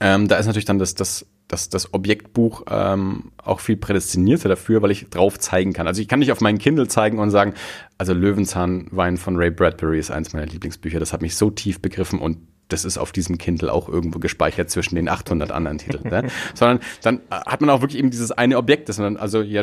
ähm, 0.00 0.28
da 0.28 0.36
ist 0.36 0.46
natürlich 0.46 0.64
dann 0.64 0.78
das, 0.78 0.94
das 0.94 1.26
das, 1.52 1.68
das 1.68 1.92
Objektbuch 1.92 2.62
ähm, 2.70 3.30
auch 3.36 3.60
viel 3.60 3.76
prädestinierter 3.76 4.48
dafür, 4.48 4.80
weil 4.80 4.90
ich 4.90 5.10
drauf 5.10 5.38
zeigen 5.38 5.74
kann. 5.74 5.86
Also 5.86 6.00
ich 6.00 6.08
kann 6.08 6.18
nicht 6.18 6.32
auf 6.32 6.40
meinen 6.40 6.58
Kindle 6.58 6.88
zeigen 6.88 7.18
und 7.18 7.30
sagen, 7.30 7.52
also 7.98 8.14
Löwenzahnwein 8.14 9.18
von 9.18 9.36
Ray 9.36 9.50
Bradbury 9.50 9.98
ist 9.98 10.10
eins 10.10 10.32
meiner 10.32 10.46
Lieblingsbücher. 10.46 10.98
Das 10.98 11.12
hat 11.12 11.20
mich 11.20 11.36
so 11.36 11.50
tief 11.50 11.80
begriffen 11.80 12.20
und 12.20 12.38
das 12.68 12.86
ist 12.86 12.96
auf 12.96 13.12
diesem 13.12 13.36
Kindle 13.36 13.70
auch 13.70 13.86
irgendwo 13.86 14.18
gespeichert 14.18 14.70
zwischen 14.70 14.94
den 14.94 15.10
800 15.10 15.52
anderen 15.52 15.76
Titeln. 15.76 16.08
ne? 16.08 16.28
Sondern 16.54 16.80
dann 17.02 17.18
äh, 17.18 17.34
hat 17.44 17.60
man 17.60 17.68
auch 17.68 17.82
wirklich 17.82 17.98
eben 17.98 18.10
dieses 18.10 18.32
eine 18.32 18.56
Objekt, 18.56 18.88
das 18.88 18.96
man 18.96 19.18
also 19.18 19.42
ja, 19.42 19.60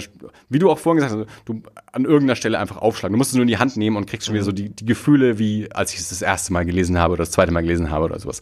wie 0.47 0.59
du 0.59 0.69
auch 0.69 0.77
vorhin 0.77 1.01
gesagt 1.03 1.27
hast, 1.27 1.39
du 1.45 1.63
an 1.91 2.05
irgendeiner 2.05 2.35
Stelle 2.35 2.59
einfach 2.59 2.77
aufschlagen. 2.77 3.13
Du 3.13 3.17
musst 3.17 3.31
es 3.31 3.35
nur 3.35 3.41
in 3.41 3.47
die 3.47 3.57
Hand 3.57 3.77
nehmen 3.77 3.97
und 3.97 4.05
kriegst 4.05 4.27
schon 4.27 4.35
wieder 4.35 4.45
so 4.45 4.51
die, 4.51 4.69
die 4.69 4.85
Gefühle, 4.85 5.39
wie 5.39 5.71
als 5.71 5.91
ich 5.93 6.01
es 6.01 6.09
das 6.09 6.21
erste 6.21 6.53
Mal 6.53 6.65
gelesen 6.65 6.99
habe 6.99 7.13
oder 7.13 7.23
das 7.23 7.31
zweite 7.31 7.51
Mal 7.51 7.61
gelesen 7.61 7.89
habe 7.89 8.05
oder 8.05 8.19
sowas. 8.19 8.41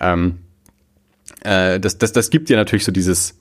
Ähm, 0.00 0.40
äh, 1.42 1.80
das, 1.80 1.98
das, 1.98 2.12
das 2.12 2.30
gibt 2.30 2.48
dir 2.48 2.56
natürlich 2.56 2.84
so 2.84 2.92
dieses, 2.92 3.38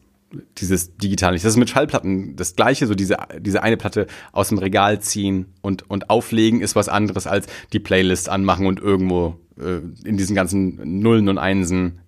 dieses 0.57 0.97
digital 0.97 1.33
nicht. 1.33 1.45
Das 1.45 1.53
ist 1.53 1.57
mit 1.57 1.69
Schallplatten 1.69 2.35
das 2.35 2.55
gleiche, 2.55 2.87
so 2.87 2.95
diese, 2.95 3.17
diese 3.39 3.63
eine 3.63 3.77
Platte 3.77 4.07
aus 4.31 4.49
dem 4.49 4.57
Regal 4.57 4.99
ziehen 5.01 5.47
und, 5.61 5.89
und 5.89 6.09
auflegen 6.09 6.61
ist 6.61 6.75
was 6.75 6.89
anderes 6.89 7.27
als 7.27 7.47
die 7.73 7.79
Playlist 7.79 8.29
anmachen 8.29 8.65
und 8.65 8.79
irgendwo 8.79 9.39
äh, 9.59 9.79
in 10.07 10.17
diesen 10.17 10.35
ganzen 10.35 10.99
Nullen 10.99 11.29
und 11.29 11.37
Einsen 11.37 11.99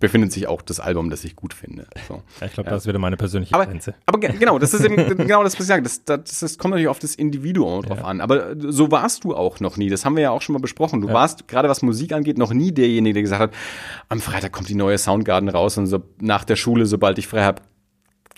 befindet 0.00 0.32
sich 0.32 0.46
auch 0.48 0.62
das 0.62 0.80
Album, 0.80 1.10
das 1.10 1.24
ich 1.24 1.36
gut 1.36 1.54
finde. 1.54 1.86
So. 2.08 2.22
Ja, 2.40 2.46
ich 2.46 2.52
glaube, 2.52 2.70
das 2.70 2.86
wieder 2.86 2.98
meine 2.98 3.16
persönliche 3.16 3.54
Aber, 3.54 3.66
Grenze. 3.66 3.94
aber 4.06 4.18
ge- 4.20 4.32
genau, 4.38 4.58
das 4.58 4.74
ist 4.74 4.84
eben, 4.84 4.96
genau 5.16 5.42
das, 5.44 5.54
was 5.54 5.60
ich 5.60 5.66
sage. 5.66 5.82
Das, 5.82 6.04
das, 6.04 6.40
das 6.40 6.58
kommt 6.58 6.72
natürlich 6.72 6.88
auf 6.88 6.98
das 6.98 7.14
Individuum 7.14 7.82
drauf 7.82 7.98
Ja. 7.98 8.04
an. 8.04 8.20
Aber 8.20 8.54
so 8.58 8.90
warst 8.90 9.24
du 9.24 9.34
auch 9.36 9.60
noch 9.60 9.76
nie. 9.76 9.88
Das 9.90 10.04
haben 10.04 10.16
wir 10.16 10.22
ja 10.22 10.30
auch 10.30 10.42
schon 10.42 10.52
mal 10.54 10.58
besprochen. 10.60 11.00
Du 11.00 11.08
warst, 11.12 11.48
gerade 11.48 11.68
was 11.68 11.82
Musik 11.82 12.12
angeht, 12.12 12.38
noch 12.38 12.52
nie 12.52 12.72
derjenige, 12.72 13.14
der 13.14 13.22
gesagt 13.22 13.40
hat, 13.42 13.54
am 14.08 14.20
Freitag 14.20 14.52
kommt 14.52 14.68
die 14.68 14.74
neue 14.74 14.98
Soundgarden 14.98 15.48
raus 15.48 15.78
und 15.78 15.86
so 15.86 16.02
nach 16.20 16.44
der 16.44 16.56
Schule, 16.56 16.86
sobald 16.86 17.18
ich 17.18 17.26
frei 17.28 17.44
habe, 17.44 17.62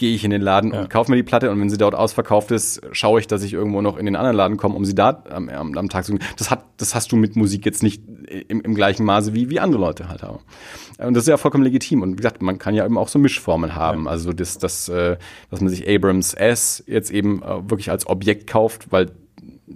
gehe 0.00 0.14
ich 0.14 0.24
in 0.24 0.30
den 0.30 0.40
Laden 0.40 0.72
Ja. 0.72 0.80
und 0.80 0.90
kaufe 0.90 1.10
mir 1.10 1.16
die 1.18 1.22
Platte 1.22 1.50
und 1.50 1.60
wenn 1.60 1.68
sie 1.68 1.76
dort 1.76 1.94
ausverkauft 1.94 2.50
ist, 2.52 2.80
schaue 2.90 3.20
ich, 3.20 3.26
dass 3.26 3.42
ich 3.42 3.52
irgendwo 3.52 3.82
noch 3.82 3.98
in 3.98 4.06
den 4.06 4.16
anderen 4.16 4.34
Laden 4.34 4.56
komme, 4.56 4.74
um 4.74 4.86
sie 4.86 4.94
da 4.94 5.22
am, 5.28 5.50
am, 5.50 5.88
Tag 5.90 6.06
zu 6.06 6.18
Das 6.38 6.50
hat, 6.50 6.64
das 6.78 6.94
hast 6.94 7.12
du 7.12 7.16
mit 7.16 7.36
Musik 7.36 7.66
jetzt 7.66 7.82
nicht 7.82 8.02
im, 8.48 8.62
im 8.62 8.74
gleichen 8.74 9.04
Maße 9.04 9.34
wie, 9.34 9.50
wie 9.50 9.60
andere 9.60 9.80
Leute 9.80 10.08
halt 10.08 10.22
haben. 10.22 10.38
Und 10.98 11.14
das 11.14 11.24
ist 11.24 11.28
ja 11.28 11.36
vollkommen 11.36 11.64
legitim. 11.64 12.00
Und 12.00 12.12
wie 12.12 12.16
gesagt, 12.16 12.40
man 12.40 12.58
kann 12.58 12.74
ja 12.74 12.86
eben 12.86 12.96
auch 12.96 13.08
so 13.08 13.18
Mischformen 13.18 13.74
haben. 13.74 14.08
Also 14.08 14.32
das, 14.32 14.56
das, 14.56 14.88
äh, 14.88 15.18
dass 15.50 15.60
man 15.60 15.68
sich 15.68 15.86
Abrams 15.86 16.32
S 16.32 16.82
jetzt 16.86 17.10
eben 17.10 17.42
äh, 17.42 17.68
wirklich 17.68 17.90
als 17.90 18.06
Objekt 18.06 18.46
kauft, 18.46 18.90
weil 18.90 19.10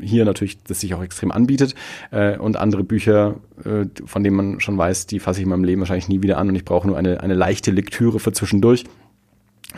hier 0.01 0.25
natürlich 0.25 0.63
das 0.63 0.81
sich 0.81 0.95
auch 0.95 1.03
extrem 1.03 1.33
anbietet 1.33 1.75
äh, 2.11 2.39
und 2.39 2.57
andere 2.57 2.83
Bücher, 2.83 3.37
äh, 3.63 3.85
von 4.07 4.25
denen 4.25 4.37
man 4.37 4.61
schon 4.61 4.79
weiß, 4.79 5.07
die 5.07 5.21
fasse 5.21 5.41
ich 5.41 5.45
in 5.45 5.51
meinem 5.51 5.65
Leben 5.65 5.83
wahrscheinlich 5.83 6.09
nie 6.09 6.23
wieder 6.23 6.39
an 6.39 6.49
und 6.49 6.55
ich 6.55 6.65
brauche 6.65 6.87
nur 6.87 6.97
eine, 6.97 7.21
eine 7.21 7.35
leichte 7.35 7.71
Lektüre 7.71 8.19
für 8.19 8.33
zwischendurch 8.33 8.85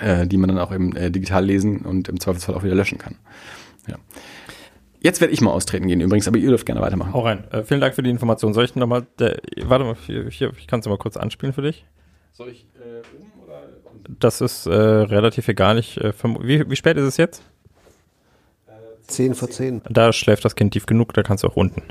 äh, 0.00 0.26
die 0.26 0.36
man 0.36 0.48
dann 0.48 0.58
auch 0.58 0.72
eben 0.72 0.94
äh, 0.96 1.10
digital 1.10 1.44
lesen 1.44 1.80
und 1.80 2.08
im 2.08 2.20
Zweifelsfall 2.20 2.54
auch 2.54 2.62
wieder 2.62 2.74
löschen 2.74 2.98
kann. 2.98 3.16
Ja. 3.86 3.96
Jetzt 5.00 5.20
werde 5.20 5.32
ich 5.32 5.40
mal 5.40 5.50
austreten 5.50 5.86
gehen 5.86 6.00
übrigens, 6.00 6.26
aber 6.26 6.38
ihr 6.38 6.48
dürft 6.48 6.66
gerne 6.66 6.80
weitermachen. 6.80 7.12
Hau 7.12 7.20
rein. 7.20 7.44
Äh, 7.52 7.62
vielen 7.62 7.80
Dank 7.80 7.94
für 7.94 8.02
die 8.02 8.10
Information. 8.10 8.54
Soll 8.54 8.64
ich 8.64 8.74
nochmal, 8.74 9.06
warte 9.18 9.84
mal, 9.84 9.96
hier, 10.06 10.28
hier, 10.30 10.52
ich 10.58 10.66
kann 10.66 10.80
es 10.80 10.86
mal 10.86 10.98
kurz 10.98 11.16
anspielen 11.16 11.52
für 11.52 11.62
dich. 11.62 11.84
Soll 12.32 12.48
ich 12.48 12.66
äh, 12.74 13.00
oben 13.16 13.32
oder 13.44 13.62
unten? 13.84 14.16
Das 14.20 14.40
ist 14.40 14.66
äh, 14.66 14.72
relativ 14.72 15.48
egal. 15.48 15.78
Ich, 15.78 16.00
äh, 16.00 16.12
wie, 16.40 16.68
wie 16.68 16.76
spät 16.76 16.96
ist 16.96 17.04
es 17.04 17.16
jetzt? 17.16 17.42
10 19.06 19.34
vor 19.34 19.50
10. 19.50 19.82
Da 19.88 20.12
schläft 20.12 20.44
das 20.44 20.56
Kind 20.56 20.72
tief 20.72 20.86
genug, 20.86 21.14
da 21.14 21.22
kannst 21.22 21.44
du 21.44 21.48
auch 21.48 21.56
unten. 21.56 21.82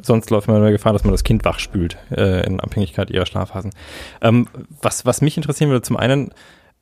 Sonst 0.00 0.30
läuft 0.30 0.46
man 0.46 0.58
immer 0.58 0.70
Gefahr, 0.70 0.92
dass 0.92 1.04
man 1.04 1.12
das 1.12 1.24
Kind 1.24 1.44
wachspült, 1.44 1.96
äh, 2.10 2.46
in 2.46 2.60
Abhängigkeit 2.60 3.10
ihrer 3.10 3.26
Schlafphasen. 3.26 3.72
Ähm, 4.20 4.46
was, 4.80 5.06
was 5.06 5.20
mich 5.20 5.36
interessieren 5.36 5.70
würde, 5.70 5.82
zum 5.82 5.96
einen, 5.96 6.30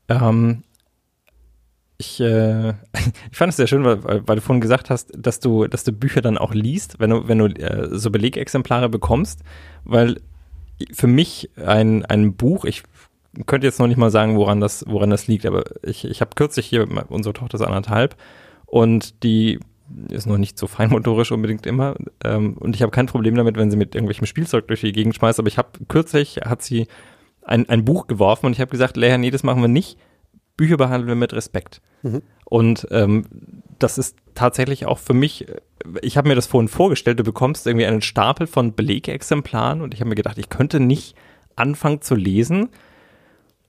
ähm, 0.08 0.62
ich, 1.98 2.20
äh, 2.20 2.70
ich 3.30 3.36
fand 3.36 3.50
es 3.50 3.56
sehr 3.56 3.66
schön, 3.66 3.84
weil, 3.84 4.02
weil, 4.04 4.36
du 4.36 4.42
vorhin 4.42 4.60
gesagt 4.60 4.90
hast, 4.90 5.12
dass 5.16 5.40
du, 5.40 5.66
dass 5.66 5.84
du 5.84 5.92
Bücher 5.92 6.20
dann 6.20 6.38
auch 6.38 6.54
liest, 6.54 6.98
wenn 7.00 7.10
du, 7.10 7.28
wenn 7.28 7.38
du 7.38 7.46
äh, 7.46 7.88
so 7.96 8.10
Belegexemplare 8.10 8.88
bekommst, 8.88 9.40
weil 9.84 10.20
für 10.92 11.06
mich 11.06 11.50
ein, 11.56 12.04
ein 12.04 12.34
Buch, 12.34 12.64
ich 12.64 12.82
könnte 13.46 13.66
jetzt 13.66 13.78
noch 13.78 13.86
nicht 13.86 13.96
mal 13.96 14.10
sagen, 14.10 14.36
woran 14.36 14.60
das, 14.60 14.84
woran 14.86 15.10
das 15.10 15.26
liegt, 15.26 15.46
aber 15.46 15.64
ich, 15.82 16.04
ich 16.04 16.20
habe 16.20 16.30
kürzlich 16.34 16.66
hier, 16.66 16.86
unsere 17.08 17.32
Tochter 17.32 17.56
ist 17.56 17.62
anderthalb 17.62 18.16
und 18.66 19.22
die 19.22 19.58
ist 20.08 20.26
noch 20.26 20.38
nicht 20.38 20.58
so 20.58 20.66
feinmotorisch 20.66 21.32
unbedingt 21.32 21.66
immer. 21.66 21.94
Ähm, 22.24 22.54
und 22.54 22.74
ich 22.74 22.82
habe 22.82 22.90
kein 22.90 23.06
Problem 23.06 23.36
damit, 23.36 23.56
wenn 23.56 23.70
sie 23.70 23.76
mit 23.76 23.94
irgendwelchem 23.94 24.26
Spielzeug 24.26 24.66
durch 24.68 24.80
die 24.80 24.92
Gegend 24.92 25.14
schmeißt. 25.14 25.38
Aber 25.38 25.48
ich 25.48 25.58
habe 25.58 25.68
kürzlich 25.88 26.40
hat 26.44 26.62
sie 26.62 26.88
ein, 27.46 27.68
ein 27.68 27.84
Buch 27.84 28.06
geworfen 28.06 28.46
und 28.46 28.52
ich 28.52 28.60
habe 28.60 28.70
gesagt, 28.70 28.96
Lea, 28.96 29.16
nee, 29.18 29.30
das 29.30 29.42
machen 29.42 29.62
wir 29.62 29.68
nicht. 29.68 29.98
Bücher 30.56 30.76
behandeln 30.76 31.08
wir 31.08 31.14
mit 31.14 31.32
Respekt. 31.32 31.80
Und 32.44 32.86
ähm, 32.90 33.26
das 33.78 33.98
ist 33.98 34.16
tatsächlich 34.34 34.86
auch 34.86 34.98
für 34.98 35.14
mich, 35.14 35.48
äh, 35.48 35.60
ich 36.02 36.16
habe 36.16 36.28
mir 36.28 36.34
das 36.34 36.46
vorhin 36.46 36.68
vorgestellt, 36.68 37.18
du 37.18 37.24
bekommst 37.24 37.66
irgendwie 37.66 37.86
einen 37.86 38.02
Stapel 38.02 38.46
von 38.46 38.74
Belegexemplaren 38.74 39.80
und 39.80 39.94
ich 39.94 40.00
habe 40.00 40.08
mir 40.08 40.14
gedacht, 40.14 40.38
ich 40.38 40.48
könnte 40.48 40.80
nicht 40.80 41.16
anfangen 41.56 42.02
zu 42.02 42.14
lesen 42.14 42.68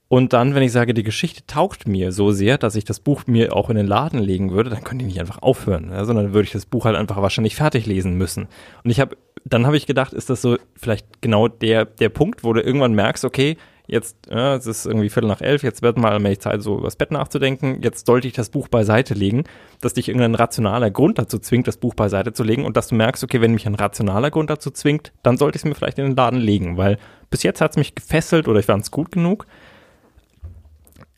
und 0.10 0.32
dann, 0.32 0.56
wenn 0.56 0.64
ich 0.64 0.72
sage, 0.72 0.94
die 0.94 1.04
Geschichte 1.04 1.46
taugt 1.48 1.88
mir 1.88 2.12
so 2.12 2.32
sehr, 2.32 2.58
dass 2.58 2.76
ich 2.76 2.86
das 2.86 3.00
Buch 3.00 3.28
mir 3.28 3.56
auch 3.56 3.70
in 3.70 3.76
den 3.76 3.88
Laden 3.88 4.20
legen 4.20 4.52
würde, 4.52 4.70
dann 4.70 4.84
könnte 4.84 5.04
ich 5.04 5.12
nicht 5.12 5.20
einfach 5.20 5.42
aufhören, 5.42 5.90
ja, 5.92 6.06
sondern 6.06 6.34
würde 6.34 6.46
ich 6.46 6.54
das 6.54 6.66
Buch 6.66 6.86
halt 6.86 6.96
einfach 6.96 7.22
wahrscheinlich 7.22 7.56
fertig 7.56 7.86
lesen 7.86 8.16
müssen. 8.16 8.48
Und 8.84 8.90
ich 8.90 9.02
habe, 9.02 9.18
dann 9.44 9.66
habe 9.66 9.76
ich 9.76 9.86
gedacht, 9.86 10.14
ist 10.14 10.30
das 10.30 10.42
so 10.42 10.58
vielleicht 10.76 11.22
genau 11.22 11.50
der, 11.50 11.86
der 11.86 12.10
Punkt, 12.10 12.46
wo 12.46 12.54
du 12.54 12.62
irgendwann 12.62 12.94
merkst, 12.94 13.26
okay, 13.26 13.58
jetzt, 13.88 14.18
ja, 14.30 14.56
es 14.56 14.66
ist 14.66 14.86
irgendwie 14.86 15.10
Viertel 15.10 15.28
nach 15.28 15.42
elf, 15.42 15.64
jetzt 15.64 15.82
wird 15.82 15.98
mal 15.98 16.12
allmählich 16.12 16.40
Zeit, 16.40 16.62
so 16.62 16.78
übers 16.78 16.96
Bett 16.96 17.12
nachzudenken, 17.12 17.82
jetzt 17.82 18.06
sollte 18.06 18.28
ich 18.28 18.34
das 18.34 18.50
Buch 18.50 18.68
beiseite 18.70 19.14
legen, 19.14 19.44
dass 19.82 19.94
dich 19.94 20.10
irgendein 20.10 20.36
rationaler 20.36 20.92
Grund 20.92 21.18
dazu 21.18 21.40
zwingt, 21.40 21.68
das 21.68 21.78
Buch 21.78 21.96
beiseite 21.96 22.32
zu 22.34 22.44
legen 22.44 22.66
und 22.66 22.78
dass 22.78 22.90
du 22.90 22.96
merkst, 22.96 23.24
okay, 23.24 23.42
wenn 23.42 23.54
mich 23.54 23.66
ein 23.66 23.76
rationaler 23.76 24.30
Grund 24.30 24.50
dazu 24.50 24.72
zwingt, 24.72 25.12
dann 25.24 25.38
sollte 25.38 25.58
ich 25.58 25.62
es 25.62 25.66
mir 25.66 25.76
vielleicht 25.76 26.00
in 26.00 26.06
den 26.06 26.16
Laden 26.16 26.40
legen, 26.40 26.78
weil 26.78 26.98
bis 27.30 27.44
jetzt 27.44 27.62
hat 27.62 27.72
es 27.72 27.78
mich 27.78 27.96
gefesselt 27.96 28.48
oder 28.48 28.60
ich 28.60 28.66
fand 28.66 28.84
es 28.84 28.92
gut 28.92 29.12
genug. 29.12 29.46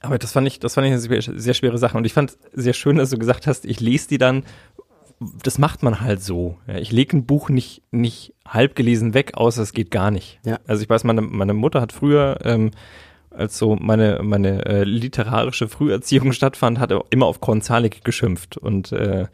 Aber 0.02 0.18
das 0.18 0.32
fand 0.32 0.48
ich, 0.48 0.60
das 0.60 0.76
fand 0.76 0.88
ich 0.88 0.94
eine 0.94 1.02
sehr, 1.02 1.22
sehr 1.22 1.53
schwere 1.53 1.78
Sache. 1.78 1.98
Und 1.98 2.06
ich 2.06 2.14
fand 2.14 2.38
sehr 2.53 2.74
schön, 2.74 2.98
dass 2.98 3.10
du 3.10 3.18
gesagt 3.18 3.48
hast, 3.48 3.66
ich 3.66 3.80
lese 3.80 4.08
die 4.08 4.18
dann, 4.18 4.44
das 5.44 5.58
macht 5.58 5.84
man 5.84 6.00
halt 6.00 6.24
so. 6.24 6.58
Ich 6.68 6.92
lege 6.92 7.18
ein 7.18 7.26
Buch 7.26 7.50
nicht, 7.50 7.82
nicht 7.92 8.34
halb 8.48 8.76
gelesen 8.76 9.14
weg, 9.14 9.32
außer 9.36 9.61
es 9.61 9.74
geht 9.74 9.92
gar 9.92 10.11
nicht. 10.11 10.40
Ja. 10.45 10.60
Also 10.66 10.82
ich 10.82 10.90
weiß, 10.90 11.03
meine, 11.03 11.22
meine 11.22 11.53
Mutter 11.53 11.82
hat 11.82 11.92
früher, 11.92 12.40
ähm, 12.44 12.72
als 13.30 13.58
so 13.58 13.76
meine, 13.76 14.22
meine 14.24 14.66
äh, 14.66 14.84
literarische 14.84 15.68
Früherziehung 15.68 16.32
stattfand, 16.32 16.80
hat 16.80 16.92
er 16.92 17.03
immer 17.10 17.26
auf 17.26 17.42
Konzalik 17.42 18.03
geschimpft. 18.06 18.58
Und 18.58 18.94
äh, 18.94 19.28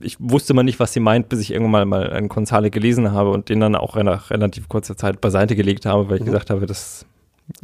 ich 0.00 0.16
wusste 0.18 0.54
mal 0.54 0.62
nicht, 0.62 0.80
was 0.80 0.92
sie 0.92 1.00
meint, 1.00 1.28
bis 1.28 1.40
ich 1.40 1.52
irgendwann 1.52 1.86
mal, 1.88 2.00
mal 2.00 2.10
einen 2.10 2.28
Konzalik 2.28 2.72
gelesen 2.72 3.12
habe 3.12 3.30
und 3.30 3.48
den 3.48 3.60
dann 3.60 3.76
auch 3.76 3.96
nach 3.96 4.30
relativ 4.30 4.68
kurzer 4.68 4.96
Zeit 4.96 5.20
beiseite 5.20 5.56
gelegt 5.56 5.86
habe, 5.86 6.08
weil 6.08 6.18
ich 6.18 6.24
gesagt 6.24 6.50
habe, 6.50 6.66
das, 6.66 7.06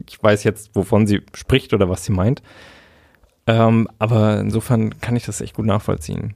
ich 0.06 0.22
weiß 0.22 0.44
jetzt, 0.44 0.70
wovon 0.74 1.06
sie 1.06 1.22
spricht 1.34 1.72
oder 1.74 1.88
was 1.88 2.04
sie 2.04 2.12
meint. 2.12 2.42
Ähm, 3.46 3.88
aber 3.98 4.40
insofern 4.40 5.00
kann 5.00 5.16
ich 5.16 5.24
das 5.24 5.40
echt 5.40 5.54
gut 5.54 5.66
nachvollziehen. 5.66 6.34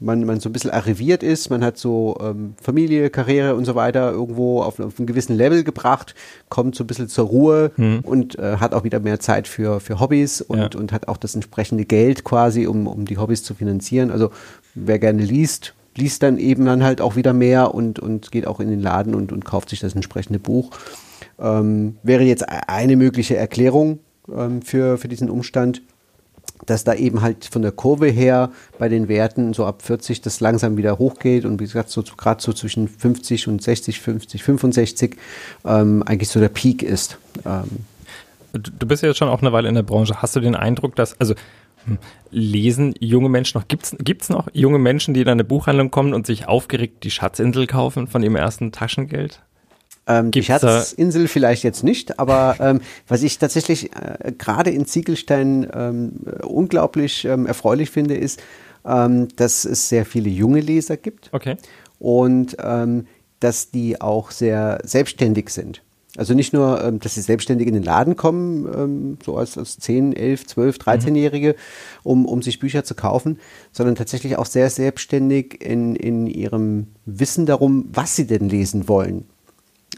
man, 0.00 0.24
man 0.24 0.40
so 0.40 0.48
ein 0.48 0.52
bisschen 0.52 0.70
arriviert 0.72 1.22
ist, 1.22 1.48
man 1.48 1.62
hat 1.62 1.78
so 1.78 2.16
ähm, 2.20 2.54
Familie, 2.60 3.08
Karriere 3.08 3.54
und 3.54 3.64
so 3.66 3.76
weiter 3.76 4.10
irgendwo 4.10 4.60
auf, 4.62 4.80
auf 4.80 4.98
einen 4.98 5.06
gewissen 5.06 5.36
Level 5.36 5.62
gebracht, 5.62 6.16
kommt 6.48 6.74
so 6.74 6.82
ein 6.82 6.88
bisschen 6.88 7.08
zur 7.08 7.26
Ruhe 7.28 7.70
und 8.02 8.36
äh, 8.38 8.56
hat 8.56 8.74
auch 8.74 8.82
wieder 8.82 8.98
mehr 8.98 9.20
Zeit 9.20 9.46
für, 9.46 9.78
für 9.78 10.00
Hobbys 10.00 10.40
und, 10.40 10.58
Ja. 10.58 10.70
und 10.76 10.90
hat 10.92 11.06
auch 11.06 11.16
das 11.18 11.36
entsprechende 11.36 11.84
Geld 11.84 12.24
quasi, 12.24 12.66
um, 12.66 12.88
um 12.88 13.04
die 13.04 13.16
Hobbys 13.18 13.44
zu 13.44 13.54
finanzieren. 13.54 14.10
Also 14.10 14.30
wer 14.74 14.98
gerne 14.98 15.22
liest, 15.22 15.74
liest 15.96 16.22
dann 16.24 16.36
eben 16.38 16.64
dann 16.64 16.82
halt 16.82 17.00
auch 17.00 17.14
wieder 17.14 17.32
mehr 17.32 17.72
und, 17.72 18.00
und 18.00 18.32
geht 18.32 18.48
auch 18.48 18.58
in 18.58 18.70
den 18.70 18.80
Laden 18.80 19.14
und, 19.14 19.30
und 19.30 19.44
kauft 19.44 19.68
sich 19.68 19.78
das 19.78 19.94
entsprechende 19.94 20.40
Buch. 20.40 20.70
Ähm, 21.38 21.96
wäre 22.02 22.24
jetzt 22.24 22.42
e- 22.42 22.46
eine 22.66 22.96
mögliche 22.96 23.36
Erklärung 23.36 24.00
ähm, 24.34 24.62
für, 24.62 24.98
für 24.98 25.06
diesen 25.08 25.30
Umstand 25.30 25.82
dass 26.66 26.84
da 26.84 26.94
eben 26.94 27.22
halt 27.22 27.44
von 27.44 27.62
der 27.62 27.72
Kurve 27.72 28.06
her 28.06 28.50
bei 28.78 28.88
den 28.88 29.08
Werten 29.08 29.52
so 29.52 29.66
ab 29.66 29.82
40 29.82 30.20
das 30.20 30.40
langsam 30.40 30.76
wieder 30.76 30.98
hochgeht 30.98 31.44
und 31.44 31.60
wie 31.60 31.64
gesagt, 31.64 31.90
so 31.90 32.02
gerade 32.16 32.42
so 32.42 32.52
zwischen 32.52 32.88
50 32.88 33.48
und 33.48 33.62
60, 33.62 34.00
50, 34.00 34.42
65 34.42 35.16
ähm, 35.64 36.02
eigentlich 36.06 36.28
so 36.28 36.40
der 36.40 36.48
Peak 36.48 36.82
ist. 36.82 37.18
Ähm, 37.44 37.84
du 38.52 38.86
bist 38.86 39.02
ja 39.02 39.08
jetzt 39.08 39.18
schon 39.18 39.28
auch 39.28 39.40
eine 39.40 39.52
Weile 39.52 39.68
in 39.68 39.74
der 39.74 39.82
Branche. 39.82 40.22
Hast 40.22 40.36
du 40.36 40.40
den 40.40 40.54
Eindruck, 40.54 40.94
dass, 40.94 41.18
also 41.20 41.34
hm, 41.84 41.98
lesen 42.30 42.94
junge 43.00 43.28
Menschen 43.28 43.58
noch, 43.58 43.66
gibt's 43.66 43.96
gibt's 43.98 44.28
noch 44.28 44.48
junge 44.52 44.78
Menschen, 44.78 45.14
die 45.14 45.22
in 45.22 45.28
eine 45.28 45.44
Buchhandlung 45.44 45.90
kommen 45.90 46.14
und 46.14 46.26
sich 46.26 46.46
aufgeregt 46.46 47.02
die 47.02 47.10
Schatzinsel 47.10 47.66
kaufen 47.66 48.06
von 48.06 48.22
ihrem 48.22 48.36
ersten 48.36 48.70
Taschengeld? 48.70 49.42
Ähm, 50.06 50.30
die 50.32 50.42
Schatzinsel 50.42 51.28
vielleicht 51.28 51.62
jetzt 51.62 51.84
nicht, 51.84 52.18
aber 52.18 52.56
ähm, 52.58 52.80
was 53.06 53.22
ich 53.22 53.38
tatsächlich 53.38 53.90
äh, 53.94 54.32
gerade 54.36 54.70
in 54.70 54.84
Ziegelstein 54.84 55.68
ähm, 55.72 56.12
unglaublich 56.42 57.24
ähm, 57.24 57.46
erfreulich 57.46 57.90
finde, 57.90 58.16
ist, 58.16 58.42
ähm, 58.84 59.28
dass 59.36 59.64
es 59.64 59.88
sehr 59.88 60.04
viele 60.04 60.28
junge 60.28 60.60
Leser 60.60 60.96
gibt. 60.96 61.28
Okay. 61.32 61.56
Und 62.00 62.56
ähm, 62.58 63.06
dass 63.38 63.70
die 63.70 64.00
auch 64.00 64.30
sehr 64.30 64.80
selbstständig 64.84 65.50
sind. 65.50 65.82
Also 66.16 66.34
nicht 66.34 66.52
nur, 66.52 66.84
ähm, 66.84 67.00
dass 67.00 67.14
sie 67.14 67.22
selbstständig 67.22 67.66
in 67.66 67.74
den 67.74 67.82
Laden 67.82 68.16
kommen, 68.16 68.66
ähm, 68.66 69.18
so 69.24 69.36
als, 69.36 69.56
als 69.56 69.78
10, 69.78 70.14
11, 70.14 70.46
12, 70.46 70.76
13-Jährige, 70.76 71.56
um, 72.02 72.26
um 72.26 72.42
sich 72.42 72.58
Bücher 72.58 72.84
zu 72.84 72.94
kaufen, 72.94 73.38
sondern 73.72 73.94
tatsächlich 73.94 74.36
auch 74.36 74.44
sehr 74.44 74.68
selbstständig 74.68 75.62
in, 75.64 75.96
in 75.96 76.26
ihrem 76.26 76.88
Wissen 77.06 77.46
darum, 77.46 77.88
was 77.92 78.14
sie 78.14 78.26
denn 78.26 78.50
lesen 78.50 78.88
wollen. 78.88 79.24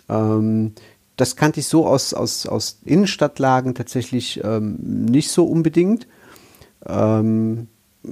Ähm, 0.08 0.72
das 1.16 1.36
kannte 1.36 1.60
ich 1.60 1.66
so 1.66 1.86
aus, 1.86 2.12
aus, 2.12 2.46
aus 2.46 2.80
Innenstadtlagen 2.84 3.74
tatsächlich 3.74 4.40
ähm, 4.42 4.76
nicht 4.80 5.30
so 5.30 5.44
unbedingt. 5.44 6.06
Ähm, 6.86 7.68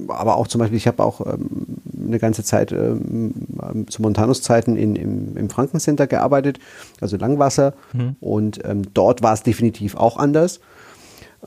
aber 0.07 0.37
auch 0.37 0.47
zum 0.47 0.59
Beispiel, 0.59 0.77
ich 0.77 0.87
habe 0.87 1.03
auch 1.03 1.21
ähm, 1.21 1.67
eine 2.07 2.17
ganze 2.17 2.43
Zeit 2.43 2.71
ähm, 2.71 3.85
zu 3.89 4.01
Montanus-Zeiten 4.01 4.75
im, 4.75 5.37
im 5.37 5.49
Frankencenter 5.49 6.07
gearbeitet, 6.07 6.59
also 6.99 7.17
Langwasser. 7.17 7.73
Mhm. 7.93 8.15
Und 8.19 8.59
ähm, 8.65 8.83
dort 8.93 9.21
war 9.21 9.33
es 9.33 9.43
definitiv 9.43 9.95
auch 9.95 10.17
anders. 10.17 10.61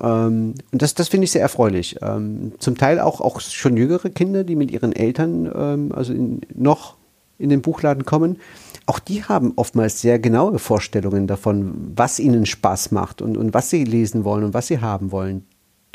Ähm, 0.00 0.54
und 0.70 0.82
das, 0.82 0.94
das 0.94 1.08
finde 1.08 1.24
ich 1.24 1.32
sehr 1.32 1.42
erfreulich. 1.42 1.96
Ähm, 2.02 2.52
zum 2.58 2.76
Teil 2.76 3.00
auch, 3.00 3.20
auch 3.20 3.40
schon 3.40 3.76
jüngere 3.76 4.10
Kinder, 4.10 4.44
die 4.44 4.56
mit 4.56 4.70
ihren 4.70 4.92
Eltern 4.92 5.50
ähm, 5.54 5.92
also 5.94 6.12
in, 6.12 6.42
noch 6.54 6.96
in 7.38 7.48
den 7.48 7.62
Buchladen 7.62 8.04
kommen. 8.04 8.38
Auch 8.86 8.98
die 9.00 9.24
haben 9.24 9.52
oftmals 9.56 10.00
sehr 10.00 10.18
genaue 10.18 10.58
Vorstellungen 10.58 11.26
davon, 11.26 11.92
was 11.96 12.20
ihnen 12.20 12.46
Spaß 12.46 12.92
macht 12.92 13.20
und, 13.20 13.36
und 13.36 13.52
was 13.52 13.70
sie 13.70 13.84
lesen 13.84 14.24
wollen 14.24 14.44
und 14.44 14.54
was 14.54 14.68
sie 14.68 14.80
haben 14.80 15.10
wollen 15.10 15.44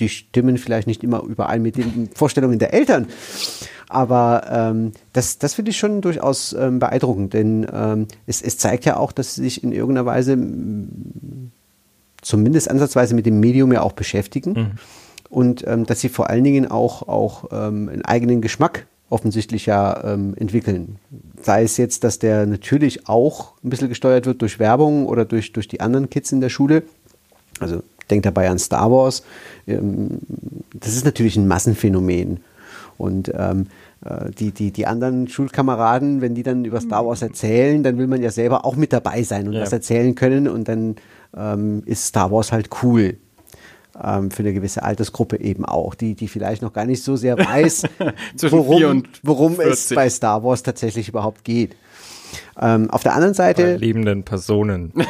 die 0.02 0.10
stimmen 0.10 0.58
vielleicht 0.58 0.88
nicht 0.88 1.04
immer 1.04 1.24
überein 1.24 1.62
mit 1.62 1.78
den 1.78 2.10
Vorstellungen 2.14 2.60
der 2.60 2.74
Eltern. 2.74 3.08
Aber 3.88 4.44
ähm, 4.50 4.92
das, 5.14 5.38
das 5.38 5.54
finde 5.54 5.72
ich 5.72 5.78
schon 5.78 6.02
durchaus 6.02 6.54
ähm, 6.54 6.80
beeindruckend, 6.80 7.34
denn 7.34 7.68
ähm, 7.72 8.08
es, 8.26 8.42
es 8.42 8.58
zeigt 8.58 8.86
ja 8.86 8.98
auch, 8.98 9.12
dass 9.12 9.36
sie 9.36 9.44
sich 9.44 9.64
in 9.64 9.72
irgendeiner 9.72 10.06
Weise 10.06 10.38
zumindest 12.22 12.70
ansatzweise 12.70 13.16
mit 13.16 13.26
dem 13.26 13.40
Medium 13.40 13.72
ja 13.72 13.82
auch 13.82 13.92
beschäftigen 13.92 14.54
mhm. 14.54 14.72
und 15.30 15.68
ähm, 15.68 15.86
dass 15.86 16.00
sie 16.00 16.10
vor 16.10 16.30
allen 16.30 16.44
Dingen 16.44 16.70
auch, 16.70 17.08
auch 17.08 17.46
ähm, 17.52 17.90
einen 17.90 18.06
eigenen 18.06 18.42
Geschmack 18.42 18.88
offensichtlich 19.10 19.66
ja 19.66 20.04
ähm, 20.06 20.36
entwickeln. 20.38 20.98
Sei 21.44 21.64
es 21.64 21.78
jetzt, 21.78 22.04
dass 22.04 22.20
der 22.20 22.46
natürlich 22.46 23.08
auch 23.08 23.54
ein 23.64 23.70
bisschen 23.70 23.90
gesteuert 23.90 24.26
wird 24.26 24.42
durch 24.42 24.60
Werbung 24.60 25.06
oder 25.06 25.26
durch, 25.26 25.54
durch 25.54 25.68
die 25.68 25.82
anderen 25.82 26.10
Kids 26.10 26.32
in 26.32 26.42
der 26.42 26.50
Schule. 26.50 26.84
Also 27.60 27.84
denkt 28.10 28.26
dabei 28.26 28.50
an 28.50 28.60
Star 28.60 28.92
Wars. 28.92 29.24
Ähm, 29.68 30.20
das 30.74 30.96
ist 30.96 31.06
natürlich 31.06 31.38
ein 31.38 31.48
Massenphänomen. 31.48 32.42
Und 32.98 33.32
ähm, 33.36 33.68
äh, 34.06 34.30
die, 34.32 34.52
die, 34.52 34.72
die 34.72 34.86
anderen 34.86 35.28
Schulkameraden, 35.28 36.22
wenn 36.22 36.36
die 36.36 36.44
dann 36.44 36.66
über 36.66 36.82
Star 36.82 37.06
Wars 37.06 37.22
erzählen, 37.22 37.82
dann 37.82 37.98
will 37.98 38.08
man 38.08 38.22
ja 38.22 38.30
selber 38.30 38.66
auch 38.66 38.76
mit 38.76 38.94
dabei 38.94 39.24
sein 39.24 39.48
und 39.48 39.54
ja. 39.54 39.62
was 39.62 39.72
erzählen 39.72 40.14
können. 40.16 40.48
Und 40.48 40.68
dann 40.68 40.96
ähm, 41.36 41.84
ist 41.86 42.06
Star 42.06 42.32
Wars 42.32 42.52
halt 42.52 42.70
cool. 42.84 43.18
Ähm, 44.04 44.32
für 44.32 44.44
eine 44.44 44.54
gewisse 44.54 44.84
Altersgruppe 44.84 45.40
eben 45.40 45.66
auch, 45.66 45.96
die, 45.96 46.16
die 46.16 46.28
vielleicht 46.28 46.62
noch 46.62 46.74
gar 46.74 46.86
nicht 46.86 47.04
so 47.04 47.16
sehr 47.16 47.38
weiß, 47.38 47.84
worum, 48.50 49.04
worum 49.24 49.60
es 49.60 49.94
bei 49.94 50.10
Star 50.10 50.44
Wars 50.44 50.64
tatsächlich 50.64 51.10
überhaupt 51.10 51.44
geht. 51.44 51.76
Ähm, 52.60 52.90
auf 52.90 53.04
der 53.04 53.14
anderen 53.14 53.34
Seite. 53.34 53.64
Bei 53.64 53.78
liebenden 53.78 54.24
Personen. 54.24 54.94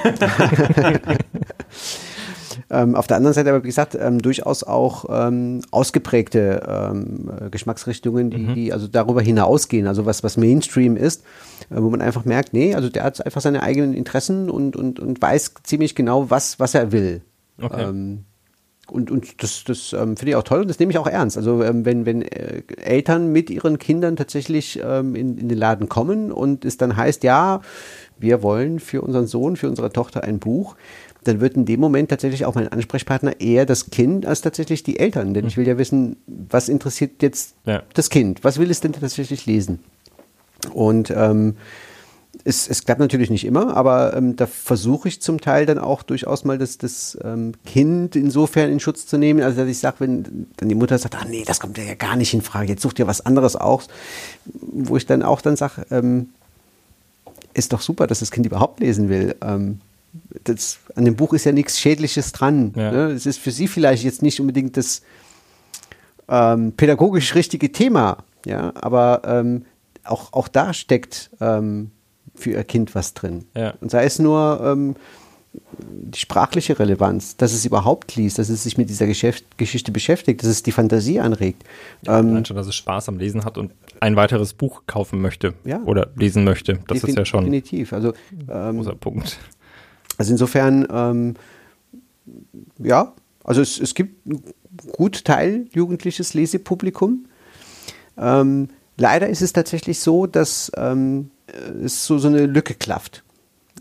Ähm, 2.69 2.95
auf 2.95 3.07
der 3.07 3.17
anderen 3.17 3.33
Seite 3.33 3.49
aber, 3.49 3.63
wie 3.63 3.67
gesagt, 3.67 3.97
ähm, 3.99 4.21
durchaus 4.21 4.63
auch 4.63 5.05
ähm, 5.09 5.61
ausgeprägte 5.71 6.63
ähm, 6.67 7.29
Geschmacksrichtungen, 7.51 8.29
die, 8.29 8.37
mhm. 8.37 8.53
die 8.53 8.73
also 8.73 8.87
darüber 8.87 9.21
hinausgehen, 9.21 9.87
also 9.87 10.05
was, 10.05 10.23
was 10.23 10.37
Mainstream 10.37 10.95
ist, 10.95 11.23
äh, 11.69 11.81
wo 11.81 11.89
man 11.89 12.01
einfach 12.01 12.23
merkt, 12.23 12.53
nee, 12.53 12.73
also 12.73 12.89
der 12.89 13.03
hat 13.03 13.25
einfach 13.25 13.41
seine 13.41 13.63
eigenen 13.63 13.93
Interessen 13.93 14.49
und, 14.49 14.75
und, 14.75 14.99
und 14.99 15.21
weiß 15.21 15.53
ziemlich 15.63 15.95
genau, 15.95 16.29
was, 16.29 16.59
was 16.59 16.73
er 16.73 16.91
will. 16.91 17.21
Okay. 17.61 17.89
Und, 18.89 19.09
und 19.09 19.41
das, 19.41 19.63
das 19.63 19.93
ähm, 19.93 20.17
finde 20.17 20.31
ich 20.31 20.35
auch 20.35 20.43
toll 20.43 20.61
und 20.61 20.67
das 20.67 20.79
nehme 20.79 20.91
ich 20.91 20.97
auch 20.97 21.07
ernst. 21.07 21.37
Also 21.37 21.63
ähm, 21.63 21.85
wenn, 21.85 22.05
wenn 22.05 22.23
äh, 22.23 22.63
Eltern 22.77 23.31
mit 23.31 23.49
ihren 23.49 23.77
Kindern 23.79 24.17
tatsächlich 24.17 24.81
ähm, 24.83 25.15
in, 25.15 25.37
in 25.37 25.47
den 25.47 25.57
Laden 25.57 25.87
kommen 25.87 26.31
und 26.31 26.65
es 26.65 26.77
dann 26.77 26.97
heißt, 26.97 27.23
ja, 27.23 27.61
wir 28.19 28.43
wollen 28.43 28.79
für 28.79 29.01
unseren 29.01 29.27
Sohn, 29.27 29.55
für 29.55 29.69
unsere 29.69 29.93
Tochter 29.93 30.23
ein 30.23 30.39
Buch, 30.39 30.75
dann 31.23 31.39
wird 31.39 31.55
in 31.55 31.65
dem 31.65 31.79
Moment 31.79 32.09
tatsächlich 32.09 32.45
auch 32.45 32.55
mein 32.55 32.67
Ansprechpartner 32.67 33.39
eher 33.39 33.65
das 33.65 33.91
Kind 33.91 34.25
als 34.25 34.41
tatsächlich 34.41 34.83
die 34.83 34.99
Eltern. 34.99 35.33
Denn 35.33 35.45
ich 35.45 35.55
will 35.55 35.67
ja 35.67 35.77
wissen, 35.77 36.17
was 36.25 36.67
interessiert 36.67 37.21
jetzt 37.21 37.55
ja. 37.65 37.83
das 37.93 38.09
Kind? 38.09 38.43
Was 38.43 38.59
will 38.59 38.71
es 38.71 38.81
denn 38.81 38.93
tatsächlich 38.93 39.45
lesen? 39.45 39.79
Und 40.73 41.11
ähm, 41.15 41.55
es, 42.43 42.67
es 42.67 42.85
klappt 42.85 42.99
natürlich 42.99 43.29
nicht 43.29 43.45
immer, 43.45 43.75
aber 43.75 44.15
ähm, 44.15 44.35
da 44.35 44.47
versuche 44.47 45.07
ich 45.07 45.21
zum 45.21 45.41
Teil 45.41 45.65
dann 45.65 45.77
auch 45.77 46.01
durchaus 46.01 46.45
mal 46.45 46.57
das, 46.57 46.77
das 46.77 47.17
ähm, 47.23 47.53
Kind 47.65 48.15
insofern 48.15 48.71
in 48.71 48.79
Schutz 48.79 49.05
zu 49.05 49.17
nehmen. 49.17 49.41
Also 49.41 49.57
dass 49.57 49.67
ich 49.67 49.79
sage, 49.79 49.97
wenn 49.99 50.47
dann 50.57 50.69
die 50.69 50.75
Mutter 50.75 50.97
sagt, 50.97 51.15
ah 51.15 51.25
nee, 51.27 51.43
das 51.45 51.59
kommt 51.59 51.77
ja 51.77 51.93
gar 51.95 52.15
nicht 52.15 52.33
in 52.33 52.41
Frage, 52.41 52.69
jetzt 52.69 52.81
sucht 52.81 52.99
ihr 52.99 53.07
was 53.07 53.25
anderes 53.25 53.55
auch, 53.55 53.83
wo 54.45 54.97
ich 54.97 55.05
dann 55.05 55.23
auch 55.23 55.41
dann 55.41 55.55
sage, 55.55 55.85
ähm, 55.91 56.29
ist 57.53 57.73
doch 57.73 57.81
super, 57.81 58.07
dass 58.07 58.19
das 58.19 58.31
Kind 58.31 58.45
überhaupt 58.45 58.79
lesen 58.79 59.09
will. 59.09 59.35
Ähm, 59.41 59.81
das, 60.43 60.79
an 60.95 61.05
dem 61.05 61.15
Buch 61.15 61.33
ist 61.33 61.45
ja 61.45 61.51
nichts 61.51 61.79
Schädliches 61.79 62.31
dran. 62.31 62.73
Ja. 62.75 62.91
Ne? 62.91 63.11
Es 63.11 63.25
ist 63.25 63.39
für 63.39 63.51
sie 63.51 63.67
vielleicht 63.67 64.03
jetzt 64.03 64.21
nicht 64.21 64.39
unbedingt 64.39 64.77
das 64.77 65.01
ähm, 66.29 66.71
pädagogisch 66.73 67.35
richtige 67.35 67.71
Thema, 67.71 68.17
ja, 68.45 68.71
aber 68.75 69.21
ähm, 69.25 69.65
auch, 70.03 70.33
auch 70.33 70.47
da 70.47 70.73
steckt 70.73 71.29
ähm, 71.41 71.91
für 72.35 72.51
ihr 72.51 72.63
Kind 72.63 72.95
was 72.95 73.13
drin. 73.13 73.45
Ja. 73.55 73.73
Und 73.81 73.91
sei 73.91 74.05
es 74.05 74.19
nur 74.19 74.61
ähm, 74.63 74.95
die 75.81 76.19
sprachliche 76.19 76.79
Relevanz, 76.79 77.35
dass 77.35 77.53
es 77.53 77.65
überhaupt 77.65 78.15
liest, 78.15 78.39
dass 78.39 78.49
es 78.49 78.63
sich 78.63 78.77
mit 78.77 78.89
dieser 78.89 79.05
Geschäft, 79.05 79.57
Geschichte 79.57 79.91
beschäftigt, 79.91 80.41
dass 80.41 80.49
es 80.49 80.63
die 80.63 80.71
Fantasie 80.71 81.19
anregt. 81.19 81.63
Ja, 82.05 82.19
ähm, 82.19 82.45
schon, 82.45 82.55
dass 82.55 82.67
es 82.67 82.75
Spaß 82.75 83.09
am 83.09 83.17
Lesen 83.17 83.43
hat 83.43 83.57
und 83.57 83.73
ein 83.99 84.15
weiteres 84.15 84.53
Buch 84.53 84.83
kaufen 84.87 85.21
möchte 85.21 85.53
ja. 85.65 85.81
oder 85.83 86.09
lesen 86.15 86.43
möchte. 86.43 86.79
Das 86.87 86.99
Defin 86.99 87.09
ist 87.09 87.17
ja 87.17 87.25
schon 87.25 87.41
definitiv. 87.41 87.91
Also, 87.93 88.13
ähm, 88.49 88.77
großer 88.77 88.95
Punkt. 88.95 89.37
Also 90.17 90.31
insofern, 90.31 90.87
ähm, 90.91 91.35
ja, 92.79 93.13
also 93.43 93.61
es, 93.61 93.79
es 93.79 93.93
gibt 93.93 94.25
ein 94.27 94.43
gut 94.93 95.25
Teil 95.25 95.67
jugendliches 95.73 96.33
Lesepublikum. 96.33 97.25
Ähm, 98.17 98.69
leider 98.97 99.27
ist 99.27 99.41
es 99.41 99.51
tatsächlich 99.51 99.99
so, 99.99 100.27
dass 100.27 100.71
ähm, 100.77 101.31
es 101.83 102.05
so, 102.05 102.17
so 102.17 102.27
eine 102.27 102.45
Lücke 102.45 102.73
klafft. 102.73 103.23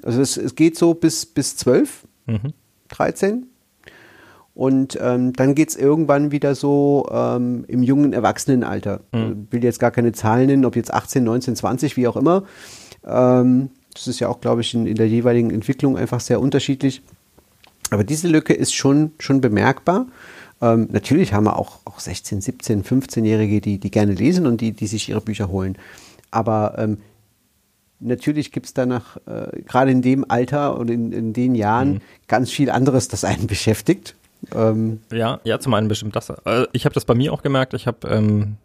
Also 0.02 0.20
es, 0.20 0.36
es 0.36 0.54
geht 0.54 0.76
so 0.76 0.94
bis, 0.94 1.26
bis 1.26 1.56
12, 1.56 2.06
mhm. 2.26 2.52
13. 2.88 3.46
Und 4.54 4.98
ähm, 5.00 5.32
dann 5.32 5.54
geht 5.54 5.70
es 5.70 5.76
irgendwann 5.76 6.32
wieder 6.32 6.54
so 6.54 7.08
ähm, 7.10 7.64
im 7.68 7.82
jungen 7.82 8.12
Erwachsenenalter. 8.12 9.00
Mhm. 9.12 9.46
Ich 9.46 9.52
will 9.52 9.64
jetzt 9.64 9.78
gar 9.78 9.90
keine 9.90 10.12
Zahlen 10.12 10.46
nennen, 10.46 10.64
ob 10.64 10.76
jetzt 10.76 10.92
18, 10.92 11.22
19, 11.24 11.56
20, 11.56 11.96
wie 11.96 12.08
auch 12.08 12.16
immer. 12.16 12.44
Ähm, 13.06 13.70
das 13.94 14.08
ist 14.08 14.20
ja 14.20 14.28
auch, 14.28 14.40
glaube 14.40 14.60
ich, 14.60 14.74
in, 14.74 14.86
in 14.86 14.96
der 14.96 15.08
jeweiligen 15.08 15.50
Entwicklung 15.50 15.96
einfach 15.96 16.20
sehr 16.20 16.40
unterschiedlich. 16.40 17.02
Aber 17.90 18.04
diese 18.04 18.28
Lücke 18.28 18.52
ist 18.52 18.74
schon, 18.74 19.12
schon 19.18 19.40
bemerkbar. 19.40 20.06
Ähm, 20.60 20.88
natürlich 20.90 21.32
haben 21.32 21.44
wir 21.44 21.58
auch, 21.58 21.80
auch 21.84 21.98
16, 22.00 22.40
17, 22.40 22.84
15-Jährige, 22.84 23.60
die, 23.60 23.78
die 23.78 23.90
gerne 23.90 24.12
lesen 24.12 24.46
und 24.46 24.60
die, 24.60 24.72
die 24.72 24.86
sich 24.86 25.08
ihre 25.08 25.20
Bücher 25.20 25.48
holen. 25.48 25.76
Aber 26.30 26.74
ähm, 26.78 26.98
natürlich 28.00 28.52
gibt 28.52 28.66
es 28.66 28.74
danach, 28.74 29.16
äh, 29.26 29.62
gerade 29.62 29.90
in 29.90 30.02
dem 30.02 30.24
Alter 30.28 30.78
und 30.78 30.90
in, 30.90 31.12
in 31.12 31.32
den 31.32 31.54
Jahren, 31.54 31.94
mhm. 31.94 32.00
ganz 32.28 32.50
viel 32.50 32.70
anderes, 32.70 33.08
das 33.08 33.24
einen 33.24 33.46
beschäftigt. 33.46 34.16
Ähm, 34.54 35.00
ja, 35.12 35.40
ja, 35.44 35.58
zum 35.60 35.74
einen 35.74 35.88
bestimmt 35.88 36.16
das. 36.16 36.30
Äh, 36.30 36.66
ich 36.72 36.84
habe 36.84 36.94
das 36.94 37.04
bei 37.04 37.14
mir 37.14 37.32
auch 37.32 37.42
gemerkt. 37.42 37.74
Ich 37.74 37.86
habe 37.86 38.08
ähm, 38.08 38.56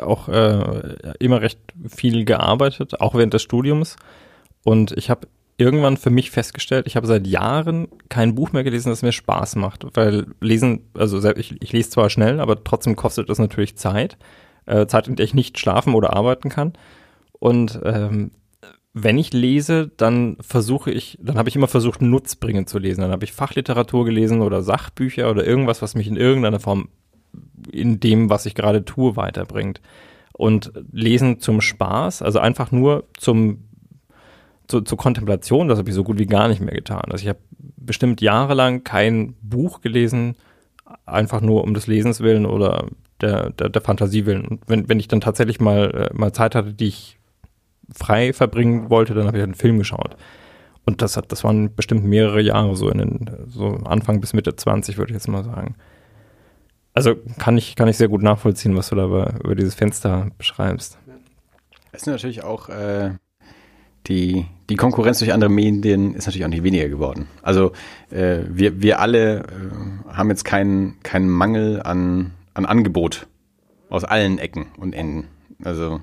auch 0.00 0.28
äh, 0.28 1.14
immer 1.18 1.40
recht 1.40 1.58
viel 1.88 2.24
gearbeitet, 2.24 3.00
auch 3.00 3.14
während 3.14 3.34
des 3.34 3.42
Studiums. 3.42 3.96
Und 4.64 4.92
ich 4.92 5.10
habe 5.10 5.28
irgendwann 5.58 5.96
für 5.96 6.10
mich 6.10 6.30
festgestellt, 6.30 6.86
ich 6.86 6.96
habe 6.96 7.06
seit 7.06 7.26
Jahren 7.26 7.88
kein 8.08 8.34
Buch 8.34 8.52
mehr 8.52 8.64
gelesen, 8.64 8.90
das 8.90 9.02
mir 9.02 9.12
Spaß 9.12 9.56
macht. 9.56 9.86
Weil 9.94 10.26
lesen, 10.40 10.80
also 10.94 11.22
ich, 11.30 11.60
ich 11.62 11.72
lese 11.72 11.90
zwar 11.90 12.10
schnell, 12.10 12.40
aber 12.40 12.62
trotzdem 12.62 12.96
kostet 12.96 13.30
das 13.30 13.38
natürlich 13.38 13.76
Zeit. 13.76 14.18
Äh, 14.66 14.86
Zeit, 14.86 15.06
in 15.06 15.14
der 15.14 15.24
ich 15.24 15.34
nicht 15.34 15.58
schlafen 15.58 15.94
oder 15.94 16.14
arbeiten 16.14 16.48
kann. 16.48 16.72
Und 17.38 17.80
ähm, 17.84 18.30
wenn 18.92 19.18
ich 19.18 19.32
lese, 19.32 19.90
dann 19.96 20.36
versuche 20.40 20.90
ich, 20.90 21.18
dann 21.20 21.36
habe 21.36 21.48
ich 21.48 21.56
immer 21.56 21.68
versucht, 21.68 22.00
nutzbringend 22.00 22.68
zu 22.68 22.78
lesen. 22.78 23.02
Dann 23.02 23.10
habe 23.10 23.24
ich 23.24 23.32
Fachliteratur 23.32 24.04
gelesen 24.04 24.40
oder 24.40 24.62
Sachbücher 24.62 25.30
oder 25.30 25.46
irgendwas, 25.46 25.82
was 25.82 25.94
mich 25.94 26.06
in 26.06 26.16
irgendeiner 26.16 26.60
Form 26.60 26.88
in 27.70 28.00
dem, 28.00 28.30
was 28.30 28.46
ich 28.46 28.54
gerade 28.54 28.84
tue, 28.84 29.16
weiterbringt. 29.16 29.80
Und 30.32 30.72
Lesen 30.92 31.40
zum 31.40 31.60
Spaß, 31.60 32.22
also 32.22 32.38
einfach 32.38 32.72
nur 32.72 33.04
zum 33.18 33.64
zu, 34.68 34.80
zur 34.80 34.98
Kontemplation, 34.98 35.68
das 35.68 35.78
habe 35.78 35.88
ich 35.88 35.94
so 35.94 36.02
gut 36.02 36.18
wie 36.18 36.26
gar 36.26 36.48
nicht 36.48 36.60
mehr 36.60 36.74
getan. 36.74 37.04
Also 37.10 37.22
ich 37.22 37.28
habe 37.28 37.38
bestimmt 37.76 38.20
jahrelang 38.20 38.82
kein 38.82 39.34
Buch 39.42 39.80
gelesen, 39.80 40.36
einfach 41.04 41.40
nur 41.40 41.62
um 41.62 41.74
des 41.74 41.86
Lesens 41.86 42.20
willen 42.20 42.46
oder 42.46 42.86
der, 43.20 43.50
der, 43.50 43.68
der 43.68 43.82
Fantasie 43.82 44.26
willen. 44.26 44.44
Und 44.44 44.62
wenn, 44.66 44.88
wenn 44.88 45.00
ich 45.00 45.08
dann 45.08 45.20
tatsächlich 45.20 45.60
mal, 45.60 46.10
äh, 46.10 46.14
mal 46.14 46.32
Zeit 46.32 46.54
hatte, 46.54 46.74
die 46.74 46.88
ich 46.88 47.15
frei 47.94 48.32
verbringen 48.32 48.90
wollte, 48.90 49.14
dann 49.14 49.26
habe 49.26 49.36
ich 49.36 49.40
halt 49.40 49.50
einen 49.50 49.54
Film 49.54 49.78
geschaut. 49.78 50.16
Und 50.84 51.02
das 51.02 51.16
hat, 51.16 51.32
das 51.32 51.42
waren 51.42 51.74
bestimmt 51.74 52.04
mehrere 52.04 52.40
Jahre, 52.40 52.76
so 52.76 52.88
in 52.88 52.98
den, 52.98 53.30
so 53.48 53.66
Anfang 53.84 54.20
bis 54.20 54.32
Mitte 54.32 54.54
20, 54.54 54.98
würde 54.98 55.10
ich 55.10 55.16
jetzt 55.16 55.28
mal 55.28 55.44
sagen. 55.44 55.74
Also 56.94 57.16
kann 57.38 57.58
ich, 57.58 57.76
kann 57.76 57.88
ich 57.88 57.96
sehr 57.96 58.08
gut 58.08 58.22
nachvollziehen, 58.22 58.76
was 58.76 58.88
du 58.88 58.96
da 58.96 59.04
über, 59.04 59.34
über 59.42 59.54
dieses 59.54 59.74
Fenster 59.74 60.30
beschreibst. 60.38 60.96
Es 61.92 62.02
ist 62.02 62.06
natürlich 62.06 62.44
auch 62.44 62.68
äh, 62.68 63.10
die, 64.06 64.46
die 64.70 64.76
Konkurrenz 64.76 65.18
durch 65.18 65.32
andere 65.32 65.50
Medien 65.50 66.14
ist 66.14 66.26
natürlich 66.26 66.44
auch 66.44 66.50
nicht 66.50 66.62
weniger 66.62 66.88
geworden. 66.88 67.26
Also 67.42 67.72
äh, 68.10 68.40
wir, 68.48 68.80
wir 68.80 69.00
alle 69.00 69.40
äh, 69.40 70.12
haben 70.12 70.30
jetzt 70.30 70.44
keinen, 70.44 71.00
keinen 71.02 71.28
Mangel 71.28 71.82
an, 71.82 72.32
an 72.54 72.64
Angebot 72.64 73.26
aus 73.88 74.04
allen 74.04 74.38
Ecken 74.38 74.66
und 74.78 74.94
Enden. 74.94 75.28
Also 75.64 76.00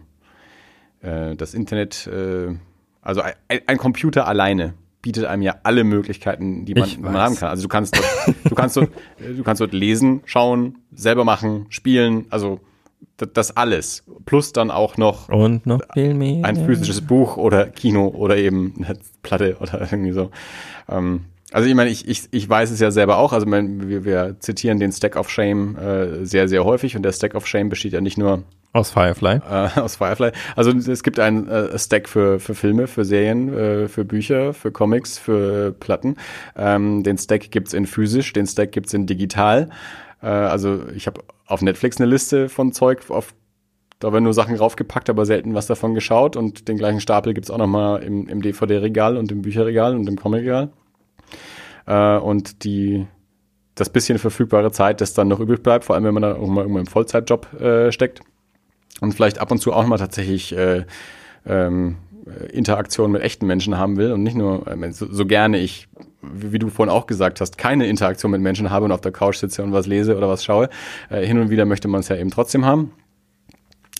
äh, 1.03 1.35
das 1.35 1.53
Internet, 1.53 2.07
äh, 2.07 2.55
also 3.01 3.21
ein, 3.21 3.33
ein, 3.67 3.77
Computer 3.77 4.27
alleine 4.27 4.73
bietet 5.01 5.25
einem 5.25 5.41
ja 5.41 5.57
alle 5.63 5.83
Möglichkeiten, 5.83 6.65
die 6.65 6.73
man, 6.73 6.89
man 6.99 7.17
haben 7.17 7.35
kann. 7.35 7.49
Also 7.49 7.63
du 7.63 7.67
kannst 7.67 7.95
dort, 7.95 8.35
du 8.45 8.55
kannst 8.55 8.77
dort, 8.77 8.89
du 9.19 9.43
kannst 9.43 9.61
dort 9.61 9.73
lesen, 9.73 10.21
schauen, 10.25 10.77
selber 10.93 11.25
machen, 11.25 11.65
spielen, 11.69 12.25
also 12.29 12.59
das 13.17 13.55
alles. 13.55 14.03
Plus 14.25 14.53
dann 14.53 14.71
auch 14.71 14.97
noch, 14.97 15.29
und 15.29 15.65
noch 15.65 15.81
ein 15.93 16.65
physisches 16.65 17.01
Buch 17.01 17.37
oder 17.37 17.67
Kino 17.67 18.07
oder 18.07 18.37
eben 18.37 18.73
eine 18.77 18.97
Platte 19.21 19.57
oder 19.59 19.81
irgendwie 19.81 20.13
so. 20.13 20.31
Ähm, 20.89 21.25
also 21.53 21.69
ich 21.69 21.75
meine, 21.75 21.91
ich, 21.91 22.07
ich, 22.07 22.23
ich 22.31 22.49
weiß 22.49 22.71
es 22.71 22.79
ja 22.79 22.89
selber 22.89 23.17
auch. 23.17 23.31
Also 23.31 23.45
wir, 23.47 24.03
wir 24.03 24.35
zitieren 24.39 24.79
den 24.79 24.91
Stack 24.91 25.15
of 25.15 25.29
Shame 25.29 25.77
äh, 25.77 26.25
sehr, 26.25 26.47
sehr 26.47 26.65
häufig 26.65 26.95
und 26.95 27.03
der 27.03 27.11
Stack 27.11 27.35
of 27.35 27.45
Shame 27.45 27.69
besteht 27.69 27.93
ja 27.93 28.01
nicht 28.01 28.17
nur 28.17 28.43
aus 28.73 28.89
Firefly. 28.89 29.39
Äh, 29.47 29.69
aus 29.79 29.97
Firefly. 29.97 30.31
Also 30.55 30.71
es 30.71 31.03
gibt 31.03 31.19
einen 31.19 31.47
äh, 31.47 31.77
Stack 31.77 32.09
für, 32.09 32.39
für 32.39 32.55
Filme, 32.55 32.87
für 32.87 33.05
Serien, 33.05 33.53
äh, 33.53 33.87
für 33.87 34.03
Bücher, 34.03 34.53
für 34.53 34.71
Comics, 34.71 35.19
für 35.19 35.73
Platten. 35.73 36.15
Ähm, 36.57 37.03
den 37.03 37.19
Stack 37.19 37.51
gibt's 37.51 37.73
in 37.73 37.85
physisch, 37.85 38.33
den 38.33 38.47
Stack 38.47 38.71
gibt's 38.71 38.93
in 38.93 39.05
digital. 39.05 39.69
Äh, 40.23 40.27
also 40.27 40.81
ich 40.95 41.05
habe 41.05 41.21
auf 41.45 41.61
Netflix 41.61 41.97
eine 42.01 42.09
Liste 42.09 42.49
von 42.49 42.73
Zeug, 42.73 43.09
auf 43.09 43.35
da 43.99 44.11
werden 44.11 44.25
nur 44.25 44.33
Sachen 44.33 44.55
raufgepackt, 44.55 45.09
aber 45.09 45.25
selten 45.25 45.53
was 45.53 45.67
davon 45.67 45.93
geschaut. 45.93 46.35
Und 46.35 46.67
den 46.67 46.77
gleichen 46.77 46.99
Stapel 46.99 47.33
gibt's 47.33 47.49
auch 47.49 47.57
nochmal 47.57 48.03
im, 48.03 48.27
im 48.27 48.41
DVD-Regal 48.41 49.15
und 49.15 49.31
im 49.31 49.43
Bücherregal 49.43 49.95
und 49.95 50.09
im 50.09 50.17
Comic-Regal. 50.17 50.73
Äh, 51.85 52.17
und 52.17 52.63
die 52.63 53.07
das 53.75 53.89
bisschen 53.89 54.19
verfügbare 54.19 54.71
Zeit, 54.71 55.01
das 55.01 55.13
dann 55.13 55.27
noch 55.27 55.39
übrig 55.39 55.63
bleibt, 55.63 55.85
vor 55.85 55.95
allem 55.95 56.03
wenn 56.03 56.13
man 56.13 56.23
da 56.23 56.31
irgendwann 56.31 56.75
im 56.75 56.85
Vollzeitjob 56.85 57.53
äh, 57.59 57.91
steckt, 57.91 58.21
und 59.01 59.13
vielleicht 59.13 59.39
ab 59.39 59.51
und 59.51 59.59
zu 59.59 59.73
auch 59.73 59.85
mal 59.85 59.97
tatsächlich 59.97 60.55
äh, 60.55 60.85
ähm, 61.45 61.97
Interaktion 62.51 63.11
mit 63.11 63.21
echten 63.21 63.45
Menschen 63.45 63.77
haben 63.77 63.97
will 63.97 64.13
und 64.13 64.23
nicht 64.23 64.35
nur 64.35 64.65
äh, 64.67 64.91
so, 64.91 65.11
so 65.11 65.25
gerne 65.25 65.59
ich, 65.59 65.89
wie, 66.21 66.53
wie, 66.53 66.59
du 66.59 66.69
vorhin 66.69 66.93
auch 66.93 67.05
gesagt 67.05 67.41
hast, 67.41 67.57
keine 67.57 67.87
Interaktion 67.87 68.31
mit 68.31 68.39
Menschen 68.39 68.69
habe 68.69 68.85
und 68.85 68.91
auf 68.91 69.01
der 69.01 69.11
Couch 69.11 69.37
sitze 69.37 69.61
und 69.61 69.73
was 69.73 69.87
lese 69.87 70.15
oder 70.15 70.29
was 70.29 70.45
schaue. 70.45 70.69
Äh, 71.09 71.25
hin 71.25 71.37
und 71.39 71.49
wieder 71.49 71.65
möchte 71.65 71.87
man 71.87 71.99
es 71.99 72.07
ja 72.07 72.15
eben 72.15 72.31
trotzdem 72.31 72.65
haben. 72.65 72.93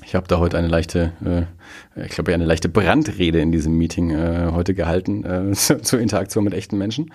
Ich 0.06 0.16
habe 0.16 0.28
da 0.28 0.40
heute 0.40 0.58
eine 0.58 0.68
leichte, 0.68 1.14
äh, 1.26 2.04
ich 2.06 2.12
glaube, 2.12 2.34
eine 2.34 2.46
leichte 2.46 2.70
Brandrede 2.70 3.40
in 3.40 3.52
diesem 3.52 3.78
Meeting 3.78 4.12
äh, 4.12 4.50
heute 4.52 4.74
gehalten 4.74 5.24
äh, 5.24 5.52
zur 5.54 6.00
Interaktion 6.00 6.44
mit 6.44 6.54
echten 6.54 6.78
Menschen. 6.78 7.12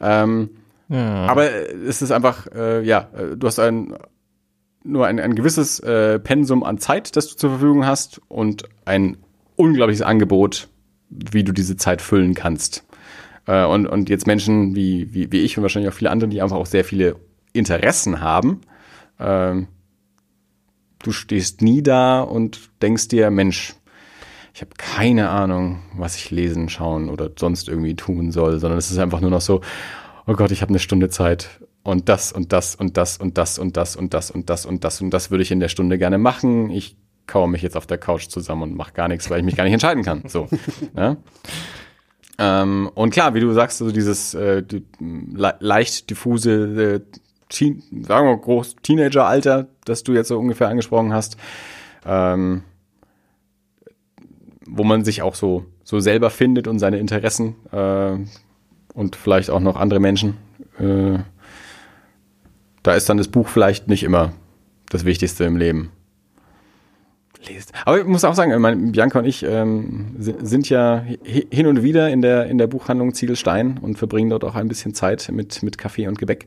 Ähm, 0.00 0.50
ja. 0.88 1.26
Aber 1.26 1.50
es 1.50 2.02
ist 2.02 2.10
einfach, 2.10 2.46
äh, 2.54 2.82
ja, 2.82 3.08
äh, 3.16 3.36
du 3.36 3.46
hast 3.46 3.58
ein 3.58 3.94
nur 4.82 5.06
ein, 5.06 5.20
ein 5.20 5.34
gewisses 5.34 5.80
äh, 5.80 6.18
Pensum 6.18 6.64
an 6.64 6.78
Zeit, 6.78 7.16
das 7.16 7.28
du 7.28 7.36
zur 7.36 7.50
Verfügung 7.50 7.86
hast 7.86 8.20
und 8.28 8.64
ein 8.84 9.18
unglaubliches 9.56 10.02
Angebot, 10.02 10.68
wie 11.10 11.44
du 11.44 11.52
diese 11.52 11.76
Zeit 11.76 12.00
füllen 12.00 12.34
kannst. 12.34 12.84
Äh, 13.46 13.64
und, 13.64 13.86
und 13.86 14.08
jetzt 14.08 14.26
Menschen 14.26 14.74
wie, 14.74 15.12
wie, 15.12 15.30
wie 15.32 15.40
ich 15.40 15.56
und 15.56 15.62
wahrscheinlich 15.62 15.90
auch 15.90 15.96
viele 15.96 16.10
andere, 16.10 16.30
die 16.30 16.40
einfach 16.40 16.56
auch 16.56 16.66
sehr 16.66 16.84
viele 16.84 17.16
Interessen 17.52 18.20
haben, 18.20 18.62
äh, 19.18 19.62
du 21.02 21.12
stehst 21.12 21.62
nie 21.62 21.82
da 21.82 22.20
und 22.20 22.70
denkst 22.82 23.08
dir, 23.08 23.30
Mensch, 23.30 23.74
ich 24.54 24.60
habe 24.60 24.72
keine 24.76 25.30
Ahnung, 25.30 25.82
was 25.96 26.16
ich 26.16 26.30
lesen, 26.30 26.68
schauen 26.68 27.08
oder 27.08 27.30
sonst 27.38 27.68
irgendwie 27.68 27.96
tun 27.96 28.32
soll, 28.32 28.58
sondern 28.58 28.78
es 28.78 28.90
ist 28.90 28.98
einfach 28.98 29.20
nur 29.20 29.30
noch 29.30 29.40
so, 29.40 29.60
oh 30.26 30.34
Gott, 30.34 30.50
ich 30.50 30.62
habe 30.62 30.70
eine 30.70 30.78
Stunde 30.78 31.08
Zeit 31.08 31.60
und 31.82 32.08
das 32.08 32.32
und 32.32 32.52
das 32.52 32.74
und 32.74 32.96
das 32.96 33.16
und 33.16 33.38
das 33.38 33.58
und 33.58 33.76
das 33.76 33.94
und 33.94 34.12
das 34.12 34.30
und 34.30 34.50
das 34.50 34.66
und 34.66 34.84
das 34.84 35.00
und 35.00 35.10
das 35.10 35.30
würde 35.30 35.42
ich 35.42 35.50
in 35.50 35.60
der 35.60 35.68
Stunde 35.68 35.98
gerne 35.98 36.18
machen. 36.18 36.70
Ich 36.70 36.96
kaue 37.26 37.48
mich 37.48 37.62
jetzt 37.62 37.76
auf 37.76 37.86
der 37.86 37.98
Couch 37.98 38.28
zusammen 38.28 38.62
und 38.62 38.76
mache 38.76 38.92
gar 38.92 39.08
nichts, 39.08 39.30
weil 39.30 39.38
ich 39.38 39.44
mich 39.44 39.56
gar 39.56 39.64
nicht 39.64 39.72
entscheiden 39.72 40.02
kann. 40.02 40.24
So. 40.26 40.48
Ja? 40.96 41.16
Ähm, 42.42 42.90
und 42.94 43.10
klar, 43.10 43.34
wie 43.34 43.40
du 43.40 43.52
sagst, 43.52 43.82
also 43.82 43.92
dieses 43.92 44.32
äh, 44.32 44.62
leicht 44.98 46.08
diffuse, 46.08 47.02
äh, 47.04 47.18
teen, 47.50 47.82
sagen 48.06 48.26
wir 48.26 48.36
groß 48.36 48.76
Teenageralter, 48.82 49.68
das 49.84 50.02
du 50.02 50.14
jetzt 50.14 50.28
so 50.28 50.38
ungefähr 50.38 50.68
angesprochen 50.68 51.12
hast, 51.12 51.36
ähm, 52.06 52.62
wo 54.66 54.84
man 54.84 55.04
sich 55.04 55.20
auch 55.20 55.34
so 55.34 55.66
so 55.90 55.98
selber 55.98 56.30
findet 56.30 56.68
und 56.68 56.78
seine 56.78 56.98
Interessen 56.98 57.56
äh, 57.72 58.16
und 58.94 59.16
vielleicht 59.16 59.50
auch 59.50 59.60
noch 59.60 59.76
andere 59.76 59.98
Menschen. 59.98 60.36
Äh, 60.78 61.18
da 62.82 62.94
ist 62.94 63.08
dann 63.08 63.18
das 63.18 63.28
Buch 63.28 63.48
vielleicht 63.48 63.88
nicht 63.88 64.04
immer 64.04 64.32
das 64.88 65.04
Wichtigste 65.04 65.44
im 65.44 65.56
Leben. 65.56 65.90
Lest. 67.48 67.72
Aber 67.86 67.98
ich 67.98 68.06
muss 68.06 68.24
auch 68.24 68.34
sagen, 68.34 68.58
meine, 68.60 68.76
Bianca 68.92 69.18
und 69.18 69.24
ich 69.24 69.42
ähm, 69.42 70.14
sind 70.18 70.68
ja 70.68 71.04
hin 71.24 71.66
und 71.66 71.82
wieder 71.82 72.10
in 72.10 72.20
der, 72.20 72.46
in 72.46 72.58
der 72.58 72.66
Buchhandlung 72.66 73.14
Ziegelstein 73.14 73.78
und 73.80 73.96
verbringen 73.96 74.30
dort 74.30 74.44
auch 74.44 74.54
ein 74.54 74.68
bisschen 74.68 74.94
Zeit 74.94 75.30
mit, 75.32 75.62
mit 75.62 75.78
Kaffee 75.78 76.06
und 76.06 76.18
Gebäck. 76.18 76.46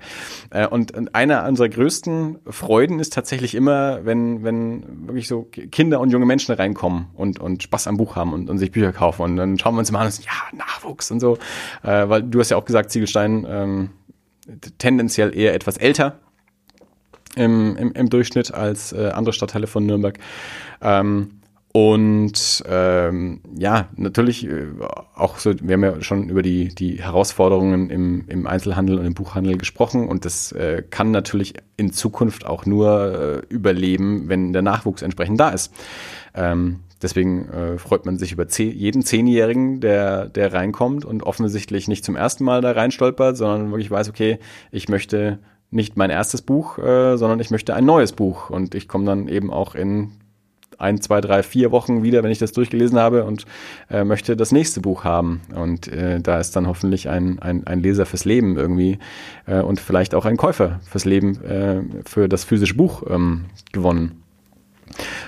Äh, 0.52 0.68
und 0.68 1.16
einer 1.16 1.48
unserer 1.48 1.70
größten 1.70 2.40
Freuden 2.48 3.00
ist 3.00 3.14
tatsächlich 3.14 3.56
immer, 3.56 4.06
wenn, 4.06 4.44
wenn 4.44 5.08
wirklich 5.08 5.28
so 5.28 5.44
Kinder 5.44 6.00
und 6.00 6.12
junge 6.12 6.26
Menschen 6.26 6.54
reinkommen 6.54 7.08
und, 7.14 7.40
und 7.40 7.64
Spaß 7.64 7.88
am 7.88 7.98
Buch 7.98 8.16
haben 8.16 8.34
und, 8.34 8.50
und 8.50 8.60
sich 8.60 8.72
Bücher 8.72 8.94
kaufen. 8.94 9.24
Und 9.24 9.38
dann 9.38 9.58
schauen 9.58 9.76
wir 9.76 9.80
uns 9.80 9.90
immer 9.90 10.00
an 10.00 10.06
und 10.06 10.14
sagen, 10.14 10.28
ja, 10.28 10.58
Nachwuchs 10.58 11.10
und 11.10 11.20
so. 11.20 11.38
Äh, 11.84 12.08
weil 12.10 12.24
du 12.24 12.40
hast 12.40 12.52
ja 12.52 12.58
auch 12.58 12.66
gesagt, 12.66 12.92
Ziegelstein 12.92 13.48
ähm, 13.50 13.90
tendenziell 14.78 15.36
eher 15.36 15.56
etwas 15.56 15.78
älter 15.78 16.20
im, 17.36 17.76
im, 17.78 17.92
im 17.94 18.10
Durchschnitt 18.10 18.54
als 18.54 18.94
äh, 18.94 19.10
andere 19.14 19.34
Stadtteile 19.34 19.68
von 19.68 19.86
Nürnberg. 19.86 20.18
Ähm, 20.82 21.42
und 21.76 22.64
ähm, 22.70 23.42
ja, 23.58 23.90
natürlich 23.96 24.48
äh, 24.48 24.68
auch 25.16 25.40
so, 25.40 25.56
wir 25.60 25.74
haben 25.74 25.84
ja 25.84 26.02
schon 26.04 26.30
über 26.30 26.44
die, 26.44 26.68
die 26.68 27.02
Herausforderungen 27.02 27.90
im, 27.90 28.26
im 28.28 28.46
Einzelhandel 28.46 29.00
und 29.00 29.08
im 29.08 29.16
Buchhandel 29.16 29.58
gesprochen 29.58 30.08
und 30.08 30.24
das 30.24 30.52
äh, 30.52 30.84
kann 30.88 31.10
natürlich 31.10 31.56
in 31.76 31.92
Zukunft 31.92 32.46
auch 32.46 32.68
nur 32.68 33.42
äh, 33.50 33.54
überleben, 33.54 34.30
wenn 34.30 34.54
der 34.54 34.62
Nachwuchs 34.62 35.02
entsprechend 35.02 35.40
da 35.40 35.50
ist. 35.50 35.74
Ähm, 36.36 36.82
deswegen 37.02 37.50
äh, 37.50 37.80
freut 37.80 38.06
man 38.06 38.20
sich 38.20 38.34
über 38.34 38.48
zehn, 38.48 38.72
jeden 38.72 39.02
Zehnjährigen, 39.02 39.80
der, 39.80 40.30
der 40.30 40.54
reinkommt 40.54 41.06
und 41.06 41.24
offensichtlich 41.24 41.88
nicht 41.88 42.06
zum 42.06 42.16
ersten 42.16 42.44
Mal 42.44 42.62
da 42.62 42.74
reinstolpert, 42.74 43.36
sondern 43.36 43.72
wirklich 43.72 43.90
weiß, 43.90 44.10
okay, 44.10 44.38
ich 44.72 44.90
möchte 44.90 45.40
nicht 45.74 45.98
mein 45.98 46.10
erstes 46.10 46.42
Buch, 46.42 46.78
äh, 46.78 47.18
sondern 47.18 47.40
ich 47.40 47.52
möchte 47.52 47.74
ein 47.74 47.86
neues 47.86 48.14
Buch. 48.14 48.50
Und 48.50 48.76
ich 48.76 48.88
komme 48.88 49.06
dann 49.06 49.28
eben 49.28 49.52
auch 49.52 49.76
in 49.76 50.12
ein, 50.78 51.02
zwei, 51.02 51.22
drei, 51.22 51.44
vier 51.44 51.72
Wochen 51.72 52.04
wieder, 52.04 52.24
wenn 52.24 52.32
ich 52.32 52.40
das 52.40 52.52
durchgelesen 52.52 53.00
habe 53.00 53.24
und 53.26 53.46
äh, 53.90 54.04
möchte 54.04 54.36
das 54.36 54.52
nächste 54.52 54.82
Buch 54.82 55.04
haben. 55.04 55.42
Und 55.56 55.88
äh, 55.88 56.20
da 56.20 56.40
ist 56.40 56.56
dann 56.56 56.68
hoffentlich 56.68 57.10
ein, 57.10 57.40
ein, 57.40 57.66
ein 57.66 57.82
Leser 57.82 58.06
fürs 58.06 58.26
Leben 58.26 58.58
irgendwie 58.58 59.00
äh, 59.46 59.62
und 59.62 59.80
vielleicht 59.80 60.16
auch 60.16 60.26
ein 60.26 60.38
Käufer 60.38 60.80
fürs 60.84 61.06
Leben 61.06 61.42
äh, 61.44 61.82
für 62.06 62.28
das 62.28 62.44
physische 62.44 62.76
Buch 62.76 63.04
ähm, 63.10 63.46
gewonnen. 63.72 64.24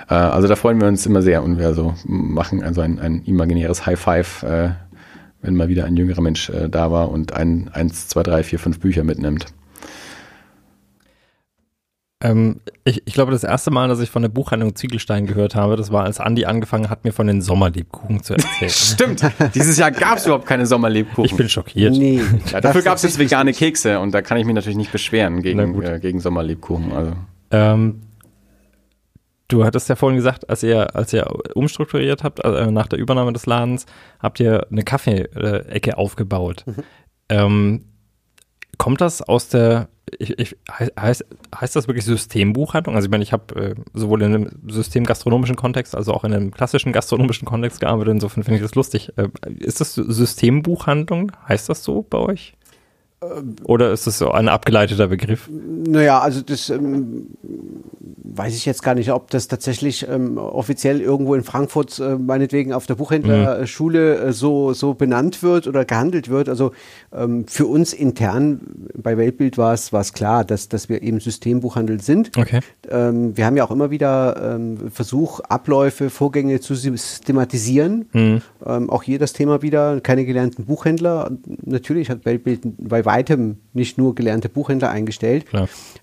Äh, 0.09 0.15
also 0.15 0.47
da 0.47 0.55
freuen 0.55 0.79
wir 0.79 0.87
uns 0.87 1.05
immer 1.05 1.21
sehr 1.21 1.43
und 1.43 1.57
wir 1.57 1.67
also 1.67 1.93
machen 2.05 2.63
also 2.63 2.81
ein, 2.81 2.99
ein 2.99 3.23
imaginäres 3.23 3.85
High 3.85 3.99
Five, 3.99 4.43
äh, 4.43 4.69
wenn 5.41 5.55
mal 5.55 5.69
wieder 5.69 5.85
ein 5.85 5.95
jüngerer 5.95 6.21
Mensch 6.21 6.51
da 6.69 6.91
war 6.91 7.11
und 7.11 7.33
ein, 7.33 7.69
eins, 7.71 8.07
zwei, 8.07 8.23
drei, 8.23 8.41
vier, 8.41 8.57
fünf 8.57 8.79
Bücher 8.79 9.03
mitnimmt. 9.03 9.45
Ähm, 12.21 12.61
ich, 12.85 13.03
ich 13.05 13.13
glaube, 13.13 13.33
das 13.33 13.43
erste 13.43 13.71
Mal, 13.71 13.89
dass 13.89 13.99
ich 13.99 14.09
von 14.09 14.21
der 14.21 14.29
Buchhandlung 14.29 14.75
Ziegelstein 14.75 15.25
gehört 15.25 15.53
habe, 15.53 15.75
das 15.75 15.91
war, 15.91 16.05
als 16.05 16.19
Andi 16.19 16.45
angefangen 16.45 16.89
hat, 16.89 17.03
mir 17.03 17.11
von 17.11 17.27
den 17.27 17.41
Sommerlebkuchen 17.41 18.23
zu 18.23 18.33
erzählen. 18.35 18.69
Stimmt. 18.69 19.21
Dieses 19.53 19.77
Jahr 19.77 19.91
gab 19.91 20.17
es 20.17 20.25
überhaupt 20.25 20.45
keine 20.45 20.65
Sommerlebkuchen. 20.65 21.25
ich 21.25 21.35
bin 21.35 21.49
schockiert. 21.49 21.93
Nee. 21.93 22.21
ja, 22.51 22.61
dafür 22.61 22.83
gab 22.83 22.95
es 22.95 23.03
jetzt 23.03 23.19
vegane 23.19 23.51
Kekse 23.51 23.99
und 23.99 24.13
da 24.13 24.21
kann 24.21 24.37
ich 24.37 24.45
mich 24.45 24.55
natürlich 24.55 24.77
nicht 24.77 24.93
beschweren 24.93 25.41
gegen, 25.41 25.81
äh, 25.81 25.99
gegen 25.99 26.21
Sommerlebkuchen. 26.21 26.93
Also. 26.93 27.13
Ähm, 27.51 28.01
du 29.49 29.65
hattest 29.65 29.89
ja 29.89 29.95
vorhin 29.97 30.15
gesagt, 30.15 30.49
als 30.49 30.63
ihr, 30.63 30.95
als 30.95 31.11
ihr 31.11 31.27
umstrukturiert 31.53 32.23
habt, 32.23 32.39
äh, 32.45 32.71
nach 32.71 32.87
der 32.87 32.97
Übernahme 32.97 33.33
des 33.33 33.45
Ladens, 33.45 33.85
habt 34.19 34.39
ihr 34.39 34.67
eine 34.71 34.83
Kaffee-Ecke 34.83 35.97
aufgebaut. 35.97 36.63
Ähm, 37.27 37.85
kommt 38.77 39.01
das 39.01 39.21
aus 39.21 39.49
der, 39.49 39.89
ich, 40.19 40.37
ich, 40.39 40.57
hei- 40.71 40.91
heißt, 40.99 41.25
heißt 41.59 41.75
das 41.75 41.87
wirklich 41.87 42.05
Systembuchhaltung? 42.05 42.95
Also 42.95 43.05
ich 43.07 43.11
meine, 43.11 43.23
ich 43.23 43.33
habe 43.33 43.55
äh, 43.55 43.75
sowohl 43.93 44.21
in 44.21 44.33
einem 44.35 44.49
systemgastronomischen 44.67 45.55
Kontext 45.55 45.95
als 45.95 46.07
auch 46.07 46.23
in 46.23 46.33
einem 46.33 46.51
klassischen 46.51 46.91
gastronomischen 46.93 47.47
Kontext 47.47 47.79
gearbeitet, 47.79 48.13
insofern 48.13 48.43
finde 48.43 48.57
ich 48.57 48.61
das 48.63 48.75
lustig. 48.75 49.13
Äh, 49.17 49.29
ist 49.59 49.81
das 49.81 49.93
Systembuchhandlung? 49.95 51.31
Heißt 51.47 51.69
das 51.69 51.83
so 51.83 52.01
bei 52.01 52.17
euch? 52.17 52.53
Oder 53.63 53.91
ist 53.91 54.07
das 54.07 54.17
so 54.17 54.31
ein 54.31 54.47
abgeleiteter 54.47 55.07
Begriff? 55.07 55.49
Naja, 55.49 56.19
also 56.19 56.41
das 56.41 56.69
ähm, 56.69 57.27
weiß 58.37 58.55
ich 58.55 58.65
jetzt 58.65 58.83
gar 58.83 58.95
nicht, 58.95 59.11
ob 59.11 59.29
das 59.31 59.47
tatsächlich 59.47 60.07
ähm, 60.09 60.37
offiziell 60.37 61.01
irgendwo 61.01 61.35
in 61.35 61.43
Frankfurt 61.43 61.99
äh, 61.99 62.15
meinetwegen 62.17 62.73
auf 62.73 62.85
der 62.85 62.95
Buchhändlerschule 62.95 64.17
äh, 64.17 64.33
so, 64.33 64.73
so 64.73 64.93
benannt 64.93 65.43
wird 65.43 65.67
oder 65.67 65.85
gehandelt 65.85 66.29
wird. 66.29 66.49
Also 66.49 66.71
ähm, 67.13 67.45
für 67.47 67.65
uns 67.65 67.93
intern 67.93 68.61
bei 68.95 69.17
Weltbild 69.17 69.57
war 69.57 69.73
es 69.73 69.93
war 69.93 70.01
es 70.01 70.13
klar, 70.13 70.43
dass, 70.43 70.69
dass 70.69 70.89
wir 70.89 71.01
eben 71.01 71.19
Systembuchhandel 71.19 72.01
sind. 72.01 72.31
Okay. 72.37 72.59
Ähm, 72.89 73.37
wir 73.37 73.45
haben 73.45 73.57
ja 73.57 73.63
auch 73.63 73.71
immer 73.71 73.91
wieder 73.91 74.55
ähm, 74.55 74.91
Versuch, 74.91 75.39
Abläufe, 75.41 76.09
Vorgänge 76.09 76.59
zu 76.59 76.75
systematisieren. 76.75 78.09
Mhm. 78.13 78.41
Ähm, 78.65 78.89
auch 78.89 79.03
hier 79.03 79.19
das 79.19 79.33
Thema 79.33 79.61
wieder, 79.61 80.01
keine 80.01 80.25
gelernten 80.25 80.65
Buchhändler. 80.65 81.31
Natürlich 81.63 82.09
hat 82.09 82.25
Weltbild 82.25 82.61
bei 82.77 83.05
weitem 83.05 83.14
nicht 83.73 83.97
nur 83.97 84.15
gelernte 84.15 84.49
Buchhändler 84.49 84.89
eingestellt. 84.89 85.45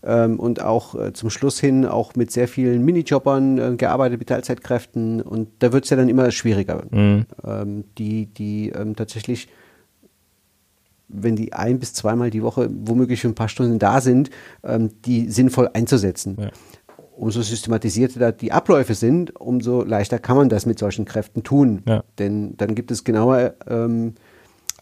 Ähm, 0.04 0.38
und 0.38 0.62
auch 0.62 0.94
äh, 0.94 1.12
zum 1.12 1.30
Schluss 1.30 1.60
hin 1.60 1.86
auch 1.86 2.14
mit 2.14 2.30
sehr 2.30 2.48
vielen 2.48 2.84
Minijobbern 2.84 3.58
äh, 3.58 3.76
gearbeitet, 3.76 4.18
mit 4.18 4.28
Teilzeitkräften. 4.28 5.20
Und 5.20 5.48
da 5.60 5.72
wird 5.72 5.84
es 5.84 5.90
ja 5.90 5.96
dann 5.96 6.08
immer 6.08 6.30
schwieriger. 6.30 6.84
Mhm. 6.90 7.26
Ähm, 7.44 7.84
die, 7.98 8.26
die 8.26 8.70
ähm, 8.70 8.96
tatsächlich 8.96 9.48
wenn 11.12 11.36
die 11.36 11.52
ein 11.52 11.78
bis 11.78 11.94
zweimal 11.94 12.30
die 12.30 12.42
Woche 12.42 12.70
womöglich 12.72 13.20
für 13.20 13.28
ein 13.28 13.34
paar 13.34 13.48
Stunden 13.48 13.78
da 13.78 14.00
sind, 14.00 14.30
ähm, 14.64 14.90
die 15.04 15.28
sinnvoll 15.30 15.68
einzusetzen. 15.72 16.36
Ja. 16.40 16.50
Umso 17.14 17.42
systematisierter 17.42 18.18
da 18.18 18.32
die 18.32 18.52
Abläufe 18.52 18.94
sind, 18.94 19.38
umso 19.38 19.82
leichter 19.82 20.18
kann 20.18 20.36
man 20.36 20.48
das 20.48 20.64
mit 20.66 20.78
solchen 20.78 21.04
Kräften 21.04 21.42
tun. 21.42 21.82
Ja. 21.86 22.02
Denn 22.18 22.56
dann 22.56 22.74
gibt 22.74 22.90
es 22.90 23.04
genaue 23.04 23.54
ähm, 23.68 24.14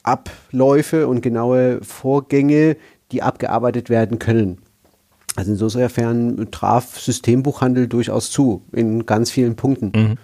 Abläufe 0.03 1.07
und 1.09 1.21
genaue 1.21 1.81
Vorgänge, 1.83 2.77
die 3.13 3.23
abgearbeitet 3.23 3.91
werden 3.91 4.19
können. 4.19 4.59
Also 5.37 5.53
insofern 5.53 6.49
traf 6.51 6.99
Systembuchhandel 6.99 7.87
durchaus 7.87 8.31
zu 8.31 8.63
in 8.73 9.07
ganz 9.07 9.31
vielen 9.31 9.57
Punkten. 9.57 9.93
Mhm. 9.95 10.15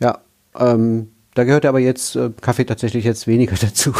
Ja, 0.00 0.18
ähm, 0.58 1.08
da 1.34 1.44
gehört 1.44 1.64
aber 1.64 1.78
jetzt 1.80 2.14
äh, 2.14 2.30
Kaffee 2.42 2.64
tatsächlich 2.64 3.04
jetzt 3.04 3.26
weniger 3.26 3.56
dazu. 3.60 3.92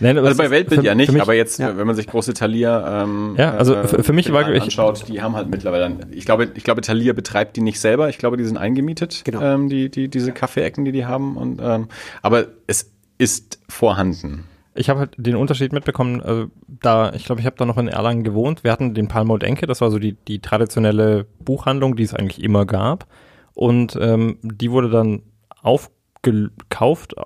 Nein, 0.00 0.16
aber 0.16 0.28
Also 0.28 0.38
bei 0.38 0.50
Weltbild 0.50 0.80
für- 0.80 0.86
ja 0.86 0.94
nicht, 0.94 1.12
mich- 1.12 1.20
aber 1.20 1.34
jetzt, 1.34 1.58
ja. 1.58 1.76
wenn 1.76 1.86
man 1.86 1.96
sich 1.96 2.06
große 2.06 2.34
Thalia 2.34 3.02
ähm, 3.02 3.34
Ja, 3.36 3.52
also 3.54 3.74
für- 3.84 4.02
für 4.04 4.12
mich 4.12 4.32
war 4.32 4.50
ich- 4.52 4.62
anschaut, 4.62 5.06
die 5.08 5.20
haben 5.20 5.34
halt 5.34 5.50
mittlerweile, 5.50 5.88
dann- 5.90 6.12
ich 6.12 6.24
glaube, 6.24 6.48
ich 6.54 6.64
glaube, 6.64 6.80
Thalia 6.80 7.12
betreibt 7.12 7.56
die 7.56 7.60
nicht 7.62 7.80
selber. 7.80 8.08
Ich 8.08 8.18
glaube, 8.18 8.36
die 8.36 8.44
sind 8.44 8.56
eingemietet, 8.56 9.22
Genau. 9.24 9.40
ähm, 9.42 9.68
die, 9.68 9.90
die, 9.90 10.08
diese 10.08 10.32
Kaffeeecken, 10.32 10.84
die 10.84 10.92
die 10.92 11.04
haben. 11.04 11.36
Und, 11.36 11.60
ähm, 11.62 11.88
aber 12.22 12.46
es 12.68 12.90
ist 13.18 13.58
vorhanden. 13.68 14.44
Ich 14.78 14.88
habe 14.88 15.00
halt 15.00 15.14
den 15.16 15.34
Unterschied 15.34 15.72
mitbekommen, 15.72 16.22
also 16.22 16.46
da, 16.68 17.12
ich 17.12 17.24
glaube, 17.24 17.40
ich 17.40 17.46
habe 17.46 17.56
da 17.56 17.66
noch 17.66 17.78
in 17.78 17.88
Erlangen 17.88 18.22
gewohnt. 18.22 18.62
Wir 18.62 18.70
hatten 18.70 18.94
den 18.94 19.08
Palmold 19.08 19.42
Enke, 19.42 19.66
das 19.66 19.80
war 19.80 19.90
so 19.90 19.98
die, 19.98 20.12
die 20.12 20.38
traditionelle 20.38 21.26
Buchhandlung, 21.40 21.96
die 21.96 22.04
es 22.04 22.14
eigentlich 22.14 22.42
immer 22.42 22.64
gab. 22.64 23.08
Und 23.54 23.98
ähm, 24.00 24.38
die 24.42 24.70
wurde 24.70 24.88
dann 24.88 25.22
aufgekauft, 25.62 27.16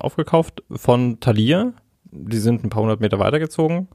aufgekauft 0.00 0.64
von 0.72 1.20
Thalia. 1.20 1.74
Die 2.10 2.38
sind 2.38 2.64
ein 2.64 2.70
paar 2.70 2.82
hundert 2.82 3.00
Meter 3.00 3.20
weitergezogen. 3.20 3.86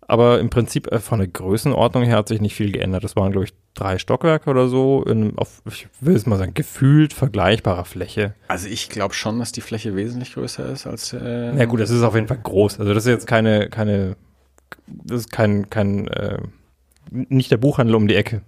Aber 0.00 0.40
im 0.40 0.48
Prinzip 0.48 0.90
äh, 0.90 1.00
von 1.00 1.18
der 1.18 1.28
Größenordnung 1.28 2.04
her 2.04 2.16
hat 2.16 2.28
sich 2.28 2.40
nicht 2.40 2.54
viel 2.54 2.72
geändert. 2.72 3.04
Das 3.04 3.14
waren, 3.14 3.32
glaube 3.32 3.44
ich, 3.44 3.52
drei 3.74 3.98
Stockwerke 3.98 4.48
oder 4.48 4.68
so, 4.68 5.02
in, 5.02 5.36
auf, 5.36 5.62
ich 5.68 5.88
will 6.00 6.14
es 6.14 6.26
mal 6.26 6.38
sagen, 6.38 6.54
gefühlt 6.54 7.12
vergleichbarer 7.12 7.84
Fläche. 7.84 8.34
Also 8.48 8.68
ich 8.68 8.88
glaube 8.88 9.14
schon, 9.14 9.38
dass 9.38 9.52
die 9.52 9.60
Fläche 9.60 9.96
wesentlich 9.96 10.34
größer 10.34 10.68
ist 10.70 10.86
als. 10.86 11.12
Äh, 11.12 11.52
Na 11.54 11.64
gut, 11.66 11.80
das 11.80 11.90
ist 11.90 12.02
auf 12.02 12.14
jeden 12.14 12.28
Fall 12.28 12.40
groß. 12.42 12.80
Also 12.80 12.94
das 12.94 13.04
ist 13.04 13.10
jetzt 13.10 13.26
keine, 13.26 13.68
keine, 13.68 14.16
das 14.86 15.20
ist 15.20 15.32
kein, 15.32 15.68
kein, 15.70 16.08
äh, 16.08 16.38
nicht 17.10 17.50
der 17.50 17.58
Buchhandel 17.58 17.94
um 17.96 18.08
die 18.08 18.14
Ecke, 18.14 18.42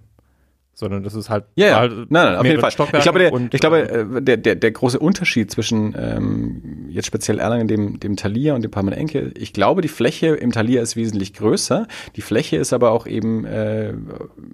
sondern 0.77 1.01
das 1.01 1.15
ist 1.15 1.31
halt, 1.31 1.45
Ja, 1.55 1.67
ja. 1.67 1.79
halt 1.79 1.91
nein, 1.91 2.07
nein, 2.09 2.35
auf 2.35 2.45
jeden 2.45 2.61
Fall. 2.61 2.69
Ich 2.69 2.75
Stockwerke 2.75 3.03
glaube, 3.03 3.19
der, 3.19 3.33
und, 3.33 3.51
ich 3.51 3.59
glaube 3.59 3.89
äh, 3.89 4.21
der, 4.21 4.37
der, 4.37 4.53
der 4.53 4.71
große 4.71 4.99
Unterschied 4.99 5.49
zwischen 5.49 5.95
ähm, 5.97 6.85
jetzt 6.89 7.07
speziell 7.07 7.39
Erlangen, 7.39 7.67
dem, 7.67 7.99
dem 7.99 8.15
Thalia 8.15 8.53
und 8.53 8.63
dem 8.63 8.69
Parmen 8.69 8.93
Enke, 8.93 9.31
ich 9.35 9.53
glaube, 9.53 9.81
die 9.81 9.87
Fläche 9.87 10.27
im 10.27 10.51
Thalia 10.51 10.83
ist 10.83 10.95
wesentlich 10.95 11.33
größer. 11.33 11.87
Die 12.15 12.21
Fläche 12.21 12.57
ist 12.57 12.73
aber 12.73 12.91
auch 12.91 13.07
eben 13.07 13.43
äh, 13.45 13.95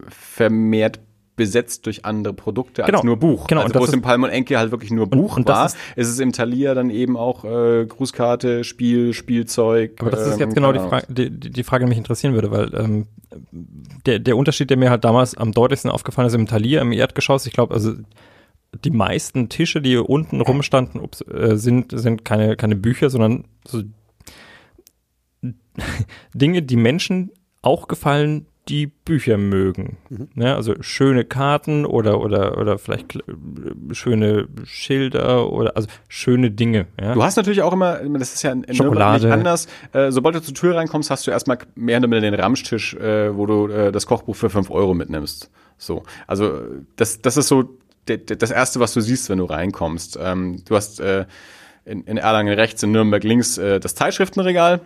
vermehrt 0.07 1.01
besetzt 1.35 1.85
durch 1.87 2.05
andere 2.05 2.33
Produkte 2.33 2.83
Genau. 2.83 2.99
als 2.99 3.03
nur 3.05 3.17
Buch. 3.17 3.47
Genau, 3.47 3.61
Also 3.61 3.73
und 3.73 3.79
wo 3.81 3.85
es 3.85 3.93
im 3.93 4.01
Palm 4.03 4.23
und 4.23 4.29
Enke 4.29 4.57
halt 4.57 4.71
wirklich 4.71 4.91
nur 4.91 5.07
Buch 5.07 5.37
und 5.37 5.49
das 5.49 5.55
war, 5.57 5.65
ist- 5.65 5.77
ist 5.95 6.07
es 6.09 6.19
im 6.19 6.31
Thalia 6.31 6.73
dann 6.75 6.89
eben 6.91 7.17
auch 7.17 7.43
äh, 7.43 7.85
Grußkarte, 7.87 8.63
Spiel, 8.63 9.13
Spielzeug. 9.13 9.93
aber 9.99 10.11
das 10.11 10.27
ist 10.27 10.33
ähm, 10.35 10.39
jetzt 10.41 10.53
genau 10.55 10.71
die 10.73 10.79
Frage, 10.79 11.07
die, 11.11 11.29
die 11.31 11.63
Frage, 11.63 11.85
die 11.85 11.89
mich 11.89 11.97
interessieren 11.97 12.33
würde, 12.35 12.51
weil 12.51 12.73
ähm, 12.75 13.07
der, 14.05 14.19
der 14.19 14.37
Unterschied, 14.37 14.69
der 14.69 14.77
mir 14.77 14.89
halt 14.91 15.03
damals 15.03 15.35
am 15.35 15.51
deutlichsten 15.53 15.89
aufgefallen 15.89 16.27
ist 16.27 16.35
im 16.35 16.45
Talier, 16.45 16.81
im 16.81 16.91
Erdgeschoss, 16.91 17.45
ich 17.47 17.53
glaube, 17.53 17.73
also 17.73 17.93
die 18.85 18.91
meisten 18.91 19.49
Tische, 19.49 19.81
die 19.81 19.97
unten 19.97 20.41
rumstanden, 20.41 20.99
ups, 21.01 21.21
äh, 21.21 21.55
sind, 21.57 21.97
sind 21.99 22.25
keine, 22.25 22.55
keine 22.57 22.75
Bücher, 22.75 23.09
sondern 23.09 23.45
so 23.67 23.81
Dinge, 26.33 26.61
die 26.61 26.75
Menschen 26.77 27.31
auch 27.61 27.87
gefallen, 27.87 28.45
die 28.69 28.87
Bücher 28.87 29.37
mögen. 29.37 29.97
Ne? 30.35 30.55
Also 30.55 30.75
schöne 30.81 31.25
Karten 31.25 31.85
oder, 31.85 32.21
oder, 32.21 32.57
oder 32.57 32.77
vielleicht 32.77 33.19
schöne 33.91 34.47
Schilder 34.63 35.51
oder 35.51 35.75
also 35.75 35.89
schöne 36.07 36.49
Dinge. 36.49 36.87
Ja? 36.99 37.13
Du 37.13 37.23
hast 37.23 37.35
natürlich 37.35 37.61
auch 37.61 37.73
immer, 37.73 37.95
das 37.97 38.33
ist 38.33 38.43
ja 38.43 38.51
in 38.51 38.63
Schokolade. 38.73 38.93
Nürnberg 38.93 39.21
nicht 39.21 39.31
anders. 39.31 39.67
Äh, 39.91 40.11
sobald 40.11 40.35
du 40.35 40.41
zur 40.41 40.53
Tür 40.53 40.75
reinkommst, 40.75 41.09
hast 41.09 41.27
du 41.27 41.31
erstmal 41.31 41.57
mehr 41.75 41.97
oder 41.97 42.09
weniger 42.09 42.31
den 42.31 42.39
Ramschtisch, 42.39 42.93
äh, 42.95 43.35
wo 43.35 43.45
du 43.45 43.67
äh, 43.67 43.91
das 43.91 44.05
Kochbuch 44.05 44.35
für 44.35 44.49
5 44.49 44.71
Euro 44.71 44.93
mitnimmst. 44.93 45.51
So. 45.77 46.03
Also 46.25 46.61
das, 46.95 47.21
das 47.21 47.35
ist 47.35 47.49
so 47.49 47.77
de, 48.07 48.17
de, 48.17 48.37
das 48.37 48.51
Erste, 48.51 48.79
was 48.79 48.93
du 48.93 49.01
siehst, 49.01 49.29
wenn 49.29 49.39
du 49.39 49.45
reinkommst. 49.45 50.17
Ähm, 50.21 50.63
du 50.65 50.75
hast 50.75 51.01
äh, 51.01 51.25
in, 51.83 52.03
in 52.05 52.17
Erlangen 52.17 52.53
rechts, 52.53 52.81
in 52.83 52.91
Nürnberg 52.91 53.23
links 53.23 53.57
äh, 53.57 53.81
das 53.81 53.95
Zeitschriftenregal. 53.95 54.81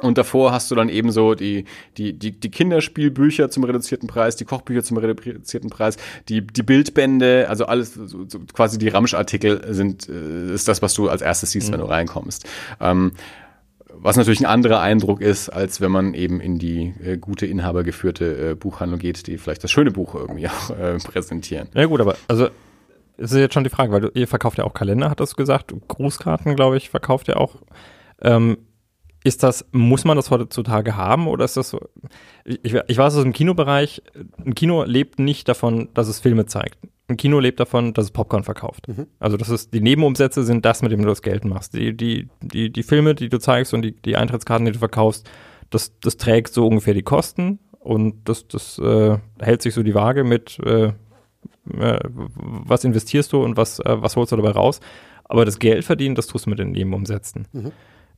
Und 0.00 0.18
davor 0.18 0.52
hast 0.52 0.70
du 0.70 0.74
dann 0.74 0.88
eben 0.88 1.10
so 1.10 1.34
die, 1.34 1.64
die, 1.96 2.12
die, 2.12 2.32
die 2.32 2.50
Kinderspielbücher 2.50 3.50
zum 3.50 3.64
reduzierten 3.64 4.08
Preis, 4.08 4.36
die 4.36 4.44
Kochbücher 4.44 4.82
zum 4.82 4.96
reduzierten 4.96 5.70
Preis, 5.70 5.96
die, 6.28 6.46
die 6.46 6.62
Bildbände, 6.62 7.46
also 7.48 7.66
alles, 7.66 7.94
so, 7.94 8.24
so 8.28 8.38
quasi 8.52 8.78
die 8.78 8.88
Ramschartikel 8.88 9.62
sind, 9.74 10.08
äh, 10.08 10.52
ist 10.54 10.68
das, 10.68 10.82
was 10.82 10.94
du 10.94 11.08
als 11.08 11.22
erstes 11.22 11.50
siehst, 11.50 11.72
wenn 11.72 11.80
du 11.80 11.86
reinkommst. 11.86 12.46
Ähm, 12.80 13.12
was 14.00 14.16
natürlich 14.16 14.40
ein 14.40 14.46
anderer 14.46 14.80
Eindruck 14.80 15.20
ist, 15.20 15.48
als 15.48 15.80
wenn 15.80 15.90
man 15.90 16.14
eben 16.14 16.40
in 16.40 16.58
die 16.58 16.94
äh, 17.02 17.16
gute 17.16 17.46
inhabergeführte 17.46 18.50
äh, 18.50 18.54
Buchhandlung 18.54 19.00
geht, 19.00 19.26
die 19.26 19.38
vielleicht 19.38 19.64
das 19.64 19.70
schöne 19.70 19.90
Buch 19.90 20.14
irgendwie 20.14 20.48
auch 20.48 20.70
äh, 20.78 20.98
präsentieren. 20.98 21.68
Ja 21.74 21.86
gut, 21.86 22.00
aber 22.00 22.16
also 22.28 22.48
es 23.16 23.32
ist 23.32 23.38
jetzt 23.38 23.54
schon 23.54 23.64
die 23.64 23.70
Frage, 23.70 23.90
weil 23.90 24.00
du, 24.00 24.10
ihr 24.14 24.28
verkauft 24.28 24.58
ja 24.58 24.64
auch 24.64 24.74
Kalender, 24.74 25.10
hattest 25.10 25.32
du 25.32 25.36
gesagt, 25.36 25.74
Grußkarten, 25.88 26.54
glaube 26.54 26.76
ich, 26.76 26.88
verkauft 26.88 27.26
ihr 27.28 27.40
auch. 27.40 27.56
Ähm, 28.22 28.58
ist 29.24 29.42
das, 29.42 29.66
muss 29.72 30.04
man 30.04 30.16
das 30.16 30.30
heutzutage 30.30 30.96
haben 30.96 31.26
oder 31.26 31.44
ist 31.44 31.56
das 31.56 31.70
so? 31.70 31.80
Ich, 32.44 32.74
ich 32.74 32.98
weiß 32.98 33.16
aus 33.16 33.22
dem 33.22 33.32
Kinobereich, 33.32 34.02
ein 34.44 34.54
Kino 34.54 34.84
lebt 34.84 35.18
nicht 35.18 35.48
davon, 35.48 35.88
dass 35.94 36.08
es 36.08 36.20
Filme 36.20 36.46
zeigt. 36.46 36.78
Ein 37.08 37.16
Kino 37.16 37.40
lebt 37.40 37.58
davon, 37.58 37.94
dass 37.94 38.06
es 38.06 38.10
Popcorn 38.10 38.44
verkauft. 38.44 38.86
Also 39.18 39.36
das 39.36 39.48
ist, 39.48 39.72
die 39.72 39.80
Nebenumsätze 39.80 40.44
sind 40.44 40.64
das, 40.64 40.82
mit 40.82 40.92
dem 40.92 41.00
du 41.00 41.08
das 41.08 41.22
Geld 41.22 41.44
machst. 41.44 41.74
Die, 41.74 41.96
die, 41.96 42.28
die, 42.42 42.70
die 42.70 42.82
Filme, 42.82 43.14
die 43.14 43.28
du 43.28 43.38
zeigst 43.38 43.72
und 43.72 43.82
die, 43.82 43.92
die 43.92 44.16
Eintrittskarten, 44.16 44.66
die 44.66 44.72
du 44.72 44.78
verkaufst, 44.78 45.28
das, 45.70 45.98
das 46.00 46.16
trägt 46.16 46.52
so 46.52 46.66
ungefähr 46.66 46.94
die 46.94 47.02
Kosten 47.02 47.58
und 47.80 48.28
das, 48.28 48.46
das 48.46 48.78
äh, 48.78 49.18
hält 49.40 49.62
sich 49.62 49.74
so 49.74 49.82
die 49.82 49.94
Waage 49.94 50.22
mit, 50.22 50.58
äh, 50.64 50.92
äh, 51.78 51.98
was 52.04 52.84
investierst 52.84 53.32
du 53.32 53.42
und 53.42 53.56
was, 53.56 53.80
äh, 53.80 54.02
was 54.02 54.16
holst 54.16 54.32
du 54.32 54.36
dabei 54.36 54.50
raus. 54.50 54.80
Aber 55.24 55.44
das 55.44 55.58
Geld 55.58 55.84
verdienen, 55.84 56.14
das 56.14 56.26
tust 56.26 56.46
du 56.46 56.50
mit 56.50 56.58
den 56.58 56.72
Nebenumsätzen. 56.72 57.46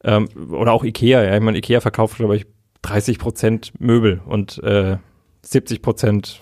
Ähm, 0.05 0.29
oder 0.51 0.73
auch 0.73 0.85
Ikea, 0.85 1.23
ja. 1.23 1.35
Ich 1.35 1.43
meine, 1.43 1.59
Ikea 1.59 1.81
verkauft, 1.81 2.17
glaube 2.17 2.37
ich, 2.37 2.47
30 2.83 3.19
Prozent 3.19 3.73
Möbel 3.79 4.21
und 4.25 4.63
äh, 4.63 4.97
70 5.43 5.83
Prozent 5.83 6.41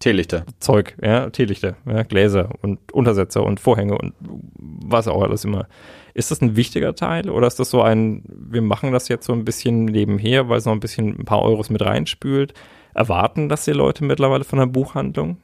Teelichter. 0.00 0.44
Zeug, 0.58 0.94
ja, 1.02 1.30
Teelichter, 1.30 1.76
ja, 1.86 2.02
Gläser 2.02 2.50
und 2.60 2.92
Untersetzer 2.92 3.42
und 3.42 3.58
Vorhänge 3.58 3.96
und 3.96 4.12
was 4.20 5.08
auch 5.08 5.22
alles 5.22 5.44
immer. 5.44 5.66
Ist 6.12 6.30
das 6.30 6.42
ein 6.42 6.56
wichtiger 6.56 6.94
Teil 6.94 7.30
oder 7.30 7.46
ist 7.46 7.58
das 7.58 7.70
so 7.70 7.80
ein, 7.80 8.22
wir 8.28 8.60
machen 8.60 8.92
das 8.92 9.08
jetzt 9.08 9.24
so 9.24 9.32
ein 9.32 9.44
bisschen 9.44 9.86
nebenher, 9.86 10.48
weil 10.48 10.58
es 10.58 10.66
noch 10.66 10.72
ein 10.74 10.80
bisschen 10.80 11.18
ein 11.18 11.24
paar 11.24 11.42
Euros 11.42 11.70
mit 11.70 11.80
reinspült? 11.80 12.52
Erwarten 12.92 13.48
das 13.48 13.64
die 13.64 13.72
Leute 13.72 14.04
mittlerweile 14.04 14.44
von 14.44 14.58
der 14.58 14.66
Buchhandlung? 14.66 15.38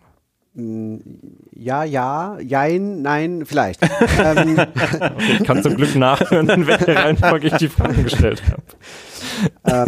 Ja, 0.53 1.85
ja, 1.85 2.41
jein, 2.41 3.03
nein, 3.03 3.47
vielleicht. 3.47 3.83
ähm, 4.19 4.59
okay, 4.59 5.37
ich 5.39 5.45
kann 5.45 5.63
zum 5.63 5.77
Glück 5.77 5.95
nachhören, 5.95 6.49
in 6.49 6.67
welcher 6.67 6.97
Reihenfolge 6.97 7.47
ich 7.49 7.55
die 7.55 7.69
Fragen 7.69 8.03
gestellt 8.03 8.43
habe. 8.51 8.63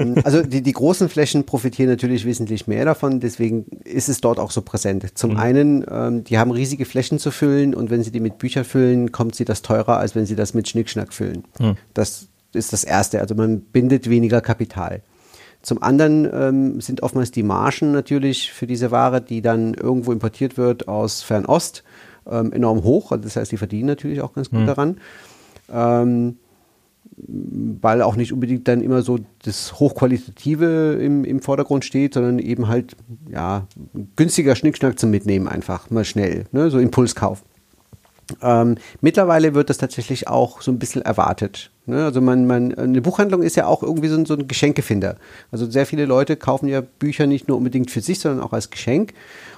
ähm, 0.02 0.22
also 0.22 0.42
die, 0.42 0.62
die 0.62 0.72
großen 0.72 1.08
Flächen 1.08 1.44
profitieren 1.44 1.90
natürlich 1.90 2.24
wesentlich 2.24 2.68
mehr 2.68 2.84
davon, 2.84 3.18
deswegen 3.18 3.64
ist 3.84 4.08
es 4.08 4.20
dort 4.20 4.38
auch 4.38 4.52
so 4.52 4.62
präsent. 4.62 5.18
Zum 5.18 5.32
mhm. 5.32 5.36
einen, 5.38 5.84
ähm, 5.90 6.24
die 6.24 6.38
haben 6.38 6.52
riesige 6.52 6.84
Flächen 6.84 7.18
zu 7.18 7.32
füllen 7.32 7.74
und 7.74 7.90
wenn 7.90 8.04
sie 8.04 8.12
die 8.12 8.20
mit 8.20 8.38
Büchern 8.38 8.64
füllen, 8.64 9.10
kommt 9.10 9.34
sie 9.34 9.44
das 9.44 9.62
teurer, 9.62 9.98
als 9.98 10.14
wenn 10.14 10.26
sie 10.26 10.36
das 10.36 10.54
mit 10.54 10.68
Schnickschnack 10.68 11.12
füllen. 11.12 11.44
Mhm. 11.58 11.76
Das 11.92 12.28
ist 12.54 12.72
das 12.72 12.84
Erste. 12.84 13.20
Also 13.20 13.34
man 13.34 13.60
bindet 13.60 14.08
weniger 14.08 14.40
Kapital. 14.40 15.02
Zum 15.62 15.82
anderen 15.82 16.28
ähm, 16.32 16.80
sind 16.80 17.02
oftmals 17.02 17.30
die 17.30 17.44
Margen 17.44 17.92
natürlich 17.92 18.52
für 18.52 18.66
diese 18.66 18.90
Ware, 18.90 19.20
die 19.20 19.42
dann 19.42 19.74
irgendwo 19.74 20.12
importiert 20.12 20.56
wird 20.56 20.88
aus 20.88 21.22
Fernost, 21.22 21.84
ähm, 22.30 22.52
enorm 22.52 22.82
hoch. 22.82 23.12
Also 23.12 23.24
das 23.24 23.36
heißt, 23.36 23.52
die 23.52 23.56
verdienen 23.56 23.86
natürlich 23.86 24.20
auch 24.20 24.32
ganz 24.32 24.50
gut 24.50 24.60
mhm. 24.60 24.66
daran. 24.66 24.96
Ähm, 25.72 26.36
weil 27.16 28.02
auch 28.02 28.16
nicht 28.16 28.32
unbedingt 28.32 28.66
dann 28.68 28.80
immer 28.80 29.02
so 29.02 29.18
das 29.44 29.78
Hochqualitative 29.78 30.98
im, 31.00 31.24
im 31.24 31.40
Vordergrund 31.40 31.84
steht, 31.84 32.14
sondern 32.14 32.38
eben 32.38 32.68
halt, 32.68 32.96
ja, 33.30 33.66
günstiger 34.16 34.56
Schnickschnack 34.56 34.98
zum 34.98 35.10
Mitnehmen 35.10 35.46
einfach, 35.46 35.90
mal 35.90 36.04
schnell, 36.04 36.46
ne? 36.52 36.70
so 36.70 36.78
Impulskauf. 36.78 37.42
Ähm, 38.40 38.76
mittlerweile 39.00 39.54
wird 39.54 39.68
das 39.68 39.78
tatsächlich 39.78 40.28
auch 40.28 40.62
so 40.62 40.70
ein 40.70 40.78
bisschen 40.78 41.02
erwartet. 41.02 41.70
Ne? 41.86 42.04
Also 42.04 42.20
man, 42.20 42.46
man, 42.46 42.74
eine 42.74 43.02
Buchhandlung 43.02 43.42
ist 43.42 43.56
ja 43.56 43.66
auch 43.66 43.82
irgendwie 43.82 44.08
so 44.08 44.16
ein, 44.16 44.26
so 44.26 44.34
ein 44.34 44.46
Geschenkefinder. 44.46 45.16
Also 45.50 45.70
sehr 45.70 45.86
viele 45.86 46.04
Leute 46.04 46.36
kaufen 46.36 46.68
ja 46.68 46.80
Bücher 46.80 47.26
nicht 47.26 47.48
nur 47.48 47.56
unbedingt 47.56 47.90
für 47.90 48.00
sich, 48.00 48.20
sondern 48.20 48.44
auch 48.44 48.52
als 48.52 48.70
Geschenk. 48.70 49.14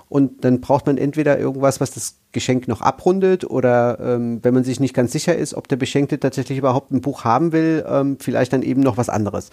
Und 0.09 0.45
dann 0.45 0.61
braucht 0.61 0.87
man 0.87 0.99
entweder 0.99 1.39
irgendwas, 1.39 1.81
was 1.81 1.93
das 1.93 2.17
Geschenk 2.33 2.69
noch 2.69 2.83
abrundet, 2.83 3.45
oder 3.45 3.99
ähm, 4.01 4.41
wenn 4.43 4.55
man 4.55 4.65
sich 4.65 4.79
nicht 4.79 4.95
ganz 4.95 5.13
sicher 5.13 5.35
ist, 5.35 5.55
ob 5.55 5.67
der 5.69 5.77
Beschenkte 5.77 6.21
tatsächlich 6.21 6.59
überhaupt 6.59 6.93
ein 6.93 7.01
Buch 7.01 7.25
haben 7.25 7.53
will, 7.53 7.85
ähm, 7.89 8.19
vielleicht 8.21 8.53
dann 8.53 8.63
eben 8.63 8.83
noch 8.83 8.97
was 8.97 9.09
anderes. 9.09 9.51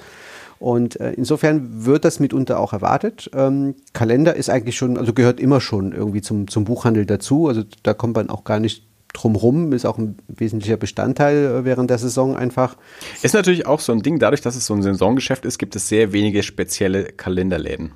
Und 0.60 1.00
äh, 1.00 1.14
insofern 1.14 1.86
wird 1.86 2.06
das 2.06 2.20
mitunter 2.20 2.60
auch 2.60 2.74
erwartet. 2.74 3.32
Ähm, 3.34 3.76
Kalender 3.94 4.36
ist 4.36 4.50
eigentlich 4.50 4.76
schon, 4.76 4.98
also 4.98 5.14
gehört 5.14 5.40
immer 5.40 5.62
schon 5.62 5.92
irgendwie 5.94 6.22
zum, 6.22 6.48
zum 6.48 6.66
Buchhandel 6.66 7.06
dazu. 7.08 7.48
Also 7.48 7.64
da 7.82 7.96
kommt 7.96 8.16
man 8.16 8.30
auch 8.30 8.44
gar 8.44 8.60
nicht 8.60 8.84
drumherum 9.14 9.74
ist 9.74 9.86
auch 9.86 9.98
ein 9.98 10.18
wesentlicher 10.28 10.78
Bestandteil 10.78 11.46
äh, 11.46 11.66
während 11.66 11.90
der 11.90 11.98
Saison 11.98 12.36
einfach. 12.36 12.78
Ist 13.22 13.34
natürlich 13.34 13.66
auch 13.66 13.80
so 13.80 13.92
ein 13.92 14.02
Ding, 14.02 14.20
dadurch, 14.20 14.42
dass 14.42 14.56
es 14.56 14.66
so 14.66 14.74
ein 14.74 14.82
Saisongeschäft 14.82 15.46
ist, 15.46 15.58
gibt 15.58 15.76
es 15.76 15.88
sehr 15.88 16.14
wenige 16.14 16.44
spezielle 16.44 17.06
Kalenderläden. 17.06 17.92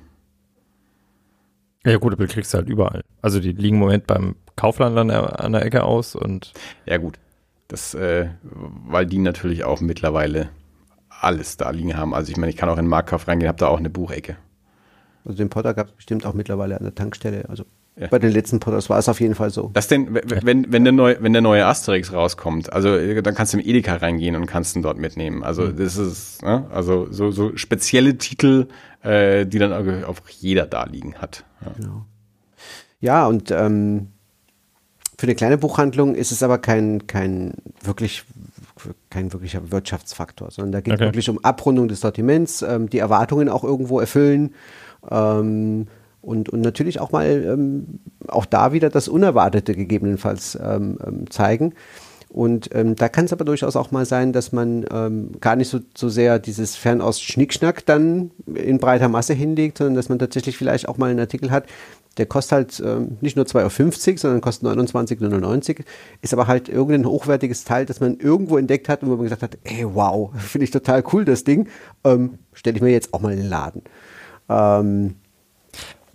Ja 1.84 1.98
gut, 1.98 2.14
aber 2.14 2.26
du 2.26 2.32
kriegst 2.32 2.52
du 2.52 2.58
halt 2.58 2.68
überall. 2.68 3.02
Also 3.22 3.38
die 3.38 3.52
liegen 3.52 3.76
im 3.76 3.80
Moment 3.80 4.06
beim 4.06 4.34
Kaufland 4.56 4.98
an 4.98 5.08
der, 5.08 5.40
an 5.40 5.52
der 5.52 5.64
Ecke 5.64 5.84
aus 5.84 6.16
und. 6.16 6.52
Ja 6.84 6.96
gut, 6.96 7.18
das, 7.68 7.94
äh, 7.94 8.28
weil 8.42 9.06
die 9.06 9.18
natürlich 9.18 9.64
auch 9.64 9.80
mittlerweile 9.80 10.50
alles 11.08 11.56
da 11.56 11.70
liegen 11.70 11.96
haben. 11.96 12.12
Also 12.12 12.30
ich 12.30 12.36
meine, 12.36 12.50
ich 12.50 12.56
kann 12.56 12.68
auch 12.68 12.76
in 12.76 12.84
den 12.84 12.90
Marktkauf 12.90 13.28
reingehen, 13.28 13.48
habe 13.48 13.58
da 13.58 13.68
auch 13.68 13.78
eine 13.78 13.90
Buchecke. 13.90 14.36
Also 15.24 15.38
den 15.38 15.48
Potter 15.48 15.74
gab 15.74 15.88
es 15.88 15.92
bestimmt 15.92 16.26
auch 16.26 16.34
mittlerweile 16.34 16.76
an 16.76 16.84
der 16.84 16.94
Tankstelle. 16.94 17.48
Also 17.48 17.64
ja. 17.98 18.08
Bei 18.08 18.18
den 18.18 18.30
letzten 18.30 18.60
Podcasts 18.60 18.90
war 18.90 18.98
es 18.98 19.08
auf 19.08 19.20
jeden 19.20 19.34
Fall 19.34 19.48
so. 19.48 19.70
Das 19.72 19.88
denn, 19.88 20.08
wenn, 20.12 20.70
wenn, 20.70 20.84
der 20.84 20.92
neue, 20.92 21.22
wenn 21.22 21.32
der 21.32 21.40
neue 21.40 21.64
Asterix 21.64 22.12
rauskommt, 22.12 22.70
also 22.70 22.94
äh, 22.94 23.22
dann 23.22 23.34
kannst 23.34 23.54
du 23.54 23.58
im 23.58 23.66
Edeka 23.66 23.96
reingehen 23.96 24.36
und 24.36 24.44
kannst 24.44 24.76
ihn 24.76 24.82
dort 24.82 24.98
mitnehmen. 24.98 25.42
Also 25.42 25.62
mhm. 25.62 25.76
das 25.76 25.96
ist, 25.96 26.42
ne? 26.42 26.66
also 26.70 27.10
so, 27.10 27.30
so 27.30 27.56
spezielle 27.56 28.18
Titel, 28.18 28.66
äh, 29.02 29.46
die 29.46 29.58
dann 29.58 29.72
auch 30.04 30.16
jeder 30.28 30.66
da 30.66 30.84
liegen 30.84 31.14
hat. 31.14 31.44
Ja, 31.64 31.72
genau. 31.72 32.06
ja 33.00 33.26
und 33.26 33.50
ähm, 33.50 34.08
für 35.18 35.26
eine 35.26 35.34
kleine 35.34 35.56
Buchhandlung 35.56 36.14
ist 36.14 36.32
es 36.32 36.42
aber 36.42 36.58
kein, 36.58 37.06
kein 37.06 37.54
wirklich 37.82 38.24
kein 39.08 39.32
wirklicher 39.32 39.70
Wirtschaftsfaktor, 39.70 40.50
sondern 40.50 40.72
da 40.72 40.80
geht 40.82 40.92
es 40.92 41.00
okay. 41.00 41.06
wirklich 41.06 41.30
um 41.30 41.42
Abrundung 41.42 41.88
des 41.88 42.00
Sortiments, 42.00 42.60
ähm, 42.60 42.90
die 42.90 42.98
Erwartungen 42.98 43.48
auch 43.48 43.64
irgendwo 43.64 44.00
erfüllen. 44.00 44.54
Ähm, 45.10 45.86
und, 46.26 46.48
und 46.48 46.60
natürlich 46.60 47.00
auch 47.00 47.12
mal 47.12 47.44
ähm, 47.44 48.00
auch 48.26 48.46
da 48.46 48.72
wieder 48.72 48.90
das 48.90 49.06
Unerwartete 49.06 49.74
gegebenenfalls 49.74 50.58
ähm, 50.60 50.98
ähm, 51.06 51.30
zeigen. 51.30 51.74
Und 52.28 52.74
ähm, 52.74 52.96
da 52.96 53.08
kann 53.08 53.26
es 53.26 53.32
aber 53.32 53.44
durchaus 53.44 53.76
auch 53.76 53.92
mal 53.92 54.04
sein, 54.04 54.32
dass 54.32 54.50
man 54.50 54.84
ähm, 54.92 55.32
gar 55.40 55.54
nicht 55.54 55.68
so, 55.68 55.78
so 55.96 56.08
sehr 56.08 56.40
dieses 56.40 56.74
Fernost-Schnickschnack 56.74 57.86
dann 57.86 58.32
in 58.52 58.78
breiter 58.78 59.08
Masse 59.08 59.34
hinlegt, 59.34 59.78
sondern 59.78 59.94
dass 59.94 60.08
man 60.08 60.18
tatsächlich 60.18 60.58
vielleicht 60.58 60.88
auch 60.88 60.98
mal 60.98 61.10
einen 61.10 61.20
Artikel 61.20 61.52
hat, 61.52 61.66
der 62.16 62.26
kostet 62.26 62.52
halt 62.52 62.82
ähm, 62.84 63.18
nicht 63.20 63.36
nur 63.36 63.44
2,50 63.44 64.08
Euro, 64.08 64.16
sondern 64.18 64.40
kostet 64.40 64.68
29,99, 64.68 65.84
ist 66.22 66.32
aber 66.32 66.48
halt 66.48 66.68
irgendein 66.68 67.06
hochwertiges 67.06 67.64
Teil, 67.64 67.86
das 67.86 68.00
man 68.00 68.18
irgendwo 68.18 68.58
entdeckt 68.58 68.88
hat 68.88 69.02
und 69.02 69.10
wo 69.10 69.14
man 69.14 69.24
gesagt 69.24 69.42
hat, 69.42 69.58
ey, 69.62 69.86
wow, 69.94 70.32
finde 70.36 70.64
ich 70.64 70.72
total 70.72 71.04
cool, 71.12 71.24
das 71.24 71.44
Ding, 71.44 71.68
ähm, 72.02 72.38
stelle 72.52 72.76
ich 72.76 72.82
mir 72.82 72.90
jetzt 72.90 73.14
auch 73.14 73.20
mal 73.20 73.32
in 73.32 73.38
den 73.38 73.48
Laden. 73.48 73.82
Ähm, 74.48 75.14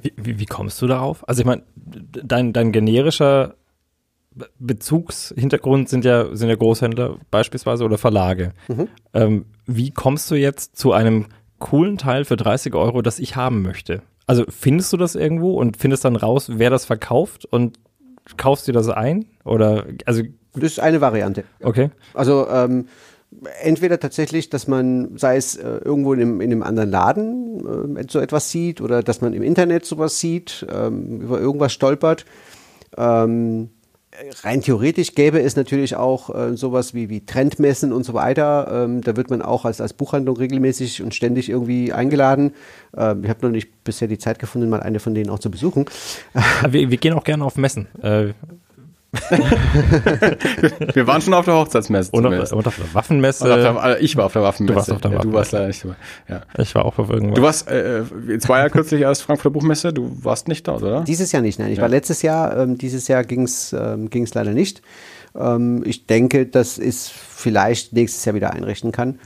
wie, 0.01 0.13
wie, 0.17 0.39
wie 0.39 0.45
kommst 0.45 0.81
du 0.81 0.87
darauf? 0.87 1.27
Also 1.27 1.41
ich 1.41 1.45
meine, 1.45 1.63
dein, 1.75 2.53
dein 2.53 2.71
generischer 2.71 3.55
Bezugshintergrund 4.59 5.89
sind 5.89 6.05
ja, 6.05 6.33
sind 6.35 6.49
ja 6.49 6.55
Großhändler 6.55 7.17
beispielsweise 7.31 7.83
oder 7.83 7.97
Verlage. 7.97 8.53
Mhm. 8.67 8.87
Ähm, 9.13 9.45
wie 9.65 9.91
kommst 9.91 10.31
du 10.31 10.35
jetzt 10.35 10.77
zu 10.77 10.93
einem 10.93 11.25
coolen 11.59 11.97
Teil 11.97 12.25
für 12.25 12.37
30 12.37 12.73
Euro, 12.73 13.01
das 13.01 13.19
ich 13.19 13.35
haben 13.35 13.61
möchte? 13.61 14.01
Also 14.27 14.45
findest 14.47 14.93
du 14.93 14.97
das 14.97 15.15
irgendwo 15.15 15.55
und 15.55 15.77
findest 15.77 16.05
dann 16.05 16.15
raus, 16.15 16.49
wer 16.53 16.69
das 16.69 16.85
verkauft 16.85 17.45
und 17.45 17.77
kaufst 18.37 18.67
dir 18.67 18.73
das 18.73 18.87
ein? 18.87 19.25
Oder 19.43 19.85
also 20.05 20.23
das 20.53 20.63
ist 20.63 20.79
eine 20.79 21.01
Variante. 21.01 21.43
Okay. 21.61 21.91
Also 22.13 22.47
ähm, 22.49 22.87
entweder 23.61 23.99
tatsächlich, 23.99 24.49
dass 24.49 24.67
man, 24.67 25.17
sei 25.17 25.37
es 25.37 25.55
äh, 25.55 25.79
irgendwo 25.83 26.13
in 26.13 26.21
einem, 26.21 26.41
in 26.41 26.51
einem, 26.51 26.63
anderen 26.63 26.89
Laden 26.89 27.97
äh, 27.97 28.03
so 28.09 28.19
etwas 28.19 28.51
sieht 28.51 28.81
oder 28.81 29.03
dass 29.03 29.21
man 29.21 29.33
im 29.33 29.43
Internet 29.43 29.85
sowas 29.85 30.19
sieht, 30.19 30.65
ähm, 30.71 31.21
über 31.21 31.39
irgendwas 31.39 31.73
stolpert. 31.73 32.25
Ähm, 32.97 33.69
rein 34.43 34.61
theoretisch 34.61 35.15
gäbe 35.15 35.41
es 35.41 35.55
natürlich 35.55 35.95
auch 35.95 36.33
äh, 36.35 36.57
sowas 36.57 36.93
wie, 36.93 37.09
wie 37.09 37.25
Trendmessen 37.25 37.93
und 37.93 38.03
so 38.03 38.13
weiter. 38.13 38.85
Ähm, 38.85 39.01
da 39.01 39.15
wird 39.15 39.29
man 39.29 39.41
auch 39.41 39.65
als, 39.65 39.81
als 39.81 39.93
Buchhandlung 39.93 40.37
regelmäßig 40.37 41.01
und 41.01 41.15
ständig 41.15 41.49
irgendwie 41.49 41.93
eingeladen. 41.93 42.53
Ähm, 42.95 43.23
ich 43.23 43.29
habe 43.29 43.45
noch 43.45 43.51
nicht 43.51 43.83
bisher 43.83 44.07
die 44.07 44.17
Zeit 44.17 44.39
gefunden, 44.39 44.69
mal 44.69 44.81
eine 44.81 44.99
von 44.99 45.15
denen 45.15 45.29
auch 45.29 45.39
zu 45.39 45.49
besuchen. 45.49 45.85
Wir, 46.69 46.91
wir 46.91 46.97
gehen 46.97 47.13
auch 47.13 47.23
gerne 47.23 47.45
auf 47.45 47.55
Messen. 47.55 47.87
Äh, 48.01 48.33
wir 50.93 51.05
waren 51.05 51.21
schon 51.21 51.33
auf 51.33 51.43
der 51.43 51.55
Hochzeitsmesse. 51.55 52.11
Und 52.13 52.25
auf, 52.25 52.53
und 52.53 52.65
auf 52.65 52.75
der 52.77 52.93
Waffenmesse. 52.93 53.53
Auf 53.53 53.59
der, 53.59 53.97
äh, 53.97 54.03
ich 54.03 54.15
war 54.15 54.25
auf 54.25 54.33
der 54.33 54.41
Waffenmesse. 54.41 54.73
Du 54.73 54.77
warst 54.77 54.91
auf 54.91 55.01
der 55.01 55.11
Waffenmesse. 55.11 55.27
Ja, 55.27 55.31
du 55.31 55.37
warst 55.37 55.51
leider 55.51 55.67
nicht 55.67 55.83
dabei. 55.83 55.95
Ja. 56.29 56.41
Ich 56.63 56.75
war 56.75 56.85
auch 56.85 56.97
auf 56.97 57.09
irgendwas. 57.09 57.35
Du 57.35 57.41
warst, 57.41 57.69
äh, 57.69 58.03
es 58.29 58.47
war 58.47 58.59
ja 58.59 58.69
kürzlich 58.69 59.01
erst 59.01 59.23
Frankfurter 59.23 59.51
Buchmesse, 59.51 59.91
du 59.91 60.17
warst 60.23 60.47
nicht 60.47 60.65
da, 60.65 60.75
oder? 60.75 61.01
Dieses 61.01 61.33
Jahr 61.33 61.41
nicht, 61.41 61.59
nein. 61.59 61.71
Ich 61.71 61.77
ja. 61.77 61.81
war 61.81 61.89
letztes 61.89 62.21
Jahr, 62.21 62.55
ähm, 62.55 62.77
dieses 62.77 63.09
Jahr 63.09 63.25
ging 63.25 63.43
es 63.43 63.73
ähm, 63.73 64.09
ging's 64.09 64.33
leider 64.33 64.51
nicht. 64.51 64.81
Ähm, 65.35 65.83
ich 65.85 66.05
denke, 66.05 66.45
dass 66.45 66.77
es 66.77 67.09
vielleicht 67.09 67.91
nächstes 67.91 68.23
Jahr 68.23 68.35
wieder 68.35 68.53
einrichten 68.53 68.93
kann. 68.93 69.19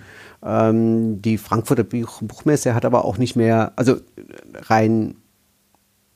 Ähm, 0.43 1.21
die 1.21 1.37
Frankfurter 1.37 1.83
Buch 1.83 2.21
Buchmesse 2.23 2.73
hat 2.73 2.85
aber 2.85 3.05
auch 3.05 3.19
nicht 3.19 3.35
mehr, 3.35 3.73
also 3.75 3.97
rein 4.67 5.15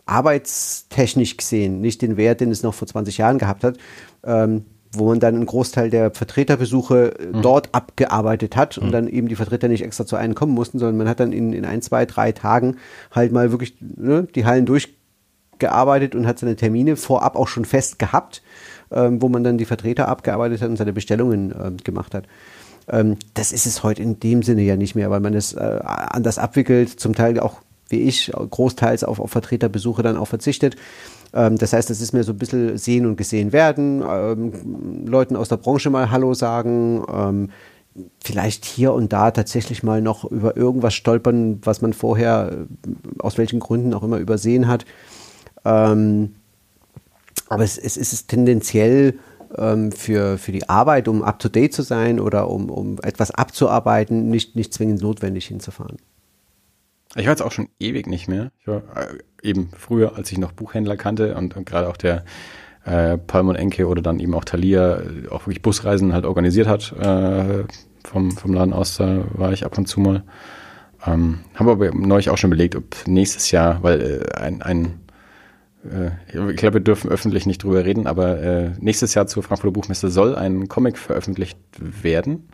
arbeitstechnisch 0.10 1.38
gesehen 1.38 1.82
nicht 1.82 2.02
den 2.02 2.18
Wert, 2.18 2.42
den 2.42 2.52
es 2.52 2.64
noch 2.64 2.74
vor 2.74 2.88
20 2.88 3.18
Jahren 3.18 3.38
gehabt 3.38 3.64
hat, 3.64 3.78
ähm, 4.24 4.66
wo 4.92 5.08
man 5.08 5.20
dann 5.20 5.36
einen 5.36 5.46
Großteil 5.46 5.90
der 5.90 6.12
Vertreterbesuche 6.12 7.14
äh, 7.20 7.26
mhm. 7.28 7.42
dort 7.42 7.70
abgearbeitet 7.74 8.56
hat 8.56 8.78
und 8.78 8.88
mhm. 8.88 8.92
dann 8.92 9.08
eben 9.08 9.28
die 9.28 9.36
Vertreter 9.36 9.68
nicht 9.68 9.84
extra 9.84 10.06
zu 10.06 10.16
einem 10.16 10.36
kommen 10.36 10.54
mussten, 10.54 10.80
sondern 10.80 10.98
man 10.98 11.08
hat 11.08 11.20
dann 11.20 11.32
in, 11.32 11.54
in 11.54 11.64
ein, 11.66 11.82
zwei, 11.82 12.06
drei 12.06 12.32
Tagen 12.32 12.78
halt 13.12 13.32
mal 13.32 13.52
wirklich 13.52 13.76
ne, 13.80 14.28
die 14.34 14.46
Hallen 14.46 14.66
durchgearbeitet 14.66 16.16
und 16.16 16.26
hat 16.26 16.40
seine 16.40 16.56
Termine 16.56 16.96
vorab 16.96 17.36
auch 17.36 17.48
schon 17.48 17.66
fest 17.66 18.00
gehabt, 18.00 18.42
ähm, 18.92 19.22
wo 19.22 19.30
man 19.30 19.44
dann 19.44 19.60
die 19.60 19.66
Vertreter 19.66 20.08
abgearbeitet 20.08 20.62
hat 20.62 20.70
und 20.70 20.78
seine 20.78 20.94
Bestellungen 20.94 21.52
äh, 21.52 21.84
gemacht 21.84 22.16
hat 22.16 22.26
ähm, 22.92 23.18
das 23.36 23.52
ist 23.52 23.68
es 23.68 23.84
heute 23.84 24.02
in 24.02 24.20
dem 24.20 24.42
Sinne 24.42 24.64
ja 24.64 24.76
nicht 24.76 24.96
mehr, 24.96 25.12
weil 25.12 25.20
man 25.20 25.36
es 25.36 25.54
äh, 25.54 25.80
anders 25.84 26.40
abwickelt, 26.40 27.00
zum 27.00 27.14
Teil 27.14 27.40
auch 27.40 27.62
wie 27.90 28.02
ich, 28.02 28.32
großteils 28.32 29.04
auf, 29.04 29.20
auf 29.20 29.32
Vertreterbesuche 29.32 30.04
dann 30.04 30.18
auch 30.18 30.28
verzichtet. 30.28 30.76
Ähm, 31.34 31.58
das 31.58 31.74
heißt, 31.74 31.90
das 31.90 32.02
ist 32.02 32.14
mir 32.14 32.24
so 32.24 32.32
ein 32.32 32.38
bisschen 32.38 32.78
sehen 32.78 33.06
und 33.06 33.18
gesehen 33.18 33.52
werden, 33.52 34.04
ähm, 34.08 35.06
Leuten 35.06 35.36
aus 35.36 35.50
der 35.50 35.58
Branche 35.58 35.90
mal 35.90 36.12
Hallo 36.12 36.34
sagen, 36.34 37.04
ähm, 37.12 37.50
vielleicht 38.24 38.66
hier 38.66 38.94
und 38.94 39.12
da 39.14 39.32
tatsächlich 39.32 39.84
mal 39.84 40.02
noch 40.02 40.24
über 40.24 40.56
irgendwas 40.56 40.94
stolpern, 40.94 41.60
was 41.64 41.82
man 41.82 41.94
vorher, 41.94 42.52
äh, 42.52 42.92
aus 43.20 43.38
welchen 43.38 43.60
Gründen 43.60 43.94
auch 43.94 44.04
immer, 44.04 44.18
übersehen 44.18 44.68
hat. 44.68 44.86
Ähm, 45.66 46.36
aber 47.48 47.64
es, 47.64 47.78
es 47.78 47.98
ist 47.98 48.28
tendenziell 48.28 49.20
ähm, 49.58 49.92
für, 49.92 50.38
für 50.38 50.52
die 50.52 50.70
Arbeit, 50.70 51.08
um 51.08 51.24
up-to-date 51.24 51.74
zu 51.74 51.82
sein 51.82 52.20
oder 52.20 52.50
um, 52.50 52.70
um 52.70 52.98
etwas 53.02 53.32
abzuarbeiten, 53.32 54.30
nicht, 54.30 54.56
nicht 54.56 54.74
zwingend 54.74 55.02
notwendig 55.02 55.48
hinzufahren. 55.48 55.98
Ich 57.16 57.26
war 57.26 57.32
jetzt 57.32 57.42
auch 57.42 57.52
schon 57.52 57.70
ewig 57.80 58.08
nicht 58.08 58.28
mehr. 58.28 58.52
Ich 58.60 58.68
war 58.68 58.84
äh, 58.96 59.18
eben 59.42 59.72
früher, 59.76 60.16
als 60.16 60.32
ich 60.32 60.38
noch 60.38 60.52
Buchhändler 60.52 60.96
kannte 60.96 61.36
und, 61.36 61.56
und 61.58 61.66
gerade 61.66 61.90
auch 61.90 61.98
der 61.98 62.24
äh, 62.86 63.18
Palm 63.18 63.48
und 63.48 63.56
Enke 63.56 63.88
oder 63.88 64.02
dann 64.02 64.20
eben 64.20 64.34
auch 64.36 64.46
Thalia 64.46 65.00
äh, 65.00 65.28
auch 65.30 65.42
wirklich 65.42 65.62
Busreisen 65.62 66.14
halt 66.14 66.26
organisiert 66.26 66.68
hat. 66.68 66.94
Äh, 66.94 67.64
vom, 68.04 68.32
vom 68.32 68.54
Laden 68.54 68.74
aus, 68.74 68.98
da 68.98 69.26
war 69.34 69.52
ich 69.52 69.66
ab 69.66 69.78
und 69.78 69.88
zu 69.88 70.00
mal. 70.00 70.24
Ähm, 71.06 71.40
haben 71.56 71.70
aber 71.70 71.92
neulich 71.94 72.30
auch 72.30 72.38
schon 72.38 72.50
belegt, 72.50 72.76
ob 72.76 73.08
nächstes 73.08 73.52
Jahr, 73.52 73.84
weil 73.84 74.02
äh, 74.02 74.40
ein, 74.40 74.62
ein 74.62 75.00
äh, 75.84 76.12
ich 76.52 76.58
glaube, 76.58 76.76
wir 76.76 76.82
dürfen 76.82 77.10
öffentlich 77.10 77.46
nicht 77.46 77.64
drüber 77.64 77.86
reden, 77.86 78.06
aber 78.06 78.74
nächstes 78.80 79.14
Jahr 79.14 79.28
zur 79.28 79.44
Frankfurter 79.44 79.74
Buchmesse 79.74 80.10
soll 80.10 80.36
ein 80.36 80.68
Comic 80.68 80.98
veröffentlicht 80.98 81.58
werden, 81.80 82.50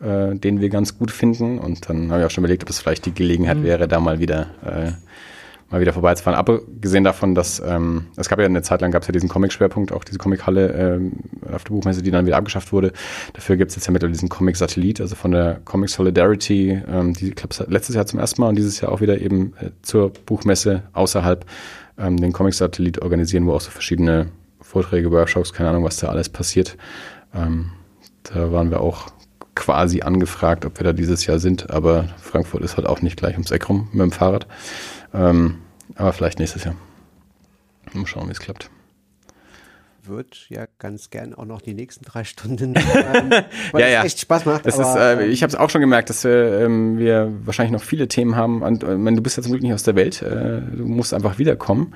äh, 0.00 0.34
den 0.34 0.60
wir 0.60 0.68
ganz 0.68 0.98
gut 0.98 1.10
finden. 1.10 1.58
Und 1.58 1.88
dann 1.88 2.10
habe 2.10 2.20
ich 2.20 2.26
auch 2.26 2.30
schon 2.30 2.44
überlegt, 2.44 2.62
ob 2.62 2.70
es 2.70 2.80
vielleicht 2.80 3.06
die 3.06 3.14
Gelegenheit 3.14 3.58
mhm. 3.58 3.64
wäre, 3.64 3.88
da 3.88 4.00
mal 4.00 4.18
wieder 4.18 4.46
äh, 4.64 4.92
mal 5.70 5.80
wieder 5.80 5.92
vorbeizufahren. 5.92 6.38
Abgesehen 6.38 7.04
davon, 7.04 7.34
dass 7.34 7.62
ähm, 7.64 8.06
es 8.16 8.28
gab 8.28 8.38
ja 8.40 8.44
eine 8.44 8.62
Zeit 8.62 8.80
lang 8.80 8.90
gab 8.90 9.02
es 9.02 9.08
ja 9.08 9.12
diesen 9.12 9.28
Comic-Schwerpunkt, 9.28 9.92
auch 9.92 10.04
diese 10.04 10.18
Comic-Halle 10.18 10.72
ähm, 10.72 11.12
auf 11.52 11.64
der 11.64 11.70
Buchmesse, 11.70 12.02
die 12.02 12.10
dann 12.10 12.26
wieder 12.26 12.36
abgeschafft 12.36 12.72
wurde. 12.72 12.92
Dafür 13.34 13.56
gibt 13.56 13.70
es 13.70 13.76
jetzt 13.76 13.86
ja 13.86 13.92
mittlerweile 13.92 14.12
diesen 14.12 14.28
Comic-Satellit, 14.28 15.00
also 15.00 15.14
von 15.14 15.30
der 15.30 15.60
Comic 15.64 15.88
Solidarity, 15.88 16.82
ähm, 16.88 17.14
die 17.14 17.28
ich 17.28 17.68
letztes 17.68 17.94
Jahr 17.94 18.06
zum 18.06 18.18
ersten 18.18 18.40
Mal 18.40 18.48
und 18.48 18.56
dieses 18.56 18.80
Jahr 18.80 18.90
auch 18.90 19.00
wieder 19.00 19.20
eben 19.20 19.52
äh, 19.60 19.70
zur 19.82 20.12
Buchmesse 20.26 20.82
außerhalb 20.92 21.46
ähm, 21.98 22.16
den 22.16 22.32
Comic-Satellit 22.32 23.00
organisieren, 23.00 23.46
wo 23.46 23.52
auch 23.52 23.60
so 23.60 23.70
verschiedene 23.70 24.26
Vorträge, 24.60 25.10
Workshops, 25.10 25.52
keine 25.52 25.70
Ahnung, 25.70 25.84
was 25.84 25.98
da 25.98 26.08
alles 26.08 26.28
passiert. 26.28 26.76
Ähm, 27.34 27.70
da 28.24 28.52
waren 28.52 28.70
wir 28.70 28.80
auch 28.80 29.12
quasi 29.54 30.02
angefragt, 30.02 30.64
ob 30.64 30.78
wir 30.78 30.84
da 30.84 30.92
dieses 30.92 31.26
Jahr 31.26 31.38
sind, 31.38 31.70
aber 31.70 32.08
Frankfurt 32.18 32.62
ist 32.62 32.76
halt 32.76 32.86
auch 32.86 33.02
nicht 33.02 33.16
gleich 33.16 33.34
ums 33.34 33.50
Eck 33.50 33.68
rum 33.68 33.88
mit 33.92 34.02
dem 34.02 34.12
Fahrrad. 34.12 34.46
Ähm, 35.12 35.58
aber 35.96 36.12
vielleicht 36.12 36.38
nächstes 36.38 36.64
Jahr. 36.64 36.76
Mal 37.92 38.06
schauen, 38.06 38.28
wie 38.28 38.32
es 38.32 38.38
klappt 38.38 38.70
würde 40.10 40.30
ja 40.48 40.66
ganz 40.78 41.08
gern 41.10 41.34
auch 41.34 41.46
noch 41.46 41.62
die 41.62 41.72
nächsten 41.72 42.04
drei 42.04 42.24
Stunden, 42.24 42.74
ähm, 42.76 43.30
weil 43.72 43.80
ja, 43.80 43.88
ja. 43.88 44.04
echt 44.04 44.20
Spaß 44.20 44.44
macht. 44.44 44.66
Aber, 44.66 44.82
ist, 44.82 44.96
äh, 44.96 45.26
ich 45.26 45.42
habe 45.42 45.50
es 45.50 45.58
auch 45.58 45.70
schon 45.70 45.80
gemerkt, 45.80 46.10
dass 46.10 46.24
wir, 46.24 46.60
ähm, 46.60 46.98
wir 46.98 47.32
wahrscheinlich 47.44 47.72
noch 47.72 47.82
viele 47.82 48.08
Themen 48.08 48.36
haben. 48.36 48.62
Und 48.62 48.82
äh, 48.82 48.96
du 48.96 49.22
bist 49.22 49.36
ja 49.36 49.42
zum 49.42 49.52
Glück 49.52 49.62
nicht 49.62 49.72
aus 49.72 49.84
der 49.84 49.94
Welt. 49.94 50.20
Äh, 50.20 50.60
du 50.76 50.84
musst 50.84 51.14
einfach 51.14 51.38
wiederkommen. 51.38 51.94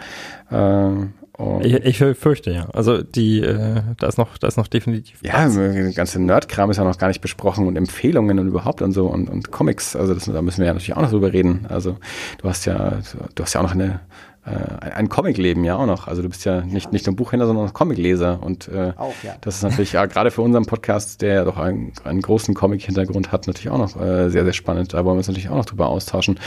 Ich, 1.63 1.75
ich, 1.75 1.99
fürchte 2.17 2.53
ja. 2.53 2.69
Also 2.73 3.03
die, 3.03 3.41
äh, 3.41 3.83
da 3.99 4.07
ist 4.07 4.19
noch, 4.19 4.39
da 4.39 4.47
ist 4.47 4.57
noch 4.57 4.69
definitiv. 4.69 5.19
Ja, 5.23 5.49
der 5.49 5.93
ganze 5.93 6.23
Nerdkram 6.23 6.71
ist 6.71 6.77
ja 6.77 6.85
noch 6.85 6.97
gar 6.97 7.09
nicht 7.09 7.21
besprochen 7.21 7.67
und 7.67 7.75
Empfehlungen 7.75 8.39
und 8.39 8.47
überhaupt 8.47 8.83
und 8.83 8.93
so 8.93 9.09
und, 9.09 9.29
und 9.29 9.51
Comics. 9.51 9.97
Also 9.97 10.15
das, 10.15 10.27
da 10.27 10.43
müssen 10.43 10.61
wir 10.61 10.67
ja 10.67 10.75
natürlich 10.75 10.95
auch 10.95 11.03
noch 11.03 11.11
drüber 11.11 11.33
reden. 11.33 11.67
Also 11.69 11.97
du 12.39 12.49
hast 12.49 12.67
ja, 12.67 12.99
du 13.35 13.43
hast 13.43 13.55
ja 13.55 13.61
auch 13.61 13.65
noch 13.65 13.75
eine 13.75 14.01
äh, 14.47 14.91
ein 14.91 15.09
Comic-Leben 15.09 15.65
ja 15.65 15.77
auch 15.77 15.87
noch. 15.87 16.07
Also 16.07 16.23
du 16.23 16.29
bist 16.29 16.45
ja 16.45 16.61
nicht, 16.61 16.93
nicht 16.93 17.07
nur 17.07 17.17
Buchhändler, 17.17 17.47
sondern 17.47 17.69
auch 17.69 17.73
Comicleser. 17.73 18.43
Und 18.43 18.69
äh, 18.69 18.93
auch, 18.97 19.15
ja. 19.23 19.35
das 19.41 19.57
ist 19.57 19.63
natürlich 19.63 19.93
ja, 19.93 20.07
gerade 20.07 20.31
für 20.31 20.43
unseren 20.43 20.67
Podcast, 20.67 21.23
der 21.23 21.35
ja 21.35 21.45
doch 21.45 21.57
einen, 21.57 21.93
einen 22.05 22.21
großen 22.21 22.55
Comic-Hintergrund 22.55 23.33
hat, 23.33 23.47
natürlich 23.47 23.71
auch 23.71 23.79
noch 23.79 24.01
äh, 24.01 24.29
sehr, 24.29 24.45
sehr 24.45 24.53
spannend. 24.53 24.93
Da 24.93 24.99
wollen 24.99 25.17
wir 25.17 25.19
uns 25.19 25.29
natürlich 25.29 25.49
auch 25.49 25.57
noch 25.57 25.65
drüber 25.65 25.89
austauschen. 25.89 26.39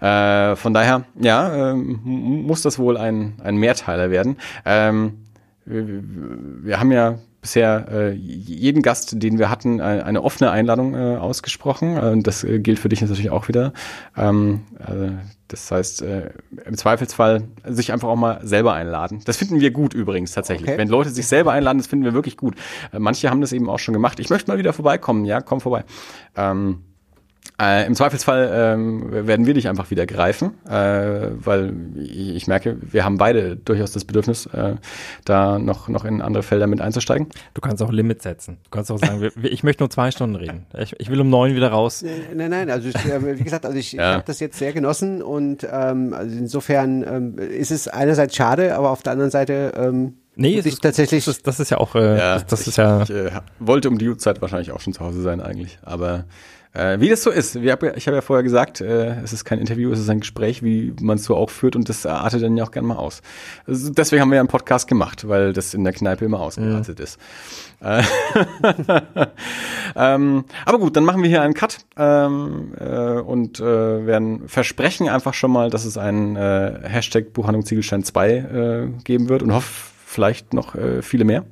Äh, 0.00 0.56
von 0.56 0.74
daher, 0.74 1.04
ja, 1.20 1.70
äh, 1.70 1.74
muss 1.74 2.62
das 2.62 2.78
wohl 2.78 2.96
ein, 2.96 3.34
ein 3.42 3.56
Mehrteiler 3.56 4.10
werden. 4.10 4.36
Ähm, 4.64 5.24
wir, 5.64 6.02
wir 6.62 6.80
haben 6.80 6.92
ja 6.92 7.18
bisher 7.44 7.86
äh, 7.90 8.12
jeden 8.12 8.80
Gast, 8.80 9.22
den 9.22 9.38
wir 9.38 9.50
hatten, 9.50 9.78
eine, 9.82 10.06
eine 10.06 10.22
offene 10.22 10.50
Einladung 10.50 10.94
äh, 10.94 11.16
ausgesprochen. 11.16 11.96
Äh, 11.98 12.22
das 12.22 12.42
äh, 12.42 12.58
gilt 12.58 12.78
für 12.78 12.88
dich 12.88 13.02
natürlich 13.02 13.28
auch 13.28 13.48
wieder. 13.48 13.74
Ähm, 14.16 14.62
äh, 14.78 15.10
das 15.48 15.70
heißt, 15.70 16.00
äh, 16.00 16.30
im 16.64 16.74
Zweifelsfall 16.74 17.42
sich 17.66 17.92
einfach 17.92 18.08
auch 18.08 18.16
mal 18.16 18.40
selber 18.42 18.72
einladen. 18.72 19.20
Das 19.26 19.36
finden 19.36 19.60
wir 19.60 19.72
gut 19.72 19.92
übrigens 19.92 20.32
tatsächlich. 20.32 20.70
Okay. 20.70 20.78
Wenn 20.78 20.88
Leute 20.88 21.10
sich 21.10 21.26
selber 21.26 21.52
einladen, 21.52 21.76
das 21.76 21.86
finden 21.86 22.06
wir 22.06 22.14
wirklich 22.14 22.38
gut. 22.38 22.54
Äh, 22.94 22.98
manche 22.98 23.28
haben 23.28 23.42
das 23.42 23.52
eben 23.52 23.68
auch 23.68 23.78
schon 23.78 23.92
gemacht. 23.92 24.20
Ich 24.20 24.30
möchte 24.30 24.50
mal 24.50 24.56
wieder 24.56 24.72
vorbeikommen. 24.72 25.26
Ja, 25.26 25.42
komm 25.42 25.60
vorbei. 25.60 25.84
Ähm, 26.34 26.78
äh, 27.60 27.86
Im 27.86 27.94
Zweifelsfall 27.94 28.50
ähm, 28.52 29.26
werden 29.28 29.46
wir 29.46 29.54
dich 29.54 29.68
einfach 29.68 29.90
wieder 29.90 30.06
greifen, 30.06 30.54
äh, 30.68 31.28
weil 31.36 31.72
ich, 31.96 32.34
ich, 32.34 32.46
merke, 32.48 32.76
wir 32.80 33.04
haben 33.04 33.16
beide 33.16 33.56
durchaus 33.56 33.92
das 33.92 34.04
Bedürfnis, 34.04 34.46
äh, 34.46 34.74
da 35.24 35.60
noch, 35.60 35.88
noch 35.88 36.04
in 36.04 36.20
andere 36.20 36.42
Felder 36.42 36.66
mit 36.66 36.80
einzusteigen. 36.80 37.28
Du 37.54 37.60
kannst 37.60 37.80
auch 37.80 37.92
Limit 37.92 38.22
setzen. 38.22 38.58
Du 38.64 38.70
kannst 38.70 38.90
auch 38.90 38.98
sagen, 38.98 39.20
wir, 39.20 39.52
ich 39.52 39.62
möchte 39.62 39.84
nur 39.84 39.90
zwei 39.90 40.10
Stunden 40.10 40.34
reden. 40.34 40.66
Ich, 40.76 40.98
ich 40.98 41.10
will 41.10 41.20
um 41.20 41.30
neun 41.30 41.54
wieder 41.54 41.68
raus. 41.68 42.04
Nein, 42.34 42.50
nein, 42.50 42.70
also 42.70 42.88
ich, 42.88 42.96
äh, 42.96 43.38
wie 43.38 43.44
gesagt, 43.44 43.66
also 43.66 43.78
ich, 43.78 43.92
ja. 43.92 44.10
ich 44.10 44.14
habe 44.16 44.26
das 44.26 44.40
jetzt 44.40 44.58
sehr 44.58 44.72
genossen 44.72 45.22
und 45.22 45.64
ähm, 45.70 46.12
also 46.12 46.36
insofern 46.36 47.04
ähm, 47.04 47.38
ist 47.38 47.70
es 47.70 47.86
einerseits 47.86 48.34
schade, 48.34 48.74
aber 48.74 48.90
auf 48.90 49.04
der 49.04 49.12
anderen 49.12 49.30
Seite 49.30 49.72
ähm, 49.76 50.14
Nee, 50.36 50.58
es 50.58 50.66
ist, 50.66 50.82
tatsächlich. 50.82 51.24
Das 51.24 51.36
ist, 51.36 51.46
das 51.46 51.60
ist 51.60 51.70
ja 51.70 51.78
auch. 51.78 51.94
Äh, 51.94 52.18
ja, 52.18 52.34
das, 52.34 52.46
das 52.46 52.60
ich, 52.62 52.68
ist 52.68 52.76
ja. 52.78 53.02
Ich 53.02 53.10
äh, 53.10 53.30
wollte 53.60 53.88
um 53.88 53.98
die 53.98 54.16
Zeit 54.16 54.42
wahrscheinlich 54.42 54.72
auch 54.72 54.80
schon 54.80 54.92
zu 54.92 54.98
Hause 54.98 55.22
sein 55.22 55.40
eigentlich, 55.40 55.78
aber 55.82 56.24
äh, 56.74 57.00
wie 57.00 57.08
das 57.08 57.22
so 57.22 57.30
ist, 57.30 57.54
ich 57.56 57.70
habe 57.70 57.94
ja 57.96 58.20
vorher 58.20 58.42
gesagt, 58.42 58.80
äh, 58.80 59.20
es 59.22 59.32
ist 59.32 59.44
kein 59.44 59.60
Interview, 59.60 59.92
es 59.92 60.00
ist 60.00 60.10
ein 60.10 60.20
Gespräch, 60.20 60.62
wie 60.62 60.92
man 61.00 61.16
es 61.16 61.24
so 61.24 61.36
auch 61.36 61.50
führt 61.50 61.76
und 61.76 61.88
das 61.88 62.04
artet 62.04 62.42
dann 62.42 62.56
ja 62.56 62.64
auch 62.64 62.72
gerne 62.72 62.88
mal 62.88 62.96
aus. 62.96 63.22
Also 63.66 63.92
deswegen 63.92 64.20
haben 64.20 64.30
wir 64.30 64.36
ja 64.36 64.40
einen 64.40 64.48
Podcast 64.48 64.88
gemacht, 64.88 65.28
weil 65.28 65.52
das 65.52 65.72
in 65.72 65.84
der 65.84 65.92
Kneipe 65.92 66.24
immer 66.24 66.40
ausgeartet 66.40 66.98
ja. 66.98 67.04
ist. 67.04 67.18
Äh, 67.80 68.02
ähm, 69.96 70.44
aber 70.66 70.78
gut, 70.78 70.96
dann 70.96 71.04
machen 71.04 71.22
wir 71.22 71.28
hier 71.28 71.42
einen 71.42 71.54
Cut 71.54 71.78
ähm, 71.96 72.72
äh, 72.78 73.20
und 73.20 73.60
äh, 73.60 74.06
werden 74.06 74.48
versprechen 74.48 75.08
einfach 75.08 75.34
schon 75.34 75.52
mal, 75.52 75.70
dass 75.70 75.84
es 75.84 75.96
einen 75.96 76.34
äh, 76.34 76.80
Hashtag 76.82 77.32
Buchhandlung 77.32 77.64
Ziegelstein 77.64 78.02
2 78.02 78.30
äh, 78.30 78.88
geben 79.04 79.28
wird 79.28 79.44
und 79.44 79.52
hoffe, 79.52 79.70
vielleicht 80.04 80.54
noch 80.54 80.74
äh, 80.74 81.02
viele 81.02 81.24
mehr. 81.24 81.44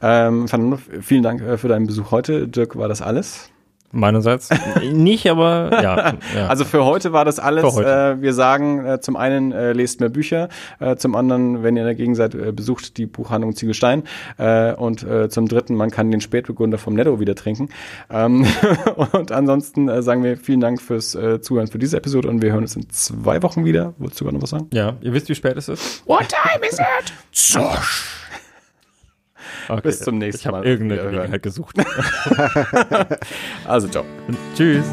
Ähm, 0.00 0.46
Fernando, 0.48 0.78
vielen 1.00 1.22
Dank 1.22 1.40
äh, 1.42 1.58
für 1.58 1.68
deinen 1.68 1.86
Besuch 1.86 2.12
heute. 2.12 2.46
Dirk, 2.46 2.76
war 2.76 2.88
das 2.88 3.02
alles? 3.02 3.50
Meinerseits 3.92 4.50
nicht, 4.92 5.28
aber 5.28 5.70
ja, 5.82 6.14
ja, 6.34 6.46
Also 6.46 6.64
für 6.64 6.84
heute 6.84 7.12
war 7.12 7.24
das 7.24 7.38
alles. 7.38 7.76
Äh, 7.76 8.20
wir 8.22 8.32
sagen 8.34 8.84
äh, 8.84 9.00
zum 9.00 9.16
einen 9.16 9.52
äh, 9.52 9.72
lest 9.72 10.00
mehr 10.00 10.08
Bücher, 10.08 10.48
äh, 10.78 10.96
zum 10.96 11.16
anderen, 11.16 11.62
wenn 11.62 11.76
ihr 11.76 11.84
dagegen 11.84 12.14
seid, 12.14 12.34
äh, 12.34 12.52
besucht 12.52 12.96
die 12.98 13.06
Buchhandlung 13.06 13.54
Ziegelstein 13.54 14.04
äh, 14.38 14.72
und 14.74 15.06
zum 15.30 15.48
dritten, 15.48 15.74
man 15.74 15.90
kann 15.90 16.10
den 16.10 16.20
Spätburgunder 16.20 16.78
vom 16.78 16.94
Netto 16.94 17.20
wieder 17.20 17.34
trinken. 17.34 17.70
Ähm, 18.10 18.46
und 19.12 19.32
ansonsten 19.32 20.02
sagen 20.02 20.22
wir 20.22 20.36
vielen 20.36 20.60
Dank 20.60 20.80
fürs 20.80 21.16
Zuhören 21.40 21.68
für 21.68 21.78
diese 21.78 21.96
Episode 21.96 22.28
und 22.28 22.42
wir 22.42 22.52
hören 22.52 22.62
uns 22.62 22.76
in 22.76 22.88
zwei 22.90 23.42
Wochen 23.42 23.64
wieder. 23.64 23.94
Wolltest 23.98 24.20
du 24.20 24.24
sogar 24.24 24.34
noch 24.34 24.42
was 24.42 24.50
sagen? 24.50 24.68
Ja, 24.72 24.96
ihr 25.00 25.12
wisst, 25.12 25.28
wie 25.28 25.34
spät 25.34 25.56
es 25.56 25.68
ist. 25.68 26.06
What 26.06 26.28
time 26.28 26.66
is 26.66 26.78
it? 26.78 27.12
Zosch. 27.32 28.19
Okay, 29.68 29.80
Bis 29.82 30.00
zum 30.00 30.18
nächsten 30.18 30.48
ich 30.48 30.52
Mal. 30.52 30.64
Ich 30.64 30.68
habe 30.68 30.68
irgendeine 30.68 31.10
Gelegenheit 31.10 31.42
gesucht. 31.42 31.76
also, 33.64 33.88
ciao. 33.88 34.04
Und 34.28 34.36
tschüss. 34.56 34.86